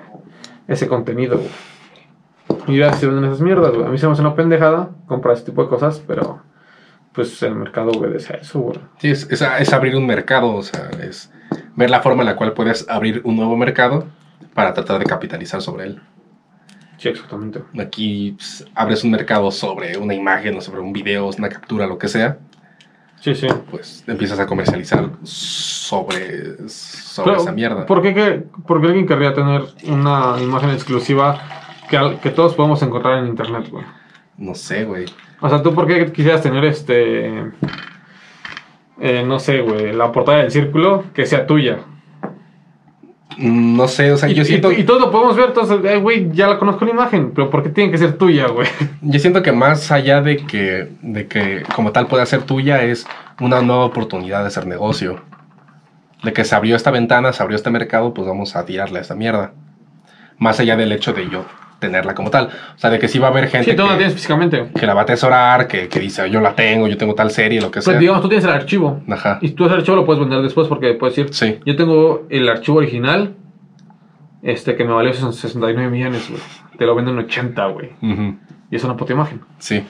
ese 0.68 0.88
contenido, 0.88 1.40
Y 2.66 2.78
ya 2.78 2.92
se 2.92 3.06
venden 3.06 3.24
esas 3.24 3.40
mierdas, 3.40 3.72
güey. 3.72 3.86
A 3.86 3.90
mí 3.90 3.98
se 3.98 4.06
me 4.06 4.12
hace 4.12 4.22
una 4.22 4.34
pendejada 4.34 4.90
comprar 5.06 5.34
ese 5.34 5.46
tipo 5.46 5.62
de 5.62 5.68
cosas, 5.68 6.02
pero 6.06 6.40
pues 7.12 7.42
el 7.42 7.54
mercado 7.54 7.90
obedece 7.90 8.34
a 8.34 8.36
eso, 8.36 8.60
güey. 8.60 8.78
Sí, 8.98 9.10
es, 9.10 9.30
es, 9.30 9.42
es 9.42 9.72
abrir 9.72 9.96
un 9.96 10.06
mercado, 10.06 10.54
o 10.54 10.62
sea, 10.62 10.90
es 11.02 11.32
ver 11.76 11.90
la 11.90 12.00
forma 12.00 12.22
en 12.22 12.26
la 12.26 12.36
cual 12.36 12.52
puedes 12.52 12.88
abrir 12.88 13.22
un 13.24 13.36
nuevo 13.36 13.56
mercado 13.56 14.06
para 14.54 14.74
tratar 14.74 14.98
de 14.98 15.06
capitalizar 15.06 15.62
sobre 15.62 15.86
él. 15.86 16.02
Sí, 16.98 17.08
exactamente. 17.08 17.62
Aquí 17.80 18.32
pues, 18.36 18.64
abres 18.74 19.02
un 19.02 19.10
mercado 19.10 19.50
sobre 19.50 19.96
una 19.96 20.14
imagen 20.14 20.56
o 20.56 20.60
sobre 20.60 20.80
un 20.80 20.92
video, 20.92 21.28
una 21.36 21.48
captura, 21.48 21.86
lo 21.86 21.98
que 21.98 22.08
sea. 22.08 22.38
Sí, 23.22 23.34
sí. 23.36 23.46
Pues 23.70 24.02
empiezas 24.08 24.38
a 24.40 24.46
comercializar 24.46 25.08
sobre, 25.22 26.68
sobre 26.68 27.30
Pero, 27.30 27.42
esa 27.42 27.52
mierda. 27.52 27.86
¿por 27.86 28.02
qué, 28.02 28.12
que- 28.14 28.42
por 28.66 28.80
qué 28.80 28.88
alguien 28.88 29.06
querría 29.06 29.32
tener 29.32 29.62
una 29.86 30.34
imagen 30.42 30.70
exclusiva 30.70 31.40
que, 31.88 31.96
al- 31.96 32.20
que 32.20 32.30
todos 32.30 32.54
podemos 32.54 32.82
encontrar 32.82 33.18
en 33.18 33.28
internet, 33.28 33.68
güey? 33.70 33.84
No 34.38 34.54
sé, 34.56 34.84
güey. 34.84 35.04
O 35.40 35.48
sea, 35.48 35.62
¿tú 35.62 35.72
por 35.72 35.86
qué 35.86 36.10
quisieras 36.10 36.42
tener 36.42 36.64
este... 36.64 37.52
eh, 39.00 39.24
no 39.26 39.38
sé, 39.38 39.60
güey, 39.60 39.92
la 39.92 40.10
portada 40.10 40.38
del 40.38 40.50
círculo 40.50 41.04
que 41.14 41.26
sea 41.26 41.46
tuya? 41.46 41.78
No 43.38 43.88
sé, 43.88 44.12
o 44.12 44.16
sea, 44.16 44.28
Y, 44.28 44.34
yo 44.34 44.44
siento, 44.44 44.72
y 44.72 44.84
todos 44.84 45.00
lo 45.00 45.10
podemos 45.10 45.36
ver, 45.36 45.48
entonces, 45.48 46.02
güey, 46.02 46.30
ya 46.32 46.48
la 46.48 46.58
conozco 46.58 46.84
la 46.84 46.90
imagen, 46.90 47.32
pero 47.34 47.50
¿por 47.50 47.62
qué 47.62 47.70
tiene 47.70 47.90
que 47.90 47.98
ser 47.98 48.18
tuya, 48.18 48.48
güey? 48.48 48.68
yo 49.02 49.18
siento 49.18 49.42
que 49.42 49.52
más 49.52 49.90
allá 49.90 50.20
de 50.20 50.38
que, 50.38 50.88
de 51.02 51.26
que 51.26 51.62
como 51.74 51.92
tal 51.92 52.06
pueda 52.06 52.26
ser 52.26 52.42
tuya, 52.42 52.82
es 52.82 53.06
una 53.40 53.62
nueva 53.62 53.84
oportunidad 53.84 54.42
de 54.42 54.48
hacer 54.48 54.66
negocio. 54.66 55.20
De 56.22 56.32
que 56.32 56.44
se 56.44 56.54
abrió 56.54 56.76
esta 56.76 56.90
ventana, 56.90 57.32
se 57.32 57.42
abrió 57.42 57.56
este 57.56 57.70
mercado, 57.70 58.14
pues 58.14 58.28
vamos 58.28 58.54
a 58.54 58.64
tirarle 58.64 58.98
a 58.98 59.02
esta 59.02 59.14
mierda. 59.14 59.52
Más 60.38 60.60
allá 60.60 60.76
del 60.76 60.92
hecho 60.92 61.12
de 61.12 61.28
yo 61.28 61.44
tenerla 61.82 62.14
como 62.14 62.30
tal. 62.30 62.46
O 62.74 62.78
sea, 62.78 62.88
de 62.88 62.98
que 62.98 63.08
sí 63.08 63.18
va 63.18 63.28
a 63.28 63.30
haber 63.30 63.48
gente 63.48 63.70
Sí, 63.72 63.76
tú 63.76 63.82
no 63.82 63.88
la 63.88 63.92
que, 63.92 63.98
tienes 63.98 64.14
físicamente. 64.14 64.70
que 64.78 64.86
la 64.86 64.94
va 64.94 65.00
a 65.00 65.02
atesorar, 65.04 65.66
que, 65.68 65.88
que 65.88 66.00
dice, 66.00 66.30
yo 66.30 66.40
la 66.40 66.54
tengo, 66.54 66.88
yo 66.88 66.96
tengo 66.96 67.14
tal 67.14 67.30
serie, 67.30 67.60
lo 67.60 67.70
que 67.70 67.82
sea. 67.82 67.92
Pues 67.92 68.00
digamos, 68.00 68.22
tú 68.22 68.28
tienes 68.30 68.44
el 68.46 68.52
archivo. 68.52 69.02
Ajá. 69.10 69.38
Y 69.42 69.50
tú 69.50 69.66
ese 69.66 69.74
archivo 69.74 69.96
lo 69.96 70.06
puedes 70.06 70.20
vender 70.20 70.40
después 70.40 70.66
porque 70.68 70.94
puedes 70.94 71.14
decir, 71.16 71.34
Sí. 71.34 71.58
yo 71.66 71.76
tengo 71.76 72.26
el 72.30 72.48
archivo 72.48 72.78
original, 72.78 73.34
este 74.42 74.74
que 74.76 74.84
me 74.84 74.92
valió 74.92 75.12
69 75.12 75.90
millones, 75.90 76.28
güey. 76.30 76.40
Te 76.78 76.86
lo 76.86 76.94
venden 76.94 77.18
en 77.18 77.24
80, 77.26 77.66
güey. 77.66 77.90
Ujú. 78.00 78.36
Y 78.70 78.76
es 78.76 78.82
una 78.84 78.96
puta 78.96 79.12
imagen. 79.12 79.40
Sí. 79.58 79.84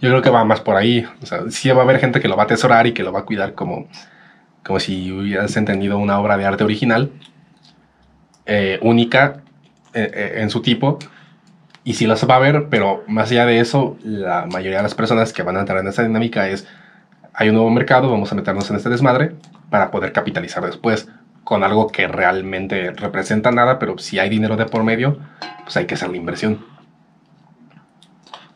Yo 0.00 0.08
creo 0.08 0.22
que 0.22 0.30
va 0.30 0.44
más 0.44 0.60
por 0.60 0.76
ahí. 0.76 1.06
O 1.22 1.26
sea, 1.26 1.42
sí 1.50 1.70
va 1.70 1.80
a 1.80 1.84
haber 1.84 1.98
gente 1.98 2.20
que 2.20 2.28
lo 2.28 2.36
va 2.36 2.42
a 2.42 2.44
atesorar 2.46 2.86
y 2.86 2.92
que 2.92 3.02
lo 3.02 3.12
va 3.12 3.20
a 3.20 3.24
cuidar 3.24 3.54
como, 3.54 3.86
como 4.64 4.80
si 4.80 5.12
hubieras 5.12 5.56
entendido 5.56 5.98
una 5.98 6.18
obra 6.18 6.36
de 6.38 6.44
arte 6.46 6.64
original, 6.64 7.10
eh, 8.46 8.78
única 8.82 9.42
en 9.94 10.50
su 10.50 10.60
tipo. 10.62 10.98
Y 11.82 11.94
sí 11.94 12.06
las 12.06 12.28
va 12.28 12.36
a 12.36 12.40
ver, 12.40 12.66
pero 12.68 13.02
más 13.08 13.30
allá 13.30 13.46
de 13.46 13.58
eso, 13.60 13.96
la 14.04 14.46
mayoría 14.46 14.76
de 14.78 14.82
las 14.82 14.94
personas 14.94 15.32
que 15.32 15.42
van 15.42 15.56
a 15.56 15.60
entrar 15.60 15.78
en 15.78 15.88
esta 15.88 16.02
dinámica 16.02 16.48
es, 16.48 16.68
hay 17.32 17.48
un 17.48 17.54
nuevo 17.54 17.70
mercado, 17.70 18.10
vamos 18.10 18.30
a 18.30 18.34
meternos 18.34 18.68
en 18.70 18.76
este 18.76 18.90
desmadre 18.90 19.32
para 19.70 19.90
poder 19.90 20.12
capitalizar 20.12 20.64
después 20.64 21.08
con 21.42 21.64
algo 21.64 21.88
que 21.88 22.06
realmente 22.06 22.90
representa 22.92 23.50
nada, 23.50 23.78
pero 23.78 23.96
si 23.98 24.18
hay 24.18 24.28
dinero 24.28 24.56
de 24.56 24.66
por 24.66 24.84
medio, 24.84 25.18
pues 25.64 25.76
hay 25.78 25.86
que 25.86 25.94
hacer 25.94 26.10
la 26.10 26.18
inversión. 26.18 26.58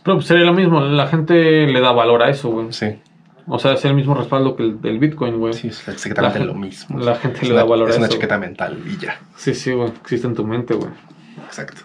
Pero 0.04 0.16
pues, 0.18 0.26
sería 0.26 0.44
lo 0.44 0.52
mismo, 0.52 0.80
la 0.82 1.06
gente 1.06 1.66
le 1.66 1.80
da 1.80 1.92
valor 1.92 2.22
a 2.22 2.28
eso, 2.28 2.50
güey. 2.50 2.72
Sí. 2.72 2.98
O 3.46 3.58
sea, 3.58 3.72
es 3.72 3.84
el 3.86 3.94
mismo 3.94 4.14
respaldo 4.14 4.54
que 4.54 4.62
el 4.64 4.80
del 4.80 4.98
Bitcoin, 4.98 5.38
güey. 5.38 5.54
Sí, 5.54 5.68
es 5.68 5.88
exactamente 5.88 6.38
La 6.40 6.44
lo 6.46 6.54
mismo. 6.54 6.98
la 6.98 7.14
gente 7.16 7.40
Es 7.42 7.48
le 7.48 7.54
da 7.54 7.64
valor 7.64 7.88
a 7.88 7.90
Es 7.90 7.96
una 7.96 8.06
eso. 8.06 8.14
chaqueta 8.16 8.38
mental 8.38 8.78
y 8.86 8.98
ya. 8.98 9.18
Sí, 9.36 9.54
sí, 9.54 9.72
güey. 9.72 9.88
Existe 9.88 10.26
en 10.26 10.34
tu 10.34 10.44
mente, 10.46 10.74
güey. 10.74 10.90
Exacto. 11.46 11.82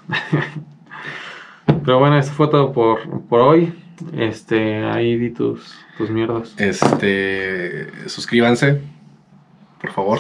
Pero 1.86 2.00
bueno, 2.00 2.18
esto 2.18 2.34
fue 2.34 2.48
todo 2.50 2.74
por, 2.74 3.22
por 3.28 3.42
hoy. 3.42 3.74
Este, 4.18 4.86
ahí 4.86 5.18
di 5.18 5.30
tus, 5.32 5.78
tus 5.98 6.10
mierdas. 6.10 6.54
Este. 6.58 8.10
Suscríbanse, 8.10 8.82
por 9.82 9.92
favor. 9.92 10.20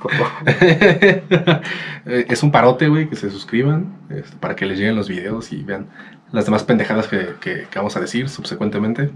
Por 0.00 0.12
favor. 0.12 0.32
Es 2.06 2.42
un 2.44 2.52
parote, 2.52 2.86
güey, 2.88 3.08
que 3.08 3.16
se 3.16 3.30
suscriban 3.30 3.96
este, 4.10 4.36
para 4.36 4.54
que 4.54 4.64
les 4.66 4.78
lleguen 4.78 4.94
los 4.94 5.08
videos 5.08 5.52
y 5.52 5.62
vean 5.64 5.88
las 6.30 6.44
demás 6.44 6.62
pendejadas 6.62 7.08
que, 7.08 7.34
que- 7.40 7.66
que 7.68 7.78
vamos 7.78 7.96
a 7.96 8.00
decir 8.00 8.28
subsecuentemente. 8.28 9.10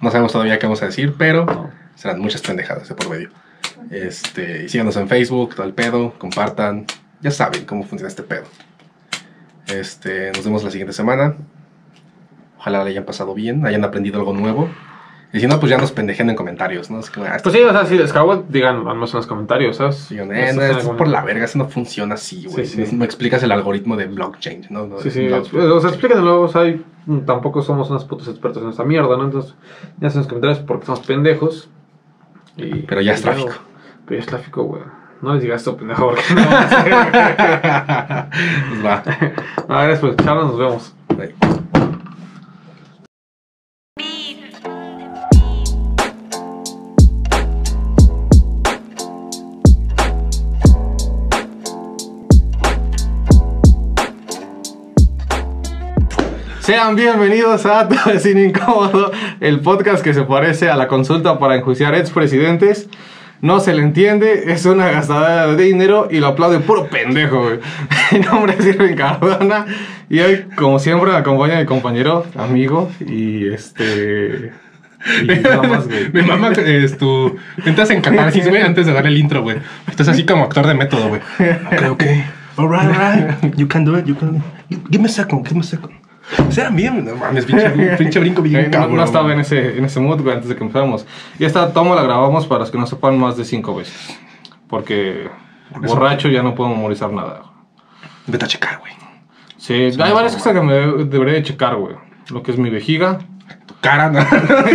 No 0.00 0.10
sabemos 0.10 0.32
todavía 0.32 0.58
qué 0.58 0.66
vamos 0.66 0.82
a 0.82 0.86
decir, 0.86 1.14
pero 1.18 1.44
No. 1.44 1.70
serán 1.94 2.20
muchas 2.20 2.40
pendejadas 2.40 2.88
de 2.88 2.94
por 2.94 3.10
medio. 3.10 3.28
Este, 3.90 4.64
y 4.64 4.68
síganos 4.70 4.96
en 4.96 5.08
Facebook, 5.08 5.54
todo 5.54 5.66
el 5.66 5.74
pedo, 5.74 6.14
compartan. 6.18 6.86
Ya 7.24 7.30
saben 7.30 7.64
cómo 7.64 7.84
funciona 7.84 8.08
este 8.08 8.22
pedo. 8.22 8.44
Este, 9.66 10.30
nos 10.32 10.44
vemos 10.44 10.62
la 10.62 10.70
siguiente 10.70 10.92
semana. 10.92 11.36
Ojalá 12.58 12.84
le 12.84 12.90
hayan 12.90 13.04
pasado 13.04 13.32
bien, 13.32 13.66
hayan 13.66 13.82
aprendido 13.82 14.18
algo 14.18 14.34
nuevo. 14.34 14.68
Y 15.32 15.40
si 15.40 15.46
no, 15.46 15.58
pues 15.58 15.70
ya 15.70 15.78
nos 15.78 15.90
pendejen 15.90 16.28
en 16.28 16.36
comentarios, 16.36 16.90
¿no? 16.90 17.00
Como, 17.12 17.24
ah, 17.26 17.38
Pues 17.42 17.54
sí, 17.54 17.62
o 17.62 17.72
sea, 17.72 17.86
si 17.86 17.96
descargo, 17.96 18.44
digan, 18.46 18.84
menos 18.84 19.14
en 19.14 19.16
los 19.16 19.26
comentarios, 19.26 19.76
¿sabes? 19.76 20.10
Digan, 20.10 20.30
eh, 20.32 20.52
no, 20.54 20.60
esto 20.60 20.78
es 20.80 20.84
por 20.84 21.08
la 21.08 21.24
verga, 21.24 21.46
eso 21.46 21.56
no 21.56 21.66
funciona 21.66 22.14
así, 22.14 22.44
güey. 22.44 22.66
Sí, 22.66 22.84
sí. 22.84 22.94
Me 22.94 23.06
explicas 23.06 23.42
el 23.42 23.52
algoritmo 23.52 23.96
de 23.96 24.04
blockchain, 24.04 24.66
¿no? 24.68 24.86
No, 24.86 25.00
Sí, 25.00 25.10
sí, 25.10 25.26
o 25.26 25.80
sea, 25.80 25.90
explíquenlo, 25.90 26.42
o 26.42 26.48
sea, 26.48 26.62
tampoco 27.24 27.62
somos 27.62 27.88
unos 27.88 28.04
putos 28.04 28.28
expertos 28.28 28.62
en 28.62 28.68
esta 28.68 28.84
mierda, 28.84 29.16
¿no? 29.16 29.24
Entonces, 29.24 29.54
ya 29.98 30.08
en 30.08 30.14
los 30.14 30.26
comentarios 30.26 30.58
porque 30.58 30.84
somos 30.84 31.00
pendejos. 31.00 31.70
Y, 32.58 32.82
Pero 32.82 33.00
ya 33.00 33.14
es 33.14 33.22
tráfico. 33.22 33.54
Pero 34.04 34.18
ya 34.18 34.24
es 34.24 34.26
tráfico, 34.26 34.64
güey. 34.64 34.82
No 35.24 35.32
les 35.32 35.42
digas 35.42 35.62
esto, 35.62 35.74
pendejo, 35.74 36.10
porque 36.10 36.22
no 36.34 36.44
van 36.44 36.52
a 36.52 36.60
hacer. 36.60 36.92
Pues 38.68 38.84
va. 38.84 39.02
Charla, 40.16 40.42
nos 40.42 40.58
vemos. 40.58 40.94
Bye. 41.16 41.34
Sean 56.60 56.96
bienvenidos 56.96 57.64
a 57.64 57.84
Vecino 57.84 58.40
Incómodo, 58.40 59.10
el 59.40 59.60
podcast 59.60 60.04
que 60.04 60.12
se 60.12 60.24
parece 60.24 60.68
a 60.68 60.76
la 60.76 60.86
consulta 60.86 61.38
para 61.38 61.56
enjuiciar 61.56 61.94
expresidentes. 61.94 62.90
No 63.44 63.60
se 63.60 63.74
le 63.74 63.82
entiende, 63.82 64.44
es 64.54 64.64
una 64.64 64.90
gastadera 64.90 65.48
de 65.48 65.64
dinero 65.64 66.08
y 66.10 66.18
lo 66.18 66.28
aplaude 66.28 66.60
puro 66.60 66.86
pendejo, 66.86 67.42
güey. 67.42 67.58
Mi 68.12 68.20
nombre 68.20 68.54
es 68.58 68.64
Irving 68.64 68.94
Cardona 68.94 69.66
y 70.08 70.20
hoy, 70.20 70.46
como 70.56 70.78
siempre, 70.78 71.10
me 71.10 71.18
acompaña 71.18 71.58
mi 71.58 71.66
compañero, 71.66 72.24
amigo 72.36 72.90
y 73.00 73.48
este. 73.52 74.50
Y 75.22 75.26
nada 75.26 75.62
más, 75.62 75.86
güey. 75.86 76.10
Me 76.10 76.22
mama 76.22 76.54
que 76.54 76.84
es 76.84 76.96
tu. 76.96 77.36
Entras 77.66 77.90
en 77.90 78.00
catarsis, 78.00 78.48
güey, 78.48 78.62
antes 78.62 78.86
de 78.86 78.94
dar 78.94 79.06
el 79.06 79.18
intro, 79.18 79.42
güey. 79.42 79.58
Estás 79.88 80.08
así 80.08 80.24
como 80.24 80.44
actor 80.44 80.66
de 80.66 80.72
método, 80.72 81.10
güey. 81.10 81.20
Ok, 81.20 81.90
ok. 81.90 82.04
Alright, 82.56 82.96
alright. 82.96 83.56
You 83.58 83.68
can 83.68 83.84
do 83.84 83.98
it, 83.98 84.06
you 84.06 84.14
can. 84.14 84.42
Give 84.70 85.00
me 85.00 85.04
a 85.04 85.12
second, 85.12 85.46
give 85.46 85.54
me 85.54 85.60
a 85.60 85.64
second. 85.64 86.03
Sean 86.50 86.74
bien, 86.74 87.04
no 87.04 87.16
mames, 87.16 87.44
pinche, 87.44 87.70
pinche 87.98 88.18
brinco 88.20 88.40
Eh, 88.40 88.48
bien 88.48 88.64
no, 88.66 88.70
cabrón. 88.70 88.96
no 88.96 89.04
estaba 89.04 89.32
en 89.32 89.40
ese, 89.40 89.76
en 89.78 89.84
ese 89.84 90.00
mood, 90.00 90.20
güey, 90.22 90.34
antes 90.34 90.48
de 90.48 90.56
que 90.56 90.62
empezáramos. 90.62 91.06
Y 91.38 91.44
esta 91.44 91.72
toma 91.72 91.94
la 91.94 92.02
grabamos 92.02 92.46
para 92.46 92.60
los 92.60 92.70
que 92.70 92.78
no 92.78 92.86
sepan 92.86 93.18
más 93.18 93.36
de 93.36 93.44
cinco 93.44 93.74
veces. 93.74 94.18
Porque 94.68 95.28
borracho 95.86 96.28
ya 96.28 96.42
no 96.42 96.54
puedo 96.54 96.70
memorizar 96.70 97.12
nada. 97.12 97.42
Vete 98.26 98.44
a 98.44 98.48
checar, 98.48 98.78
güey. 98.78 98.92
Sí, 99.58 99.74
hay 99.74 100.12
varias 100.12 100.34
cosas 100.34 100.54
que 100.54 100.60
me 100.60 100.74
debería 101.04 101.34
de 101.34 101.42
checar, 101.42 101.76
güey. 101.76 101.96
Lo 102.30 102.42
que 102.42 102.50
es 102.52 102.58
mi 102.58 102.70
vejiga. 102.70 103.18
Tu 103.66 103.74
cara, 103.80 104.10
¿no? 104.10 104.18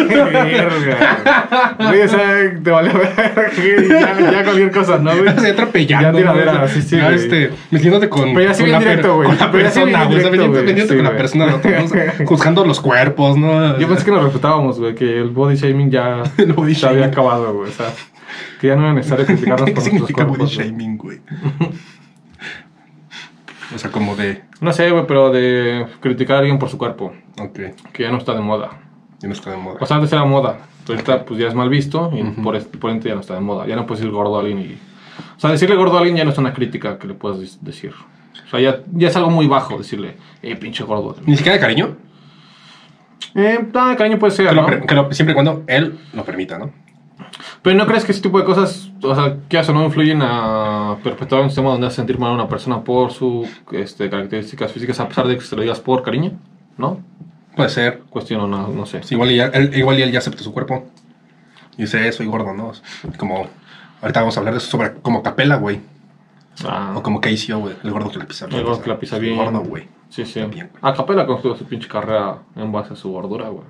Verga. 0.10 1.76
Güey, 1.78 2.02
o 2.02 2.08
sea, 2.08 2.54
te 2.64 2.72
valió 2.72 2.94
verga. 2.94 3.52
Ya, 3.56 4.32
ya 4.32 4.44
cualquier 4.44 4.72
cosa, 4.72 4.98
¿no, 4.98 5.12
güey? 5.16 5.28
Estás 5.28 5.46
atropellando. 5.46 6.20
Ya 6.20 6.32
tiradera, 6.34 6.68
sí, 6.68 6.82
sí, 6.82 6.98
Ya, 6.98 7.12
este, 7.12 7.52
metiéndote 7.72 8.10
con. 8.10 8.34
Pero 8.34 8.41
ya 8.48 8.54
sí 8.54 8.64
bien 8.64 8.80
directo, 8.80 9.16
güey. 9.16 9.28
Con 9.28 9.38
la 9.38 9.52
persona, 9.52 10.06
güey. 10.06 10.32
Metiéndote 10.32 10.96
con 10.96 11.04
la 11.04 11.18
persona, 11.18 11.46
¿no? 11.48 11.60
Juzgando 12.26 12.66
los 12.66 12.80
cuerpos, 12.80 13.38
¿no? 13.38 13.78
Yo 13.80 13.88
pensé 13.88 14.06
que 14.06 14.12
nos 14.12 14.24
respetábamos, 14.24 14.80
güey, 14.80 14.96
que 14.96 15.20
el 15.20 15.30
body 15.30 15.56
shaming 15.56 15.91
ya 15.91 16.24
El 16.38 16.54
body 16.54 16.76
se 16.76 16.88
había 16.88 17.06
acabado, 17.08 17.54
güey. 17.54 17.70
O 17.70 17.74
sea, 17.74 17.88
que 18.60 18.68
ya 18.68 18.76
no 18.76 18.84
era 18.84 18.94
necesario 18.94 19.26
criticarnos 19.26 19.66
¿Qué 19.66 19.72
por 19.72 19.84
nuestros 19.84 19.86
significa 19.86 20.24
body 20.24 20.38
cuerpos. 20.38 20.58
shaming, 20.58 20.98
güey? 20.98 21.20
O 23.74 23.78
sea, 23.78 23.91
como 23.91 24.16
de. 24.16 24.41
No 24.62 24.74
sé, 24.74 24.90
güey, 24.91 25.06
pero 25.08 25.32
de 25.32 25.86
criticar 26.00 26.38
a 26.38 26.40
alguien 26.40 26.58
por 26.60 26.70
su 26.70 26.78
cuerpo, 26.78 27.14
Ok, 27.40 27.60
que 27.94 28.04
ya 28.04 28.12
no 28.12 28.18
está 28.18 28.34
de 28.34 28.41
moda. 28.41 28.70
ya 29.20 29.28
no 29.28 29.34
está 29.34 29.52
de 29.52 29.58
moda. 29.58 29.78
O 29.80 29.86
sea, 29.86 29.98
antes 29.98 30.12
era 30.12 30.26
moda, 30.26 30.58
pero 30.86 30.98
ahorita 31.00 31.26
pues 31.26 31.40
ya 31.40 31.48
es 31.48 31.54
mal 31.56 31.70
visto 31.70 32.12
y 32.14 32.24
por, 32.41 32.60
por 32.80 32.91
ende 32.91 33.10
ya 33.10 33.16
no 33.16 33.22
está 33.22 33.36
de 33.36 33.41
moda. 33.41 33.68
Ya 33.68 33.76
no 33.76 33.86
puedes 33.86 34.00
decir 34.02 34.12
gordo 34.14 34.38
a 34.38 34.40
alguien 34.41 34.60
y... 34.60 34.78
O 35.38 35.40
sea, 35.40 35.52
decirle 35.52 35.76
gordo 35.76 35.96
a 35.96 36.00
alguien 36.00 36.18
ya 36.18 36.24
no 36.26 36.32
es 36.32 36.38
una 36.38 36.54
crítica 36.54 36.98
que 36.98 37.08
le 37.08 37.14
puedas 37.14 37.64
decir. 37.64 37.94
O 38.48 38.50
sea, 38.50 38.60
ya, 38.60 38.80
ya 38.94 39.10
es 39.10 39.16
algo 39.16 39.30
muy 39.30 39.46
bajo 39.48 39.78
decirle, 39.78 40.16
eh, 40.41 40.56
pinche 40.56 40.84
gordo. 40.84 41.16
Ni 41.26 41.38
siquiera 41.38 41.56
de 41.58 41.62
cariño. 41.62 41.96
Eh, 43.36 43.60
nada 43.74 43.91
de 43.91 43.96
cariño 43.96 44.18
puede 44.18 44.32
ser, 44.32 44.48
que 44.88 44.96
lo- 44.96 45.14
siempre 45.14 45.32
y 45.32 45.36
cuando 45.36 45.64
él 45.68 46.00
lo 46.14 46.24
permita, 46.26 46.58
¿no? 46.58 46.72
Pero 47.62 47.78
¿no 47.78 47.86
crees 47.86 48.06
que 48.06 48.12
ese 48.12 48.22
tipo 48.22 48.40
de 48.40 48.46
cosas, 48.46 48.91
o 49.02 49.14
sea, 49.14 49.38
que 49.48 49.60
eso 49.60 49.74
no 49.74 49.84
influyen 49.84 50.22
a 50.22 50.98
perpetuar 51.04 51.41
un 51.41 51.50
sistema 51.50 51.70
donde 51.72 51.88
hace 51.88 51.98
sentir 51.98 52.18
mal 52.20 52.32
a 52.32 52.34
una 52.34 52.48
persona 52.50 52.84
por 52.84 53.12
sus 53.12 53.48
este, 53.72 54.10
características 54.10 54.72
físicas 54.72 55.00
a 55.00 55.08
pesar 55.08 55.28
de 55.28 55.38
que 55.38 55.44
se 55.44 55.56
lo 55.56 55.62
digas 55.62 55.80
por 55.80 56.04
cariño? 56.04 56.32
¿No? 56.78 57.00
Puede 57.56 57.70
ser. 57.70 58.00
Cuestiono, 58.10 58.48
no, 58.48 58.68
no 58.70 58.86
sé. 58.86 59.04
Sí, 59.04 59.16
igual, 59.16 59.32
y 59.32 59.40
él, 59.40 59.72
igual 59.76 60.00
y 60.00 60.04
él 60.04 60.12
ya 60.12 60.20
aceptó 60.20 60.44
su 60.44 60.54
cuerpo. 60.54 60.86
Y 61.78 61.84
dice, 61.84 62.12
soy 62.12 62.26
gordo, 62.28 62.54
¿no? 62.54 62.72
Como, 63.18 63.48
ahorita 64.02 64.20
vamos 64.22 64.38
a 64.38 64.40
hablar 64.40 64.54
de 64.54 64.60
eso 64.60 64.70
sobre 64.70 64.94
como 65.02 65.24
Capela, 65.24 65.58
güey. 65.58 65.82
Ah, 66.66 66.94
O 66.96 67.04
como 67.04 67.22
KCO, 67.22 67.60
güey. 67.60 67.76
El 67.84 67.91
gordo 67.91 68.12
que 68.12 68.20
la 68.20 68.26
pisa 68.26 68.46
bien. 68.46 68.60
el 68.60 68.66
gordo 68.66 68.80
o 68.80 68.84
que 68.84 68.90
la 68.90 69.00
pisa 69.00 69.16
el 69.18 69.22
bien. 69.22 69.38
gordo, 69.38 69.60
güey. 69.62 69.88
Sí, 70.10 70.26
sí. 70.26 70.41
Bien. 70.44 70.70
A 70.82 70.94
Capela 70.94 71.26
construyó 71.26 71.56
su 71.56 71.66
pinche 71.66 71.88
carrera 71.88 72.40
en 72.56 72.72
base 72.72 72.94
a 72.94 72.96
su 72.96 73.12
gordura, 73.12 73.50
güey. 73.50 73.66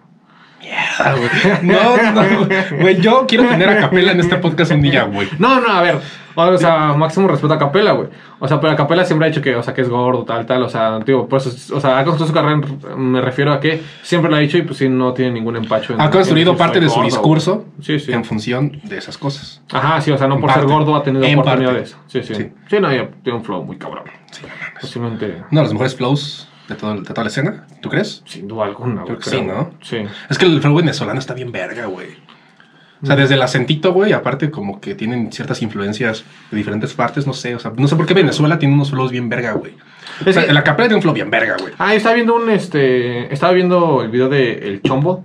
Ah, 0.99 1.13
güey. 1.15 1.29
No, 1.63 2.11
no, 2.11 2.47
güey. 2.81 2.99
Yo 3.01 3.25
quiero 3.27 3.45
tener 3.47 3.69
a 3.69 3.79
Capela 3.79 4.11
en 4.11 4.19
este 4.19 4.35
podcast 4.37 4.71
un 4.71 4.81
día, 4.81 5.03
güey. 5.03 5.27
No, 5.39 5.59
no, 5.61 5.67
a 5.71 5.81
ver. 5.81 5.99
O 6.35 6.57
sea, 6.57 6.93
máximo 6.93 7.27
respeto 7.27 7.53
a 7.53 7.59
Capela, 7.59 7.91
güey. 7.93 8.07
O 8.39 8.47
sea, 8.47 8.61
pero 8.61 8.71
a 8.71 8.75
Capela 8.75 9.03
siempre 9.03 9.27
ha 9.27 9.29
dicho 9.29 9.41
que, 9.41 9.55
o 9.55 9.63
sea, 9.63 9.73
que 9.73 9.81
es 9.81 9.89
gordo, 9.89 10.23
tal, 10.23 10.45
tal. 10.45 10.63
O 10.63 10.69
sea, 10.69 10.99
digo, 10.99 11.27
pues, 11.27 11.69
o 11.71 11.81
sea, 11.81 11.99
ha 11.99 12.03
construido 12.05 12.27
su 12.27 12.33
carrera, 12.33 12.53
en- 12.93 13.11
me 13.11 13.19
refiero 13.21 13.51
a 13.51 13.59
que 13.59 13.81
siempre 14.01 14.29
lo 14.31 14.37
ha 14.37 14.39
dicho 14.39 14.57
y 14.57 14.61
pues 14.61 14.77
sí, 14.77 14.87
no 14.87 15.13
tiene 15.13 15.31
ningún 15.31 15.57
empacho. 15.57 15.93
en- 15.93 16.01
Ha 16.01 16.09
construido 16.09 16.51
en 16.51 16.57
parte 16.57 16.79
de 16.79 16.87
su 16.87 16.95
gordo, 16.95 17.05
discurso. 17.05 17.65
Sí, 17.81 17.99
sí. 17.99 18.11
en 18.13 18.23
función 18.23 18.79
de 18.83 18.97
esas 18.97 19.17
cosas. 19.17 19.61
Ajá, 19.71 19.99
sí, 20.01 20.11
o 20.11 20.17
sea, 20.17 20.27
no 20.27 20.35
En 20.35 20.41
por 20.41 20.53
ser 20.53 20.65
gordo 20.65 20.95
ha 20.95 21.03
tenido 21.03 21.23
En 21.25 21.39
oportunidades. 21.39 21.97
Sí, 22.07 22.21
sí, 22.23 22.35
Sí. 22.35 22.51
sí. 22.69 22.79
no, 22.79 22.91
ya 22.93 23.09
tiene 23.23 23.39
un 23.39 23.43
flow 23.43 23.63
muy 23.63 23.77
cabrón. 23.77 24.03
Sí, 24.31 24.41
no. 24.43 24.49
Posiblemente, 24.79 25.25
de 25.27 25.61
los 25.61 25.71
mejores 25.73 25.95
flows 25.95 26.48
de, 26.69 26.75
todo- 26.75 26.95
de 26.95 27.01
toda 27.03 27.23
la 27.23 27.29
escena, 27.29 27.67
¿tú 27.81 27.89
crees? 27.89 28.21
sin 28.25 28.47
duda 28.47 28.65
alguna, 28.65 29.03
güey. 29.03 29.17
Sí, 29.21 29.41
¿no? 29.41 29.71
Sí. 29.81 29.97
Es 30.29 30.37
que 30.37 30.45
el 30.45 30.61
flow 30.61 30.75
venezolano 30.75 31.19
está 31.19 31.33
bien 31.33 31.51
verga, 31.51 31.85
güey. 31.87 32.07
O 33.01 33.05
sea, 33.05 33.15
desde 33.15 33.35
el 33.35 33.41
acentito, 33.41 33.93
güey, 33.93 34.11
aparte 34.11 34.51
como 34.51 34.81
que 34.81 34.93
tienen 34.93 35.31
ciertas 35.31 35.61
influencias 35.61 36.25
de 36.51 36.57
diferentes 36.57 36.93
partes, 36.93 37.25
no 37.25 37.31
sé, 37.33 37.55
o 37.55 37.59
sea, 37.59 37.71
no 37.77 37.87
sé 37.87 37.95
por 37.95 38.05
qué 38.05 38.13
Venezuela 38.13 38.59
tiene 38.59 38.73
unos 38.75 38.89
flows 38.91 39.11
bien 39.11 39.29
verga, 39.29 39.53
güey. 39.53 39.73
O 40.27 40.33
sea, 40.33 40.45
que- 40.45 40.51
la 40.53 40.63
capela 40.65 40.87
tiene 40.89 40.97
un 40.97 41.01
flow 41.01 41.13
bien 41.13 41.29
verga, 41.29 41.55
güey. 41.59 41.73
Ah, 41.77 41.95
estaba 41.95 42.15
viendo 42.15 42.35
un, 42.35 42.49
este, 42.49 43.33
estaba 43.33 43.53
viendo 43.53 44.01
el 44.03 44.09
video 44.09 44.27
de 44.27 44.51
El 44.67 44.81
Chombo. 44.81 45.23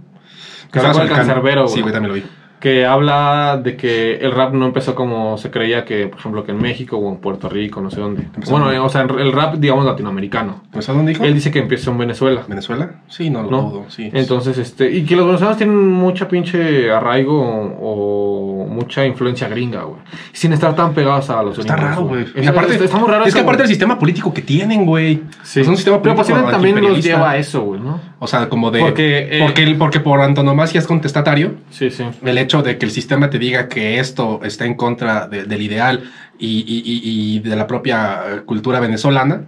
Que 0.72 0.80
sacó 0.80 1.02
el 1.02 1.08
cancerbero, 1.08 1.66
Sí, 1.68 1.80
güey, 1.82 1.92
también 1.92 2.08
lo 2.10 2.14
vi. 2.14 2.24
Que 2.64 2.86
habla 2.86 3.60
de 3.62 3.76
que 3.76 4.14
el 4.16 4.32
rap 4.32 4.54
no 4.54 4.64
empezó 4.64 4.94
como 4.94 5.36
se 5.36 5.50
creía 5.50 5.84
que, 5.84 6.06
por 6.06 6.18
ejemplo, 6.18 6.44
que 6.44 6.52
en 6.52 6.62
México 6.62 6.96
o 6.96 7.10
en 7.10 7.18
Puerto 7.18 7.50
Rico, 7.50 7.82
no 7.82 7.90
sé 7.90 8.00
dónde. 8.00 8.26
Bueno, 8.48 8.72
en- 8.72 8.78
o 8.78 8.88
sea, 8.88 9.02
el 9.02 9.32
rap, 9.32 9.56
digamos, 9.56 9.84
latinoamericano. 9.84 10.62
¿Pues 10.72 10.88
a 10.88 10.94
dónde 10.94 11.12
dijo? 11.12 11.24
Él 11.24 11.34
dice 11.34 11.50
que 11.50 11.58
empezó 11.58 11.90
en 11.90 11.98
Venezuela. 11.98 12.40
¿Venezuela? 12.48 13.02
Sí, 13.06 13.28
no 13.28 13.42
lo 13.42 13.50
¿no? 13.50 13.62
dudo, 13.64 13.84
sí. 13.88 14.08
Entonces, 14.14 14.56
este, 14.56 14.90
y 14.90 15.04
que 15.04 15.14
los 15.14 15.26
venezolanos 15.26 15.58
tienen 15.58 15.76
mucha 15.92 16.26
pinche 16.26 16.90
arraigo 16.90 17.38
o, 17.38 18.66
mucha 18.66 19.04
influencia 19.04 19.46
gringa, 19.46 19.82
güey. 19.82 20.00
Sin 20.32 20.54
estar 20.54 20.74
tan 20.74 20.94
pegados 20.94 21.28
a 21.28 21.42
los 21.42 21.58
Está 21.58 21.76
raro, 21.76 22.06
güey. 22.06 22.24
Es, 22.34 22.48
aparte, 22.48 22.82
está, 22.82 22.96
muy 22.96 23.08
raro 23.10 23.26
es 23.26 23.34
que 23.34 23.40
aparte 23.40 23.62
del 23.64 23.68
sistema 23.68 23.98
político 23.98 24.32
que 24.32 24.40
tienen, 24.40 24.86
güey. 24.86 25.22
Sí. 25.42 25.60
Es 25.60 25.68
un 25.68 25.76
sistema 25.76 26.00
Pero 26.00 26.14
político 26.14 26.22
posiblemente 26.22 26.52
también 26.52 26.74
los 26.76 26.84
antiimperialista. 26.96 27.16
lleva 27.18 27.30
a 27.30 27.36
eso, 27.36 27.60
güey, 27.60 27.80
¿no? 27.80 28.00
O 28.20 28.26
sea, 28.26 28.48
como 28.48 28.70
de... 28.70 28.80
Porque, 28.80 29.38
eh, 29.38 29.40
porque, 29.42 29.74
porque 29.78 30.00
por 30.00 30.20
antonomasia 30.20 30.78
es 30.78 30.86
contestatario. 30.86 31.54
Sí, 31.70 31.90
sí. 31.90 32.04
El 32.24 32.38
hecho 32.38 32.62
de 32.62 32.78
que 32.78 32.86
el 32.86 32.92
sistema 32.92 33.28
te 33.28 33.38
diga 33.38 33.68
que 33.68 33.98
esto 33.98 34.40
está 34.44 34.64
en 34.64 34.74
contra 34.74 35.26
de- 35.28 35.44
del 35.44 35.60
ideal 35.62 36.04
y, 36.38 36.60
y- 36.66 36.82
y- 36.84 37.36
y 37.36 37.40
de 37.40 37.56
la 37.56 37.66
propia 37.66 38.42
cultura 38.46 38.80
venezolana, 38.80 39.44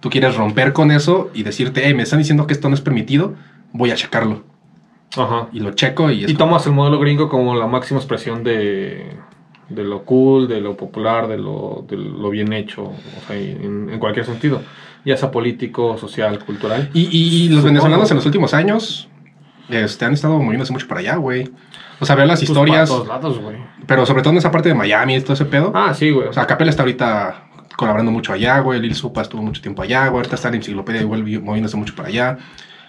tú 0.00 0.10
quieres 0.10 0.36
romper 0.36 0.72
con 0.72 0.90
eso 0.90 1.30
y 1.34 1.42
decirte, 1.42 1.82
hey, 1.84 1.94
me 1.94 2.02
están 2.04 2.18
diciendo 2.18 2.46
que 2.46 2.52
esto 2.52 2.68
no 2.68 2.74
es 2.74 2.80
permitido, 2.80 3.34
voy 3.72 3.90
a 3.90 3.94
checarlo. 3.96 4.44
Ajá. 5.16 5.48
Y 5.52 5.60
lo 5.60 5.72
checo 5.72 6.10
y 6.10 6.24
es 6.24 6.30
Y 6.30 6.34
tomas 6.34 6.64
el 6.66 6.72
modelo 6.72 7.00
gringo 7.00 7.28
como 7.28 7.54
la 7.56 7.66
máxima 7.66 7.98
expresión 7.98 8.44
de, 8.44 9.06
de 9.68 9.82
lo 9.84 10.04
cool, 10.04 10.46
de 10.46 10.60
lo 10.60 10.76
popular, 10.76 11.26
de 11.26 11.36
lo, 11.38 11.84
de 11.88 11.96
lo 11.96 12.30
bien 12.30 12.52
hecho, 12.52 12.82
o 12.84 12.94
sea, 13.26 13.36
en, 13.36 13.88
en 13.90 13.98
cualquier 13.98 14.24
sentido, 14.26 14.62
ya 15.04 15.16
sea 15.16 15.30
político, 15.30 15.96
social, 15.98 16.38
cultural. 16.44 16.90
Y, 16.94 17.02
y- 17.10 17.44
y 17.44 17.48
los 17.48 17.64
venezolanos 17.64 18.10
en 18.10 18.16
los 18.16 18.26
últimos 18.26 18.54
años 18.54 19.08
este, 19.68 20.04
han 20.04 20.12
estado 20.14 20.38
moviéndose 20.38 20.72
mucho 20.72 20.86
para 20.88 21.00
allá, 21.00 21.16
güey. 21.16 21.50
O 22.00 22.06
sea, 22.06 22.16
ver 22.16 22.26
las 22.26 22.40
Pues, 22.40 22.50
historias, 22.50 22.88
para 22.90 23.02
todos 23.02 23.08
lados, 23.08 23.38
güey. 23.40 23.56
pero 23.86 24.06
sobre 24.06 24.22
todo 24.22 24.32
en 24.32 24.38
esa 24.38 24.50
parte 24.50 24.68
de 24.70 24.74
Miami 24.74 25.16
y 25.16 25.20
todo 25.20 25.34
ese 25.34 25.44
pedo. 25.44 25.70
Ah, 25.74 25.92
sí, 25.94 26.10
güey. 26.10 26.28
O 26.28 26.32
sea, 26.32 26.46
Capela 26.46 26.70
está 26.70 26.82
ahorita 26.82 27.44
colaborando 27.76 28.10
mucho 28.10 28.32
allá, 28.32 28.58
güey. 28.60 28.80
Lil 28.80 28.94
Supa 28.94 29.22
estuvo 29.22 29.42
mucho 29.42 29.60
tiempo 29.62 29.82
allá, 29.82 30.08
güey. 30.08 30.16
Ahorita 30.18 30.34
está 30.36 30.48
en 30.48 30.54
enciclopedia 30.56 31.02
igual 31.02 31.22
vi- 31.22 31.38
moviéndose 31.38 31.76
mucho 31.76 31.94
para 31.94 32.08
allá. 32.08 32.38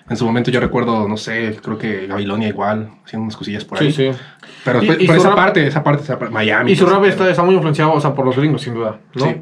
En 0.09 0.17
su 0.17 0.25
momento 0.25 0.49
yo 0.51 0.59
recuerdo, 0.59 1.07
no 1.07 1.15
sé, 1.17 1.57
creo 1.63 1.77
que 1.77 2.07
Babilonia 2.07 2.47
igual, 2.49 2.89
haciendo 3.05 3.23
unas 3.25 3.37
cosillas 3.37 3.63
por 3.63 3.79
ahí. 3.79 3.91
sí, 3.91 4.11
sí. 4.11 4.19
Pero, 4.65 4.81
Y- 4.83 4.87
pero 4.87 5.03
y 5.03 5.07
su 5.07 5.13
esa 5.13 5.27
rap- 5.29 5.35
parte, 5.35 5.67
esa 5.67 5.83
parte, 5.83 6.03
esa 6.03 6.17
parte, 6.19 6.33
Miami. 6.33 6.71
Y 6.71 6.75
su 6.75 6.85
rap 6.85 7.03
está, 7.05 7.29
está 7.29 7.43
muy 7.43 7.53
influenciado, 7.55 7.93
o 7.93 8.01
sea, 8.01 8.13
por 8.15 8.25
los 8.25 8.35
gringos, 8.35 8.61
sin 8.61 8.73
duda, 8.73 8.99
¿no? 9.13 9.25
Sí. 9.25 9.41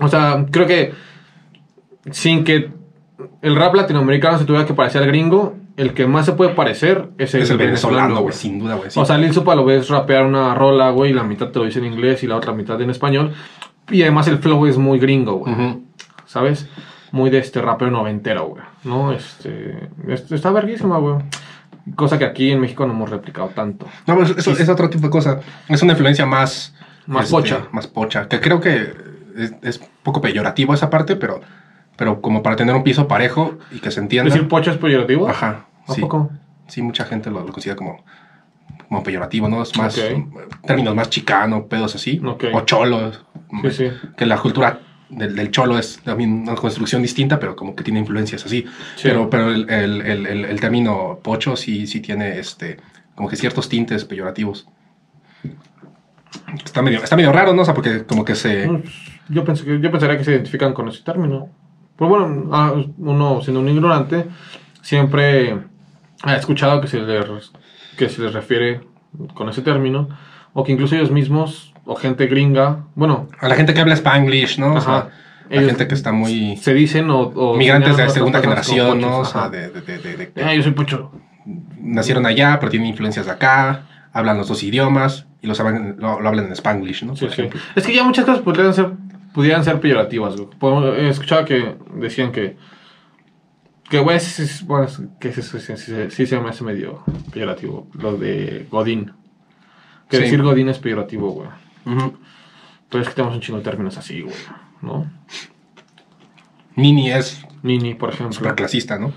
O 0.00 0.08
sea, 0.08 0.44
creo 0.50 0.66
que 0.66 0.92
sin 2.10 2.44
que 2.44 2.70
el 3.42 3.56
rap 3.56 3.74
latinoamericano 3.74 4.38
se 4.38 4.44
tuviera 4.44 4.66
que 4.66 4.74
parecer 4.74 5.02
al 5.02 5.08
gringo, 5.08 5.54
el 5.76 5.92
que 5.94 6.06
más 6.06 6.26
se 6.26 6.32
puede 6.32 6.54
parecer 6.54 7.08
es 7.18 7.34
el, 7.34 7.42
Es 7.42 7.50
el 7.50 7.58
venezolano, 7.58 8.20
güey, 8.20 8.34
sin 8.34 8.58
duda, 8.58 8.74
güey. 8.76 8.90
sí. 8.90 9.00
O 9.00 9.04
sea, 9.04 9.18
Lil 9.18 9.32
Supa 9.32 9.54
lo 9.54 9.64
ves 9.64 9.88
rapear 9.88 10.24
una 10.24 10.54
rola, 10.54 10.90
güey, 10.90 11.10
y 11.10 11.14
la 11.14 11.24
mitad 11.24 11.48
te 11.48 11.58
lo 11.58 11.64
dice 11.64 11.78
en 11.80 11.86
inglés 11.86 12.22
y 12.22 12.26
la 12.26 12.36
otra 12.36 12.52
mitad 12.52 12.80
en 12.80 12.90
español. 12.90 13.32
Y 13.90 14.02
además 14.02 14.28
el 14.28 14.38
flow 14.38 14.66
es 14.66 14.78
muy 14.78 14.98
gringo, 14.98 15.34
güey. 15.38 15.54
¿Sabes? 16.26 16.68
Muy 17.12 17.30
de 17.30 17.38
este 17.38 17.60
rapero 17.60 17.90
noventero, 17.90 18.46
güey. 18.46 18.62
¿No? 18.84 19.12
Este, 19.12 19.88
este- 20.08 20.34
Está 20.34 20.50
verguísima, 20.52 20.98
güey. 20.98 21.16
Cosa 21.96 22.18
que 22.18 22.24
aquí 22.24 22.50
en 22.50 22.60
México 22.60 22.86
no 22.86 22.92
hemos 22.94 23.10
replicado 23.10 23.48
tanto. 23.48 23.86
No, 24.06 24.16
pero 24.16 24.38
eso 24.38 24.52
es 24.52 24.68
otro 24.68 24.88
tipo 24.88 25.04
de 25.06 25.10
cosa. 25.10 25.40
Es 25.68 25.82
una 25.82 25.92
influencia 25.92 26.24
más... 26.24 26.74
este, 27.00 27.12
Más 27.12 27.30
pocha. 27.30 27.66
Más 27.72 27.86
pocha. 27.86 28.26
Que 28.28 28.40
creo 28.40 28.60
que 28.60 28.94
es, 29.36 29.52
es 29.62 29.80
poco 30.02 30.20
peyorativo 30.22 30.72
esa 30.72 30.88
parte, 30.88 31.14
pero, 31.16 31.40
pero 31.96 32.20
como 32.20 32.42
para 32.42 32.56
tener 32.56 32.74
un 32.74 32.82
piso 32.82 33.08
parejo 33.08 33.58
y 33.70 33.78
que 33.78 33.90
se 33.90 34.00
entienda. 34.00 34.32
¿Decir 34.32 34.48
pocho 34.48 34.70
es 34.70 34.78
peyorativo? 34.78 35.28
Ajá. 35.28 35.66
¿A 35.86 35.92
sí. 35.94 36.00
poco? 36.00 36.30
Sí, 36.66 36.82
mucha 36.82 37.04
gente 37.04 37.30
lo, 37.30 37.44
lo 37.44 37.52
considera 37.52 37.76
como, 37.76 38.04
como 38.88 39.02
peyorativo, 39.02 39.48
¿no? 39.48 39.62
Es 39.62 39.76
más, 39.76 40.00
términos 40.66 40.94
más 40.94 41.10
chicano, 41.10 41.66
pedos 41.66 41.94
así. 41.94 42.20
Ok. 42.24 42.44
O 42.52 42.60
cholos. 42.62 43.24
Sí, 43.62 43.70
sí. 43.70 43.90
Que 44.16 44.26
la 44.26 44.38
cultura 44.38 44.80
del, 45.08 45.36
del 45.36 45.50
cholo 45.50 45.78
es 45.78 46.00
también 46.00 46.42
una 46.42 46.54
construcción 46.54 47.02
distinta, 47.02 47.38
pero 47.38 47.54
como 47.54 47.74
que 47.76 47.84
tiene 47.84 48.00
influencias 48.00 48.44
así. 48.46 48.64
Sí. 48.96 49.02
Pero, 49.02 49.28
pero 49.30 49.50
el, 49.50 49.70
el, 49.70 50.44
el, 50.44 50.60
término 50.60 51.20
pocho 51.22 51.56
sí, 51.56 51.86
sí 51.86 52.00
tiene 52.00 52.38
este, 52.38 52.78
como 53.14 53.28
que 53.28 53.36
ciertos 53.36 53.68
tintes 53.68 54.04
peyorativos. 54.04 54.66
Está 56.64 56.82
medio, 56.82 57.02
está 57.02 57.16
medio 57.16 57.32
raro, 57.32 57.52
¿no? 57.52 57.62
O 57.62 57.64
sea, 57.64 57.74
porque 57.74 58.04
como 58.04 58.24
que 58.24 58.34
se... 58.34 58.66
Mm, 58.66 58.82
Yo, 59.28 59.44
pensé 59.44 59.64
que, 59.64 59.80
yo 59.80 59.90
pensaría 59.90 60.18
que 60.18 60.24
se 60.24 60.32
identifican 60.32 60.72
con 60.72 60.88
ese 60.88 61.02
término. 61.02 61.48
Pues 61.96 62.08
bueno, 62.08 62.48
ah, 62.52 62.72
uno 62.98 63.40
siendo 63.42 63.60
un 63.60 63.68
ignorante, 63.68 64.26
siempre 64.82 65.58
ha 66.22 66.36
escuchado 66.36 66.80
que 66.80 66.88
se, 66.88 67.00
les, 67.00 67.52
que 67.96 68.08
se 68.08 68.22
les 68.22 68.32
refiere 68.32 68.80
con 69.34 69.48
ese 69.48 69.62
término, 69.62 70.08
o 70.52 70.64
que 70.64 70.72
incluso 70.72 70.96
ellos 70.96 71.10
mismos, 71.10 71.72
o 71.84 71.94
gente 71.96 72.26
gringa, 72.26 72.84
bueno, 72.94 73.28
A 73.40 73.48
la 73.48 73.54
gente 73.54 73.74
que 73.74 73.80
habla 73.80 73.94
spanglish, 73.94 74.58
¿no? 74.58 74.74
O 74.74 74.80
sea, 74.80 74.96
Ajá. 74.96 75.08
la 75.50 75.62
gente 75.62 75.86
que 75.86 75.94
está 75.94 76.12
muy... 76.12 76.56
se 76.56 76.74
dicen 76.74 77.10
o... 77.10 77.20
o 77.22 77.56
Migrantes 77.56 77.96
de 77.96 78.08
segunda 78.10 78.40
generación, 78.40 79.00
¿no? 79.00 79.18
O 79.18 79.24
sea, 79.24 79.42
ajá. 79.42 79.50
de, 79.50 79.70
de- 79.70 79.80
de- 79.82 79.98
de- 79.98 80.26
de- 80.34 80.44
Ah, 80.44 80.54
yo 80.54 80.62
soy 80.62 80.72
pocho. 80.72 81.12
nacieron 81.78 82.26
allá, 82.26 82.56
pero 82.58 82.70
tienen 82.70 82.88
influencias 82.88 83.26
de 83.26 83.32
acá, 83.32 83.82
hablan 84.12 84.38
los 84.38 84.48
dos 84.48 84.62
idiomas 84.62 85.26
y 85.42 85.46
los 85.46 85.60
hablan- 85.60 85.96
lo, 85.98 86.20
lo 86.20 86.28
hablan 86.28 86.46
en 86.46 86.52
spanglish, 86.52 87.04
¿no? 87.04 87.14
Sí, 87.16 87.28
sí. 87.34 87.48
Es 87.76 87.86
que 87.86 87.94
ya 87.94 88.02
muchas 88.04 88.24
cosas 88.24 88.40
pudieran 88.42 88.72
ser, 88.72 88.92
pudieran 89.34 89.62
ser 89.64 89.80
peyorativas. 89.80 90.36
güey. 90.36 90.48
He 91.00 91.08
escuchado 91.10 91.44
que 91.44 91.76
decían 91.96 92.32
que. 92.32 92.56
Que, 93.90 93.98
güey, 93.98 94.18
sí, 94.18 94.46
sí, 94.46 94.64
bueno, 94.64 94.86
es- 94.86 95.02
que 95.20 95.30
sí, 95.32 95.42
sí 96.10 96.26
se 96.26 96.40
me 96.40 96.48
hace 96.48 96.64
medio 96.64 97.02
peyorativo. 97.32 97.86
Lo 97.92 98.16
de 98.16 98.66
Godín. 98.70 99.12
Que 100.08 100.16
Sí. 100.16 100.22
decir 100.22 100.42
Godín 100.42 100.68
es 100.70 100.78
peyorativo, 100.78 101.30
güey. 101.30 101.48
Ujú. 101.84 102.16
Pero 102.88 103.02
es 103.02 103.08
que 103.08 103.14
tenemos 103.14 103.34
un 103.34 103.42
chingo 103.42 103.58
de 103.58 103.64
términos 103.64 103.98
así, 103.98 104.22
güey. 104.22 104.34
¿No? 104.80 105.10
Nini 106.76 107.10
es 107.12 107.44
Nini, 107.62 107.94
por 107.94 108.08
ejemplo. 108.10 108.32
superclasista, 108.32 108.98
¿no? 108.98 109.12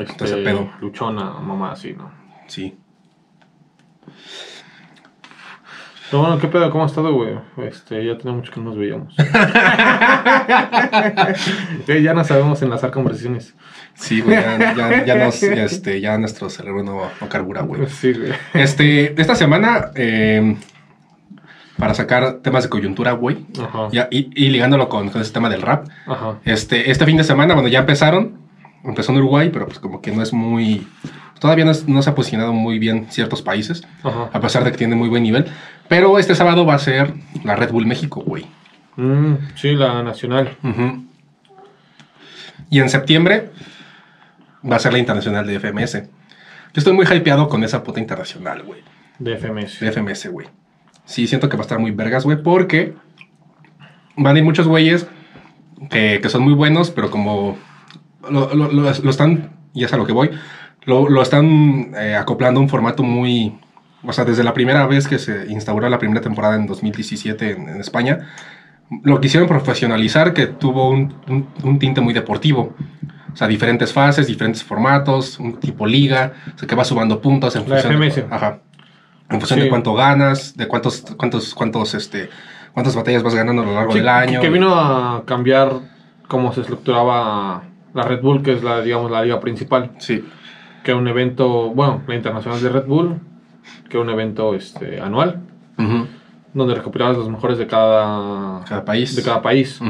Este, 0.00 0.24
ese 0.24 0.36
pedo. 0.38 0.70
Luchona, 0.80 1.24
mamá, 1.40 1.72
así, 1.72 1.92
¿no? 1.92 2.10
Sí. 2.48 2.76
Pero 6.14 6.22
bueno, 6.22 6.38
¿qué 6.38 6.46
pedo? 6.46 6.70
¿Cómo 6.70 6.84
has 6.84 6.92
estado, 6.92 7.12
güey? 7.12 7.34
Este, 7.56 8.06
ya 8.06 8.16
tenía 8.16 8.36
mucho 8.36 8.52
que 8.52 8.60
no 8.60 8.66
nos 8.66 8.78
veíamos. 8.78 9.16
Eh, 11.88 12.02
ya 12.02 12.14
no 12.14 12.22
sabemos 12.22 12.62
enlazar 12.62 12.92
conversaciones. 12.92 13.54
Sí, 13.94 14.20
güey, 14.20 14.36
ya, 14.36 14.74
ya, 14.76 15.04
ya 15.04 15.16
nos, 15.16 15.42
este, 15.42 16.00
ya 16.00 16.16
nuestro 16.18 16.48
cerebro 16.48 16.84
no, 16.84 17.02
no 17.20 17.28
carbura, 17.28 17.62
güey. 17.62 17.86
Sí, 17.88 18.12
güey. 18.12 18.32
Este, 18.54 19.20
esta 19.20 19.34
semana, 19.34 19.90
eh, 19.96 20.56
para 21.78 21.94
sacar 21.94 22.34
temas 22.34 22.62
de 22.62 22.70
coyuntura, 22.70 23.12
güey, 23.12 23.44
y, 24.10 24.44
y 24.44 24.50
ligándolo 24.50 24.88
con, 24.88 25.08
con 25.10 25.20
ese 25.20 25.32
tema 25.32 25.50
del 25.50 25.62
rap, 25.62 25.88
Ajá. 26.06 26.38
este, 26.44 26.90
este 26.92 27.04
fin 27.06 27.16
de 27.16 27.24
semana, 27.24 27.54
bueno, 27.54 27.68
ya 27.68 27.80
empezaron, 27.80 28.38
empezó 28.84 29.10
en 29.12 29.18
Uruguay, 29.18 29.50
pero 29.52 29.66
pues 29.66 29.80
como 29.80 30.00
que 30.00 30.12
no 30.12 30.22
es 30.22 30.32
muy, 30.32 30.86
todavía 31.40 31.64
no, 31.64 31.70
es- 31.72 31.86
no 31.88 32.00
se 32.02 32.10
ha 32.10 32.14
posicionado 32.14 32.52
muy 32.52 32.78
bien 32.78 33.06
ciertos 33.10 33.42
países, 33.42 33.86
Ajá. 34.02 34.30
a 34.32 34.40
pesar 34.40 34.64
de 34.64 34.70
que 34.72 34.78
tiene 34.78 34.94
muy 34.96 35.08
buen 35.08 35.22
nivel, 35.22 35.46
pero 35.88 36.18
este 36.18 36.34
sábado 36.34 36.64
va 36.66 36.74
a 36.74 36.78
ser 36.78 37.14
la 37.44 37.56
Red 37.56 37.70
Bull 37.70 37.86
México, 37.86 38.22
güey. 38.24 38.46
Mm, 38.96 39.34
sí, 39.56 39.74
la 39.74 40.02
nacional. 40.02 40.56
Y 42.70 42.80
en 42.80 42.88
septiembre 42.88 43.50
va 44.68 44.76
a 44.76 44.78
ser 44.78 44.92
la 44.92 44.98
internacional 44.98 45.46
de 45.46 45.56
FMS. 45.60 45.94
Yo 46.02 46.78
estoy 46.78 46.92
muy 46.92 47.06
hypeado 47.06 47.48
con 47.48 47.62
esa 47.64 47.82
puta 47.82 48.00
internacional, 48.00 48.62
güey. 48.62 48.80
De 49.18 49.36
FMS. 49.36 49.80
De 49.80 49.92
FMS, 49.92 50.28
güey. 50.30 50.48
Sí, 51.04 51.26
siento 51.26 51.48
que 51.48 51.56
va 51.56 51.60
a 51.62 51.66
estar 51.66 51.78
muy 51.78 51.90
vergas, 51.90 52.24
güey, 52.24 52.42
porque 52.42 52.94
van 54.16 54.34
a 54.34 54.38
ir 54.38 54.44
muchos 54.44 54.66
güeyes 54.66 55.06
que, 55.90 56.18
que 56.22 56.28
son 56.28 56.42
muy 56.42 56.54
buenos, 56.54 56.90
pero 56.90 57.10
como 57.10 57.58
lo, 58.28 58.54
lo- 58.54 58.72
lo- 58.72 58.92
lo 58.92 59.10
están, 59.10 59.50
y 59.74 59.84
es 59.84 59.92
a 59.92 59.96
lo 59.98 60.06
que 60.06 60.12
voy, 60.12 60.30
lo, 60.86 61.08
lo 61.08 61.22
están 61.22 61.92
eh, 61.96 62.14
acoplando 62.16 62.60
a 62.60 62.62
un 62.62 62.68
formato 62.68 63.02
muy... 63.02 63.58
O 64.06 64.12
sea, 64.12 64.24
desde 64.24 64.44
la 64.44 64.52
primera 64.52 64.86
vez 64.86 65.08
que 65.08 65.18
se 65.18 65.46
instauró 65.50 65.88
la 65.88 65.98
primera 65.98 66.20
temporada 66.20 66.56
en 66.56 66.66
2017 66.66 67.52
en, 67.52 67.68
en 67.70 67.80
España, 67.80 68.28
lo 69.02 69.18
quisieron 69.20 69.48
profesionalizar, 69.48 70.34
que 70.34 70.46
tuvo 70.46 70.90
un, 70.90 71.14
un- 71.28 71.48
un 71.62 71.78
tinte 71.78 72.02
muy 72.02 72.12
deportivo. 72.12 72.74
O 73.32 73.36
sea, 73.36 73.48
diferentes 73.48 73.92
fases, 73.94 74.26
diferentes 74.26 74.62
formatos, 74.62 75.38
un 75.40 75.58
tipo 75.58 75.86
liga, 75.86 76.34
o 76.54 76.58
sea, 76.58 76.68
que 76.68 76.74
va 76.76 76.84
sumando 76.84 77.20
puntos 77.20 77.56
en 77.56 77.62
La 77.68 77.80
función 77.80 77.98
de- 78.00 78.26
ajá. 78.30 78.58
En 79.30 79.40
función 79.40 79.58
Sí. 79.58 79.64
de 79.64 79.70
cuánto 79.70 79.94
ganas, 79.94 80.54
de 80.54 80.68
cuántos, 80.68 81.02
cuántos, 81.16 81.54
cuántos, 81.54 81.94
este, 81.94 82.28
cuántas 82.74 82.94
batallas 82.94 83.22
vas 83.22 83.34
ganando 83.34 83.62
a 83.62 83.64
lo 83.64 83.74
largo 83.74 83.92
Sí, 83.92 83.98
del 84.00 84.08
año. 84.10 84.38
Que 84.40 84.50
vino 84.50 84.74
a 84.74 85.24
cambiar 85.24 85.72
cómo 86.28 86.52
se 86.52 86.60
estructuraba 86.60 87.62
la 87.94 88.02
Red 88.02 88.20
Bull, 88.20 88.42
que 88.42 88.52
es 88.52 88.62
la, 88.62 88.82
digamos, 88.82 89.10
la 89.10 89.22
liga 89.24 89.40
principal. 89.40 89.92
Sí, 89.98 90.22
Que 90.84 90.94
un 90.94 91.08
evento, 91.08 91.70
bueno, 91.70 92.02
la 92.06 92.14
internacional 92.14 92.62
de 92.62 92.68
Red 92.68 92.84
Bull, 92.86 93.18
que 93.88 93.98
un 93.98 94.08
evento 94.10 94.54
este, 94.54 95.00
anual, 95.00 95.40
donde 96.52 96.74
recopilabas 96.74 97.16
los 97.16 97.28
mejores 97.28 97.58
de 97.58 97.66
cada, 97.66 98.64
cada 98.64 98.84
país. 98.84 99.16
de 99.16 99.22
cada 99.22 99.42
país. 99.42 99.80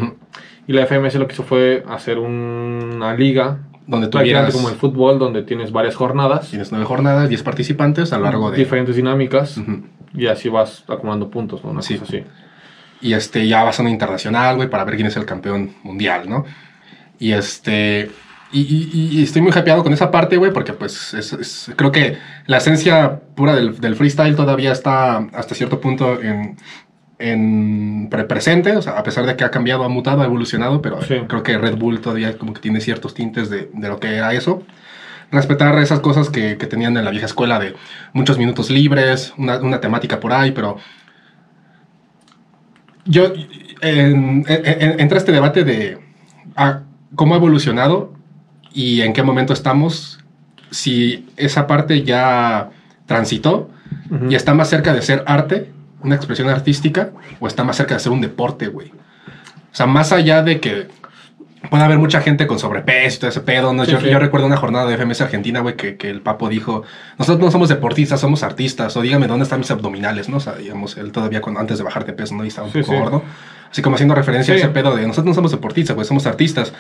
Y 0.67 0.73
la 0.73 0.87
FMS 0.87 1.17
lo 1.17 1.27
que 1.27 1.35
hizo 1.35 1.43
fue 1.43 1.85
hacer 1.89 2.19
una 2.19 3.15
liga, 3.15 3.59
Donde 3.87 4.09
tuvieras, 4.09 4.55
como 4.55 4.71
el 4.71 4.77
fútbol, 4.77 5.19
donde 5.19 5.43
tienes 5.43 5.73
varias 5.73 5.95
jornadas, 5.95 6.49
tienes 6.49 6.71
nueve 6.73 6.87
jornadas, 6.87 7.29
diez 7.29 7.43
participantes 7.43 8.13
a 8.15 8.19
lo 8.19 8.25
largo 8.25 8.51
de... 8.51 8.57
diferentes 8.57 8.97
dinámicas, 8.97 9.61
y 10.15 10.27
así 10.27 10.49
vas 10.49 10.85
acumulando 10.89 11.29
puntos, 11.29 11.63
¿no? 11.65 11.71
Una 11.73 11.83
Sí. 11.83 11.99
cosa 11.99 12.17
así. 12.17 12.25
Y 13.03 13.13
este, 13.13 13.47
ya 13.47 13.63
vas 13.65 13.79
a 13.79 13.83
una 13.83 13.91
internacional, 13.91 14.57
güey, 14.57 14.71
para 14.71 14.85
ver 14.85 14.95
quién 14.95 15.09
es 15.09 15.17
el 15.19 15.27
campeón 15.27 15.73
mundial, 15.83 16.31
¿no? 16.31 16.45
Y 17.19 17.33
este. 17.33 18.11
Y, 18.57 18.61
y- 18.95 19.19
y 19.19 19.23
estoy 19.25 19.43
muy 19.43 19.51
hypeado 19.51 19.83
con 19.83 19.93
esa 19.93 20.11
parte, 20.13 20.37
güey, 20.37 20.53
porque 20.53 20.73
pues 20.73 21.13
es- 21.15 21.33
es- 21.33 21.73
creo 21.75 21.91
que 21.91 22.19
la 22.47 22.59
esencia 22.59 23.21
pura 23.35 23.57
del, 23.57 23.81
del 23.81 23.97
freestyle 23.97 24.37
todavía 24.37 24.71
está 24.71 25.17
hasta 25.33 25.57
cierto 25.57 25.81
punto 25.81 26.23
en, 26.23 26.57
en 27.19 28.07
pre- 28.11 28.25
presente, 28.25 28.77
o 28.77 28.83
sea, 28.83 28.93
a 28.93 29.03
pesar 29.03 29.27
de 29.27 29.35
que 29.37 29.43
ha 29.43 29.51
cambiado, 29.51 29.83
ha 29.83 29.89
mutado, 29.89 30.23
ha 30.23 30.25
evolucionado, 30.27 30.81
pero 30.83 31.03
Sí. 31.03 31.17
creo 31.27 31.43
que 31.43 31.59
Red 31.59 31.77
Bull 31.77 32.01
todavía 32.01 32.39
como 32.39 32.55
que 32.55 32.61
tiene 32.61 32.81
ciertos 32.81 33.13
tintes 33.13 33.51
de, 33.51 33.71
de 33.75 33.89
lo 33.89 33.99
que 33.99 34.15
era 34.15 34.33
eso. 34.35 34.63
Respetar 35.33 35.77
esas 35.81 35.99
cosas 35.99 36.31
que, 36.31 36.57
que 36.57 36.67
tenían 36.67 36.97
en 36.97 37.05
la 37.05 37.11
vieja 37.11 37.27
escuela 37.27 37.59
de 37.59 37.75
muchos 38.13 38.39
minutos 38.39 38.71
libres, 38.71 39.35
una, 39.37 39.59
una 39.59 39.81
temática 39.81 40.21
por 40.21 40.33
ahí, 40.33 40.53
pero 40.53 40.77
yo 43.05 43.33
en, 43.81 44.45
en- 44.49 45.13
este 45.13 45.33
debate 45.33 45.65
de 45.65 45.99
ah, 46.57 46.83
cómo 47.17 47.35
ha 47.35 47.39
evolucionado 47.39 48.14
y 48.75 49.03
en 49.03 49.13
qué 49.13 49.23
momento 49.23 49.53
estamos, 49.53 50.19
si 50.71 51.27
esa 51.37 51.67
parte 51.67 52.03
ya 52.03 52.71
transitó 53.07 53.71
y 54.29 54.35
está 54.35 54.53
más 54.53 54.69
cerca 54.69 54.93
de 54.93 55.01
ser 55.01 55.23
arte, 55.27 55.71
una 56.03 56.17
expresión 56.17 56.49
artística, 56.49 57.11
o 57.41 57.47
está 57.47 57.65
más 57.65 57.77
cerca 57.77 57.95
de 57.95 58.01
ser 58.01 58.13
un 58.13 58.21
deporte, 58.21 58.67
güey. 58.67 58.89
O 58.89 59.77
sea, 59.77 59.87
más 59.87 60.13
allá 60.13 60.43
de 60.43 60.61
que 60.61 60.89
pueda 61.71 61.85
haber 61.85 61.99
mucha 61.99 62.21
gente 62.21 62.47
con 62.47 62.59
sobrepeso 62.59 63.17
y 63.17 63.21
todo 63.21 63.31
ese 63.31 63.41
pedo, 63.41 63.73
¿no? 63.73 63.85
Sí, 63.85 63.93
yo, 63.93 64.01
sí. 64.01 64.11
yo 64.11 64.19
recuerdo 64.19 64.47
una 64.47 64.57
jornada 64.57 64.87
de 64.87 64.97
FMS 64.97 65.23
Argentina, 65.23 65.61
güey, 65.61 65.77
que, 65.77 65.97
que 65.97 66.11
el 66.11 66.21
papo 66.21 66.49
dijo, 66.49 66.83
nosotros 67.19 67.45
no 67.45 67.51
somos 67.51 67.69
deportistas, 67.69 68.21
somos 68.21 68.43
artistas, 68.43 68.97
o 68.97 69.03
dígame 69.03 69.27
dónde 69.27 69.45
están 69.45 69.61
mis 69.61 69.71
abdominales, 69.71 70.29
¿no? 70.29 70.37
O 70.39 70.41
sea, 70.41 70.55
digamos, 70.55 70.97
él 70.97 71.13
todavía 71.13 71.41
cuando, 71.41 71.61
antes 71.61 71.79
de 71.79 71.85
bajar 71.85 72.05
de 72.05 72.13
peso, 72.13 72.35
¿no? 72.35 72.45
Y 72.45 72.49
estaba 72.49 72.67
un 72.67 72.73
Sí, 72.73 72.83
poco 72.83 72.99
gordo. 72.99 73.23
Así 73.71 73.83
como 73.83 73.95
haciendo 73.97 74.15
referencia 74.15 74.55
a 74.55 74.57
ese 74.57 74.69
pedo 74.69 74.95
de 74.95 75.03
nosotros 75.03 75.27
no 75.27 75.35
somos 75.35 75.51
deportistas, 75.51 75.97
güey, 75.97 76.07
somos 76.07 76.27
artistas. 76.27 76.73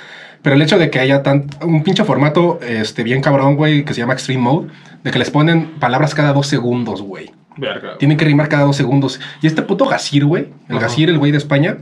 Pero 0.44 0.56
el 0.56 0.62
hecho 0.62 0.78
de 0.78 0.90
que 0.90 1.00
haya 1.00 1.22
tan, 1.22 1.46
un 1.62 1.82
pinche 1.82 2.04
formato 2.04 2.60
este, 2.60 3.02
bien 3.02 3.22
cabrón, 3.22 3.56
güey, 3.56 3.82
que 3.86 3.94
se 3.94 4.00
llama 4.00 4.12
Extreme 4.12 4.42
Mode, 4.42 4.68
de 5.02 5.10
que 5.10 5.18
les 5.18 5.30
ponen 5.30 5.70
palabras 5.80 6.14
cada 6.14 6.34
dos 6.34 6.46
segundos, 6.46 7.00
güey. 7.00 7.30
Verga. 7.56 7.96
Tienen 7.96 8.18
que 8.18 8.26
rimar 8.26 8.50
cada 8.50 8.64
dos 8.64 8.76
segundos. 8.76 9.20
Y 9.40 9.46
este 9.46 9.62
puto 9.62 9.86
Gasir, 9.86 10.26
güey, 10.26 10.48
el 10.68 10.76
Ajá. 10.76 10.86
Gasir, 10.86 11.08
el 11.08 11.18
güey 11.18 11.32
de 11.32 11.38
España, 11.38 11.78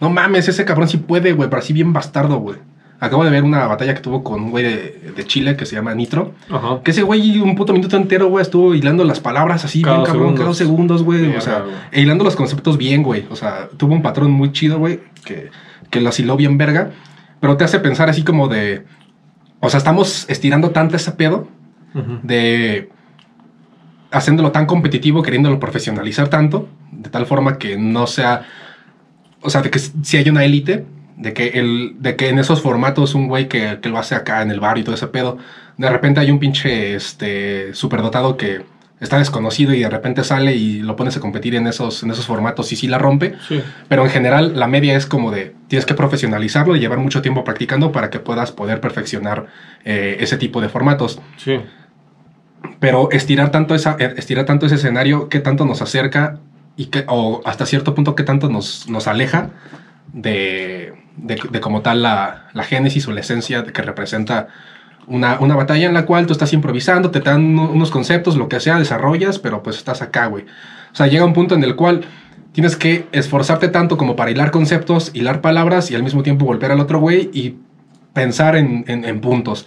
no 0.00 0.08
mames, 0.08 0.46
ese 0.46 0.64
cabrón 0.64 0.88
sí 0.88 0.98
puede, 0.98 1.32
güey, 1.32 1.50
pero 1.50 1.60
así 1.60 1.72
bien 1.72 1.92
bastardo, 1.92 2.38
güey. 2.38 2.58
Acabo 3.00 3.24
de 3.24 3.30
ver 3.30 3.42
una 3.42 3.66
batalla 3.66 3.92
que 3.92 4.00
tuvo 4.00 4.22
con 4.22 4.40
un 4.40 4.50
güey 4.52 4.62
de, 4.64 5.12
de 5.16 5.24
Chile 5.26 5.56
que 5.56 5.66
se 5.66 5.74
llama 5.74 5.92
Nitro. 5.92 6.32
Ajá. 6.48 6.80
Que 6.84 6.92
ese 6.92 7.02
güey 7.02 7.40
un 7.40 7.56
puto 7.56 7.72
minuto 7.72 7.96
entero, 7.96 8.28
güey, 8.28 8.42
estuvo 8.42 8.72
hilando 8.74 9.02
las 9.02 9.18
palabras 9.18 9.64
así, 9.64 9.82
Cada 9.82 9.96
bien 9.96 10.06
cabrón, 10.06 10.22
segundos. 10.22 10.38
cada 10.38 10.48
dos 10.48 10.56
segundos, 10.58 11.02
güey. 11.02 11.36
O 11.36 11.40
sea, 11.40 11.64
e 11.90 12.02
hilando 12.02 12.22
los 12.22 12.36
conceptos 12.36 12.78
bien, 12.78 13.02
güey. 13.02 13.26
O 13.30 13.36
sea, 13.36 13.68
tuvo 13.76 13.94
un 13.94 14.02
patrón 14.02 14.30
muy 14.30 14.52
chido, 14.52 14.78
güey, 14.78 15.00
que, 15.24 15.50
que 15.90 16.00
lo 16.00 16.10
hiló 16.16 16.36
bien 16.36 16.56
verga. 16.56 16.92
Pero 17.46 17.56
te 17.56 17.62
hace 17.62 17.78
pensar 17.78 18.10
así 18.10 18.24
como 18.24 18.48
de. 18.48 18.86
O 19.60 19.70
sea, 19.70 19.78
estamos 19.78 20.28
estirando 20.28 20.70
tanto 20.70 20.96
ese 20.96 21.12
pedo 21.12 21.46
de 22.24 22.90
haciéndolo 24.10 24.50
tan 24.50 24.66
competitivo, 24.66 25.22
queriéndolo 25.22 25.60
profesionalizar 25.60 26.26
tanto, 26.26 26.68
de 26.90 27.08
tal 27.08 27.24
forma 27.24 27.56
que 27.56 27.78
no 27.78 28.08
sea, 28.08 28.42
o 29.42 29.48
sea, 29.48 29.62
de 29.62 29.70
que 29.70 29.78
si 29.78 30.16
hay 30.16 30.28
una 30.28 30.44
élite, 30.44 30.86
de 31.16 31.32
que 31.34 31.50
el, 31.50 31.94
de 32.00 32.16
que 32.16 32.30
en 32.30 32.40
esos 32.40 32.62
formatos 32.62 33.14
un 33.14 33.28
güey 33.28 33.46
que, 33.46 33.78
que 33.80 33.90
lo 33.90 33.98
hace 33.98 34.16
acá 34.16 34.42
en 34.42 34.50
el 34.50 34.58
bar 34.58 34.78
y 34.78 34.82
todo 34.82 34.96
ese 34.96 35.06
pedo, 35.06 35.38
de 35.76 35.88
repente 35.88 36.18
hay 36.18 36.32
un 36.32 36.40
pinche 36.40 36.96
este 36.96 37.72
superdotado 37.74 38.36
que 38.36 38.64
está 39.00 39.18
desconocido 39.18 39.74
y 39.74 39.80
de 39.80 39.90
repente 39.90 40.24
sale 40.24 40.54
y 40.54 40.80
lo 40.80 40.96
pones 40.96 41.16
a 41.16 41.20
competir 41.20 41.54
en 41.54 41.66
esos, 41.66 42.02
en 42.02 42.10
esos 42.10 42.26
formatos 42.26 42.72
y 42.72 42.76
sí 42.76 42.88
la 42.88 42.98
rompe. 42.98 43.34
Sí. 43.46 43.62
Pero 43.88 44.04
en 44.04 44.10
general 44.10 44.58
la 44.58 44.66
media 44.66 44.96
es 44.96 45.06
como 45.06 45.30
de 45.30 45.54
tienes 45.68 45.84
que 45.84 45.94
profesionalizarlo 45.94 46.76
y 46.76 46.80
llevar 46.80 46.98
mucho 46.98 47.22
tiempo 47.22 47.44
practicando 47.44 47.92
para 47.92 48.10
que 48.10 48.20
puedas 48.20 48.52
poder 48.52 48.80
perfeccionar 48.80 49.46
eh, 49.84 50.16
ese 50.20 50.38
tipo 50.38 50.60
de 50.60 50.68
formatos. 50.68 51.20
Sí. 51.36 51.60
Pero 52.80 53.10
estirar 53.10 53.50
tanto, 53.50 53.74
esa, 53.74 53.96
eh, 53.98 54.14
estirar 54.16 54.46
tanto 54.46 54.66
ese 54.66 54.76
escenario, 54.76 55.28
qué 55.28 55.40
tanto 55.40 55.66
nos 55.66 55.82
acerca 55.82 56.38
y 56.76 56.86
qué, 56.86 57.04
o 57.08 57.42
hasta 57.44 57.66
cierto 57.66 57.94
punto 57.94 58.14
qué 58.14 58.22
tanto 58.22 58.48
nos, 58.48 58.88
nos 58.88 59.06
aleja 59.06 59.50
de, 60.12 60.94
de, 61.16 61.38
de 61.50 61.60
como 61.60 61.82
tal 61.82 62.02
la, 62.02 62.48
la 62.54 62.64
génesis 62.64 63.06
o 63.08 63.12
la 63.12 63.20
esencia 63.20 63.64
que 63.64 63.82
representa 63.82 64.48
una, 65.06 65.38
una 65.40 65.54
batalla 65.56 65.86
en 65.86 65.94
la 65.94 66.04
cual 66.06 66.26
tú 66.26 66.32
estás 66.32 66.52
improvisando, 66.52 67.10
te 67.10 67.20
dan 67.20 67.44
uno- 67.44 67.70
unos 67.70 67.90
conceptos, 67.90 68.36
lo 68.36 68.48
que 68.48 68.60
sea, 68.60 68.78
desarrollas, 68.78 69.38
pero 69.38 69.62
pues 69.62 69.76
estás 69.76 70.02
acá, 70.02 70.26
güey. 70.26 70.44
O 70.92 70.96
sea, 70.96 71.06
llega 71.06 71.24
un 71.24 71.32
punto 71.32 71.54
en 71.54 71.62
el 71.64 71.76
cual 71.76 72.02
tienes 72.52 72.76
que 72.76 73.06
esforzarte 73.12 73.68
tanto 73.68 73.96
como 73.98 74.16
para 74.16 74.30
hilar 74.30 74.50
conceptos, 74.50 75.10
hilar 75.14 75.40
palabras 75.40 75.90
y 75.90 75.94
al 75.94 76.02
mismo 76.02 76.22
tiempo 76.22 76.44
golpear 76.46 76.72
al 76.72 76.80
otro 76.80 76.98
güey 76.98 77.30
y 77.32 77.56
pensar 78.14 78.56
en, 78.56 78.84
en- 78.88 79.04
en 79.04 79.20
puntos. 79.20 79.66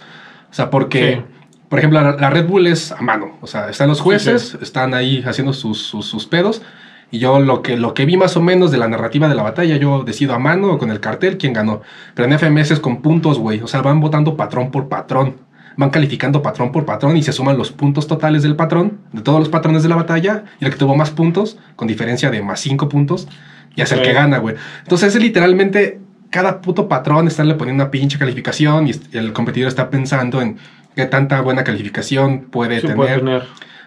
O 0.50 0.54
sea, 0.54 0.70
porque, 0.70 1.22
Sí. 1.28 1.34
por 1.68 1.78
ejemplo, 1.78 2.00
la, 2.02 2.16
la 2.16 2.30
Red 2.30 2.46
Bull 2.48 2.66
es 2.66 2.90
a 2.92 3.00
mano. 3.00 3.36
O 3.40 3.46
sea, 3.46 3.70
están 3.70 3.88
los 3.88 4.00
jueces, 4.00 4.50
Sí, 4.50 4.58
están 4.60 4.92
ahí 4.94 5.22
haciendo 5.24 5.52
sus, 5.52 5.82
sus, 5.82 6.04
sus 6.06 6.26
pedos. 6.26 6.62
Y 7.10 7.18
yo 7.18 7.40
lo 7.40 7.62
que, 7.62 7.76
lo 7.76 7.92
que 7.94 8.06
vi 8.06 8.16
más 8.16 8.36
o 8.36 8.40
menos 8.40 8.70
de 8.70 8.78
la 8.78 8.88
narrativa 8.88 9.28
de 9.28 9.34
la 9.34 9.42
batalla, 9.42 9.76
yo 9.76 10.04
decido 10.04 10.34
a 10.34 10.38
mano 10.38 10.72
o 10.72 10.78
con 10.78 10.90
el 10.90 11.00
cartel 11.00 11.38
quién 11.38 11.52
ganó. 11.52 11.82
Pero 12.14 12.28
en 12.28 12.38
FMS 12.38 12.72
es 12.72 12.80
con 12.80 13.02
puntos, 13.02 13.38
güey. 13.38 13.60
O 13.62 13.66
sea, 13.66 13.82
van 13.82 14.00
votando 14.00 14.36
patrón 14.36 14.70
por 14.70 14.88
patrón. 14.88 15.36
Van 15.76 15.90
calificando 15.90 16.42
patrón 16.42 16.72
por 16.72 16.84
patrón 16.84 17.16
y 17.16 17.22
se 17.22 17.32
suman 17.32 17.56
los 17.56 17.72
puntos 17.72 18.06
totales 18.06 18.42
del 18.42 18.54
patrón, 18.54 18.98
de 19.12 19.22
todos 19.22 19.38
los 19.40 19.48
patrones 19.48 19.82
de 19.82 19.88
la 19.88 19.96
batalla. 19.96 20.44
Y 20.60 20.64
el 20.64 20.70
que 20.70 20.76
tuvo 20.76 20.94
más 20.94 21.10
puntos, 21.10 21.58
con 21.76 21.88
diferencia 21.88 22.30
de 22.30 22.42
más 22.42 22.60
5 22.60 22.88
puntos, 22.88 23.28
ya 23.76 23.84
es 23.84 23.92
el 23.92 24.02
que 24.02 24.12
gana, 24.12 24.38
güey. 24.38 24.56
Entonces 24.82 25.14
es 25.14 25.22
literalmente 25.22 26.00
cada 26.30 26.60
puto 26.60 26.88
patrón 26.88 27.26
estarle 27.26 27.54
poniendo 27.54 27.82
una 27.82 27.90
pinche 27.90 28.18
calificación 28.18 28.88
y 28.88 28.92
el 29.12 29.32
competidor 29.32 29.68
está 29.68 29.90
pensando 29.90 30.40
en 30.40 30.58
qué 30.94 31.06
tanta 31.06 31.40
buena 31.40 31.64
calificación 31.64 32.42
puede 32.50 32.76
Sí 32.76 32.82
tener. 32.82 32.96
puede 32.96 33.18
tener. 33.18 33.42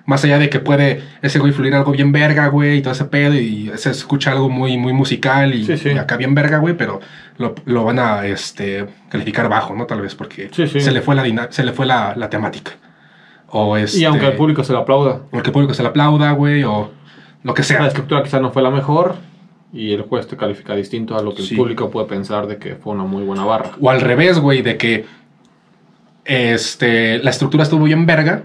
Más 0.06 0.24
allá 0.26 0.38
de 0.38 0.50
que 0.50 0.60
puede 0.60 1.02
ese 1.22 1.40
güey 1.40 1.54
fluir 1.54 1.74
algo 1.76 1.92
bien 1.94 2.12
verga, 2.12 2.48
güey, 2.48 2.80
y 2.80 2.82
todo 2.82 2.92
ese 2.92 3.06
pedo, 3.06 3.36
y 3.36 3.72
se 3.76 3.90
escucha 3.92 4.32
algo 4.32 4.50
muy, 4.50 4.78
muy 4.78 4.92
musical 4.92 5.56
y, 5.56 5.66
Sí, 5.66 5.78
sí. 5.78 5.90
y 5.90 5.98
acá 5.98 6.18
bien 6.18 6.36
verga, 6.36 6.58
güey, 6.58 6.76
pero 6.76 7.00
lo, 7.38 7.56
lo 7.66 7.86
van 7.86 8.00
a 8.00 8.26
este, 8.26 8.86
calificar 9.10 9.48
bajo, 9.48 9.74
¿no? 9.76 9.86
Tal 9.86 10.02
vez 10.02 10.14
porque 10.14 10.50
Sí, 10.52 10.68
se 10.68 10.92
le 10.92 11.02
fue 11.02 11.16
la, 11.16 11.48
se 11.52 11.64
le 11.64 11.72
fue 11.72 11.86
la, 11.86 12.16
la 12.18 12.30
temática. 12.30 12.74
O 13.48 13.78
este, 13.78 14.00
Y 14.00 14.04
aunque 14.06 14.26
el 14.28 14.34
público 14.34 14.64
se 14.64 14.74
lo 14.74 14.80
aplauda, 14.80 15.22
o 15.32 15.42
que 15.42 15.48
el 15.48 15.54
público 15.54 15.74
se 15.74 15.84
le 15.84 15.90
aplauda, 15.90 16.32
güey, 16.32 16.64
o 16.64 16.92
lo 17.44 17.54
que 17.54 17.62
la 17.62 17.68
sea. 17.68 17.88
estructura 17.88 18.24
quizá 18.24 18.40
no 18.42 18.52
fue 18.52 18.62
la 18.62 18.72
mejor 18.72 19.16
y 19.72 19.94
el 19.94 20.02
juez 20.04 20.28
te 20.28 20.36
califica 20.38 20.76
distinto 20.76 21.18
a 21.18 21.22
lo 21.22 21.34
que 21.34 21.44
el 21.44 21.56
público 21.56 21.90
puede 21.90 22.08
pensar 22.08 22.46
de 22.48 22.58
que 22.58 22.76
fue 22.76 22.94
una 22.94 23.04
muy 23.06 23.24
buena 23.24 23.46
barra. 23.46 23.72
O 23.80 23.90
al 23.90 24.02
revés, 24.02 24.40
güey, 24.40 24.62
de 24.62 24.78
que 24.78 25.06
este, 26.26 27.20
la 27.20 27.30
estructura 27.30 27.64
estuvo 27.64 27.86
bien 27.86 28.06
verga, 28.06 28.44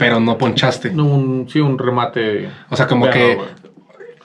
pero 0.00 0.20
no 0.20 0.36
ponchaste. 0.38 0.90
No, 0.90 1.04
un, 1.04 1.48
sí, 1.48 1.60
un 1.60 1.78
remate. 1.78 2.48
O 2.70 2.76
sea, 2.76 2.86
como 2.86 3.08
que 3.10 3.38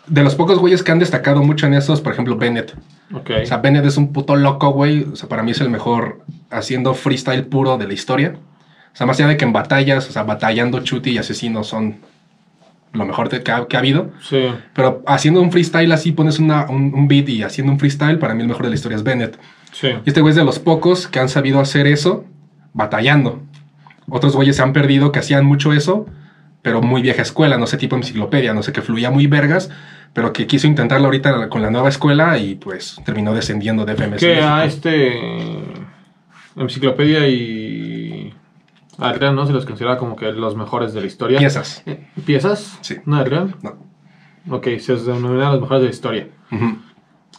de 0.07 0.23
los 0.23 0.35
pocos 0.35 0.57
güeyes 0.59 0.83
que 0.83 0.91
han 0.91 0.99
destacado 0.99 1.41
mucho 1.43 1.67
en 1.67 1.73
esos, 1.73 2.01
por 2.01 2.13
ejemplo, 2.13 2.35
Bennett. 2.37 2.73
Ok. 3.13 3.29
O 3.43 3.45
sea, 3.45 3.57
Bennett 3.57 3.85
es 3.85 3.97
un 3.97 4.11
puto 4.13 4.35
loco, 4.35 4.71
güey. 4.71 5.03
O 5.11 5.15
sea, 5.15 5.29
para 5.29 5.43
mí 5.43 5.51
es 5.51 5.61
el 5.61 5.69
mejor 5.69 6.21
haciendo 6.49 6.93
freestyle 6.93 7.45
puro 7.45 7.77
de 7.77 7.87
la 7.87 7.93
historia. 7.93 8.33
O 8.93 8.95
sea, 8.97 9.05
más 9.05 9.17
allá 9.19 9.27
de 9.29 9.37
que 9.37 9.45
en 9.45 9.53
batallas, 9.53 10.07
o 10.09 10.11
sea, 10.11 10.23
batallando 10.23 10.79
Chuti 10.81 11.11
y 11.11 11.17
Asesino 11.17 11.63
son 11.63 11.97
lo 12.93 13.05
mejor 13.05 13.27
de- 13.29 13.43
que, 13.43 13.51
ha, 13.51 13.67
que 13.67 13.75
ha 13.75 13.79
habido. 13.79 14.11
Sí. 14.21 14.45
Pero 14.73 15.03
haciendo 15.05 15.41
un 15.41 15.51
freestyle 15.51 15.91
así, 15.91 16.13
pones 16.13 16.39
una- 16.39 16.65
un, 16.69 16.93
un 16.95 17.07
beat 17.07 17.27
y 17.29 17.43
haciendo 17.43 17.73
un 17.73 17.79
freestyle, 17.79 18.17
para 18.19 18.33
mí 18.33 18.41
el 18.41 18.47
mejor 18.47 18.63
de 18.63 18.69
la 18.69 18.75
historia 18.75 18.95
es 18.95 19.03
Bennett. 19.03 19.37
Sí. 19.73 19.87
Y 19.89 20.07
este 20.07 20.21
güey 20.21 20.29
es 20.31 20.37
de 20.37 20.45
los 20.45 20.59
pocos 20.59 21.07
que 21.09 21.19
han 21.19 21.27
sabido 21.27 21.59
hacer 21.59 21.87
eso 21.87 22.23
batallando. 22.73 23.41
Otros 24.09 24.35
güeyes 24.35 24.55
se 24.55 24.61
han 24.61 24.73
perdido 24.73 25.11
que 25.11 25.19
hacían 25.19 25.45
mucho 25.45 25.73
eso, 25.73 26.05
pero 26.61 26.81
muy 26.81 27.01
vieja 27.01 27.21
escuela, 27.21 27.57
no 27.57 27.67
sé, 27.67 27.77
tipo 27.77 27.95
enciclopedia, 27.95 28.53
no 28.53 28.63
sé, 28.63 28.71
que 28.71 28.81
fluía 28.81 29.11
muy 29.11 29.27
vergas, 29.27 29.69
pero 30.13 30.33
que 30.33 30.47
quiso 30.47 30.67
intentarlo 30.67 31.05
ahorita 31.05 31.49
con 31.49 31.61
la 31.61 31.69
nueva 31.69 31.89
escuela 31.89 32.37
y 32.37 32.55
pues 32.55 32.97
terminó 33.05 33.33
descendiendo 33.33 33.85
de 33.85 33.95
FMS. 33.95 34.19
Que 34.19 34.41
a 34.41 34.65
este. 34.65 35.19
Enciclopedia 36.55 37.27
y. 37.27 38.33
Adrián, 38.97 39.35
¿no? 39.35 39.45
Se 39.45 39.53
los 39.53 39.65
considera 39.65 39.97
como 39.97 40.15
que 40.15 40.31
los 40.31 40.55
mejores 40.55 40.93
de 40.93 41.01
la 41.01 41.07
historia. 41.07 41.37
Piezas. 41.37 41.83
Eh, 41.85 42.07
¿Piezas? 42.25 42.79
Sí. 42.81 42.97
¿No, 43.05 43.17
Adrián? 43.17 43.55
No. 43.61 43.75
Ok, 44.49 44.67
se 44.79 44.95
denominan 44.95 45.51
los 45.51 45.61
mejores 45.61 45.81
de 45.81 45.87
la 45.87 45.93
historia. 45.93 46.27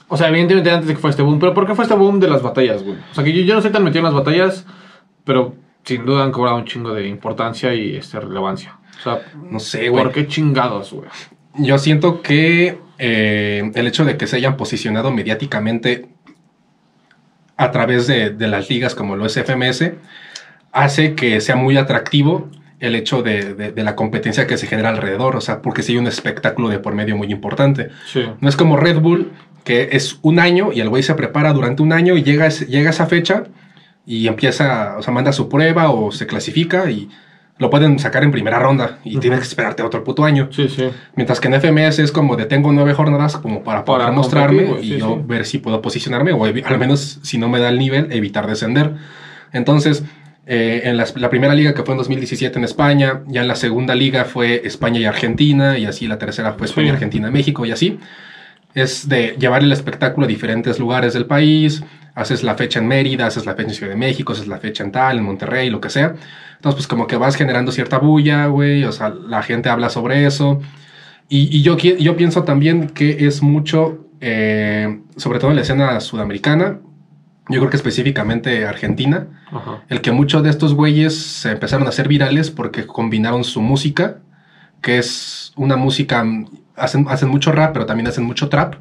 O 0.09 0.17
sea, 0.17 0.29
evidentemente 0.29 0.71
antes 0.71 0.89
de 0.89 0.95
que 0.95 1.01
fue 1.01 1.11
este 1.11 1.23
boom, 1.23 1.39
pero 1.39 1.55
¿por 1.55 1.67
qué 1.67 1.75
fue 1.75 1.85
este 1.85 1.97
boom 1.97 2.21
de 2.21 2.29
las 2.29 2.43
batallas, 2.43 2.83
güey? 2.83 2.97
O 3.11 3.15
sea, 3.15 3.25
que 3.25 3.33
yo, 3.33 3.43
yo 3.43 3.55
no 3.55 3.63
soy 3.63 3.71
tan 3.71 3.83
metido 3.83 4.01
en 4.01 4.05
las 4.05 4.15
batallas, 4.15 4.67
pero 5.25 5.55
sin 5.87 6.05
duda 6.05 6.25
han 6.25 6.33
cobrado 6.33 6.59
un 6.59 6.67
chingo 6.67 6.93
de 6.93 7.09
importancia 7.09 7.73
y 7.75 7.97
este, 7.97 8.21
relevancia. 8.21 8.77
O 8.99 9.03
sea, 9.03 9.21
No 9.51 9.59
sé, 9.61 9.89
güey. 9.89 10.05
¿por 10.05 10.13
qué 10.13 10.27
chingados, 10.27 10.93
güey? 10.93 11.09
Yo 11.55 11.79
siento 11.79 12.21
que 12.21 12.79
eh, 12.99 13.71
el 13.75 13.87
hecho 13.87 14.05
de 14.05 14.19
que 14.19 14.27
se 14.27 14.37
hayan 14.37 14.59
posicionado 14.59 15.11
mediáticamente 15.11 16.09
a 17.57 17.71
través 17.71 18.07
de, 18.07 18.31
de 18.31 18.49
las 18.49 18.69
ligas 18.69 18.95
como 18.95 19.17
lo 19.17 19.25
es 19.27 19.35
FMS 19.43 19.93
hace 20.73 21.15
que 21.15 21.41
sea 21.41 21.57
muy 21.57 21.77
atractivo 21.79 22.51
el 22.81 22.95
hecho 22.95 23.23
de, 23.23 23.55
de- 23.55 23.73
de 23.73 23.83
la 23.83 23.97
competencia 23.97 24.47
que 24.47 24.59
se 24.59 24.67
genera 24.67 24.91
alrededor, 24.91 25.35
o 25.37 25.41
sea, 25.41 25.63
porque 25.63 25.83
si 25.83 25.93
hay 25.93 25.99
un 25.99 26.07
espectáculo 26.07 26.69
de 26.69 26.79
por 26.79 26.95
medio 26.95 27.17
muy 27.17 27.29
importante. 27.33 27.89
Sí. 28.13 28.25
No 28.43 28.49
es 28.51 28.57
como 28.57 28.77
Red 28.77 28.99
Bull, 29.01 29.33
que 29.65 29.89
es 29.93 30.19
un 30.21 30.39
año 30.39 30.71
y 30.73 30.81
el 30.81 30.91
güey 30.91 31.03
se 31.03 31.15
prepara 31.15 31.55
durante 31.55 31.83
un 31.83 31.95
año 31.95 32.17
y 32.19 32.23
llega, 32.23 32.49
llega 32.51 32.91
a 32.91 32.93
esa 32.93 33.07
fecha 33.07 33.45
y 34.07 34.29
empieza, 34.29 34.97
o 34.97 35.03
sea, 35.03 35.13
manda 35.13 35.33
su 35.33 35.49
prueba 35.49 35.91
o 35.91 36.13
se 36.13 36.27
clasifica 36.27 36.89
y 36.91 37.09
lo 37.59 37.71
pueden 37.71 37.99
sacar 37.99 38.23
en 38.23 38.31
primera 38.31 38.59
ronda 38.59 38.99
y 39.03 39.13
Ujú. 39.13 39.21
tienes 39.21 39.41
que 39.41 39.47
esperarte 39.47 39.83
otro 39.83 40.05
puto 40.05 40.25
año. 40.25 40.49
Sí, 40.53 40.69
sí. 40.69 40.89
Mientras 41.17 41.41
que 41.41 41.49
en 41.49 41.55
FMS 41.55 41.99
es 42.03 42.13
como 42.13 42.37
de 42.37 42.45
tengo 42.45 42.71
nueve 42.73 42.93
jornadas 42.95 43.37
como 43.39 43.65
para 43.65 43.85
poder 43.85 44.13
mostrarme 44.13 44.77
y 44.83 44.99
yo 44.99 45.23
ver 45.27 45.45
si 45.47 45.59
puedo 45.59 45.81
posicionarme 45.83 46.33
o 46.33 46.45
al 46.45 46.79
menos 46.79 47.19
si 47.23 47.39
no 47.39 47.49
me 47.49 47.59
da 47.59 47.69
el 47.71 47.79
nivel, 47.79 48.13
evitar 48.13 48.47
descender. 48.47 48.93
Entonces, 49.53 50.05
eh, 50.47 50.83
en 50.85 50.97
las- 50.97 51.17
la 51.17 51.31
primera 51.31 51.55
liga 51.55 51.75
que 51.75 51.83
fue 51.83 51.95
en 51.95 51.99
2017 51.99 52.59
en 52.59 52.65
España, 52.65 53.23
ya 53.27 53.41
en 53.41 53.49
la 53.49 53.57
segunda 53.57 53.95
liga 53.95 54.25
fue 54.27 54.63
España 54.65 55.01
y 55.01 55.05
Argentina 55.07 55.79
y 55.79 55.87
así 55.87 56.07
la 56.07 56.19
tercera 56.19 56.53
fue 56.53 56.67
España. 56.67 56.93
Argentina, 56.93 57.31
México 57.31 57.65
y 57.67 57.73
así. 57.73 57.99
Es 58.75 59.09
de 59.09 59.35
llevar 59.39 59.63
el 59.63 59.73
espectáculo 59.73 60.27
a 60.27 60.29
diferentes 60.29 60.79
lugares 60.79 61.15
del 61.15 61.25
país, 61.25 61.83
haces 62.17 62.43
la 62.43 62.55
fecha 62.55 62.81
en 62.81 62.89
Mérida, 62.89 63.27
haces 63.27 63.45
la 63.45 63.55
fecha 63.55 63.69
en 63.69 63.75
Ciudad 63.75 63.93
de 63.93 63.99
México, 63.99 64.33
haces 64.33 64.49
la 64.49 64.59
fecha 64.59 64.83
en 64.83 64.91
tal, 64.91 65.19
en 65.19 65.25
Monterrey, 65.25 65.69
lo 65.69 65.83
que 65.83 65.91
sea. 65.91 66.15
Entonces, 66.57 66.75
pues 66.77 66.87
como 66.89 67.07
que 67.07 67.17
vas 67.17 67.37
generando 67.37 67.71
cierta 67.71 67.99
bulla, 67.99 68.47
güey, 68.47 68.85
o 68.85 68.91
sea, 68.91 69.11
la 69.11 69.43
gente 69.43 69.69
habla 69.69 69.91
sobre 69.91 70.25
eso. 70.25 70.61
Y, 71.29 71.55
y 71.55 71.63
yo, 71.63 71.77
yo 71.77 72.17
pienso 72.17 72.43
también 72.43 72.89
que 72.89 73.27
es 73.27 73.43
mucho, 73.43 74.07
eh, 74.23 74.99
sobre 75.17 75.39
todo 75.39 75.51
en 75.51 75.57
la 75.57 75.63
escena 75.63 76.01
sudamericana, 76.01 76.79
yo 77.51 77.61
creo 77.61 77.71
que 77.71 77.77
específicamente 77.77 78.67
Argentina, 78.67 79.27
Ajá. 79.53 79.85
el 79.89 80.01
que 80.01 80.11
muchos 80.11 80.43
de 80.43 80.49
estos 80.49 80.73
güeyes 80.73 81.15
se 81.17 81.53
empezaron 81.53 81.87
a 81.87 81.91
hacer 81.91 82.09
virales 82.09 82.51
porque 82.51 82.87
combinaron 82.87 83.45
su 83.45 83.61
música, 83.61 84.19
que 84.81 84.97
es 84.97 85.53
una 85.55 85.77
música, 85.77 86.25
hacen, 86.77 87.07
hacen 87.11 87.29
mucho 87.29 87.53
rap, 87.53 87.75
pero 87.75 87.85
también 87.85 88.07
hacen 88.09 88.25
mucho 88.25 88.49
trap, 88.49 88.77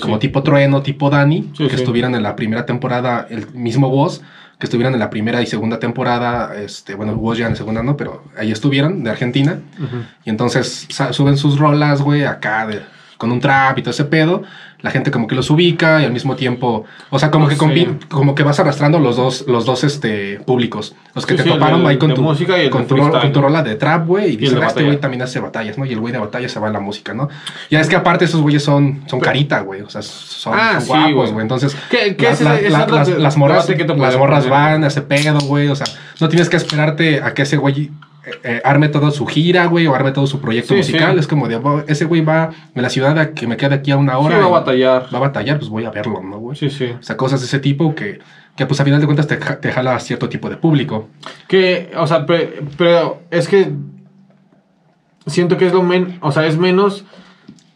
Como 0.00 0.14
sí. 0.16 0.20
tipo 0.20 0.42
Trueno, 0.42 0.82
tipo 0.82 1.10
Dani, 1.10 1.50
Sí, 1.56 1.64
que 1.64 1.70
sí. 1.70 1.76
estuvieran 1.76 2.14
en 2.14 2.22
la 2.22 2.36
primera 2.36 2.64
temporada, 2.66 3.26
el 3.30 3.48
mismo 3.52 3.90
voz, 3.90 4.22
que 4.58 4.66
estuvieran 4.66 4.94
en 4.94 5.00
la 5.00 5.10
primera 5.10 5.42
y 5.42 5.46
segunda 5.46 5.78
temporada, 5.78 6.54
este, 6.56 6.94
bueno, 6.94 7.14
voz 7.16 7.36
ya 7.36 7.44
en 7.46 7.52
la 7.52 7.56
segunda 7.56 7.82
no, 7.82 7.96
pero 7.96 8.22
ahí 8.38 8.50
estuvieron, 8.52 9.02
de 9.04 9.10
Argentina, 9.10 9.58
y 10.24 10.30
entonces 10.30 10.86
suben 11.10 11.36
sus 11.36 11.58
rolas, 11.58 12.00
güey, 12.00 12.24
acá 12.24 12.66
de- 12.66 12.80
con 13.18 13.32
un 13.32 13.40
trap 13.40 13.78
y 13.78 13.82
todo 13.82 13.90
ese 13.90 14.04
pedo. 14.04 14.42
La 14.82 14.90
gente 14.90 15.10
como 15.10 15.26
que 15.26 15.34
los 15.34 15.48
ubica 15.50 16.02
y 16.02 16.04
al 16.04 16.12
mismo 16.12 16.36
tiempo, 16.36 16.84
o 17.08 17.18
sea, 17.18 17.30
como 17.30 17.46
No 17.46 17.50
que 17.50 17.56
combi- 17.56 18.06
como 18.08 18.34
que 18.34 18.42
vas 18.42 18.60
arrastrando 18.60 18.98
los 19.00 19.16
dos, 19.16 19.46
los 19.48 19.64
dos 19.64 19.82
este, 19.84 20.38
públicos. 20.40 20.94
Los 21.14 21.24
que 21.24 21.32
Sí, 21.32 21.38
te 21.38 21.42
sí, 21.44 21.48
el 21.48 21.54
toparon 21.54 21.82
de- 21.82 21.88
ahí 21.88 21.96
con 21.98 22.12
tu, 22.12 22.20
música 22.22 22.58
y 22.62 22.66
el 22.66 22.70
con, 22.70 22.86
tu, 22.86 22.94
con 22.96 23.32
tu 23.32 23.40
rola 23.40 23.62
de 23.62 23.76
trap, 23.76 24.06
güey, 24.06 24.32
y 24.32 24.34
el 24.34 24.36
dicen, 24.40 24.56
"Ah, 24.58 24.66
este 24.66 24.66
batalla". 24.66 24.86
güey 24.86 25.00
también 25.00 25.22
hace 25.22 25.40
batallas, 25.40 25.78
¿no? 25.78 25.86
Y 25.86 25.92
el 25.94 25.98
güey 25.98 26.12
de 26.12 26.18
batalla 26.18 26.46
se 26.48 26.60
va 26.60 26.66
en 26.66 26.74
la 26.74 26.80
música, 26.80 27.14
¿no? 27.14 27.30
Ya 27.70 27.80
es 27.80 27.88
que 27.88 27.96
aparte 27.96 28.26
esos 28.26 28.42
güeyes 28.42 28.62
son, 28.62 29.02
son 29.06 29.18
carita, 29.18 29.60
güey, 29.60 29.80
o 29.80 29.88
sea, 29.88 30.02
son, 30.02 30.52
Ah, 30.54 30.72
son 30.74 30.82
sí, 30.82 30.88
guapos, 31.12 31.32
güey. 31.32 31.42
Entonces, 31.42 31.74
¿Qué- 31.90 32.14
qué 32.14 32.24
las, 32.26 32.40
es 32.42 32.44
la- 32.44 32.52
la- 32.60 32.86
las, 32.86 33.08
las 33.08 33.36
morras, 33.38 33.66
las 33.96 34.16
morras 34.18 34.48
van 34.48 34.84
a 34.84 34.88
ese 34.88 35.00
pedo, 35.00 35.38
güey, 35.40 35.68
o 35.68 35.74
sea, 35.74 35.86
no 36.20 36.28
tienes 36.28 36.50
que 36.50 36.58
esperarte 36.58 37.22
a 37.22 37.32
que 37.32 37.42
ese 37.42 37.56
güey 37.56 37.90
eh, 38.26 38.30
eh, 38.42 38.60
arme 38.64 38.88
todo 38.88 39.10
su 39.12 39.24
gira, 39.26 39.66
güey, 39.66 39.86
o 39.86 39.94
arme 39.94 40.12
todo 40.12 40.26
su 40.26 40.40
proyecto 40.40 40.74
Sí, 40.74 40.78
musical. 40.78 41.12
sí. 41.14 41.20
Es 41.20 41.26
como 41.28 41.46
de, 41.48 41.56
"Oh, 41.56 41.82
ese 41.86 42.04
güey 42.06 42.20
va 42.22 42.50
en 42.74 42.82
la 42.82 42.90
ciudad 42.90 43.18
a 43.18 43.30
que 43.32 43.46
me 43.46 43.56
queda 43.56 43.76
aquí 43.76 43.90
a 43.92 43.96
una 43.96 44.12
Sí, 44.12 44.18
hora. 44.24 44.38
va 44.38 44.44
a 44.44 44.48
batallar. 44.48 45.06
Va 45.14 45.18
a 45.18 45.20
batallar, 45.22 45.58
pues 45.58 45.70
voy 45.70 45.84
a 45.84 45.90
verlo, 45.90 46.20
¿no, 46.22 46.38
güey? 46.38 46.56
Sí, 46.56 46.68
sí. 46.70 46.86
O 46.98 47.02
sea, 47.02 47.16
cosas 47.16 47.40
de 47.40 47.46
ese 47.46 47.60
tipo 47.60 47.94
que, 47.94 48.18
que 48.56 48.66
pues 48.66 48.80
a 48.80 48.84
final 48.84 49.00
de 49.00 49.06
cuentas 49.06 49.26
te, 49.26 49.36
te 49.36 49.70
jala 49.72 49.94
a 49.94 50.00
cierto 50.00 50.28
tipo 50.28 50.50
de 50.50 50.56
público. 50.56 51.08
Que, 51.48 51.90
o 51.96 52.06
sea, 52.06 52.26
pe- 52.26 52.62
pero 52.76 53.22
es 53.30 53.46
que 53.48 53.70
siento 55.26 55.56
que 55.56 55.66
es 55.66 55.72
lo 55.72 55.82
men, 55.82 56.18
o 56.20 56.32
sea, 56.32 56.46
es 56.46 56.56
menos 56.58 57.04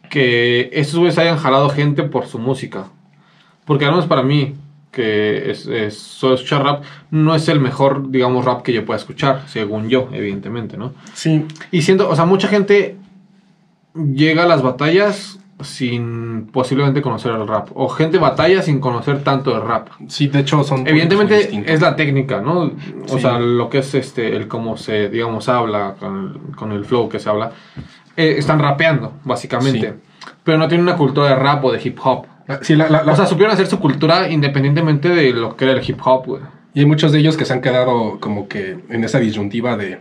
que 0.09 0.71
estos 0.73 0.99
güeyes 0.99 1.19
hayan 1.19 1.39
jalado 1.39 1.69
gente 1.71 2.03
por 2.03 2.27
su 2.27 2.39
música. 2.39 2.87
Porque 3.65 3.85
al 3.85 3.93
menos 3.93 4.07
para 4.07 4.23
mí, 4.23 4.55
que 4.91 5.51
es, 5.51 5.67
es 5.67 6.21
rap, 6.51 6.83
no 7.11 7.35
es 7.35 7.49
el 7.49 7.61
mejor, 7.61 8.11
digamos, 8.11 8.45
rap 8.45 8.63
que 8.63 8.73
yo 8.73 8.85
pueda 8.85 8.99
escuchar, 8.99 9.45
según 9.47 9.89
yo, 9.89 10.09
evidentemente, 10.13 10.77
¿no? 10.77 10.93
Sí. 11.15 11.47
Y 11.71 11.83
siento, 11.83 12.09
o 12.09 12.17
sea, 12.17 12.25
mucha 12.25 12.49
gente 12.49 12.97
llega 13.95 14.45
a 14.45 14.47
las 14.47 14.63
batallas 14.63 15.39
sin 15.63 16.47
posiblemente 16.53 17.03
conocer 17.03 17.33
el 17.33 17.47
rap. 17.47 17.69
O 17.75 17.89
gente 17.89 18.19
batalla 18.19 18.63
sin 18.63 18.81
conocer 18.81 19.23
tanto 19.23 19.55
el 19.55 19.63
rap. 19.63 19.89
Sí, 20.09 20.29
de 20.29 20.41
hecho 20.41 20.65
son... 20.65 20.87
Evidentemente 20.87 21.63
es 21.67 21.81
la 21.81 21.97
técnica, 21.97 22.41
¿no? 22.41 22.61
O 22.63 22.73
Sí. 23.07 23.21
sea, 23.21 23.39
lo 23.39 23.69
que 23.69 23.79
es 23.79 23.95
este, 23.95 24.37
el 24.37 24.49
cómo 24.49 24.77
se, 24.77 25.09
digamos, 25.09 25.49
habla, 25.49 25.97
con 25.99 26.41
el, 26.51 26.57
con 26.57 26.73
el 26.73 26.85
flow 26.85 27.09
que 27.09 27.19
se 27.19 27.29
habla. 27.29 27.53
Eh, 28.17 28.37
están 28.39 28.59
rapeando, 28.59 29.13
básicamente. 29.25 29.95
Pero 30.45 30.59
no 30.59 30.69
tienen 30.69 30.87
una 30.87 30.97
cultura 30.97 31.29
de 31.29 31.37
rap 31.37 31.65
o 31.65 31.73
de 31.73 31.81
hip 31.83 31.99
hop. 32.03 32.27
Sí, 32.63 32.75
la- 32.77 32.89
la- 32.89 33.03
la- 33.05 33.13
O 33.13 33.17
sea, 33.17 33.27
supieron 33.27 33.53
hacer 33.55 33.67
su 33.67 33.79
cultura 33.81 34.29
independientemente 34.31 35.09
de 35.09 35.33
lo 35.33 35.57
que 35.57 35.65
era 35.65 35.75
el 35.75 35.89
hip 35.89 35.99
hop, 36.05 36.27
güey. 36.27 36.43
Y 36.75 36.81
hay 36.81 36.87
muchos 36.87 37.13
de 37.13 37.19
ellos 37.19 37.37
que 37.37 37.45
se 37.45 37.53
han 37.53 37.61
quedado 37.61 38.19
como 38.21 38.49
que 38.49 38.79
en 38.91 39.05
esa 39.05 39.19
disyuntiva 39.19 39.77
de, 39.77 39.99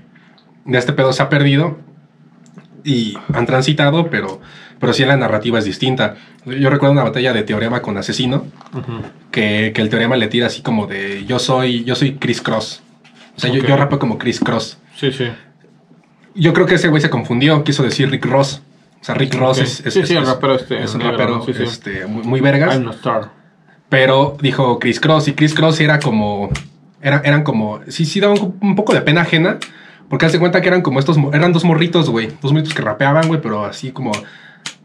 de 0.65 0.77
este 0.77 0.93
pedo 0.93 1.11
se 1.13 1.23
ha 1.23 1.29
perdido 1.29 1.77
y 2.83 3.17
han 3.33 3.45
transitado, 3.45 4.09
pero, 4.09 4.39
pero 4.79 4.93
sí 4.93 5.03
la 5.05 5.17
narrativa 5.17 5.59
es 5.59 5.65
distinta. 5.65 6.15
Yo 6.45 6.69
recuerdo 6.69 6.93
una 6.93 7.03
batalla 7.03 7.33
de 7.33 7.43
Teorema 7.43 7.81
con 7.81 7.97
Asesino, 7.97 8.45
que, 9.31 9.71
que 9.73 9.81
el 9.81 9.89
Teorema 9.89 10.15
le 10.15 10.27
tira 10.27 10.47
así 10.47 10.61
como 10.61 10.87
de 10.87 11.25
yo 11.25 11.39
soy, 11.39 11.83
yo 11.83 11.95
soy 11.95 12.15
Chris 12.15 12.41
Cross. 12.41 12.81
O 13.35 13.39
sea, 13.39 13.51
yo, 13.51 13.61
yo 13.63 13.75
rapo 13.77 13.99
como 13.99 14.17
Chris 14.17 14.39
Cross. 14.39 14.77
Sí, 14.95 15.11
sí. 15.11 15.25
Yo 16.35 16.53
creo 16.53 16.65
que 16.67 16.75
ese 16.75 16.87
güey 16.87 17.01
se 17.01 17.09
confundió, 17.09 17.63
quiso 17.63 17.83
decir 17.83 18.09
Rick 18.09 18.25
Ross. 18.25 18.61
O 19.01 19.03
sea, 19.03 19.15
Rick 19.15 19.33
Ross 19.35 19.59
es, 19.59 19.85
es- 19.85 19.93
Sí, 19.93 20.05
sí, 20.05 20.15
es- 20.17 20.27
rapero 20.27 20.55
este, 20.55 20.83
es 20.83 20.93
un 20.93 20.99
negro, 20.99 21.13
rapero 21.17 21.37
¿no? 21.37 21.45
Sí, 21.45 21.53
sí. 21.53 21.63
este, 21.63 22.05
muy, 22.05 22.23
muy 22.23 22.41
vergas. 22.41 22.75
I'm 22.75 22.89
star. 22.89 23.31
Pero 23.89 24.37
dijo 24.41 24.77
Chris 24.79 24.99
Cross 24.99 25.27
y 25.29 25.33
Chris 25.33 25.53
Cross 25.53 25.79
era 25.81 25.99
como. 25.99 26.49
Era, 27.01 27.21
eran 27.23 27.43
como. 27.43 27.79
Sí, 27.87 28.05
sí, 28.05 28.19
daba 28.19 28.33
un, 28.33 28.57
un 28.61 28.75
poco 28.75 28.93
de 28.93 29.01
pena 29.01 29.21
ajena. 29.21 29.57
Porque 30.09 30.25
hace 30.25 30.39
cuenta 30.39 30.61
que 30.61 30.67
eran 30.67 30.81
como 30.81 30.99
estos. 30.99 31.17
Eran 31.33 31.53
dos 31.53 31.63
morritos, 31.63 32.09
güey. 32.09 32.29
Dos 32.41 32.51
morritos 32.51 32.73
que 32.73 32.81
rapeaban, 32.81 33.27
güey, 33.27 33.41
pero 33.41 33.65
así 33.65 33.91
como. 33.91 34.11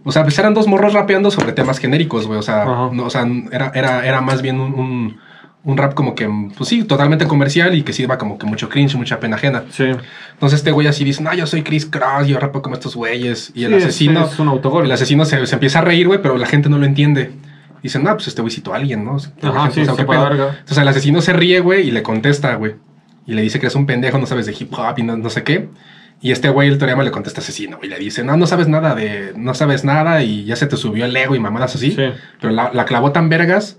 O 0.04 0.12
sea, 0.12 0.22
pues 0.22 0.38
eran 0.38 0.52
dos 0.54 0.66
morros 0.68 0.92
rapeando 0.92 1.30
sobre 1.30 1.52
temas 1.52 1.78
genéricos, 1.78 2.26
güey. 2.26 2.38
O 2.38 2.42
sea, 2.42 2.64
no, 2.92 3.04
o 3.06 3.10
sea 3.10 3.26
era, 3.50 3.72
era, 3.74 4.06
era 4.06 4.20
más 4.20 4.42
bien 4.42 4.60
un, 4.60 4.74
un, 4.74 5.20
un 5.64 5.76
rap 5.76 5.94
como 5.94 6.14
que. 6.14 6.28
Pues 6.56 6.68
sí, 6.68 6.84
totalmente 6.84 7.26
comercial 7.26 7.74
y 7.74 7.82
que 7.82 7.92
iba 8.02 8.18
como 8.18 8.38
que 8.38 8.46
mucho 8.46 8.68
cringe, 8.68 8.96
mucha 8.96 9.18
pena 9.20 9.36
ajena. 9.36 9.64
Sí. 9.70 9.84
Entonces 10.32 10.58
este 10.60 10.70
güey 10.72 10.86
así 10.86 11.04
dice, 11.04 11.22
no, 11.22 11.32
yo 11.34 11.46
soy 11.46 11.62
Chris 11.62 11.86
Cross, 11.86 12.26
yo 12.28 12.38
rapo 12.38 12.60
como 12.62 12.74
estos 12.74 12.94
güeyes. 12.96 13.50
Y 13.54 13.64
el 13.64 13.70
Sí, 13.72 13.76
es- 13.78 13.84
asesino. 13.84 14.26
es 14.26 14.38
un 14.38 14.48
autogol. 14.48 14.84
El 14.84 14.92
asesino 14.92 15.24
se, 15.24 15.46
se 15.46 15.54
empieza 15.54 15.78
a 15.78 15.82
reír, 15.82 16.06
güey, 16.06 16.20
pero 16.22 16.36
la 16.38 16.46
gente 16.46 16.68
no 16.68 16.78
lo 16.78 16.84
entiende. 16.86 17.32
Dicen, 17.82 18.02
no, 18.02 18.12
pues 18.14 18.28
este 18.28 18.40
güey 18.40 18.52
citó 18.52 18.72
a 18.72 18.76
alguien, 18.76 19.04
¿no? 19.04 19.16
Ajá, 19.16 19.62
gente 19.64 19.74
sí, 19.74 19.80
no 19.80 19.86
sabe 19.86 19.96
se 19.96 19.96
qué 19.96 20.06
fue 20.06 20.16
a 20.16 20.20
pedo. 20.20 20.28
verga. 20.30 20.48
Entonces 20.60 20.78
el 20.78 20.88
asesino 20.88 21.20
se 21.22 21.32
ríe, 21.34 21.60
güey, 21.60 21.88
y 21.88 21.90
le 21.90 22.02
contesta, 22.02 22.54
güey. 22.54 22.76
Y 23.26 23.34
le 23.34 23.42
dice 23.42 23.58
que 23.60 23.66
es 23.66 23.74
un 23.74 23.86
pendejo, 23.86 24.18
no 24.18 24.26
sabes 24.26 24.46
de 24.46 24.54
hip 24.58 24.72
hop 24.72 24.98
y 24.98 25.02
no, 25.02 25.16
no 25.16 25.28
sé 25.30 25.42
qué. 25.42 25.68
Y 26.20 26.30
este 26.30 26.48
güey, 26.48 26.68
el 26.68 26.78
teorema, 26.78 27.02
le 27.02 27.10
contesta 27.10 27.40
asesino. 27.42 27.78
Y 27.82 27.88
le 27.88 27.98
dice, 27.98 28.24
no, 28.24 28.36
no 28.38 28.46
sabes 28.46 28.68
nada 28.68 28.94
de... 28.94 29.32
No 29.36 29.52
sabes 29.52 29.84
nada 29.84 30.22
y 30.22 30.44
ya 30.44 30.56
se 30.56 30.66
te 30.66 30.76
subió 30.78 31.04
el 31.04 31.14
ego 31.14 31.34
y 31.34 31.38
mamadas 31.40 31.74
así. 31.74 31.90
Sí. 31.92 32.04
Pero 32.40 32.52
la, 32.54 32.70
la 32.72 32.84
clavó 32.86 33.12
tan 33.12 33.28
vergas 33.28 33.78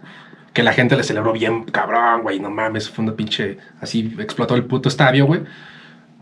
que 0.56 0.64
la 0.64 0.72
gente 0.72 0.96
le 0.96 1.04
celebró 1.04 1.34
bien 1.34 1.66
cabrón, 1.66 2.22
güey, 2.24 2.40
no 2.40 2.50
mames, 2.50 2.90
fue 2.90 3.04
una 3.04 3.14
pinche, 3.14 3.58
así 3.82 4.16
explotó 4.20 4.56
el 4.56 4.64
puto 4.64 4.88
estadio, 4.88 5.26
güey. 5.26 5.42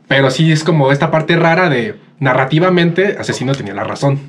Pero 0.08 0.32
sí 0.32 0.52
es 0.52 0.64
como 0.64 0.92
esta 0.92 1.12
parte 1.12 1.36
rara 1.36 1.70
de 1.70 2.00
narrativamente 2.20 3.16
Asesino 3.20 3.54
tenía 3.54 3.76
la 3.76 3.84
razón. 3.84 4.20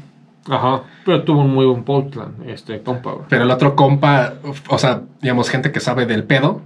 Ajá. 0.47 0.83
Pero 1.07 1.25
tuvo 1.25 1.41
un 1.41 1.55
muy 1.55 1.65
buen 1.65 1.85
Portland, 1.85 2.47
este 2.47 2.83
compa, 2.83 3.13
güey. 3.13 3.25
Pero 3.31 3.45
el 3.45 3.51
otro 3.51 3.75
compa, 3.75 4.35
o 4.69 4.77
sea, 4.77 5.01
digamos, 5.23 5.49
gente 5.49 5.73
que 5.73 5.81
sabe 5.81 6.05
del 6.05 6.25
pedo, 6.25 6.61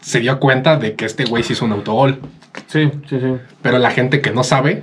se 0.00 0.18
dio 0.18 0.40
cuenta 0.40 0.76
de 0.76 0.96
que 0.96 1.04
este 1.04 1.26
güey 1.26 1.44
se 1.44 1.52
hizo 1.52 1.64
un 1.64 1.70
autogol. 1.70 2.20
Sí, 2.66 2.90
sí, 3.08 3.20
sí. 3.20 3.36
Pero 3.62 3.78
la 3.78 3.92
gente 3.92 4.20
que 4.20 4.32
no 4.32 4.42
sabe, 4.42 4.82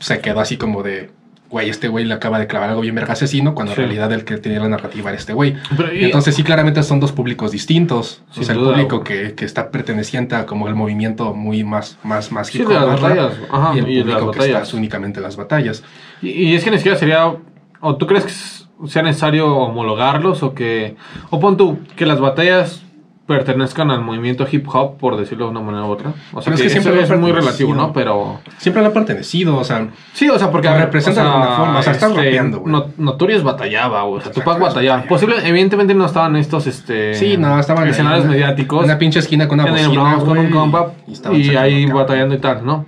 se 0.00 0.20
quedó 0.20 0.40
así 0.40 0.58
como 0.58 0.82
de, 0.82 1.10
güey, 1.50 1.70
este 1.70 1.88
güey 1.88 2.04
le 2.04 2.14
acaba 2.14 2.38
de 2.38 2.46
clavar 2.46 2.68
algo 2.70 2.82
bien 2.82 2.94
verga 2.94 3.14
asesino, 3.14 3.54
cuando 3.54 3.74
Sí. 3.74 3.80
en 3.80 3.86
realidad 3.86 4.12
el 4.12 4.24
que 4.24 4.36
tenía 4.36 4.60
la 4.60 4.68
narrativa 4.68 5.10
era 5.10 5.18
este 5.18 5.32
güey. 5.32 5.56
Entonces 5.94 6.34
sí, 6.34 6.42
claramente 6.42 6.82
son 6.82 7.00
dos 7.00 7.12
públicos 7.12 7.52
distintos. 7.52 8.22
O 8.36 8.42
sea, 8.42 8.54
el 8.54 8.60
duda, 8.60 8.72
público 8.72 9.02
que, 9.02 9.34
que 9.34 9.44
está 9.44 9.70
perteneciente 9.70 10.34
a 10.34 10.46
como 10.46 10.68
el 10.68 10.74
movimiento 10.74 11.32
muy 11.34 11.64
más, 11.64 11.98
más, 12.02 12.30
más 12.32 12.48
Sí, 12.48 12.58
de 12.58 12.74
las 12.74 13.00
batallas, 13.00 13.32
ajá, 13.50 13.74
y 13.74 13.78
el 13.78 13.88
y 13.90 14.00
público 14.02 14.30
que 14.32 14.52
está 14.52 14.76
únicamente 14.76 15.20
en 15.20 15.24
las 15.24 15.36
batallas. 15.36 15.82
Y, 16.22 16.28
y 16.30 16.54
es 16.54 16.64
que 16.64 16.70
ni 16.70 16.76
siquiera 16.76 16.98
sería. 16.98 17.34
¿O 17.80 17.96
tú 17.96 18.06
crees 18.06 18.24
que 18.24 18.88
sea 18.88 19.02
necesario 19.02 19.56
homologarlos? 19.56 20.42
O 20.42 20.52
que. 20.54 20.96
O 21.30 21.40
pon 21.40 21.56
tú 21.56 21.78
que 21.96 22.04
las 22.06 22.20
batallas 22.20 22.82
pertenezcan 23.28 23.90
al 23.90 24.00
movimiento 24.00 24.46
hip 24.50 24.66
hop, 24.72 24.96
por 24.96 25.18
decirlo 25.18 25.44
de 25.44 25.50
una 25.50 25.60
manera 25.60 25.84
u 25.84 25.90
otra. 25.90 26.12
O 26.32 26.40
sea, 26.40 26.50
Pero 26.50 26.56
es 26.56 26.62
que, 26.62 26.80
siempre 26.80 27.02
es 27.02 27.10
muy 27.20 27.30
relativo, 27.30 27.74
¿no? 27.74 27.92
Pero. 27.92 28.40
Siempre 28.56 28.80
le 28.80 28.88
han 28.88 28.94
pertenecido, 28.94 29.58
o 29.58 29.64
sea, 29.64 29.86
Sí, 30.14 30.28
o 30.30 30.38
sea, 30.38 30.50
porque. 30.50 30.68
Representan 30.68 31.24
de 31.24 31.30
alguna 31.30 31.56
forma, 31.56 31.78
o 31.78 31.82
sea, 31.82 31.92
están 31.92 32.16
rapeando, 32.16 32.60
güey. 32.60 32.72
No- 32.72 32.86
Notorious 32.96 33.42
batallaba, 33.42 34.02
güey. 34.04 34.20
O 34.20 34.22
sea, 34.22 34.32
Tupac 34.32 34.58
batallaba. 34.58 35.02
Posible, 35.02 35.36
evidentemente 35.44 35.94
no 35.94 36.06
estaban 36.06 36.36
estos 36.36 36.66
este, 36.66 37.14
sí, 37.14 37.36
no, 37.36 37.60
estaban 37.60 37.84
ahí 37.84 37.90
escenarios 37.90 38.24
en 38.24 38.30
mediáticos. 38.30 38.80
en 38.80 38.84
una 38.86 38.98
pinche 38.98 39.18
esquina 39.18 39.46
con 39.46 39.60
una 39.60 39.68
en 39.68 39.76
el 39.76 39.90
Bronx 39.90 40.24
con 40.24 40.38
un 40.38 40.50
compa 40.50 40.92
y 41.32 41.54
ahí 41.54 41.84
batallando 41.86 42.34
y 42.34 42.38
tal, 42.38 42.64
¿no? 42.64 42.86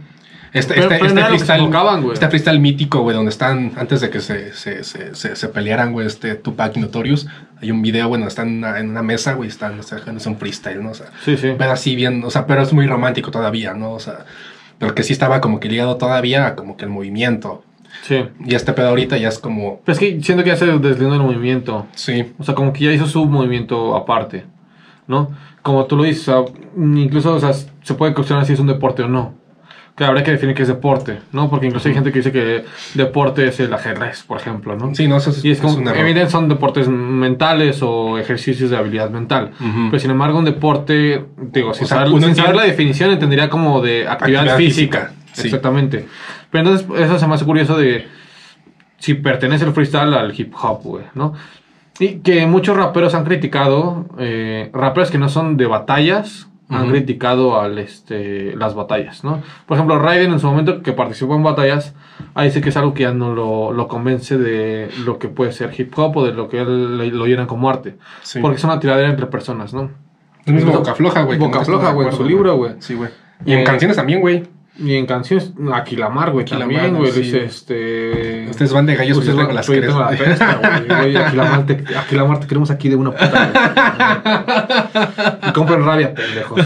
Este, 0.52 0.74
Pero- 0.74 0.86
este, 0.90 0.98
pero 0.98 1.06
este 1.06 1.20
freestyle, 1.28 2.12
este 2.12 2.28
freestyle 2.28 2.58
mítico, 2.60 3.02
güey, 3.02 3.14
donde 3.14 3.30
están, 3.30 3.72
antes 3.76 4.00
de 4.00 4.10
que 4.10 4.20
se, 4.20 4.52
se, 4.52 4.82
se, 4.82 5.14
se, 5.14 5.36
se 5.36 5.48
pelearan, 5.48 5.92
güey, 5.92 6.06
este 6.08 6.34
Tupac 6.34 6.76
y 6.76 6.80
Notorious, 6.80 7.28
hay 7.62 7.70
un 7.70 7.82
video, 7.82 8.08
bueno, 8.08 8.26
están 8.26 8.48
en 8.48 8.58
una, 8.58 8.78
en 8.80 8.90
una 8.90 9.02
mesa, 9.02 9.34
güey, 9.34 9.48
están, 9.48 9.78
o 9.78 9.82
sea, 9.84 9.98
es 9.98 10.26
un 10.26 10.36
freestyle, 10.38 10.82
¿no? 10.82 10.90
O 10.90 10.94
sea, 10.94 11.06
Sí, 11.24 11.36
sí. 11.36 11.52
pero 11.56 11.70
así 11.70 11.94
bien, 11.94 12.22
o 12.24 12.30
sea, 12.30 12.46
pero 12.46 12.62
es 12.62 12.72
muy 12.72 12.86
romántico 12.88 13.30
todavía, 13.30 13.74
¿no? 13.74 13.92
O 13.92 14.00
sea, 14.00 14.24
pero 14.78 14.94
que 14.94 15.02
sí 15.04 15.12
estaba 15.12 15.40
como 15.40 15.60
que 15.60 15.68
ligado 15.68 15.96
todavía 15.98 16.46
a 16.48 16.56
como 16.56 16.76
que 16.76 16.84
el 16.84 16.90
movimiento. 16.90 17.62
Sí. 18.02 18.24
Y 18.46 18.54
este 18.54 18.72
pedo 18.72 18.88
ahorita 18.88 19.18
ya 19.18 19.28
es 19.28 19.38
como, 19.38 19.80
Pero 19.84 19.92
es 19.92 19.98
que 19.98 20.20
siento 20.22 20.42
que 20.42 20.50
ya 20.50 20.56
se 20.56 20.66
deslindó 20.66 21.14
el 21.14 21.20
movimiento. 21.22 21.86
sí, 21.94 22.32
O 22.38 22.44
sea, 22.44 22.54
como 22.54 22.72
que 22.72 22.84
ya 22.86 22.92
hizo 22.92 23.06
su 23.06 23.24
movimiento 23.26 23.94
aparte, 23.94 24.46
¿no? 25.06 25.30
Como 25.62 25.84
tú 25.84 25.96
lo 25.96 26.04
dices, 26.04 26.26
o 26.28 26.46
sea, 26.46 26.54
incluso 26.76 27.34
o 27.34 27.40
sea, 27.40 27.52
se 27.52 27.94
puede 27.94 28.14
cuestionar 28.14 28.46
si 28.46 28.54
es 28.54 28.58
un 28.60 28.66
deporte 28.68 29.02
o 29.02 29.08
no. 29.08 29.34
Que 29.96 30.04
habría 30.04 30.22
que 30.24 30.30
definir 30.30 30.54
qué 30.54 30.62
es 30.62 30.68
deporte, 30.68 31.18
¿no? 31.32 31.50
Porque 31.50 31.66
incluso 31.66 31.88
hay 31.88 31.94
gente 31.94 32.10
que 32.10 32.20
dice 32.20 32.32
que 32.32 32.64
deporte 32.94 33.48
es 33.48 33.60
el 33.60 33.72
ajedrez, 33.74 34.22
por 34.22 34.38
ejemplo, 34.40 34.74
¿no? 34.76 34.94
sí, 34.94 35.06
no, 35.08 35.16
eso 35.18 35.30
es, 35.30 35.44
Y 35.44 35.50
es 35.50 35.60
como, 35.60 35.74
un 35.74 35.82
error. 35.82 35.96
evidentemente 35.98 36.30
son 36.30 36.48
deportes 36.48 36.88
mentales 36.88 37.82
o 37.82 38.16
ejercicios 38.18 38.70
de 38.70 38.76
habilidad 38.78 39.10
mental. 39.10 39.50
Pero 39.58 39.98
sin 39.98 40.10
embargo, 40.10 40.38
un 40.38 40.46
deporte, 40.46 41.24
digo, 41.52 41.74
sin, 41.74 41.86
sea, 41.86 42.06
saber, 42.06 42.34
sin 42.34 42.56
la 42.56 42.64
definición, 42.64 43.10
entendería 43.10 43.50
como 43.50 43.82
de 43.82 44.08
actividad, 44.08 44.42
Actividad 44.48 44.56
física. 44.56 44.98
física, 44.98 45.12
sí. 45.32 45.42
Exactamente. 45.48 46.06
Pero 46.50 46.64
entonces, 46.70 46.86
eso 46.98 47.18
se 47.18 47.26
me 47.26 47.34
hace 47.34 47.44
curioso 47.44 47.76
de 47.76 48.06
si 48.98 49.14
pertenece 49.14 49.64
el 49.64 49.72
freestyle 49.72 50.14
al 50.14 50.38
hip 50.38 50.54
hop, 50.62 50.80
güey, 50.82 51.04
¿no? 51.14 51.34
Y 51.98 52.20
que 52.20 52.46
muchos 52.46 52.76
raperos 52.76 53.14
han 53.14 53.24
criticado, 53.24 54.06
eh, 54.18 54.70
raperos 54.72 55.10
que 55.10 55.18
no 55.18 55.28
son 55.28 55.56
de 55.56 55.66
batallas, 55.66 56.48
han 56.70 56.88
criticado 56.90 57.60
al, 57.60 57.78
este, 57.78 58.54
las 58.56 58.74
batallas, 58.74 59.24
¿no? 59.24 59.42
Por 59.66 59.76
ejemplo, 59.76 59.98
Raiden 59.98 60.32
en 60.32 60.38
su 60.40 60.46
momento 60.46 60.82
que 60.82 60.92
participó 60.92 61.34
en 61.34 61.42
batallas, 61.42 61.94
ahí 62.34 62.46
dice 62.48 62.60
que 62.60 62.68
es 62.68 62.76
algo 62.76 62.94
que 62.94 63.02
ya 63.02 63.12
no 63.12 63.34
lo, 63.34 63.72
lo 63.72 63.88
convence 63.88 64.38
de 64.38 64.88
lo 65.04 65.18
que 65.18 65.28
puede 65.28 65.52
ser 65.52 65.72
hip 65.78 65.92
hop 65.98 66.16
o 66.16 66.24
de 66.24 66.32
lo 66.32 66.48
que 66.48 66.60
él 66.60 66.96
lo 67.16 67.26
llenan 67.26 67.46
como 67.46 67.68
arte. 67.68 67.96
Sí. 68.22 68.40
Porque 68.40 68.56
es 68.56 68.64
una 68.64 68.78
tiradera 68.80 69.08
entre 69.08 69.26
personas, 69.26 69.74
¿no? 69.74 69.90
El 70.46 70.54
mismo 70.54 70.72
Boca 70.72 70.94
Floja, 70.94 71.22
güey. 71.22 71.38
Boca 71.38 71.64
Floja, 71.64 71.92
güey, 71.92 72.08
en 72.08 72.14
su 72.14 72.24
libro, 72.24 72.56
güey. 72.56 72.72
Sí, 72.78 72.94
güey. 72.94 73.10
Y 73.44 73.52
en 73.52 73.60
Eh, 73.60 73.64
canciones 73.64 73.96
también, 73.96 74.20
güey. 74.20 74.44
Y 74.82 74.94
en 74.96 75.04
canciones, 75.04 75.52
Aquilamar, 75.74 76.30
güey, 76.30 76.42
Aquilamar, 76.42 76.74
también, 76.74 76.96
güey, 76.96 77.12
sí. 77.12 77.20
dice, 77.20 77.44
este... 77.44 78.46
Ustedes 78.48 78.72
van 78.72 78.86
de 78.86 78.96
gallos, 78.96 79.18
Ustedes 79.18 79.36
van 79.36 79.46
tengo 79.48 79.56
las 79.58 79.66
tengo 79.66 80.00
la 80.00 80.16
cresta, 80.16 80.58
güey, 80.62 80.88
güey, 80.88 81.16
Aquilamar, 81.16 81.66
te, 81.66 81.84
Aquilamar, 81.98 82.40
te 82.40 82.46
queremos 82.46 82.70
aquí 82.70 82.88
de 82.88 82.96
una 82.96 83.10
puta, 83.10 83.50
güey. 84.94 85.40
Y 85.48 85.52
compren 85.52 85.84
rabia, 85.84 86.14
pendejos. 86.14 86.60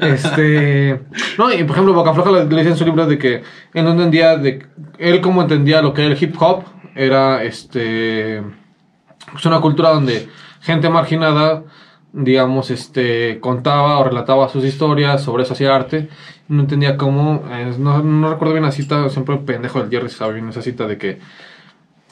Este... 0.00 1.00
No, 1.38 1.52
y 1.52 1.62
por 1.62 1.72
ejemplo, 1.72 1.94
Boca 1.94 2.14
Floja 2.14 2.32
le, 2.32 2.44
le 2.46 2.56
dice 2.56 2.70
en 2.70 2.76
su 2.76 2.84
libro 2.84 3.06
de 3.06 3.16
que 3.16 3.42
él 3.74 3.84
no 3.84 3.92
entendía, 3.92 4.36
de, 4.36 4.66
él 4.98 5.20
como 5.20 5.42
entendía 5.42 5.82
lo 5.82 5.94
que 5.94 6.04
era 6.04 6.12
el 6.12 6.22
hip 6.22 6.34
hop, 6.40 6.64
era, 6.96 7.44
este... 7.44 8.38
Es 8.38 9.46
una 9.46 9.60
cultura 9.60 9.90
donde 9.90 10.28
gente 10.62 10.88
marginada 10.88 11.62
digamos, 12.12 12.70
este, 12.70 13.38
contaba 13.40 13.98
o 13.98 14.04
relataba 14.04 14.48
sus 14.48 14.64
historias, 14.64 15.22
sobre 15.22 15.44
eso 15.44 15.54
hacía 15.54 15.74
arte. 15.74 16.08
No 16.48 16.62
entendía 16.62 16.96
cómo, 16.96 17.44
eh, 17.50 17.74
no, 17.78 18.02
no 18.02 18.30
recuerdo 18.30 18.54
bien 18.54 18.64
la 18.64 18.72
cita, 18.72 19.08
siempre 19.08 19.36
el 19.36 19.42
pendejo 19.42 19.80
del 19.80 19.90
Jerry 19.90 20.08
sabe 20.10 20.34
bien 20.34 20.48
esa 20.48 20.62
cita 20.62 20.86
de 20.86 20.98
que, 20.98 21.18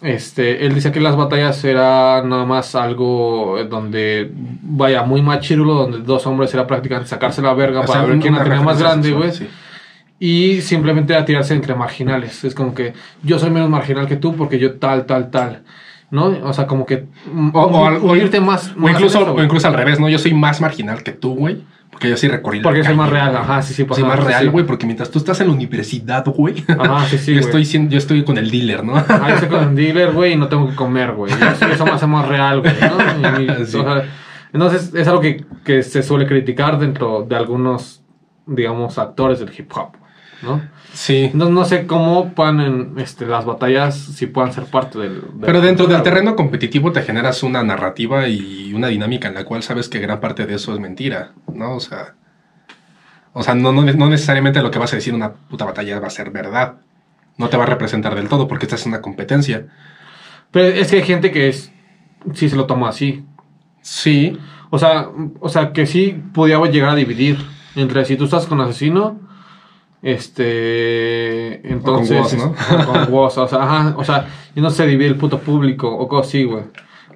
este, 0.00 0.64
él 0.64 0.74
decía 0.74 0.92
que 0.92 1.00
las 1.00 1.16
batallas 1.16 1.64
era 1.64 2.22
nada 2.22 2.44
más 2.44 2.76
algo 2.76 3.58
donde, 3.68 4.30
vaya, 4.32 5.02
muy 5.02 5.22
machirulo, 5.22 5.74
donde 5.74 5.98
dos 5.98 6.24
hombres 6.26 6.54
era 6.54 6.66
prácticamente 6.66 7.10
sacarse 7.10 7.42
la 7.42 7.52
verga 7.54 7.80
O 7.80 7.86
sea, 7.86 7.96
para 7.96 8.06
ver 8.06 8.20
quién 8.20 8.34
la 8.34 8.44
tenía 8.44 8.60
más 8.60 8.78
grande, 8.78 9.10
güey. 9.12 9.32
sí. 9.32 9.48
Y 10.20 10.62
simplemente 10.62 11.14
a 11.14 11.24
tirarse 11.24 11.54
entre 11.54 11.74
marginales. 11.76 12.42
Es 12.42 12.54
como 12.54 12.74
que 12.74 12.92
yo 13.22 13.38
soy 13.38 13.50
menos 13.50 13.70
marginal 13.70 14.08
que 14.08 14.16
tú 14.16 14.34
porque 14.34 14.58
yo 14.58 14.74
tal, 14.74 15.06
tal, 15.06 15.30
tal. 15.30 15.62
¿No? 16.10 16.26
O 16.43 16.52
sea, 16.55 16.66
como 16.66 16.86
que. 16.86 17.06
mm, 17.32 17.51
O, 17.55 17.60
o, 17.64 17.86
al- 17.86 17.97
o- 17.97 18.12
unirte 18.12 18.40
más. 18.40 18.72
o 18.74 18.80
más 18.80 18.93
incluso, 18.93 19.20
eso, 19.22 19.35
o 19.35 19.43
incluso 19.43 19.66
al 19.68 19.74
revés, 19.74 20.01
¿no? 20.01 20.09
Yo 20.09 20.18
soy 20.18 20.32
más 20.35 20.60
marginal 20.60 21.02
que 21.02 21.12
tú, 21.12 21.35
güey. 21.35 21.62
Porque 21.90 22.10
yo 22.10 22.16
sí 22.18 22.28
recorrí 22.28 22.60
Porque 22.60 22.85
soy 22.85 22.94
más 22.94 23.09
real, 23.10 23.35
ajá, 23.35 23.60
sí, 23.62 23.72
sí, 23.74 23.85
pues, 23.85 23.98
Soy 23.98 24.06
ajá, 24.06 24.16
más 24.16 24.26
real, 24.26 24.43
sí. 24.44 24.48
güey, 24.51 24.64
porque 24.66 24.85
mientras 24.86 25.10
tú 25.10 25.18
estás 25.18 25.40
en 25.40 25.48
la 25.48 25.55
universidad, 25.55 26.24
güey. 26.26 26.62
Ajá, 26.68 27.06
sí, 27.06 27.18
sí. 27.18 27.35
yo, 27.35 27.40
estoy, 27.40 27.64
siendo- 27.64 27.90
yo 27.90 27.98
estoy 27.98 28.24
con 28.24 28.36
el 28.39 28.51
dealer, 28.51 28.85
¿no? 28.85 28.94
Ah, 28.97 29.26
yo 29.28 29.35
estoy 29.35 29.48
con 29.48 29.68
el 29.70 29.74
dealer, 29.74 30.12
güey, 30.12 30.35
y 30.35 30.36
no 30.36 30.48
tengo 30.48 30.68
que 30.68 30.74
comer, 30.74 31.12
güey. 31.12 31.32
Eso, 31.72 31.85
me 31.86 31.93
hace 31.93 32.06
más 32.06 32.28
real, 32.28 32.60
güey, 32.60 32.74
¿no? 32.80 33.39
Y- 33.40 33.44
y- 33.62 33.66
Sí. 33.66 33.76
o 33.78 33.82
sea, 33.82 34.05
entonces, 34.52 34.93
es 34.94 35.09
algo 35.09 35.20
que, 35.20 35.44
que 35.64 35.82
se 35.82 36.02
suele 36.02 36.26
criticar 36.26 36.78
dentro 36.78 37.24
de 37.28 37.36
algunos, 37.36 38.02
digamos, 38.47 38.98
actores 38.98 39.40
del 39.40 39.51
hip 39.59 39.70
hop, 39.74 39.93
¿no? 40.43 40.60
Sí. 40.93 41.24
Entonces, 41.32 41.55
no 41.55 41.65
sé 41.65 41.86
cómo 41.86 42.32
puedan 42.35 42.60
en 42.60 42.93
este, 42.98 43.27
las 43.27 43.44
batallas, 43.44 43.97
si 43.97 44.27
puedan 44.27 44.52
ser 44.52 44.65
parte 44.65 44.98
del. 44.98 45.20
del- 45.20 45.31
Pero 45.43 45.60
dentro 45.60 45.86
del 45.86 46.02
terreno 46.02 46.35
competitivo 46.36 46.93
te 46.93 47.02
generas 47.02 47.43
una 47.43 47.62
narrativa 47.62 48.27
y 48.28 48.73
una 48.74 48.89
dinámica 48.89 49.28
en 49.28 49.35
la 49.35 49.44
cual 49.44 49.62
sabes 49.62 49.89
que 49.89 49.98
gran 50.01 50.20
parte 50.20 50.47
de 50.47 50.55
eso 50.55 50.73
es 50.74 50.81
mentira, 50.81 51.32
¿no? 51.52 51.74
O 51.77 51.81
sea, 51.81 52.15
o 53.32 53.43
sea 53.43 53.55
no, 53.55 53.73
no, 53.73 53.82
no 53.82 54.09
necesariamente 54.09 54.62
lo 54.62 54.70
que 54.70 54.78
vas 54.78 54.93
a 54.93 54.97
decir 54.97 55.10
en 55.12 55.16
una 55.16 55.32
puta 55.32 55.65
batalla 55.65 56.01
va 56.01 56.06
a 56.06 56.10
ser 56.10 56.31
verdad. 56.31 56.77
No 57.36 57.48
te 57.48 57.56
va 57.56 57.62
a 57.65 57.66
representar 57.66 58.15
del 58.16 58.28
todo 58.28 58.48
porque 58.48 58.66
estás 58.66 58.85
en 58.86 58.93
una 58.93 59.01
competencia. 59.02 59.66
Pero 60.51 60.66
es 60.69 60.90
que 60.90 60.97
hay 60.97 61.02
gente 61.02 61.31
que 61.31 61.48
es, 61.48 61.70
sí 62.35 62.48
se 62.48 62.56
lo 62.56 62.66
toma 62.66 62.89
así. 62.89 63.24
Sí, 63.82 64.36
O 64.70 64.78
sea, 64.78 65.09
o 65.40 65.48
sea, 65.48 65.73
que 65.73 65.86
sí 65.86 66.20
podía 66.35 66.59
llegar 66.66 66.90
a 66.90 66.94
dividir 66.94 67.39
entre 67.77 68.05
si 68.05 68.16
tú 68.16 68.24
estás 68.24 68.47
con 68.47 68.60
asesino, 68.60 69.20
este, 70.02 71.70
entonces, 71.72 72.18
Woz, 72.20 72.34
¿no? 72.34 72.54
es- 72.54 72.86
o 72.86 72.92
con 72.92 73.12
Woz, 73.12 73.38
o 73.38 73.48
sea, 73.48 73.62
ajá, 73.62 73.94
o 73.96 74.04
sea, 74.04 74.26
y 74.54 74.60
no 74.60 74.70
se 74.70 74.86
divide 74.86 75.08
el 75.08 75.16
puto 75.16 75.40
público 75.40 75.88
o 75.94 76.08
cosas 76.08 76.28
así, 76.28 76.44
güey. 76.44 76.64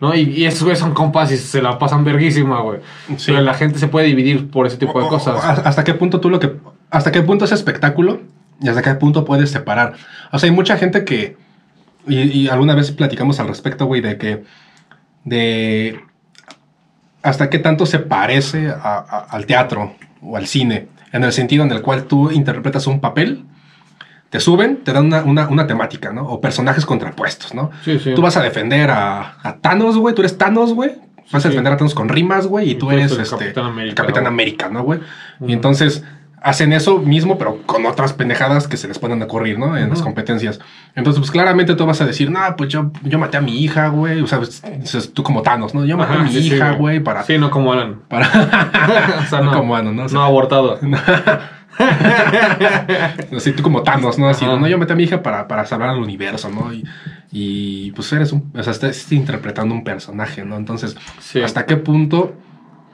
¿No? 0.00 0.12
Y, 0.16 0.22
y 0.22 0.46
esos 0.46 0.62
güeyes 0.64 0.80
son 0.80 0.94
compas 0.94 1.30
y 1.30 1.36
se 1.36 1.62
la 1.62 1.78
pasan 1.78 2.02
verguísima, 2.04 2.60
güey. 2.60 2.80
Sí. 3.16 3.26
Pero 3.26 3.40
la 3.42 3.54
gente 3.54 3.78
se 3.78 3.86
puede 3.86 4.08
dividir 4.08 4.50
por 4.50 4.66
ese 4.66 4.76
tipo 4.76 4.98
de 4.98 5.04
O- 5.04 5.06
o- 5.06 5.10
cosas. 5.10 5.36
o- 5.36 5.62
¿Hasta 5.68 5.84
qué 5.84 5.94
punto 5.94 6.18
tú 6.18 6.28
lo 6.28 6.40
que... 6.40 6.54
¿Hasta 6.90 7.12
qué 7.12 7.22
punto 7.22 7.44
es 7.44 7.52
espectáculo? 7.52 8.20
Y 8.60 8.68
hasta 8.68 8.82
qué 8.82 8.94
punto 8.96 9.24
puedes 9.24 9.50
separar. 9.52 9.94
O 10.32 10.38
sea, 10.40 10.48
hay 10.50 10.54
mucha 10.56 10.76
gente 10.76 11.04
que... 11.04 11.36
Y, 12.08 12.16
y 12.18 12.48
alguna 12.48 12.74
vez 12.74 12.90
platicamos 12.90 13.38
al 13.38 13.46
respecto, 13.46 13.86
güey, 13.86 14.00
de 14.00 14.18
que... 14.18 14.42
De... 15.24 16.00
Hasta 17.22 17.48
qué 17.48 17.60
tanto 17.60 17.86
se 17.86 18.00
parece 18.00 18.70
a- 18.70 18.74
a- 19.08 19.26
al 19.30 19.46
teatro 19.46 19.94
o 20.20 20.36
al 20.36 20.48
cine. 20.48 20.88
En 21.12 21.24
el 21.24 21.32
sentido 21.32 21.64
en 21.64 21.70
el 21.72 21.82
cual 21.82 22.04
tú 22.04 22.30
interpretas 22.30 22.86
un 22.86 23.00
papel, 23.00 23.44
te 24.30 24.40
suben, 24.40 24.78
te 24.82 24.92
dan 24.92 25.06
una, 25.06 25.22
una- 25.24 25.48
una 25.48 25.66
temática, 25.66 26.10
¿no? 26.12 26.26
O 26.26 26.40
personajes 26.40 26.86
contrapuestos, 26.86 27.52
¿no? 27.54 27.70
Sí, 27.84 27.98
sí. 27.98 28.14
Tú 28.14 28.22
vas 28.22 28.36
a 28.38 28.42
defender 28.42 28.90
a, 28.90 29.36
a 29.42 29.56
Thanos, 29.58 29.98
güey. 29.98 30.14
Tú 30.14 30.22
eres 30.22 30.38
Thanos, 30.38 30.72
güey. 30.72 30.92
Vas 31.30 31.44
a 31.44 31.48
defender 31.48 31.72
a 31.72 31.76
Thanos 31.76 31.94
con 31.94 32.08
rimas, 32.08 32.46
güey. 32.46 32.70
Y, 32.70 32.74
tú 32.76 32.90
eres 32.90 33.12
este, 33.12 33.36
Capitán 33.36 33.66
América, 33.66 33.94
Capitán 34.02 34.72
¿no, 34.72 34.82
güey? 34.84 35.00
Y 35.46 35.52
entonces, 35.52 36.02
hacen 36.42 36.72
eso 36.72 36.98
mismo, 36.98 37.38
pero 37.38 37.62
con 37.66 37.86
otras 37.86 38.12
pendejadas 38.12 38.66
que 38.66 38.76
se 38.76 38.88
les 38.88 38.98
pueden 38.98 39.22
ocurrir, 39.22 39.58
¿no? 39.58 39.76
En 39.76 39.90
las 39.90 40.02
competencias. 40.02 40.60
Entonces, 40.94 41.20
pues 41.20 41.30
claramente 41.30 41.74
tú 41.74 41.86
vas 41.86 42.00
a 42.00 42.06
decir, 42.06 42.30
no, 42.30 42.40
pues 42.56 42.68
yo, 42.70 42.90
yo 43.02 43.18
maté 43.18 43.36
a 43.36 43.40
mi 43.40 43.62
hija, 43.62 43.88
güey. 43.88 44.20
O 44.20 44.26
sea, 44.26 44.38
pues, 44.38 44.62
tú 45.14 45.22
como 45.22 45.42
Thanos, 45.42 45.74
¿no? 45.74 45.84
Yo 45.84 45.96
maté 45.96 46.14
a 46.14 46.18
mi 46.18 46.32
sí, 46.32 46.38
hija, 46.38 46.72
güey, 46.72 47.00
para... 47.00 47.22
Sí, 47.22 47.38
no 47.38 47.50
como 47.50 47.72
Alan. 47.72 48.00
para... 48.08 48.26
o 49.24 49.28
sea, 49.28 49.40
no 49.40 49.52
no, 49.52 49.58
como 49.58 49.76
Ano, 49.76 49.92
¿no? 49.92 50.04
O 50.04 50.08
sea, 50.08 50.18
no 50.18 50.24
abortado. 50.24 50.78
Así 53.34 53.52
tú 53.52 53.62
como 53.62 53.82
Thanos, 53.82 54.18
¿no? 54.18 54.28
Así, 54.28 54.44
Ajá. 54.44 54.56
no, 54.56 54.66
yo 54.66 54.78
maté 54.78 54.92
a 54.92 54.96
mi 54.96 55.04
hija 55.04 55.22
para, 55.22 55.48
para 55.48 55.64
salvar 55.64 55.90
al 55.90 56.00
universo, 56.00 56.50
¿no? 56.50 56.72
Y, 56.72 56.84
y, 57.30 57.92
pues 57.92 58.12
eres 58.12 58.32
un... 58.32 58.52
O 58.54 58.62
sea, 58.62 58.72
estás 58.72 59.10
interpretando 59.12 59.74
un 59.74 59.84
personaje, 59.84 60.44
¿no? 60.44 60.56
Entonces, 60.56 60.96
Sí. 61.20 61.40
¿hasta 61.40 61.66
qué 61.66 61.76
punto 61.76 62.34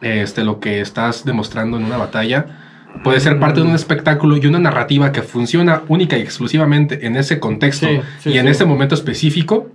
este, 0.01 0.45
lo 0.45 0.61
que 0.61 0.81
estás 0.81 1.25
demostrando 1.25 1.77
en 1.77 1.85
una 1.85 1.97
batalla 1.97 2.68
puede 3.05 3.20
ser 3.20 3.39
parte 3.39 3.60
de 3.60 3.66
un 3.66 3.74
espectáculo 3.74 4.36
y 4.36 4.47
una 4.47 4.59
narrativa 4.59 5.12
que 5.12 5.23
funciona 5.23 5.82
única 5.89 6.16
y 6.19 6.23
exclusivamente 6.23 7.06
en 7.06 7.16
ese 7.16 7.39
contexto 7.39 7.86
Sí, 7.86 8.01
sí, 8.20 8.31
y 8.31 8.39
en 8.39 8.47
sí. 8.47 8.51
ese 8.51 8.65
momento 8.65 8.94
específico? 8.94 9.70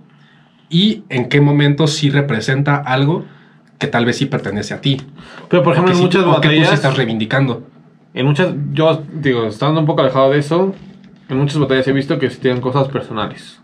¿Y 0.68 1.04
en 1.08 1.28
qué 1.28 1.40
momento 1.40 1.86
sí 1.86 2.10
representa 2.10 2.76
algo 2.76 3.24
que 3.78 3.86
tal 3.86 4.04
vez 4.06 4.16
sí 4.16 4.26
pertenece 4.26 4.74
a 4.74 4.80
ti? 4.80 5.00
Pero 5.48 5.62
por 5.62 5.72
ejemplo, 5.74 5.92
en 5.92 5.98
sí- 5.98 6.02
muchas 6.04 6.24
o 6.24 6.40
que 6.40 6.48
tú 6.48 6.54
sí 6.54 6.58
batallas. 6.60 6.72
estás 6.74 6.96
reivindicando. 6.96 7.66
En 8.14 8.26
muchas, 8.26 8.54
yo 8.72 9.02
digo, 9.12 9.46
estando 9.46 9.80
un 9.80 9.86
poco 9.86 10.00
alejado 10.02 10.30
de 10.30 10.38
eso, 10.38 10.74
en 11.28 11.36
muchas 11.36 11.58
batallas 11.58 11.86
he 11.88 11.92
visto 11.92 12.18
que 12.18 12.28
tienen 12.28 12.60
cosas 12.60 12.88
personales. 12.88 13.60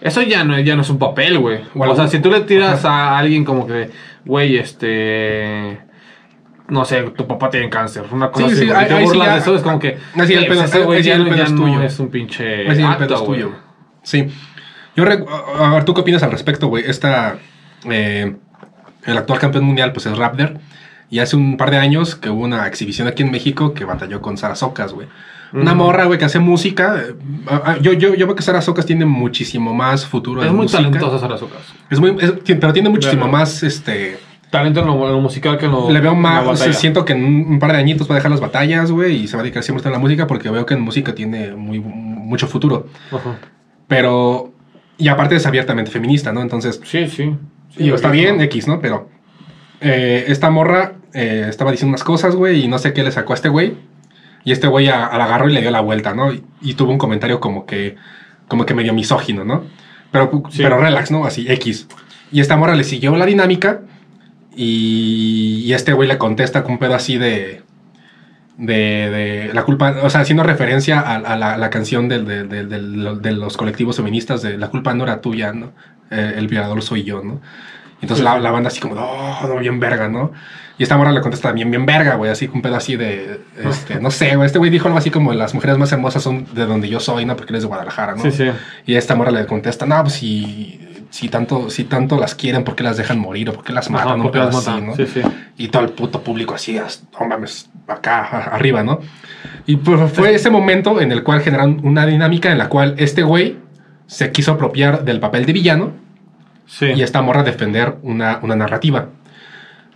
Eso 0.00 0.22
ya 0.22 0.44
no, 0.44 0.58
ya 0.60 0.76
no 0.76 0.82
es 0.82 0.90
un 0.90 0.98
papel, 0.98 1.38
güey. 1.38 1.60
O 1.74 1.94
sea, 1.94 2.08
si 2.08 2.20
tú 2.20 2.30
le 2.30 2.40
tiras 2.42 2.84
Ajá. 2.84 3.10
a 3.16 3.18
alguien 3.18 3.44
como 3.44 3.66
que, 3.66 3.90
güey, 4.24 4.56
este. 4.56 5.78
No 6.70 6.84
sé, 6.84 7.02
tu 7.16 7.26
papá 7.26 7.50
tiene 7.50 7.68
cáncer. 7.68 8.04
Una 8.10 8.30
cosa 8.30 8.46
Sí, 8.46 8.52
así, 8.52 8.60
sí, 8.62 8.66
güey, 8.68 8.78
y 8.78 8.80
ahí- 8.82 8.88
te 8.88 8.94
ahí 8.94 9.00
sí 9.00 9.06
burlas 9.08 9.26
ya- 9.26 9.32
de 9.34 9.40
eso, 9.40 9.56
es 9.56 9.62
como 9.62 9.78
que. 9.78 9.98
Así 10.18 10.32
el 10.34 10.46
pedo- 10.46 10.64
ese 10.64 10.78
güey 10.84 10.96
ahí 10.98 11.02
sí 11.02 11.08
ya, 11.10 11.16
el 11.16 11.24
pedo 11.24 11.36
ya 11.36 11.44
es 11.44 11.52
no 11.52 11.62
tuyo. 11.62 11.82
es 11.82 11.98
un 12.00 12.08
pinche. 12.10 12.70
Ese 12.70 12.84
acto, 12.84 12.98
pedo 13.06 13.14
es 13.16 13.24
tuyo. 13.24 13.52
Sí. 14.02 14.28
Yo, 14.96 15.04
a 15.04 15.70
ver, 15.74 15.84
¿tú 15.84 15.94
qué 15.94 16.00
opinas 16.00 16.22
al 16.22 16.30
respecto, 16.32 16.68
güey? 16.68 16.84
Esta, 16.86 17.36
eh, 17.90 18.36
el 19.04 19.18
actual 19.18 19.38
campeón 19.38 19.64
mundial, 19.64 19.92
pues 19.92 20.06
es 20.06 20.16
Raptor. 20.16 20.54
Y 21.10 21.18
hace 21.18 21.34
un 21.36 21.56
par 21.56 21.70
de 21.72 21.76
años 21.78 22.14
que 22.14 22.30
hubo 22.30 22.44
una 22.44 22.66
exhibición 22.68 23.08
aquí 23.08 23.22
en 23.24 23.32
México 23.32 23.74
que 23.74 23.84
batalló 23.84 24.20
con 24.20 24.36
Sara 24.36 24.54
Socas, 24.54 24.92
güey. 24.92 25.08
Una 25.52 25.74
Mm. 25.74 25.78
morra, 25.78 26.04
güey, 26.04 26.20
que 26.20 26.24
hace 26.24 26.38
música. 26.38 27.02
eh, 27.04 27.14
Yo, 27.80 27.92
yo, 27.94 28.14
yo 28.14 28.26
veo 28.28 28.36
que 28.36 28.42
Sara 28.42 28.62
Socas 28.62 28.86
tiene 28.86 29.04
muchísimo 29.06 29.74
más 29.74 30.06
futuro 30.06 30.40
Es 30.42 30.48
en 30.48 30.54
muy 30.54 30.64
música. 30.66 30.82
talentosa 30.84 31.18
Sara 31.18 31.36
Socas. 31.36 31.62
Es 31.90 31.98
muy, 31.98 32.16
es- 32.20 32.34
pero 32.60 32.72
tiene 32.72 32.88
muchísimo 32.90 33.26
más, 33.26 33.64
este... 33.64 34.20
Talento 34.50 34.80
en 34.80 34.86
lo, 34.86 34.94
en 35.06 35.12
lo 35.12 35.20
musical 35.20 35.58
que 35.58 35.66
en 35.66 35.72
lo. 35.72 35.90
Le 35.90 36.00
veo 36.00 36.14
más, 36.14 36.44
o 36.46 36.56
sea, 36.56 36.72
siento 36.72 37.04
que 37.04 37.12
en 37.12 37.24
un, 37.24 37.58
par 37.60 37.72
de 37.72 37.78
añitos 37.78 38.08
va 38.10 38.14
a 38.14 38.16
dejar 38.16 38.30
las 38.32 38.40
batallas, 38.40 38.90
güey, 38.90 39.14
y 39.22 39.28
se 39.28 39.36
va 39.36 39.40
a 39.40 39.44
dedicar 39.44 39.62
siempre 39.62 39.86
a 39.88 39.92
la 39.92 39.98
música 39.98 40.26
porque 40.26 40.50
veo 40.50 40.66
que 40.66 40.74
en 40.74 40.80
música 40.80 41.14
tiene 41.14 41.52
muy, 41.52 41.78
mucho 41.78 42.48
futuro. 42.48 42.88
Ajá. 43.12 43.38
Pero, 43.86 44.52
y 44.98 45.08
aparte 45.08 45.36
es 45.36 45.46
abiertamente 45.46 45.90
feminista, 45.90 46.32
¿no? 46.32 46.42
Entonces, 46.42 46.80
Sí, 46.84 47.06
sí. 47.08 47.34
Sí, 47.76 47.84
digo, 47.84 47.94
está 47.94 48.10
bien, 48.10 48.40
X, 48.40 48.66
¿no? 48.66 48.80
Pero 48.80 49.08
eh, 49.80 50.24
esta 50.26 50.50
morra 50.50 50.94
eh, 51.14 51.46
estaba 51.48 51.70
diciendo 51.70 51.90
unas 51.90 52.02
cosas, 52.04 52.34
güey, 52.34 52.64
y 52.64 52.68
no 52.68 52.78
sé 52.78 52.92
qué 52.92 53.04
le 53.04 53.12
sacó 53.12 53.32
a 53.32 53.36
este 53.36 53.48
güey. 53.48 53.74
Y 54.44 54.52
este 54.52 54.66
güey 54.66 54.88
a- 54.88 55.06
a 55.06 55.18
la 55.18 55.24
agarró 55.26 55.48
y 55.48 55.52
le 55.52 55.60
dio 55.60 55.70
la 55.70 55.80
vuelta, 55.80 56.14
¿no? 56.14 56.32
Y, 56.32 56.42
y 56.62 56.74
tuvo 56.74 56.90
un 56.90 56.98
comentario 56.98 57.38
como 57.40 57.66
que, 57.66 57.94
como 58.48 58.66
que 58.66 58.74
medio 58.74 58.92
misógino, 58.94 59.44
¿no? 59.44 59.62
Pero, 60.10 60.42
Sí. 60.50 60.62
pero 60.62 60.78
relax, 60.80 61.10
¿no? 61.12 61.24
Así, 61.24 61.46
X. 61.48 61.86
Y 62.32 62.40
esta 62.40 62.56
morra 62.56 62.74
le 62.74 62.82
siguió 62.84 63.14
la 63.16 63.26
dinámica 63.26 63.82
y, 64.54 65.62
y 65.64 65.72
este 65.72 65.92
güey 65.92 66.08
le 66.08 66.18
contesta 66.18 66.62
con 66.62 66.72
un 66.72 66.78
pedo 66.78 66.94
así 66.94 67.18
de... 67.18 67.62
De, 68.58 68.74
de 69.46 69.54
la 69.54 69.62
culpa, 69.62 69.94
o 70.02 70.10
sea, 70.10 70.20
haciendo 70.20 70.42
referencia 70.42 71.00
a, 71.00 71.14
a 71.16 71.36
la, 71.36 71.56
la 71.56 71.70
canción 71.70 72.10
del- 72.10 72.26
del- 72.26 72.68
del- 72.68 73.22
de 73.22 73.32
los 73.32 73.56
colectivos 73.56 73.96
feministas 73.96 74.42
de 74.42 74.58
la 74.58 74.68
culpa 74.68 74.92
no 74.92 75.04
era 75.04 75.22
tuya, 75.22 75.54
¿no? 75.54 75.72
Eh, 76.10 76.34
el 76.36 76.46
violador 76.46 76.82
soy 76.82 77.02
yo, 77.04 77.22
¿no? 77.24 77.40
Entonces 78.02 78.22
la, 78.22 78.38
la 78.38 78.50
banda 78.50 78.68
así 78.68 78.78
como, 78.78 78.94
no, 78.96 79.48
no, 79.48 79.56
bien 79.58 79.80
verga, 79.80 80.10
¿no? 80.10 80.32
Y 80.76 80.82
esta 80.82 80.98
morra 80.98 81.10
le 81.12 81.22
contesta, 81.22 81.52
bien, 81.52 81.70
bien 81.70 81.86
verga, 81.86 82.16
güey, 82.16 82.30
así 82.30 82.50
un 82.52 82.60
pedo 82.60 82.76
así 82.76 82.96
de, 82.96 83.40
este, 83.64 83.98
no 83.98 84.10
sé, 84.10 84.36
güey, 84.36 84.44
este 84.44 84.58
güey 84.58 84.70
dijo 84.70 84.88
algo 84.88 84.98
así 84.98 85.10
como, 85.10 85.32
las 85.32 85.54
mujeres 85.54 85.78
más 85.78 85.90
hermosas 85.92 86.22
son 86.22 86.46
de 86.54 86.66
donde 86.66 86.90
yo 86.90 87.00
soy, 87.00 87.24
¿no? 87.24 87.36
Porque 87.36 87.52
eres 87.54 87.62
de 87.62 87.68
Guadalajara, 87.68 88.14
¿no? 88.14 88.22
Sí, 88.22 88.30
sí. 88.30 88.50
Y 88.84 88.96
esta 88.96 89.14
morra 89.14 89.30
le 89.30 89.46
contesta, 89.46 89.86
no, 89.86 90.02
pues 90.02 90.14
si, 90.16 90.86
si, 91.10 91.28
tanto, 91.28 91.68
si 91.70 91.84
tanto 91.84 92.16
las 92.18 92.34
quieren, 92.34 92.64
¿por 92.64 92.74
qué 92.76 92.82
las 92.84 92.96
dejan 92.96 93.18
morir? 93.18 93.50
¿O 93.50 93.52
por 93.52 93.64
qué 93.64 93.72
las 93.72 93.90
matan? 93.90 94.22
Porque 94.22 94.38
las 94.38 94.54
así, 94.54 94.70
matan. 94.70 94.86
¿no? 94.86 94.96
Sí, 94.96 95.06
sí. 95.06 95.20
Y 95.58 95.68
todo 95.68 95.82
el 95.82 95.90
puto 95.90 96.22
público 96.22 96.54
así, 96.54 96.78
as- 96.78 97.02
no 97.20 97.26
mames, 97.26 97.68
acá, 97.88 98.22
arriba, 98.52 98.82
¿no? 98.82 99.00
Y 99.66 99.76
pues 99.76 100.12
fue 100.12 100.34
ese 100.34 100.50
momento 100.50 101.00
en 101.00 101.12
el 101.12 101.22
cual 101.22 101.40
generaron 101.42 101.80
una 101.82 102.06
dinámica 102.06 102.50
en 102.50 102.58
la 102.58 102.68
cual 102.68 102.94
este 102.98 103.22
güey 103.22 103.56
se 104.06 104.32
quiso 104.32 104.52
apropiar 104.52 105.04
del 105.04 105.20
papel 105.20 105.44
de 105.46 105.52
villano 105.52 105.92
y 106.94 107.02
esta 107.02 107.20
morra 107.22 107.42
defender 107.42 107.96
una, 108.02 108.38
una 108.42 108.54
narrativa. 108.56 109.08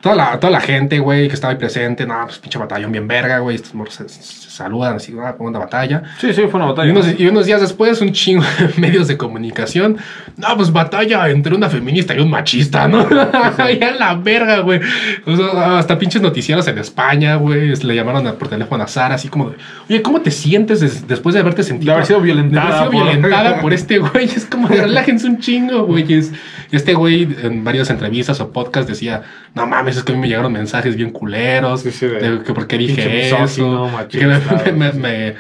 Toda 0.04 0.14
la, 0.14 0.38
toda 0.38 0.50
la 0.52 0.60
gente, 0.60 0.98
güey, 1.00 1.26
que 1.28 1.34
estaba 1.34 1.50
ahí 1.52 1.58
presente, 1.58 2.06
no, 2.06 2.14
pues 2.26 2.38
pinche 2.38 2.58
batallón 2.58 2.92
bien 2.92 3.08
verga, 3.08 3.38
güey, 3.38 3.56
estos 3.56 3.74
morros 3.74 3.94
se, 3.94 4.08
se 4.08 4.50
saludan 4.50 4.96
así, 4.96 5.12
¿cómo 5.36 5.48
anda 5.48 5.58
batalla? 5.58 6.02
Sí, 6.20 6.32
sí, 6.32 6.42
fue 6.42 6.60
una 6.60 6.66
Y 6.66 6.68
batalla. 6.68 6.92
unos, 6.92 7.18
y 7.20 7.26
unos 7.26 7.46
días 7.46 7.60
después, 7.60 8.00
un 8.02 8.12
chingo 8.12 8.44
de 8.58 8.68
medios 8.80 9.08
de 9.08 9.16
comunicación. 9.16 9.96
No, 10.36 10.56
pues 10.56 10.70
batalla 10.72 11.28
entre 11.30 11.54
una 11.56 11.68
feminista 11.70 12.14
y 12.14 12.20
un 12.20 12.30
machista, 12.30 12.86
¿no? 12.86 13.08
ya 13.80 13.92
la 13.98 14.14
verga, 14.14 14.58
güey. 14.60 14.80
O 15.26 15.36
sea, 15.36 15.78
hasta 15.78 15.98
pinches 15.98 16.20
noticieros 16.22 16.68
en 16.68 16.78
España, 16.78 17.36
güey. 17.36 17.74
Le 17.74 17.94
llamaron 17.96 18.26
a- 18.26 18.34
por 18.34 18.48
teléfono 18.48 18.84
a 18.84 18.86
Sara, 18.86 19.14
así 19.14 19.28
como 19.28 19.50
de, 19.50 19.56
oye, 19.88 20.02
¿cómo 20.02 20.20
te 20.20 20.30
sientes 20.30 20.80
des- 20.80 21.08
después 21.08 21.34
de 21.34 21.40
haberte 21.40 21.62
sentido? 21.62 21.92
De 21.92 21.94
haber 21.94 22.06
sido 22.06 22.20
violentada 22.20 22.66
De 22.66 22.72
haber 22.76 22.90
sido 22.90 22.92
por- 23.02 23.10
violentada 23.12 23.60
por 23.62 23.72
este 23.72 23.98
güey. 23.98 24.24
Es 24.26 24.44
como 24.44 24.68
relájense 24.68 25.26
un 25.26 25.38
chingo, 25.40 25.84
güey. 25.86 26.04
Y 26.12 26.76
este 26.76 26.92
güey 26.94 27.26
en 27.42 27.64
varias 27.64 27.88
entrevistas 27.90 28.38
o 28.40 28.50
podcasts 28.52 28.88
decía, 28.90 29.22
no 29.54 29.66
mames, 29.66 29.93
es 29.98 30.04
que 30.04 30.12
a 30.12 30.14
mí 30.14 30.20
me 30.20 30.28
llegaron 30.28 30.52
mensajes 30.52 30.96
bien 30.96 31.10
culeros. 31.10 31.82
Sí, 31.82 31.90
sí, 31.90 32.06
de- 32.06 32.42
que 32.44 32.52
por 32.54 32.66
qué 32.66 32.78
dije 32.78 33.28
eso. 33.28 33.88
machista, 33.92 34.58
que 34.64 34.72
me- 34.72 34.92
me- 34.92 34.92
me- 34.92 35.34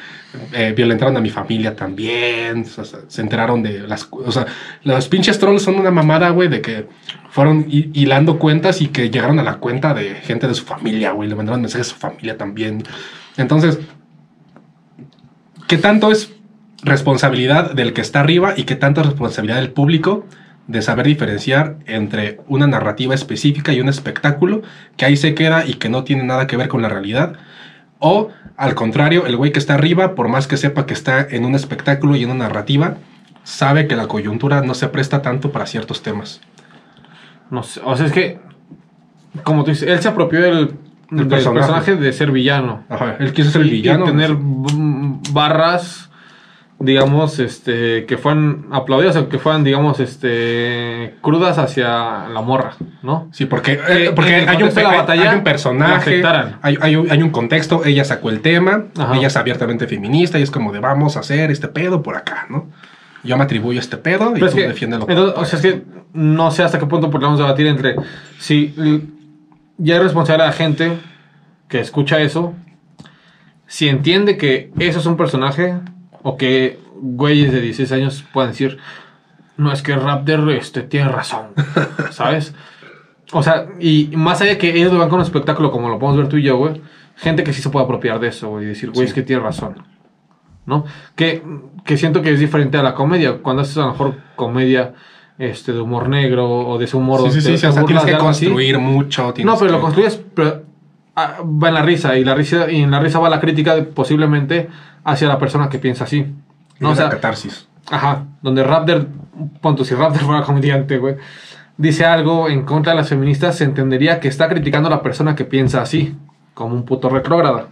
eh, 0.52 0.72
violentaron 0.76 1.16
a 1.16 1.20
mi 1.20 1.30
familia 1.30 1.76
también. 1.76 2.62
o 2.78 2.84
sea, 2.84 3.00
se 3.06 3.20
enteraron 3.20 3.62
de 3.62 3.80
las. 3.86 4.08
O 4.10 4.32
sea, 4.32 4.46
los 4.82 5.08
pinches 5.08 5.38
trolls 5.38 5.62
son 5.62 5.76
una 5.76 5.90
mamada, 5.92 6.30
güey, 6.30 6.48
de 6.48 6.60
que 6.60 6.86
fueron 7.30 7.66
hi- 7.68 7.90
hilando 7.94 8.38
cuentas 8.38 8.80
y 8.82 8.88
que 8.88 9.10
llegaron 9.10 9.38
a 9.38 9.42
la 9.44 9.56
cuenta 9.58 9.94
de 9.94 10.14
gente 10.16 10.48
de 10.48 10.54
su 10.54 10.64
familia, 10.64 11.12
güey. 11.12 11.28
Le 11.28 11.34
mandaron 11.36 11.60
mensajes 11.60 11.88
a 11.88 11.90
su 11.94 11.96
familia 11.96 12.36
también. 12.36 12.82
Entonces, 13.36 13.78
¿qué 15.68 15.78
tanto 15.78 16.10
es 16.10 16.32
responsabilidad 16.82 17.72
del 17.72 17.92
que 17.92 18.00
está 18.00 18.20
arriba 18.20 18.54
y 18.56 18.64
qué 18.64 18.76
tanto 18.76 19.00
es 19.00 19.06
responsabilidad 19.06 19.56
del 19.56 19.70
público? 19.70 20.26
De 20.66 20.80
saber 20.82 21.06
diferenciar 21.06 21.76
entre 21.86 22.40
una 22.48 22.66
narrativa 22.66 23.14
específica 23.14 23.72
y 23.72 23.80
un 23.80 23.88
espectáculo 23.88 24.62
que 24.96 25.04
ahí 25.04 25.16
se 25.16 25.34
queda 25.34 25.66
y 25.66 25.74
que 25.74 25.88
no 25.88 26.04
tiene 26.04 26.22
nada 26.24 26.46
que 26.46 26.56
ver 26.56 26.68
con 26.68 26.80
la 26.82 26.88
realidad 26.88 27.34
o 27.98 28.30
al 28.56 28.74
contrario, 28.74 29.26
el 29.26 29.36
güey 29.36 29.50
que 29.52 29.58
está 29.58 29.74
arriba, 29.74 30.14
por 30.14 30.28
más 30.28 30.46
que 30.46 30.56
sepa 30.56 30.86
que 30.86 30.94
está 30.94 31.20
en 31.28 31.44
un 31.44 31.54
espectáculo 31.54 32.14
y 32.16 32.22
en 32.22 32.30
una 32.30 32.44
narrativa, 32.44 32.96
sabe 33.42 33.88
que 33.88 33.96
la 33.96 34.06
coyuntura 34.06 34.60
no 34.62 34.74
se 34.74 34.88
presta 34.88 35.22
tanto 35.22 35.50
para 35.52 35.66
ciertos 35.66 36.02
temas. 36.02 36.40
No 37.50 37.62
sé, 37.62 37.80
o 37.84 37.96
sea, 37.96 38.06
es 38.06 38.12
que, 38.12 38.38
como 39.42 39.64
tú 39.64 39.70
dices, 39.70 39.88
él 39.88 40.00
se 40.00 40.08
apropió 40.08 40.40
del, 40.40 40.74
del 41.10 41.26
personaje. 41.28 41.60
personaje. 41.66 41.96
de 41.96 42.12
ser 42.12 42.30
villano. 42.30 42.84
Ajá, 42.88 43.16
él 43.18 43.32
quiso 43.32 43.50
ser 43.50 43.66
Y- 43.66 43.70
villano. 43.70 44.04
Y 44.04 44.08
tener 44.08 44.36
barras, 45.32 46.10
digamos, 46.84 47.38
este, 47.38 48.04
que 48.06 48.18
fueran 48.18 48.66
aplaudidas 48.70 49.16
o 49.16 49.28
que 49.28 49.38
fueran, 49.38 49.64
digamos, 49.64 50.00
este, 50.00 51.14
crudas 51.20 51.58
hacia 51.58 52.28
la 52.28 52.40
morra, 52.42 52.72
¿no? 53.02 53.28
Sí, 53.32 53.46
porque, 53.46 53.78
Que 53.78 54.06
eh, 54.06 54.12
porque 54.14 54.34
hay, 54.34 54.62
un, 54.62 54.74
la 54.74 54.88
batalla 54.96 55.30
hay 55.30 55.38
un 55.38 55.44
personaje, 55.44 56.22
hay, 56.62 56.78
hay 56.80 56.96
un, 56.96 57.10
hay 57.10 57.22
un 57.22 57.30
contexto, 57.30 57.84
ella 57.84 58.04
sacó 58.04 58.30
el 58.30 58.40
tema, 58.40 58.84
Ajá. 58.98 59.16
ella 59.16 59.28
es 59.28 59.36
abiertamente 59.36 59.86
feminista 59.86 60.38
y 60.38 60.42
es 60.42 60.50
como 60.50 60.72
de 60.72 60.80
vamos 60.80 61.16
a 61.16 61.20
hacer 61.20 61.50
este 61.50 61.68
pedo 61.68 62.02
por 62.02 62.16
acá, 62.16 62.46
¿no? 62.48 62.68
Yo 63.22 63.36
me 63.38 63.44
atribuyo 63.44 63.80
este 63.80 63.96
pedo 63.96 64.32
y 64.36 64.40
Pero 64.40 64.50
tú 64.50 64.56
que, 64.56 64.68
defiéndelo. 64.68 65.06
entonces, 65.08 65.34
o 65.36 65.44
sea, 65.46 65.58
es 65.58 65.62
que 65.64 65.82
no 66.12 66.50
sé 66.50 66.62
hasta 66.62 66.78
qué 66.78 66.86
punto 66.86 67.10
podríamos 67.10 67.38
debatir 67.38 67.66
entre 67.66 67.96
si 68.38 68.74
ya 69.78 69.96
es 69.96 70.02
responsable 70.02 70.42
a 70.44 70.46
la 70.48 70.52
gente 70.52 70.92
que 71.68 71.80
escucha 71.80 72.20
eso, 72.20 72.54
si 73.66 73.88
entiende 73.88 74.36
que 74.36 74.70
eso 74.78 74.98
es 74.98 75.06
un 75.06 75.16
personaje 75.16 75.74
o 76.24 76.36
que 76.36 76.80
güeyes 77.00 77.52
de 77.52 77.60
16 77.60 77.92
años 77.92 78.24
puedan 78.32 78.50
decir, 78.50 78.78
no 79.56 79.70
es 79.72 79.82
que 79.82 79.94
Raptor 79.94 80.50
este, 80.50 80.82
tiene 80.82 81.08
razón, 81.10 81.50
¿sabes? 82.10 82.52
O 83.32 83.42
sea, 83.44 83.66
y 83.78 84.10
más 84.16 84.40
allá 84.40 84.52
de 84.52 84.58
que 84.58 84.74
ellos 84.74 84.92
lo 84.92 84.98
van 84.98 85.08
con 85.08 85.20
un 85.20 85.24
espectáculo 85.24 85.70
como 85.70 85.88
lo 85.88 85.98
podemos 86.00 86.18
ver 86.18 86.28
tú 86.28 86.36
y 86.38 86.42
yo, 86.42 86.56
güey, 86.56 86.82
gente 87.16 87.44
que 87.44 87.52
sí 87.52 87.62
se 87.62 87.70
puede 87.70 87.84
apropiar 87.84 88.18
de 88.18 88.28
eso, 88.28 88.48
güey, 88.48 88.64
y 88.64 88.68
decir, 88.68 88.90
güey, 88.90 89.06
Sí. 89.06 89.10
es 89.10 89.14
que 89.14 89.22
tiene 89.22 89.42
razón. 89.42 89.76
¿no? 90.66 90.86
Que, 91.14 91.42
que 91.84 91.98
siento 91.98 92.22
que 92.22 92.32
es 92.32 92.40
diferente 92.40 92.78
a 92.78 92.82
la 92.82 92.94
comedia. 92.94 93.36
Cuando 93.42 93.60
haces 93.60 93.76
a 93.76 93.80
lo 93.82 93.88
mejor 93.90 94.14
comedia 94.34 94.94
este, 95.36 95.74
de 95.74 95.80
humor 95.82 96.08
negro 96.08 96.48
o 96.48 96.78
de 96.78 96.86
ese 96.86 96.96
humor 96.96 97.20
Sí, 97.24 97.32
sí, 97.32 97.40
sí, 97.42 97.58
sí, 97.58 97.66
o 97.66 97.72
sea, 97.72 97.84
tienes 97.84 98.02
que 98.04 98.14
algo 98.14 98.30
así. 98.30 98.46
construir 98.46 98.78
mucho. 98.78 99.34
No, 99.44 99.58
pero 99.58 99.72
lo 99.72 99.76
que- 99.76 99.82
construyes, 99.82 100.22
pero 100.34 100.62
ah, 101.16 101.36
va 101.44 101.68
en 101.68 101.74
la 101.74 101.82
risa 101.82 102.16
y 102.16 102.24
la 102.24 102.34
risa 102.34 102.70
y 102.70 102.80
en 102.80 102.90
la 102.90 102.98
risa 103.00 103.18
va 103.18 103.28
la 103.28 103.40
crítica 103.40 103.74
de- 103.76 103.82
posiblemente 103.82 104.70
hacia 105.04 105.28
la 105.28 105.38
persona 105.38 105.68
que 105.68 105.78
piensa 105.78 106.04
así. 106.04 106.34
No, 106.80 106.90
o 106.90 106.94
sea, 106.94 107.08
catarsis. 107.08 107.68
Ajá, 107.90 108.24
donde 108.42 108.64
Raptor, 108.64 109.06
punto, 109.60 109.84
si 109.84 109.94
Raptor 109.94 110.22
fuera 110.22 110.42
comediante, 110.42 110.98
güey, 110.98 111.16
dice 111.76 112.04
algo 112.04 112.48
en 112.48 112.64
contra 112.64 112.92
de 112.92 112.98
las 112.98 113.08
feministas, 113.08 113.56
se 113.56 113.64
entendería 113.64 114.20
que 114.20 114.28
está 114.28 114.48
criticando 114.48 114.88
a 114.88 114.90
la 114.90 115.02
persona 115.02 115.34
que 115.34 115.44
piensa 115.44 115.82
así, 115.82 116.16
como 116.54 116.74
un 116.74 116.84
puto 116.84 117.08
retrógrada. 117.08 117.66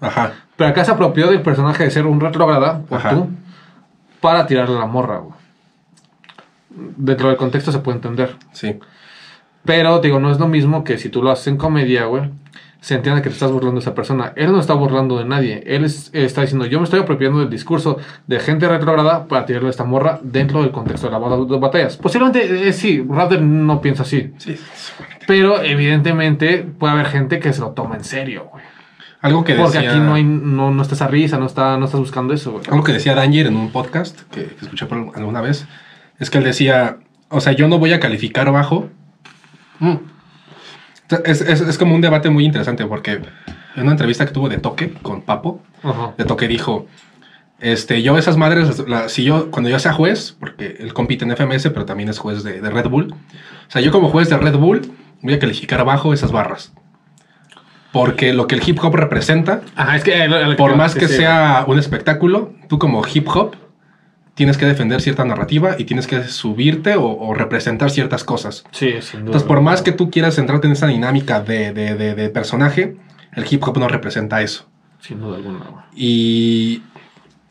Ajá. 0.00 0.32
Pero 0.56 0.70
acá 0.70 0.84
se 0.84 0.92
apropió 0.92 1.26
del 1.28 1.42
personaje 1.42 1.84
de 1.84 1.90
ser 1.90 2.06
un 2.06 2.20
retrógrada, 2.20 2.80
por 2.82 2.98
Ajá. 2.98 3.10
tú, 3.10 3.28
para 4.20 4.46
tirarle 4.46 4.78
la 4.78 4.86
morra, 4.86 5.18
güey. 5.18 5.34
Dentro 6.96 7.28
del 7.28 7.36
contexto 7.36 7.72
se 7.72 7.78
puede 7.78 7.96
entender. 7.96 8.36
Sí. 8.52 8.78
Pero, 9.64 9.98
digo, 10.00 10.20
no 10.20 10.30
es 10.30 10.38
lo 10.38 10.46
mismo 10.46 10.84
que 10.84 10.98
si 10.98 11.08
tú 11.08 11.22
lo 11.22 11.30
haces 11.30 11.48
en 11.48 11.56
comedia, 11.56 12.04
güey, 12.04 12.30
se 12.80 12.94
entiende 12.94 13.20
que 13.22 13.28
te 13.30 13.34
estás 13.34 13.50
burlando 13.50 13.80
de 13.80 13.82
esa 13.82 13.94
persona. 13.94 14.32
Él 14.36 14.52
no 14.52 14.60
está 14.60 14.74
burlando 14.74 15.18
de 15.18 15.24
nadie. 15.24 15.62
Él 15.66 15.84
es- 15.84 16.10
está 16.12 16.42
diciendo, 16.42 16.66
yo 16.66 16.78
me 16.78 16.84
estoy 16.84 17.00
apropiando 17.00 17.38
del 17.40 17.50
discurso 17.50 17.98
de 18.26 18.38
gente 18.38 18.68
retrógrada 18.68 19.26
para 19.26 19.44
tirarle 19.46 19.68
a 19.68 19.70
esta 19.70 19.84
morra 19.84 20.20
dentro 20.22 20.62
del 20.62 20.70
contexto 20.70 21.06
de 21.08 21.12
las 21.12 21.20
bat- 21.20 21.58
batallas. 21.60 21.96
Posiblemente, 21.96 22.68
eh, 22.68 22.72
sí, 22.72 23.04
Raptor 23.08 23.40
no 23.42 23.80
piensa 23.80 24.02
así. 24.04 24.32
Sí. 24.38 24.56
Pero, 25.26 25.62
evidentemente, 25.62 26.58
puede 26.78 26.92
haber 26.92 27.06
gente 27.06 27.40
que 27.40 27.52
se 27.52 27.60
lo 27.60 27.70
toma 27.70 27.96
en 27.96 28.04
serio, 28.04 28.48
güey. 28.52 28.64
Algo 29.22 29.42
que 29.42 29.54
Porque 29.54 29.78
decía, 29.78 29.90
aquí 29.90 29.98
no, 29.98 30.14
hay, 30.14 30.22
no, 30.22 30.70
no 30.70 30.82
está 30.82 30.94
esa 30.94 31.08
risa, 31.08 31.38
no, 31.38 31.46
está, 31.46 31.76
no 31.78 31.86
estás 31.86 31.98
buscando 31.98 32.32
eso, 32.34 32.52
güey. 32.52 32.64
algo 32.70 32.84
que 32.84 32.92
decía 32.92 33.14
Danger 33.16 33.46
en 33.46 33.56
un 33.56 33.72
podcast 33.72 34.20
que, 34.30 34.44
que 34.44 34.56
escuché 34.62 34.86
por 34.86 34.98
alguna 35.16 35.40
vez 35.40 35.66
es 36.20 36.30
que 36.30 36.38
él 36.38 36.44
decía, 36.44 36.98
o 37.28 37.40
sea, 37.40 37.52
yo 37.52 37.66
no 37.66 37.78
voy 37.78 37.92
a 37.92 37.98
calificar 37.98 38.52
bajo. 38.52 38.88
Mm. 39.80 39.94
Es, 41.24 41.40
es- 41.40 41.60
es 41.60 41.78
como 41.78 41.94
un 41.94 42.00
debate 42.00 42.30
muy 42.30 42.44
interesante 42.44 42.84
porque 42.86 43.12
en 43.76 43.82
una 43.82 43.92
entrevista 43.92 44.26
que 44.26 44.32
tuvo 44.32 44.48
de 44.48 44.58
Toque 44.58 44.92
con 45.02 45.22
Papo, 45.22 45.62
Ajá. 45.82 46.14
de 46.18 46.24
Toque 46.24 46.48
dijo, 46.48 46.86
este, 47.60 48.02
yo 48.02 48.18
esas 48.18 48.36
madres, 48.36 48.86
la- 48.88 49.08
si 49.08 49.22
yo, 49.24 49.50
cuando 49.50 49.70
yo 49.70 49.78
sea 49.78 49.92
juez, 49.92 50.36
porque 50.38 50.76
él 50.80 50.92
compite 50.94 51.24
en 51.24 51.30
FMS, 51.32 51.70
pero 51.70 51.84
también 51.86 52.08
es 52.08 52.18
juez 52.18 52.42
de, 52.42 52.60
de 52.60 52.70
Red 52.70 52.88
Bull, 52.88 53.12
o 53.12 53.70
sea, 53.70 53.80
yo 53.82 53.90
como 53.92 54.08
juez 54.08 54.28
de 54.28 54.36
Red 54.36 54.56
Bull 54.56 54.90
voy 55.22 55.34
a 55.34 55.38
calificar 55.38 55.80
abajo 55.80 56.12
esas 56.12 56.32
barras. 56.32 56.72
Porque 57.92 58.34
lo 58.34 58.46
que 58.46 58.56
el 58.56 58.62
hip 58.68 58.78
hop 58.82 58.94
representa, 58.94 59.62
Ajá, 59.74 59.96
es 59.96 60.04
que... 60.04 60.24
eh, 60.24 60.54
por 60.58 60.76
más 60.76 60.94
que 60.94 61.08
sí. 61.08 61.14
sea 61.16 61.64
un 61.66 61.78
espectáculo, 61.78 62.52
tú 62.68 62.78
como 62.78 63.02
hip 63.06 63.26
hop 63.28 63.54
tienes 64.36 64.56
que 64.58 64.66
defender 64.66 65.00
cierta 65.00 65.24
narrativa 65.24 65.74
y 65.78 65.84
tienes 65.84 66.06
que 66.06 66.22
subirte 66.24 66.94
o, 66.94 67.04
o 67.06 67.34
representar 67.34 67.90
ciertas 67.90 68.22
cosas. 68.22 68.62
Sí, 68.70 68.92
sin 69.00 69.20
duda. 69.20 69.26
Entonces, 69.30 69.42
por 69.48 69.60
más 69.62 69.82
que 69.82 69.90
tú 69.90 70.10
quieras 70.10 70.36
centrarte 70.36 70.68
en 70.68 70.74
esa 70.74 70.86
dinámica 70.86 71.40
de, 71.40 71.72
de- 71.72 71.96
de- 71.96 72.14
de 72.14 72.28
personaje, 72.28 72.96
el 73.34 73.44
hip 73.50 73.64
hop 73.66 73.78
no 73.78 73.88
representa 73.88 74.42
eso. 74.42 74.68
Sin 75.00 75.18
duda 75.20 75.36
alguna. 75.38 75.86
Y 75.94 76.82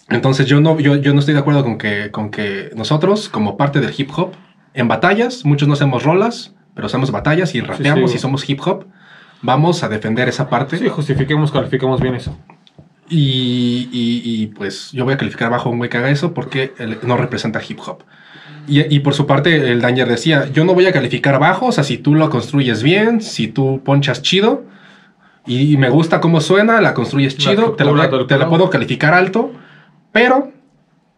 entonces 0.09 0.45
yo 0.45 0.61
no, 0.61 0.79
yo, 0.79 0.95
yo 0.95 1.13
no 1.13 1.19
estoy 1.19 1.33
de 1.33 1.39
acuerdo 1.41 1.63
con 1.63 1.77
que, 1.77 2.11
con 2.11 2.29
que 2.31 2.69
nosotros, 2.75 3.27
como 3.29 3.57
parte 3.57 3.81
del 3.81 3.93
hip 3.97 4.09
hop, 4.15 4.31
en 4.73 4.87
batallas, 4.87 5.43
muchos 5.45 5.67
no 5.67 5.73
hacemos 5.73 6.03
rolas, 6.03 6.53
pero 6.75 6.87
hacemos 6.87 7.11
batallas 7.11 7.55
y 7.55 7.61
rapeamos 7.61 8.11
sí. 8.11 8.17
y 8.17 8.19
somos 8.19 8.47
hip 8.49 8.59
hop, 8.65 8.85
vamos 9.41 9.83
a 9.83 9.89
defender 9.89 10.27
esa 10.29 10.49
parte. 10.49 10.77
Sí, 10.77 10.87
justifiquemos, 10.89 11.51
califiquemos 11.51 11.99
bien 12.01 12.15
eso. 12.15 12.37
Y, 13.09 13.87
y- 13.91 14.21
y, 14.43 14.47
pues 14.47 14.91
yo 14.91 15.03
voy 15.05 15.13
a 15.13 15.17
calificar 15.17 15.51
bajo 15.51 15.69
un 15.69 15.77
güey 15.77 15.89
que 15.89 15.97
haga 15.97 16.09
eso 16.09 16.33
porque 16.33 16.73
él 16.79 16.97
no 17.03 17.17
representa 17.17 17.61
hip 17.67 17.79
hop. 17.85 18.03
Y, 18.67 18.93
y 18.95 18.99
por 19.01 19.13
su 19.13 19.27
parte, 19.27 19.71
el 19.71 19.79
Danger 19.81 20.07
decía: 20.07 20.49
Yo 20.51 20.65
no 20.65 20.73
voy 20.73 20.87
a 20.87 20.91
calificar 20.91 21.39
bajo, 21.39 21.67
o 21.67 21.71
sea, 21.71 21.83
si 21.83 21.97
tú 21.99 22.15
lo 22.15 22.29
construyes 22.31 22.81
bien, 22.81 23.21
si 23.21 23.47
tú 23.47 23.81
ponchas 23.85 24.23
chido 24.23 24.63
y, 25.45 25.77
me 25.77 25.89
gusta 25.89 26.19
cómo 26.19 26.41
suena, 26.41 26.81
la 26.81 26.95
construyes 26.95 27.33
La 27.33 27.39
chido, 27.51 27.71
te 27.73 27.83
la, 27.85 27.91
voy 27.91 27.99
a- 27.99 28.03
estructura 28.05 28.17
del 28.17 28.27
te 28.27 28.37
la 28.39 28.49
puedo 28.49 28.69
calificar 28.71 29.13
alto, 29.13 29.51
pero 30.11 30.51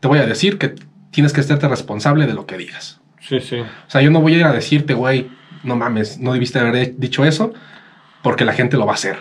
te 0.01 0.09
voy 0.09 0.19
a 0.19 0.25
decir 0.25 0.57
que 0.57 0.75
tienes 1.11 1.31
que 1.31 1.39
estarte 1.39 1.69
responsable 1.69 2.27
de 2.27 2.33
lo 2.33 2.45
que 2.45 2.57
digas. 2.57 2.99
Sí, 3.21 3.39
sí. 3.39 3.59
O 3.61 3.65
sea, 3.89 4.01
yo 4.01 4.11
no 4.11 4.19
voy 4.19 4.33
a 4.33 4.37
ir 4.39 4.43
a 4.43 4.51
decirte, 4.51 4.93
güey, 4.93 5.29
no 5.63 5.77
mames, 5.77 6.19
no 6.19 6.33
debiste 6.33 6.59
haber 6.59 6.97
dicho 6.97 7.23
eso, 7.23 7.53
porque 8.23 8.43
la 8.43 8.51
gente 8.51 8.75
lo 8.75 8.85
va 8.85 8.91
a 8.91 8.95
hacer. 8.95 9.17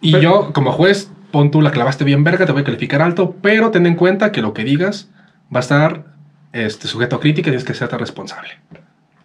Y 0.00 0.12
Pero- 0.12 0.22
yo, 0.22 0.52
como 0.54 0.72
juez, 0.72 1.10
pon 1.30 1.50
tú 1.50 1.60
la 1.60 1.70
clavaste 1.70 2.04
bien 2.04 2.24
verga, 2.24 2.46
te 2.46 2.52
voy 2.52 2.62
a 2.62 2.64
calificar 2.64 3.02
alto, 3.02 3.36
pero 3.42 3.70
ten 3.70 3.86
en 3.86 3.94
cuenta 3.94 4.32
que 4.32 4.42
lo 4.42 4.54
que 4.54 4.64
digas 4.64 5.10
va 5.54 5.58
a 5.58 5.60
estar 5.60 6.04
este, 6.52 6.88
sujeto 6.88 7.16
a 7.16 7.20
crítica 7.20 7.48
y 7.48 7.52
tienes 7.52 7.64
que 7.64 7.74
serte 7.74 7.98
responsable. 7.98 8.50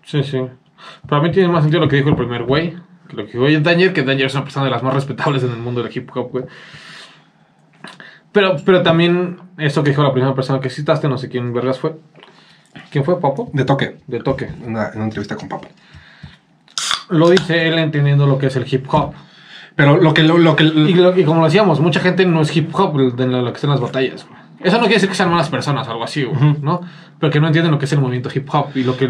Sí, 0.03 0.23
sí. 0.23 0.41
Para 1.07 1.21
mí 1.21 1.31
tiene 1.31 1.49
más 1.49 1.63
sentido 1.63 1.81
lo 1.81 1.89
que 1.89 1.95
dijo 1.95 2.09
el 2.09 2.15
primer 2.15 2.43
güey. 2.43 2.75
Que 3.07 3.15
lo 3.15 3.25
que 3.25 3.37
dijo 3.37 3.61
Danger, 3.61 3.93
que 3.93 4.03
Danger 4.03 4.25
es 4.25 4.33
una 4.33 4.43
persona 4.43 4.65
de 4.65 4.71
las 4.71 4.83
más 4.83 4.93
respetables 4.93 5.43
en 5.43 5.51
el 5.51 5.57
mundo 5.57 5.81
del 5.81 5.95
hip 5.95 6.09
hop, 6.15 6.31
güey. 6.31 6.45
Pero, 8.31 8.57
pero 8.65 8.81
también 8.81 9.39
eso 9.57 9.83
que 9.83 9.91
dijo 9.91 10.03
la 10.03 10.11
primera 10.11 10.33
persona 10.33 10.59
que 10.59 10.69
citaste, 10.69 11.07
no 11.07 11.17
sé 11.17 11.29
quién 11.29 11.53
vergas 11.53 11.79
fue. 11.79 11.95
¿Quién 12.89 13.05
fue, 13.05 13.19
Papo? 13.19 13.49
De 13.53 13.65
toque, 13.65 13.97
De 14.07 14.19
toque. 14.19 14.45
en 14.45 14.69
una, 14.69 14.89
en 14.89 14.95
una 14.95 15.05
entrevista 15.05 15.35
con 15.35 15.47
Papo. 15.47 15.67
Lo 17.09 17.29
dice 17.29 17.67
él 17.67 17.77
entendiendo 17.77 18.25
lo 18.25 18.39
que 18.39 18.47
es 18.47 18.55
el 18.55 18.65
hip 18.71 18.87
hop. 18.91 19.13
Pero 19.75 19.97
lo 19.97 20.13
que... 20.13 20.23
Lo, 20.23 20.37
lo 20.37 20.55
que 20.55 20.63
Y, 20.63 20.93
lo- 20.93 21.17
y 21.17 21.23
como 21.23 21.39
lo 21.39 21.45
decíamos, 21.45 21.79
mucha 21.79 21.99
gente 21.99 22.25
no 22.25 22.41
es 22.41 22.55
hip 22.55 22.69
hop 22.73 23.15
de 23.15 23.27
lo, 23.27 23.43
que 23.51 23.55
están 23.55 23.71
las 23.71 23.79
batallas. 23.81 24.25
güey. 24.27 24.41
Eso 24.61 24.75
no 24.77 24.81
quiere 24.83 24.95
decir 24.95 25.09
que 25.09 25.15
sean 25.15 25.29
malas 25.29 25.49
personas 25.49 25.87
o 25.87 25.91
algo 25.91 26.03
así, 26.03 26.23
güey. 26.23 26.55
¿no? 26.61 26.81
Pero 27.19 27.31
que 27.31 27.39
no 27.41 27.47
entienden 27.47 27.71
lo 27.71 27.79
que 27.79 27.85
es 27.85 27.91
el 27.93 27.99
movimiento 27.99 28.29
hip 28.33 28.47
hop 28.53 28.67
y 28.75 28.83
lo 28.83 28.95
que 28.95 29.07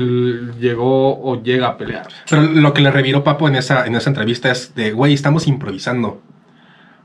llegó 0.60 1.22
o 1.22 1.44
llega 1.44 1.68
a 1.68 1.78
pelear. 1.78 2.08
Pero 2.30 2.42
lo 2.44 2.74
que 2.74 2.82
le 2.82 2.90
reviró 2.92 3.24
Papo 3.24 3.48
en 3.48 3.56
esa, 3.56 3.86
en 3.86 3.96
esa 3.96 4.10
entrevista 4.10 4.50
es 4.52 4.74
de, 4.74 4.92
güey, 4.94 5.14
estamos 5.14 5.48
improvisando. 5.48 6.22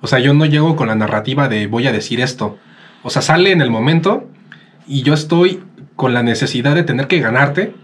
O 0.00 0.06
sea, 0.06 0.18
yo 0.20 0.32
no 0.32 0.46
llego 0.46 0.76
con 0.76 0.88
la 0.88 0.94
narrativa 0.94 1.48
de 1.48 1.66
voy 1.66 1.86
a 1.88 1.92
decir 1.92 2.20
esto. 2.20 2.56
O 3.02 3.10
sea, 3.10 3.20
sale 3.22 3.50
en 3.52 3.60
el 3.60 3.70
momento 3.70 4.28
y 4.86 5.02
yo 5.02 5.12
estoy 5.14 5.62
con 5.96 6.14
la 6.14 6.22
necesidad 6.22 6.74
de 6.74 6.84
tener 6.84 7.06
que 7.08 7.20
ganarte. 7.20 7.74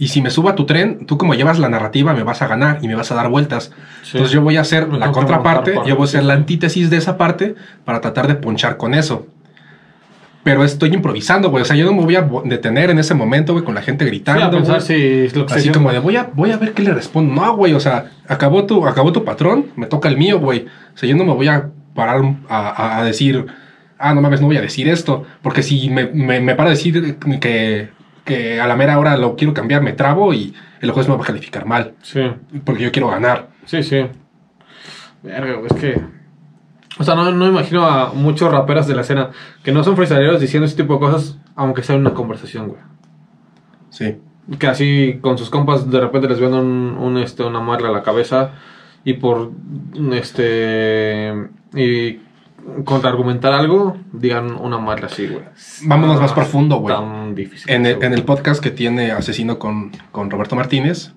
Y 0.00 0.08
si 0.08 0.22
me 0.22 0.30
subo 0.30 0.48
a 0.48 0.54
tu 0.56 0.64
tren, 0.64 1.06
tú 1.06 1.18
como 1.18 1.34
llevas 1.34 1.58
la 1.58 1.68
narrativa 1.68 2.14
me 2.14 2.24
vas 2.24 2.42
a 2.42 2.48
ganar 2.48 2.78
y 2.82 2.88
me 2.88 2.94
vas 2.96 3.12
a 3.12 3.14
dar 3.14 3.28
vueltas. 3.28 3.70
Sí. 4.02 4.12
Entonces 4.14 4.32
yo 4.32 4.40
voy 4.40 4.56
a 4.56 4.62
hacer 4.62 4.88
la 4.88 5.12
contraparte, 5.12 5.74
yo 5.86 5.94
voy 5.94 6.02
a 6.02 6.04
hacer 6.04 6.22
sí, 6.22 6.26
la 6.26 6.34
sí. 6.34 6.40
antítesis 6.40 6.90
de 6.90 6.96
esa 6.96 7.16
parte 7.18 7.54
para 7.84 8.00
tratar 8.00 8.26
de 8.26 8.34
ponchar 8.34 8.78
con 8.78 8.94
eso. 8.94 9.26
Pero 10.42 10.64
estoy 10.64 10.94
improvisando, 10.94 11.50
güey. 11.50 11.62
O 11.62 11.64
sea, 11.66 11.76
yo 11.76 11.84
no 11.84 11.92
me 11.92 12.02
voy 12.02 12.16
a 12.16 12.26
detener 12.44 12.88
en 12.88 12.98
ese 12.98 13.12
momento, 13.12 13.52
güey, 13.52 13.62
con 13.62 13.74
la 13.74 13.82
gente 13.82 14.06
Sí, 14.06 14.10
gritando. 14.10 14.46
a 14.46 14.50
pensar 14.50 14.80
si 14.80 14.94
es 14.94 15.36
lo 15.36 15.44
que 15.44 15.52
Así 15.52 15.68
como 15.68 15.92
de 15.92 15.98
voy 15.98 16.16
a, 16.16 16.30
voy 16.32 16.50
a 16.50 16.56
ver 16.56 16.72
qué 16.72 16.82
le 16.82 16.94
respondo. 16.94 17.34
No, 17.34 17.54
güey, 17.54 17.74
o 17.74 17.80
sea, 17.80 18.06
acabó 18.26 18.64
tu, 18.64 18.86
acabó 18.86 19.12
tu 19.12 19.22
patrón, 19.22 19.66
me 19.76 19.84
toca 19.84 20.08
el 20.08 20.16
mío, 20.16 20.40
güey. 20.40 20.64
O 20.94 20.96
sea, 20.96 21.08
yo 21.08 21.14
no 21.14 21.26
me 21.26 21.34
voy 21.34 21.48
a 21.48 21.68
parar 21.94 22.22
a 22.48 23.02
decir, 23.04 23.44
ah, 23.98 24.14
no 24.14 24.22
mames, 24.22 24.40
no 24.40 24.46
voy 24.46 24.56
a 24.56 24.62
decir 24.62 24.88
esto. 24.88 25.24
Porque 25.42 25.62
si 25.62 25.90
me, 25.90 26.06
me, 26.06 26.40
me 26.40 26.54
para 26.54 26.70
a 26.70 26.72
decir 26.72 27.18
que, 27.38 27.90
que 28.24 28.60
a 28.60 28.66
la 28.66 28.76
mera 28.76 28.98
hora 28.98 29.16
lo 29.16 29.36
quiero 29.36 29.54
cambiar, 29.54 29.82
me 29.82 29.92
trabo 29.92 30.32
y 30.34 30.54
el 30.80 30.90
juez 30.92 31.08
me 31.08 31.16
va 31.16 31.22
a 31.22 31.26
calificar 31.26 31.66
mal. 31.66 31.94
Sí, 32.02 32.20
Porque 32.64 32.82
yo 32.84 32.92
quiero 32.92 33.08
ganar. 33.08 33.48
sí, 33.64 33.82
sí. 33.82 34.06
Verga, 35.22 35.54
güey, 35.54 35.66
es 35.66 35.76
que. 35.80 36.00
O 36.98 37.04
sea, 37.04 37.14
no, 37.14 37.30
no 37.30 37.46
imagino 37.46 37.84
a 37.86 38.12
muchos 38.12 38.50
raperos 38.50 38.86
de 38.86 38.94
la 38.94 39.02
escena 39.02 39.30
que 39.62 39.72
no 39.72 39.84
son 39.84 39.96
freestyleros 39.96 40.40
diciendo 40.40 40.66
ese 40.66 40.76
tipo 40.76 40.94
de 40.94 41.00
cosas, 41.00 41.38
aunque 41.56 41.82
sea 41.82 41.94
en 41.94 42.02
una 42.02 42.14
conversación, 42.14 42.68
güey. 42.68 42.80
Sí. 43.90 44.16
Que 44.58 44.66
así 44.66 45.18
con 45.20 45.38
sus 45.38 45.50
compas 45.50 45.90
de 45.90 46.00
repente 46.00 46.28
les 46.28 46.40
ven 46.40 46.54
un, 46.54 46.96
un, 46.98 47.18
este, 47.18 47.42
una 47.42 47.60
marla 47.60 47.88
a 47.88 47.92
la 47.92 48.02
cabeza 48.02 48.52
y 49.04 49.14
por 49.14 49.52
este 50.12 51.32
y 51.74 52.18
contraargumentar 52.84 53.52
algo 53.52 53.96
digan 54.12 54.52
una 54.52 54.78
marla 54.78 55.06
así, 55.06 55.26
güey. 55.26 55.44
Vámonos 55.84 56.18
Ah, 56.18 56.20
más 56.20 56.32
profundo, 56.32 56.76
güey. 56.76 56.94
Tan 56.94 57.34
difícil. 57.34 57.70
En 57.70 57.86
el, 57.86 58.02
en 58.02 58.12
el 58.12 58.22
podcast 58.24 58.62
que 58.62 58.70
tiene 58.70 59.10
Asesino 59.12 59.58
con, 59.58 59.92
con 60.12 60.30
Roberto 60.30 60.56
Martínez, 60.56 61.12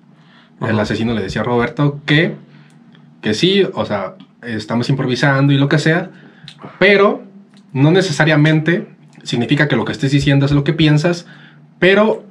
el 0.60 0.78
asesino 0.78 1.14
le 1.14 1.22
decía 1.22 1.42
a 1.42 1.44
Roberto 1.44 2.00
que, 2.06 2.36
que 3.20 3.34
sí, 3.34 3.66
o 3.74 3.84
sea, 3.84 4.14
estamos 4.42 4.88
improvisando 4.88 5.52
y 5.52 5.58
lo 5.58 5.68
que 5.68 5.78
sea, 5.78 6.10
pero 6.78 7.22
no 7.72 7.90
necesariamente 7.90 8.88
significa 9.22 9.68
que 9.68 9.76
lo 9.76 9.84
que 9.84 9.92
estés 9.92 10.12
diciendo 10.12 10.46
es 10.46 10.52
lo 10.52 10.64
que 10.64 10.72
piensas, 10.72 11.26
pero 11.78 12.24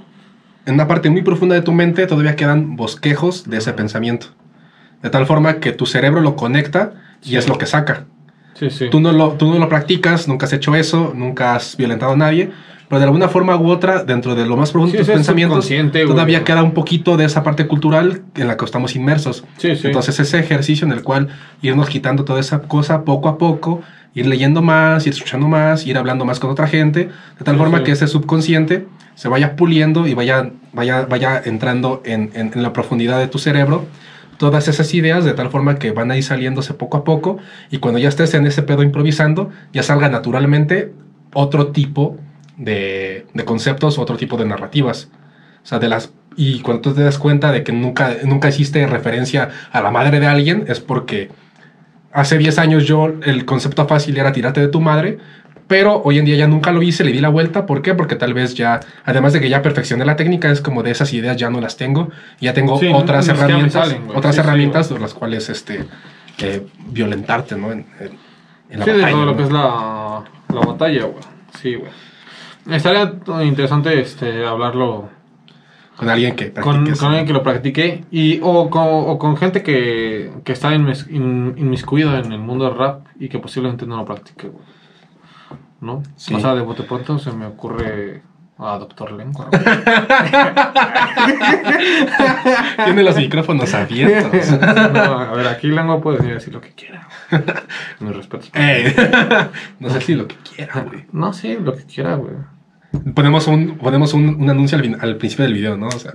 en 0.66 0.76
una 0.76 0.88
parte 0.88 1.10
muy 1.10 1.22
profunda 1.22 1.56
de 1.56 1.62
tu 1.62 1.74
mente 1.74 2.08
todavía 2.08 2.36
quedan 2.36 2.76
bosquejos 2.76 3.50
de 3.50 3.58
ese 3.58 3.74
pensamiento. 3.74 4.28
De 5.02 5.10
tal 5.10 5.26
forma 5.26 5.56
que 5.60 5.74
tu 5.74 5.86
cerebro 5.86 6.22
lo 6.22 6.36
conecta 6.38 6.94
y 7.22 7.30
Sí. 7.30 7.36
es 7.38 7.50
lo 7.50 7.58
que 7.58 7.66
saca. 7.66 8.06
Sí, 8.54 8.70
sí. 8.70 8.90
Tú 8.90 9.00
no, 9.00 9.12
lo, 9.12 9.32
tú 9.34 9.52
no 9.52 9.60
lo 9.60 9.68
practicas, 9.70 10.28
nunca 10.28 10.46
has 10.46 10.54
hecho 10.54 10.76
eso, 10.76 11.14
nunca 11.16 11.56
has 11.56 11.76
violentado 11.78 12.12
a 12.14 12.16
nadie, 12.16 12.52
pero 12.88 13.00
de 13.00 13.06
alguna 13.06 13.28
forma 13.28 13.56
u 13.56 13.68
otra, 13.70 14.04
dentro 14.04 14.36
de 14.36 14.46
lo 14.46 14.56
más 14.58 14.72
profundo 14.72 14.92
Sí, 14.92 14.98
de 14.98 15.04
tus 15.06 15.14
pensamientos, 15.14 15.68
güey. 15.68 16.06
todavía 16.08 16.44
queda 16.44 16.62
un 16.64 16.74
poquito 16.74 17.18
de 17.18 17.26
esa 17.26 17.42
parte 17.44 17.66
cultural 17.68 18.22
en 18.36 18.48
la 18.48 18.56
que 18.58 18.66
estamos 18.66 18.96
inmersos. 18.96 19.44
Sí, 19.58 19.76
sí. 19.76 19.88
Entonces 19.88 20.20
ese 20.20 20.38
ejercicio 20.40 20.86
en 20.86 20.94
el 20.94 21.02
cual 21.04 21.30
irnos 21.62 21.90
quitando 21.90 22.24
toda 22.26 22.40
esa 22.40 22.60
cosa 22.62 23.04
poco 23.04 23.30
a 23.30 23.38
poco, 23.40 23.82
ir 24.14 24.28
leyendo 24.28 24.62
más, 24.62 25.08
ir 25.08 25.14
escuchando 25.14 25.48
más, 25.48 25.88
ir 25.88 25.98
hablando 25.98 26.24
más 26.24 26.40
con 26.40 26.52
otra 26.52 26.68
gente, 26.68 27.10
de 27.40 27.44
tal 27.46 27.58
forma 27.58 27.84
que 27.84 27.94
ese 27.94 28.08
subconsciente 28.08 28.86
se 29.16 29.28
vaya 29.28 29.56
puliendo 29.56 30.06
y 30.08 30.14
vaya, 30.14 30.52
vaya, 30.74 31.06
vaya 31.10 31.42
entrando 31.44 32.02
en, 32.06 32.30
en- 32.36 32.52
en 32.54 32.62
la 32.62 32.74
profundidad 32.74 33.18
de 33.20 33.28
tu 33.28 33.40
cerebro. 33.40 33.86
Todas 34.44 34.68
esas 34.68 34.94
ideas 34.94 35.24
de 35.24 35.34
tal 35.34 35.50
forma 35.50 35.80
que 35.80 35.92
van 35.92 36.12
a 36.12 36.18
ir 36.18 36.24
saliéndose 36.24 36.74
poco 36.74 36.98
a 36.98 37.06
poco 37.06 37.38
y 37.72 37.78
cuando 37.78 37.98
ya 37.98 38.10
estés 38.10 38.34
en 38.34 38.46
ese 38.46 38.62
pedo 38.62 38.84
improvisando, 38.84 39.52
ya 39.72 39.84
salga 39.84 40.10
naturalmente 40.10 40.92
otro 41.34 41.68
tipo 41.68 42.18
de, 42.58 43.26
conceptos, 43.46 43.98
otro 43.98 44.18
tipo 44.18 44.36
de 44.36 44.44
narrativas. 44.44 45.08
O 45.64 45.66
sea, 45.66 45.80
de 45.80 45.88
las 45.88 46.12
y 46.36 46.60
cuando 46.60 46.82
tú 46.82 46.94
te 46.94 47.04
das 47.04 47.18
cuenta 47.20 47.54
de 47.54 47.64
que 47.64 47.72
nunca, 47.72 48.18
nunca 48.26 48.50
hiciste 48.50 48.86
referencia 48.86 49.50
a 49.72 49.80
la 49.80 49.92
madre 49.92 50.20
de 50.20 50.28
alguien, 50.28 50.66
es 50.68 50.82
porque 50.82 51.30
hace 52.12 52.38
10 52.38 52.58
años 52.58 52.84
yo 52.86 53.14
el 53.24 53.46
concepto 53.46 53.88
fácil 53.88 54.18
era 54.18 54.34
tirarte 54.34 54.60
de 54.60 54.68
tu 54.68 54.82
madre, 54.82 55.20
pero 55.68 56.02
hoy 56.04 56.20
en 56.20 56.26
día 56.26 56.36
ya 56.36 56.48
nunca 56.48 56.72
lo 56.72 56.82
hice, 56.82 57.04
le 57.04 57.12
di 57.12 57.20
la 57.22 57.30
vuelta. 57.30 57.66
¿Por 57.66 57.82
qué? 57.82 57.94
Porque 57.94 58.16
tal 58.16 58.34
vez 58.34 58.54
ya, 58.56 58.80
además 59.06 59.34
de 59.34 59.42
que 59.42 59.50
ya 59.50 59.62
perfeccioné 59.62 60.06
la 60.06 60.16
técnica, 60.16 60.52
es 60.52 60.62
como 60.62 60.84
de 60.84 60.92
esas 60.92 61.14
ideas 61.14 61.38
ya 61.38 61.50
no 61.50 61.62
las 61.62 61.78
tengo. 61.78 62.10
Ya 62.40 62.54
tengo 62.54 62.78
Sí, 62.80 62.88
otras 62.94 63.28
no, 63.28 63.34
herramientas, 63.34 63.88
salen, 63.90 64.04
otras 64.14 64.36
Sí, 64.36 64.42
sí, 64.42 64.48
herramientas 64.48 64.90
de 64.90 65.00
las 65.00 65.14
cuales 65.14 65.50
este, 65.50 65.86
eh, 66.40 66.66
violentarte, 66.88 67.56
¿no? 67.56 67.72
En, 67.72 67.86
en- 68.00 68.18
en 68.70 68.80
la 68.80 68.86
Sí, 68.86 68.92
de 68.92 68.98
batalla, 68.98 69.12
todo 69.16 69.26
lo 69.26 69.38
que 69.38 69.44
es 69.44 69.52
la, 69.52 70.24
la 70.54 70.62
batalla, 70.66 71.04
güey. 71.06 71.24
Sí, 71.62 71.76
güey. 71.76 71.92
Estaría 72.70 73.14
interesante 73.44 74.00
este, 74.00 74.46
hablarlo 74.46 75.10
Con 75.98 76.10
alguien 76.10 76.36
que 76.36 76.52
con, 76.54 76.88
alguien 77.02 77.26
que 77.28 77.34
lo 77.34 77.44
practique 77.44 78.04
y, 78.10 78.40
o, 78.42 78.70
con, 78.70 78.84
o 78.88 79.20
con 79.20 79.38
gente 79.38 79.62
que, 79.62 80.32
que 80.44 80.54
está 80.54 80.74
inmis- 80.74 81.08
in- 81.12 81.54
inmiscuida 81.58 82.20
en 82.20 82.32
el 82.32 82.40
mundo 82.40 82.66
del 82.66 82.76
rap 82.78 83.06
y 83.20 83.28
que 83.30 83.38
posiblemente 83.40 83.86
no 83.86 83.98
lo 83.98 84.06
practique, 84.06 84.48
güey. 84.48 84.64
¿No? 85.84 86.02
Sí. 86.16 86.34
O 86.34 86.40
sea, 86.40 86.56
de 86.56 86.62
bote 86.62 86.84
pronto 86.84 87.20
se 87.20 87.34
me 87.34 87.46
ocurre 87.46 88.22
a 88.58 88.78
Doctor 88.78 89.12
Lengua. 89.12 89.50
Tiene 92.86 93.04
los 93.04 93.18
micrófonos 93.18 93.74
abiertos. 93.74 94.52
No, 94.94 95.20
a 95.20 95.34
ver, 95.34 95.48
aquí 95.48 95.68
Lengua 95.68 96.00
puede 96.00 96.20
decir 96.20 96.38
así 96.38 96.52
lo 96.52 96.62
que 96.62 96.72
quiera. 96.72 97.10
Mis 98.00 98.16
respetos. 98.16 98.50
Ey, 98.54 98.96
no 99.80 99.90
sé 99.90 100.00
si 100.00 100.16
lo 100.16 100.26
que 100.26 100.38
quiera, 100.38 100.80
güey. 100.82 101.06
No, 101.12 101.34
sí, 101.34 101.58
lo 101.60 101.76
que 101.76 101.84
quiera, 101.84 102.16
güey. 102.16 102.36
Ponemos 103.14 103.48
un, 103.48 103.78
ponemos 103.78 104.14
un, 104.14 104.42
un 104.42 104.50
anuncio 104.50 104.78
al 104.78 105.18
principio 105.18 105.44
del 105.44 105.54
video, 105.54 105.76
¿no? 105.76 105.88
O 105.88 106.00
sea, 106.00 106.14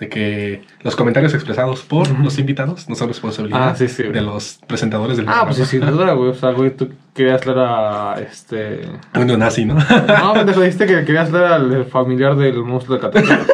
de 0.00 0.08
que 0.08 0.64
los 0.82 0.96
comentarios 0.96 1.34
expresados 1.34 1.82
por 1.82 2.08
los 2.18 2.38
invitados 2.38 2.88
no 2.88 2.94
son 2.96 3.08
responsabilidad 3.08 3.68
Ah, 3.70 3.74
sí, 3.76 3.86
sí, 3.86 4.02
de 4.02 4.22
los 4.22 4.58
presentadores 4.66 5.18
del 5.18 5.28
Ah, 5.28 5.42
pues 5.44 5.56
sí, 5.58 5.62
programa. 5.78 5.90
sin 5.92 5.98
duda, 5.98 6.12
güey. 6.14 6.30
O 6.30 6.34
sea, 6.34 6.50
güey, 6.52 6.70
tú 6.74 6.88
querías 7.14 7.44
leer 7.44 7.58
a 7.58 8.14
este. 8.18 8.88
Un 9.14 9.26
neonazi, 9.26 9.66
¿no? 9.66 9.74
No, 9.74 10.32
pendejo, 10.32 10.60
dijiste 10.62 10.86
que 10.86 11.04
querías 11.04 11.30
leer 11.30 11.44
al 11.44 11.84
familiar 11.84 12.34
del 12.34 12.64
monstruo 12.64 12.96
de 12.96 13.02
Catepec. 13.02 13.46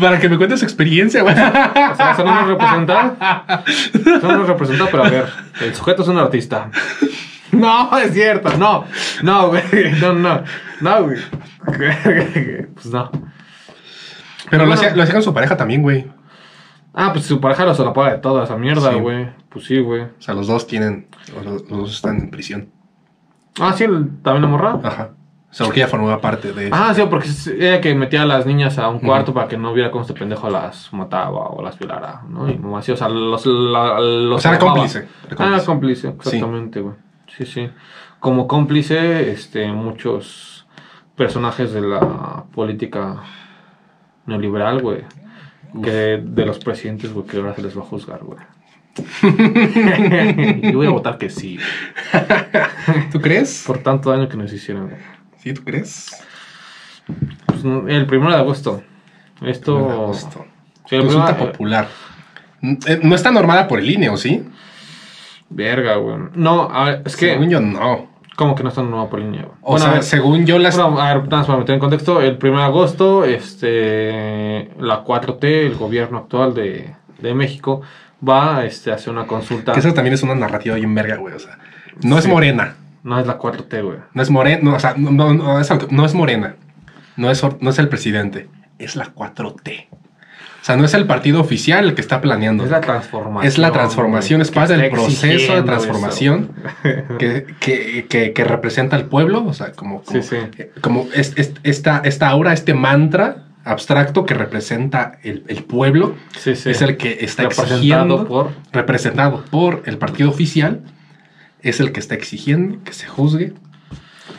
Para 0.00 0.18
que 0.18 0.28
me 0.28 0.36
cuentes 0.36 0.60
su 0.60 0.64
experiencia, 0.66 1.22
güey. 1.22 1.34
O 1.34 1.36
sea, 1.96 2.12
eso 2.12 2.24
no 2.24 2.34
nos 2.34 2.48
representa. 2.48 3.62
Eso 3.94 4.28
no 4.28 4.38
nos 4.38 4.48
representa, 4.48 4.86
pero 4.90 5.04
a 5.04 5.10
ver, 5.10 5.26
el 5.60 5.74
sujeto 5.74 6.02
es 6.02 6.08
un 6.08 6.18
artista. 6.18 6.70
No, 7.52 7.96
es 7.98 8.12
cierto, 8.14 8.56
no. 8.58 8.84
No, 9.22 9.48
güey. 9.48 9.62
No, 10.00 10.12
no. 10.14 10.42
No, 10.80 11.04
güey. 11.04 11.18
Pues 12.74 12.86
no. 12.86 13.10
Pero 14.50 14.66
lo 14.66 14.72
hacía, 14.74 14.94
lo 14.94 15.02
hacía 15.02 15.14
con 15.14 15.22
su 15.22 15.32
pareja 15.34 15.56
también, 15.56 15.82
güey. 15.82 16.06
Ah, 16.94 17.10
pues 17.12 17.24
su 17.24 17.40
pareja 17.40 17.64
lo 17.64 17.74
se 17.74 17.84
la 17.84 17.92
paga 17.92 18.12
de 18.12 18.18
toda 18.18 18.44
esa 18.44 18.56
mierda, 18.56 18.92
Sí. 18.92 18.98
güey. 18.98 19.28
Pues 19.48 19.64
sí, 19.64 19.78
güey. 19.80 20.02
O 20.02 20.10
sea, 20.18 20.34
los 20.34 20.46
dos 20.46 20.66
tienen, 20.66 21.06
los, 21.34 21.44
los 21.44 21.68
dos 21.68 21.94
están 21.94 22.18
en 22.18 22.30
prisión. 22.30 22.68
Ah, 23.60 23.72
sí, 23.76 23.84
el- 23.84 24.20
también 24.22 24.42
la 24.42 24.48
morra. 24.48 24.78
Ajá. 24.82 25.10
O 25.50 25.54
sea, 25.54 25.66
porque 25.66 25.80
ella 25.80 25.88
formaba 25.88 26.18
parte 26.20 26.52
de... 26.54 26.70
Ah, 26.72 26.92
sí, 26.94 27.02
porque 27.10 27.28
es 27.28 27.46
ella 27.46 27.80
que 27.82 27.94
metía 27.94 28.22
a 28.22 28.26
las 28.26 28.46
niñas 28.46 28.78
a 28.78 28.88
un 28.88 29.00
cuarto 29.00 29.34
para 29.34 29.48
que 29.48 29.58
no 29.58 29.74
viera 29.74 29.90
cómo 29.90 30.00
este 30.02 30.14
pendejo 30.14 30.48
las 30.48 30.90
mataba 30.94 31.48
o 31.50 31.62
las 31.62 31.78
violara, 31.78 32.22
¿no? 32.26 32.48
Y 32.50 32.56
mamá, 32.56 32.80
sí, 32.80 32.90
o 32.92 32.96
sea, 32.96 33.10
los, 33.10 33.44
la- 33.44 34.00
los 34.00 34.38
O 34.38 34.40
sea, 34.40 34.52
era 34.52 34.60
cómplice, 34.60 35.06
era 35.30 35.56
Ah, 35.56 35.60
cómplice, 35.64 36.08
exactamente, 36.08 36.80
güey. 36.80 36.94
Sí. 37.36 37.46
sí, 37.46 37.70
Como 38.20 38.46
cómplice, 38.46 39.30
este, 39.32 39.70
muchos 39.72 40.66
personajes 41.16 41.72
de 41.72 41.80
la 41.80 42.44
política 42.54 43.22
neoliberal, 44.26 44.80
güey. 44.82 45.02
Que 45.82 46.20
de 46.22 46.46
los 46.46 46.58
presidentes, 46.58 47.12
güey, 47.12 47.26
que 47.26 47.38
ahora 47.38 47.54
se 47.54 47.62
les 47.62 47.76
va 47.76 47.80
a 47.82 47.86
juzgar, 47.86 48.20
güey. 48.22 48.38
Yo 50.70 50.76
voy 50.78 50.86
a 50.86 50.90
votar 50.90 51.16
que 51.16 51.30
sí, 51.30 51.58
¿Tú 53.10 53.20
crees? 53.22 53.64
por 53.66 53.78
tanto 53.78 54.10
daño 54.10 54.28
que 54.28 54.36
nos 54.36 54.52
hicieron, 54.52 54.88
güey. 54.88 55.00
¿Sí, 55.38 55.54
tú 55.54 55.62
crees? 55.64 56.10
Pues, 57.46 57.64
el 57.64 58.06
primero 58.06 58.30
de 58.32 58.38
agosto. 58.38 58.82
Esto. 59.40 60.12
Sí, 60.86 60.96
el 60.96 61.02
Consulta 61.02 61.28
primero- 61.34 61.52
popular. 61.52 61.88
Eh, 62.62 63.00
No 63.02 63.14
está 63.14 63.30
normada 63.32 63.66
por 63.66 63.80
el 63.80 63.90
INE, 63.90 64.10
¿o 64.10 64.16
sí? 64.16 64.44
Verga, 65.54 65.96
güey. 65.96 66.16
No, 66.34 66.68
a 66.70 66.84
ver, 66.84 67.02
es 67.04 67.16
que. 67.16 67.30
Según 67.30 67.50
yo, 67.50 67.60
no. 67.60 68.10
¿Cómo 68.36 68.54
que 68.54 68.62
no 68.62 68.70
está 68.70 68.80
en 68.80 68.90
nueva 68.90 69.10
por 69.10 69.20
línea, 69.20 69.42
güey? 69.42 69.54
O 69.60 69.72
Bueno, 69.72 69.84
sea, 69.84 69.94
ver, 69.94 70.02
según 70.02 70.46
yo 70.46 70.58
las... 70.58 70.76
bueno, 70.76 70.98
a 71.00 71.14
ver, 71.14 71.24
nada 71.24 71.36
más 71.38 71.46
para 71.46 71.58
meter 71.58 71.74
en 71.74 71.80
contexto. 71.80 72.20
El 72.22 72.38
1 72.42 72.58
de 72.58 72.64
agosto, 72.64 73.24
este. 73.24 74.70
La 74.78 75.04
4T, 75.04 75.44
el 75.44 75.74
gobierno 75.74 76.18
actual 76.18 76.54
de, 76.54 76.94
de 77.18 77.34
México, 77.34 77.82
va 78.26 78.64
este, 78.64 78.90
a 78.90 78.94
hacer 78.94 79.12
una 79.12 79.26
consulta. 79.26 79.72
Que 79.72 79.80
esa 79.80 79.92
también 79.92 80.14
es 80.14 80.22
una 80.22 80.34
narrativa 80.34 80.76
bien 80.76 80.94
verga, 80.94 81.16
güey. 81.16 81.34
O 81.34 81.38
sea, 81.38 81.58
no 82.02 82.18
es 82.18 82.26
morena. 82.26 82.76
No 83.02 83.18
es 83.18 83.26
la 83.26 83.38
4T, 83.38 83.82
güey. 83.82 83.98
No 84.14 84.22
es 84.22 84.30
morena. 84.30 84.60
No, 84.62 84.74
o 84.76 84.80
sea, 84.80 84.94
no, 84.96 85.10
no, 85.10 85.34
no 85.34 85.60
es, 85.60 85.70
no 85.90 86.04
es 86.06 86.14
morena. 86.14 86.56
No 87.16 87.30
es, 87.30 87.44
no 87.60 87.70
es 87.70 87.78
el 87.78 87.88
presidente. 87.88 88.48
Es 88.78 88.96
la 88.96 89.12
4T. 89.14 89.88
O 90.62 90.64
sea, 90.64 90.76
no 90.76 90.84
es 90.84 90.94
el 90.94 91.06
partido 91.06 91.40
oficial 91.40 91.86
el 91.86 91.94
que 91.96 92.00
está 92.00 92.20
planeando. 92.20 92.62
Es 92.64 92.70
la 92.70 92.80
transformación. 92.80 93.44
Es 93.48 93.58
la 93.58 93.72
transformación, 93.72 94.40
es 94.40 94.50
parte 94.52 94.76
del 94.76 94.90
proceso 94.92 95.56
de 95.56 95.62
transformación 95.62 96.52
que, 97.18 97.46
que, 97.60 98.06
que, 98.08 98.32
que 98.32 98.44
representa 98.44 98.94
al 98.94 99.06
pueblo. 99.06 99.44
O 99.44 99.52
sea, 99.54 99.72
como, 99.72 100.02
como, 100.02 100.22
Sí, 100.22 100.28
sí. 100.28 100.36
eh, 100.58 100.70
como 100.80 101.08
es, 101.14 101.32
es- 101.36 101.52
esta, 101.64 102.00
esta 102.04 102.28
aura, 102.28 102.52
este 102.52 102.74
mantra 102.74 103.48
abstracto 103.64 104.24
que 104.24 104.34
representa 104.34 105.18
el, 105.24 105.42
el 105.48 105.64
pueblo, 105.64 106.14
Sí, 106.38 106.54
sí. 106.54 106.70
es 106.70 106.80
el 106.80 106.96
que 106.96 107.18
está 107.22 107.42
Representado 107.42 107.74
exigiendo, 107.78 108.26
por. 108.28 108.50
representado 108.72 109.44
por 109.50 109.82
el 109.86 109.98
partido 109.98 110.30
oficial, 110.30 110.80
es 111.60 111.80
el 111.80 111.90
que 111.92 111.98
está 112.00 112.14
exigiendo 112.14 112.78
que 112.84 112.92
se 112.92 113.06
juzgue 113.08 113.52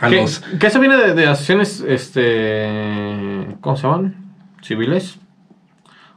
a 0.02 0.08
que, 0.10 0.16
los... 0.22 0.40
que 0.60 0.68
eso 0.68 0.80
viene 0.80 0.96
de, 0.98 1.14
de 1.14 1.28
asociaciones, 1.28 1.84
este, 1.86 3.48
¿cómo 3.62 3.76
se 3.78 3.84
llaman? 3.84 4.16
Civiles. 4.62 5.18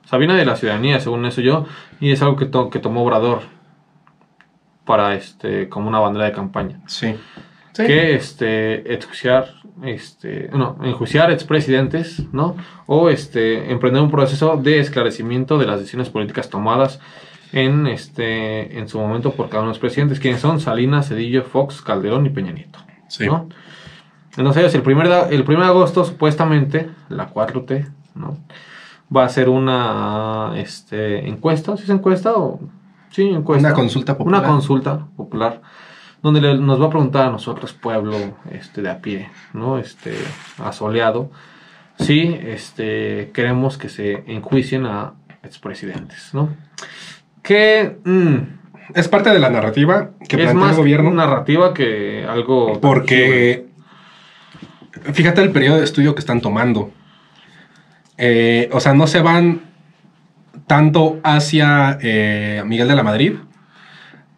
O 0.06 0.08
sea, 0.08 0.18
viene 0.20 0.34
de 0.34 0.46
la 0.46 0.54
ciudadanía, 0.56 1.00
según 1.00 1.26
eso 1.26 1.40
yo, 1.42 1.66
y 2.00 2.12
es 2.12 2.22
algo 2.22 2.36
que, 2.36 2.46
to- 2.46 2.70
que 2.70 2.78
tomó 2.78 3.02
Obrador 3.02 3.40
para, 4.84 5.14
este, 5.14 5.68
como 5.68 5.88
una 5.88 5.98
bandera 5.98 6.26
de 6.26 6.32
campaña. 6.32 6.80
Sí. 6.86 7.16
Sí. 7.72 7.86
Que, 7.86 8.14
este, 8.14 8.94
enjuiciar, 8.94 9.48
este, 9.82 10.48
no, 10.52 10.78
enjuiciar 10.82 11.30
expresidentes, 11.30 12.22
¿no? 12.32 12.56
O, 12.86 13.10
este, 13.10 13.70
emprender 13.70 14.00
un 14.00 14.10
proceso 14.10 14.56
de 14.56 14.78
esclarecimiento 14.78 15.58
de 15.58 15.66
las 15.66 15.80
decisiones 15.80 16.08
políticas 16.08 16.48
tomadas 16.48 17.00
en, 17.52 17.86
este, 17.86 18.78
en 18.78 18.88
su 18.88 18.98
momento 18.98 19.32
por 19.32 19.48
cada 19.48 19.62
uno 19.62 19.70
de 19.70 19.74
los 19.74 19.78
presidentes, 19.80 20.20
quienes 20.20 20.40
son 20.40 20.60
Salinas, 20.60 21.08
Cedillo, 21.08 21.42
Fox, 21.42 21.82
Calderón 21.82 22.24
y 22.24 22.30
Peña 22.30 22.52
Nieto. 22.52 22.78
Sí. 23.08 23.26
¿no? 23.26 23.48
Entonces, 24.38 24.74
el 24.74 24.82
primer, 24.82 25.08
el 25.30 25.44
primer 25.44 25.64
de 25.64 25.70
agosto, 25.70 26.04
supuestamente, 26.04 26.88
la 27.08 27.28
4T, 27.32 27.90
¿no? 28.14 28.38
Va 29.14 29.24
a 29.24 29.28
ser 29.28 29.48
una 29.48 30.52
este, 30.56 31.28
encuesta, 31.28 31.76
¿sí 31.76 31.84
es 31.84 31.90
encuesta 31.90 32.32
o...? 32.34 32.58
Sí, 33.10 33.22
encuesta. 33.28 33.68
Una 33.68 33.74
consulta 33.76 34.18
popular. 34.18 34.40
Una 34.40 34.48
consulta 34.48 35.06
popular, 35.16 35.62
donde 36.22 36.40
le- 36.40 36.58
nos 36.58 36.80
va 36.82 36.86
a 36.86 36.90
preguntar 36.90 37.26
a 37.28 37.30
nosotros, 37.30 37.72
pueblo 37.72 38.16
este, 38.50 38.82
de 38.82 38.90
a 38.90 39.00
pie, 39.00 39.30
¿no? 39.52 39.78
Este, 39.78 40.12
asoleado, 40.62 41.30
si 41.98 42.36
este, 42.42 43.30
queremos 43.32 43.78
que 43.78 43.88
se 43.88 44.24
enjuicien 44.26 44.86
a 44.86 45.14
expresidentes, 45.44 46.30
¿no? 46.34 46.48
Que 47.42 47.96
mm, 48.04 48.34
Es 48.94 49.06
parte 49.08 49.30
de 49.30 49.38
la 49.38 49.50
narrativa 49.50 50.10
que 50.28 50.36
es 50.36 50.42
plantea 50.42 50.54
más 50.54 50.70
el 50.72 50.76
gobierno. 50.78 51.10
narrativa 51.12 51.72
que 51.72 52.26
algo... 52.28 52.80
Porque 52.80 53.68
fíjate 55.12 55.40
el 55.42 55.52
periodo 55.52 55.78
de 55.78 55.84
estudio 55.84 56.14
que 56.14 56.20
están 56.20 56.40
tomando. 56.40 56.90
Eh, 58.18 58.68
o 58.72 58.80
sea, 58.80 58.94
no 58.94 59.06
se 59.06 59.20
van 59.20 59.62
tanto 60.66 61.20
hacia 61.22 61.98
eh, 62.02 62.62
Miguel 62.66 62.88
de 62.88 62.96
la 62.96 63.02
Madrid, 63.02 63.34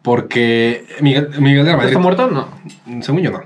porque 0.03 0.87
Miguel, 1.01 1.29
Miguel 1.41 1.65
de 1.65 1.71
la 1.73 1.77
Madrid, 1.77 1.91
¿Está 1.91 2.01
muerto? 2.01 2.29
No. 2.29 2.49
según 3.03 3.23
yo 3.23 3.31
no, 3.31 3.43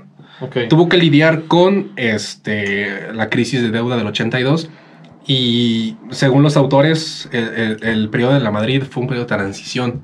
tuvo 0.67 0.89
que 0.89 0.97
lidiar 0.97 1.43
con 1.43 1.91
este, 1.95 3.13
la 3.13 3.29
crisis 3.29 3.61
de 3.61 3.71
deuda 3.71 3.95
del 3.97 4.07
82 4.07 4.69
y 5.25 5.95
según 6.09 6.43
los 6.43 6.57
autores, 6.57 7.29
el, 7.31 7.47
el- 7.55 7.83
el 7.83 8.09
periodo 8.09 8.33
de 8.33 8.39
la 8.41 8.51
Madrid 8.51 8.83
fue 8.89 9.01
un 9.01 9.07
periodo 9.07 9.25
de 9.25 9.35
transición. 9.35 10.01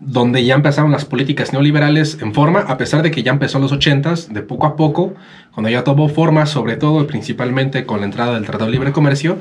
Donde 0.00 0.44
ya 0.44 0.54
empezaron 0.54 0.90
las 0.90 1.04
políticas 1.04 1.52
neoliberales 1.52 2.18
en 2.20 2.34
forma, 2.34 2.60
a 2.60 2.76
pesar 2.76 3.02
de 3.02 3.10
que 3.10 3.22
ya 3.22 3.30
empezó 3.30 3.58
en 3.58 3.62
los 3.62 3.72
80s, 3.72 4.28
de 4.28 4.42
poco 4.42 4.66
a 4.66 4.76
poco, 4.76 5.14
cuando 5.52 5.70
ya 5.70 5.84
tomó 5.84 6.08
forma, 6.08 6.46
sobre 6.46 6.76
todo 6.76 7.02
y 7.02 7.06
principalmente 7.06 7.86
con 7.86 8.00
la 8.00 8.06
entrada 8.06 8.34
del 8.34 8.44
Tratado 8.44 8.66
de 8.66 8.72
Libre 8.72 8.92
Comercio, 8.92 9.38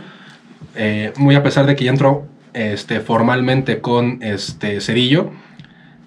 eh, 0.76 1.14
muy 1.18 1.35
a 1.35 1.44
pesar 1.44 1.65
de 1.65 1.76
que 1.76 1.85
ya 1.85 1.91
entró 1.91 2.26
este, 2.53 2.99
formalmente 2.99 3.81
con 3.81 4.19
este 4.22 4.80
Cedillo, 4.81 5.31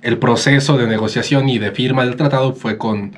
el 0.02 0.18
proceso 0.18 0.76
de 0.76 0.86
negociación 0.86 1.48
y 1.48 1.58
de 1.58 1.72
firma 1.72 2.04
del 2.04 2.16
tratado 2.16 2.54
fue 2.54 2.78
con, 2.78 3.16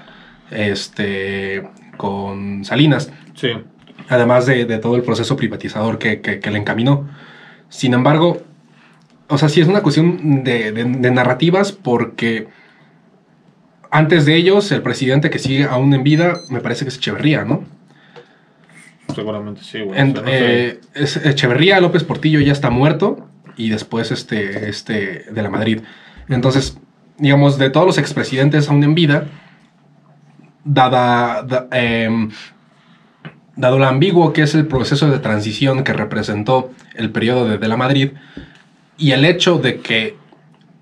este, 0.51 1.69
con 1.99 2.65
Salinas. 2.65 3.13
Sí. 3.35 3.51
Además 4.09 4.47
de, 4.47 4.65
todo 4.79 4.97
el 4.97 5.03
proceso 5.03 5.37
privatizador 5.37 5.99
que, 5.99 6.23
que, 6.23 6.51
le 6.51 6.59
encaminó. 6.59 7.07
Sin 7.69 7.93
embargo, 7.93 8.41
o 9.29 9.39
sea, 9.39 9.49
sí 9.49 9.61
es 9.61 9.69
una 9.69 9.83
cuestión 9.83 10.43
de, 10.43 10.73
de, 10.73 11.11
narrativas 11.11 11.73
porque 11.73 12.49
antes 13.91 14.25
de 14.25 14.37
ellos, 14.37 14.71
el 14.73 14.83
presidente 14.83 15.31
que 15.31 15.39
sigue 15.39 15.65
aún 15.65 15.93
en 15.95 16.03
vida, 16.03 16.41
me 16.51 16.61
parece 16.61 16.85
que 16.85 16.91
es 16.91 16.97
Echeverría, 16.97 17.45
¿no? 17.45 17.65
Seguramente 19.15 19.63
sí, 19.63 19.79
eh, 20.27 20.81
Echeverría, 21.25 21.81
López 21.81 22.05
Portillo 22.05 22.41
ya 22.41 22.53
está 22.53 22.71
muerto 22.71 23.27
y 23.57 23.71
después 23.71 24.11
este, 24.11 24.69
este 24.69 25.25
de 25.31 25.43
la 25.43 25.51
Madrid. 25.51 25.81
Entonces, 26.29 26.79
digamos, 27.19 27.59
de 27.59 27.71
todos 27.71 27.87
los 27.87 27.99
expresidentes 27.99 28.69
aún 28.69 28.85
en 28.85 28.95
vida, 28.95 29.27
dada, 30.65 31.69
em, 31.73 32.31
dado 33.57 33.79
lo 33.79 33.87
ambiguo 33.87 34.33
que 34.33 34.43
es 34.43 34.55
el 34.55 34.67
proceso 34.67 35.11
de 35.11 35.19
transición 35.19 35.85
que 35.85 35.93
representó 35.95 36.71
el 36.95 37.11
periodo 37.11 37.49
de, 37.49 37.59
de 37.59 37.69
la 37.69 37.77
Madrid, 37.77 38.11
y 38.99 39.13
el 39.13 39.25
hecho 39.25 39.59
de 39.59 39.81
que 39.81 40.17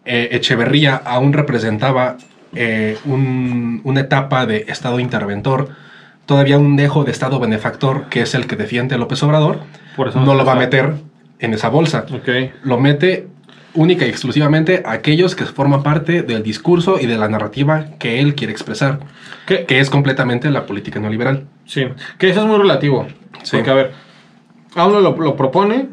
eh, 0.05 0.29
Echeverría 0.33 0.97
aún 0.97 1.33
representaba 1.33 2.17
eh, 2.55 2.97
una 3.05 4.01
etapa 4.01 4.47
de 4.47 4.65
Estado 4.69 4.99
interventor, 4.99 5.69
todavía 6.25 6.59
un 6.59 6.77
dejo 6.77 7.05
de 7.05 7.13
Estado 7.13 7.39
benefactor, 7.39 8.09
que 8.09 8.23
es 8.23 8.35
el 8.35 8.47
que 8.47 8.57
defiende 8.57 8.99
López 8.99 9.23
Obrador, 9.23 9.61
no 10.15 10.35
lo 10.35 10.45
va 10.45 10.53
a 10.53 10.57
meter 10.57 10.95
en 11.39 11.55
esa 11.55 11.69
bolsa. 11.69 12.07
Lo 12.63 12.79
mete 12.79 13.29
única 13.75 14.07
y 14.07 14.09
exclusivamente 14.09 14.83
a 14.87 14.93
aquellos 14.93 15.35
que 15.35 15.45
forman 15.45 15.83
parte 15.83 16.23
del 16.23 16.43
discurso 16.43 16.99
y 16.99 17.07
de 17.07 17.19
la 17.19 17.29
narrativa 17.29 17.87
que 17.99 18.21
él 18.21 18.35
quiere 18.35 18.53
expresar, 18.53 19.01
que 19.47 19.67
es 19.69 19.91
completamente 19.91 20.51
la 20.51 20.65
política 20.67 20.99
neoliberal. 20.99 21.47
Sí, 21.67 21.87
que 22.19 22.31
eso 22.31 22.41
es 22.41 22.47
muy 22.47 22.59
relativo. 22.59 23.07
Porque, 23.51 23.71
a 23.71 23.75
ver, 23.75 23.93
a 24.75 24.87
uno 24.87 25.01
lo, 25.01 25.17
lo 25.17 25.37
propone, 25.37 25.89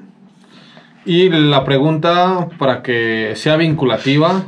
y 1.05 1.29
la 1.29 1.63
pregunta, 1.63 2.47
para 2.57 2.81
que 2.81 3.33
sea 3.35 3.57
vinculativa, 3.57 4.43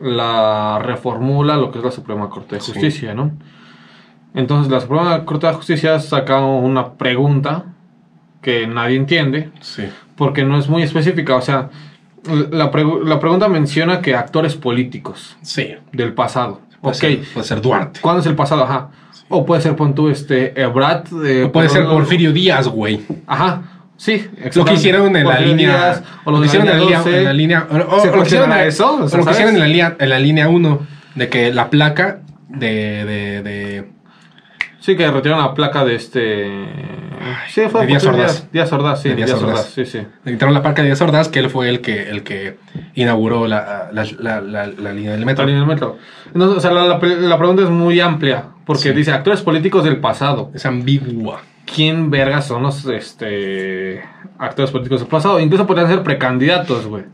la 0.00 0.78
reformula 0.82 1.56
lo 1.56 1.70
que 1.70 1.78
es 1.78 1.84
la 1.84 1.90
Suprema 1.90 2.28
Corte 2.30 2.56
de 2.56 2.60
Justicia, 2.60 3.14
¿no? 3.14 3.32
Entonces 4.34 4.70
la 4.70 4.80
Suprema 4.80 5.24
Corte 5.24 5.46
de 5.46 5.52
Justicia 5.52 5.98
saca 5.98 6.40
una 6.40 6.94
pregunta 6.94 7.64
que 8.40 8.66
nadie 8.66 8.96
entiende, 8.96 9.50
sí. 9.60 9.84
porque 10.16 10.44
no 10.44 10.58
es 10.58 10.68
muy 10.68 10.82
específica, 10.82 11.36
o 11.36 11.42
sea, 11.42 11.70
la, 12.50 12.70
pregunta 12.70 13.48
menciona 13.48 14.00
que 14.00 14.14
actores 14.14 14.54
políticos 14.54 15.36
sí. 15.42 15.74
del 15.92 16.14
pasado. 16.14 16.60
Puede, 16.80 16.94
ser, 16.94 17.20
puede 17.34 17.46
ser 17.46 17.60
Duarte. 17.60 18.00
¿Cuándo 18.00 18.20
es 18.20 18.26
el 18.26 18.34
pasado? 18.34 18.64
Ajá. 18.64 18.90
O 19.28 19.44
puede 19.44 19.60
ser, 19.60 19.76
pon 19.76 19.94
tú, 19.94 20.08
este, 20.08 20.58
Ebrat. 20.60 21.12
o 21.12 21.52
puede 21.52 21.68
ser 21.68 21.84
Porfirio 21.84 22.32
Díaz, 22.32 22.68
güey. 22.68 23.02
Ajá. 23.26 23.79
Sí, 24.00 24.26
lo 24.54 24.64
que 24.64 24.72
hicieron 24.72 25.14
en 25.14 25.28
la 25.28 25.38
línea. 25.38 26.02
o 26.24 26.30
lo 26.30 26.40
que 26.40 26.46
hicieron 26.46 26.68
en 26.68 26.78
la 27.22 27.34
línea. 27.34 27.66
O, 27.70 27.76
lo 27.76 28.12
que 28.12 28.20
hicieron, 28.22 28.50
eso? 28.52 28.94
O 28.94 29.16
lo 29.16 29.24
que 29.26 29.30
hicieron 29.32 29.54
en 29.56 29.60
la 29.60 29.66
línea, 29.66 29.96
en 29.98 30.08
la 30.08 30.18
línea 30.18 30.48
1. 30.48 30.86
De 31.16 31.28
que 31.28 31.52
la 31.52 31.68
placa 31.68 32.20
de, 32.48 33.04
de, 33.04 33.42
de 33.42 33.90
Sí, 34.78 34.96
que 34.96 35.10
retiraron 35.10 35.44
la 35.44 35.52
placa 35.52 35.84
de 35.84 35.96
este. 35.96 36.48
Sí, 37.50 37.60
fue 37.70 37.82
de 37.82 37.88
Díaz 37.88 38.06
Ordaz. 38.06 38.50
Díaz 38.50 38.72
Ordaz, 38.72 39.02
sí. 39.02 39.10
Díaz 39.12 39.34
Ordaz. 39.34 39.66
sí, 39.66 39.84
sí. 39.84 40.00
Quitaron 40.24 40.54
la 40.54 40.62
placa 40.62 40.80
de 40.80 40.88
Díaz 40.88 41.02
Ordaz, 41.02 41.28
que 41.28 41.40
él 41.40 41.50
fue 41.50 41.68
el 41.68 41.82
que, 41.82 42.08
el 42.08 42.22
que 42.22 42.56
inauguró 42.94 43.46
la, 43.46 43.90
la, 43.92 44.06
la, 44.18 44.66
la 44.66 44.92
línea 44.94 45.12
del 45.12 45.26
metro. 45.26 45.44
La 45.44 45.48
línea 45.48 45.60
del 45.60 45.68
metro. 45.68 45.98
Entonces, 46.32 46.56
o 46.56 46.60
sea, 46.62 46.70
la, 46.70 46.98
pregunta 46.98 47.64
es 47.64 47.68
muy 47.68 48.00
amplia, 48.00 48.44
porque 48.64 48.92
dice 48.92 49.12
actores 49.12 49.42
políticos 49.42 49.84
del 49.84 49.98
pasado. 49.98 50.50
Es 50.54 50.64
ambigua 50.64 51.42
quién 51.66 52.10
vergas 52.10 52.46
son 52.46 52.62
los 52.62 52.84
este, 52.86 54.02
actores 54.38 54.70
políticos 54.70 55.00
del 55.00 55.08
pasado. 55.08 55.40
Incluso 55.40 55.66
podrían 55.66 55.88
ser 55.88 56.02
precandidatos, 56.02 56.86
güey. 56.86 57.04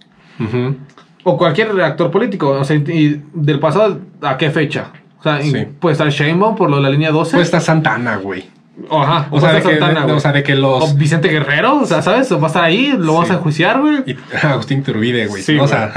O 1.25 1.37
cualquier 1.37 1.81
actor 1.81 2.11
político. 2.11 2.51
O 2.51 2.65
sea, 2.65 2.77
y 2.77 3.23
del 3.35 3.59
pasado, 3.59 4.01
¿a 4.23 4.37
qué 4.37 4.51
fecha? 4.51 4.93
O 5.19 5.23
sea, 5.23 5.41
puede 5.81 5.93
estar 5.93 6.09
Sheinbaum 6.09 6.57
por 6.57 6.71
lo 6.71 6.77
de 6.77 6.83
la 6.83 6.91
línea 6.91 7.11
12. 7.11 7.33
Puede 7.33 7.45
estar 7.45 7.61
Santana, 7.61 8.17
güey. 8.17 8.57
Ajá, 8.91 9.29
o, 9.31 9.41
sea, 9.41 9.55
de 9.55 9.63
Santana, 9.63 10.05
que, 10.05 10.13
o 10.13 10.21
sea, 10.21 10.33
de 10.33 10.43
que 10.43 10.55
los. 10.55 10.93
O 10.93 10.95
Vicente 10.97 11.29
Guerrero, 11.29 11.77
o 11.81 11.87
sea, 11.87 12.03
¿sabes? 12.03 12.31
Va 12.31 12.45
a 12.45 12.47
estar 12.47 12.65
ahí, 12.65 12.95
lo 12.97 13.15
vamos 13.15 13.31
a 13.31 13.35
enjuiciar, 13.35 13.81
güey. 13.81 14.05
Y 14.07 14.17
Agustín 14.47 14.83
Turbide, 14.83 15.27
güey. 15.29 15.43
Sí, 15.43 15.59
o 15.59 15.67
sea. 15.67 15.93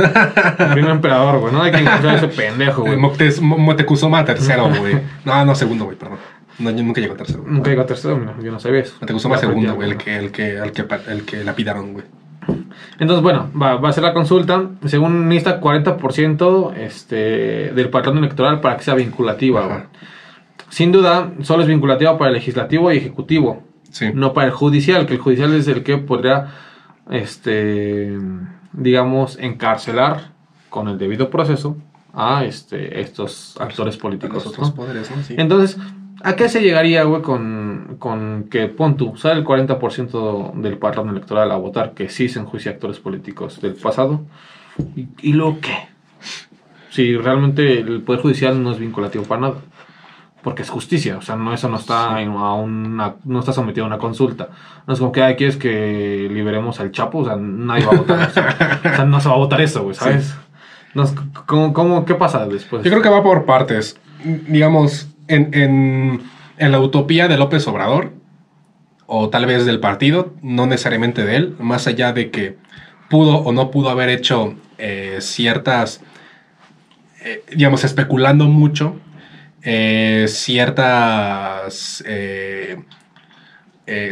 El 0.57 0.88
emperador, 0.88 1.39
güey, 1.39 1.53
¿no? 1.53 1.61
Hay 1.61 1.71
que 1.71 1.80
encontrar 1.80 2.15
ese 2.15 2.27
pendejo, 2.30 2.84
güey. 2.84 2.95
Moctezuma 2.97 4.23
tercero, 4.23 4.69
güey. 4.69 4.97
No, 5.26 5.43
no, 5.43 5.55
segundo, 5.55 5.85
güey, 5.85 5.97
perdón. 5.97 6.19
No, 6.60 6.72
yo 6.72 6.84
nunca 6.84 7.02
llegó 7.02 7.14
a 7.14 7.18
tercero. 7.18 7.44
Nunca 7.45 7.69
llegó 7.69 7.81
a 7.84 7.86
tercero, 7.86 8.36
yo 8.41 8.52
no 8.52 8.60
sabía 8.60 8.81
eso. 8.81 8.95
Te 9.06 9.14
gustó 9.14 9.30
más 9.30 9.40
segundo, 9.40 9.76
güey, 9.76 9.91
el 9.91 9.98
que, 9.98 10.18
el, 10.18 10.31
que, 10.31 10.57
el, 10.57 10.72
que, 10.72 10.86
el 11.07 11.26
que 11.26 11.44
lapidaron, 11.44 11.94
güey. 11.94 12.06
Entonces, 12.99 13.23
bueno, 13.23 13.49
va, 13.60 13.76
va, 13.76 13.90
a 13.90 13.94
ser 13.94 14.03
la 14.03 14.14
consulta. 14.14 14.69
Según 14.86 15.30
necesita 15.30 15.61
40% 15.61 16.76
este, 16.76 17.72
del 17.73 17.90
patrón 17.90 18.18
electoral 18.18 18.61
para 18.61 18.77
que 18.77 18.84
sea 18.84 18.95
vinculativa. 18.95 19.88
Sin 20.69 20.91
duda, 20.91 21.31
solo 21.41 21.64
es 21.64 21.68
vinculativa 21.68 22.18
para 22.18 22.30
el 22.30 22.36
legislativo 22.36 22.91
y 22.91 22.98
ejecutivo. 22.98 23.64
Sí. 23.91 24.11
No 24.14 24.34
para 24.34 24.48
el 24.48 24.53
judicial, 24.53 25.06
que 25.06 25.14
el 25.14 25.19
judicial 25.19 25.53
es 25.53 25.68
el 25.68 25.84
que 25.84 25.98
podría, 25.98 26.53
este, 27.10 28.18
digamos, 28.73 29.38
encarcelar 29.40 30.31
con 30.69 30.88
el 30.88 30.98
debido 30.98 31.30
proceso 31.30 31.77
a 32.14 32.44
este, 32.45 33.02
estos 33.02 33.56
actores 33.60 33.98
políticos. 33.98 34.45
otros 34.45 34.72
poderes, 34.72 35.10
¿no? 35.15 35.23
Sí. 35.23 35.36
Entonces, 35.38 35.77
¿A 36.22 36.36
qué 36.36 36.50
se 36.50 36.62
llegaría, 36.62 37.04
güey, 37.04 37.22
con, 37.22 37.96
con 37.98 38.48
que 38.50 38.68
pon 38.68 38.98
tú, 38.98 39.16
sale 39.16 39.40
el 39.40 39.46
40% 39.46 40.54
del 40.56 40.78
padrón 40.78 41.10
electoral 41.10 41.52
a 41.52 41.56
votar 41.56 41.94
que 41.94 42.10
sí 42.10 42.28
se 42.28 42.40
enjuicia 42.40 42.72
actores 42.72 43.00
políticos 43.00 43.62
del 43.62 43.76
pasado? 43.76 44.22
¿Y, 44.96 45.08
¿Y 45.22 45.34
lo 45.34 45.60
qué? 45.62 45.88
Si 46.90 47.16
realmente 47.16 47.80
el 47.80 48.02
Poder 48.02 48.22
Judicial 48.22 48.62
no 48.62 48.72
es 48.72 48.80
vinculativo 48.80 49.24
para 49.24 49.41
nada. 49.41 49.56
Porque 50.41 50.62
es 50.62 50.70
justicia, 50.70 51.18
o 51.18 51.22
sea, 51.22 51.36
no, 51.36 51.54
eso 51.54 51.68
no 51.68 51.76
está, 51.76 52.16
a 52.16 52.54
una, 52.54 53.16
no 53.26 53.40
está 53.40 53.52
sometido 53.52 53.84
a 53.84 53.88
una 53.88 53.98
consulta. 53.98 54.50
No 54.88 54.94
es 54.94 55.00
como 55.00 55.12
que 55.12 55.22
aquí 55.22 55.44
es 55.44 55.58
que 55.58 56.30
liberemos 56.32 56.80
al 56.80 56.91
Chapo, 56.91 57.20
o 57.20 57.26
sea, 57.26 57.36
nadie 57.36 57.86
va 57.86 57.91
a 57.91 57.98
votar 57.98 58.22
eso. 58.22 58.41
o 58.90 58.96
sea, 58.96 59.06
no 59.06 59.20
se 59.20 59.28
va 59.28 59.36
a 59.36 59.38
votar 59.38 59.60
eso, 59.60 59.84
güey, 59.84 59.96
¿sabes? 59.96 60.38
¿cómo, 61.46 61.74
cómo, 61.74 62.06
qué 62.06 62.16
pasa 62.16 62.48
después? 62.48 62.84
Yo 62.84 62.90
creo 62.90 63.02
que 63.02 63.10
va 63.10 63.22
por 63.22 63.46
partes. 63.46 64.00
Digamos, 64.24 65.10
en, 65.30 66.22
la 66.57 66.80
utopía 66.80 67.27
de 67.27 67.38
López 67.38 67.68
Obrador, 67.68 68.11
o 69.06 69.30
tal 69.30 69.45
vez 69.45 69.65
del 69.65 69.80
partido, 69.80 70.34
no 70.41 70.65
necesariamente 70.65 71.26
de 71.26 71.35
él, 71.35 71.56
más 71.60 71.88
allá 71.88 72.11
de 72.11 72.30
que 72.30 72.57
pudo 73.10 73.38
o 73.38 73.51
no 73.51 73.72
pudo 73.72 73.89
haber 73.89 74.10
hecho 74.10 74.56
eh, 74.77 75.18
ciertas, 75.19 76.01
eh, 77.23 77.43
digamos, 77.56 77.84
especulando 77.84 78.45
mucho, 78.45 78.99
eh, 79.64 80.26
ciertas, 80.27 82.03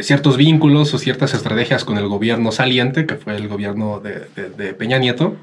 ciertos 0.00 0.36
vínculos 0.36 0.92
o 0.94 0.98
ciertas 0.98 1.34
estrategias 1.34 1.84
con 1.84 1.98
el 1.98 2.08
gobierno 2.08 2.50
saliente, 2.50 3.06
que 3.06 3.14
fue 3.14 3.36
el 3.36 3.46
gobierno 3.46 4.00
de, 4.00 4.74
Peña 4.74 4.98
Nieto, 4.98 5.36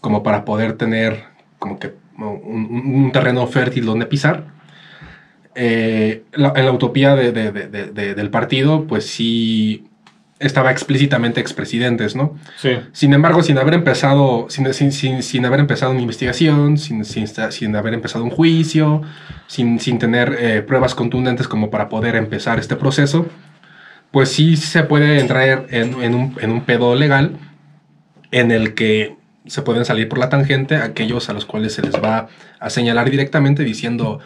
como 0.00 0.22
para 0.22 0.44
poder 0.44 0.72
tener 0.72 1.24
como 1.58 1.78
que 1.78 1.94
un 2.18 3.10
terreno 3.12 3.46
fértil 3.46 3.86
donde 3.86 4.06
pisar 4.06 4.59
eh, 5.54 6.22
en 6.32 6.64
la 6.66 6.72
utopía 6.72 7.16
del 7.16 8.30
partido, 8.30 8.86
pues 8.86 9.06
sí 9.06 9.84
estaba 10.38 10.70
explícitamente 10.70 11.38
expresidentes, 11.40 12.16
¿no? 12.16 12.34
Sí. 12.56 12.70
Sin 12.92 13.12
embargo, 13.12 13.42
sin 13.42 13.58
haber 13.58 13.74
empezado, 13.74 14.46
sin, 14.48 14.72
sin, 14.72 15.22
sin, 15.22 15.44
haber 15.44 15.60
empezado 15.60 15.92
una 15.92 16.00
investigación, 16.00 16.78
sin, 16.78 17.04
sin, 17.04 17.76
haber 17.76 17.92
empezado 17.92 18.24
un 18.24 18.30
juicio, 18.30 19.02
sin, 19.46 19.78
tener 19.98 20.36
eh, 20.40 20.62
pruebas 20.62 20.94
contundentes 20.94 21.46
como 21.46 21.70
para 21.70 21.90
poder 21.90 22.16
empezar 22.16 22.58
este 22.58 22.74
proceso, 22.74 23.26
pues 24.10 24.30
sí 24.30 24.56
se 24.56 24.82
puede 24.82 25.20
entrar 25.20 25.66
en, 25.70 26.02
en, 26.02 26.14
un, 26.14 26.36
en 26.40 26.50
un 26.50 26.62
pedo 26.62 26.94
legal 26.94 27.36
en 28.30 28.50
el 28.50 28.74
que 28.74 29.16
se 29.46 29.62
pueden 29.62 29.84
salir 29.84 30.08
por 30.08 30.18
la 30.18 30.28
tangente 30.28 30.76
aquellos 30.76 31.28
a 31.28 31.34
los 31.34 31.44
cuales 31.44 31.74
se 31.74 31.82
les 31.82 31.94
va 31.94 32.28
a 32.58 32.70
señalar 32.70 33.10
directamente 33.10 33.62
diciendo 33.62 34.20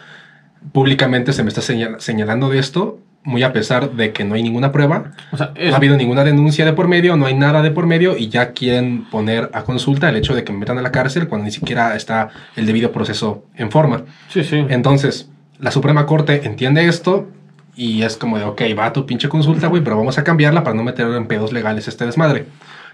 públicamente 0.71 1.33
se 1.33 1.43
me 1.43 1.49
está 1.49 1.61
señalando 1.61 2.49
de 2.49 2.59
esto 2.59 2.99
muy 3.23 3.41
a 3.41 3.51
pesar 3.53 3.93
de 3.93 4.13
que 4.13 4.23
no 4.23 4.35
hay 4.35 4.43
ninguna 4.43 4.71
prueba, 4.71 5.11
O 5.31 5.37
sea, 5.37 5.51
no 5.59 5.73
ha 5.73 5.77
habido 5.77 5.97
ninguna 5.97 6.23
denuncia 6.23 6.63
de 6.63 6.73
por 6.73 6.87
medio, 6.87 7.15
no 7.17 7.25
hay 7.25 7.33
nada 7.33 7.63
de 7.63 7.71
por 7.71 7.87
medio 7.87 8.15
y 8.15 8.29
ya 8.29 8.51
quieren 8.51 9.05
poner 9.09 9.49
a 9.51 9.63
consulta 9.63 10.07
el 10.09 10.15
hecho 10.15 10.35
de 10.35 10.43
que 10.43 10.53
me 10.53 10.59
metan 10.59 10.77
a 10.77 10.83
la 10.83 10.91
cárcel 10.91 11.27
cuando 11.27 11.45
ni 11.45 11.51
siquiera 11.51 11.95
está 11.95 12.29
el 12.55 12.67
debido 12.67 12.91
proceso 12.91 13.43
en 13.55 13.71
forma. 13.71 14.03
sí, 14.29 14.43
sí. 14.43 14.63
Entonces, 14.69 15.27
la 15.59 15.71
Suprema 15.71 16.05
Corte 16.05 16.45
entiende 16.45 16.85
esto 16.87 17.27
y 17.75 18.03
es 18.03 18.15
como 18.15 18.37
de, 18.37 18.43
ok, 18.45 18.61
va 18.77 18.93
tu 18.93 19.07
pinche 19.07 19.27
consulta, 19.27 19.67
güey, 19.67 19.83
pero 19.83 19.97
vamos 19.97 20.19
a 20.19 20.23
cambiarla 20.23 20.63
para 20.63 20.75
no 20.75 20.83
meter 20.83 21.07
en 21.07 21.25
pedos 21.25 21.51
legales 21.51 21.87
este 21.87 22.05
desmadre. 22.05 22.45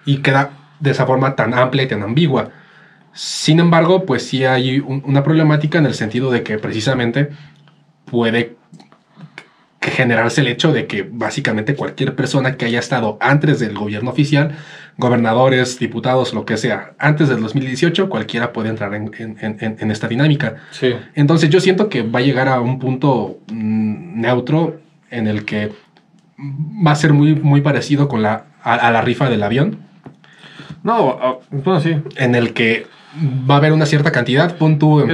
Y 0.06 0.20
queda 0.20 0.52
de 0.80 0.92
esa 0.92 1.06
forma 1.06 1.36
tan 1.36 1.54
amplia 1.54 1.84
y 1.84 1.88
tan 1.88 2.04
ambigua. 2.04 2.52
Sin 3.14 3.60
embargo, 3.60 4.06
pues 4.06 4.26
sí 4.26 4.46
hay 4.46 4.80
un- 4.80 5.04
una 5.06 5.24
problemática 5.24 5.78
en 5.78 5.86
el 5.86 5.94
sentido 5.94 6.32
de 6.32 6.44
que 6.44 6.58
precisamente 6.58 7.32
puede 8.06 8.56
generarse 9.82 10.42
el 10.42 10.48
hecho 10.48 10.72
de 10.72 10.86
que 10.86 11.08
básicamente 11.12 11.76
cualquier 11.76 12.16
persona 12.16 12.56
que 12.56 12.66
haya 12.66 12.78
estado 12.80 13.18
antes 13.20 13.60
del 13.60 13.74
gobierno 13.76 14.12
oficial, 14.12 14.52
gobernadores, 14.98 15.80
diputados, 15.80 16.34
lo 16.36 16.46
que 16.46 16.58
sea, 16.58 16.92
antes 17.00 17.30
del 17.30 17.42
2018, 17.42 18.08
cualquiera 18.08 18.54
puede 18.54 18.70
entrar 18.70 18.94
en- 18.94 19.10
en- 19.18 19.38
en- 19.60 19.78
en 19.80 19.92
esta 19.92 20.08
dinámica. 20.08 20.58
Sí. 20.70 20.94
Entonces 21.16 21.50
yo 21.50 21.60
siento 21.60 21.90
que 21.90 22.04
va 22.04 22.20
a 22.20 22.22
llegar 22.22 22.48
a 22.48 22.62
un 22.62 22.78
punto 22.78 23.40
mm, 23.52 24.22
neutro 24.22 24.80
en 25.10 25.26
el 25.28 25.46
que 25.46 25.72
va 26.86 26.92
a 26.92 26.96
ser 26.96 27.12
muy, 27.14 27.34
muy 27.34 27.62
parecido 27.62 28.08
con 28.08 28.22
la, 28.22 28.46
a, 28.64 28.76
a 28.76 28.92
la 28.92 29.02
rifa 29.02 29.30
del 29.30 29.42
avión, 29.42 29.80
No, 30.84 31.18
ah, 31.22 31.38
bueno, 31.52 31.80
sí. 31.80 31.96
en 32.18 32.36
el 32.36 32.54
que 32.54 32.86
va 33.50 33.56
a 33.56 33.58
haber 33.58 33.72
una 33.74 33.86
cierta 33.86 34.12
cantidad, 34.12 34.58
pon 34.58 34.78
tú, 34.80 35.06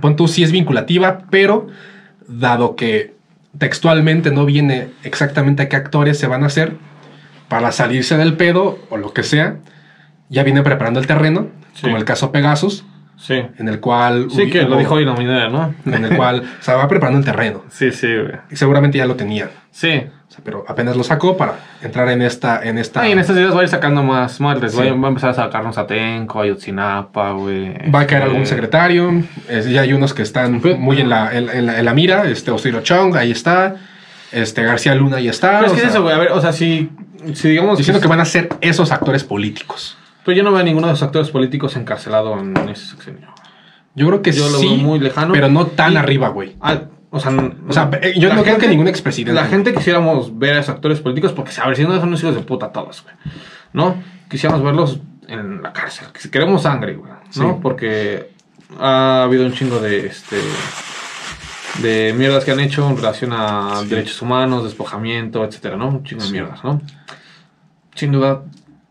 pon 0.00 0.16
tú 0.16 0.26
si 0.28 0.42
es 0.42 0.50
vinculativa, 0.52 1.24
pero 1.30 1.66
dado 2.28 2.76
que 2.76 3.14
textualmente 3.58 4.30
no 4.30 4.44
viene 4.46 4.88
exactamente 5.04 5.62
a 5.64 5.68
qué 5.68 5.76
actores 5.76 6.18
se 6.18 6.26
van 6.26 6.42
a 6.42 6.46
hacer, 6.46 6.74
para 7.48 7.70
salirse 7.72 8.16
del 8.16 8.34
pedo 8.36 8.78
o 8.88 8.96
lo 8.96 9.12
que 9.12 9.22
sea, 9.22 9.56
ya 10.28 10.42
viene 10.42 10.62
preparando 10.62 11.00
el 11.00 11.06
terreno, 11.06 11.48
Sí. 11.74 11.82
como 11.82 11.96
el 11.96 12.04
caso 12.04 12.32
Pegasus, 12.32 12.84
Sí. 13.16 13.34
en 13.58 13.68
el 13.68 13.78
cual... 13.80 14.28
Sí, 14.30 14.50
que 14.50 14.62
lo 14.62 14.76
dijo 14.78 14.94
hoy 14.94 15.04
la 15.04 15.12
mañana, 15.12 15.48
¿no? 15.48 15.74
En 15.86 16.04
el 16.04 16.16
cual 16.16 16.42
se 16.60 16.72
va 16.72 16.88
preparando 16.88 17.18
el 17.18 17.24
terreno. 17.24 17.62
Sí, 17.70 17.92
sí, 17.92 18.08
güey. 18.14 18.32
Y 18.50 18.56
seguramente 18.56 18.98
ya 18.98 19.06
lo 19.06 19.14
tenía. 19.16 19.50
Sí. 19.70 20.02
O 20.32 20.34
sea, 20.34 20.42
pero 20.42 20.64
apenas 20.66 20.96
lo 20.96 21.04
sacó 21.04 21.36
para 21.36 21.56
entrar 21.82 22.08
en 22.08 22.22
esta. 22.22 22.62
En 22.64 22.78
esta 22.78 23.02
Ah, 23.02 23.08
y 23.08 23.12
en 23.12 23.18
estos 23.18 23.36
días 23.36 23.54
va 23.54 23.60
a 23.60 23.64
ir 23.64 23.68
sacando 23.68 24.02
más. 24.02 24.40
Va, 24.40 24.56
Sí. 24.70 24.78
a- 24.88 24.94
va 24.94 25.06
a 25.06 25.08
empezar 25.08 25.28
a 25.28 25.34
sacarnos 25.34 25.76
a 25.76 25.86
Tenco, 25.86 26.40
a 26.40 26.46
Yotzinapa, 26.46 27.32
güey. 27.32 27.74
Va 27.90 28.00
a 28.00 28.06
caer 28.06 28.22
Este, 28.22 28.30
algún 28.30 28.46
secretario. 28.46 29.12
es- 29.50 29.68
ya 29.68 29.82
hay 29.82 29.92
unos 29.92 30.14
que 30.14 30.22
están 30.22 30.62
muy 30.78 31.00
en 31.02 31.10
la, 31.10 31.36
en, 31.36 31.50
en 31.50 31.66
la, 31.66 31.78
en 31.78 31.84
la 31.84 31.92
mira. 31.92 32.24
Este 32.30 32.50
Osirio 32.50 32.80
Chong, 32.80 33.14
ahí 33.14 33.30
está. 33.30 33.76
Este 34.32 34.62
García 34.62 34.94
Luna, 34.94 35.18
ahí 35.18 35.28
está. 35.28 35.58
Pero 35.60 35.66
es 35.66 35.72
que 35.72 35.76
es 35.80 35.82
sea, 35.82 35.90
eso, 35.90 36.02
güey. 36.02 36.14
A 36.14 36.18
ver, 36.18 36.32
o 36.32 36.40
sea, 36.40 36.54
si, 36.54 36.88
si 37.34 37.50
digamos. 37.50 37.76
Diciendo 37.76 38.00
que 38.00 38.08
van 38.08 38.20
a 38.20 38.24
ser 38.24 38.48
esos 38.62 38.90
actores 38.90 39.24
políticos. 39.24 39.98
Pues 40.24 40.34
yo 40.34 40.42
no 40.42 40.50
veo 40.52 40.60
a 40.60 40.64
ninguno 40.64 40.86
de 40.86 40.94
los 40.94 41.02
actores 41.02 41.28
políticos 41.28 41.76
encarcelado 41.76 42.40
en 42.40 42.56
ese 42.70 42.86
sexenio. 42.86 43.28
Yo 43.94 44.06
creo 44.06 44.22
que 44.22 44.32
Yo 44.32 44.48
lo 44.48 44.56
sí. 44.58 44.66
veo 44.66 44.76
muy 44.78 44.98
lejano. 44.98 45.34
Pero 45.34 45.50
no 45.50 45.66
tan 45.66 45.92
Y- 45.92 45.96
arriba, 45.96 46.28
güey. 46.28 46.56
Ah, 46.62 46.84
o 47.14 47.20
sea, 47.20 47.30
O 47.68 47.72
sea, 47.72 47.90
yo 48.16 48.34
no 48.34 48.42
creo 48.42 48.56
que 48.56 48.66
ningún 48.66 48.88
expresidente. 48.88 49.38
La 49.38 49.46
gente 49.46 49.74
quisiéramos 49.74 50.38
ver 50.38 50.54
a 50.54 50.60
esos 50.60 50.74
actores 50.74 50.98
políticos 51.00 51.32
porque, 51.32 51.52
a 51.60 51.66
ver, 51.68 51.76
si 51.76 51.84
no 51.84 51.94
son 52.00 52.08
unos 52.08 52.22
hijos 52.22 52.34
de 52.34 52.40
puta 52.40 52.72
todos, 52.72 53.02
güey. 53.02 53.14
¿No? 53.74 53.96
Quisiéramos 54.30 54.64
verlos 54.64 54.98
en 55.28 55.60
la 55.62 55.72
cárcel. 55.74 56.08
Queremos 56.30 56.62
sangre, 56.62 56.94
güey. 56.94 57.12
¿No? 57.36 57.52
Sí. 57.52 57.58
Porque 57.62 58.30
ha 58.80 59.24
habido 59.24 59.44
un 59.44 59.52
chingo 59.52 59.78
de 59.78 60.06
este 60.06 60.36
de 61.82 62.14
mierdas 62.16 62.44
que 62.44 62.50
han 62.52 62.60
hecho 62.60 62.88
en 62.88 62.96
relación 62.96 63.32
a 63.34 63.76
Sí. 63.82 63.88
derechos 63.88 64.20
humanos, 64.22 64.64
despojamiento, 64.64 65.44
etcétera, 65.44 65.76
¿no? 65.76 65.88
Un 65.88 66.04
chingo 66.04 66.24
de 66.24 66.30
mierdas, 66.30 66.64
¿no? 66.64 66.80
Sin 67.94 68.12
duda, 68.12 68.42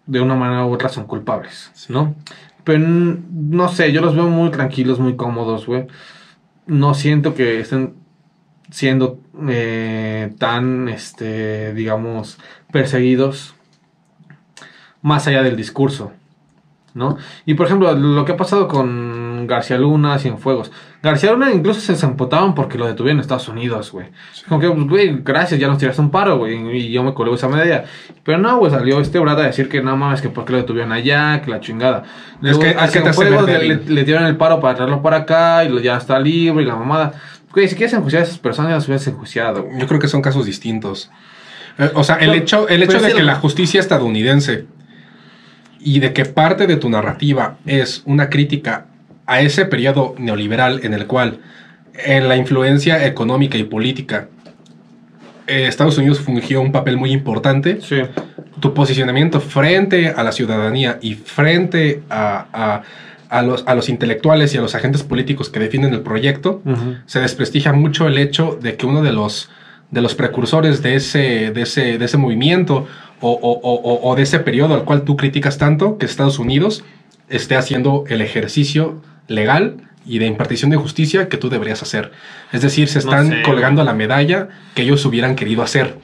de 0.05 0.19
una 0.21 0.35
manera 0.35 0.65
u 0.65 0.73
otra 0.73 0.89
son 0.89 1.05
culpables, 1.05 1.71
¿no? 1.89 2.15
Pero 2.63 2.79
no 2.79 3.67
sé, 3.69 3.91
yo 3.91 4.01
los 4.01 4.15
veo 4.15 4.27
muy 4.27 4.51
tranquilos, 4.51 4.99
muy 4.99 5.15
cómodos, 5.15 5.65
güey. 5.65 5.87
No 6.67 6.93
siento 6.93 7.33
que 7.33 7.59
estén 7.59 7.95
siendo 8.71 9.19
eh, 9.47 10.33
tan, 10.39 10.89
este, 10.89 11.73
digamos, 11.73 12.39
perseguidos 12.71 13.53
más 15.01 15.27
allá 15.27 15.43
del 15.43 15.55
discurso, 15.55 16.11
¿no? 16.93 17.17
Y 17.45 17.53
por 17.55 17.65
ejemplo, 17.67 17.93
lo 17.93 18.25
que 18.25 18.33
ha 18.33 18.37
pasado 18.37 18.67
con 18.67 19.47
García 19.47 19.77
Luna, 19.77 20.19
Cienfuegos. 20.19 20.71
García 21.01 21.31
Luna 21.31 21.51
incluso 21.51 21.79
se 21.81 21.93
desamputaban 21.93 22.53
porque 22.53 22.77
lo 22.77 22.85
detuvieron 22.85 23.17
en 23.17 23.21
Estados 23.21 23.47
Unidos, 23.47 23.91
güey. 23.91 24.07
Como 24.47 24.61
que, 24.61 24.69
pues, 24.69 24.87
güey, 24.87 25.17
gracias, 25.23 25.59
ya 25.59 25.67
nos 25.67 25.79
tiraste 25.79 25.99
un 26.01 26.11
paro, 26.11 26.37
güey, 26.37 26.77
y 26.77 26.91
yo 26.91 27.01
me 27.01 27.15
colé 27.15 27.33
esa 27.33 27.47
medalla. 27.49 27.85
Pero 28.23 28.37
no, 28.37 28.57
güey, 28.59 28.71
salió 28.71 28.99
este 29.01 29.17
Brada 29.17 29.41
a 29.43 29.47
decir 29.47 29.67
que 29.67 29.81
no 29.81 29.97
mames, 29.97 30.21
que 30.21 30.29
por 30.29 30.45
qué 30.45 30.51
lo 30.51 30.57
detuvieron 30.59 30.91
allá, 30.91 31.41
que 31.41 31.49
la 31.49 31.59
chingada. 31.59 32.03
Es 32.43 32.57
que- 32.59 32.69
es 32.85 32.91
que 32.91 32.99
te 32.99 33.13
le, 33.57 33.67
le, 33.69 33.83
le 33.95 34.03
dieron 34.03 34.25
el 34.25 34.37
paro 34.37 34.59
para 34.59 34.75
traerlo 34.75 35.01
para 35.01 35.17
acá 35.17 35.63
y 35.65 35.69
lo- 35.69 35.79
ya 35.79 35.97
está 35.97 36.19
libre 36.19 36.63
y 36.63 36.67
la 36.67 36.75
mamada. 36.75 37.13
Güey, 37.53 37.67
si 37.67 37.75
quieres 37.75 37.93
enjuiciar 37.93 38.21
a 38.21 38.25
esas 38.25 38.37
personas, 38.39 38.71
las 38.71 38.85
hubieras 38.85 39.05
enjuiciado. 39.07 39.67
Yo 39.77 39.87
creo 39.87 39.99
que 39.99 40.07
son 40.07 40.21
casos 40.21 40.45
distintos. 40.45 41.09
Eh, 41.77 41.91
O 41.95 42.03
sea, 42.03 42.15
el 42.17 42.33
hecho, 42.33 42.67
el 42.69 42.83
hecho 42.83 42.99
de 42.99 43.13
que 43.13 43.23
la 43.23 43.35
justicia 43.35 43.79
estadounidense 43.79 44.65
y 45.79 45.99
de 45.99 46.13
que 46.13 46.25
parte 46.25 46.67
de 46.67 46.75
tu 46.77 46.89
narrativa 46.89 47.57
es 47.65 48.03
una 48.05 48.29
crítica 48.29 48.85
a 49.25 49.41
ese 49.41 49.65
periodo 49.65 50.15
neoliberal 50.17 50.81
en 50.83 50.93
el 50.93 51.07
cual 51.07 51.39
en 51.93 52.27
la 52.29 52.35
influencia 52.37 53.05
económica 53.05 53.57
y 53.57 53.63
política 53.63 54.27
eh, 55.47 55.67
Estados 55.67 55.97
Unidos 55.97 56.19
fungió 56.19 56.61
un 56.61 56.71
papel 56.71 56.97
muy 56.97 57.11
importante, 57.11 57.79
Sí. 57.81 57.97
tu 58.59 58.73
posicionamiento 58.73 59.41
frente 59.41 60.09
a 60.09 60.23
la 60.23 60.31
ciudadanía 60.31 60.99
y 61.01 61.15
frente 61.15 62.03
a, 62.09 62.45
a- 62.53 62.81
a 63.31 63.41
los, 63.41 63.63
a 63.65 63.73
los 63.75 63.89
intelectuales 63.89 64.53
y 64.53 64.57
a 64.57 64.61
los 64.61 64.75
agentes 64.75 65.01
políticos 65.03 65.49
que 65.49 65.59
defienden 65.59 65.93
el 65.93 66.01
proyecto, 66.01 66.61
se 67.05 67.19
desprestigia 67.21 67.73
mucho 67.73 68.05
el 68.07 68.17
hecho 68.17 68.59
de 68.61 68.75
que 68.75 68.85
uno 68.85 69.01
de 69.01 69.13
los, 69.13 69.49
de 69.89 70.01
los 70.01 70.13
precursores 70.15 70.83
de 70.83 70.95
ese, 70.95 71.51
de 71.51 71.61
ese, 71.63 71.97
de 71.97 72.05
ese 72.05 72.17
movimiento 72.17 72.87
o, 73.21 73.31
o- 73.31 74.09
o- 74.09 74.15
de 74.15 74.23
ese 74.23 74.39
periodo 74.39 74.73
al 74.75 74.83
cual 74.83 75.03
tú 75.03 75.15
criticas 75.15 75.57
tanto, 75.57 75.97
que 75.97 76.05
Estados 76.05 76.39
Unidos 76.39 76.83
esté 77.29 77.55
haciendo 77.55 78.03
el 78.09 78.21
ejercicio 78.21 79.01
legal 79.27 79.77
y 80.05 80.17
de 80.19 80.25
impartición 80.25 80.69
de 80.71 80.77
justicia 80.77 81.29
que 81.29 81.37
tú 81.37 81.49
deberías 81.49 81.81
hacer. 81.83 82.11
Es 82.51 82.61
decir, 82.61 82.87
se 82.89 82.99
No 82.99 83.05
están 83.11 83.29
sé, 83.29 83.41
colgando 83.43 83.83
la 83.83 83.93
medalla 83.93 84.49
que 84.75 84.81
ellos 84.81 85.05
hubieran 85.05 85.35
querido 85.35 85.61
hacer. 85.63 85.95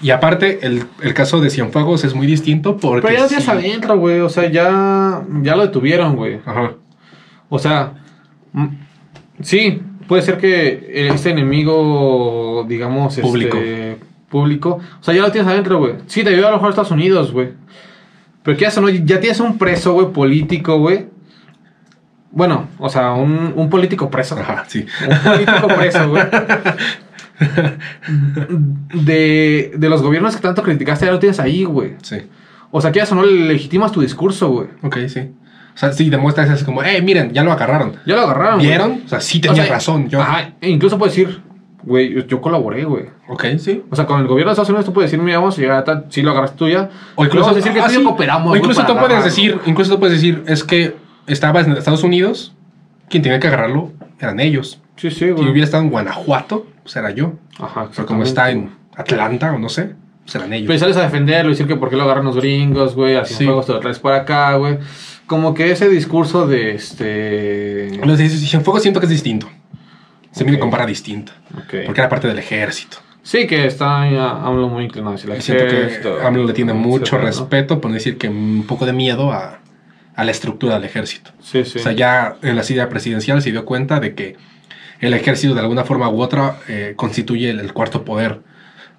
Y 0.00 0.10
aparte, 0.10 0.60
el, 0.62 0.84
el 1.02 1.14
caso 1.14 1.40
de 1.40 1.50
Cienfuegos 1.50 2.04
es 2.04 2.14
muy 2.14 2.26
distinto 2.26 2.76
porque... 2.76 3.02
Pero 3.02 3.14
ya 3.16 3.22
lo 3.22 3.28
tienes 3.28 3.44
sí- 3.44 3.50
adentro, 3.50 3.98
güey. 3.98 4.20
O 4.20 4.28
sea, 4.28 4.48
ya, 4.50 5.22
ya 5.42 5.56
lo 5.56 5.62
detuvieron, 5.66 6.14
güey. 6.14 6.38
Ajá. 6.46 6.74
O 7.48 7.58
sea, 7.58 7.94
mm, 8.52 8.66
sí, 9.40 9.82
puede 10.06 10.22
ser 10.22 10.38
que 10.38 11.08
este 11.10 11.30
enemigo, 11.30 12.64
digamos, 12.68 13.12
este, 13.18 13.22
Público. 13.22 13.58
público. 14.28 14.78
O 15.00 15.02
sea, 15.02 15.14
ya 15.14 15.22
lo 15.22 15.32
tienes 15.32 15.50
adentro, 15.50 15.78
güey. 15.78 15.94
Sí, 16.06 16.22
te 16.22 16.30
ayuda 16.30 16.48
a 16.48 16.50
lo 16.50 16.56
mejor 16.58 16.68
a 16.68 16.70
Estados 16.70 16.90
Unidos, 16.92 17.32
güey. 17.32 17.48
Pero 18.44 18.56
¿qué 18.56 18.66
haces, 18.66 18.80
no? 18.82 18.88
Ya 18.88 19.18
tienes 19.18 19.40
un 19.40 19.58
preso, 19.58 19.94
güey, 19.94 20.12
político, 20.12 20.78
güey. 20.78 21.06
Bueno, 22.30 22.68
o 22.78 22.88
sea, 22.88 23.12
un, 23.14 23.52
un 23.56 23.68
político 23.68 24.10
preso. 24.10 24.36
Ajá, 24.38 24.64
sí. 24.68 24.86
Un 25.10 25.18
político 25.32 25.66
preso, 25.76 26.08
güey. 26.08 26.22
De, 28.94 29.72
de 29.76 29.88
los 29.88 30.02
gobiernos 30.02 30.34
que 30.36 30.42
tanto 30.42 30.62
criticaste, 30.62 31.06
ya 31.06 31.12
lo 31.12 31.18
tienes 31.18 31.40
ahí, 31.40 31.64
güey. 31.64 31.94
Sí. 32.02 32.16
O 32.70 32.80
sea, 32.80 32.92
que 32.92 33.00
eso 33.00 33.14
no 33.14 33.24
legitimas 33.24 33.92
tu 33.92 34.00
discurso, 34.00 34.48
güey. 34.50 34.68
Ok, 34.82 34.98
sí. 35.08 35.30
O 35.74 35.78
sea, 35.78 35.92
sí, 35.92 36.10
demuestras 36.10 36.50
así 36.50 36.64
como, 36.64 36.82
eh, 36.82 37.00
miren, 37.02 37.32
ya 37.32 37.42
lo 37.44 37.52
agarraron. 37.52 37.96
Ya 38.04 38.16
lo 38.16 38.22
agarraron. 38.22 38.56
güey. 38.56 38.66
¿Vieron? 38.68 39.02
O 39.04 39.08
sea, 39.08 39.20
sí 39.20 39.38
O 39.38 39.42
tenía 39.42 39.64
sea, 39.64 39.74
razón. 39.74 40.08
Yo. 40.08 40.20
Ajá, 40.20 40.52
e 40.60 40.68
incluso 40.68 40.98
puedes 40.98 41.14
decir, 41.14 41.40
güey, 41.82 42.26
yo, 42.26 42.40
colaboré, 42.40 42.84
güey. 42.84 43.06
Ok, 43.28 43.44
sí. 43.58 43.84
O 43.90 43.96
sea, 43.96 44.04
con 44.06 44.20
el 44.20 44.26
gobierno 44.26 44.50
de 44.50 44.54
Estados 44.54 44.68
Unidos 44.70 44.86
tú 44.86 44.92
puedes 44.92 45.10
decir, 45.10 45.24
mira, 45.24 45.38
vamos 45.38 45.56
a 45.56 45.60
llegar 45.60 45.78
a 45.78 45.84
tal, 45.84 46.06
sí 46.08 46.22
lo 46.22 46.32
agarraste 46.32 46.56
tú 46.58 46.68
ya. 46.68 46.90
O 47.14 47.24
incluso 47.24 47.50
a 47.50 47.54
decir 47.54 47.72
que 47.72 47.80
ah, 47.80 47.86
tú 47.86 47.94
sí. 47.94 48.02
cooperamos. 48.02 48.52
O 48.52 48.56
incluso 48.56 48.84
tú 48.84 48.96
puedes 48.96 49.24
decir, 49.24 49.58
incluso 49.66 49.92
tú 49.94 50.00
puedes 50.00 50.16
decir, 50.16 50.42
es 50.46 50.64
que 50.64 50.96
estabas 51.26 51.66
en 51.66 51.74
Estados 51.74 52.02
Unidos, 52.02 52.54
quien 53.08 53.22
tenía 53.22 53.38
que 53.38 53.46
agarrarlo 53.46 53.92
eran 54.18 54.40
ellos. 54.40 54.80
Sí, 54.96 55.10
sí, 55.10 55.16
Si 55.26 55.30
güey. 55.30 55.48
hubiera 55.48 55.64
estado 55.64 55.84
en 55.84 55.90
Guanajuato, 55.90 56.66
pues 56.88 56.96
era 56.96 57.10
yo. 57.10 57.34
Ajá, 57.60 57.88
Pero 57.94 58.06
como 58.06 58.22
está 58.22 58.50
en 58.50 58.70
Atlanta 58.96 59.52
o 59.52 59.58
no 59.58 59.68
sé, 59.68 59.94
pues 60.24 60.34
eran 60.34 60.52
ellos. 60.54 60.66
Pero 60.68 60.78
sales 60.78 60.96
a 60.96 61.02
defenderlo 61.02 61.50
y 61.50 61.52
decir 61.52 61.66
que 61.66 61.76
por 61.76 61.90
qué 61.90 61.96
lo 61.96 62.04
agarran 62.04 62.24
los 62.24 62.36
gringos, 62.36 62.94
güey, 62.94 63.16
así 63.16 63.34
Sí. 63.34 63.44
juegos 63.44 63.66
te 63.66 63.72
lo 63.72 63.80
traes 63.80 63.98
para 63.98 64.16
acá, 64.16 64.54
güey. 64.56 64.78
Como 65.26 65.52
que 65.52 65.70
ese 65.70 65.88
discurso 65.90 66.46
de 66.46 66.74
este. 66.74 67.90
Los 68.04 68.16
de 68.18 68.28
Cienfuegos 68.30 68.80
siento 68.82 69.00
que 69.00 69.06
es 69.06 69.10
distinto. 69.10 69.46
Se 70.30 70.44
me 70.44 70.54
Ok. 70.54 70.58
compara 70.60 70.86
distinto. 70.86 71.32
Ok. 71.54 71.74
Porque 71.86 72.00
era 72.00 72.08
parte 72.08 72.28
del 72.28 72.38
ejército. 72.38 72.98
Sí, 73.22 73.46
que 73.46 73.66
está 73.66 74.02
AMLO 74.46 74.68
muy 74.68 74.84
inclinado 74.84 75.16
hacia 75.16 75.30
el 75.32 75.38
Y 75.38 75.42
siento 75.42 75.66
que 75.66 76.26
AMLO 76.26 76.44
le 76.44 76.54
tiene 76.54 76.72
mucho 76.72 77.16
etcétera, 77.16 77.22
¿no? 77.24 77.26
respeto, 77.28 77.80
por 77.80 77.92
decir 77.92 78.16
que 78.16 78.28
un 78.30 78.64
poco 78.66 78.86
de 78.86 78.94
miedo 78.94 79.32
a, 79.32 79.58
a 80.14 80.24
la 80.24 80.30
estructura 80.30 80.74
del 80.76 80.84
ejército. 80.84 81.30
Sí, 81.42 81.62
sí. 81.66 81.78
O 81.78 81.82
sea, 81.82 81.92
ya 81.92 82.36
en 82.42 82.56
la 82.56 82.62
silla 82.62 82.88
presidencial 82.88 83.42
se 83.42 83.50
dio 83.50 83.66
cuenta 83.66 84.00
de 84.00 84.14
que 84.14 84.36
el 85.00 85.14
ejército 85.14 85.54
de 85.54 85.60
alguna 85.60 85.84
forma 85.84 86.08
u 86.08 86.20
otra 86.20 86.56
eh, 86.68 86.94
constituye 86.96 87.50
el, 87.50 87.72
cuarto 87.72 88.04
poder. 88.04 88.40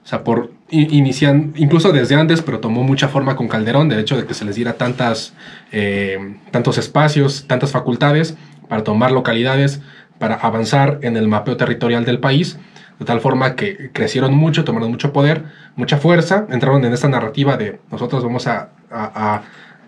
O 0.04 0.08
sea, 0.08 0.24
por 0.24 0.52
inician, 0.70 1.54
incluso 1.56 1.92
desde 1.92 2.16
antes, 2.16 2.42
pero 2.42 2.60
tomó 2.60 2.84
mucha 2.84 3.10
forma 3.10 3.36
con 3.36 3.48
Calderón, 3.48 3.90
del 3.90 4.00
hecho 4.00 4.16
de 4.16 4.26
que 4.26 4.34
se 4.34 4.46
les 4.46 4.56
diera 4.56 4.74
tantas, 4.74 5.34
eh, 5.72 6.36
tantos 6.52 6.78
espacios, 6.78 7.46
tantas 7.48 7.72
facultades 7.72 8.36
para 8.68 8.84
tomar 8.84 9.12
localidades, 9.12 9.82
para 10.18 10.36
avanzar 10.36 11.00
en 11.02 11.18
el 11.18 11.28
mapeo 11.28 11.58
territorial 11.58 12.06
del 12.06 12.20
país, 12.20 12.58
de 12.98 13.06
tal 13.06 13.20
forma 13.22 13.56
que 13.56 13.92
crecieron 13.94 14.34
mucho, 14.34 14.64
tomaron 14.64 14.90
mucho 14.90 15.14
poder, 15.14 15.44
mucha 15.76 15.98
fuerza, 15.98 16.46
entraron 16.50 16.84
en 16.86 16.94
esta 16.94 17.08
narrativa 17.08 17.58
de 17.58 17.80
nosotros 17.92 18.24
vamos 18.24 18.48
a, 18.48 18.70
a, 18.92 19.44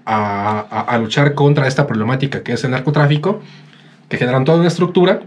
a, 0.05 0.81
a 0.81 0.97
luchar 0.97 1.35
contra 1.35 1.67
esta 1.67 1.87
problemática 1.87 2.43
que 2.43 2.53
es 2.53 2.63
el 2.63 2.71
narcotráfico, 2.71 3.41
que 4.07 4.17
generan 4.17 4.45
toda 4.45 4.59
una 4.59 4.67
estructura 4.67 5.21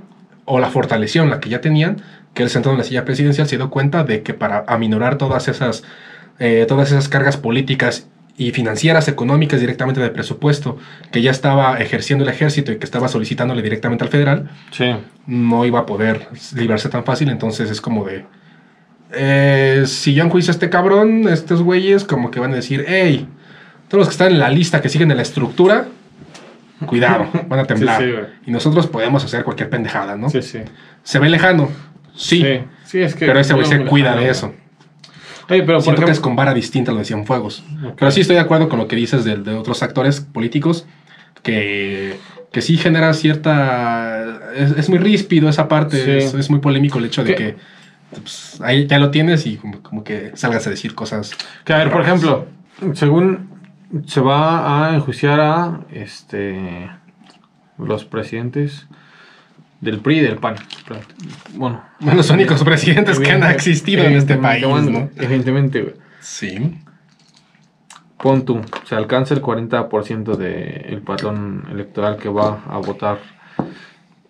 o 0.45 0.59
la 0.59 0.69
fortalecieron, 0.71 1.31
la 1.31 1.41
que 1.41 1.49
ya 1.49 1.61
tenían, 1.61 2.03
que 2.35 2.43
el 2.43 2.51
centro 2.51 2.73
de 2.73 2.79
la 2.79 2.85
silla 2.85 3.05
presidencial 3.05 3.47
se 3.47 3.57
dio 3.57 3.71
cuenta 3.71 4.05
de 4.05 4.23
que 4.23 4.35
para 4.35 4.65
aminorar 4.67 5.19
todas 5.19 5.49
esas, 5.49 5.85
eh, 6.39 6.67
todas 6.69 6.91
esas 6.91 7.09
cargas 7.09 7.37
políticas 7.37 8.09
y 8.37 8.51
financieras, 8.51 9.07
económicas 9.07 9.61
directamente 9.61 10.01
del 10.01 10.11
presupuesto 10.11 10.77
que 11.13 11.23
ya 11.23 11.31
estaba 11.31 11.79
ejerciendo 11.79 12.25
el 12.25 12.31
ejército 12.31 12.73
y 12.73 12.79
que 12.79 12.85
estaba 12.85 13.07
solicitándole 13.07 13.63
directamente 13.63 14.05
al 14.05 14.11
federal, 14.11 14.51
no 15.27 15.65
iba 15.65 15.81
a 15.81 15.87
poder 15.87 16.29
librarse 16.57 16.89
tan 16.89 17.05
fácil. 17.05 17.29
Entonces 17.31 17.71
es 17.71 17.81
como 17.81 18.05
de, 18.05 18.25
eh, 19.13 19.85
si 19.87 20.15
yo 20.15 20.25
enjuicio 20.25 20.51
a 20.51 20.55
este 20.55 20.69
cabrón, 20.69 21.29
estos 21.29 21.63
güeyes 21.63 22.05
como 22.05 22.33
que 22.33 22.41
van 22.41 22.53
a 22.53 22.57
decir, 22.57 22.85
hey, 22.89 23.29
todos 23.89 24.01
los 24.01 24.09
que 24.09 24.13
están 24.13 24.33
en 24.33 24.41
la 24.41 24.51
lista 24.51 24.83
que 24.83 24.89
siguen 24.89 25.09
de 25.09 25.15
la 25.15 25.23
estructura, 25.23 25.87
cuidado, 26.87 27.29
van 27.49 27.61
a 27.61 27.65
temblar. 27.65 28.31
y 28.47 28.51
nosotros 28.51 28.87
podemos 28.87 29.25
hacer 29.25 29.45
cualquier 29.45 29.71
pendejada, 29.71 30.17
¿no? 30.17 30.29
Sí, 30.31 30.43
sí. 30.43 30.61
Se 31.03 31.19
ve 31.19 31.29
lejano, 31.29 31.69
Sí. 32.15 32.45
sí. 32.85 33.01
es 33.01 33.15
que. 33.15 33.27
Pero 33.27 33.41
ese 33.41 33.55
güey 33.55 33.67
se 33.67 33.85
cuida 33.85 34.17
de 34.17 34.29
eso. 34.29 34.55
Oye, 35.51 35.63
pero 35.63 35.81
Siento 35.81 36.05
que 36.05 36.11
es 36.11 36.21
con 36.21 36.37
vara 36.37 36.55
distinta 36.55 36.93
lo 36.93 36.99
de 36.99 37.05
Cienfuegos. 37.05 37.65
Pero 37.99 38.11
sí 38.11 38.23
estoy 38.23 38.37
de 38.37 38.43
acuerdo 38.43 38.69
con 38.69 38.79
lo 38.79 38.89
que 38.89 38.97
dices 38.97 39.25
de, 39.25 39.55
otros 39.55 39.83
actores 39.83 40.21
políticos 40.21 40.87
que, 41.43 42.17
que 42.51 42.63
sí 42.63 42.79
genera 42.79 43.13
cierta. 43.13 44.41
Es, 44.57 44.89
muy 44.89 44.99
ríspido 44.99 45.49
esa 45.49 45.69
parte. 45.69 46.19
Es, 46.19 46.51
muy 46.51 46.61
polémico 46.61 46.99
el 46.99 47.07
hecho 47.07 47.25
de 47.25 47.35
que 47.35 47.57
pues, 48.11 48.59
ahí 48.63 48.87
ya 48.87 48.99
lo 48.99 49.11
tienes 49.11 49.47
y 49.47 49.57
como, 49.57 50.03
que 50.03 50.33
salgas 50.35 50.67
a 50.67 50.71
decir 50.71 50.95
cosas. 50.95 51.33
Que 51.65 51.75
a 51.75 51.79
ver, 51.79 51.91
por 51.91 52.01
ejemplo, 52.01 52.47
según 52.95 53.51
se 54.07 54.21
va 54.21 54.89
a 54.89 54.95
enjuiciar 54.95 55.41
a 55.41 55.81
este 55.91 56.91
los 57.79 58.05
presidentes 58.05 58.87
del 59.81 60.01
PRI 60.01 60.19
y 60.19 60.21
del 60.21 60.39
PAN. 60.39 60.57
Bueno, 61.55 61.83
los 62.01 62.31
únicos 62.31 62.65
presidentes 62.65 63.19
que 63.19 63.31
han 63.31 63.43
existido 63.45 64.05
en 64.05 64.15
este 64.15 64.37
país, 64.37 64.67
¿no? 64.67 65.11
Evidentemente, 65.17 65.83
güey. 65.83 65.95
Sí. 66.21 66.79
Pon 68.19 68.47
tú, 68.47 68.63
se 68.85 68.95
alcanza 68.95 69.35
el 69.35 69.43
40% 69.43 70.37
del 70.37 71.03
patrón 71.03 71.67
electoral 71.71 72.17
que 72.17 72.31
va 72.31 72.63
a 72.67 72.79
votar 72.79 73.19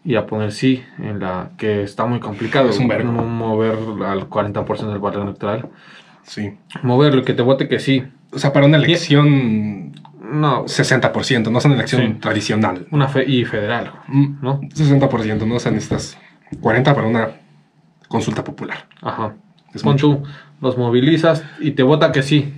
y 0.04 0.16
a 0.16 0.26
poner 0.26 0.50
sí 0.50 0.82
en 0.98 1.20
la 1.20 1.52
que 1.56 1.82
está 1.82 2.04
muy 2.04 2.18
complicado. 2.18 2.68
Es 2.68 2.78
un 2.78 2.88
verbo. 2.88 3.12
Mover 3.12 3.78
al 4.04 4.28
40% 4.28 4.90
del 4.90 5.00
patrón 5.00 5.28
electoral. 5.28 5.70
Sí. 6.24 6.58
Moverlo, 6.82 7.22
que 7.22 7.34
te 7.34 7.42
vote 7.42 7.68
que 7.68 7.78
sí. 7.78 8.04
O 8.34 8.38
sea, 8.38 8.52
para 8.52 8.66
una 8.66 8.76
elección 8.76 9.92
no. 10.34 10.64
60%, 10.64 11.50
no 11.50 11.58
es 11.58 11.64
una 11.64 11.74
elección 11.74 12.18
tradicional. 12.20 12.86
Una 12.90 13.08
fe 13.08 13.24
y 13.26 13.44
federal, 13.44 13.92
mm, 14.08 14.36
¿no? 14.42 14.60
60%, 14.60 15.46
no 15.46 15.54
o 15.54 15.60
sea, 15.60 15.70
necesitas 15.70 16.18
40 16.60 16.94
para 16.94 17.06
una 17.06 17.28
consulta 18.08 18.42
popular. 18.42 18.86
Ajá. 19.02 19.34
Es 19.72 19.82
Pon 19.82 19.96
tú, 19.96 20.22
los 20.60 20.78
movilizas 20.78 21.44
y 21.60 21.72
te 21.72 21.82
vota 21.82 22.12
que 22.12 22.22
sí, 22.22 22.52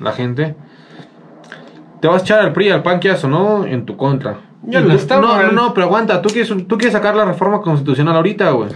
la 0.00 0.12
gente. 0.12 0.54
Te 2.00 2.08
vas 2.08 2.22
a 2.22 2.24
echar 2.24 2.40
al 2.40 2.52
PRI, 2.52 2.70
al 2.70 2.82
PAN, 2.82 3.00
o 3.24 3.28
no, 3.28 3.64
en 3.64 3.84
tu 3.84 3.96
contra. 3.96 4.38
Ya 4.62 4.80
no, 4.80 4.96
no, 5.20 5.52
no, 5.52 5.74
pero 5.74 5.86
aguanta, 5.86 6.20
tú 6.20 6.28
quieres, 6.28 6.48
tú 6.48 6.78
quieres 6.78 6.92
sacar 6.92 7.16
la 7.16 7.24
reforma 7.24 7.60
constitucional 7.60 8.16
ahorita, 8.16 8.50
güey. 8.50 8.70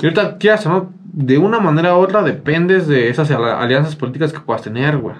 Y 0.00 0.06
ahorita, 0.06 0.38
¿qué 0.38 0.50
haces, 0.50 0.66
no? 0.66 0.92
De 1.02 1.36
una 1.38 1.58
manera 1.58 1.96
u 1.96 2.00
otra 2.00 2.22
dependes 2.22 2.86
de 2.86 3.08
esas 3.08 3.30
alianzas 3.30 3.96
políticas 3.96 4.32
que 4.32 4.40
puedas 4.40 4.62
tener, 4.62 4.98
güey. 4.98 5.16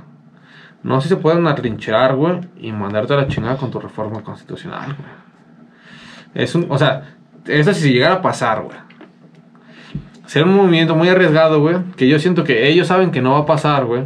No 0.85 1.01
si 1.01 1.09
se 1.09 1.17
pueden 1.17 1.47
atrincherar, 1.49 2.15
güey, 2.15 2.41
y 2.61 2.71
mandarte 2.71 3.15
a 3.15 3.17
la 3.17 3.27
chingada 3.27 3.57
con 3.57 3.71
tu 3.71 3.81
reforma 3.81 4.23
constitucional, 4.23 4.95
güey. 4.97 5.25
Es 6.35 6.55
un, 6.55 6.67
o 6.69 6.79
sea, 6.79 7.17
eso 7.47 7.75
si 7.75 7.93
llegara 7.93 8.17
a 8.17 8.23
pasar, 8.23 8.63
güey. 8.63 8.77
Ser 10.27 10.45
un 10.45 10.55
movimiento 10.55 10.95
muy 10.95 11.09
arriesgado, 11.09 11.61
güey, 11.61 11.77
que 11.97 12.07
yo 12.07 12.19
siento 12.19 12.45
que 12.45 12.69
ellos 12.69 12.87
saben 12.87 13.11
que 13.11 13.21
no 13.21 13.33
va 13.33 13.41
a 13.41 13.47
pasar, 13.47 13.87
güey. 13.87 14.05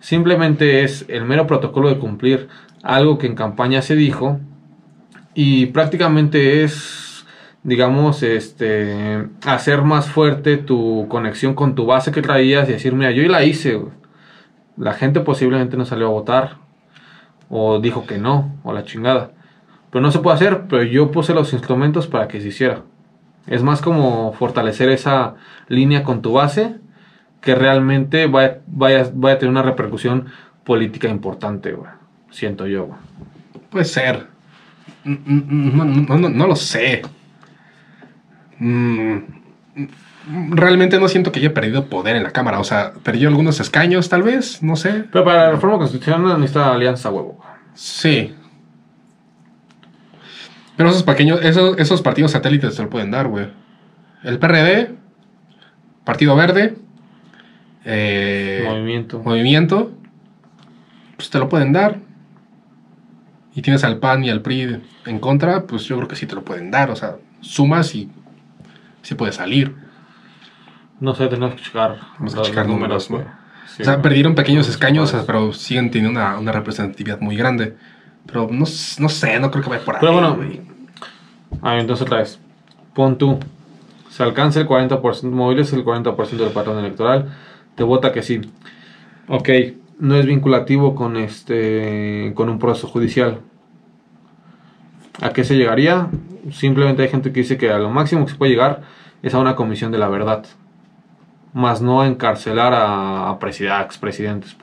Simplemente 0.00 0.82
es 0.82 1.04
el 1.08 1.24
mero 1.24 1.46
protocolo 1.46 1.88
de 1.88 1.98
cumplir 1.98 2.48
algo 2.82 3.18
que 3.18 3.26
en 3.26 3.34
campaña 3.34 3.80
se 3.82 3.94
dijo 3.94 4.40
y 5.34 5.66
prácticamente 5.66 6.64
es 6.64 7.04
digamos, 7.64 8.22
este, 8.22 9.26
hacer 9.46 9.82
más 9.82 10.06
fuerte 10.06 10.58
tu 10.58 11.06
conexión 11.08 11.54
con 11.54 11.74
tu 11.74 11.86
base 11.86 12.12
que 12.12 12.22
traías 12.22 12.68
y 12.68 12.72
decir, 12.72 12.92
mira, 12.92 13.10
yo 13.10 13.26
la 13.26 13.42
hice, 13.42 13.74
güey. 13.74 14.03
La 14.76 14.94
gente 14.94 15.20
posiblemente 15.20 15.76
no 15.76 15.84
salió 15.84 16.06
a 16.06 16.10
votar. 16.10 16.56
O 17.48 17.78
dijo 17.78 18.06
que 18.06 18.18
no, 18.18 18.56
o 18.64 18.72
la 18.72 18.84
chingada. 18.84 19.32
Pero 19.90 20.02
no 20.02 20.10
se 20.10 20.18
puede 20.18 20.36
hacer, 20.36 20.64
pero 20.68 20.82
yo 20.82 21.10
puse 21.10 21.34
los 21.34 21.52
instrumentos 21.52 22.06
para 22.06 22.26
que 22.26 22.40
se 22.40 22.48
hiciera. 22.48 22.82
Es 23.46 23.62
más 23.62 23.80
como 23.80 24.32
fortalecer 24.32 24.88
esa 24.88 25.34
línea 25.68 26.02
con 26.02 26.22
tu 26.22 26.32
base 26.32 26.76
que 27.40 27.54
realmente 27.54 28.26
vaya, 28.26 28.62
a 29.02 29.38
tener 29.38 29.48
una 29.48 29.62
repercusión 29.62 30.26
política 30.64 31.08
importante, 31.08 31.76
Siento 32.30 32.66
yo, 32.66 32.88
Puede 33.70 33.84
ser. 33.84 34.26
No, 35.04 36.28
no 36.28 36.46
lo 36.46 36.56
sé. 36.56 37.02
Mm, 38.58 39.18
realmente 40.26 40.98
no 40.98 41.08
siento 41.08 41.32
que 41.32 41.40
haya 41.40 41.54
perdido 41.54 41.86
poder 41.86 42.16
en 42.16 42.22
la 42.22 42.30
Cámara. 42.30 42.58
O 42.60 42.64
sea, 42.64 42.92
perdió 43.02 43.28
algunos 43.28 43.60
escaños, 43.60 44.08
tal 44.08 44.22
vez, 44.22 44.62
no 44.62 44.76
sé. 44.76 45.04
Pero 45.12 45.24
para 45.24 45.44
la 45.46 45.50
reforma 45.52 45.78
constitucional 45.78 46.40
necesita 46.40 46.72
alianza 46.72 47.10
huevo. 47.10 47.40
Sí. 47.74 48.34
Pero 50.76 50.88
esos 50.88 51.02
pequeños, 51.02 51.40
esos, 51.42 51.78
esos 51.78 52.02
partidos 52.02 52.32
satélites 52.32 52.74
se 52.74 52.82
lo 52.82 52.90
pueden 52.90 53.10
dar, 53.10 53.28
güey. 53.28 53.48
El 54.22 54.38
PRD, 54.38 54.94
Partido 56.04 56.34
Verde, 56.34 56.76
eh, 57.84 58.64
Movimiento. 58.66 59.22
Movimiento, 59.22 59.92
pues 61.16 61.30
te 61.30 61.38
lo 61.38 61.48
pueden 61.48 61.72
dar. 61.72 61.98
Y 63.54 63.62
tienes 63.62 63.84
al 63.84 63.98
PAN 63.98 64.24
y 64.24 64.30
al 64.30 64.42
PRI 64.42 64.82
en 65.06 65.18
contra, 65.20 65.64
pues 65.64 65.84
yo 65.84 65.96
creo 65.96 66.08
que 66.08 66.16
sí 66.16 66.26
te 66.26 66.34
lo 66.34 66.44
pueden 66.44 66.70
dar. 66.70 66.90
O 66.90 66.96
sea, 66.96 67.16
sumas 67.40 67.94
y 67.94 68.10
sí 69.02 69.14
puede 69.14 69.32
salir. 69.32 69.83
No 71.04 71.14
sé, 71.14 71.26
tenemos 71.26 71.54
que 71.54 71.60
checar. 71.60 71.98
Vamos 72.18 72.34
a 72.34 72.40
checar 72.40 72.66
números, 72.66 73.10
o 73.10 73.84
sea, 73.84 74.00
perdieron 74.00 74.34
pequeños 74.34 74.70
escaños, 74.70 75.14
pero 75.26 75.52
siguen 75.52 75.90
teniendo 75.90 76.18
una, 76.18 76.50
representatividad 76.50 77.20
muy 77.20 77.36
grande. 77.36 77.76
Pero 78.24 78.48
no, 78.50 78.60
no, 78.98 79.08
sé, 79.10 79.38
no 79.38 79.50
creo 79.50 79.62
que 79.62 79.68
vaya 79.68 79.84
por 79.84 79.96
ahí. 79.96 80.00
Pero 80.00 80.12
bueno, 80.14 80.38
a 81.60 81.78
entonces 81.78 82.06
otra 82.06 82.18
vez. 82.20 82.40
Pon 82.94 83.18
tú. 83.18 83.38
Se 84.08 84.22
alcanza 84.22 84.60
el 84.60 84.66
40%, 84.66 85.24
móviles 85.24 85.74
el 85.74 85.84
40% 85.84 86.30
del 86.30 86.52
patrón 86.52 86.78
electoral. 86.78 87.34
Te 87.74 87.82
vota 87.82 88.10
que 88.10 88.22
sí. 88.22 88.40
Ok, 89.28 89.50
no 89.98 90.16
es 90.16 90.24
vinculativo 90.24 90.94
con 90.94 91.18
este 91.18 92.32
con 92.34 92.48
un 92.48 92.58
proceso 92.58 92.88
judicial. 92.88 93.40
¿A 95.20 95.34
qué 95.34 95.44
se 95.44 95.54
llegaría? 95.54 96.08
Simplemente 96.50 97.02
hay 97.02 97.08
gente 97.10 97.30
que 97.30 97.40
dice 97.40 97.58
que 97.58 97.70
a 97.70 97.78
lo 97.78 97.90
máximo 97.90 98.24
que 98.24 98.32
se 98.32 98.38
puede 98.38 98.52
llegar 98.52 98.80
es 99.22 99.34
a 99.34 99.38
una 99.38 99.54
comisión 99.54 99.92
de 99.92 99.98
la 99.98 100.08
verdad 100.08 100.46
más 101.54 101.80
no 101.80 102.04
encarcelar 102.04 102.74
a, 102.74 103.30
a 103.30 103.82
expresidentes, 103.82 104.56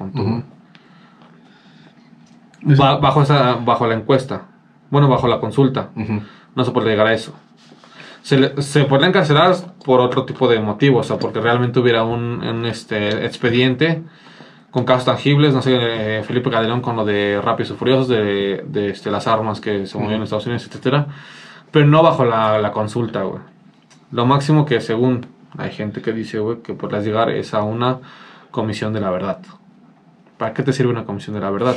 bajo, 2.64 3.22
esa, 3.24 3.56
bajo 3.56 3.88
la 3.88 3.96
encuesta, 3.96 4.44
bueno, 4.92 5.08
bajo 5.08 5.28
la 5.28 5.40
consulta, 5.40 5.90
no 6.54 6.64
se 6.64 6.72
puede 6.72 6.90
llegar 6.90 7.08
a 7.08 7.14
eso. 7.14 7.34
Se, 8.22 8.62
se 8.62 8.84
podría 8.84 9.08
encarcelar 9.08 9.56
por 9.84 10.00
otro 10.00 10.26
tipo 10.26 10.48
de 10.48 10.60
motivos, 10.60 11.08
o 11.08 11.08
sea, 11.08 11.18
porque 11.18 11.40
realmente 11.40 11.80
hubiera 11.80 12.04
un, 12.04 12.66
este, 12.66 13.26
expediente 13.26 14.04
con 14.70 14.84
casos 14.86 15.06
tangibles, 15.06 15.54
no 15.54 15.62
sé, 15.62 15.78
eh, 15.80 16.24
Felipe 16.24 16.52
Calderón 16.52 16.82
con 16.82 16.96
lo 16.96 17.04
de 17.04 17.42
Rápidos 17.42 17.72
y 17.72 17.74
Furiosos, 17.76 18.10
de, 18.10 18.64
de 18.68 18.90
este, 18.90 19.10
las 19.10 19.28
armas 19.28 19.60
que 19.60 19.88
se 19.88 19.98
movieron 19.98 20.18
en 20.20 20.24
Estados 20.24 20.46
Unidos, 20.46 20.68
etcétera, 20.68 21.08
pero 21.72 21.88
no 21.88 22.04
bajo 22.04 22.26
la, 22.26 22.60
la 22.60 22.72
consulta, 22.72 23.24
güey. 23.24 23.42
Lo 24.12 24.26
máximo 24.26 24.66
que 24.66 24.82
según 24.82 25.26
hay 25.58 25.72
gente 25.72 26.02
que 26.02 26.14
dice, 26.14 26.40
güey, 26.40 26.62
que 26.62 26.74
podrás 26.74 27.04
llegar 27.04 27.30
es 27.30 27.54
a 27.54 27.64
una 27.64 28.00
comisión 28.52 28.94
de 28.94 29.02
la 29.02 29.10
verdad. 29.12 29.40
¿Para 30.38 30.54
qué 30.54 30.64
te 30.64 30.74
sirve 30.74 30.92
una 30.92 31.06
comisión 31.06 31.36
de 31.36 31.42
la 31.42 31.50
verdad? 31.50 31.76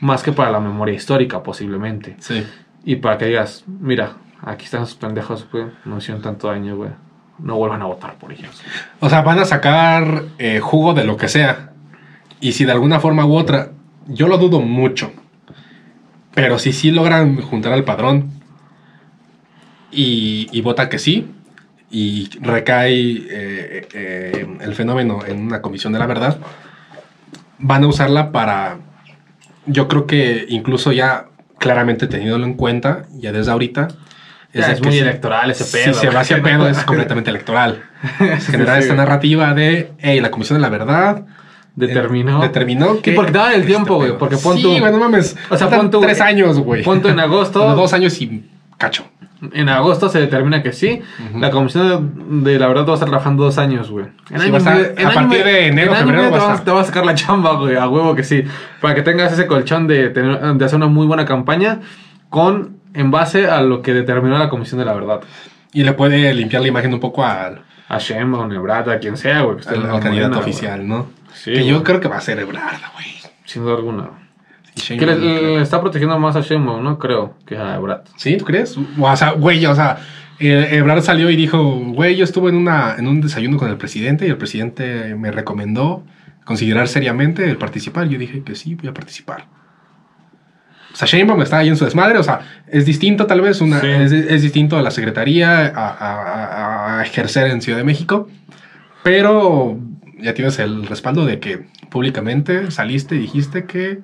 Más 0.00 0.22
que 0.22 0.32
para 0.32 0.50
la 0.50 0.60
memoria 0.60 0.94
histórica, 0.94 1.42
posiblemente. 1.42 2.16
Sí. 2.18 2.44
Y 2.84 2.96
para 2.96 3.18
que 3.18 3.26
digas, 3.26 3.64
mira, 3.66 4.16
aquí 4.42 4.64
están 4.64 4.82
esos 4.82 4.96
pendejos, 4.96 5.46
güey, 5.50 5.66
no 5.84 5.98
hicieron 5.98 6.22
tanto 6.22 6.48
daño, 6.48 6.76
güey. 6.76 6.90
no 7.38 7.56
vuelvan 7.56 7.82
a 7.82 7.86
votar 7.86 8.18
por 8.18 8.32
ellos. 8.32 8.60
O 9.00 9.08
sea, 9.08 9.22
van 9.22 9.38
a 9.38 9.44
sacar 9.44 10.24
eh, 10.38 10.60
jugo 10.60 10.94
de 10.94 11.04
lo 11.04 11.16
que 11.16 11.28
sea. 11.28 11.72
Y 12.40 12.52
si 12.52 12.64
de 12.64 12.72
alguna 12.72 13.00
forma 13.00 13.24
u 13.24 13.34
otra, 13.36 13.70
yo 14.06 14.28
lo 14.28 14.38
dudo 14.38 14.60
mucho. 14.60 15.12
Pero 16.34 16.58
si 16.58 16.72
sí 16.72 16.90
logran 16.90 17.40
juntar 17.40 17.72
al 17.72 17.84
padrón 17.84 18.30
y, 19.90 20.48
y 20.50 20.60
vota 20.60 20.88
que 20.88 20.98
sí, 20.98 21.30
y 21.92 22.28
recae 22.40 22.92
eh, 23.30 23.86
eh, 23.92 24.46
el 24.60 24.74
fenómeno 24.74 25.20
en 25.26 25.38
una 25.40 25.60
comisión 25.62 25.92
de 25.92 25.98
la 26.00 26.06
verdad, 26.06 26.38
van 27.58 27.84
a 27.84 27.86
usarla 27.86 28.32
para, 28.32 28.78
yo 29.66 29.86
creo 29.88 30.06
que 30.06 30.46
incluso 30.48 30.90
ya 30.92 31.26
claramente 31.58 32.06
teniéndolo 32.08 32.44
en 32.46 32.54
cuenta, 32.54 33.04
ya 33.12 33.30
desde 33.30 33.52
ahorita, 33.52 33.88
es, 34.52 34.68
es 34.68 34.82
muy 34.82 34.92
si- 34.92 34.98
electoral 34.98 35.50
ese 35.50 35.64
pedo. 35.64 35.94
Si 35.94 36.00
se 36.00 36.10
va 36.10 36.20
hacia 36.20 36.42
pedo, 36.42 36.68
es 36.68 36.78
completamente 36.84 37.30
electoral. 37.30 37.82
Generar 38.50 38.78
sí. 38.78 38.82
esta 38.82 38.94
narrativa 38.94 39.54
de, 39.54 39.92
hey, 39.98 40.20
la 40.20 40.30
Comisión 40.30 40.58
de 40.58 40.62
la 40.62 40.68
Verdad 40.70 41.24
Determinó. 41.76 42.42
eh, 42.42 42.48
determinó 42.48 43.00
que. 43.00 43.10
Sí, 43.12 43.16
porque 43.16 43.32
te 43.32 43.38
daban 43.38 43.52
el 43.54 43.60
este 43.60 43.72
tiempo, 43.72 43.94
güey, 43.96 44.18
porque 44.18 44.36
pon 44.36 44.56
sí, 44.56 44.62
tú- 44.62 44.78
güey, 44.78 44.92
no 44.92 44.98
mames. 44.98 45.36
O 45.48 45.56
sea, 45.56 45.70
pon 45.70 45.90
tú, 45.90 46.00
Tres 46.00 46.20
años, 46.20 46.58
güey. 46.58 46.82
pon 46.82 47.00
tú 47.00 47.08
en 47.08 47.18
agosto. 47.20 47.60
Dos 47.76 47.92
años 47.94 48.20
y 48.20 48.44
cacho. 48.76 49.04
En 49.52 49.68
agosto 49.68 50.08
se 50.08 50.20
determina 50.20 50.62
que 50.62 50.72
sí. 50.72 51.02
La 51.38 51.50
comisión 51.50 52.42
de, 52.44 52.52
de 52.52 52.58
la 52.60 52.68
verdad 52.68 52.86
va 52.86 52.92
a 52.92 52.94
estar 52.94 53.08
trabajando 53.08 53.42
dos 53.44 53.58
años, 53.58 53.90
güey. 53.90 54.06
En 54.30 54.38
Sí, 54.40 54.48
año 54.48 54.52
va 54.64 54.70
a 54.70 54.78
en 54.80 55.06
a 55.06 55.10
año 55.10 55.14
partir 55.14 55.44
de 55.44 55.66
enero, 55.66 55.90
en 55.90 55.96
año 55.96 56.06
febrero 56.06 56.22
medio 56.30 56.30
va 56.30 56.36
a 56.54 56.56
te, 56.64 56.70
vas, 56.70 56.76
vas 56.76 56.84
a 56.84 56.86
sacar 56.88 57.04
la 57.06 57.14
chamba, 57.14 57.54
güey, 57.56 57.76
a 57.76 57.88
huevo 57.88 58.14
que 58.14 58.22
sí. 58.22 58.44
Para 58.80 58.94
que 58.94 59.02
tengas 59.02 59.32
ese 59.32 59.46
colchón 59.48 59.86
de, 59.88 60.10
tener- 60.10 60.40
de 60.54 60.64
hacer 60.64 60.76
una 60.76 60.86
muy 60.86 61.06
buena 61.06 61.24
campaña 61.24 61.80
con 62.28 62.76
en 62.94 63.10
base 63.10 63.48
a 63.48 63.62
lo 63.62 63.82
que 63.82 63.94
determinó 63.94 64.38
la 64.38 64.48
comisión 64.48 64.78
de 64.78 64.84
la 64.84 64.92
verdad. 64.94 65.20
Y 65.72 65.82
le 65.84 65.92
puede 65.94 66.32
limpiar 66.34 66.62
la 66.62 66.68
imagen 66.68 66.94
un 66.94 67.00
poco 67.00 67.24
al, 67.24 67.62
A 67.88 67.98
Sheinbaum, 67.98 68.52
Ebrard, 68.52 68.90
a 68.90 68.98
quien 68.98 69.16
sea, 69.16 69.40
güey. 69.42 69.56
que 69.58 69.68
al- 69.70 70.00
candidato 70.00 70.38
oficial, 70.38 70.86
¿no? 70.86 71.06
Sí, 71.34 71.52
que 71.52 71.66
yo 71.66 71.82
creo 71.82 71.98
que 72.00 72.08
va 72.08 72.18
a 72.18 72.20
ser 72.20 72.38
Ebrard, 72.38 72.78
güey. 72.94 73.06
güey. 73.22 73.32
Sin 73.44 73.62
duda 73.64 73.74
alguna. 73.76 74.08
Que 74.74 75.04
le, 75.06 75.60
está 75.60 75.80
protegiendo 75.80 76.18
más 76.18 76.34
a 76.36 76.40
Sheinbaum, 76.40 76.82
¿no? 76.82 76.98
Creo 76.98 77.34
que 77.46 77.56
a 77.56 77.76
Ebrard. 77.76 78.02
¿Sí? 78.16 78.36
¿Tú 78.36 78.44
crees? 78.44 78.76
O 78.98 79.16
sea, 79.16 79.32
güey, 79.32 79.64
o 79.66 79.74
sea, 79.74 79.98
eh, 80.38 80.68
Ebrard 80.72 81.02
salió 81.02 81.28
y 81.30 81.36
dijo, 81.36 81.62
güey, 81.92 82.16
yo 82.16 82.24
estuve 82.24 82.50
en, 82.50 82.56
una, 82.56 82.96
en 82.96 83.06
un 83.06 83.20
desayuno 83.20 83.58
con 83.58 83.68
el 83.68 83.76
presidente 83.76 84.26
y 84.26 84.30
el 84.30 84.38
presidente 84.38 85.14
me 85.14 85.30
recomendó 85.30 86.04
considerar 86.44 86.88
seriamente 86.88 87.48
el 87.48 87.58
participar. 87.58 88.08
Yo 88.08 88.18
dije 88.18 88.42
que 88.42 88.54
sí, 88.54 88.74
voy 88.74 88.88
a 88.88 88.94
participar. 88.94 89.44
O 90.92 90.96
sea, 90.96 91.06
Sheinbaum 91.06 91.40
está 91.42 91.58
ahí 91.58 91.68
en 91.68 91.76
su 91.76 91.84
desmadre, 91.84 92.18
o 92.18 92.22
sea, 92.22 92.40
es 92.66 92.84
distinto 92.84 93.26
tal 93.26 93.40
vez, 93.40 93.60
una, 93.60 93.80
Sí. 93.80 93.86
es, 93.86 94.12
es 94.12 94.42
distinto 94.42 94.76
a 94.76 94.82
la 94.82 94.90
secretaría, 94.90 95.66
a, 95.68 95.88
a- 95.88 96.98
a 96.98 97.02
ejercer 97.04 97.46
en 97.48 97.62
Ciudad 97.62 97.78
de 97.78 97.84
México, 97.84 98.28
pero 99.02 99.78
ya 100.20 100.34
tienes 100.34 100.58
el 100.58 100.86
respaldo 100.86 101.24
de 101.24 101.40
que 101.40 101.66
públicamente 101.90 102.70
saliste 102.70 103.14
y 103.16 103.18
dijiste 103.20 103.64
que 103.64 104.00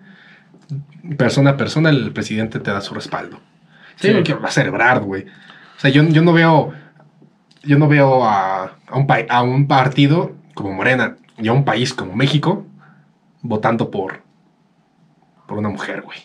persona 1.16 1.50
a 1.50 1.56
persona 1.56 1.90
el 1.90 2.12
presidente 2.12 2.60
te 2.60 2.70
da 2.70 2.80
su 2.80 2.94
respaldo. 2.94 3.40
Sí, 3.96 4.12
Sí. 4.24 4.32
va 4.32 4.48
a 4.48 4.50
ser 4.52 4.66
Ebrard, 4.68 5.02
güey. 5.02 5.24
O 5.76 5.80
sea, 5.80 5.90
yo, 5.90 6.02
yo 6.04 6.22
no 6.22 6.32
veo. 6.32 6.72
Yo 7.64 7.78
no 7.78 7.88
veo 7.88 8.24
a, 8.24 8.76
a 8.86 8.96
un, 8.96 9.06
a 9.28 9.42
un 9.42 9.66
partido 9.66 10.32
como 10.54 10.72
Morena 10.72 11.16
y 11.36 11.48
a 11.48 11.52
un 11.52 11.64
país 11.64 11.92
como 11.92 12.14
México 12.14 12.64
votando 13.42 13.90
por, 13.90 14.22
por 15.46 15.58
una 15.58 15.68
mujer, 15.68 16.02
güey. 16.02 16.18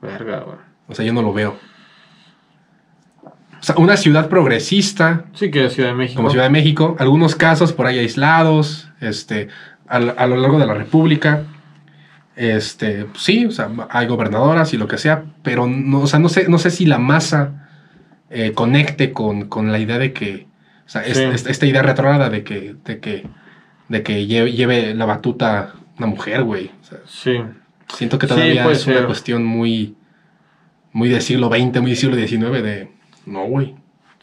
Verga, 0.00 0.40
güey. 0.40 0.56
O 0.88 0.94
sea, 0.94 1.04
yo 1.04 1.12
no 1.12 1.22
lo 1.22 1.32
veo. 1.32 1.56
O 3.24 3.62
sea, 3.62 3.74
una 3.78 3.96
ciudad 3.96 4.28
progresista 4.28 5.24
Sí 5.32 5.50
que 5.50 5.64
es 5.66 5.72
Ciudad 5.72 5.88
de 5.90 5.94
México. 5.96 6.18
como 6.18 6.30
Ciudad 6.30 6.44
de 6.44 6.50
México, 6.50 6.94
algunos 7.00 7.34
casos 7.34 7.72
por 7.72 7.86
ahí 7.86 7.98
aislados, 7.98 8.88
este, 9.00 9.48
a, 9.88 9.96
a 9.96 10.26
lo 10.26 10.36
largo 10.36 10.58
de 10.58 10.66
la 10.66 10.74
República. 10.74 11.42
Este, 12.36 13.06
sí, 13.16 13.46
o 13.46 13.50
sea, 13.50 13.70
hay 13.88 14.06
gobernadoras 14.06 14.72
y 14.74 14.76
lo 14.76 14.86
que 14.88 14.98
sea, 14.98 15.24
pero 15.42 15.66
no, 15.66 16.00
o 16.00 16.06
sea, 16.06 16.18
no 16.18 16.28
sé, 16.28 16.48
no 16.48 16.58
sé 16.58 16.70
si 16.70 16.84
la 16.86 16.98
masa 16.98 17.62
eh, 18.28 18.52
conecte 18.52 19.12
con, 19.12 19.48
con 19.48 19.70
la 19.72 19.78
idea 19.78 19.98
de 19.98 20.12
que, 20.12 20.46
o 20.84 20.88
sea, 20.88 21.02
es- 21.02 21.16
Sí. 21.16 21.22
es- 21.24 21.46
esta 21.46 21.64
idea 21.66 21.80
retrógrada 21.82 22.28
de 22.28 22.42
que, 22.44 22.74
de 22.84 22.98
que, 23.00 23.26
de 23.88 24.02
que 24.02 24.26
lleve, 24.26 24.52
lleve 24.52 24.94
la 24.94 25.04
batuta 25.06 25.74
una 25.96 26.08
mujer, 26.08 26.42
güey. 26.42 26.70
O 26.82 26.84
sea, 26.84 26.98
Sí. 27.06 27.38
siento 27.94 28.18
que 28.18 28.26
todavía 28.26 28.70
es 28.70 28.86
una 28.86 29.06
cuestión 29.06 29.44
muy, 29.44 29.94
muy 30.92 31.08
del 31.08 31.22
siglo 31.22 31.48
XX, 31.48 31.80
muy 31.80 31.90
del 31.92 31.96
siglo 31.98 32.16
XIX 32.16 32.62
de, 32.62 32.90
no, 33.26 33.44
güey. 33.44 33.76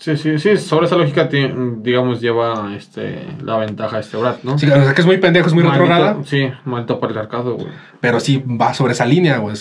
Sí, 0.04 0.18
sí, 0.18 0.38
sí, 0.38 0.58
sobre 0.58 0.88
esa 0.88 0.98
lógica, 0.98 1.30
digamos, 1.32 2.20
lleva 2.20 2.74
este, 2.76 3.26
la 3.42 3.56
ventaja 3.58 4.00
este 4.00 4.18
Brad, 4.18 4.36
¿no? 4.44 4.60
Sí, 4.60 4.66
o 4.66 4.84
sea, 4.84 4.94
que 4.94 5.00
es 5.00 5.08
muy 5.08 5.16
pendejo, 5.18 5.48
es 5.48 5.54
muy 5.54 5.64
Maldito- 5.64 5.72
retrógrada. 5.80 6.18
Sí, 6.26 6.52
maldito 6.66 7.00
patriarcado, 7.00 7.56
güey. 7.56 7.70
Pero 8.02 8.20
sí 8.20 8.44
va 8.46 8.74
sobre 8.74 8.92
esa 8.92 9.06
línea, 9.06 9.38
güey. 9.38 9.56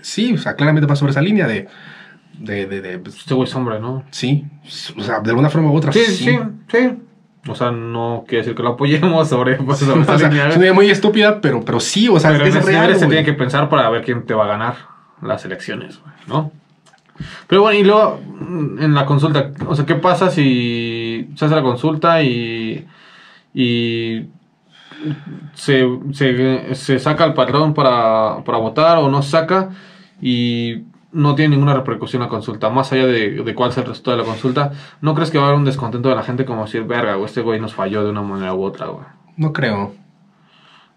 Sí, 0.00 0.32
o 0.32 0.38
sea, 0.38 0.54
claramente 0.54 0.86
va 0.86 0.96
sobre 0.96 1.10
esa 1.10 1.20
línea 1.20 1.46
de. 1.46 1.68
de, 2.38 2.64
de, 2.66 2.80
de- 2.80 2.98
pues, 2.98 3.16
Este 3.18 3.34
güey 3.34 3.46
es 3.46 3.54
hombre, 3.54 3.78
¿no? 3.78 4.04
sí, 4.10 4.46
o 4.96 5.02
sea, 5.02 5.20
de 5.20 5.28
alguna 5.30 5.50
forma 5.50 5.70
u 5.70 5.76
otra. 5.76 5.92
Sí, 5.92 6.00
sí, 6.06 6.38
sí. 6.68 6.98
O 7.46 7.54
sea, 7.54 7.70
no 7.70 8.24
quiere 8.26 8.38
decir 8.42 8.56
que 8.56 8.62
lo 8.62 8.70
apoyemos 8.70 9.28
sobre, 9.28 9.56
pues, 9.62 9.80
sobre 9.80 10.00
esa 10.00 10.14
O 10.14 10.18
sea, 10.18 10.28
línea. 10.30 10.48
es 10.48 10.56
una 10.56 10.64
idea 10.64 10.72
muy 10.72 10.88
estúpida, 10.88 11.42
pero, 11.42 11.62
pero 11.62 11.78
sí, 11.78 12.08
o 12.08 12.18
sea, 12.18 12.30
Pero 12.30 12.46
es 12.46 12.54
ese 12.54 12.66
real. 12.66 12.96
se 12.98 13.06
tiene 13.06 13.22
que 13.22 13.34
pensar 13.34 13.68
para 13.68 13.90
ver 13.90 14.02
quién 14.02 14.24
te 14.24 14.32
va 14.32 14.44
a 14.44 14.48
ganar 14.48 14.76
las 15.20 15.44
elecciones, 15.44 16.00
güey, 16.00 16.14
¿no? 16.26 16.52
Pero 17.46 17.62
bueno, 17.62 17.78
y 17.78 17.84
luego 17.84 18.20
mm, 18.40 18.82
en 18.82 18.94
la 18.94 19.06
consulta, 19.06 19.52
o 19.66 19.74
sea, 19.74 19.86
¿qué 19.86 19.94
pasa 19.94 20.30
si 20.30 21.30
se 21.36 21.44
hace 21.44 21.54
la 21.54 21.62
consulta 21.62 22.22
y, 22.22 22.86
y 23.52 24.26
se, 25.54 25.86
se, 26.12 26.74
se 26.74 26.98
saca 26.98 27.24
el 27.24 27.34
padrón 27.34 27.74
para, 27.74 28.42
para 28.44 28.58
votar 28.58 28.98
o 28.98 29.08
no 29.08 29.22
saca 29.22 29.70
y 30.20 30.84
no 31.12 31.34
tiene 31.34 31.54
ninguna 31.54 31.74
repercusión 31.74 32.22
la 32.22 32.28
consulta, 32.28 32.70
más 32.70 32.92
allá 32.92 33.06
de, 33.06 33.42
de 33.42 33.54
cuál 33.54 33.72
sea 33.72 33.84
el 33.84 33.88
resultado 33.88 34.16
de 34.16 34.22
la 34.24 34.28
consulta, 34.28 34.72
¿no 35.00 35.14
crees 35.14 35.30
que 35.30 35.38
va 35.38 35.44
a 35.44 35.46
haber 35.48 35.58
un 35.58 35.64
descontento 35.64 36.08
de 36.08 36.16
la 36.16 36.24
gente 36.24 36.44
como 36.44 36.64
decir, 36.64 36.82
verga, 36.84 37.14
güey, 37.14 37.26
este 37.26 37.40
güey 37.40 37.60
nos 37.60 37.72
falló 37.72 38.02
de 38.02 38.10
una 38.10 38.22
manera 38.22 38.52
u 38.54 38.62
otra, 38.64 38.86
güey? 38.86 39.06
No 39.36 39.52
creo. 39.52 39.94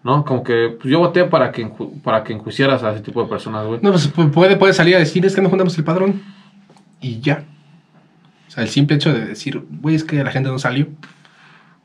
¿No? 0.04 0.24
Como 0.24 0.42
que 0.44 0.76
pues, 0.80 0.90
yo 0.90 1.00
voté 1.00 1.24
para 1.24 1.50
que, 1.52 1.70
para 2.04 2.22
que 2.24 2.32
enjuiciaras 2.32 2.82
a 2.82 2.92
ese 2.92 3.00
tipo 3.02 3.22
de 3.22 3.28
personas, 3.28 3.66
güey. 3.66 3.80
No, 3.82 3.90
pues 3.90 4.12
pu- 4.14 4.30
puede, 4.30 4.56
puede 4.56 4.72
salir 4.72 4.94
a 4.96 4.98
decir, 4.98 5.24
es 5.26 5.34
que 5.34 5.42
no 5.42 5.48
juntamos 5.48 5.76
el 5.76 5.84
padrón. 5.84 6.22
Y 7.00 7.20
ya. 7.20 7.44
O 8.46 8.50
sea, 8.50 8.62
el 8.62 8.68
simple 8.70 8.96
hecho 8.96 9.12
de 9.12 9.26
decir, 9.26 9.62
güey, 9.70 9.94
es 9.96 10.04
que 10.04 10.22
la 10.22 10.30
gente 10.30 10.48
no 10.48 10.58
salió. 10.58 10.86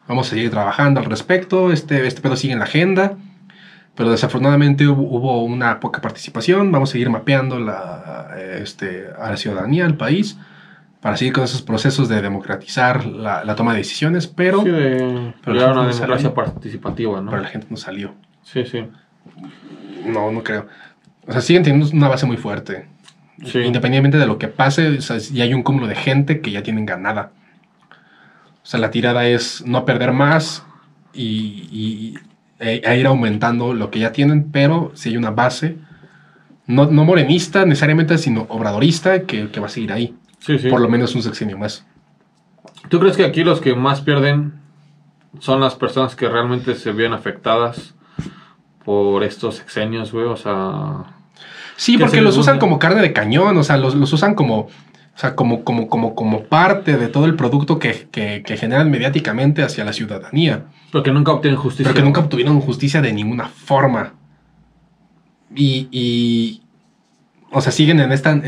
Vamos 0.08 0.28
a 0.28 0.30
seguir 0.32 0.50
trabajando 0.52 1.00
al 1.00 1.06
respecto. 1.08 1.72
Este, 1.72 2.06
este 2.08 2.22
pedo 2.22 2.36
sigue 2.36 2.54
en 2.54 2.60
la 2.60 2.66
agenda. 2.66 3.18
Pero 3.96 4.10
desafortunadamente 4.12 4.88
hubo, 4.88 5.04
hubo 5.04 5.44
una 5.44 5.80
poca 5.80 6.02
participación. 6.02 6.72
Vamos 6.72 6.90
a 6.90 6.94
seguir 6.94 7.10
mapeando 7.10 7.60
la, 7.60 8.30
este, 8.60 9.06
a 9.20 9.30
la 9.32 9.38
ciudadanía, 9.38 9.86
al 9.86 9.98
país, 9.98 10.38
para 11.04 11.18
seguir 11.18 11.34
con 11.34 11.44
esos 11.44 11.62
procesos 11.62 12.10
de 12.10 12.22
democratizar 12.22 13.06
la, 13.06 13.44
la 13.44 13.56
toma 13.56 13.74
de 13.74 13.80
decisiones. 13.80 14.26
Pero, 14.26 14.64
sí, 14.64 14.70
de 14.70 15.34
pero 15.44 15.56
la 15.56 15.66
una 15.66 15.74
gente 15.74 15.76
no 15.76 15.84
democracia 15.84 16.08
salió. 16.30 16.34
participativa, 16.34 17.22
¿no? 17.22 17.30
pero 17.30 17.44
la 17.44 17.50
gente 17.50 17.68
no 17.70 17.78
salió. 17.78 18.16
Sí, 18.42 18.66
sí. 18.66 18.86
No, 20.06 20.32
no 20.32 20.44
creo. 20.44 20.68
O 21.28 21.32
sea, 21.32 21.42
siguen 21.42 21.64
teniendo 21.64 21.88
una 21.96 22.08
base 22.08 22.26
muy 22.26 22.38
fuerte. 22.38 22.88
Sí. 23.46 23.60
Independientemente 23.60 24.18
de 24.18 24.26
lo 24.26 24.38
que 24.38 24.48
pase, 24.48 24.98
o 24.98 25.02
sea, 25.02 25.18
ya 25.18 25.44
hay 25.44 25.54
un 25.54 25.64
cúmulo 25.64 25.88
de 25.88 25.96
gente 25.96 26.42
que 26.42 26.52
ya 26.52 26.64
tienen 26.64 26.86
ganada. 26.86 27.32
O 28.62 28.66
sea, 28.66 28.80
la 28.80 28.92
tirada 28.92 29.28
es 29.28 29.64
no 29.66 29.84
perder 29.86 30.14
más 30.14 30.66
y, 31.14 31.68
y- 31.72 32.14
e, 32.60 32.82
e 32.86 32.98
ir 33.00 33.08
aumentando 33.08 33.74
lo 33.74 33.92
que 33.92 34.00
ya 34.00 34.14
tienen, 34.14 34.50
pero 34.52 34.92
si 34.96 35.10
hay 35.10 35.18
una 35.18 35.32
base, 35.32 35.78
no, 36.66 36.86
no 36.86 37.04
morenista 37.04 37.66
necesariamente, 37.66 38.18
sino 38.18 38.46
obradorista, 38.48 39.24
que, 39.24 39.50
que 39.50 39.60
va 39.60 39.66
a 39.66 39.70
seguir 39.70 39.92
ahí. 39.92 40.16
Sí, 40.44 40.60
sí. 40.60 40.70
Por 40.70 40.82
lo 40.82 40.90
menos 40.90 41.16
un 41.16 41.24
sexenio 41.24 41.58
más. 41.58 41.86
¿Tú 42.90 43.00
crees 43.00 43.16
que 43.16 43.24
aquí 43.24 43.46
los 43.46 43.62
que 43.62 43.76
más 43.76 44.02
pierden 44.02 44.54
son 45.40 45.62
las 45.62 45.76
personas 45.76 46.16
que 46.16 46.28
realmente 46.28 46.76
se 46.76 46.92
ven 46.92 47.14
afectadas 47.14 47.96
por 48.84 49.24
estos 49.24 49.56
sexenios, 49.56 50.12
güey? 50.12 50.26
O 50.26 50.36
sea... 50.36 51.16
Sí, 51.78 51.98
Que 51.98 52.04
porque 52.04 52.22
los 52.22 52.38
usan 52.38 52.60
como 52.60 52.78
carne 52.78 53.02
de 53.02 53.14
cañón, 53.14 53.58
o 53.58 53.64
sea, 53.64 53.78
los, 53.78 53.96
los 53.96 54.12
usan 54.12 54.36
como, 54.36 54.60
o 54.60 54.70
sea, 55.16 55.36
como, 55.36 55.64
como, 55.64 55.88
como, 55.88 56.14
como 56.14 56.44
parte 56.44 56.98
de 56.98 57.08
todo 57.08 57.26
el 57.26 57.36
producto 57.36 57.80
que, 57.80 58.08
que, 58.12 58.44
que 58.46 58.58
generan 58.58 58.92
mediáticamente 58.92 59.64
hacia 59.64 59.86
la 59.86 59.94
ciudadanía. 59.94 60.66
Porque 60.92 61.12
nunca 61.12 61.32
obtienen 61.32 61.60
justicia. 61.60 61.86
pero 61.86 61.96
que 61.96 62.06
nunca 62.06 62.20
obtuvieron 62.20 62.60
justicia 62.60 63.02
de 63.02 63.14
ninguna 63.14 63.48
forma. 63.48 64.14
Y, 65.56 65.88
y, 65.90 66.63
o 67.54 67.62
sea, 67.62 67.72
siguen 67.72 68.00
en 68.00 68.12
esta, 68.12 68.32
en, 68.32 68.44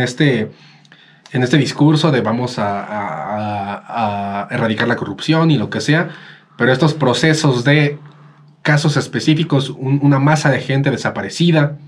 este, 0.00 0.50
en 1.32 1.42
este 1.42 1.56
discurso 1.58 2.10
de 2.10 2.20
vamos 2.20 2.58
a, 2.58 2.82
a- 2.84 3.74
a- 3.76 4.42
a 4.44 4.54
erradicar 4.54 4.88
la 4.88 4.96
corrupción 4.96 5.50
y 5.50 5.58
lo 5.58 5.70
que 5.70 5.80
sea, 5.80 6.10
pero 6.56 6.72
estos 6.72 6.94
procesos 6.94 7.64
de 7.64 7.98
casos 8.62 8.96
específicos, 8.96 9.70
un- 9.70 10.00
una 10.02 10.18
masa 10.18 10.50
de 10.50 10.60
gente 10.60 10.90
desaparecida, 10.90 11.78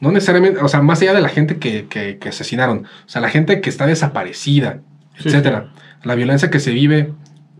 no 0.00 0.10
necesariamente, 0.12 0.60
o 0.60 0.68
sea, 0.68 0.82
más 0.82 1.00
allá 1.02 1.14
de 1.14 1.20
la 1.20 1.28
gente 1.28 1.58
que, 1.58 1.86
que- 1.86 2.18
que 2.18 2.28
asesinaron, 2.28 2.84
o 2.84 3.08
sea, 3.08 3.20
la 3.20 3.28
gente 3.28 3.60
que 3.60 3.70
está 3.70 3.86
desaparecida 3.86 4.80
Sí, 5.18 5.28
etcétera. 5.28 5.68
La 6.02 6.16
violencia 6.16 6.50
que 6.50 6.58
se 6.58 6.72
vive 6.72 7.12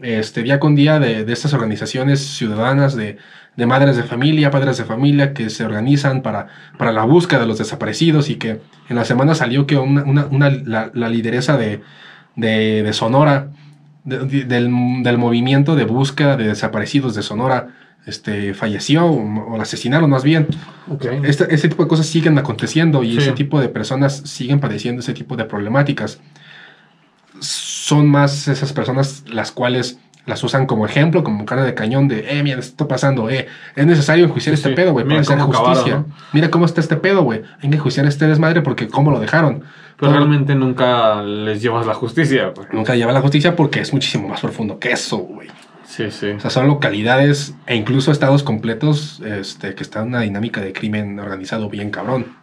este, 0.03 0.43
día 0.43 0.59
con 0.59 0.75
día 0.75 0.99
de, 0.99 1.25
de 1.25 1.33
estas 1.33 1.55
organizaciones 1.55 2.21
ciudadanas, 2.21 2.97
de, 2.97 3.17
de 3.57 3.67
madres 3.67 3.97
de 3.97 4.03
familia, 4.03 4.51
padres 4.51 4.79
de 4.79 4.85
familia, 4.85 5.33
que 5.33 5.49
se 5.51 5.65
organizan 5.65 6.23
para, 6.23 6.49
para 6.77 6.93
la 6.93 7.05
búsqueda 7.05 7.41
de 7.41 7.47
los 7.47 7.59
desaparecidos 7.59 8.29
y 8.31 8.37
que 8.37 8.61
en 8.89 8.97
la 8.97 9.05
semana 9.05 9.35
salió 9.35 9.67
que 9.67 9.77
una, 9.77 10.03
una- 10.03 10.27
una- 10.27 10.51
la, 10.51 10.91
la 10.93 11.09
lideresa 11.09 11.57
de, 11.57 11.81
de, 12.37 12.83
de 12.83 12.93
Sonora, 12.93 13.49
de- 14.05 14.19
de- 14.27 14.45
del, 14.45 14.71
del 15.03 15.19
movimiento 15.19 15.77
de 15.77 15.85
búsqueda 15.85 16.37
de 16.37 16.49
desaparecidos 16.49 17.15
de 17.15 17.23
Sonora, 17.23 17.69
este, 18.07 18.53
falleció 18.55 19.07
o, 19.07 19.53
o 19.55 19.57
la 19.57 19.63
asesinaron 19.63 20.11
más 20.11 20.25
bien. 20.25 20.47
Ok. 20.91 21.07
Este, 21.23 21.55
ese 21.55 21.69
tipo 21.69 21.85
de 21.85 21.89
cosas 21.89 22.07
siguen 22.07 22.37
aconteciendo 22.37 23.03
y 23.03 23.13
Sí. 23.13 23.19
ese 23.19 23.33
tipo 23.33 23.61
de 23.61 23.69
personas 23.71 24.17
siguen 24.27 24.61
padeciendo 24.61 25.01
ese 25.01 25.15
tipo 25.15 25.37
de 25.37 25.45
problemáticas. 25.45 26.19
Son 27.41 28.09
más 28.09 28.47
esas 28.49 28.73
personas 28.73 29.25
las 29.29 29.51
cuales 29.53 29.99
las 30.27 30.43
usan 30.43 30.67
como 30.67 30.87
ejemplo, 30.87 31.23
como 31.23 31.45
cara 31.45 31.65
de 31.65 31.75
cañón 31.75 32.09
de, 32.09 32.27
eh, 32.39 32.43
mira, 32.43 32.59
esto 32.59 32.71
está 32.73 32.89
pasando, 32.89 33.29
eh, 33.29 33.47
es 33.77 33.87
necesario 33.87 34.25
enjuiciar 34.25 34.57
Sí, 34.57 34.61
este 34.61 34.71
sí. 34.71 34.75
pedo, 34.75 34.93
güey, 34.93 35.07
para 35.07 35.21
hacer 35.21 35.39
justicia. 35.39 35.73
acabaron, 35.81 36.07
Mira 36.33 36.51
cómo 36.51 36.65
está 36.65 36.81
este 36.81 36.97
pedo, 36.97 37.23
güey. 37.23 37.43
Hay 37.63 37.69
que 37.69 37.77
enjuiciar 37.77 38.07
este 38.07 38.27
desmadre 38.27 38.63
porque 38.63 38.89
cómo 38.89 39.11
lo 39.11 39.21
dejaron. 39.21 39.65
Pero 39.99 40.13
realmente 40.13 40.55
nunca 40.55 41.23
les 41.23 41.63
llevas 41.63 41.87
la 41.87 41.95
justicia, 41.95 42.53
güey. 42.55 42.67
Nunca 42.73 42.95
lleva 42.97 43.11
a 43.11 43.15
la 43.15 43.21
justicia 43.21 43.55
porque 43.55 43.81
es 43.81 43.93
muchísimo 43.93 44.29
más 44.29 44.41
profundo 44.41 44.79
que 44.79 44.93
eso, 44.93 45.19
güey. 45.19 45.49
Sí, 45.87 46.11
sí. 46.11 46.31
O 46.31 46.41
sea, 46.41 46.51
son 46.51 46.67
localidades 46.67 47.55
e 47.67 47.77
incluso 47.77 48.11
estados 48.11 48.43
completos 48.43 49.23
este, 49.25 49.75
que 49.75 49.83
están 49.85 50.03
en 50.05 50.09
una 50.09 50.21
dinámica 50.23 50.61
de 50.61 50.73
crimen 50.73 51.21
organizado 51.21 51.69
bien 51.69 51.91
cabrón. 51.91 52.35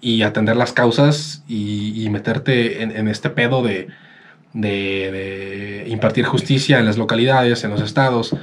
Y 0.00 0.22
atender 0.22 0.56
las 0.56 0.72
causas 0.72 1.42
y, 1.48 2.02
y 2.02 2.08
meterte 2.10 2.82
en, 2.82 2.90
en 2.96 3.08
este 3.08 3.30
pedo 3.30 3.62
de, 3.62 3.88
de- 4.54 5.82
de 5.84 5.88
impartir 5.88 6.24
justicia 6.24 6.78
en 6.78 6.86
las 6.86 6.96
localidades, 6.96 7.62
en 7.64 7.70
los 7.70 7.82
estados, 7.82 8.34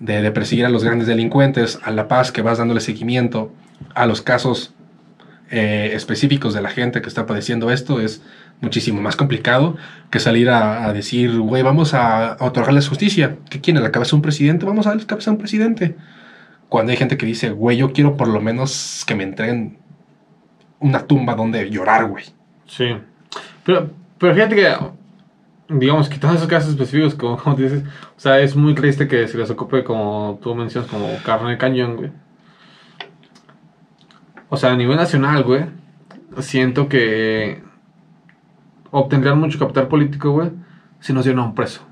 de, 0.00 0.30
perseguir 0.30 0.64
a 0.66 0.68
los 0.68 0.84
grandes 0.84 1.06
delincuentes, 1.06 1.78
a 1.82 1.90
la 1.90 2.08
paz 2.08 2.32
que 2.32 2.42
vas 2.42 2.58
dándole 2.58 2.80
seguimiento 2.80 3.52
a 3.94 4.06
los 4.06 4.22
casos 4.22 4.74
eh, 5.50 5.90
específicos 5.94 6.54
de 6.54 6.62
la 6.62 6.70
gente 6.70 7.00
que 7.02 7.08
está 7.08 7.24
padeciendo 7.24 7.70
esto 7.70 8.00
es 8.00 8.22
muchísimo 8.60 9.00
más 9.00 9.16
complicado 9.16 9.76
que 10.10 10.18
salir 10.18 10.50
a, 10.50 10.92
decir, 10.92 11.38
güey, 11.38 11.62
vamos 11.62 11.94
a, 11.94 12.36
otorgarles 12.40 12.88
justicia. 12.88 13.36
¿Qué 13.48 13.60
quieren? 13.60 13.82
¿La 13.82 13.92
cabeza 13.92 14.12
de 14.12 14.16
un 14.16 14.22
presidente? 14.22 14.66
Vamos 14.66 14.86
a 14.86 14.90
darles 14.90 15.06
cabeza 15.06 15.30
a 15.30 15.34
un 15.34 15.38
presidente. 15.38 15.96
Cuando 16.68 16.90
hay 16.90 16.98
gente 16.98 17.16
que 17.16 17.26
dice, 17.26 17.50
güey, 17.50 17.76
yo 17.76 17.92
quiero 17.92 18.16
por 18.16 18.28
lo 18.28 18.40
menos 18.40 19.04
que 19.06 19.14
me 19.14 19.24
entreguen 19.24 19.78
una 20.80 21.06
tumba 21.06 21.34
donde 21.34 21.70
llorar, 21.70 22.06
güey. 22.06 22.24
Sí. 22.66 22.96
Pero, 23.64 23.90
pero 24.18 24.34
fíjate 24.34 24.56
que, 24.56 24.74
digamos, 25.68 26.08
quitando 26.08 26.36
esos 26.36 26.48
casos 26.48 26.70
específicos, 26.70 27.14
como, 27.14 27.36
como 27.36 27.56
dices, 27.56 27.82
o 28.16 28.20
sea, 28.20 28.40
es 28.40 28.54
muy 28.56 28.74
triste 28.74 29.08
que 29.08 29.26
se 29.28 29.36
les 29.38 29.50
ocupe, 29.50 29.84
como 29.84 30.38
tú 30.42 30.54
mencionas, 30.54 30.90
como 30.90 31.08
carne 31.24 31.50
de 31.50 31.58
cañón, 31.58 31.96
güey. 31.96 32.10
O 34.48 34.56
sea, 34.56 34.72
a 34.72 34.76
nivel 34.76 34.96
nacional, 34.96 35.42
güey, 35.42 35.64
siento 36.38 36.88
que 36.88 37.62
obtendrían 38.90 39.38
mucho 39.38 39.58
capital 39.58 39.88
político, 39.88 40.30
güey, 40.30 40.50
si 41.00 41.12
nos 41.12 41.24
dieran 41.24 41.42
a 41.42 41.46
un 41.48 41.54
preso. 41.54 41.82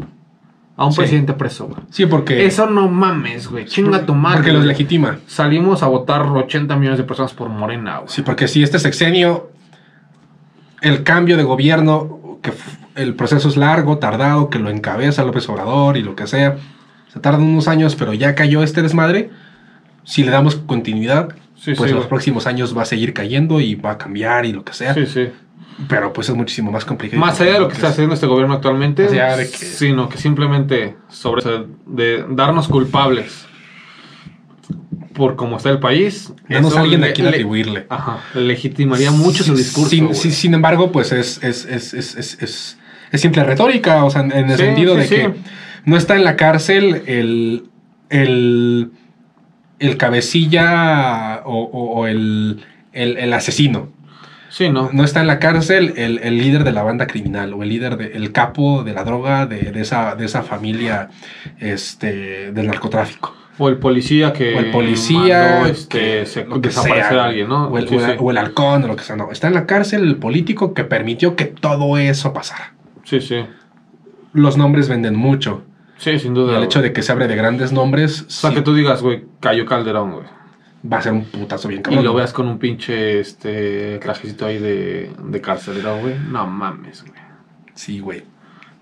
A 0.77 0.87
un 0.87 0.93
Sí. 0.93 0.99
presidente 0.99 1.33
preso, 1.35 1.67
güey. 1.67 1.81
Sí, 1.91 2.07
porque... 2.07 2.47
Eso 2.47 2.69
no 2.69 2.89
mames, 2.89 3.49
güey. 3.49 3.65
Chinga 3.65 4.07
tu 4.07 4.15
madre. 4.15 4.39
Porque 4.39 4.53
los 4.53 4.65
legitima. 4.65 5.19
Salimos 5.27 5.85
a 5.85 5.87
votar 5.87 6.23
80 6.23 6.75
millones 6.77 6.99
de 6.99 7.05
personas 7.05 7.33
por 7.33 7.49
Morena, 7.49 7.99
güey. 7.99 8.09
Sí, 8.09 8.23
porque 8.23 8.49
si 8.49 8.63
este 8.63 8.81
sexenio, 8.81 9.51
el 10.81 11.05
cambio 11.05 11.37
de 11.37 11.45
gobierno, 11.45 12.39
que 12.43 12.53
el 12.97 13.15
proceso 13.15 13.49
es 13.49 13.57
largo, 13.57 13.99
tardado, 13.99 14.51
que 14.51 14.59
lo 14.59 14.71
encabeza 14.71 15.25
López 15.25 15.49
Obrador 15.49 15.97
y 15.97 16.03
lo 16.03 16.15
que 16.17 16.27
sea, 16.27 16.57
se 17.13 17.21
tardan 17.21 17.43
unos 17.43 17.69
años, 17.69 17.95
pero 17.97 18.13
ya 18.15 18.35
cayó 18.35 18.63
este 18.63 18.83
desmadre. 18.83 19.31
Si 20.05 20.23
le 20.25 20.31
damos 20.31 20.57
continuidad, 20.57 21.31
Sí, 21.57 21.73
pues 21.75 21.89
sí, 21.89 21.93
en 21.95 21.97
los 21.97 22.07
próximos 22.09 22.47
años 22.47 22.77
va 22.77 22.83
a 22.83 22.85
seguir 22.85 23.15
cayendo 23.15 23.59
y 23.61 23.75
va 23.75 23.93
a 23.93 23.99
cambiar 23.99 24.45
y 24.45 24.53
lo 24.53 24.65
que 24.65 24.75
sea. 24.75 24.93
Sí, 24.93 25.07
sí. 25.07 25.29
Pero 25.89 26.13
pues 26.13 26.29
es 26.29 26.35
muchísimo 26.35 26.71
más 26.71 26.85
complicado. 26.85 27.19
Más 27.21 27.41
allá 27.41 27.55
de 27.55 27.61
lo 27.61 27.69
que 27.69 27.75
está 27.75 27.89
haciendo 27.89 28.15
este 28.15 28.27
gobierno 28.27 28.55
actualmente, 28.55 29.09
que- 29.09 29.47
sino 29.47 30.09
que 30.09 30.19
simplemente 30.19 30.97
sobre 31.09 31.43
de 31.87 32.25
darnos 32.29 32.69
culpables 32.69 33.47
por 35.15 35.37
cómo 35.37 35.57
está 35.57 35.71
el 35.71 35.79
país. 35.79 36.33
Danos 36.49 36.77
a 36.77 36.81
alguien 36.81 37.01
le- 37.01 37.11
a 37.11 37.13
quien 37.13 37.27
le- 37.27 37.31
atribuirle. 37.31 37.87
Ajá, 37.89 38.19
legitimaría 38.35 39.11
mucho 39.11 39.45
su 39.45 39.55
discurso. 39.57 39.91
Sin, 39.91 40.05
güey. 40.07 40.17
sin- 40.17 40.33
sin 40.33 40.55
embargo, 40.55 40.91
pues 40.93 41.13
es, 41.13 41.43
es, 41.43 41.65
es, 41.65 41.95
es, 41.95 42.79
es, 43.15 43.21
simple 43.21 43.45
retórica, 43.45 44.05
o 44.05 44.11
sea, 44.11 44.23
en, 44.23 44.33
en 44.33 44.51
el 44.51 44.57
Sí, 44.57 44.65
sentido 44.65 44.95
sí, 44.95 45.01
de 45.01 45.07
sí. 45.07 45.15
que 45.17 45.31
no 45.85 45.97
está 45.97 46.17
en 46.17 46.25
la 46.25 46.37
cárcel 46.37 47.03
el, 47.07 47.65
el, 48.11 48.91
el 49.79 49.97
cabecilla 49.97 51.43
o, 51.45 51.59
o- 51.63 52.01
o 52.01 52.07
el, 52.07 52.61
el, 52.93 53.17
el 53.19 53.33
asesino. 53.33 53.89
Sí, 54.49 54.69
¿no? 54.69 54.89
No 54.93 55.03
está 55.03 55.21
en 55.21 55.27
la 55.27 55.41
cárcel 55.41 55.95
el, 55.97 56.21
el 56.23 56.39
líder 56.39 56.63
de 56.63 56.71
la 56.71 56.85
banda 56.85 57.09
criminal 57.09 57.53
o 57.55 57.65
el 57.65 57.69
líder, 57.71 57.97
de, 57.97 58.13
el 58.17 58.31
capo 58.31 58.85
de 58.85 58.93
la 58.93 59.03
droga 59.03 59.47
de, 59.47 59.73
de 59.73 59.81
esa, 59.81 60.15
de 60.15 60.27
esa 60.27 60.43
familia 60.43 61.09
este, 61.59 62.53
del 62.53 62.67
narcotráfico. 62.69 63.35
O 63.59 63.69
el 63.69 63.79
policía 63.79 64.33
que 64.33 64.55
O 64.55 64.59
el 64.61 64.71
policía, 64.71 65.51
mandó, 65.61 65.67
este, 65.67 65.99
que- 65.99 66.27
se, 66.27 66.45
desaparecer 66.45 67.09
sea, 67.13 67.23
a 67.23 67.27
alguien, 67.27 67.49
¿no? 67.49 67.67
O 67.69 67.79
el, 67.79 67.89
Sí, 67.89 67.97
o 67.97 68.01
el- 68.01 68.13
sí. 68.13 68.17
o 68.21 68.31
el 68.31 68.39
halcón, 68.39 68.85
o 68.85 68.87
lo 68.89 68.97
que 68.97 69.03
sea. 69.05 69.17
No, 69.17 69.31
está 69.33 69.49
en 69.49 69.55
la 69.55 69.67
cárcel 69.67 70.03
el 70.05 70.17
político 70.17 70.73
que 70.75 70.85
permitió 70.85 71.35
que 71.37 71.47
todo 71.47 71.99
eso 71.99 72.33
pasara. 72.33 72.75
Sí, 73.05 73.21
sí. 73.21 73.45
Los 74.33 74.57
nombres 74.57 74.89
venden 74.89 75.15
mucho. 75.15 75.63
Sí, 75.99 76.19
sin 76.19 76.33
Y 76.33 76.35
duda. 76.35 76.51
el 76.53 76.57
güey. 76.57 76.65
hecho 76.67 76.83
de 76.83 76.93
que 76.93 77.03
se 77.03 77.13
abre 77.13 77.29
de 77.29 77.37
grandes 77.37 77.71
nombres 77.73 78.23
O 78.23 78.31
sea, 78.31 78.51
sí, 78.51 78.57
que 78.57 78.63
tú 78.63 78.75
digas, 78.75 79.01
güey, 79.01 79.25
cayó 79.41 79.65
Calderón, 79.65 80.11
güey. 80.13 80.25
va 80.93 80.99
a 80.99 81.03
ser 81.03 81.13
un 81.13 81.25
putazo 81.25 81.69
bien 81.69 81.81
Y 81.81 81.83
cabrón. 81.85 82.05
lo 82.05 82.15
veas 82.15 82.33
con 82.33 82.49
un 82.49 82.59
pinche 82.59 83.21
este 83.21 83.99
trajecito 84.01 84.45
ahí 84.47 84.59
de, 84.59 85.13
de 85.25 85.41
carcelero, 85.41 85.99
güey. 86.01 86.17
No 86.31 86.47
mames, 86.47 87.03
güey. 87.03 87.15
Sí, 87.75 88.01
güey. 88.01 88.25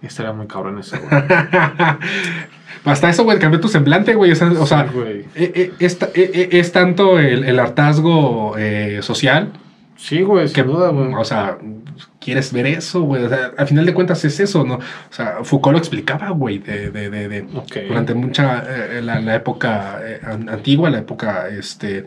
Estaría 0.01 0.33
muy 0.33 0.47
cabrón 0.47 0.79
eso, 0.79 0.97
güey. 0.99 1.23
Hasta 2.85 3.11
eso, 3.11 3.23
güey, 3.25 3.39
cambió 3.39 3.61
tu 3.61 3.69
semblante, 3.69 4.15
güey. 4.15 4.33
O 4.33 4.35
sea, 4.35 4.51
o 4.51 4.67
sea, 4.67 4.89
Sí, 4.89 4.95
güey. 4.99 5.27
es, 5.79 5.99
ta- 5.99 6.07
eh, 6.15 6.31
eh, 6.35 6.49
es 6.53 6.73
tanto 6.73 7.19
el, 7.21 7.45
el 7.45 7.59
hartazgo 7.61 8.57
eh, 8.59 8.99
social 9.03 9.53
Sí, 9.97 10.23
güey, 10.23 10.47
que, 10.49 10.63
sin 10.63 10.67
duda, 10.67 10.89
güey. 10.89 11.13
o 11.15 11.25
sea, 11.25 11.59
quieres 12.23 12.53
ver 12.53 12.67
eso, 12.67 13.03
güey. 13.03 13.25
O 13.25 13.29
sea, 13.29 13.53
al 13.57 13.67
final 13.67 13.85
de 13.87 13.95
cuentas 13.95 14.25
es 14.25 14.39
eso, 14.41 14.65
¿no? 14.65 14.75
O 14.77 14.81
sea, 15.11 15.39
Foucault 15.43 15.73
lo 15.73 15.79
explicaba, 15.79 16.31
güey, 16.31 16.59
de, 16.59 16.91
de, 16.91 17.11
de, 17.11 17.29
de- 17.29 17.43
durante 17.89 18.15
mucha, 18.15 18.63
eh, 18.69 19.01
la, 19.03 19.21
la 19.21 19.35
época 19.35 20.01
eh, 20.05 20.21
an- 20.25 20.49
antigua, 20.49 20.91
la 20.91 20.99
época, 20.99 21.49
este, 21.49 22.07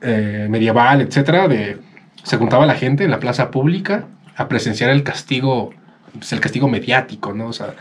eh, 0.00 0.46
medieval, 0.50 1.00
etcétera, 1.00 1.48
de, 1.48 1.78
se 2.22 2.36
juntaba 2.36 2.66
la 2.66 2.74
gente 2.74 3.04
en 3.04 3.10
la 3.10 3.20
plaza 3.20 3.50
pública 3.50 4.06
a 4.36 4.48
presenciar 4.48 4.90
el 4.90 5.02
castigo, 5.04 5.72
pues, 6.14 6.32
el 6.32 6.40
castigo 6.40 6.68
mediático, 6.68 7.32
¿no? 7.34 7.46
O 7.48 7.52
sea, 7.52 7.74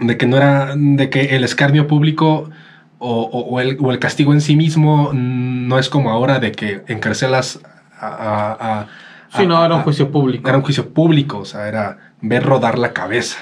de 0.00 0.16
que 0.16 0.26
no 0.26 0.36
era, 0.36 0.74
de 0.76 1.10
que 1.10 1.36
el 1.36 1.44
escarnio 1.44 1.86
público 1.86 2.50
o, 2.98 3.22
o- 3.22 3.40
o 3.54 3.60
el, 3.60 3.76
o 3.80 3.92
el 3.92 3.98
castigo 3.98 4.32
en 4.32 4.40
sí 4.40 4.56
mismo 4.56 5.10
mm, 5.12 5.68
no 5.68 5.78
es 5.78 5.88
como 5.88 6.10
ahora 6.10 6.38
de 6.38 6.52
que 6.52 6.82
encarcelas 6.88 7.60
a... 7.98 8.06
a- 8.08 8.80
a- 8.80 8.86
Sí, 9.34 9.42
a- 9.42 9.46
no, 9.46 9.64
era 9.64 9.74
un 9.74 9.80
a- 9.80 9.84
juicio 9.84 10.10
público. 10.10 10.48
Era 10.48 10.58
un 10.58 10.64
juicio 10.64 10.92
público, 10.92 11.38
o 11.38 11.44
sea, 11.44 11.68
era 11.68 12.12
ver 12.20 12.44
rodar 12.44 12.78
la 12.78 12.92
cabeza. 12.92 13.38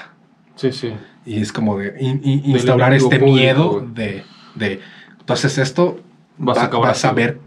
Sí, 0.55 0.71
sí. 0.71 0.93
Y 1.25 1.39
es 1.41 1.51
como 1.51 1.77
de 1.77 1.95
in- 1.99 2.21
in- 2.23 2.41
Del 2.43 2.51
instaurar 2.51 2.93
este 2.93 3.19
público, 3.19 3.35
miedo 3.37 3.85
de, 3.93 4.23
de, 4.55 4.81
entonces 5.19 5.57
esto 5.57 5.99
Vas 6.37 6.57
a 6.57 6.61
va- 6.61 6.67
acabar 6.67 6.87
vas 6.89 7.05
a 7.05 7.09
así. 7.09 7.15
ver 7.15 7.39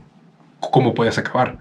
cómo 0.61 0.95
puedes 0.95 1.19
acabar. 1.19 1.59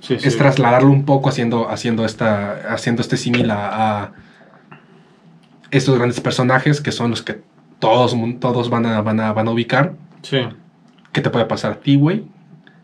Sí, 0.00 0.18
sí. 0.18 0.28
Es 0.28 0.38
trasladarlo 0.38 0.90
un 0.90 1.04
poco 1.04 1.28
haciendo, 1.28 1.68
haciendo, 1.68 2.06
esta, 2.06 2.72
haciendo 2.72 3.02
este 3.02 3.16
símil 3.18 3.50
a, 3.50 4.02
a 4.04 4.12
estos 5.70 5.96
grandes 5.96 6.20
personajes 6.20 6.80
que 6.80 6.90
son 6.92 7.10
los 7.10 7.22
que 7.22 7.42
todos, 7.78 8.16
todos 8.40 8.70
van, 8.70 8.86
a, 8.86 9.00
van, 9.02 9.20
a, 9.20 9.32
van 9.32 9.48
a 9.48 9.50
ubicar. 9.50 9.92
Sí, 10.22 10.38
¿Qué 11.12 11.20
te 11.20 11.30
puede 11.30 11.44
pasar 11.46 11.72
a 11.72 11.80
ti, 11.80 11.96
güey? 11.96 12.24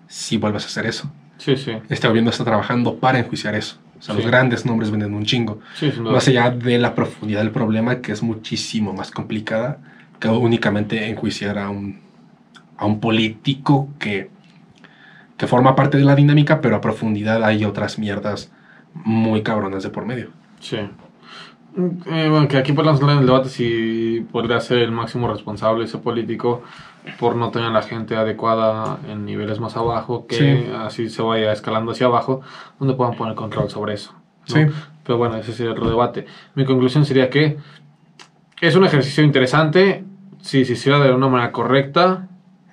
Si 0.09 0.37
vuelves 0.37 0.65
a 0.65 0.67
hacer 0.67 0.87
eso. 0.87 1.11
Sí, 1.39 1.57
sí. 1.57 1.73
Este 1.89 2.09
gobierno 2.09 2.31
está 2.31 2.45
trabajando 2.45 2.97
para 2.97 3.19
enjuiciar 3.19 3.55
eso. 3.55 3.79
O 3.99 4.03
sea, 4.03 4.15
Sí. 4.15 4.21
los 4.23 4.31
grandes 4.31 4.67
nombres 4.67 4.91
venden 4.91 5.15
un 5.15 5.25
chingo. 5.25 5.61
Sí. 5.75 5.93
Más 6.01 6.27
allá 6.29 6.51
de 6.51 6.79
la 6.79 6.95
profundidad 6.95 7.41
del 7.41 7.51
problema, 7.51 8.01
que 8.01 8.13
es 8.13 8.23
muchísimo 8.23 8.93
más 8.93 9.11
complicada 9.11 9.79
que 10.21 10.29
únicamente 10.29 11.09
enjuiciar 11.09 11.59
a 11.59 11.71
un, 11.71 12.01
a 12.77 12.85
un 12.87 13.01
político 13.01 13.89
que, 13.99 14.31
que 15.37 15.47
forma 15.47 15.75
parte 15.77 15.97
de 15.99 16.05
la 16.05 16.15
dinámica, 16.15 16.61
pero 16.61 16.77
a 16.77 16.81
profundidad 16.81 17.43
hay 17.45 17.65
otras 17.65 17.99
mierdas 17.99 18.51
muy 18.95 19.43
cabronas 19.43 19.83
de 19.83 19.91
por 19.91 20.05
medio. 20.07 20.31
Sí. 20.61 20.77
Eh, 20.77 22.29
bueno, 22.31 22.49
que 22.49 22.57
aquí 22.57 22.73
podemos 22.73 23.01
hablar 23.01 23.17
en 23.17 23.21
el 23.23 23.27
debate 23.27 23.51
si 23.51 24.27
podría 24.33 24.61
ser 24.61 24.79
el 24.79 24.91
máximo 24.93 25.31
responsable 25.31 25.85
ese 25.85 25.99
político 25.99 26.63
por 27.19 27.37
no 27.37 27.51
tener 27.51 27.69
a 27.69 27.73
la 27.73 27.83
gente 27.83 28.17
adecuada 28.17 28.99
en 29.09 29.25
niveles 29.25 29.61
más 29.61 29.77
abajo, 29.77 30.27
que 30.27 30.37
Sí. 30.37 30.71
así 30.79 31.09
se 31.09 31.23
vaya 31.23 31.53
escalando 31.53 31.93
hacia 31.93 32.07
abajo, 32.07 32.41
donde 32.79 32.95
puedan 32.95 33.15
poner 33.17 33.35
control 33.35 33.71
sobre 33.71 33.95
eso. 33.95 34.13
¿no? 34.49 34.55
Sí. 34.55 34.67
Pero 35.05 35.19
bueno, 35.19 35.37
ese 35.37 35.53
sería 35.53 35.73
otro 35.73 35.89
debate. 35.89 36.27
Mi 36.55 36.65
conclusión 36.65 37.05
sería 37.05 37.31
que 37.31 37.59
es 38.61 38.75
un 38.75 38.85
ejercicio 38.85 39.23
interesante 39.23 40.05
si 40.41 40.65
se 40.65 40.75
hiciera 40.75 40.99
de 41.01 41.13
una 41.13 41.29
manera 41.29 41.53
correcta 41.53 42.29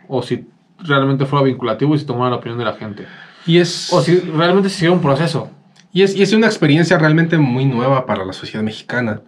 o 0.07 0.21
si 0.21 0.47
realmente 0.79 1.25
fuera 1.25 1.45
vinculativo 1.45 1.95
y 1.95 1.99
se 1.99 2.05
tomara 2.05 2.31
la 2.31 2.37
opinión 2.37 2.59
de 2.59 2.65
la 2.65 2.73
gente. 2.73 3.05
Y 3.45 3.57
es... 3.57 3.91
O 3.93 4.01
si 4.01 4.19
realmente 4.19 4.69
se 4.69 4.75
hiciera 4.77 4.93
un 4.93 5.01
proceso. 5.01 5.49
Y 5.91 6.01
es, 6.01 6.15
y 6.15 6.23
es 6.23 6.33
una 6.33 6.47
experiencia 6.47 6.97
realmente 6.97 7.37
muy 7.37 7.65
nueva 7.65 8.05
para 8.05 8.25
la 8.25 8.33
sociedad 8.33 8.63
mexicana. 8.63 9.21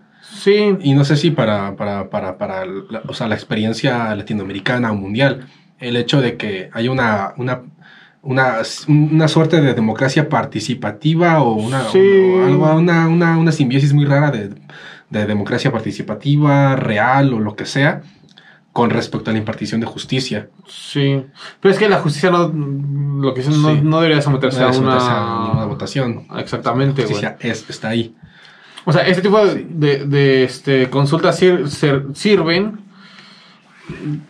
Sí. 0.46 0.78
Y 0.82 0.94
no 0.94 1.04
sé 1.06 1.18
si 1.18 1.32
para, 1.32 1.76
para, 1.76 2.10
para, 2.12 2.38
para 2.38 2.66
la, 2.66 3.02
o 3.08 3.14
sea, 3.16 3.28
la 3.28 3.34
experiencia 3.36 4.14
latinoamericana 4.16 4.92
o 4.92 4.96
mundial, 4.96 5.48
el 5.80 5.98
hecho 5.98 6.22
de 6.22 6.38
que 6.38 6.70
hay 6.72 6.88
una, 6.88 7.34
una, 7.38 7.64
una, 8.22 8.58
una 8.88 9.28
suerte 9.28 9.60
de 9.62 9.74
democracia 9.74 10.30
participativa 10.30 11.42
o 11.42 11.54
una, 11.56 11.84
Sí. 11.90 12.00
algo, 12.46 12.72
una, 12.76 13.08
una, 13.08 13.38
una 13.40 13.52
simbiosis 13.52 13.92
muy 13.94 14.06
rara 14.06 14.30
de, 14.30 14.50
de 15.10 15.26
democracia 15.26 15.72
participativa, 15.72 16.76
real 16.76 17.34
o 17.34 17.40
lo 17.40 17.56
que 17.56 17.66
sea, 17.66 18.04
con 18.72 18.90
respecto 18.92 19.30
a 19.30 19.34
la 19.34 19.40
impartición 19.40 19.82
de 19.82 19.88
justicia. 19.88 20.50
Sí. 20.68 21.26
Pero 21.60 21.74
es 21.74 21.80
que 21.80 21.90
la 21.90 22.00
justicia 22.02 22.30
no. 22.30 22.52
Lo 23.22 23.34
que 23.34 23.42
dicen, 23.42 23.62
no, 23.62 23.74
Sí. 23.74 23.80
no 23.82 24.02
debería 24.02 24.22
someterse 24.22 24.60
No 24.60 24.68
a 24.68 24.78
una. 24.78 25.62
a 25.64 25.66
votación. 25.66 26.28
Exactamente, 26.38 27.02
La 27.02 27.08
justicia 27.08 27.38
es, 27.40 27.66
está 27.70 27.88
ahí. 27.90 28.14
O 28.86 28.94
sea, 28.94 29.02
este 29.08 29.22
tipo 29.24 29.44
de, 29.46 29.66
de- 29.70 30.06
de, 30.06 30.44
este, 30.44 30.90
consultas 30.90 31.38
sir- 31.40 31.68
ser- 31.70 32.06
sirven, 32.14 32.80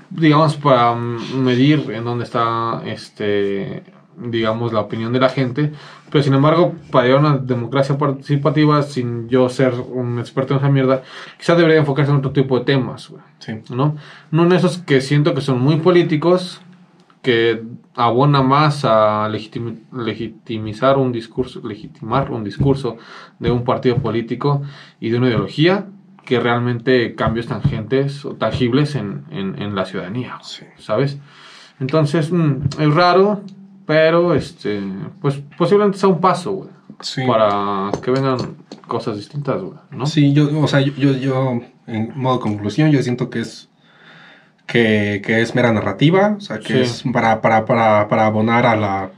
digamos, 0.09 0.56
para 0.56 0.95
medir 0.95 1.90
en 1.92 2.03
dónde 2.03 2.24
está, 2.25 2.82
este, 2.85 3.84
digamos, 4.17 4.74
la 4.74 4.82
opinión 4.82 5.14
de 5.14 5.19
la 5.19 5.30
gente. 5.30 5.72
Pero 6.09 6.24
sin 6.24 6.34
embargo, 6.34 6.74
para 6.92 7.08
llevar 7.08 7.22
una 7.22 7.38
democracia 7.38 7.98
participativa, 7.98 8.82
sin 8.84 9.27
yo 9.27 9.50
ser 9.50 9.74
un 9.74 10.19
experto 10.19 10.53
en 10.53 10.59
esa 10.59 10.69
mierda, 10.69 11.03
quizás 11.38 11.58
debería 11.58 11.80
enfocarse 11.80 12.11
en 12.11 12.17
otro 12.17 12.32
tipo 12.32 12.58
de 12.59 12.66
temas, 12.66 13.09
güey. 13.09 13.22
Sí. 13.40 13.53
¿no? 13.69 13.98
No 14.32 14.43
en 14.45 14.51
esos 14.53 14.77
que 14.77 15.01
siento 15.01 15.34
que 15.34 15.42
son 15.42 15.59
muy 15.59 15.77
políticos, 15.77 16.61
que 17.22 17.64
abona 17.96 18.42
más 18.42 18.84
a 18.86 19.28
legitimi- 19.30 19.80
legitimizar 19.94 20.98
un 20.98 21.12
discurso, 21.12 21.62
legitimar 21.68 22.32
un 22.32 22.44
discurso 22.44 22.98
de 23.40 23.52
un 23.52 23.64
partido 23.64 23.98
político 23.98 24.62
y 25.00 25.10
de 25.10 25.18
una 25.18 25.28
ideología 25.28 25.88
que 26.26 26.40
realmente 26.40 27.14
cambios 27.16 27.48
tangentes 27.48 28.26
o 28.26 28.34
tangibles 28.34 28.96
en, 28.96 29.26
en- 29.30 29.62
en 29.62 29.76
la 29.76 29.86
ciudadanía, 29.86 30.38
Sí. 30.42 30.66
¿sabes? 30.78 31.20
Entonces, 31.80 32.32
mm, 32.32 32.54
es 32.80 32.94
raro, 32.94 33.42
pero 33.86 34.34
este, 34.34 34.82
pues 35.22 35.42
posiblemente 35.58 35.98
sea 36.00 36.10
un 36.10 36.20
paso, 36.20 36.52
güey, 36.54 36.70
Sí. 37.02 37.22
para 37.28 37.92
que 38.02 38.10
vengan 38.12 38.38
cosas 38.88 39.18
distintas, 39.18 39.62
güey, 39.62 39.78
¿no? 39.92 40.06
Sí, 40.06 40.34
yo, 40.34 40.50
o 40.62 40.68
sea, 40.68 40.82
yo, 40.82 40.94
yo, 40.98 41.12
yo, 41.14 41.60
en 41.88 42.12
modo 42.16 42.40
conclusión, 42.40 42.90
yo 42.92 43.02
siento 43.04 43.30
que 43.30 43.42
es 43.42 43.70
que, 44.66 45.22
que 45.24 45.42
es 45.42 45.56
mera 45.56 45.72
narrativa, 45.72 46.35
o 46.38 46.42
sea, 46.42 46.60
que 46.60 46.74
Sí. 46.74 46.80
es 46.82 47.03
para, 47.14 47.42
para, 47.42 47.66
para, 47.66 48.08
para 48.08 48.26
abonar 48.26 48.66
a 48.66 48.76
la, 48.76 49.11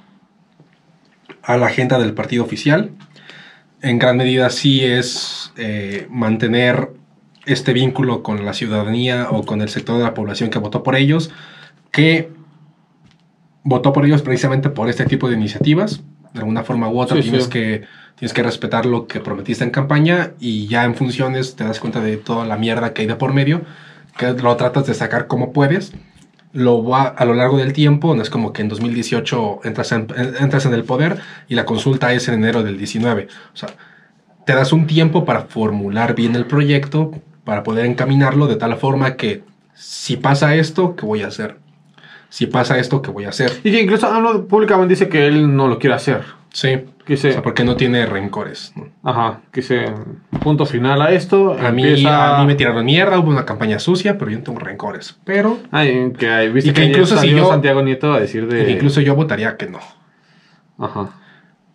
a 1.44 1.58
la 1.58 1.66
agenda 1.68 2.00
del 2.00 2.14
partido 2.14 2.44
oficial. 2.44 2.92
En 3.82 4.00
gran 4.00 4.18
medida 4.18 4.50
sí 4.50 4.84
es 4.84 5.54
eh, 5.58 6.08
mantener 6.10 6.90
este 7.46 7.72
vínculo 7.74 8.24
con 8.24 8.44
la 8.46 8.54
ciudadanía 8.54 9.28
o 9.32 9.44
con 9.46 9.62
el 9.62 9.70
sector 9.70 9.98
de 9.98 10.04
la 10.04 10.14
población 10.14 10.50
que 10.50 10.60
votó 10.60 10.84
por 10.84 10.96
ellos, 10.96 11.32
que 11.92 12.30
votó 13.64 13.94
por 13.94 14.06
ellos 14.06 14.22
precisamente 14.22 14.70
por 14.70 14.90
este 14.90 15.06
tipo 15.06 15.30
de 15.30 15.36
iniciativas. 15.36 16.02
De 16.34 16.40
alguna 16.40 16.64
forma 16.64 16.90
u 16.90 17.00
otra 17.00 17.18
Sí, 17.18 17.24
tienes, 17.24 17.46
sí. 17.46 17.50
Que, 17.50 17.84
tienes 18.16 18.34
que 18.34 18.44
respetar 18.44 18.86
lo 18.86 19.08
que 19.08 19.20
prometiste 19.22 19.64
en 19.64 19.70
campaña 19.70 20.32
y 20.40 20.68
ya 20.68 20.84
en 20.84 20.96
funciones 20.96 21.56
te 21.56 21.64
das 21.64 21.80
cuenta 21.80 22.02
de 22.02 22.18
toda 22.18 22.46
la 22.46 22.58
mierda 22.58 22.94
que 22.94 23.04
hay 23.04 23.08
de 23.08 23.16
por 23.16 23.34
medio, 23.34 23.62
que 24.18 24.34
lo 24.34 24.56
tratas 24.56 24.86
de 24.86 24.94
sacar 24.94 25.28
como 25.28 25.54
puedes. 25.54 25.94
Lo 26.54 26.84
va 26.84 27.04
a 27.04 27.26
lo 27.26 27.34
largo 27.34 27.58
del 27.58 27.74
tiempo, 27.74 28.16
no 28.16 28.22
es 28.22 28.30
como 28.30 28.54
que 28.54 28.62
en 28.62 28.70
2018 28.70 29.60
entras 29.64 29.92
en, 29.92 30.08
entras 30.40 30.66
en 30.66 30.74
el 30.74 30.84
poder 30.84 31.20
y 31.48 31.56
la 31.56 31.66
consulta 31.66 32.14
es 32.14 32.28
en 32.28 32.36
enero 32.36 32.64
del 32.64 32.78
19. 32.78 33.28
O 33.54 33.58
sea, 33.58 33.70
te 34.46 34.54
das 34.54 34.72
un 34.72 34.88
tiempo 34.88 35.26
para 35.26 35.42
formular 35.42 36.16
bien 36.16 36.36
el 36.36 36.46
proyecto, 36.46 37.12
para 37.44 37.64
poder 37.64 37.86
encaminarlo 37.86 38.48
de 38.48 38.56
tal 38.56 38.76
forma 38.78 39.16
que 39.16 39.44
si 39.74 40.18
pasa 40.18 40.56
esto, 40.56 40.96
¿qué 40.96 41.06
voy 41.06 41.22
a 41.22 41.28
hacer? 41.28 41.58
Si 42.30 42.48
pasa 42.48 42.78
esto, 42.78 43.02
¿qué 43.02 43.12
voy 43.12 43.26
a 43.26 43.30
hacer? 43.30 43.52
Y 43.64 43.72
que 43.72 43.82
incluso 43.82 44.08
AMLO 44.08 44.48
públicamente 44.48 44.94
dice 44.94 45.08
que 45.08 45.28
él 45.28 45.56
no 45.56 45.68
lo 45.68 45.80
quiere 45.80 45.96
hacer. 45.96 46.24
Sí. 46.58 46.86
Que 47.06 47.14
O 47.14 47.18
se, 47.18 47.34
sea, 47.34 47.44
porque 47.44 47.64
no 47.64 47.76
tiene 47.76 48.08
rencores. 48.08 48.74
¿no? 48.76 48.88
ajá, 49.04 49.42
que 49.52 49.62
se 49.62 49.86
punto 50.42 50.66
final 50.66 51.00
a 51.04 51.12
esto. 51.12 51.54
A 51.54 51.72
mí, 51.72 51.84
a 52.08 52.40
mí 52.42 52.48
me 52.48 52.56
tiraron 52.56 52.84
mierda, 52.84 53.20
hubo 53.20 53.30
una 53.30 53.46
campaña 53.46 53.78
sucia, 53.78 54.18
pero 54.18 54.32
yo 54.32 54.40
no 54.40 54.44
tengo 54.44 54.60
rencores. 54.60 55.20
Pero 55.24 55.60
Ay, 55.70 56.14
que 56.18 56.28
hay- 56.32 56.50
viste 56.52 56.72
Y 56.72 56.74
que 56.74 56.86
incluso 56.86 57.16
si 57.20 57.30
yo- 57.30 57.48
Santiago 57.48 57.84
Nieto 57.84 58.12
a 58.12 58.20
decir 58.20 58.48
de. 58.48 58.72
incluso 58.72 59.02
yo 59.02 59.14
votaría 59.16 59.56
que 59.56 59.68
no. 59.68 59.78
Ajá. 60.80 61.12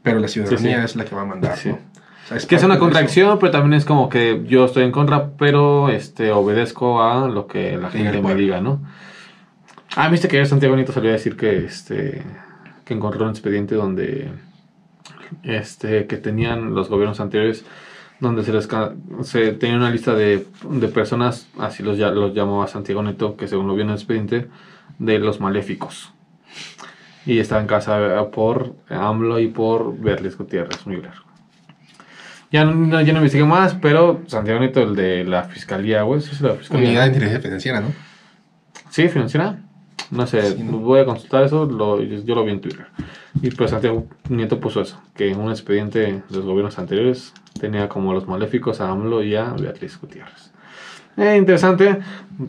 Pero 0.02 0.19
la 0.19 0.27
ciudadanía 0.27 0.59
Sí, 0.59 0.78
sí. 0.81 0.85
es 0.85 0.97
la 0.97 1.05
que 1.05 1.15
va 1.15 1.23
a 1.23 1.27
mandar. 1.27 1.57
Sí. 1.57 1.69
¿no? 1.69 1.77
O 1.77 2.27
sea, 2.28 2.36
Es 2.39 2.47
que 2.47 2.57
es 2.57 2.65
una 2.65 2.78
contradicción, 2.81 3.39
pero 3.39 3.52
también 3.52 3.75
es 3.75 3.85
como 3.85 4.09
que 4.09 4.43
yo 4.49 4.65
estoy 4.65 4.83
en 4.83 4.91
contra, 4.91 5.28
pero 5.39 5.91
este 5.91 6.33
obedezco 6.33 7.02
a 7.05 7.28
lo 7.28 7.47
que 7.47 7.77
la 7.77 7.89
gente 7.91 8.20
me 8.20 8.35
diga, 8.35 8.61
¿no? 8.61 8.83
Ah, 9.94 10.09
viste 10.09 10.27
que 10.27 10.36
ayer 10.39 10.49
Santiago 10.49 10.75
Nieto 10.75 10.91
salió 10.93 11.11
a 11.11 11.12
decir 11.12 11.36
que 11.36 11.65
este 11.67 12.23
que 12.85 12.94
encontró 12.94 13.25
un 13.25 13.31
expediente 13.31 13.77
donde 13.77 14.28
este 15.43 16.07
que 16.07 16.17
tenían 16.17 16.75
los 16.75 16.89
gobiernos 16.89 17.20
anteriores 17.20 17.65
donde 18.20 18.44
se 18.44 18.52
les 18.52 18.69
se 19.23 19.52
tenía 19.52 19.77
una 19.77 19.91
lista 19.91 20.15
de, 20.15 20.47
de 20.70 20.89
personas, 20.89 21.49
así 21.59 21.83
los, 21.83 21.99
ya- 21.99 22.11
los 22.12 22.33
llamaba 22.35 22.69
Santiago 22.69 23.02
Neto, 23.02 23.36
que 23.36 23.49
según 23.49 23.67
lo 23.67 23.75
vio 23.75 23.83
en 23.83 23.91
el 23.91 23.97
expediente, 23.97 24.47
de 25.01 25.19
los 25.19 25.41
maléficos. 25.41 26.12
Y 27.27 27.39
estaba 27.41 27.61
en 27.61 27.67
casa 27.67 28.31
por 28.33 28.77
AMLO 28.89 29.41
y 29.41 29.49
por 29.49 29.99
Berles 29.99 30.36
Gutiérrez 30.39 30.86
Müller. 30.86 31.12
Ya 32.52 32.65
no, 32.65 33.01
ya 33.01 33.12
no 33.12 33.19
investigué 33.19 33.44
más, 33.44 33.75
pero 33.75 34.23
Santiago 34.27 34.61
Neto, 34.61 34.83
el 34.83 34.94
de 34.94 35.25
la 35.25 35.44
fiscalía, 35.44 36.02
güey, 36.02 36.20
sí 36.20 36.31
es 36.33 36.41
la 36.43 36.55
fiscalía. 36.55 36.89
Unidad 36.89 37.02
de 37.02 37.07
inteligencia 37.09 37.41
financiera, 37.41 37.81
¿no? 37.81 37.89
Sí, 38.91 39.09
financiera. 39.09 39.61
No 40.12 40.26
sé, 40.26 40.42
Sí, 40.57 40.62
¿no? 40.62 40.78
voy 40.78 41.00
a 41.00 41.05
consultar 41.05 41.42
eso, 41.42 41.65
lo- 41.66 42.00
yo 42.00 42.34
lo 42.34 42.44
vi 42.44 42.52
en 42.52 42.60
Twitter. 42.60 42.86
Y 43.42 43.50
pues 43.50 43.70
Santiago 43.70 44.07
Nieto 44.28 44.60
puso 44.60 44.81
eso, 44.82 45.00
que 45.16 45.31
en 45.32 45.41
un 45.41 45.50
expediente 45.50 45.99
de 46.00 46.23
los 46.31 46.44
gobiernos 46.44 46.78
anteriores 46.78 47.32
tenía 47.58 47.89
como 47.89 48.12
los 48.12 48.28
maléficos 48.28 48.81
a 48.81 48.91
AMLO 48.91 49.24
y 49.24 49.34
a 49.34 49.44
Beatriz 49.58 49.99
Gutiérrez. 50.00 50.52
Eh, 51.16 51.36
interesante, 51.36 51.99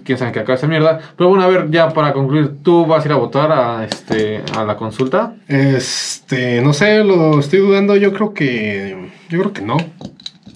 quién 0.06 0.17
sabe 0.17 0.32
qué 0.32 0.40
acaba 0.40 0.56
esa 0.56 0.67
mierda. 0.67 1.00
Pero 1.17 1.30
bueno, 1.30 1.43
a 1.43 1.48
ver, 1.48 1.69
ya 1.72 1.90
para 1.90 2.14
concluir, 2.14 2.58
¿tú 2.64 2.85
vas 2.85 3.03
a 3.03 3.08
ir 3.08 3.11
a 3.14 3.17
votar 3.17 3.51
a, 3.51 3.83
este, 3.85 4.42
a 4.58 4.64
la 4.64 4.77
consulta? 4.77 5.33
Este, 5.48 6.61
no 6.61 6.72
sé, 6.74 7.03
lo 7.03 7.40
estoy 7.40 7.59
dudando. 7.59 7.95
Yo 7.98 8.14
creo 8.14 8.33
que. 8.33 9.09
Yo 9.30 9.40
creo 9.40 9.53
que 9.53 9.61
no. 9.64 9.75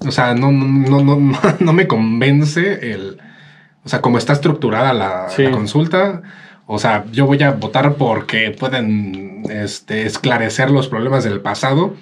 O 0.07 0.11
sea, 0.11 0.33
no, 0.35 0.51
no, 0.51 1.01
no, 1.03 1.15
no, 1.17 1.37
no 1.59 1.73
me 1.73 1.87
convence 1.87 2.91
el. 2.93 3.17
O 3.83 3.89
sea, 3.89 4.01
como 4.01 4.17
está 4.17 4.33
estructurada 4.33 4.93
la, 4.93 5.29
Sí. 5.29 5.43
la 5.43 5.51
consulta. 5.51 6.21
O 6.67 6.79
sea, 6.79 7.05
yo 7.11 7.25
voy 7.25 7.41
a 7.43 7.51
votar 7.51 7.95
porque 7.95 8.51
pueden 8.51 9.43
este, 9.49 10.05
esclarecer 10.05 10.69
los 10.69 10.87
problemas 10.89 11.23
del 11.23 11.39
pasado 11.39 11.95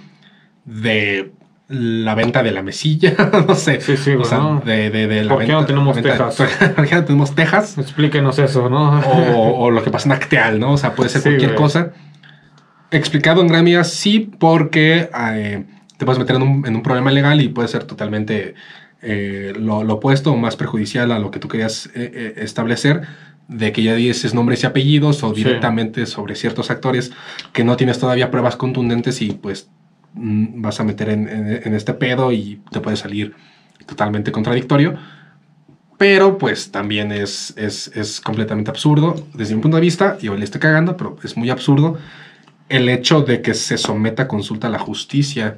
de 0.66 1.32
la 1.68 2.14
venta 2.16 2.44
de 2.44 2.52
la 2.52 2.61
mesilla, 2.61 3.14
no 3.48 3.56
sé. 3.56 3.80
Sí, 3.82 3.95
sí, 3.98 4.11
o 4.11 4.24
sea, 4.24 4.61
de, 4.66 4.90
de, 4.90 5.08
de 5.08 5.24
la 5.24 5.34
¿Por 5.35 5.45
qué 5.45 5.52
no 5.52 5.66
tenemos 5.66 6.02
Texas? 6.02 6.35
¿Por 6.76 6.88
qué 6.88 6.95
no 6.95 7.06
tenemos 7.06 7.35
Texas? 7.35 7.77
Explíquenos 7.77 8.38
eso, 8.40 8.69
¿no? 8.69 9.00
o, 9.00 9.66
o 9.66 9.72
lo 9.72 9.84
que 9.84 9.92
pasa 9.92 10.10
en 10.10 10.14
Acteal, 10.14 10.60
¿no? 10.60 10.74
O 10.74 10.77
sea, 10.77 10.94
puede 10.94 11.10
ser 11.10 11.22
Sí, 11.24 11.30
cualquier 11.30 11.52
güey. 11.52 11.61
cosa. 11.61 11.92
Explicado 12.92 13.42
en 13.42 13.48
gran 13.48 13.64
medida, 13.64 13.84
sí, 13.84 14.32
porque 14.40 15.10
eh, 15.32 15.64
te 15.98 16.06
puedes 16.06 16.19
meter 16.19 16.35
en 16.35 16.42
un, 16.44 16.68
en 16.68 16.76
un 16.76 16.84
problema 16.84 17.11
legal 17.11 17.42
y 17.42 17.50
puede 17.50 17.68
ser 17.68 17.84
totalmente 17.84 18.53
eh, 19.02 19.53
lo, 19.60 19.84
lo 19.84 19.95
opuesto 19.95 20.32
o 20.32 20.38
más 20.38 20.56
perjudicial 20.56 21.11
a 21.11 21.19
lo 21.19 21.32
que 21.32 21.40
tú 21.40 21.48
querías 21.48 21.88
eh, 21.88 22.11
eh, 22.14 22.34
establecer, 22.38 23.02
de 23.48 23.72
que 23.72 23.84
ya 23.84 23.94
dices 23.96 24.34
nombres 24.34 24.64
y 24.64 24.66
apellidos 24.66 25.24
o 25.24 25.30
Sí. 25.34 25.44
directamente 25.44 26.06
sobre 26.06 26.36
ciertos 26.36 26.72
actores 26.72 27.12
que 27.54 27.64
no 27.64 27.78
tienes 27.78 28.00
todavía 28.00 28.32
pruebas 28.32 28.56
contundentes 28.56 29.22
y 29.22 29.32
pues 29.34 29.70
mm, 30.14 30.62
vas 30.62 30.80
a 30.80 30.84
meter 30.84 31.10
en, 31.10 31.28
en- 31.30 31.62
en 31.68 31.74
este 31.76 31.94
pedo 31.94 32.32
y 32.32 32.62
te 32.72 32.80
puede 32.80 32.98
salir 32.98 33.36
totalmente 33.86 34.32
contradictorio. 34.32 34.96
Pero 35.98 36.38
pues 36.38 36.72
también 36.72 37.12
es, 37.12 37.54
es, 37.56 37.88
es 37.96 38.20
completamente 38.20 38.70
absurdo 38.70 39.16
desde 39.34 39.56
mi 39.56 39.62
punto 39.62 39.78
de 39.78 39.82
vista, 39.82 40.18
y 40.22 40.28
hoy 40.28 40.38
le 40.38 40.44
estoy 40.44 40.60
cagando, 40.60 40.98
pero 40.98 41.18
es 41.24 41.38
muy 41.38 41.50
absurdo 41.50 41.98
el 42.68 42.90
hecho 42.90 43.22
de 43.22 43.42
que 43.42 43.54
se 43.54 43.78
someta 43.78 44.24
a 44.24 44.28
consulta 44.28 44.68
a 44.68 44.72
la 44.72 44.80
justicia. 44.80 45.58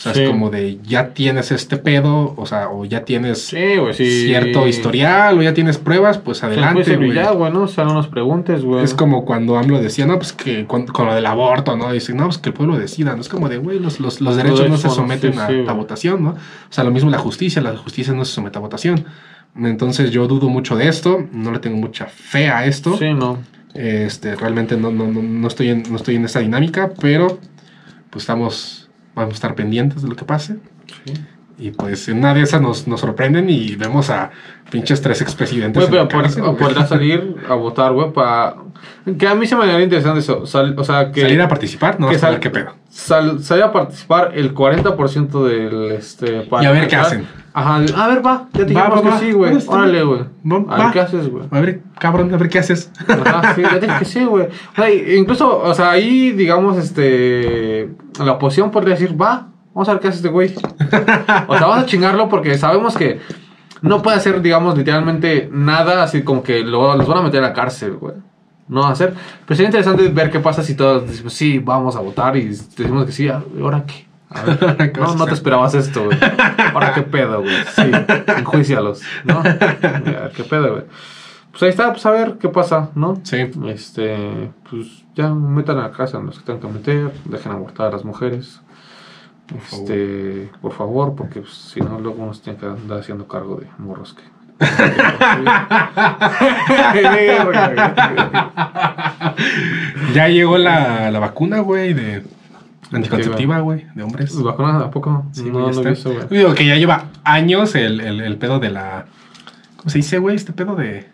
O 0.00 0.02
sea, 0.02 0.14
Sí. 0.14 0.22
es 0.22 0.30
como 0.30 0.48
de 0.48 0.78
ya 0.82 1.10
tienes 1.10 1.52
este 1.52 1.76
pedo, 1.76 2.32
o 2.34 2.46
sea, 2.46 2.70
o 2.70 2.86
ya 2.86 3.04
tienes 3.04 3.42
Sí, 3.48 3.76
güey, 3.76 3.92
sí. 3.92 4.24
cierto 4.24 4.66
historial, 4.66 5.38
o 5.38 5.42
ya 5.42 5.52
tienes 5.52 5.76
pruebas, 5.76 6.16
pues 6.16 6.42
adelante, 6.42 6.96
güey. 6.96 7.12
ya, 7.12 7.32
güey, 7.32 7.52
¿no? 7.52 7.64
O 7.64 7.68
sea, 7.68 7.84
no 7.84 7.92
nos 7.92 8.08
preguntes, 8.08 8.64
güey. 8.64 8.82
Es 8.82 8.94
como 8.94 9.26
cuando 9.26 9.58
AMLO 9.58 9.78
decía, 9.78 10.06
no, 10.06 10.16
pues 10.16 10.32
que 10.32 10.66
con, 10.66 10.86
con 10.86 11.04
lo 11.04 11.14
del 11.14 11.26
aborto, 11.26 11.76
¿no? 11.76 11.92
Dice, 11.92 12.14
no, 12.14 12.24
pues 12.24 12.38
que 12.38 12.48
el 12.48 12.54
pueblo 12.54 12.78
decida, 12.78 13.14
¿no? 13.14 13.20
Es 13.20 13.28
como 13.28 13.50
de, 13.50 13.58
güey, 13.58 13.78
los, 13.78 14.00
los, 14.00 14.22
los 14.22 14.36
derechos 14.36 14.70
no 14.70 14.78
se 14.78 14.88
someten 14.88 15.38
a, 15.38 15.72
votación, 15.74 16.24
¿no? 16.24 16.30
O 16.30 16.36
sea, 16.70 16.82
lo 16.82 16.92
mismo 16.92 17.10
la 17.10 17.18
justicia, 17.18 17.60
la 17.60 17.76
justicia 17.76 18.14
no 18.14 18.24
se 18.24 18.32
somete 18.32 18.56
a 18.56 18.62
votación. 18.62 19.04
Entonces 19.54 20.10
yo 20.12 20.26
dudo 20.28 20.48
mucho 20.48 20.76
de 20.76 20.88
esto, 20.88 21.26
no 21.30 21.52
le 21.52 21.58
tengo 21.58 21.76
mucha 21.76 22.06
fe 22.06 22.48
a 22.48 22.64
esto. 22.64 22.96
Sí, 22.96 23.12
no. 23.12 23.36
Este, 23.74 24.34
realmente 24.34 24.78
no, 24.78 24.90
no, 24.90 25.06
no, 25.08 25.20
no 25.22 25.46
estoy 25.46 25.68
en, 25.68 25.82
no 25.90 25.96
estoy 25.96 26.16
en 26.16 26.24
esa 26.24 26.40
dinámica, 26.40 26.90
pero 27.02 27.38
pues 28.08 28.22
estamos, 28.22 28.79
vamos 29.20 29.34
a 29.34 29.36
estar 29.36 29.54
pendientes 29.54 30.02
de 30.02 30.08
lo 30.08 30.16
que 30.16 30.24
pase. 30.24 30.56
Sí. 31.04 31.14
Y 31.58 31.72
pues 31.72 32.08
en 32.08 32.18
una 32.18 32.32
de 32.32 32.40
esas 32.40 32.62
nos, 32.62 32.88
nos 32.88 33.00
sorprenden 33.00 33.50
y 33.50 33.76
vemos 33.76 34.08
a 34.08 34.30
pinches 34.70 35.02
tres 35.02 35.20
expresidentes. 35.20 35.88
Güey, 35.90 36.08
pero 36.08 36.56
podrás 36.56 36.88
salir 36.88 37.36
a 37.48 37.54
votar, 37.54 37.92
güey, 37.92 38.10
para... 38.12 38.56
Que 39.18 39.28
a 39.28 39.34
mí 39.34 39.46
se 39.46 39.56
me 39.56 39.64
haría 39.64 39.82
interesante 39.82 40.20
eso. 40.20 40.46
sal- 40.46 40.74
o 40.78 40.84
sea, 40.84 41.12
que... 41.12 41.20
Salir 41.20 41.42
a 41.42 41.48
participar, 41.48 42.00
no 42.00 42.08
que 42.08 42.14
vas 42.14 42.24
a 42.24 42.30
ver 42.30 42.34
sal- 42.36 42.40
qué 42.40 42.50
pedo. 42.50 42.74
sal- 42.88 43.42
salir 43.42 43.64
a 43.64 43.72
participar 43.72 44.32
el 44.34 44.54
40% 44.54 45.44
del... 45.44 45.92
Este, 45.92 46.48
Y 46.62 46.64
a 46.64 46.70
ver 46.70 46.88
qué 46.88 46.96
hacen. 46.96 47.26
Ajá, 47.52 47.76
a 47.76 48.08
ver, 48.08 48.24
va, 48.24 48.48
ya 48.52 48.58
te 48.60 48.64
dijimos 48.66 49.00
que 49.02 49.08
va. 49.08 49.18
sí, 49.18 49.32
güey. 49.32 49.58
Órale, 49.66 50.02
güey. 50.04 50.20
A 50.68 50.76
ver 50.84 50.92
qué 50.92 51.00
haces, 51.00 51.28
güey. 51.28 51.44
A 51.50 51.60
ver, 51.60 51.82
cabrón, 51.98 52.32
a 52.32 52.36
ver 52.36 52.48
qué 52.48 52.60
haces. 52.60 52.92
Ajá, 53.08 53.54
sí, 53.54 53.62
ya 53.62 53.80
te 53.80 53.86
dije 53.86 53.98
que 53.98 54.04
sí, 54.04 54.24
güey. 54.24 54.46
O 54.46 54.76
sea, 54.76 54.90
incluso, 54.90 55.58
o 55.58 55.74
sea, 55.74 55.90
ahí, 55.90 56.30
digamos, 56.32 56.76
este. 56.76 57.90
La 58.24 58.32
oposición 58.32 58.70
podría 58.70 58.94
decir, 58.94 59.20
va, 59.20 59.48
vamos 59.74 59.88
a 59.88 59.92
ver 59.92 60.00
qué 60.00 60.08
hace 60.08 60.18
este 60.18 60.28
güey. 60.28 60.54
O 61.48 61.56
sea, 61.56 61.66
vamos 61.66 61.78
a 61.78 61.86
chingarlo 61.86 62.28
porque 62.28 62.56
sabemos 62.56 62.96
que 62.96 63.20
no 63.82 64.02
puede 64.02 64.16
hacer, 64.16 64.42
digamos, 64.42 64.76
literalmente 64.76 65.48
nada 65.52 66.02
así 66.02 66.22
como 66.22 66.42
que 66.42 66.60
lo, 66.60 66.96
los 66.96 67.06
van 67.06 67.18
a 67.18 67.22
meter 67.22 67.42
a 67.42 67.48
la 67.48 67.52
cárcel, 67.52 67.94
güey. 67.94 68.14
No 68.68 68.82
va 68.82 68.88
a 68.88 68.92
hacer. 68.92 69.14
Pero 69.46 69.56
sería 69.56 69.68
interesante 69.68 70.08
ver 70.08 70.30
qué 70.30 70.38
pasa 70.38 70.62
si 70.62 70.74
todos 70.76 71.06
decimos, 71.08 71.32
sí, 71.32 71.58
vamos 71.58 71.96
a 71.96 72.00
votar 72.00 72.36
y 72.36 72.44
decimos 72.44 73.04
que 73.06 73.12
sí, 73.12 73.28
¿ahora 73.28 73.84
qué? 73.84 74.09
A 74.30 74.42
ver, 74.42 74.76
¿Qué 74.92 75.00
no, 75.00 75.14
no 75.16 75.26
te 75.26 75.34
esperabas 75.34 75.74
esto, 75.74 76.04
güey. 76.04 76.18
¿Ahora 76.72 76.94
qué 76.94 77.02
pedo, 77.02 77.42
güey? 77.42 77.56
Sí, 77.74 77.90
enjuicialos, 78.38 79.02
¿no? 79.24 79.38
A 79.40 79.42
ver, 79.42 80.32
¿Qué 80.34 80.44
pedo, 80.44 80.72
güey? 80.72 80.84
Pues 81.50 81.64
ahí 81.64 81.68
está, 81.70 81.90
pues 81.90 82.06
a 82.06 82.12
ver 82.12 82.38
qué 82.38 82.48
pasa, 82.48 82.90
¿no? 82.94 83.20
Sí. 83.24 83.50
Este, 83.66 84.52
pues 84.70 85.04
ya 85.16 85.30
metan 85.34 85.78
a 85.78 85.82
la 85.82 85.90
casa 85.90 86.18
a 86.18 86.20
los 86.20 86.38
que 86.38 86.44
tengan 86.44 86.60
que 86.60 86.68
meter, 86.78 87.12
dejen 87.24 87.50
abortar 87.50 87.88
a 87.88 87.90
las 87.90 88.04
mujeres. 88.04 88.60
Este, 89.58 90.48
por 90.62 90.72
favor, 90.72 91.16
porque 91.16 91.40
pues, 91.40 91.52
si 91.52 91.80
no, 91.80 91.98
luego 91.98 92.22
uno 92.22 92.34
se 92.34 92.42
tiene 92.42 92.58
que 92.60 92.66
andar 92.66 93.00
haciendo 93.00 93.26
cargo 93.26 93.56
de 93.56 93.66
morros 93.78 94.14
que. 94.14 94.22
Ya 100.14 100.28
llegó 100.28 100.56
la, 100.56 101.10
la 101.10 101.18
vacuna, 101.18 101.58
güey, 101.60 101.94
de 101.94 102.22
anticonceptiva, 102.92 103.60
güey, 103.60 103.86
de 103.94 104.02
hombres. 104.02 104.40
¿Vacunas 104.42 104.82
a 104.82 104.90
poco? 104.90 105.26
Sí, 105.32 105.44
no, 105.50 105.70
ya 105.70 105.82
no 105.82 105.90
visto, 105.90 106.12
güey. 106.12 106.26
Digo 106.30 106.54
que 106.54 106.66
ya 106.66 106.76
lleva 106.76 107.06
años 107.24 107.74
el, 107.74 108.00
el, 108.00 108.20
el 108.20 108.36
pedo 108.36 108.58
de 108.58 108.70
la. 108.70 109.06
¿Cómo 109.76 109.90
se 109.90 109.98
dice, 109.98 110.18
güey? 110.18 110.36
Este 110.36 110.52
pedo 110.52 110.74
de. 110.76 111.08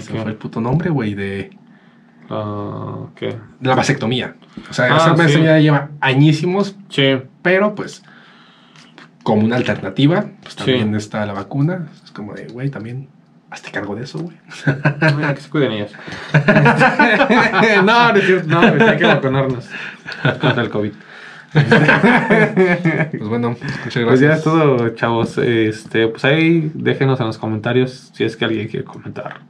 Se 0.00 0.12
¿Qué? 0.12 0.20
fue 0.20 0.30
el 0.30 0.36
puto 0.36 0.60
nombre, 0.60 0.90
güey, 0.90 1.14
de, 1.14 1.50
Ah, 2.30 3.06
¿Qué? 3.16 3.36
de 3.60 3.68
la 3.68 3.74
vasectomía. 3.74 4.36
O 4.70 4.72
sea, 4.72 4.86
Ah, 4.86 4.96
esa 4.96 5.04
sí. 5.04 5.10
vasectomía 5.20 5.50
ya 5.56 5.60
lleva 5.60 5.90
añísimos, 6.00 6.76
Sí. 6.88 7.16
pero 7.42 7.74
pues. 7.74 8.02
Como 9.22 9.42
una 9.42 9.56
alternativa, 9.56 10.26
pues 10.42 10.52
Sí. 10.54 10.58
también 10.58 10.94
está 10.94 11.24
la 11.24 11.32
vacuna. 11.32 11.88
Es 12.04 12.10
como 12.10 12.34
de, 12.34 12.46
güey, 12.48 12.68
también. 12.70 13.08
Hazte 13.54 13.70
cargo 13.70 13.94
de 13.94 14.02
eso, 14.02 14.18
güey. 14.18 14.36
Mira, 15.16 15.32
que 15.32 15.40
se 15.40 15.48
cuiden 15.48 15.70
ellos. 15.70 15.92
no, 17.84 18.12
no 18.12 18.18
es 18.18 18.26
cierto, 18.26 18.48
no, 18.48 18.58
hay 18.60 18.96
que 18.96 19.06
vacunarnos 19.06 19.68
contra 20.40 20.60
el 20.60 20.70
COVID. 20.70 20.90
Pues 21.52 23.28
bueno, 23.28 23.50
muchas 23.50 23.62
gracias. 23.84 24.04
Pues 24.06 24.18
ya 24.18 24.32
es 24.32 24.42
todo, 24.42 24.88
chavos. 24.96 25.38
Este, 25.38 26.08
pues 26.08 26.24
ahí 26.24 26.72
déjenos 26.74 27.20
en 27.20 27.26
los 27.26 27.38
comentarios 27.38 28.10
si 28.12 28.24
es 28.24 28.36
que 28.36 28.44
alguien 28.44 28.66
quiere 28.66 28.84
comentar. 28.84 29.42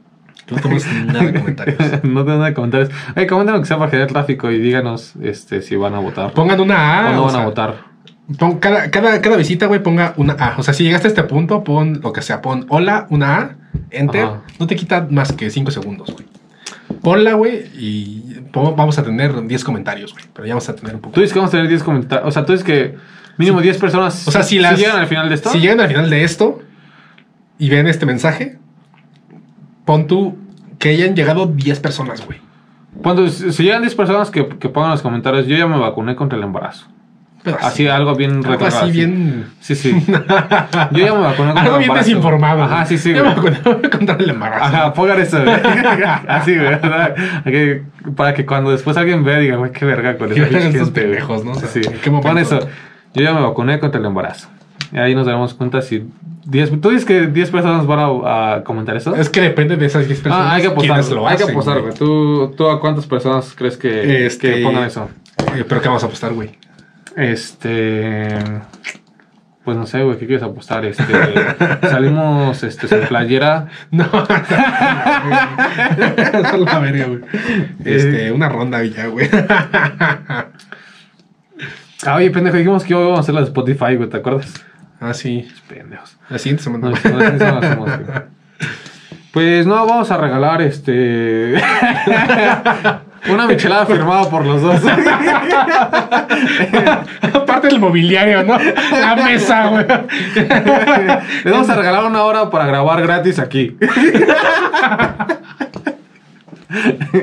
No 0.51 0.57
tenemos 0.57 0.85
nada 1.07 1.23
de 1.23 1.39
comentarios. 1.39 1.79
no 2.03 2.23
tengo 2.23 2.37
nada 2.37 2.45
de 2.45 2.53
comentarios. 2.53 2.89
Ay, 3.15 3.25
comenten 3.25 3.55
lo 3.55 3.61
que 3.61 3.65
sea 3.65 3.79
para 3.79 3.89
generar 3.89 4.11
tráfico 4.11 4.51
y 4.51 4.59
díganos 4.59 5.15
este, 5.19 5.63
si 5.63 5.75
van 5.75 5.95
a 5.95 5.99
votar 5.99 6.31
Pongan 6.33 6.59
una 6.59 7.07
A. 7.07 7.09
o 7.09 7.13
no 7.13 7.21
o 7.21 7.23
van 7.23 7.31
sea, 7.31 7.41
a 7.41 7.45
votar. 7.45 7.75
Pon 8.37 8.59
cada, 8.59 8.91
cada, 8.91 9.19
cada 9.19 9.35
visita, 9.35 9.65
güey, 9.65 9.81
ponga 9.81 10.13
una 10.17 10.33
A. 10.33 10.59
O 10.59 10.61
sea, 10.61 10.75
si 10.75 10.83
llegaste 10.83 11.07
a 11.07 11.09
este 11.09 11.23
punto, 11.23 11.63
pon 11.63 12.01
lo 12.03 12.13
que 12.13 12.21
sea. 12.21 12.43
Pon 12.43 12.67
hola, 12.69 13.07
una 13.09 13.37
A, 13.37 13.55
enter. 13.91 14.23
Ajá. 14.25 14.41
No 14.59 14.67
te 14.67 14.75
quita 14.75 15.07
más 15.09 15.31
que 15.33 15.49
5 15.49 15.71
segundos, 15.71 16.11
güey. 16.13 16.25
Ponla, 17.01 17.33
güey, 17.33 17.65
y 17.77 18.35
vamos 18.53 18.97
a 18.99 19.03
tener 19.03 19.45
10 19.47 19.63
comentarios, 19.63 20.13
güey. 20.13 20.25
Pero 20.33 20.47
ya 20.47 20.53
vamos 20.53 20.69
a 20.69 20.75
tener 20.75 20.95
un 20.95 21.01
poco. 21.01 21.13
Tú 21.15 21.21
dices 21.21 21.33
que 21.33 21.39
vamos 21.39 21.49
a 21.49 21.57
tener 21.57 21.67
10 21.67 21.83
comentarios. 21.83 22.27
O 22.27 22.31
sea, 22.31 22.45
tú 22.45 22.51
dices 22.53 22.65
que 22.65 22.95
mínimo 23.37 23.61
10 23.61 23.77
personas 23.77 24.27
O 24.27 24.31
sea, 24.31 24.43
si 24.43 24.59
las- 24.59 24.79
llegan 24.79 24.97
al 24.97 25.07
final 25.07 25.29
de 25.29 25.35
esto. 25.35 25.49
Si 25.51 25.59
llegan 25.59 25.79
al 25.81 25.87
final 25.87 26.09
de 26.09 26.23
esto 26.23 26.59
y 27.59 27.69
ven 27.69 27.87
este 27.87 28.05
mensaje, 28.05 28.57
pon 29.85 30.07
tú 30.07 30.37
que 30.79 30.89
hayan 30.89 31.15
llegado 31.15 31.47
10 31.47 31.79
personas, 31.79 32.25
güey. 32.25 32.39
Cuando 33.01 33.27
si 33.29 33.63
llegan 33.63 33.81
10 33.81 33.93
personas 33.95 34.31
que, 34.31 34.47
que 34.57 34.69
pongan 34.69 34.91
los 34.91 35.01
comentarios, 35.01 35.47
yo 35.47 35.57
ya 35.57 35.67
me 35.67 35.77
vacuné 35.77 36.15
contra 36.15 36.37
el 36.37 36.43
embarazo. 36.43 36.87
Así, 37.61 37.87
algo 37.87 38.15
bien 38.15 38.31
algo 38.37 38.51
retrasado, 38.51 38.83
así 38.85 38.91
bien. 38.93 39.45
Sí, 39.59 39.75
sí. 39.75 40.03
Yo 40.91 41.05
ya 41.05 41.13
me 41.13 41.21
vacuné 41.21 41.47
contra 41.53 41.61
Algo 41.63 41.75
el 41.77 41.83
bien 41.83 41.93
desinformado. 41.93 42.63
Ajá, 42.63 42.85
sí, 42.85 42.97
sí, 42.97 43.13
güey. 43.13 43.23
me 43.81 43.89
contra 43.89 44.15
el 44.15 44.29
embarazo. 44.29 44.63
Ajá, 44.65 44.93
pongan 44.93 45.19
eso, 45.21 45.43
güey. 45.43 45.55
Así, 46.27 46.55
güey. 46.57 47.81
Para 48.15 48.33
que 48.33 48.45
cuando 48.45 48.71
después 48.71 48.97
alguien 48.97 49.23
vea, 49.23 49.39
diga, 49.39 49.55
güey, 49.57 49.71
qué 49.71 49.85
verga 49.85 50.17
con 50.17 50.29
¿Qué 50.29 50.35
esa 50.35 50.43
verga 50.43 50.59
pinche 50.59 50.67
estos 50.77 50.87
gente, 50.87 51.01
güey. 51.01 51.11
pendejos, 51.17 51.45
no? 51.45 51.51
O 51.51 51.55
sea, 51.55 51.67
sí. 51.69 51.81
¿en 51.85 51.93
qué 51.99 52.09
momento? 52.09 52.29
Pon 52.29 52.37
eso. 52.37 52.59
Yo 53.13 53.23
ya 53.23 53.33
me 53.33 53.41
vacuné 53.41 53.79
contra 53.79 53.99
el 53.99 54.05
embarazo. 54.05 54.49
Y 54.91 54.97
ahí 54.97 55.15
nos 55.15 55.25
daremos 55.25 55.53
cuenta 55.53 55.81
si 55.81 56.05
10... 56.45 56.79
¿Tú 56.81 56.89
dices 56.89 57.05
que 57.05 57.27
10 57.27 57.49
personas 57.49 57.87
van 57.87 57.99
a, 57.99 58.53
a 58.55 58.63
comentar 58.63 58.95
eso? 58.95 59.15
Es 59.15 59.29
que 59.29 59.41
depende 59.41 59.77
de 59.77 59.85
esas 59.85 60.07
10 60.07 60.19
personas. 60.21 60.47
ah, 60.47 60.53
hay 60.55 60.61
que 60.61 60.67
apostar. 60.67 60.97
quiénes 60.97 61.11
lo 61.11 61.27
hay 61.27 61.37
que 61.37 61.43
hacen, 61.43 61.55
apostar, 61.55 61.81
güey. 61.81 61.93
¿Tú, 61.95 62.53
¿Tú 62.55 62.69
a 62.69 62.79
cuántas 62.79 63.05
personas 63.07 63.53
crees 63.57 63.77
que, 63.77 64.25
Este- 64.27 64.55
que 64.55 64.63
pongan 64.63 64.83
eso? 64.83 65.09
Eh, 65.55 65.65
pero 65.67 65.81
¿qué 65.81 65.87
vamos 65.87 66.03
a 66.03 66.05
apostar, 66.07 66.33
güey? 66.33 66.51
Este. 67.15 68.37
Pues 69.63 69.77
no 69.77 69.87
sé, 69.87 70.03
güey, 70.03 70.17
¿qué 70.19 70.27
quieres 70.27 70.43
apostar? 70.43 70.85
Este. 70.85 71.03
salimos 71.81 72.61
este, 72.63 72.87
sin 72.87 73.01
playera. 73.07 73.67
No. 73.91 74.05
Es 76.25 76.59
la 76.59 76.79
verga, 76.79 77.05
güey. 77.07 77.21
Este, 77.83 78.31
una 78.31 78.49
ronda 78.49 78.83
ya, 78.83 79.07
güey. 79.07 79.27
Ah, 82.05 82.15
oye, 82.15 82.29
pendejo, 82.29 82.57
dijimos 82.57 82.83
que 82.83 82.93
íbamos 82.93 83.17
a 83.17 83.21
hacer 83.21 83.33
la 83.33 83.41
de 83.41 83.47
Spotify, 83.47 83.95
güey, 83.95 84.09
¿te 84.09 84.17
acuerdas? 84.17 84.63
Ah, 84.99 85.13
sí. 85.13 85.47
Pendejos. 85.67 86.17
La 86.29 86.37
siguiente 86.37 86.63
semana. 86.63 86.89
No, 86.89 86.91
no, 86.91 87.21
eso 87.21 87.51
no 87.51 87.57
hacemos, 87.57 87.89
güey. 87.89 88.35
Pues 89.31 89.65
no, 89.65 89.85
vamos 89.85 90.11
a 90.11 90.17
regalar 90.17 90.61
este. 90.61 91.55
Una 93.29 93.47
michelada 93.47 93.85
firmada 93.87 94.29
por 94.29 94.45
los 94.45 94.61
dos. 94.61 94.81
Aparte 97.33 97.67
del 97.67 97.79
mobiliario, 97.79 98.43
¿no? 98.43 98.57
La 98.91 99.15
mesa, 99.15 99.67
güey. 99.67 99.85
Les 101.43 101.53
vamos 101.53 101.69
a 101.69 101.75
regalar 101.75 102.05
una 102.05 102.23
hora 102.23 102.49
para 102.49 102.65
grabar 102.65 103.01
gratis 103.01 103.39
aquí. 103.39 103.77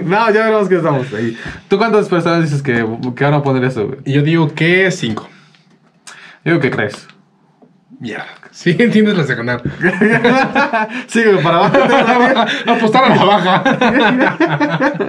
No, 0.05 0.31
ya 0.31 0.45
veremos 0.45 0.69
que 0.69 0.77
estamos 0.77 1.13
ahí. 1.13 1.37
¿Tú 1.69 1.77
cuántas 1.79 2.09
personas 2.09 2.43
dices 2.43 2.63
que, 2.63 2.87
que 3.15 3.25
van 3.25 3.35
a 3.35 3.43
poner 3.43 3.65
eso, 3.65 3.87
güey? 3.87 3.99
Yo 4.05 4.23
digo 4.23 4.55
que 4.55 4.91
5. 4.91 5.29
Digo 6.45 6.61
que 6.61 6.71
crees. 6.71 7.07
Mierda. 8.03 8.27
Sí, 8.51 8.71
entiendes 8.81 9.17
la 9.17 9.23
secundaria. 9.25 9.63
Sí, 11.07 11.23
para 11.43 11.67
abajo. 11.67 12.51
Apostar 12.67 13.05
a 13.05 13.15
la 13.15 13.25
baja. 13.25 13.63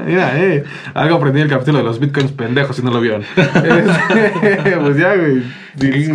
Mira, 0.06 0.40
eh. 0.40 0.64
Algo 0.94 1.16
aprendí 1.16 1.40
en 1.42 1.46
el 1.48 1.50
capítulo 1.52 1.80
de 1.80 1.84
los 1.86 2.00
bitcoins 2.00 2.32
pendejos 2.34 2.76
si 2.76 2.84
no 2.84 2.92
lo 2.92 3.02
vieron. 3.02 3.24
Este, 3.36 4.78
pues 4.80 4.98
ya, 4.98 5.16
güey. 5.16 5.42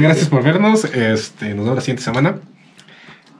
Gracias 0.01 0.29
por 0.29 0.45
vernos. 0.45 0.85
Este, 0.85 1.49
nos 1.49 1.65
vemos 1.65 1.75
la 1.75 1.81
siguiente 1.81 2.03
semana. 2.05 2.37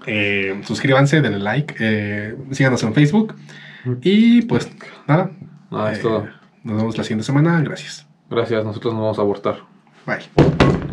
Eh, 0.07 0.61
suscríbanse, 0.65 1.21
denle 1.21 1.39
like. 1.39 1.75
eh, 1.79 2.35
síganos 2.51 2.83
en 2.83 2.93
Facebook. 2.93 3.37
Y 4.03 4.43
pues 4.43 4.69
nada. 5.07 5.31
No, 5.71 5.87
es 5.89 5.99
Eh, 5.99 6.03
todo. 6.03 6.27
Nos 6.65 6.77
vemos 6.77 6.99
la 6.99 7.05
siguiente 7.05 7.25
semana. 7.25 7.61
Gracias. 7.63 8.05
Gracias, 8.29 8.65
nosotros 8.65 8.95
nos 8.95 9.03
vamos 9.03 9.19
a 9.21 9.23
abortar. 9.23 9.59
Bye. 10.07 10.88